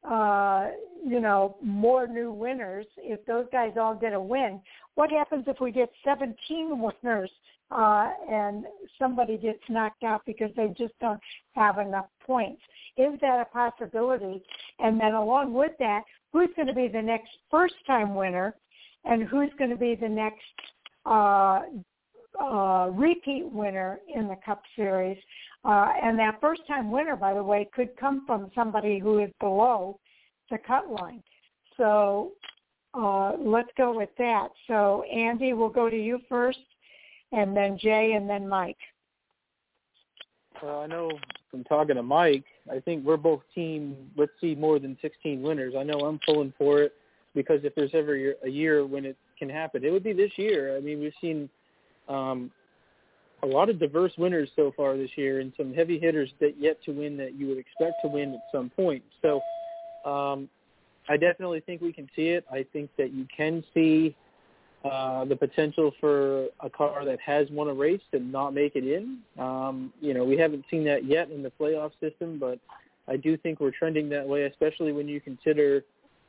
uh, 0.08 0.68
you 1.06 1.19
know, 1.19 1.58
more 1.61 2.08
new 2.08 2.32
winners, 2.32 2.86
if 2.98 3.26
those 3.26 3.45
guys 3.52 3.74
all 3.80 3.95
get 3.95 4.14
a 4.14 4.19
win, 4.19 4.61
what 4.95 5.10
happens 5.10 5.44
if 5.48 5.60
we 5.60 5.72
get 5.72 5.90
17 6.03 6.36
winners 6.80 7.32
uh, 7.72 8.10
and 8.30 8.66
somebody 8.98 9.38
gets 9.38 9.60
knocked 9.69 10.03
out 10.03 10.22
because 10.26 10.52
they 10.56 10.68
just 10.78 10.94
don't 11.00 11.19
have 11.53 11.78
enough 11.80 12.08
points? 12.26 12.61
Is 12.98 13.19
that 13.22 13.42
a 13.42 13.45
possibility? 13.45 14.42
And 14.80 15.00
then 15.00 15.14
along 15.14 15.53
with 15.53 15.72
that, 15.80 16.03
who's 16.32 16.50
going 16.56 16.68
to 16.68 16.74
be 16.74 16.88
the 16.88 17.02
next 17.02 17.30
first-time 17.52 18.16
winner, 18.16 18.56
and 19.06 19.24
who's 19.24 19.50
going 19.58 19.69
to 19.69 19.78
be 19.78 19.95
the 19.95 20.10
next 20.10 20.42
uh, 21.06 21.61
uh, 22.42 22.90
repeat 22.93 23.45
winner 23.51 24.00
in 24.14 24.27
the 24.27 24.38
Cup 24.45 24.61
Series? 24.76 25.18
Uh, 25.66 25.92
and 26.01 26.18
that 26.19 26.40
first 26.40 26.61
time 26.68 26.90
winner, 26.90 27.16
by 27.16 27.34
the 27.34 27.43
way, 27.43 27.68
could 27.74 27.95
come 27.98 28.26
from 28.26 28.50
somebody 28.56 29.00
who 29.00 29.19
is 29.19 29.30
below 29.40 30.00
the 30.50 30.58
cut 30.58 30.90
line. 30.90 31.22
So 31.77 32.32
uh, 32.93 33.34
let's 33.40 33.69
go 33.77 33.95
with 33.95 34.09
that. 34.18 34.50
So 34.68 35.03
Andy, 35.03 35.53
we'll 35.53 35.69
go 35.69 35.90
to 35.90 35.98
you 35.98 36.19
first, 36.30 36.59
and 37.32 37.56
then 37.56 37.77
Jay, 37.77 38.14
and 38.14 38.30
then 38.30 38.48
Mike. 38.48 38.77
Well, 40.61 40.82
I 40.82 40.88
know 40.88 41.11
from 41.51 41.64
talking 41.64 41.95
to 41.95 42.03
Mike, 42.03 42.43
I 42.72 42.80
think 42.80 43.06
we're 43.06 43.18
both 43.18 43.42
team. 43.56 43.95
Let's 44.18 44.32
see 44.42 44.56
more 44.56 44.80
than 44.80 44.98
16 45.01 45.42
winners. 45.42 45.74
I 45.77 45.84
know 45.84 46.00
I'm 46.00 46.19
pulling 46.26 46.53
for 46.58 46.82
it 46.82 46.93
because 47.34 47.61
if 47.64 47.74
there's 47.76 47.92
ever 47.93 48.34
a 48.43 48.50
year 48.50 48.85
when 48.85 49.06
it 49.06 49.18
can 49.38 49.50
happen, 49.50 49.84
it 49.84 49.92
would 49.92 50.03
be 50.03 50.14
this 50.14 50.32
year. 50.35 50.76
I 50.76 50.80
mean, 50.82 51.00
we've 51.00 51.14
seen 51.22 51.50
um, 52.10 52.52
a 53.44 53.46
lot 53.46 53.70
of 53.70 53.80
diverse 53.80 54.12
winners 54.18 54.50
so 54.56 54.74
far 54.76 54.98
this 54.98 55.12
year, 55.16 55.40
and 55.40 55.54
some 55.56 55.74
heavy 55.74 55.98
hitters 56.00 56.30
that 56.40 56.60
yet 56.60 56.84
to 56.84 56.92
win 56.92 57.16
that 57.18 57.36
you 57.36 57.48
would 57.48 57.58
expect 57.58 57.94
to 58.04 58.10
win 58.10 58.34
at 58.34 58.42
some 58.52 58.70
point. 58.70 59.04
So, 59.22 59.42
um, 60.10 60.50
I 61.08 61.18
definitely 61.18 61.62
think 61.62 61.82
we 61.82 61.94
can 61.94 62.10
see 62.16 62.30
it. 62.30 62.46
I 62.52 62.66
think 62.72 62.90
that 62.98 63.14
you 63.14 63.26
can 63.36 63.64
see 63.74 64.16
uh, 64.86 65.26
the 65.26 65.36
potential 65.36 65.92
for 66.00 66.46
a 66.60 66.70
car 66.70 67.04
that 67.04 67.20
has 67.20 67.48
won 67.50 67.68
a 67.68 67.74
race 67.74 68.02
to 68.12 68.20
not 68.20 68.54
make 68.54 68.76
it 68.76 68.86
in. 68.86 69.18
Um, 69.38 69.92
you 70.00 70.14
know, 70.14 70.24
we 70.24 70.38
haven't 70.38 70.66
seen 70.70 70.84
that 70.86 71.06
yet 71.06 71.32
in 71.32 71.42
the 71.42 71.52
playoff 71.60 71.92
system, 72.00 72.38
but 72.40 72.60
I 73.08 73.18
do 73.18 73.36
think 73.38 73.60
we're 73.60 73.72
trending 73.72 74.08
that 74.10 74.28
way, 74.28 74.44
especially 74.44 74.92
when 74.92 75.08
you 75.08 75.20
consider 75.20 75.84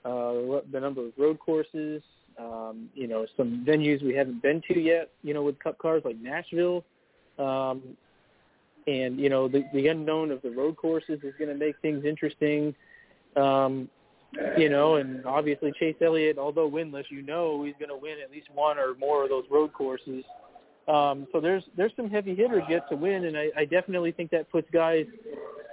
uh, 0.05 0.63
the 0.73 0.81
number 0.81 1.07
of 1.07 1.13
road 1.19 1.39
courses, 1.39 2.03
um, 2.39 2.89
you 2.95 3.07
know, 3.07 3.27
some 3.37 3.65
venues 3.67 4.03
we 4.03 4.15
haven't 4.15 4.43
been 4.43 4.63
to 4.69 4.79
yet, 4.79 5.11
you 5.23 5.35
know, 5.35 5.43
with 5.43 5.59
cup 5.59 5.79
cars 5.79 6.03
like 6.05 6.17
Nashville. 6.19 6.85
Um, 7.39 7.97
and 8.87 9.19
you 9.19 9.29
know 9.29 9.49
the 9.49 9.65
the 9.73 9.89
unknown 9.89 10.31
of 10.31 10.43
the 10.43 10.51
road 10.51 10.77
courses 10.77 11.21
is 11.23 11.35
going 11.39 11.51
to 11.51 11.57
make 11.57 11.77
things 11.81 12.05
interesting. 12.05 12.75
Um, 13.37 13.89
you 14.57 14.69
know, 14.69 14.97
and 14.97 15.27
obviously 15.27 15.73
Chase 15.79 15.97
Elliott, 16.01 16.39
although 16.39 16.71
winless, 16.71 17.05
you 17.11 17.23
know 17.23 17.65
he's 17.65 17.75
going 17.79 17.89
to 17.89 17.97
win 17.97 18.19
at 18.23 18.31
least 18.31 18.49
one 18.55 18.79
or 18.79 18.95
more 18.95 19.25
of 19.25 19.31
those 19.31 19.45
road 19.51 19.73
courses. 19.73 20.25
Um, 20.89 21.27
so 21.33 21.41
there's 21.41 21.65
there's 21.77 21.93
some 21.97 22.09
heavy 22.09 22.35
hitters 22.35 22.63
yet 22.69 22.89
to 22.91 22.97
win, 22.97 23.25
and 23.25 23.37
I, 23.37 23.49
I 23.57 23.65
definitely 23.65 24.13
think 24.13 24.31
that 24.31 24.51
puts 24.51 24.69
guys 24.71 25.07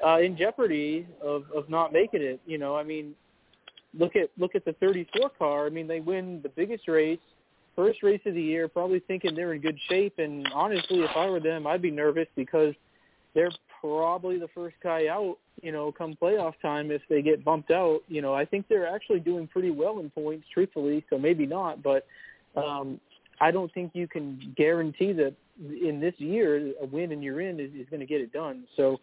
uh, 0.06 0.20
in 0.20 0.38
jeopardy 0.38 1.08
of 1.22 1.46
of 1.56 1.70
not 1.70 1.94
making 1.94 2.22
it. 2.22 2.42
You 2.46 2.58
know, 2.58 2.76
I 2.76 2.84
mean, 2.84 3.14
look 3.98 4.16
at 4.16 4.30
look 4.38 4.56
at 4.56 4.66
the 4.66 4.74
34 4.74 5.32
car. 5.38 5.66
I 5.66 5.70
mean, 5.70 5.88
they 5.88 6.00
win 6.00 6.42
the 6.42 6.50
biggest 6.50 6.88
race 6.88 7.20
first 7.78 8.02
race 8.02 8.20
of 8.26 8.34
the 8.34 8.42
year, 8.42 8.68
probably 8.68 9.00
thinking 9.00 9.36
they're 9.36 9.54
in 9.54 9.62
good 9.62 9.80
shape. 9.88 10.16
And 10.18 10.46
honestly, 10.54 11.00
if 11.00 11.12
I 11.16 11.30
were 11.30 11.40
them, 11.40 11.66
I'd 11.66 11.82
be 11.82 11.92
nervous 11.92 12.28
because 12.36 12.74
they're 13.36 13.52
probably 13.80 14.40
the 14.40 14.48
first 14.54 14.76
guy 14.84 15.08
out, 15.08 15.38
you 15.62 15.72
know, 15.72 15.92
come 15.92 16.18
playoff 16.20 16.54
time 16.62 16.90
if 16.90 17.04
they 17.08 17.22
get 17.22 17.46
bumped 17.46 17.70
out. 17.70 18.00
You 18.08 18.22
know, 18.24 18.34
I 18.34 18.44
think 18.44 18.68
they're 18.68 18.88
actually 18.88 19.20
doing 19.20 19.48
pretty 19.48 19.70
well 19.70 20.00
in 20.00 20.10
points, 20.10 20.48
truthfully, 20.52 21.06
so 21.10 21.20
maybe 21.20 21.46
not. 21.46 21.84
But 21.84 22.08
um, 22.56 23.00
I 23.40 23.52
don't 23.52 23.72
think 23.74 23.92
you 23.94 24.08
can 24.08 24.54
guarantee 24.58 25.14
that 25.14 25.36
in 25.60 26.00
this 26.00 26.16
year 26.18 26.74
a 26.82 26.86
win 26.86 27.12
and 27.12 27.24
you're 27.24 27.42
in 27.42 27.60
is, 27.60 27.72
is 27.76 27.88
going 27.92 28.00
to 28.00 28.08
get 28.08 28.22
it 28.22 28.34
done. 28.34 28.64
So 28.76 29.00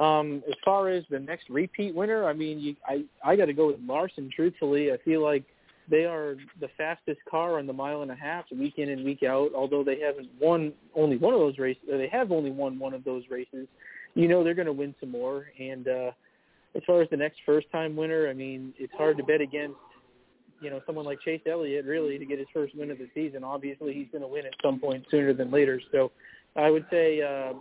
um, 0.00 0.42
as 0.48 0.54
far 0.64 0.88
as 0.88 1.04
the 1.10 1.18
next 1.18 1.50
repeat 1.50 1.94
winner, 1.94 2.26
I 2.26 2.32
mean, 2.32 2.58
you, 2.58 2.76
I 2.86 3.04
I 3.24 3.36
got 3.36 3.46
to 3.46 3.52
go 3.52 3.68
with 3.68 3.80
Larson. 3.86 4.30
Truthfully, 4.34 4.90
I 4.92 4.96
feel 5.04 5.22
like 5.22 5.44
they 5.88 6.04
are 6.04 6.36
the 6.60 6.68
fastest 6.78 7.20
car 7.30 7.58
on 7.58 7.66
the 7.66 7.72
mile 7.72 8.02
and 8.02 8.10
a 8.10 8.14
half 8.14 8.44
week 8.50 8.74
in 8.78 8.88
and 8.88 9.04
week 9.04 9.22
out. 9.22 9.50
Although 9.54 9.84
they 9.84 10.00
haven't 10.00 10.28
won 10.40 10.72
only 10.94 11.18
one 11.18 11.34
of 11.34 11.40
those 11.40 11.58
races, 11.58 11.82
they 11.88 12.08
have 12.08 12.32
only 12.32 12.50
won 12.50 12.78
one 12.78 12.94
of 12.94 13.04
those 13.04 13.24
races. 13.30 13.66
You 14.14 14.28
know 14.28 14.42
they're 14.42 14.54
going 14.54 14.66
to 14.66 14.72
win 14.72 14.94
some 15.00 15.10
more. 15.10 15.46
And 15.58 15.88
uh, 15.88 16.10
as 16.74 16.82
far 16.86 17.02
as 17.02 17.10
the 17.10 17.16
next 17.16 17.40
first 17.44 17.70
time 17.70 17.94
winner, 17.94 18.28
I 18.28 18.32
mean 18.32 18.72
it's 18.78 18.92
hard 18.94 19.18
to 19.18 19.24
bet 19.24 19.40
against 19.40 19.76
you 20.62 20.70
know 20.70 20.80
someone 20.86 21.04
like 21.04 21.20
Chase 21.20 21.42
Elliott 21.46 21.84
really 21.84 22.18
to 22.18 22.24
get 22.24 22.38
his 22.38 22.48
first 22.54 22.74
win 22.76 22.90
of 22.90 22.98
the 22.98 23.08
season. 23.14 23.44
Obviously 23.44 23.92
he's 23.92 24.08
going 24.10 24.22
to 24.22 24.28
win 24.28 24.46
at 24.46 24.54
some 24.62 24.80
point 24.80 25.04
sooner 25.10 25.34
than 25.34 25.50
later. 25.50 25.80
So 25.90 26.12
I 26.56 26.70
would 26.70 26.86
say 26.90 27.20
uh, 27.20 27.52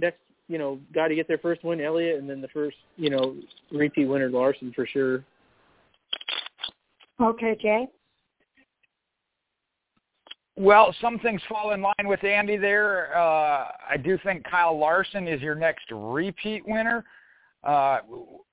next 0.00 0.18
you 0.48 0.58
know 0.58 0.78
got 0.94 1.08
to 1.08 1.14
get 1.14 1.28
their 1.28 1.38
first 1.38 1.64
win 1.64 1.80
Elliott, 1.80 2.18
and 2.18 2.28
then 2.28 2.40
the 2.40 2.48
first 2.48 2.76
you 2.96 3.10
know 3.10 3.36
repeat 3.72 4.06
winner 4.06 4.30
Larson 4.30 4.72
for 4.74 4.86
sure. 4.86 5.24
Okay, 7.20 7.56
Jay. 7.60 7.86
Well, 10.58 10.94
some 11.02 11.18
things 11.18 11.42
fall 11.48 11.72
in 11.72 11.82
line 11.82 12.06
with 12.06 12.24
Andy 12.24 12.56
there. 12.56 13.16
Uh, 13.16 13.68
I 13.90 13.96
do 14.02 14.18
think 14.24 14.44
Kyle 14.44 14.78
Larson 14.78 15.28
is 15.28 15.40
your 15.42 15.54
next 15.54 15.84
repeat 15.90 16.66
winner. 16.66 17.04
Uh, 17.62 17.98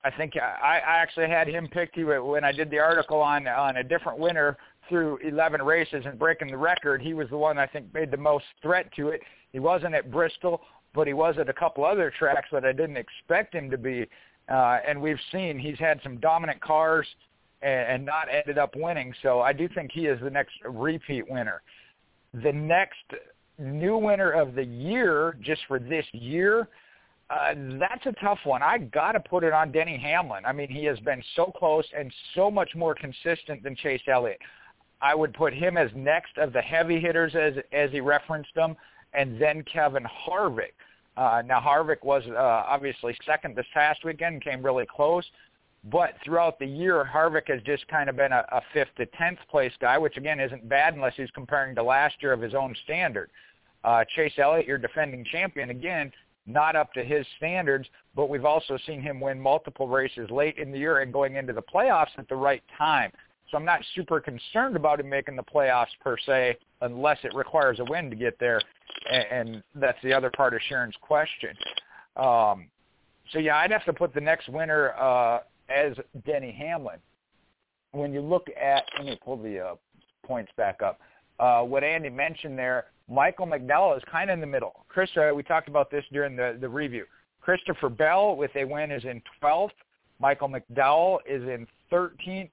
I 0.03 0.11
think 0.17 0.33
I, 0.35 0.81
I 0.85 0.97
actually 0.97 1.27
had 1.29 1.47
him 1.47 1.67
picked 1.67 1.95
you 1.95 2.07
when 2.23 2.43
I 2.43 2.51
did 2.51 2.69
the 2.69 2.79
article 2.79 3.21
on 3.21 3.47
on 3.47 3.77
a 3.77 3.83
different 3.83 4.19
winner 4.19 4.57
through 4.89 5.17
11 5.23 5.61
races 5.61 6.03
and 6.05 6.19
breaking 6.19 6.49
the 6.49 6.57
record. 6.57 7.01
He 7.01 7.13
was 7.13 7.29
the 7.29 7.37
one 7.37 7.57
I 7.57 7.67
think 7.67 7.93
made 7.93 8.11
the 8.11 8.17
most 8.17 8.45
threat 8.61 8.91
to 8.97 9.09
it. 9.09 9.21
He 9.53 9.59
wasn't 9.59 9.95
at 9.95 10.11
Bristol, 10.11 10.61
but 10.93 11.07
he 11.07 11.13
was 11.13 11.35
at 11.39 11.49
a 11.49 11.53
couple 11.53 11.85
other 11.85 12.11
tracks 12.17 12.47
that 12.51 12.65
I 12.65 12.71
didn't 12.71 12.97
expect 12.97 13.53
him 13.53 13.69
to 13.71 13.77
be. 13.77 14.07
Uh, 14.49 14.79
and 14.87 15.01
we've 15.01 15.19
seen 15.31 15.57
he's 15.57 15.79
had 15.79 15.99
some 16.03 16.17
dominant 16.17 16.61
cars 16.61 17.07
and, 17.61 17.87
and 17.87 18.05
not 18.05 18.27
ended 18.31 18.57
up 18.57 18.75
winning. 18.75 19.13
So 19.21 19.41
I 19.41 19.53
do 19.53 19.69
think 19.69 19.91
he 19.93 20.05
is 20.07 20.19
the 20.21 20.29
next 20.29 20.53
repeat 20.65 21.29
winner. 21.29 21.61
The 22.43 22.51
next 22.51 23.03
new 23.57 23.97
winner 23.97 24.31
of 24.31 24.55
the 24.55 24.63
year, 24.63 25.37
just 25.41 25.61
for 25.67 25.79
this 25.79 26.05
year, 26.11 26.67
uh, 27.29 27.53
that's 27.79 28.05
a 28.05 28.11
tough 28.21 28.39
one. 28.43 28.61
I 28.61 28.77
got 28.77 29.13
to 29.13 29.19
put 29.19 29.43
it 29.43 29.53
on 29.53 29.71
Denny 29.71 29.97
Hamlin. 29.97 30.45
I 30.45 30.51
mean, 30.51 30.69
he 30.69 30.83
has 30.85 30.99
been 30.99 31.23
so 31.35 31.45
close 31.57 31.85
and 31.97 32.13
so 32.35 32.51
much 32.51 32.75
more 32.75 32.93
consistent 32.93 33.63
than 33.63 33.75
Chase 33.75 34.01
Elliott. 34.07 34.39
I 35.01 35.15
would 35.15 35.33
put 35.33 35.53
him 35.53 35.77
as 35.77 35.89
next 35.95 36.37
of 36.37 36.53
the 36.53 36.61
heavy 36.61 36.99
hitters 36.99 37.33
as 37.35 37.53
as 37.73 37.91
he 37.91 37.99
referenced 37.99 38.53
them, 38.55 38.75
and 39.13 39.39
then 39.41 39.63
Kevin 39.63 40.05
Harvick. 40.27 40.73
Uh, 41.15 41.43
now 41.45 41.59
Harvick 41.59 42.03
was 42.03 42.23
uh, 42.27 42.33
obviously 42.67 43.15
second 43.25 43.55
this 43.55 43.65
past 43.73 44.03
weekend, 44.03 44.43
came 44.43 44.63
really 44.63 44.85
close, 44.85 45.23
but 45.91 46.15
throughout 46.23 46.57
the 46.59 46.65
year, 46.65 47.07
Harvick 47.11 47.49
has 47.49 47.61
just 47.63 47.87
kind 47.87 48.09
of 48.09 48.15
been 48.15 48.31
a, 48.31 48.45
a 48.51 48.61
fifth 48.73 48.95
to 48.97 49.05
tenth 49.17 49.39
place 49.49 49.73
guy, 49.79 49.97
which 49.97 50.17
again 50.17 50.39
isn't 50.39 50.67
bad 50.67 50.95
unless 50.95 51.13
he's 51.15 51.29
comparing 51.31 51.75
to 51.75 51.83
last 51.83 52.15
year 52.21 52.33
of 52.33 52.41
his 52.41 52.53
own 52.53 52.75
standard. 52.83 53.29
Uh, 53.83 54.03
Chase 54.15 54.33
Elliott, 54.37 54.65
your 54.65 54.77
defending 54.77 55.25
champion, 55.25 55.69
again, 55.69 56.11
not 56.45 56.75
up 56.75 56.93
to 56.93 57.03
his 57.03 57.25
standards, 57.37 57.87
but 58.15 58.29
we've 58.29 58.45
also 58.45 58.77
seen 58.85 59.01
him 59.01 59.19
win 59.19 59.39
multiple 59.39 59.87
races 59.87 60.29
late 60.29 60.57
in 60.57 60.71
the 60.71 60.79
year 60.79 60.99
and 60.99 61.11
going 61.11 61.35
into 61.35 61.53
the 61.53 61.61
playoffs 61.61 62.07
at 62.17 62.27
the 62.29 62.35
right 62.35 62.63
time. 62.77 63.11
So 63.53 63.57
I'm 63.57 63.65
not 63.65 63.81
super 63.93 64.19
concerned 64.19 64.75
about 64.75 64.99
him 64.99 65.07
making 65.07 65.35
the 65.35 65.43
playoffs 65.43 65.85
per 66.01 66.17
se, 66.25 66.57
unless 66.81 67.19
it 67.23 67.35
requires 67.35 67.79
a 67.79 67.83
win 67.83 68.09
to 68.09 68.15
get 68.15 68.39
there. 68.39 68.59
And, 69.11 69.61
that's 69.75 69.97
the 70.03 70.11
other 70.11 70.31
part 70.35 70.55
of 70.55 70.61
Sharon's 70.67 70.95
question. 71.01 71.55
Um, 72.17 72.65
so 73.31 73.37
yeah, 73.37 73.57
I'd 73.57 73.69
have 73.69 73.85
to 73.85 73.93
put 73.93 74.11
the 74.11 74.21
next 74.21 74.49
winner 74.49 74.93
uh, 74.93 75.41
as 75.69 75.93
Denny 76.25 76.51
Hamlin. 76.51 76.97
When 77.91 78.11
you 78.11 78.21
look 78.21 78.47
at, 78.59 78.85
let 78.97 79.05
me 79.05 79.19
pull 79.23 79.37
the 79.37 79.59
uh, 79.59 79.75
points 80.25 80.51
back 80.57 80.81
up. 80.81 80.99
Uh, 81.39 81.61
what 81.61 81.83
Andy 81.83 82.09
mentioned 82.09 82.57
there, 82.57 82.85
Michael 83.07 83.45
McDowell 83.45 83.95
is 83.95 84.03
kind 84.11 84.31
of 84.31 84.33
in 84.33 84.41
the 84.41 84.47
middle. 84.47 84.83
Chris, 84.89 85.11
uh, 85.15 85.31
we 85.35 85.43
talked 85.43 85.67
about 85.67 85.91
this 85.91 86.03
during 86.11 86.35
the, 86.35 86.57
the 86.59 86.69
review. 86.69 87.05
Christopher 87.39 87.89
Bell 87.89 88.35
with 88.35 88.51
a 88.55 88.65
win 88.65 88.89
is 88.89 89.03
in 89.03 89.21
12th. 89.43 89.69
Michael 90.19 90.49
McDowell 90.49 91.19
is 91.27 91.43
in 91.43 91.67
13th. 91.91 92.49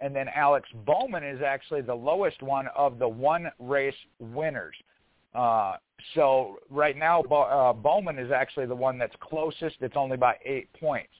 And 0.00 0.14
then 0.14 0.28
Alex 0.34 0.68
Bowman 0.86 1.24
is 1.24 1.40
actually 1.42 1.82
the 1.82 1.94
lowest 1.94 2.42
one 2.42 2.68
of 2.76 2.98
the 2.98 3.08
one 3.08 3.50
race 3.58 3.94
winners. 4.20 4.74
Uh, 5.34 5.76
so 6.14 6.58
right 6.70 6.96
now, 6.96 7.22
uh, 7.22 7.72
Bowman 7.72 8.18
is 8.18 8.30
actually 8.30 8.66
the 8.66 8.74
one 8.74 8.98
that's 8.98 9.14
closest. 9.20 9.76
It's 9.80 9.96
only 9.96 10.16
by 10.16 10.36
eight 10.44 10.68
points. 10.78 11.10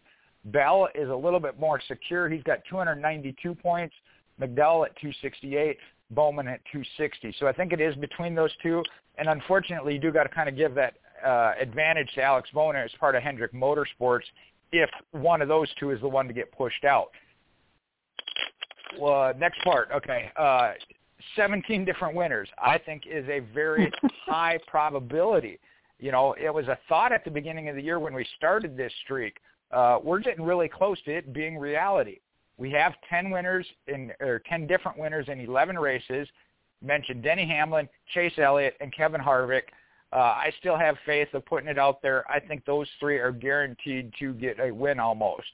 Bell 0.44 0.88
is 0.94 1.08
a 1.08 1.14
little 1.14 1.40
bit 1.40 1.58
more 1.58 1.80
secure. 1.88 2.28
He's 2.28 2.42
got 2.44 2.60
292 2.70 3.54
points. 3.54 3.94
McDowell 4.40 4.86
at 4.86 4.96
268. 4.96 5.76
Bowman 6.10 6.48
at 6.48 6.60
260. 6.72 7.34
So 7.38 7.46
I 7.46 7.52
think 7.52 7.72
it 7.72 7.80
is 7.80 7.94
between 7.96 8.34
those 8.34 8.52
two. 8.62 8.82
And 9.18 9.28
unfortunately, 9.28 9.94
you 9.94 10.00
do 10.00 10.12
got 10.12 10.22
to 10.22 10.28
kind 10.28 10.48
of 10.48 10.56
give 10.56 10.74
that 10.74 10.94
uh, 11.24 11.52
advantage 11.60 12.08
to 12.14 12.22
Alex 12.22 12.48
Bowman 12.54 12.76
as 12.76 12.90
part 12.98 13.14
of 13.14 13.22
Hendrick 13.22 13.52
Motorsports 13.52 14.22
if 14.72 14.88
one 15.12 15.42
of 15.42 15.48
those 15.48 15.68
two 15.80 15.90
is 15.90 16.00
the 16.00 16.08
one 16.08 16.26
to 16.28 16.32
get 16.32 16.52
pushed 16.52 16.84
out. 16.84 17.08
Well, 18.98 19.32
next 19.38 19.62
part. 19.62 19.90
Okay. 19.94 20.30
Uh, 20.36 20.72
17 21.36 21.84
different 21.84 22.14
winners, 22.14 22.48
I 22.62 22.78
think, 22.78 23.04
is 23.06 23.28
a 23.28 23.40
very 23.54 23.90
high 24.26 24.58
probability. 24.66 25.58
You 25.98 26.12
know, 26.12 26.34
it 26.40 26.52
was 26.52 26.68
a 26.68 26.78
thought 26.88 27.12
at 27.12 27.24
the 27.24 27.30
beginning 27.30 27.68
of 27.68 27.76
the 27.76 27.82
year 27.82 27.98
when 27.98 28.14
we 28.14 28.26
started 28.36 28.76
this 28.76 28.92
streak. 29.04 29.38
Uh, 29.72 29.98
we're 30.02 30.20
getting 30.20 30.44
really 30.44 30.68
close 30.68 31.00
to 31.02 31.16
it 31.16 31.32
being 31.32 31.58
reality. 31.58 32.20
We 32.56 32.70
have 32.72 32.94
10 33.08 33.30
winners 33.30 33.66
in, 33.86 34.12
or 34.20 34.40
10 34.48 34.66
different 34.66 34.98
winners 34.98 35.26
in 35.28 35.40
11 35.40 35.78
races. 35.78 36.28
Mentioned 36.82 37.22
Denny 37.22 37.46
Hamlin, 37.46 37.88
Chase 38.14 38.32
Elliott, 38.38 38.74
and 38.80 38.94
Kevin 38.94 39.20
Harvick. 39.20 39.62
Uh, 40.12 40.16
I 40.16 40.52
still 40.58 40.76
have 40.76 40.96
faith 41.04 41.28
of 41.34 41.44
putting 41.44 41.68
it 41.68 41.78
out 41.78 42.00
there. 42.00 42.28
I 42.30 42.40
think 42.40 42.64
those 42.64 42.86
three 42.98 43.18
are 43.18 43.32
guaranteed 43.32 44.12
to 44.20 44.32
get 44.34 44.58
a 44.58 44.72
win 44.72 44.98
almost. 44.98 45.48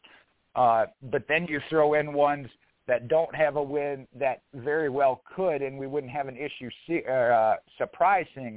Uh, 0.55 0.87
but 1.11 1.25
then 1.27 1.47
you 1.47 1.61
throw 1.69 1.95
in 1.95 2.13
ones 2.13 2.49
that 2.87 3.09
don't 3.09 3.35
have 3.35 3.57
a 3.57 3.63
win 3.63 4.07
that 4.15 4.43
very 4.55 4.89
well 4.89 5.23
could, 5.35 5.63
and 5.63 5.79
we 5.79 5.87
wouldn't 5.87 6.13
have 6.13 6.29
an 6.29 6.37
issue 6.37 6.69
see, 6.87 7.03
uh, 7.09 7.55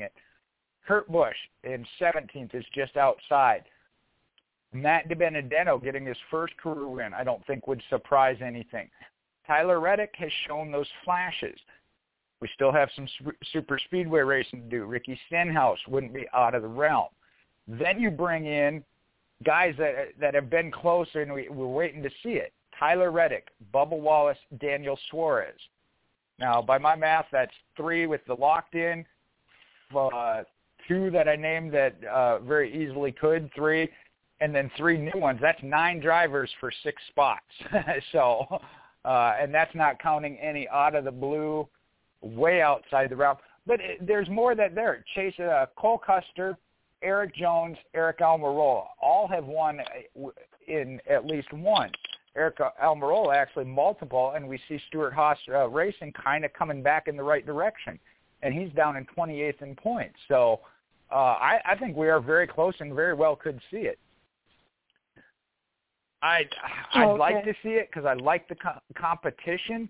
it. 0.01 0.13
Kurt 0.85 1.11
Busch 1.11 1.35
in 1.63 1.85
17th 1.99 2.55
is 2.55 2.65
just 2.73 2.97
outside. 2.97 3.63
Matt 4.73 5.09
DiBenedetto 5.09 5.81
getting 5.83 6.05
his 6.05 6.17
first 6.29 6.55
career 6.57 6.87
win, 6.87 7.13
I 7.13 7.23
don't 7.23 7.45
think 7.45 7.67
would 7.67 7.81
surprise 7.89 8.37
anything. 8.41 8.89
Tyler 9.45 9.79
Reddick 9.79 10.13
has 10.17 10.31
shown 10.45 10.71
those 10.71 10.87
flashes. 11.05 11.57
We 12.41 12.49
still 12.53 12.71
have 12.71 12.89
some 12.95 13.07
super 13.51 13.79
speedway 13.79 14.21
racing 14.21 14.63
to 14.63 14.69
do. 14.69 14.85
Ricky 14.85 15.19
Stenhouse 15.27 15.79
wouldn't 15.87 16.13
be 16.13 16.27
out 16.33 16.53
of 16.53 16.61
the 16.61 16.67
realm. 16.67 17.07
Then 17.67 17.99
you 17.99 18.11
bring 18.11 18.45
in 18.45 18.83
guys 19.43 19.73
that 19.77 20.09
that 20.19 20.33
have 20.35 20.49
been 20.49 20.71
closer, 20.71 21.21
and 21.21 21.33
we, 21.33 21.49
we're 21.49 21.67
waiting 21.67 22.03
to 22.03 22.09
see 22.23 22.33
it. 22.33 22.53
Tyler 22.79 23.11
Reddick, 23.11 23.49
Bubba 23.73 23.97
Wallace, 23.99 24.37
Daniel 24.59 24.97
Suarez. 25.09 25.59
Now, 26.39 26.61
by 26.61 26.77
my 26.77 26.95
math, 26.95 27.25
that's 27.31 27.53
three 27.75 28.05
with 28.05 28.21
the 28.27 28.33
locked 28.33 28.75
in, 28.75 29.05
uh, 29.95 30.43
two 30.87 31.09
that 31.11 31.27
I 31.27 31.35
named 31.35 31.73
that 31.73 31.95
uh, 32.05 32.39
very 32.39 32.71
easily 32.71 33.11
could, 33.11 33.49
three, 33.55 33.89
and 34.39 34.53
then 34.53 34.69
three 34.77 34.97
new 34.97 35.19
ones. 35.19 35.39
That's 35.41 35.61
nine 35.63 35.99
drivers 35.99 36.49
for 36.59 36.71
six 36.83 37.01
spots. 37.07 37.45
so, 38.11 38.45
uh, 39.03 39.35
and 39.39 39.53
that's 39.53 39.73
not 39.73 39.99
counting 39.99 40.37
any 40.37 40.67
out 40.69 40.95
of 40.95 41.05
the 41.05 41.11
blue, 41.11 41.67
way 42.21 42.61
outside 42.61 43.09
the 43.09 43.15
realm. 43.15 43.37
But 43.65 43.79
it, 43.81 44.05
there's 44.05 44.29
more 44.29 44.53
that 44.55 44.75
there. 44.75 45.03
Chase 45.15 45.37
uh, 45.39 45.65
Cole 45.75 45.97
Custer, 45.97 46.57
Erik 47.01 47.35
Jones, 47.35 47.77
Aric 47.95 48.19
Almirola, 48.19 48.85
all 49.01 49.27
have 49.27 49.45
won 49.45 49.79
uh, 49.79 50.29
in 50.67 50.99
at 51.09 51.25
least 51.25 51.51
one. 51.51 51.91
Aric 52.37 52.59
Almirola 52.83 53.35
actually 53.35 53.65
multiple, 53.65 54.33
and 54.35 54.47
we 54.47 54.59
see 54.67 54.79
Stewart-Haas 54.87 55.37
uh, 55.49 55.67
Racing 55.67 56.13
kind 56.13 56.45
of 56.45 56.53
coming 56.53 56.83
back 56.83 57.07
in 57.07 57.17
the 57.17 57.23
right 57.23 57.45
direction, 57.45 57.99
and 58.43 58.53
he's 58.53 58.71
down 58.73 58.95
in 58.95 59.05
28th 59.17 59.61
in 59.61 59.75
points. 59.75 60.15
So 60.27 60.61
uh, 61.11 61.15
I, 61.15 61.59
I 61.65 61.75
think 61.75 61.95
we 61.95 62.09
are 62.09 62.19
very 62.19 62.47
close 62.47 62.75
and 62.79 62.93
very 62.93 63.13
well 63.13 63.35
could 63.35 63.59
see 63.71 63.77
it. 63.77 63.99
I'd 66.21 66.49
I'd 66.93 67.03
okay. 67.03 67.19
like 67.19 67.43
to 67.45 67.53
see 67.61 67.69
it 67.69 67.89
because 67.91 68.05
I 68.05 68.13
like 68.13 68.47
the 68.49 68.55
co- 68.55 68.81
competition, 68.95 69.87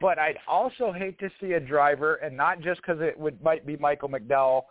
but 0.00 0.18
I'd 0.18 0.38
also 0.48 0.92
hate 0.92 1.18
to 1.20 1.30
see 1.40 1.52
a 1.52 1.60
driver, 1.60 2.16
and 2.16 2.36
not 2.36 2.60
just 2.60 2.80
because 2.80 3.00
it 3.00 3.18
would 3.18 3.42
might 3.42 3.66
be 3.66 3.76
Michael 3.76 4.08
McDowell. 4.08 4.62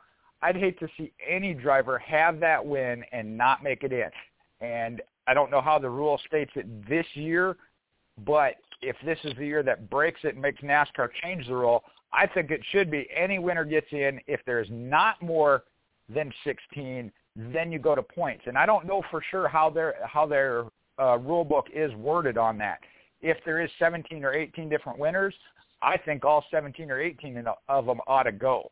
I'd 0.42 0.56
hate 0.56 0.80
to 0.80 0.88
see 0.98 1.12
any 1.28 1.54
driver 1.54 2.00
have 2.00 2.40
that 2.40 2.66
win 2.66 3.04
and 3.12 3.38
not 3.38 3.62
make 3.62 3.84
it 3.84 3.92
in. 3.92 4.10
And 4.62 5.02
I 5.28 5.34
don't 5.34 5.52
know 5.52 5.62
how 5.62 5.80
the 5.80 5.90
rule 5.90 6.20
states 6.28 6.52
it 6.56 6.88
this 6.88 7.06
year, 7.14 7.58
but 8.26 8.56
if 8.82 8.96
this 9.06 9.20
is 9.24 9.34
the 9.38 9.46
year 9.46 9.64
that 9.64 9.90
breaks 9.90 10.22
it 10.24 10.34
and 10.34 10.42
makes 10.42 10.62
NASCAR 10.62 11.10
change 11.22 11.48
the 11.48 11.56
rule, 11.56 11.84
I 12.12 12.28
think 12.28 12.52
it 12.52 12.62
should 12.72 12.90
be 12.90 13.08
any 13.16 13.40
winner 13.40 13.66
gets 13.66 13.92
in. 13.92 14.20
If 14.28 14.42
there's 14.46 14.68
not 14.72 15.22
more 15.22 15.64
than 16.08 16.32
16, 16.44 17.12
then 17.36 17.72
you 17.72 17.80
go 17.80 17.96
to 17.96 18.02
points. 18.02 18.44
And 18.48 18.58
I 18.58 18.66
don't 18.66 18.86
know 18.86 19.04
for 19.12 19.22
sure 19.30 19.48
how 19.48 19.70
their 19.70 19.96
how 20.06 20.26
their 20.26 20.66
uh, 21.00 21.18
rule 21.20 21.46
book 21.46 21.68
is 21.74 21.94
worded 21.96 22.38
on 22.38 22.58
that. 22.58 22.80
If 23.22 23.38
there 23.46 23.62
is 23.62 23.70
17 23.80 24.24
or 24.24 24.34
18 24.34 24.70
different 24.70 24.98
winners, 24.98 25.34
I 25.82 25.98
think 25.98 26.26
all 26.26 26.44
17 26.52 26.90
or 26.90 27.00
18 27.00 27.46
of 27.68 27.86
them 27.86 28.00
ought 28.08 28.24
to 28.24 28.32
go. 28.32 28.72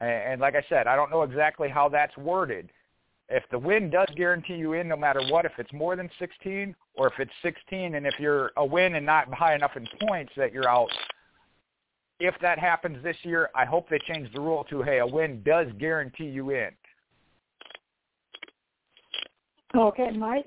And, 0.00 0.10
and 0.10 0.40
like 0.40 0.54
I 0.54 0.64
said, 0.68 0.86
I 0.86 0.96
don't 0.96 1.10
know 1.10 1.22
exactly 1.22 1.68
how 1.68 1.88
that's 1.88 2.16
worded 2.16 2.70
if 3.32 3.44
the 3.50 3.58
win 3.58 3.90
does 3.90 4.08
guarantee 4.16 4.54
you 4.54 4.74
in 4.74 4.88
no 4.88 4.96
matter 4.96 5.20
what, 5.28 5.44
if 5.44 5.52
it's 5.58 5.72
more 5.72 5.96
than 5.96 6.10
16 6.18 6.74
or 6.94 7.08
if 7.08 7.14
it's 7.18 7.32
16 7.42 7.94
and 7.94 8.06
if 8.06 8.14
you're 8.18 8.52
a 8.56 8.64
win 8.64 8.94
and 8.94 9.06
not 9.06 9.32
high 9.32 9.54
enough 9.54 9.72
in 9.76 9.86
points 10.06 10.32
that 10.36 10.52
you're 10.52 10.68
out, 10.68 10.90
if 12.20 12.34
that 12.40 12.58
happens 12.58 13.02
this 13.02 13.16
year, 13.22 13.50
I 13.54 13.64
hope 13.64 13.88
they 13.88 13.98
change 14.06 14.32
the 14.32 14.40
rule 14.40 14.64
to, 14.70 14.82
hey, 14.82 14.98
a 14.98 15.06
win 15.06 15.42
does 15.44 15.66
guarantee 15.78 16.26
you 16.26 16.50
in. 16.50 16.70
Okay, 19.74 20.10
Mike? 20.10 20.46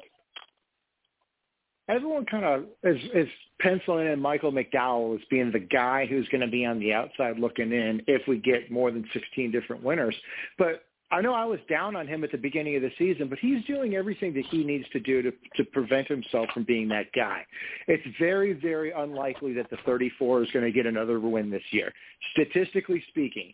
everyone 1.88 2.26
kind 2.26 2.46
of 2.46 2.64
is, 2.84 3.02
is 3.14 3.28
penciling 3.60 4.08
in 4.08 4.20
Michael 4.20 4.52
McDowell 4.52 5.16
as 5.16 5.22
being 5.30 5.52
the 5.52 5.60
guy 5.60 6.06
who's 6.06 6.28
going 6.30 6.42
to 6.42 6.48
be 6.48 6.66
on 6.66 6.80
the 6.80 6.94
outside 6.94 7.40
looking 7.40 7.72
in 7.72 8.02
if 8.08 8.28
we 8.28 8.38
get 8.38 8.72
more 8.72 8.92
than 8.92 9.06
16 9.14 9.52
different 9.52 9.84
winners. 9.84 10.16
But 10.58 10.84
I 11.16 11.22
know 11.22 11.34
I 11.34 11.45
was 11.45 11.61
down 11.69 11.95
on 11.95 12.08
him 12.08 12.26
at 12.26 12.32
the 12.34 12.38
beginning 12.38 12.76
of 12.76 12.82
the 12.82 12.92
season, 12.98 13.30
but 13.30 13.40
he's 13.40 13.64
doing 13.64 13.95
everything 13.95 14.34
that 14.34 14.45
he 14.48 14.66
needs 14.66 14.84
to 14.90 15.00
do 15.00 15.22
to, 15.22 15.32
to 15.56 15.64
prevent 15.64 16.10
himself 16.10 16.50
from 16.53 16.64
being 16.64 16.90
that 16.90 17.06
guy. 17.16 17.45
It's 17.88 18.03
very, 18.19 18.52
very 18.52 18.92
unlikely 18.92 19.53
that 19.53 19.69
the 19.69 19.77
34 19.85 20.44
is 20.44 20.52
going 20.52 20.66
to 20.66 20.74
get 20.74 20.85
another 20.85 21.22
win 21.22 21.50
this 21.50 21.64
year. 21.72 21.94
Statistically 22.34 23.02
speaking, 23.08 23.53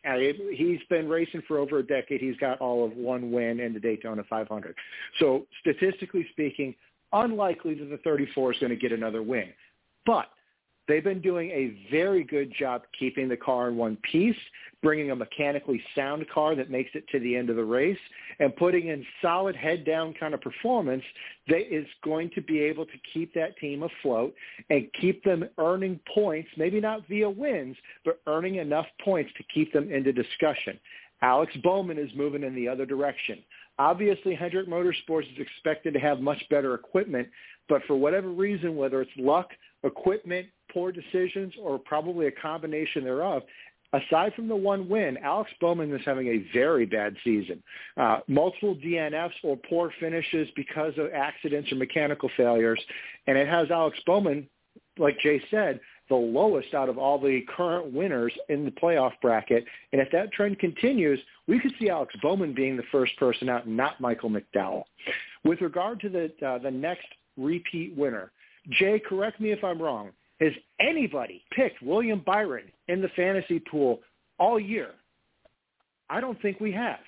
he's 0.55 0.79
been 0.89 1.07
racing 1.07 1.43
for 1.47 1.59
over 1.59 1.77
a 1.77 1.85
decade. 1.85 2.19
He's 2.19 2.37
got 2.37 2.59
all 2.61 2.83
of 2.83 2.93
one 2.93 3.31
win 3.31 3.59
in 3.59 3.75
the 3.75 3.79
Daytona 3.79 4.23
500. 4.27 4.75
So 5.19 5.45
statistically 5.59 6.25
speaking, 6.31 6.73
unlikely 7.13 7.75
that 7.75 7.91
the 7.91 7.97
34 7.97 8.53
is 8.53 8.59
going 8.59 8.71
to 8.71 8.75
get 8.75 8.91
another 8.91 9.21
win. 9.21 9.49
But 10.07 10.29
they've 10.87 11.03
been 11.03 11.21
doing 11.21 11.49
a 11.51 11.89
very 11.91 12.23
good 12.23 12.53
job 12.57 12.83
keeping 12.97 13.29
the 13.29 13.37
car 13.37 13.69
in 13.69 13.77
one 13.77 13.97
piece, 14.09 14.35
bringing 14.81 15.11
a 15.11 15.15
mechanically 15.15 15.81
sound 15.95 16.25
car 16.29 16.55
that 16.55 16.71
makes 16.71 16.89
it 16.93 17.07
to 17.09 17.19
the 17.19 17.35
end 17.35 17.49
of 17.49 17.55
the 17.55 17.63
race, 17.63 17.97
and 18.39 18.55
putting 18.55 18.87
in 18.87 19.05
solid 19.21 19.55
head 19.55 19.85
down 19.85 20.13
kind 20.19 20.33
of 20.33 20.41
performance 20.41 21.03
that 21.47 21.73
is 21.73 21.85
going 22.03 22.29
to 22.33 22.41
be 22.41 22.59
able 22.59 22.85
to 22.85 22.97
keep 23.13 23.33
that 23.33 23.55
team 23.57 23.83
afloat 23.83 24.33
and 24.69 24.87
keep 24.99 25.23
them 25.23 25.47
earning 25.57 25.99
points, 26.13 26.49
maybe 26.57 26.79
not 26.81 27.07
via 27.07 27.29
wins, 27.29 27.77
but 28.03 28.19
earning 28.27 28.55
enough 28.55 28.87
points 29.03 29.31
to 29.37 29.43
keep 29.53 29.71
them 29.73 29.91
into 29.91 30.11
discussion. 30.11 30.79
Alex 31.21 31.55
Bowman 31.63 31.99
is 31.99 32.09
moving 32.15 32.43
in 32.43 32.55
the 32.55 32.67
other 32.67 32.85
direction. 32.85 33.37
Obviously, 33.77 34.35
Hendrick 34.35 34.67
Motorsports 34.67 35.31
is 35.31 35.39
expected 35.39 35.93
to 35.93 35.99
have 35.99 36.19
much 36.19 36.43
better 36.49 36.73
equipment, 36.73 37.27
but 37.69 37.81
for 37.87 37.95
whatever 37.95 38.29
reason, 38.29 38.75
whether 38.75 39.01
it's 39.01 39.11
luck, 39.17 39.49
equipment, 39.83 40.47
poor 40.71 40.91
decisions, 40.91 41.53
or 41.61 41.77
probably 41.79 42.27
a 42.27 42.31
combination 42.31 43.03
thereof, 43.03 43.43
aside 43.93 44.33
from 44.35 44.47
the 44.47 44.55
one 44.55 44.87
win, 44.87 45.17
Alex 45.17 45.51
Bowman 45.59 45.93
is 45.93 46.01
having 46.05 46.27
a 46.27 46.45
very 46.53 46.85
bad 46.85 47.15
season. 47.23 47.61
Uh, 47.97 48.19
multiple 48.27 48.75
DNFs 48.75 49.31
or 49.43 49.57
poor 49.57 49.91
finishes 49.99 50.47
because 50.55 50.93
of 50.97 51.11
accidents 51.13 51.71
or 51.71 51.75
mechanical 51.75 52.29
failures, 52.37 52.81
and 53.27 53.37
it 53.37 53.47
has 53.47 53.69
Alex 53.71 53.99
Bowman, 54.05 54.47
like 54.97 55.19
Jay 55.19 55.41
said, 55.51 55.79
the 56.09 56.15
lowest 56.15 56.73
out 56.73 56.89
of 56.89 56.97
all 56.97 57.17
the 57.17 57.41
current 57.55 57.93
winners 57.93 58.33
in 58.49 58.65
the 58.65 58.71
playoff 58.71 59.13
bracket. 59.21 59.63
And 59.93 60.01
if 60.01 60.11
that 60.11 60.33
trend 60.33 60.59
continues, 60.59 61.19
we 61.47 61.57
could 61.57 61.71
see 61.79 61.89
Alex 61.89 62.13
Bowman 62.21 62.53
being 62.53 62.75
the 62.75 62.83
first 62.91 63.15
person 63.17 63.47
out, 63.47 63.65
not 63.67 64.01
Michael 64.01 64.29
McDowell. 64.29 64.83
With 65.45 65.61
regard 65.61 66.01
to 66.01 66.09
the 66.09 66.31
uh, 66.45 66.57
the 66.57 66.69
next 66.69 67.07
repeat 67.37 67.95
winner, 67.95 68.31
Jay, 68.71 68.99
correct 68.99 69.39
me 69.39 69.51
if 69.51 69.63
I'm 69.63 69.81
wrong. 69.81 70.11
Has 70.41 70.53
anybody 70.79 71.43
picked 71.55 71.81
William 71.83 72.23
Byron 72.25 72.71
in 72.87 73.01
the 73.01 73.09
fantasy 73.09 73.59
pool 73.59 73.99
all 74.39 74.59
year? 74.59 74.91
I 76.09 76.19
don't 76.19 76.41
think 76.41 76.59
we 76.59 76.71
have. 76.71 76.99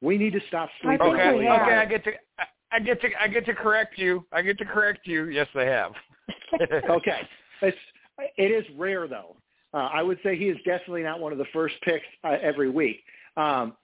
We 0.00 0.16
need 0.16 0.32
to 0.32 0.40
stop 0.48 0.68
sleeping. 0.80 1.06
Okay, 1.06 1.48
okay, 1.48 1.74
I 1.74 1.84
get 1.84 2.04
to, 2.04 2.10
I 2.70 2.78
get 2.78 3.00
to, 3.00 3.08
I 3.20 3.28
get 3.28 3.46
to 3.46 3.54
correct 3.54 3.98
you. 3.98 4.24
I 4.32 4.42
get 4.42 4.58
to 4.58 4.64
correct 4.64 5.06
you. 5.06 5.28
Yes, 5.28 5.48
they 5.54 5.66
have. 5.66 5.92
okay, 6.90 7.20
it's 7.62 7.76
it 8.36 8.50
is 8.50 8.64
rare 8.76 9.08
though. 9.08 9.36
Uh, 9.74 9.88
I 9.92 10.02
would 10.02 10.18
say 10.22 10.36
he 10.36 10.46
is 10.48 10.56
definitely 10.64 11.02
not 11.02 11.20
one 11.20 11.32
of 11.32 11.38
the 11.38 11.46
first 11.52 11.74
picks 11.82 12.06
uh, 12.24 12.36
every 12.40 12.70
week. 12.70 13.00
Um, 13.36 13.74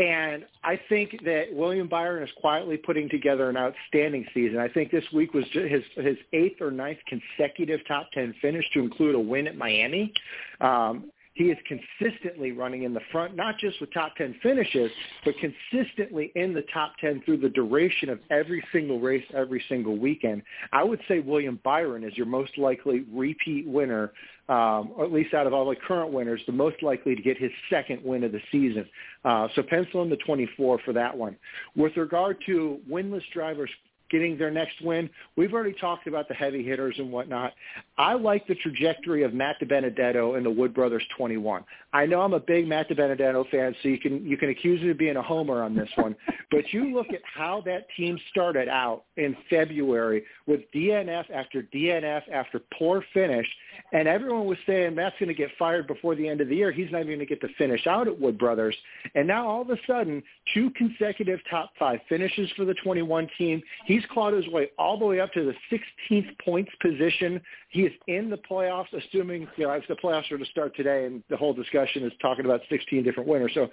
and 0.00 0.46
I 0.64 0.80
think 0.88 1.22
that 1.24 1.52
William 1.52 1.86
Byron 1.86 2.22
is 2.22 2.30
quietly 2.40 2.78
putting 2.78 3.10
together 3.10 3.50
an 3.50 3.58
outstanding 3.58 4.26
season. 4.32 4.58
I 4.58 4.68
think 4.68 4.90
this 4.90 5.04
week 5.12 5.34
was 5.34 5.44
his 5.52 5.82
his 5.94 6.16
eighth 6.32 6.62
or 6.62 6.70
ninth 6.70 6.98
consecutive 7.06 7.86
top 7.86 8.10
ten 8.12 8.34
finish 8.40 8.64
to 8.72 8.80
include 8.80 9.14
a 9.14 9.20
win 9.20 9.46
at 9.46 9.56
Miami. 9.56 10.14
Um, 10.62 11.12
he 11.34 11.44
is 11.44 11.58
consistently 11.66 12.52
running 12.52 12.82
in 12.82 12.92
the 12.92 13.00
front, 13.12 13.36
not 13.36 13.56
just 13.58 13.80
with 13.80 13.92
top 13.92 14.16
10 14.16 14.36
finishes, 14.42 14.90
but 15.24 15.34
consistently 15.38 16.32
in 16.34 16.52
the 16.52 16.64
top 16.72 16.92
10 17.00 17.22
through 17.24 17.38
the 17.38 17.48
duration 17.48 18.08
of 18.08 18.18
every 18.30 18.62
single 18.72 18.98
race, 18.98 19.24
every 19.34 19.62
single 19.68 19.96
weekend. 19.96 20.42
I 20.72 20.82
would 20.82 21.00
say 21.06 21.20
William 21.20 21.60
Byron 21.62 22.04
is 22.04 22.16
your 22.16 22.26
most 22.26 22.58
likely 22.58 23.04
repeat 23.12 23.66
winner, 23.66 24.12
um, 24.48 24.90
or 24.96 25.04
at 25.04 25.12
least 25.12 25.32
out 25.32 25.46
of 25.46 25.54
all 25.54 25.68
the 25.68 25.76
current 25.76 26.12
winners, 26.12 26.40
the 26.46 26.52
most 26.52 26.82
likely 26.82 27.14
to 27.14 27.22
get 27.22 27.38
his 27.38 27.52
second 27.70 28.02
win 28.04 28.24
of 28.24 28.32
the 28.32 28.40
season. 28.50 28.86
Uh, 29.24 29.46
so 29.54 29.62
pencil 29.62 30.02
in 30.02 30.10
the 30.10 30.16
24 30.16 30.80
for 30.84 30.92
that 30.92 31.16
one. 31.16 31.36
With 31.76 31.96
regard 31.96 32.38
to 32.46 32.80
winless 32.90 33.22
drivers 33.32 33.70
getting 34.10 34.36
their 34.36 34.50
next 34.50 34.80
win. 34.82 35.08
We've 35.36 35.54
already 35.54 35.72
talked 35.72 36.06
about 36.06 36.28
the 36.28 36.34
heavy 36.34 36.64
hitters 36.64 36.96
and 36.98 37.10
whatnot. 37.10 37.52
I 38.00 38.14
like 38.14 38.46
the 38.46 38.54
trajectory 38.54 39.24
of 39.24 39.34
Matt 39.34 39.60
DiBenedetto 39.60 40.34
and 40.34 40.46
the 40.46 40.50
Wood 40.50 40.72
Brothers 40.72 41.02
21. 41.18 41.62
I 41.92 42.06
know 42.06 42.22
I'm 42.22 42.32
a 42.32 42.40
big 42.40 42.66
Matt 42.66 42.88
DiBenedetto 42.88 43.50
fan, 43.50 43.76
so 43.82 43.90
you 43.90 43.98
can 43.98 44.24
you 44.24 44.38
can 44.38 44.48
accuse 44.48 44.80
me 44.80 44.88
of 44.88 44.96
being 44.96 45.16
a 45.16 45.22
homer 45.22 45.62
on 45.62 45.74
this 45.74 45.90
one. 45.96 46.16
but 46.50 46.72
you 46.72 46.94
look 46.94 47.08
at 47.10 47.20
how 47.36 47.60
that 47.66 47.88
team 47.98 48.18
started 48.30 48.68
out 48.68 49.04
in 49.18 49.36
February 49.50 50.24
with 50.46 50.60
DNF 50.74 51.30
after 51.30 51.62
DNF 51.74 52.22
after 52.32 52.62
poor 52.78 53.04
finish, 53.12 53.46
and 53.92 54.08
everyone 54.08 54.46
was 54.46 54.56
saying 54.66 54.94
Matt's 54.94 55.16
going 55.20 55.28
to 55.28 55.34
get 55.34 55.50
fired 55.58 55.86
before 55.86 56.14
the 56.14 56.26
end 56.26 56.40
of 56.40 56.48
the 56.48 56.56
year. 56.56 56.72
He's 56.72 56.90
not 56.90 57.00
even 57.00 57.08
going 57.08 57.18
to 57.18 57.26
get 57.26 57.42
to 57.42 57.54
finish 57.58 57.86
out 57.86 58.08
at 58.08 58.18
Wood 58.18 58.38
Brothers. 58.38 58.76
And 59.14 59.28
now 59.28 59.46
all 59.46 59.60
of 59.60 59.68
a 59.68 59.76
sudden, 59.86 60.22
two 60.54 60.70
consecutive 60.70 61.40
top 61.50 61.72
five 61.78 62.00
finishes 62.08 62.50
for 62.56 62.64
the 62.64 62.74
21 62.82 63.28
team. 63.36 63.60
He's 63.84 64.02
clawed 64.10 64.32
his 64.32 64.48
way 64.48 64.70
all 64.78 64.98
the 64.98 65.04
way 65.04 65.20
up 65.20 65.34
to 65.34 65.44
the 65.44 65.78
16th 66.10 66.38
points 66.42 66.70
position. 66.80 67.42
He 67.68 67.89
is 67.90 67.98
in 68.06 68.30
the 68.30 68.38
playoffs, 68.38 68.92
assuming 68.92 69.48
you 69.56 69.66
know 69.66 69.72
if 69.72 69.86
the 69.88 69.96
playoffs 69.96 70.30
are 70.30 70.38
to 70.38 70.44
start 70.46 70.74
today, 70.76 71.06
and 71.06 71.22
the 71.28 71.36
whole 71.36 71.52
discussion 71.52 72.04
is 72.04 72.12
talking 72.20 72.44
about 72.44 72.60
16 72.68 73.02
different 73.02 73.28
winners. 73.28 73.52
So 73.54 73.70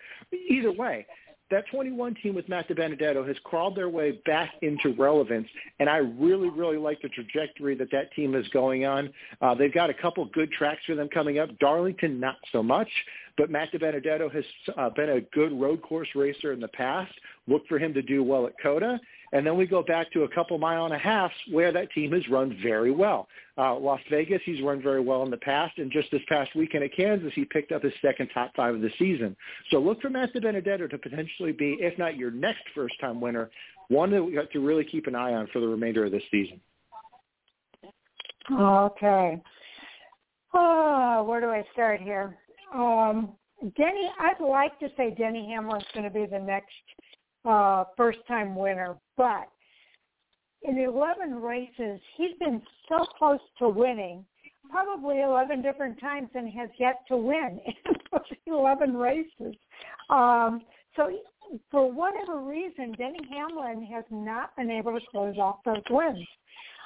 either 0.49 0.71
way, 0.71 1.05
that 1.49 1.63
21 1.71 2.15
team 2.15 2.35
with 2.35 2.49
Matt 2.49 2.67
DiBenedetto 2.67 3.25
has 3.25 3.37
crawled 3.43 3.75
their 3.77 3.89
way 3.89 4.19
back 4.25 4.53
into 4.61 4.93
relevance, 4.97 5.47
and 5.79 5.89
I 5.89 5.97
really, 5.97 6.49
really 6.49 6.77
like 6.77 7.01
the 7.01 7.09
trajectory 7.09 7.75
that 7.75 7.89
that 7.91 8.11
team 8.13 8.35
is 8.35 8.47
going 8.49 8.85
on. 8.85 9.09
Uh, 9.41 9.55
they've 9.55 9.73
got 9.73 9.89
a 9.89 9.93
couple 9.93 10.25
good 10.25 10.51
tracks 10.51 10.81
for 10.85 10.95
them 10.95 11.07
coming 11.07 11.39
up. 11.39 11.49
Darlington, 11.59 12.19
not 12.19 12.35
so 12.51 12.61
much, 12.61 12.89
but 13.37 13.49
Matt 13.49 13.71
DiBenedetto 13.71 14.33
has 14.33 14.43
uh, 14.77 14.89
been 14.89 15.09
a 15.09 15.21
good 15.21 15.53
road 15.59 15.81
course 15.81 16.09
racer 16.15 16.51
in 16.51 16.59
the 16.59 16.67
past. 16.69 17.13
Look 17.47 17.65
for 17.67 17.79
him 17.79 17.93
to 17.93 18.01
do 18.01 18.23
well 18.23 18.45
at 18.45 18.53
COTA. 18.61 18.99
And 19.33 19.45
then 19.45 19.57
we 19.57 19.65
go 19.65 19.83
back 19.83 20.11
to 20.13 20.23
a 20.23 20.29
couple 20.29 20.57
mile 20.57 20.85
and 20.85 20.93
a 20.93 20.97
half 20.97 21.31
where 21.51 21.71
that 21.73 21.91
team 21.91 22.13
has 22.13 22.27
run 22.29 22.57
very 22.63 22.91
well. 22.91 23.27
Uh, 23.57 23.75
Las 23.75 23.99
Vegas, 24.09 24.41
he's 24.45 24.61
run 24.61 24.81
very 24.81 25.01
well 25.01 25.23
in 25.23 25.31
the 25.31 25.37
past, 25.37 25.77
and 25.79 25.91
just 25.91 26.09
this 26.11 26.21
past 26.29 26.55
weekend 26.55 26.83
at 26.83 26.95
Kansas, 26.95 27.33
he 27.35 27.43
picked 27.43 27.71
up 27.71 27.83
his 27.83 27.93
second 28.01 28.29
top 28.33 28.51
five 28.55 28.75
of 28.75 28.81
the 28.81 28.91
season. 28.97 29.35
So 29.69 29.79
look 29.79 30.01
for 30.01 30.09
Matt 30.09 30.33
Benedetto 30.33 30.87
to 30.87 30.97
potentially 30.97 31.51
be, 31.51 31.77
if 31.79 31.97
not 31.97 32.15
your 32.15 32.31
next 32.31 32.63
first-time 32.73 33.19
winner, 33.19 33.49
one 33.89 34.11
that 34.11 34.23
we 34.23 34.33
got 34.33 34.51
to 34.51 34.59
really 34.59 34.85
keep 34.85 35.07
an 35.07 35.15
eye 35.15 35.33
on 35.33 35.47
for 35.51 35.59
the 35.59 35.67
remainder 35.67 36.05
of 36.05 36.11
this 36.11 36.23
season. 36.31 36.61
Okay. 38.51 39.41
Oh, 40.53 41.25
where 41.27 41.41
do 41.41 41.47
I 41.47 41.63
start 41.73 41.99
here? 41.99 42.37
Um, 42.73 43.33
Denny, 43.75 44.09
I'd 44.19 44.39
like 44.39 44.79
to 44.79 44.87
say 44.95 45.13
Denny 45.17 45.47
Hamlin's 45.49 45.85
going 45.93 46.05
to 46.05 46.09
be 46.09 46.25
the 46.25 46.39
next 46.39 46.71
uh, 47.43 47.85
first-time 47.97 48.55
winner, 48.55 48.95
but 49.17 49.49
in 50.63 50.77
11 50.77 51.35
races, 51.41 51.99
he's 52.15 52.37
been 52.39 52.61
so 52.87 53.05
close 53.17 53.39
to 53.59 53.69
winning, 53.69 54.25
probably 54.69 55.21
11 55.21 55.61
different 55.61 55.99
times, 55.99 56.29
and 56.35 56.51
has 56.53 56.69
yet 56.79 57.01
to 57.07 57.17
win 57.17 57.59
in 57.65 57.93
those 58.11 58.37
11 58.45 58.95
races. 58.95 59.55
Um, 60.09 60.61
so 60.95 61.09
for 61.71 61.91
whatever 61.91 62.39
reason, 62.39 62.93
Denny 62.97 63.19
Hamlin 63.29 63.85
has 63.85 64.03
not 64.11 64.55
been 64.55 64.71
able 64.71 64.93
to 64.93 65.05
close 65.11 65.37
off 65.37 65.57
those 65.65 65.83
wins. 65.89 66.27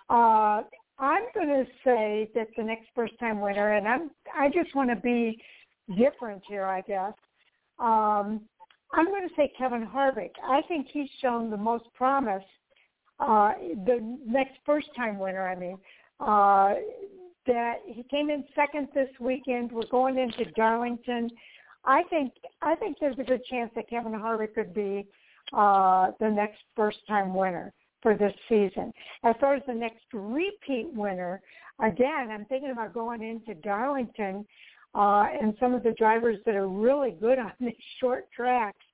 Uh, 0.09 0.61
I'm 0.99 1.23
going 1.33 1.47
to 1.47 1.65
say 1.83 2.29
that 2.35 2.47
the 2.55 2.63
next 2.63 2.87
first-time 2.93 3.41
winner, 3.41 3.73
and 3.73 3.87
I'm 3.87 4.11
I 4.37 4.49
just 4.49 4.75
want 4.75 4.89
to 4.89 4.95
be 4.95 5.41
different 5.97 6.43
here, 6.47 6.65
I 6.65 6.81
guess. 6.81 7.13
Um, 7.79 8.41
I'm 8.93 9.05
going 9.05 9.27
to 9.27 9.35
say 9.35 9.51
Kevin 9.57 9.87
Harvick. 9.87 10.31
I 10.43 10.61
think 10.67 10.87
he's 10.91 11.09
shown 11.21 11.49
the 11.49 11.57
most 11.57 11.85
promise. 11.93 12.43
Uh, 13.19 13.53
the 13.85 14.17
next 14.25 14.53
first-time 14.65 15.19
winner, 15.19 15.47
I 15.47 15.55
mean, 15.55 15.77
uh, 16.19 16.73
that 17.47 17.75
he 17.85 18.03
came 18.03 18.29
in 18.29 18.43
second 18.55 18.87
this 18.93 19.09
weekend. 19.19 19.71
We're 19.71 19.87
going 19.89 20.17
into 20.17 20.49
Darlington. 20.51 21.29
I 21.85 22.03
think 22.09 22.33
I 22.61 22.75
think 22.75 22.97
there's 22.99 23.17
a 23.19 23.23
good 23.23 23.43
chance 23.45 23.71
that 23.75 23.89
Kevin 23.89 24.11
Harvick 24.11 24.53
could 24.53 24.73
be 24.73 25.07
uh, 25.53 26.11
the 26.19 26.29
next 26.29 26.59
first-time 26.75 27.33
winner 27.33 27.73
for 28.01 28.15
this 28.15 28.33
season. 28.49 28.91
As 29.23 29.35
far 29.39 29.55
as 29.55 29.63
the 29.67 29.73
next 29.73 30.05
repeat 30.13 30.87
winner, 30.93 31.41
again, 31.79 32.29
I'm 32.31 32.45
thinking 32.45 32.71
about 32.71 32.93
going 32.93 33.23
into 33.23 33.59
Darlington 33.61 34.45
uh, 34.95 35.25
and 35.41 35.55
some 35.59 35.73
of 35.73 35.83
the 35.83 35.93
drivers 35.97 36.37
that 36.45 36.55
are 36.55 36.67
really 36.67 37.11
good 37.11 37.39
on 37.39 37.51
these 37.59 37.73
short 37.99 38.27
tracks. 38.35 38.85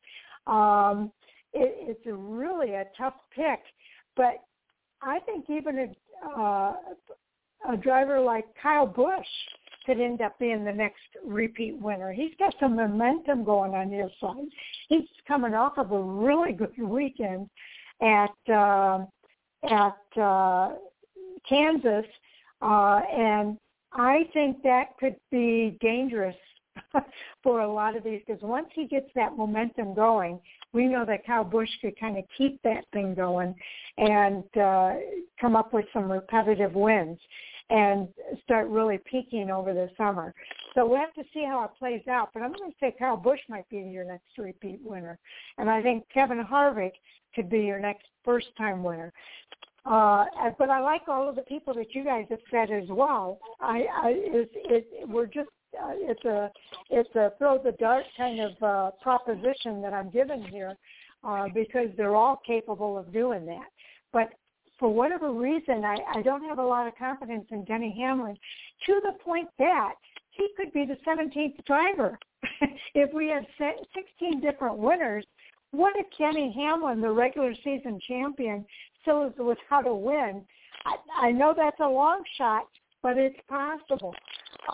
Um, 0.45 1.11
it, 1.53 1.75
it's 1.97 2.05
a 2.07 2.13
really 2.13 2.73
a 2.73 2.85
tough 2.97 3.15
pick, 3.35 3.59
but 4.15 4.43
I 5.01 5.19
think 5.19 5.45
even 5.49 5.79
a, 6.25 6.39
uh, 6.39 6.73
a 7.69 7.77
driver 7.77 8.19
like 8.19 8.45
Kyle 8.61 8.85
Busch 8.85 9.25
could 9.85 9.99
end 9.99 10.21
up 10.21 10.37
being 10.37 10.65
the 10.65 10.73
next 10.73 11.01
repeat 11.25 11.75
winner. 11.79 12.11
He's 12.11 12.33
got 12.37 12.53
some 12.59 12.75
momentum 12.75 13.43
going 13.43 13.73
on 13.73 13.89
his 13.89 14.11
side. 14.19 14.47
He's 14.89 15.07
coming 15.27 15.53
off 15.53 15.77
of 15.77 15.91
a 15.91 16.01
really 16.01 16.51
good 16.51 16.77
weekend 16.77 17.49
at 18.01 18.53
uh, 18.53 19.05
at 19.63 20.21
uh, 20.21 20.73
Kansas, 21.47 22.05
uh, 22.61 23.01
and 23.11 23.57
I 23.93 24.29
think 24.33 24.61
that 24.63 24.97
could 24.99 25.15
be 25.31 25.77
dangerous 25.81 26.35
for 27.43 27.61
a 27.61 27.71
lot 27.71 27.95
of 27.95 28.03
these 28.03 28.21
because 28.25 28.41
once 28.41 28.67
he 28.73 28.85
gets 28.85 29.09
that 29.15 29.35
momentum 29.35 29.93
going, 29.93 30.39
we 30.73 30.85
know 30.85 31.05
that 31.05 31.25
Kyle 31.25 31.43
Busch 31.43 31.69
could 31.81 31.99
kind 31.99 32.17
of 32.17 32.23
keep 32.37 32.61
that 32.63 32.85
thing 32.93 33.13
going 33.15 33.55
and 33.97 34.43
uh, 34.57 34.95
come 35.39 35.55
up 35.55 35.73
with 35.73 35.85
some 35.93 36.11
repetitive 36.11 36.73
wins 36.73 37.19
and 37.69 38.07
start 38.43 38.67
really 38.69 38.99
peaking 39.09 39.49
over 39.49 39.73
the 39.73 39.89
summer. 39.97 40.33
So 40.73 40.87
we'll 40.87 40.99
have 40.99 41.13
to 41.15 41.23
see 41.33 41.43
how 41.43 41.63
it 41.65 41.71
plays 41.77 42.07
out. 42.09 42.29
But 42.33 42.43
I'm 42.43 42.53
going 42.53 42.71
to 42.71 42.77
say 42.79 42.95
Kyle 42.97 43.17
Busch 43.17 43.39
might 43.49 43.67
be 43.69 43.77
your 43.77 44.05
next 44.05 44.37
repeat 44.37 44.79
winner. 44.83 45.19
And 45.57 45.69
I 45.69 45.81
think 45.81 46.05
Kevin 46.13 46.43
Harvick 46.45 46.93
could 47.35 47.49
be 47.49 47.59
your 47.59 47.79
next 47.79 48.05
first-time 48.23 48.83
winner. 48.83 49.11
Uh, 49.87 50.25
but 50.59 50.69
I 50.69 50.81
like 50.81 51.03
all 51.07 51.29
of 51.29 51.35
the 51.35 51.43
people 51.43 51.73
that 51.75 51.95
you 51.95 52.03
guys 52.03 52.25
have 52.29 52.39
said 52.51 52.71
as 52.71 52.89
well. 52.89 53.39
I, 53.61 53.85
I 53.93 54.09
is 54.09 54.47
it, 54.53 55.07
we're 55.07 55.27
just 55.27 55.49
uh, 55.81 55.93
it's 55.93 56.25
a 56.25 56.51
it's 56.89 57.15
a 57.15 57.31
throw 57.37 57.61
the 57.63 57.71
dart 57.73 58.03
kind 58.17 58.41
of 58.41 58.51
uh, 58.61 58.91
proposition 59.01 59.81
that 59.81 59.93
I'm 59.93 60.09
given 60.09 60.43
here 60.43 60.75
uh, 61.23 61.45
because 61.53 61.87
they're 61.95 62.15
all 62.15 62.41
capable 62.45 62.97
of 62.97 63.13
doing 63.13 63.45
that. 63.45 63.67
But 64.11 64.29
for 64.77 64.93
whatever 64.93 65.31
reason, 65.31 65.85
I, 65.85 65.97
I 66.15 66.21
don't 66.21 66.43
have 66.43 66.59
a 66.59 66.65
lot 66.65 66.87
of 66.87 66.95
confidence 66.97 67.45
in 67.51 67.63
Denny 67.63 67.95
Hamlin 67.97 68.37
to 68.85 69.01
the 69.03 69.13
point 69.23 69.47
that 69.57 69.93
he 70.31 70.49
could 70.55 70.71
be 70.73 70.85
the 70.85 70.97
17th 71.07 71.65
driver. 71.65 72.19
if 72.93 73.13
we 73.13 73.27
had 73.27 73.45
16 73.57 74.41
different 74.41 74.77
winners, 74.77 75.25
what 75.71 75.93
if 75.97 76.05
Denny 76.17 76.53
Hamlin, 76.55 77.01
the 77.01 77.11
regular 77.11 77.53
season 77.63 77.99
champion, 78.07 78.65
still 79.07 79.33
with 79.45 79.57
how 79.69 79.81
to 79.81 79.93
win? 79.93 80.43
I, 80.85 81.27
I 81.27 81.31
know 81.31 81.53
that's 81.55 81.79
a 81.79 81.87
long 81.87 82.21
shot, 82.37 82.67
but 83.01 83.17
it's 83.17 83.39
possible. 83.47 84.13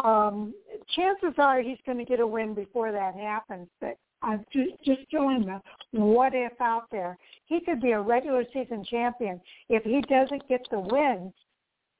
Um, 0.03 0.53
chances 0.95 1.33
are 1.37 1.61
he's 1.61 1.77
going 1.85 1.99
to 1.99 2.05
get 2.05 2.19
a 2.19 2.27
win 2.27 2.53
before 2.53 2.91
that 2.91 3.15
happens, 3.15 3.67
but 3.79 3.97
I'm 4.23 4.43
just, 4.51 4.71
just 4.83 5.01
throwing 5.11 5.45
the 5.45 5.61
what 5.91 6.33
if 6.33 6.53
out 6.59 6.85
there. 6.91 7.17
He 7.45 7.59
could 7.59 7.81
be 7.81 7.91
a 7.91 8.01
regular 8.01 8.43
season 8.53 8.83
champion. 8.89 9.39
If 9.69 9.83
he 9.83 10.01
doesn't 10.01 10.47
get 10.47 10.65
the 10.71 10.79
wins, 10.79 11.33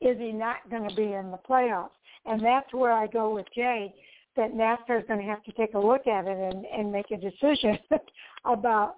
is 0.02 0.18
he 0.18 0.32
not 0.32 0.58
going 0.70 0.90
to 0.90 0.96
be 0.96 1.14
in 1.14 1.32
the 1.32 1.40
playoffs? 1.48 1.90
And 2.26 2.44
that's 2.44 2.74
where 2.74 2.94
I 2.94 3.08
go 3.08 3.34
with 3.34 3.46
Jay, 3.54 3.94
that 4.36 4.54
NASCAR 4.54 5.02
is 5.02 5.08
going 5.08 5.20
to 5.20 5.26
have 5.26 5.44
to 5.44 5.52
take 5.52 5.74
a 5.76 5.80
look 5.80 6.08
at 6.08 6.26
it 6.26 6.54
and, 6.54 6.66
and 6.66 6.92
make 6.92 7.12
a 7.12 7.18
decision 7.18 7.78
about, 8.46 8.96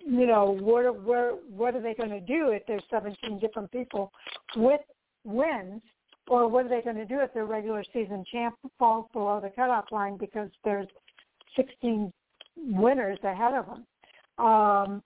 you 0.00 0.26
know, 0.26 0.56
what, 0.60 1.02
where, 1.02 1.32
what 1.32 1.74
are 1.74 1.82
they 1.82 1.94
going 1.94 2.10
to 2.10 2.20
do 2.20 2.50
if 2.50 2.62
there's 2.66 2.82
17 2.90 3.38
different 3.38 3.70
people 3.72 4.12
with 4.56 4.80
wins 5.24 5.82
or 6.28 6.48
what 6.48 6.66
are 6.66 6.68
they 6.68 6.82
going 6.82 6.96
to 6.96 7.04
do 7.04 7.20
if 7.20 7.32
their 7.34 7.46
regular 7.46 7.84
season 7.92 8.24
champ 8.30 8.54
falls 8.78 9.06
below 9.12 9.40
the 9.42 9.50
cutoff 9.50 9.86
line 9.90 10.16
because 10.16 10.50
there's 10.64 10.86
16 11.56 12.12
winners 12.56 13.18
ahead 13.22 13.54
of 13.54 13.66
them? 13.66 14.44
Um, 14.44 15.02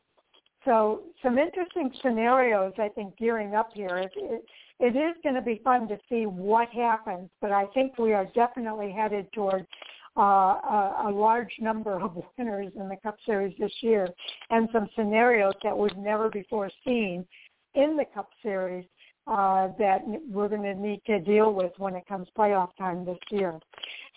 so 0.64 1.02
some 1.22 1.38
interesting 1.38 1.90
scenarios, 2.02 2.72
I 2.78 2.88
think, 2.88 3.16
gearing 3.16 3.54
up 3.54 3.70
here. 3.74 3.98
It, 3.98 4.12
it, 4.16 4.44
it 4.78 4.96
is 4.96 5.14
going 5.22 5.34
to 5.34 5.42
be 5.42 5.60
fun 5.64 5.88
to 5.88 5.98
see 6.08 6.26
what 6.26 6.68
happens, 6.68 7.30
but 7.40 7.52
I 7.52 7.66
think 7.66 7.98
we 7.98 8.12
are 8.12 8.26
definitely 8.34 8.92
headed 8.92 9.32
toward 9.32 9.66
uh, 10.16 10.20
a, 10.20 11.04
a 11.06 11.10
large 11.10 11.52
number 11.60 12.00
of 12.00 12.16
winners 12.38 12.72
in 12.76 12.88
the 12.88 12.96
Cup 13.02 13.16
Series 13.24 13.56
this 13.58 13.72
year 13.80 14.08
and 14.50 14.68
some 14.72 14.88
scenarios 14.94 15.54
that 15.62 15.76
we've 15.76 15.96
never 15.96 16.28
before 16.28 16.70
seen 16.84 17.26
in 17.74 17.96
the 17.96 18.04
Cup 18.14 18.28
Series 18.42 18.84
uh, 19.26 19.68
that 19.78 20.00
we're 20.28 20.48
going 20.48 20.62
to 20.62 20.74
need 20.74 21.00
to 21.06 21.20
deal 21.20 21.52
with 21.52 21.72
when 21.78 21.94
it 21.94 22.06
comes 22.06 22.28
playoff 22.36 22.70
time 22.76 23.04
this 23.04 23.18
year. 23.30 23.58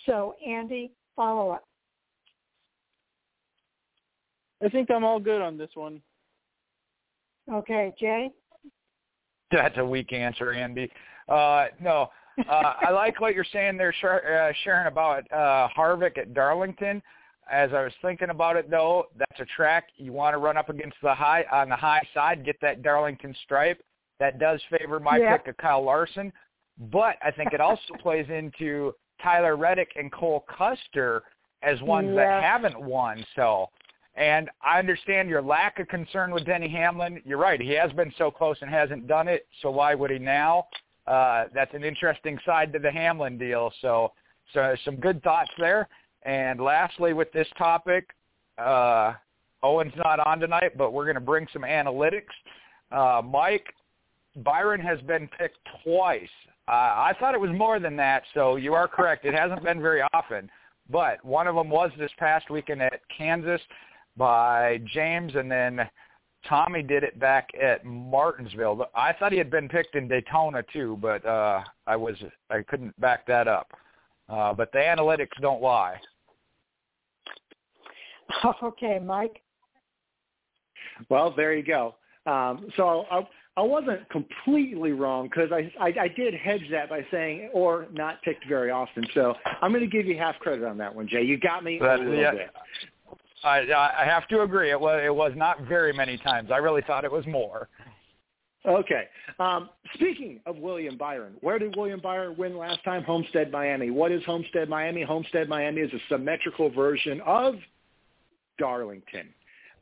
So, 0.06 0.36
Andy, 0.46 0.92
follow 1.16 1.52
up. 1.52 1.64
I 4.64 4.70
think 4.70 4.90
I'm 4.90 5.04
all 5.04 5.20
good 5.20 5.42
on 5.42 5.58
this 5.58 5.70
one. 5.76 6.02
Okay, 7.52 7.94
Jay. 8.00 8.32
That's 9.52 9.78
a 9.78 9.86
weak 9.86 10.12
answer, 10.12 10.52
Andy. 10.52 10.92
Uh, 11.30 11.68
no, 11.80 12.10
uh, 12.50 12.74
I 12.82 12.92
like 12.92 13.20
what 13.20 13.36
you're 13.36 13.46
saying 13.52 13.78
there, 13.78 13.94
uh, 14.04 14.54
Sharon, 14.64 14.88
about 14.88 15.32
uh, 15.32 15.68
Harvick 15.78 16.18
at 16.18 16.34
Darlington. 16.34 17.02
As 17.52 17.72
I 17.74 17.84
was 17.84 17.94
thinking 18.02 18.30
about 18.30 18.56
it, 18.56 18.72
though, 18.72 19.06
that's 19.18 19.40
a 19.40 19.46
track 19.56 19.90
you 19.98 20.12
want 20.12 20.34
to 20.34 20.40
run 20.40 20.58
up 20.58 20.70
against 20.70 20.98
the 21.04 21.14
high 21.14 21.46
on 21.52 21.70
the 21.70 21.76
high 21.76 22.02
side, 22.14 22.44
get 22.44 22.60
that 22.62 22.82
Darlington 22.82 23.36
stripe. 23.44 23.80
That 24.20 24.40
does 24.40 24.62
favor 24.72 25.00
my 25.00 25.18
yep. 25.18 25.46
pick 25.46 25.52
of 25.52 25.58
Kyle 25.58 25.84
Larson, 25.84 26.34
but 26.92 27.18
I 27.24 27.32
think 27.32 27.54
it 27.54 27.62
also 27.62 27.94
plays 28.02 28.26
into 28.30 28.94
Tyler 29.22 29.58
Reddick 29.58 29.92
and 29.96 30.12
Cole 30.12 30.46
Custer 30.58 31.24
as 31.62 31.82
ones 31.82 32.10
yeah. 32.10 32.16
that 32.16 32.44
haven't 32.44 32.82
won. 32.82 33.24
So, 33.36 33.70
and 34.16 34.50
I 34.64 34.80
understand 34.80 35.30
your 35.30 35.42
lack 35.42 35.80
of 35.80 35.88
concern 35.88 36.32
with 36.32 36.46
Denny 36.46 36.70
Hamlin. 36.70 37.22
You're 37.26 37.38
right; 37.38 37.62
he 37.62 37.72
has 37.72 37.92
been 37.92 38.14
so 38.18 38.32
close 38.32 38.58
and 38.62 38.72
hasn't 38.72 39.08
done 39.08 39.28
it. 39.28 39.48
So 39.62 39.70
why 39.70 39.94
would 39.94 40.10
he 40.10 40.20
now? 40.20 40.68
Uh, 41.08 41.46
that's 41.54 41.74
an 41.74 41.84
interesting 41.84 42.38
side 42.46 42.74
to 42.74 42.80
the 42.80 42.92
Hamlin 42.92 43.38
deal. 43.38 43.72
So, 43.82 44.12
so 44.54 44.76
some 44.84 44.96
good 44.96 45.22
thoughts 45.24 45.52
there. 45.58 45.88
And 46.24 46.60
lastly, 46.60 47.14
with 47.14 47.32
this 47.32 47.48
topic, 47.58 48.10
uh, 48.58 49.14
Owen's 49.62 49.94
not 49.98 50.20
on 50.26 50.40
tonight, 50.40 50.78
but 50.78 50.92
we're 50.92 51.06
going 51.06 51.16
to 51.16 51.22
bring 51.22 51.48
some 51.54 51.62
analytics. 51.64 52.34
Uh, 52.92 53.22
Mike, 53.22 53.68
Byron 54.38 54.82
has 54.82 55.00
been 55.02 55.28
picked 55.40 55.58
twice. 55.84 56.30
Uh, 56.68 56.72
I 56.72 57.14
thought 57.20 57.36
it 57.36 57.42
was 57.42 57.52
more 57.52 57.80
than 57.80 57.96
that, 57.98 58.24
so 58.34 58.56
you 58.56 58.74
are 58.74 58.88
correct. 58.88 59.26
It 59.26 59.36
hasn't 59.36 59.64
been 59.64 59.82
very 59.82 60.02
often, 60.14 60.50
but 60.90 61.24
one 61.24 61.48
of 61.48 61.56
them 61.56 61.70
was 61.70 61.92
this 61.98 62.12
past 62.18 62.50
weekend 62.50 62.82
at 62.82 63.02
Kansas 63.16 63.62
by 64.18 64.82
James, 64.86 65.36
and 65.36 65.52
then 65.52 65.88
Tommy 66.48 66.84
did 66.84 67.04
it 67.04 67.20
back 67.20 67.50
at 67.62 67.86
Martinsville. 67.86 68.88
I 68.96 69.14
thought 69.14 69.32
he 69.32 69.38
had 69.38 69.50
been 69.50 69.68
picked 69.68 69.96
in 69.96 70.08
Daytona 70.08 70.64
too, 70.72 70.98
but 71.02 71.26
uh, 71.26 71.64
I 71.88 71.96
was 71.96 72.16
I 72.50 72.62
couldn't 72.62 73.00
back 73.00 73.26
that 73.28 73.48
up. 73.48 73.72
Uh, 74.30 74.54
but 74.54 74.72
the 74.72 74.80
analytics 74.80 75.40
don't 75.42 75.62
lie. 75.62 76.00
Okay, 78.64 79.00
Mike. 79.00 79.42
Well, 81.10 81.34
there 81.36 81.54
you 81.54 81.64
go. 81.64 81.96
Um, 82.26 82.68
so 82.76 83.06
I, 83.12 83.28
I 83.58 83.62
wasn't 83.62 84.10
completely 84.10 84.92
wrong 84.92 85.30
because 85.30 85.52
I, 85.52 85.72
I 85.80 85.94
I 86.02 86.08
did 86.08 86.34
hedge 86.34 86.64
that 86.72 86.90
by 86.90 87.06
saying 87.12 87.50
or 87.54 87.88
not 87.94 88.22
picked 88.24 88.48
very 88.48 88.72
often. 88.72 89.06
So 89.14 89.36
I'm 89.62 89.72
going 89.72 89.84
to 89.84 89.90
give 89.90 90.06
you 90.08 90.18
half 90.18 90.38
credit 90.40 90.66
on 90.66 90.78
that 90.80 90.94
one, 90.94 91.08
Jay. 91.08 91.24
You 91.24 91.40
got 91.40 91.64
me 91.64 91.78
but, 91.80 92.00
a 92.00 92.04
little 92.04 92.16
yeah, 92.16 92.32
bit. 92.32 92.50
I 93.44 93.60
I 93.72 94.06
have 94.06 94.28
to 94.30 94.42
agree. 94.42 94.72
It 94.72 94.80
was 94.80 95.02
it 95.04 95.14
was 95.14 95.34
not 95.36 95.62
very 95.62 95.94
many 95.94 96.18
times. 96.18 96.50
I 96.52 96.58
really 96.58 96.82
thought 96.82 97.04
it 97.04 97.12
was 97.12 97.26
more. 97.28 97.70
Okay. 98.68 99.04
Um, 99.40 99.70
speaking 99.94 100.40
of 100.46 100.58
William 100.58 100.98
Byron, 100.98 101.36
where 101.42 101.60
did 101.60 101.76
William 101.76 102.00
Byron 102.00 102.36
win 102.38 102.58
last 102.58 102.84
time? 102.84 103.04
Homestead, 103.04 103.52
Miami. 103.52 103.92
What 103.92 104.12
is 104.12 104.24
Homestead, 104.26 104.70
Miami? 104.70 105.04
Homestead, 105.04 105.48
Miami 105.48 105.82
is 105.82 105.94
a 105.94 106.00
symmetrical 106.10 106.72
version 106.72 107.22
of 107.26 107.56
Darlington. 108.58 109.28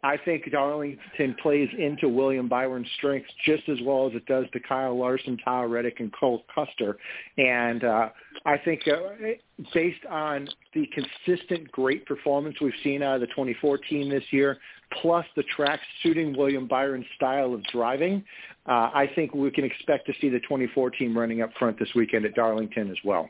I 0.04 0.18
think 0.18 0.52
Darlington 0.52 1.36
plays 1.42 1.70
into 1.78 2.10
William 2.10 2.50
Byron's 2.50 2.88
strengths 2.98 3.32
just 3.46 3.70
as 3.70 3.78
well 3.84 4.06
as 4.06 4.14
it 4.14 4.26
does 4.26 4.46
to 4.52 4.60
Kyle 4.60 4.98
Larson, 4.98 5.38
Tyler 5.38 5.70
Reddick, 5.70 6.02
and 6.02 6.12
Cole 6.20 6.44
Custer. 6.54 6.98
And 7.38 7.86
uh, 7.86 8.10
I 8.46 8.58
think 8.58 8.82
uh, 8.86 8.98
based 9.74 10.06
on 10.10 10.50
the 10.74 10.88
consistent 10.94 11.72
great 11.72 12.06
performance 12.06 12.58
we've 12.60 12.74
seen 12.84 13.02
out 13.02 13.16
of 13.16 13.22
the 13.22 13.28
2014 13.28 13.84
team 13.90 14.10
this 14.10 14.24
year, 14.32 14.58
plus 15.02 15.26
the 15.36 15.44
track 15.56 15.80
suiting 16.02 16.36
William 16.38 16.68
Byron's 16.68 17.06
style 17.16 17.54
of 17.54 17.64
driving, 17.66 18.24
uh, 18.68 18.90
I 18.94 19.10
think 19.16 19.34
we 19.34 19.52
can 19.52 19.64
expect 19.64 20.06
to 20.08 20.14
see 20.20 20.30
the 20.30 20.40
2014 20.42 21.00
team 21.00 21.18
running 21.18 21.42
up 21.42 21.52
front 21.58 21.80
this 21.80 21.90
weekend 21.96 22.26
at 22.26 22.36
Darlington 22.36 22.92
as 22.92 22.98
well. 23.04 23.30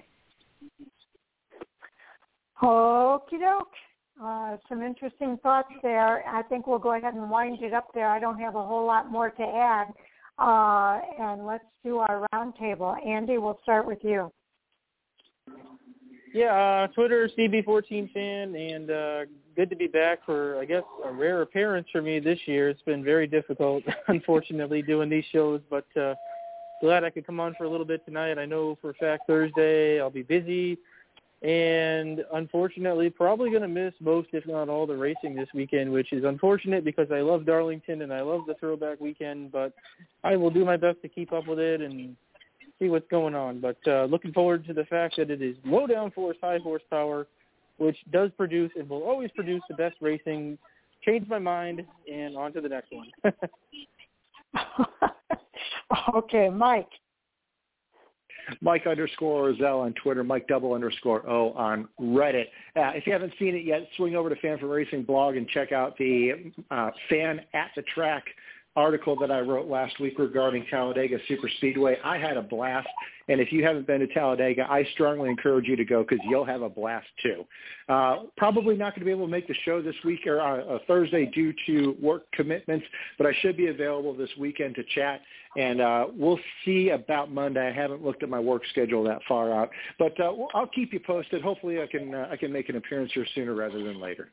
Okie 2.62 3.40
doke. 3.40 3.68
Uh, 4.22 4.58
some 4.70 4.82
interesting 4.82 5.38
thoughts 5.42 5.74
there. 5.82 6.28
I 6.28 6.44
think 6.44 6.68
we'll 6.68 6.80
go 6.80 6.94
ahead 6.94 7.14
and 7.14 7.30
wind 7.30 7.62
it 7.62 7.74
up 7.74 7.88
there. 7.94 8.08
I 8.08 8.20
don't 8.20 8.40
have 8.40 8.56
a 8.56 8.64
whole 8.64 8.86
lot 8.86 9.12
more 9.12 9.30
to 9.30 9.44
add. 9.44 9.88
Uh, 10.40 11.00
and 11.20 11.46
let's 11.46 11.66
do 11.84 11.98
our 11.98 12.26
roundtable. 12.34 12.96
Andy, 13.06 13.38
we'll 13.38 13.60
start 13.64 13.86
with 13.86 14.00
you. 14.04 14.32
Yeah, 16.34 16.54
uh, 16.54 16.88
Twitter 16.88 17.30
CB14 17.38 18.12
fan, 18.12 18.56
and 18.56 18.90
uh, 18.90 19.20
good 19.56 19.70
to 19.70 19.76
be 19.76 19.86
back 19.86 20.26
for 20.26 20.60
I 20.60 20.66
guess 20.66 20.84
a 21.06 21.12
rare 21.12 21.44
appearance 21.44 21.88
for 21.92 22.02
me 22.02 22.20
this 22.20 22.40
year. 22.48 22.70
It's 22.70 22.82
been 22.82 23.04
very 23.04 23.28
difficult, 23.28 23.84
unfortunately, 24.08 24.82
doing 24.82 25.10
these 25.10 25.26
shows, 25.32 25.62
but 25.70 25.86
uh, 25.96 26.16
glad 26.82 27.04
I 27.04 27.12
could 27.12 27.28
come 27.28 27.40
on 27.40 27.54
for 27.56 27.66
a 27.66 27.70
little 27.70 27.86
bit 27.86 28.04
tonight. 28.06 28.40
I 28.40 28.46
know 28.46 28.76
for 28.82 28.90
a 28.90 28.94
fact 28.96 29.28
Thursday 29.28 30.02
I'll 30.02 30.10
be 30.10 30.24
busy, 30.24 30.80
and 31.44 32.24
unfortunately 32.34 33.10
probably 33.10 33.50
going 33.50 33.64
to 33.64 33.68
miss 33.68 33.94
most, 34.00 34.30
if 34.32 34.48
not 34.48 34.70
all, 34.70 34.88
the 34.88 34.96
racing 34.96 35.36
this 35.36 35.50
weekend, 35.54 35.92
which 35.92 36.14
is 36.14 36.24
unfortunate 36.24 36.86
because 36.86 37.12
I 37.12 37.20
love 37.20 37.46
Darlington 37.46 38.02
and 38.02 38.14
I 38.14 38.22
love 38.22 38.42
the 38.48 38.54
Throwback 38.56 39.02
Weekend. 39.02 39.52
But 39.52 39.74
I 40.24 40.38
will 40.38 40.50
do 40.50 40.64
my 40.64 40.78
best 40.78 41.02
to 41.02 41.10
keep 41.10 41.34
up 41.34 41.46
with 41.46 41.60
it 41.60 41.82
and 41.82 42.16
see 42.80 42.88
what's 42.88 43.08
going 43.10 43.36
on. 43.36 43.60
But 43.60 43.78
uh, 43.86 44.06
looking 44.06 44.32
forward 44.32 44.66
to 44.68 44.74
the 44.74 44.86
fact 44.86 45.16
that 45.18 45.30
it 45.30 45.42
is 45.42 45.58
low 45.66 45.86
downforce, 45.86 46.36
high 46.42 46.60
horsepower, 46.64 47.28
which 47.78 47.98
does 48.12 48.32
produce 48.38 48.72
and 48.78 48.88
will 48.90 49.04
always 49.04 49.30
produce 49.32 49.62
the 49.68 49.76
best 49.76 49.96
racing. 50.00 50.58
Change 51.04 51.28
my 51.28 51.40
mind 51.40 51.86
and 52.12 52.38
on 52.38 52.54
to 52.54 52.62
the 52.62 52.70
next 52.70 52.90
one. 52.92 53.12
okay, 56.16 56.50
Mike. 56.50 56.88
Mike 58.62 58.88
underscore 58.88 59.52
Orzel 59.52 59.82
on 59.86 59.94
Twitter, 59.94 60.24
Mike 60.24 60.48
double 60.48 60.74
underscore 60.74 61.28
O 61.30 61.52
on 61.54 61.88
Reddit. 62.00 62.46
Uh, 62.76 62.92
if 62.96 63.06
you 63.08 63.14
haven't 63.14 63.34
seen 63.40 63.56
it 63.56 63.66
yet, 63.66 63.88
swing 63.98 64.16
over 64.16 64.30
to 64.30 64.36
Fan 64.38 64.58
for 64.58 64.68
Racing 64.68 65.04
blog 65.04 65.36
and 65.36 65.48
check 65.50 65.72
out 65.72 65.98
the 65.98 66.52
uh, 66.72 66.92
Fan 67.10 67.42
at 67.54 67.72
the 67.76 67.82
Track 67.94 68.24
article 68.76 69.16
that 69.20 69.32
I 69.32 69.40
wrote 69.40 69.68
last 69.68 70.00
week 70.00 70.18
regarding 70.18 70.66
Talladega 70.70 71.18
Super 71.28 71.48
Speedway. 71.58 71.98
I 72.04 72.18
had 72.18 72.38
a 72.38 72.42
blast, 72.42 72.88
and 73.28 73.40
if 73.40 73.52
you 73.52 73.64
haven't 73.64 73.86
been 73.86 74.00
to 74.00 74.08
Talladega, 74.08 74.66
I 74.70 74.84
strongly 74.94 75.30
encourage 75.30 75.68
you 75.68 75.76
to 75.76 75.86
go 75.86 76.04
because 76.04 76.24
you'll 76.28 76.46
have 76.46 76.64
a 76.64 76.70
blast 76.70 77.08
too. 77.22 77.46
Uh, 77.88 78.24
probably 78.36 78.76
not 78.76 78.96
going 78.96 79.02
to 79.02 79.06
be 79.06 79.12
able 79.12 79.26
to 79.26 79.32
make 79.32 79.48
the 79.48 79.56
show 79.64 79.82
this 79.82 79.96
week 80.04 80.26
or 80.26 80.42
uh, 80.42 80.80
Thursday 80.88 81.28
due 81.28 81.54
to 81.68 81.96
work 82.02 82.24
commitments, 82.32 82.86
but 83.18 83.28
I 83.28 83.34
should 83.42 83.58
be 83.58 83.68
available 83.68 84.16
this 84.16 84.30
weekend 84.40 84.74
to 84.76 84.84
chat, 84.96 85.22
and 85.56 85.80
uh, 85.80 86.08
we'll 86.12 86.40
see 86.66 86.90
about 86.90 87.32
Monday. 87.32 87.68
I 87.68 87.72
haven't 87.72 88.04
looked 88.04 88.24
at 88.24 88.30
my 88.30 88.40
work 88.40 88.64
schedule 88.72 89.04
that 89.04 89.20
far 89.28 89.54
out, 89.54 89.70
but 90.00 90.20
uh, 90.20 90.34
I'll 90.56 90.68
keep 90.68 90.94
you 90.94 91.00
posted. 91.00 91.44
Hopefully, 91.44 91.80
I 91.80 91.86
can 91.86 92.16
uh, 92.16 92.28
I 92.32 92.38
can 92.38 92.52
make 92.52 92.70
an 92.70 92.76
appearance 92.76 93.12
here 93.14 93.28
sooner 93.36 93.54
rather 93.54 93.84
than 93.84 94.02
later. 94.02 94.32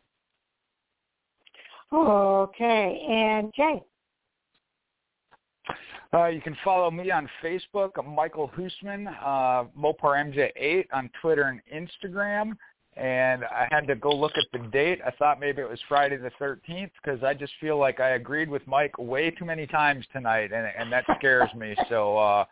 Okay, 1.92 3.04
and 3.08 3.52
Jay. 3.54 3.82
Uh, 6.12 6.26
you 6.26 6.40
can 6.40 6.56
follow 6.64 6.90
me 6.90 7.10
on 7.10 7.28
Facebook, 7.42 7.90
Michael 8.06 8.50
Husmann, 8.56 9.06
uh, 9.22 9.64
Mopar 9.78 10.16
MJ8 10.16 10.86
on 10.92 11.10
Twitter 11.20 11.44
and 11.44 11.60
Instagram. 11.72 12.56
And 12.96 13.44
I 13.44 13.68
had 13.70 13.86
to 13.86 13.94
go 13.94 14.10
look 14.10 14.32
at 14.36 14.46
the 14.52 14.66
date. 14.68 15.00
I 15.06 15.12
thought 15.12 15.38
maybe 15.38 15.62
it 15.62 15.68
was 15.68 15.78
Friday 15.88 16.16
the 16.16 16.32
13th 16.40 16.90
because 17.02 17.22
I 17.22 17.34
just 17.34 17.52
feel 17.60 17.78
like 17.78 18.00
I 18.00 18.10
agreed 18.10 18.50
with 18.50 18.66
Mike 18.66 18.98
way 18.98 19.30
too 19.30 19.44
many 19.44 19.66
times 19.66 20.04
tonight, 20.12 20.50
and, 20.52 20.66
and 20.76 20.92
that 20.92 21.04
scares 21.16 21.48
me. 21.54 21.76
So 21.88 22.18
uh, 22.18 22.44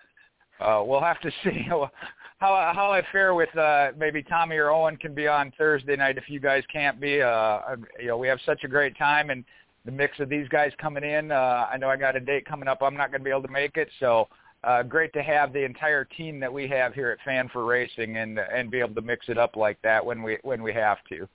uh, 0.61 0.83
we'll 0.85 1.01
have 1.01 1.21
to 1.21 1.31
see 1.45 1.63
how 1.69 1.91
how, 2.39 2.73
how 2.73 2.93
I 2.93 3.03
fare 3.11 3.35
with 3.35 3.55
uh, 3.57 3.91
maybe 3.99 4.23
Tommy 4.23 4.57
or 4.57 4.71
Owen 4.71 4.97
can 4.97 5.13
be 5.13 5.27
on 5.27 5.53
Thursday 5.59 5.97
night 5.97 6.19
if 6.19 6.29
you 6.29 6.39
guys 6.39 6.63
can't 6.73 7.01
be. 7.01 7.21
Uh, 7.21 7.61
you 7.99 8.07
know, 8.07 8.17
we 8.17 8.29
have 8.29 8.39
such 8.47 8.63
a 8.63 8.69
great 8.69 8.97
time, 8.97 9.31
and 9.31 9.45
the 9.85 9.93
mix 9.93 10.19
of 10.21 10.29
these 10.29 10.49
guys 10.49 10.73
coming 10.81 11.05
in. 11.05 11.31
Uh, 11.31 11.67
I 11.73 11.77
know 11.77 11.89
I 11.89 11.97
got 11.97 12.17
a 12.17 12.21
date 12.21 12.45
coming 12.47 12.69
up. 12.69 12.83
I'm 12.83 12.97
not 12.97 13.11
going 13.11 13.21
to 13.21 13.25
be 13.25 13.31
able 13.31 13.43
to 13.43 13.49
make 13.49 13.77
it, 13.77 13.89
so 14.01 14.29
uh, 14.65 14.83
great 14.83 15.13
to 15.13 15.23
have 15.23 15.53
the 15.53 15.65
entire 15.65 16.05
team 16.05 16.41
that 16.41 16.53
we 16.53 16.67
have 16.69 16.95
here 16.95 17.11
at 17.11 17.19
Fan 17.25 17.49
for 17.53 17.65
Racing 17.65 18.17
and 18.17 18.39
and 18.39 18.71
be 18.71 18.81
able 18.81 18.95
to 18.95 19.03
mix 19.03 19.29
it 19.29 19.39
up 19.39 19.57
like 19.57 19.81
that 19.83 20.05
when 20.05 20.23
we 20.23 20.39
when 20.43 20.63
we 20.63 20.73
have 20.73 20.99
to. 21.09 21.29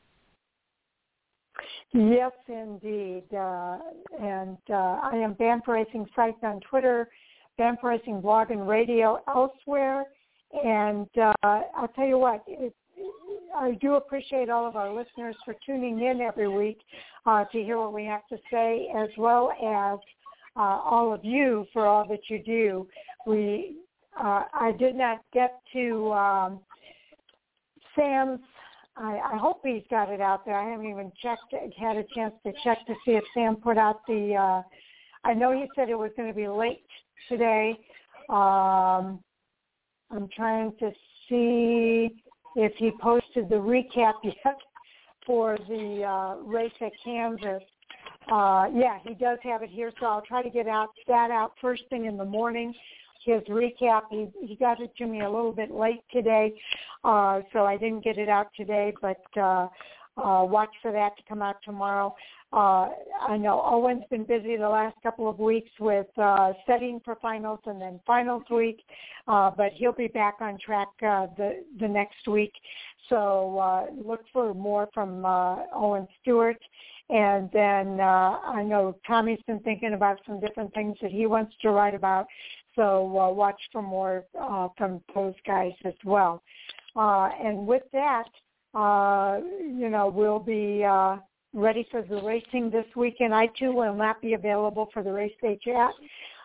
Yes, 1.93 2.31
indeed. 2.47 3.23
Uh, 3.33 3.77
and 4.19 4.57
uh, 4.69 4.99
I 5.03 5.15
am 5.15 5.35
Fan 5.35 5.61
for 5.63 5.75
Racing 5.75 6.07
sites 6.15 6.39
on 6.43 6.59
Twitter, 6.61 7.07
Fan 7.57 7.77
for 7.79 7.89
Racing 7.89 8.21
blog 8.21 8.51
and 8.51 8.67
radio 8.67 9.19
elsewhere. 9.27 10.05
And 10.63 11.07
uh, 11.17 11.33
I'll 11.43 11.91
tell 11.95 12.05
you 12.05 12.17
what, 12.17 12.43
it, 12.47 12.75
I 13.55 13.77
do 13.81 13.95
appreciate 13.95 14.49
all 14.49 14.67
of 14.67 14.75
our 14.75 14.93
listeners 14.93 15.35
for 15.45 15.55
tuning 15.65 15.99
in 15.99 16.21
every 16.21 16.47
week 16.47 16.79
uh, 17.25 17.45
to 17.45 17.63
hear 17.63 17.77
what 17.77 17.93
we 17.93 18.05
have 18.05 18.27
to 18.29 18.37
say, 18.51 18.87
as 18.95 19.09
well 19.17 19.51
as 19.51 19.99
uh, 20.55 20.59
all 20.59 21.13
of 21.13 21.23
you 21.23 21.65
for 21.73 21.85
all 21.85 22.07
that 22.07 22.29
you 22.29 22.41
do. 22.43 22.87
We, 23.25 23.77
uh, 24.19 24.43
I 24.53 24.73
did 24.77 24.95
not 24.95 25.21
get 25.33 25.59
to 25.73 26.11
um, 26.11 26.59
Sam's. 27.95 28.39
I, 28.95 29.19
I 29.33 29.37
hope 29.37 29.61
he's 29.63 29.83
got 29.89 30.09
it 30.09 30.21
out 30.21 30.45
there. 30.45 30.55
I 30.55 30.69
haven't 30.69 30.87
even 30.87 31.11
checked, 31.21 31.53
had 31.77 31.97
a 31.97 32.03
chance 32.15 32.33
to 32.45 32.53
check 32.63 32.85
to 32.87 32.93
see 33.05 33.11
if 33.11 33.23
Sam 33.33 33.55
put 33.55 33.77
out 33.77 34.01
the. 34.07 34.35
Uh, 34.35 34.61
I 35.27 35.33
know 35.33 35.51
he 35.51 35.65
said 35.75 35.89
it 35.89 35.97
was 35.97 36.11
going 36.17 36.27
to 36.27 36.35
be 36.35 36.47
late 36.47 36.85
today. 37.29 37.79
Um, 38.29 39.19
I'm 40.11 40.29
trying 40.35 40.73
to 40.79 40.91
see 41.27 42.09
if 42.55 42.73
he 42.77 42.91
posted 43.01 43.49
the 43.49 43.55
recap 43.55 44.13
yet 44.23 44.57
for 45.25 45.57
the 45.67 46.03
uh, 46.03 46.35
race 46.43 46.71
at 46.81 46.91
Kansas. 47.03 47.63
Uh, 48.31 48.65
yeah, 48.73 48.99
he 49.05 49.13
does 49.15 49.37
have 49.43 49.63
it 49.63 49.69
here, 49.69 49.91
so 49.99 50.05
I'll 50.05 50.21
try 50.21 50.41
to 50.41 50.49
get 50.49 50.67
out 50.67 50.89
that 51.07 51.29
out 51.29 51.53
first 51.61 51.83
thing 51.89 52.05
in 52.05 52.17
the 52.17 52.25
morning. 52.25 52.73
His 53.25 53.41
recap, 53.43 54.03
he 54.09 54.27
he 54.45 54.55
got 54.55 54.81
it 54.81 54.95
to 54.97 55.05
me 55.05 55.21
a 55.21 55.29
little 55.29 55.53
bit 55.53 55.71
late 55.71 56.03
today, 56.11 56.53
uh, 57.03 57.41
so 57.53 57.65
I 57.65 57.77
didn't 57.77 58.03
get 58.03 58.17
it 58.17 58.29
out 58.29 58.47
today. 58.55 58.93
But 59.01 59.21
uh, 59.39 59.67
uh, 60.17 60.45
watch 60.47 60.69
for 60.81 60.91
that 60.91 61.15
to 61.17 61.23
come 61.27 61.41
out 61.41 61.57
tomorrow. 61.63 62.15
Uh, 62.51 62.89
I 63.27 63.37
know 63.37 63.63
Owen's 63.65 64.03
been 64.11 64.25
busy 64.25 64.57
the 64.57 64.69
last 64.69 64.95
couple 65.01 65.27
of 65.27 65.39
weeks 65.39 65.71
with 65.79 66.05
uh, 66.17 66.53
studying 66.63 67.01
for 67.03 67.15
finals 67.21 67.59
and 67.65 67.81
then 67.81 67.99
finals 68.05 68.43
week, 68.51 68.83
uh, 69.27 69.49
but 69.49 69.71
he'll 69.73 69.91
be 69.91 70.07
back 70.07 70.35
on 70.39 70.59
track 70.63 70.89
uh, 71.01 71.27
the 71.35 71.63
the 71.79 71.87
next 71.87 72.27
week. 72.27 72.53
So 73.09 73.57
uh, 73.57 73.85
look 74.05 74.21
for 74.31 74.53
more 74.53 74.87
from 74.93 75.25
uh, 75.25 75.63
Owen 75.73 76.07
Stewart. 76.21 76.59
And 77.09 77.49
then 77.51 77.99
uh, 77.99 78.39
I 78.43 78.63
know 78.63 78.95
Tommy's 79.05 79.41
been 79.45 79.59
thinking 79.59 79.93
about 79.93 80.19
some 80.25 80.39
different 80.39 80.73
things 80.73 80.97
that 81.01 81.11
he 81.11 81.25
wants 81.25 81.53
to 81.61 81.71
write 81.71 81.95
about. 81.95 82.27
So 82.75 83.17
uh, 83.19 83.29
watch 83.29 83.59
for 83.71 83.81
more 83.81 84.25
uh, 84.39 84.69
from 84.77 85.01
those 85.13 85.35
guys 85.45 85.73
as 85.85 85.93
well. 86.05 86.41
Uh, 86.95 87.29
and 87.43 87.67
with 87.67 87.83
that, 87.91 88.29
uh, 88.73 89.39
you 89.61 89.89
know, 89.89 90.11
we'll 90.13 90.39
be 90.39 90.83
uh, 90.83 91.17
ready 91.53 91.87
for 91.91 92.01
the 92.01 92.21
racing 92.21 92.69
this 92.71 92.85
weekend. 92.95 93.33
I 93.33 93.47
too 93.59 93.71
will 93.71 93.93
not 93.93 94.21
be 94.21 94.33
available 94.33 94.89
for 94.93 95.03
the 95.03 95.11
race 95.11 95.33
day 95.41 95.59
chat 95.63 95.91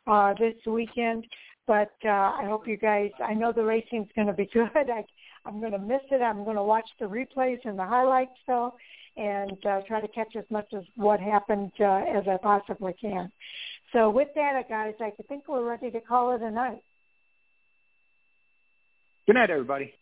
uh, 0.06 0.34
this 0.38 0.54
weekend, 0.66 1.26
but 1.66 1.92
uh, 2.04 2.08
I 2.08 2.44
hope 2.46 2.68
you 2.68 2.76
guys. 2.76 3.10
I 3.24 3.34
know 3.34 3.52
the 3.52 3.64
racing's 3.64 4.08
going 4.14 4.26
to 4.26 4.34
be 4.34 4.46
good. 4.52 4.68
I, 4.74 5.04
I'm 5.46 5.60
going 5.60 5.72
to 5.72 5.78
miss 5.78 6.02
it. 6.10 6.20
I'm 6.20 6.44
going 6.44 6.56
to 6.56 6.62
watch 6.62 6.88
the 7.00 7.06
replays 7.06 7.60
and 7.64 7.78
the 7.78 7.86
highlights 7.86 8.38
though, 8.46 8.74
and 9.16 9.64
uh, 9.66 9.80
try 9.86 10.00
to 10.00 10.08
catch 10.08 10.36
as 10.36 10.44
much 10.50 10.66
as 10.76 10.84
what 10.96 11.20
happened 11.20 11.72
uh, 11.80 12.04
as 12.14 12.24
I 12.28 12.36
possibly 12.42 12.94
can. 13.00 13.32
So 13.92 14.10
with 14.10 14.28
that, 14.34 14.68
guys, 14.68 14.94
I 15.00 15.12
think 15.28 15.44
we're 15.48 15.66
ready 15.66 15.90
to 15.90 16.00
call 16.00 16.34
it 16.34 16.42
a 16.42 16.50
night. 16.50 16.82
Good 19.26 19.34
night, 19.34 19.50
everybody. 19.50 19.94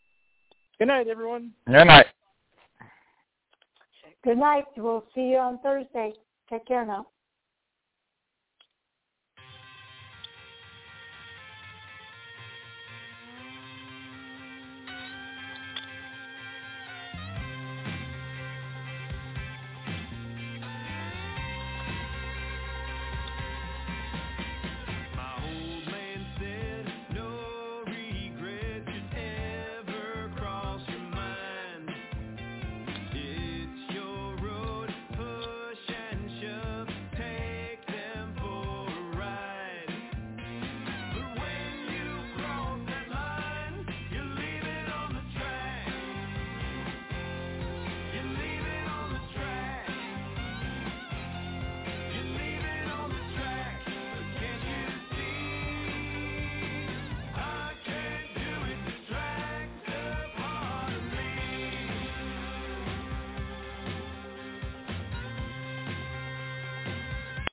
Good 0.79 0.89
night, 0.89 1.09
everyone. 1.09 1.53
Good 1.67 1.85
night. 1.85 2.07
Good 4.23 4.39
night. 4.39 4.65
We'll 4.77 5.05
see 5.15 5.23
you 5.23 5.39
on 5.39 5.59
Thursday. 5.61 6.13
Take 6.51 6.67
care 6.67 6.85
now. 6.85 7.07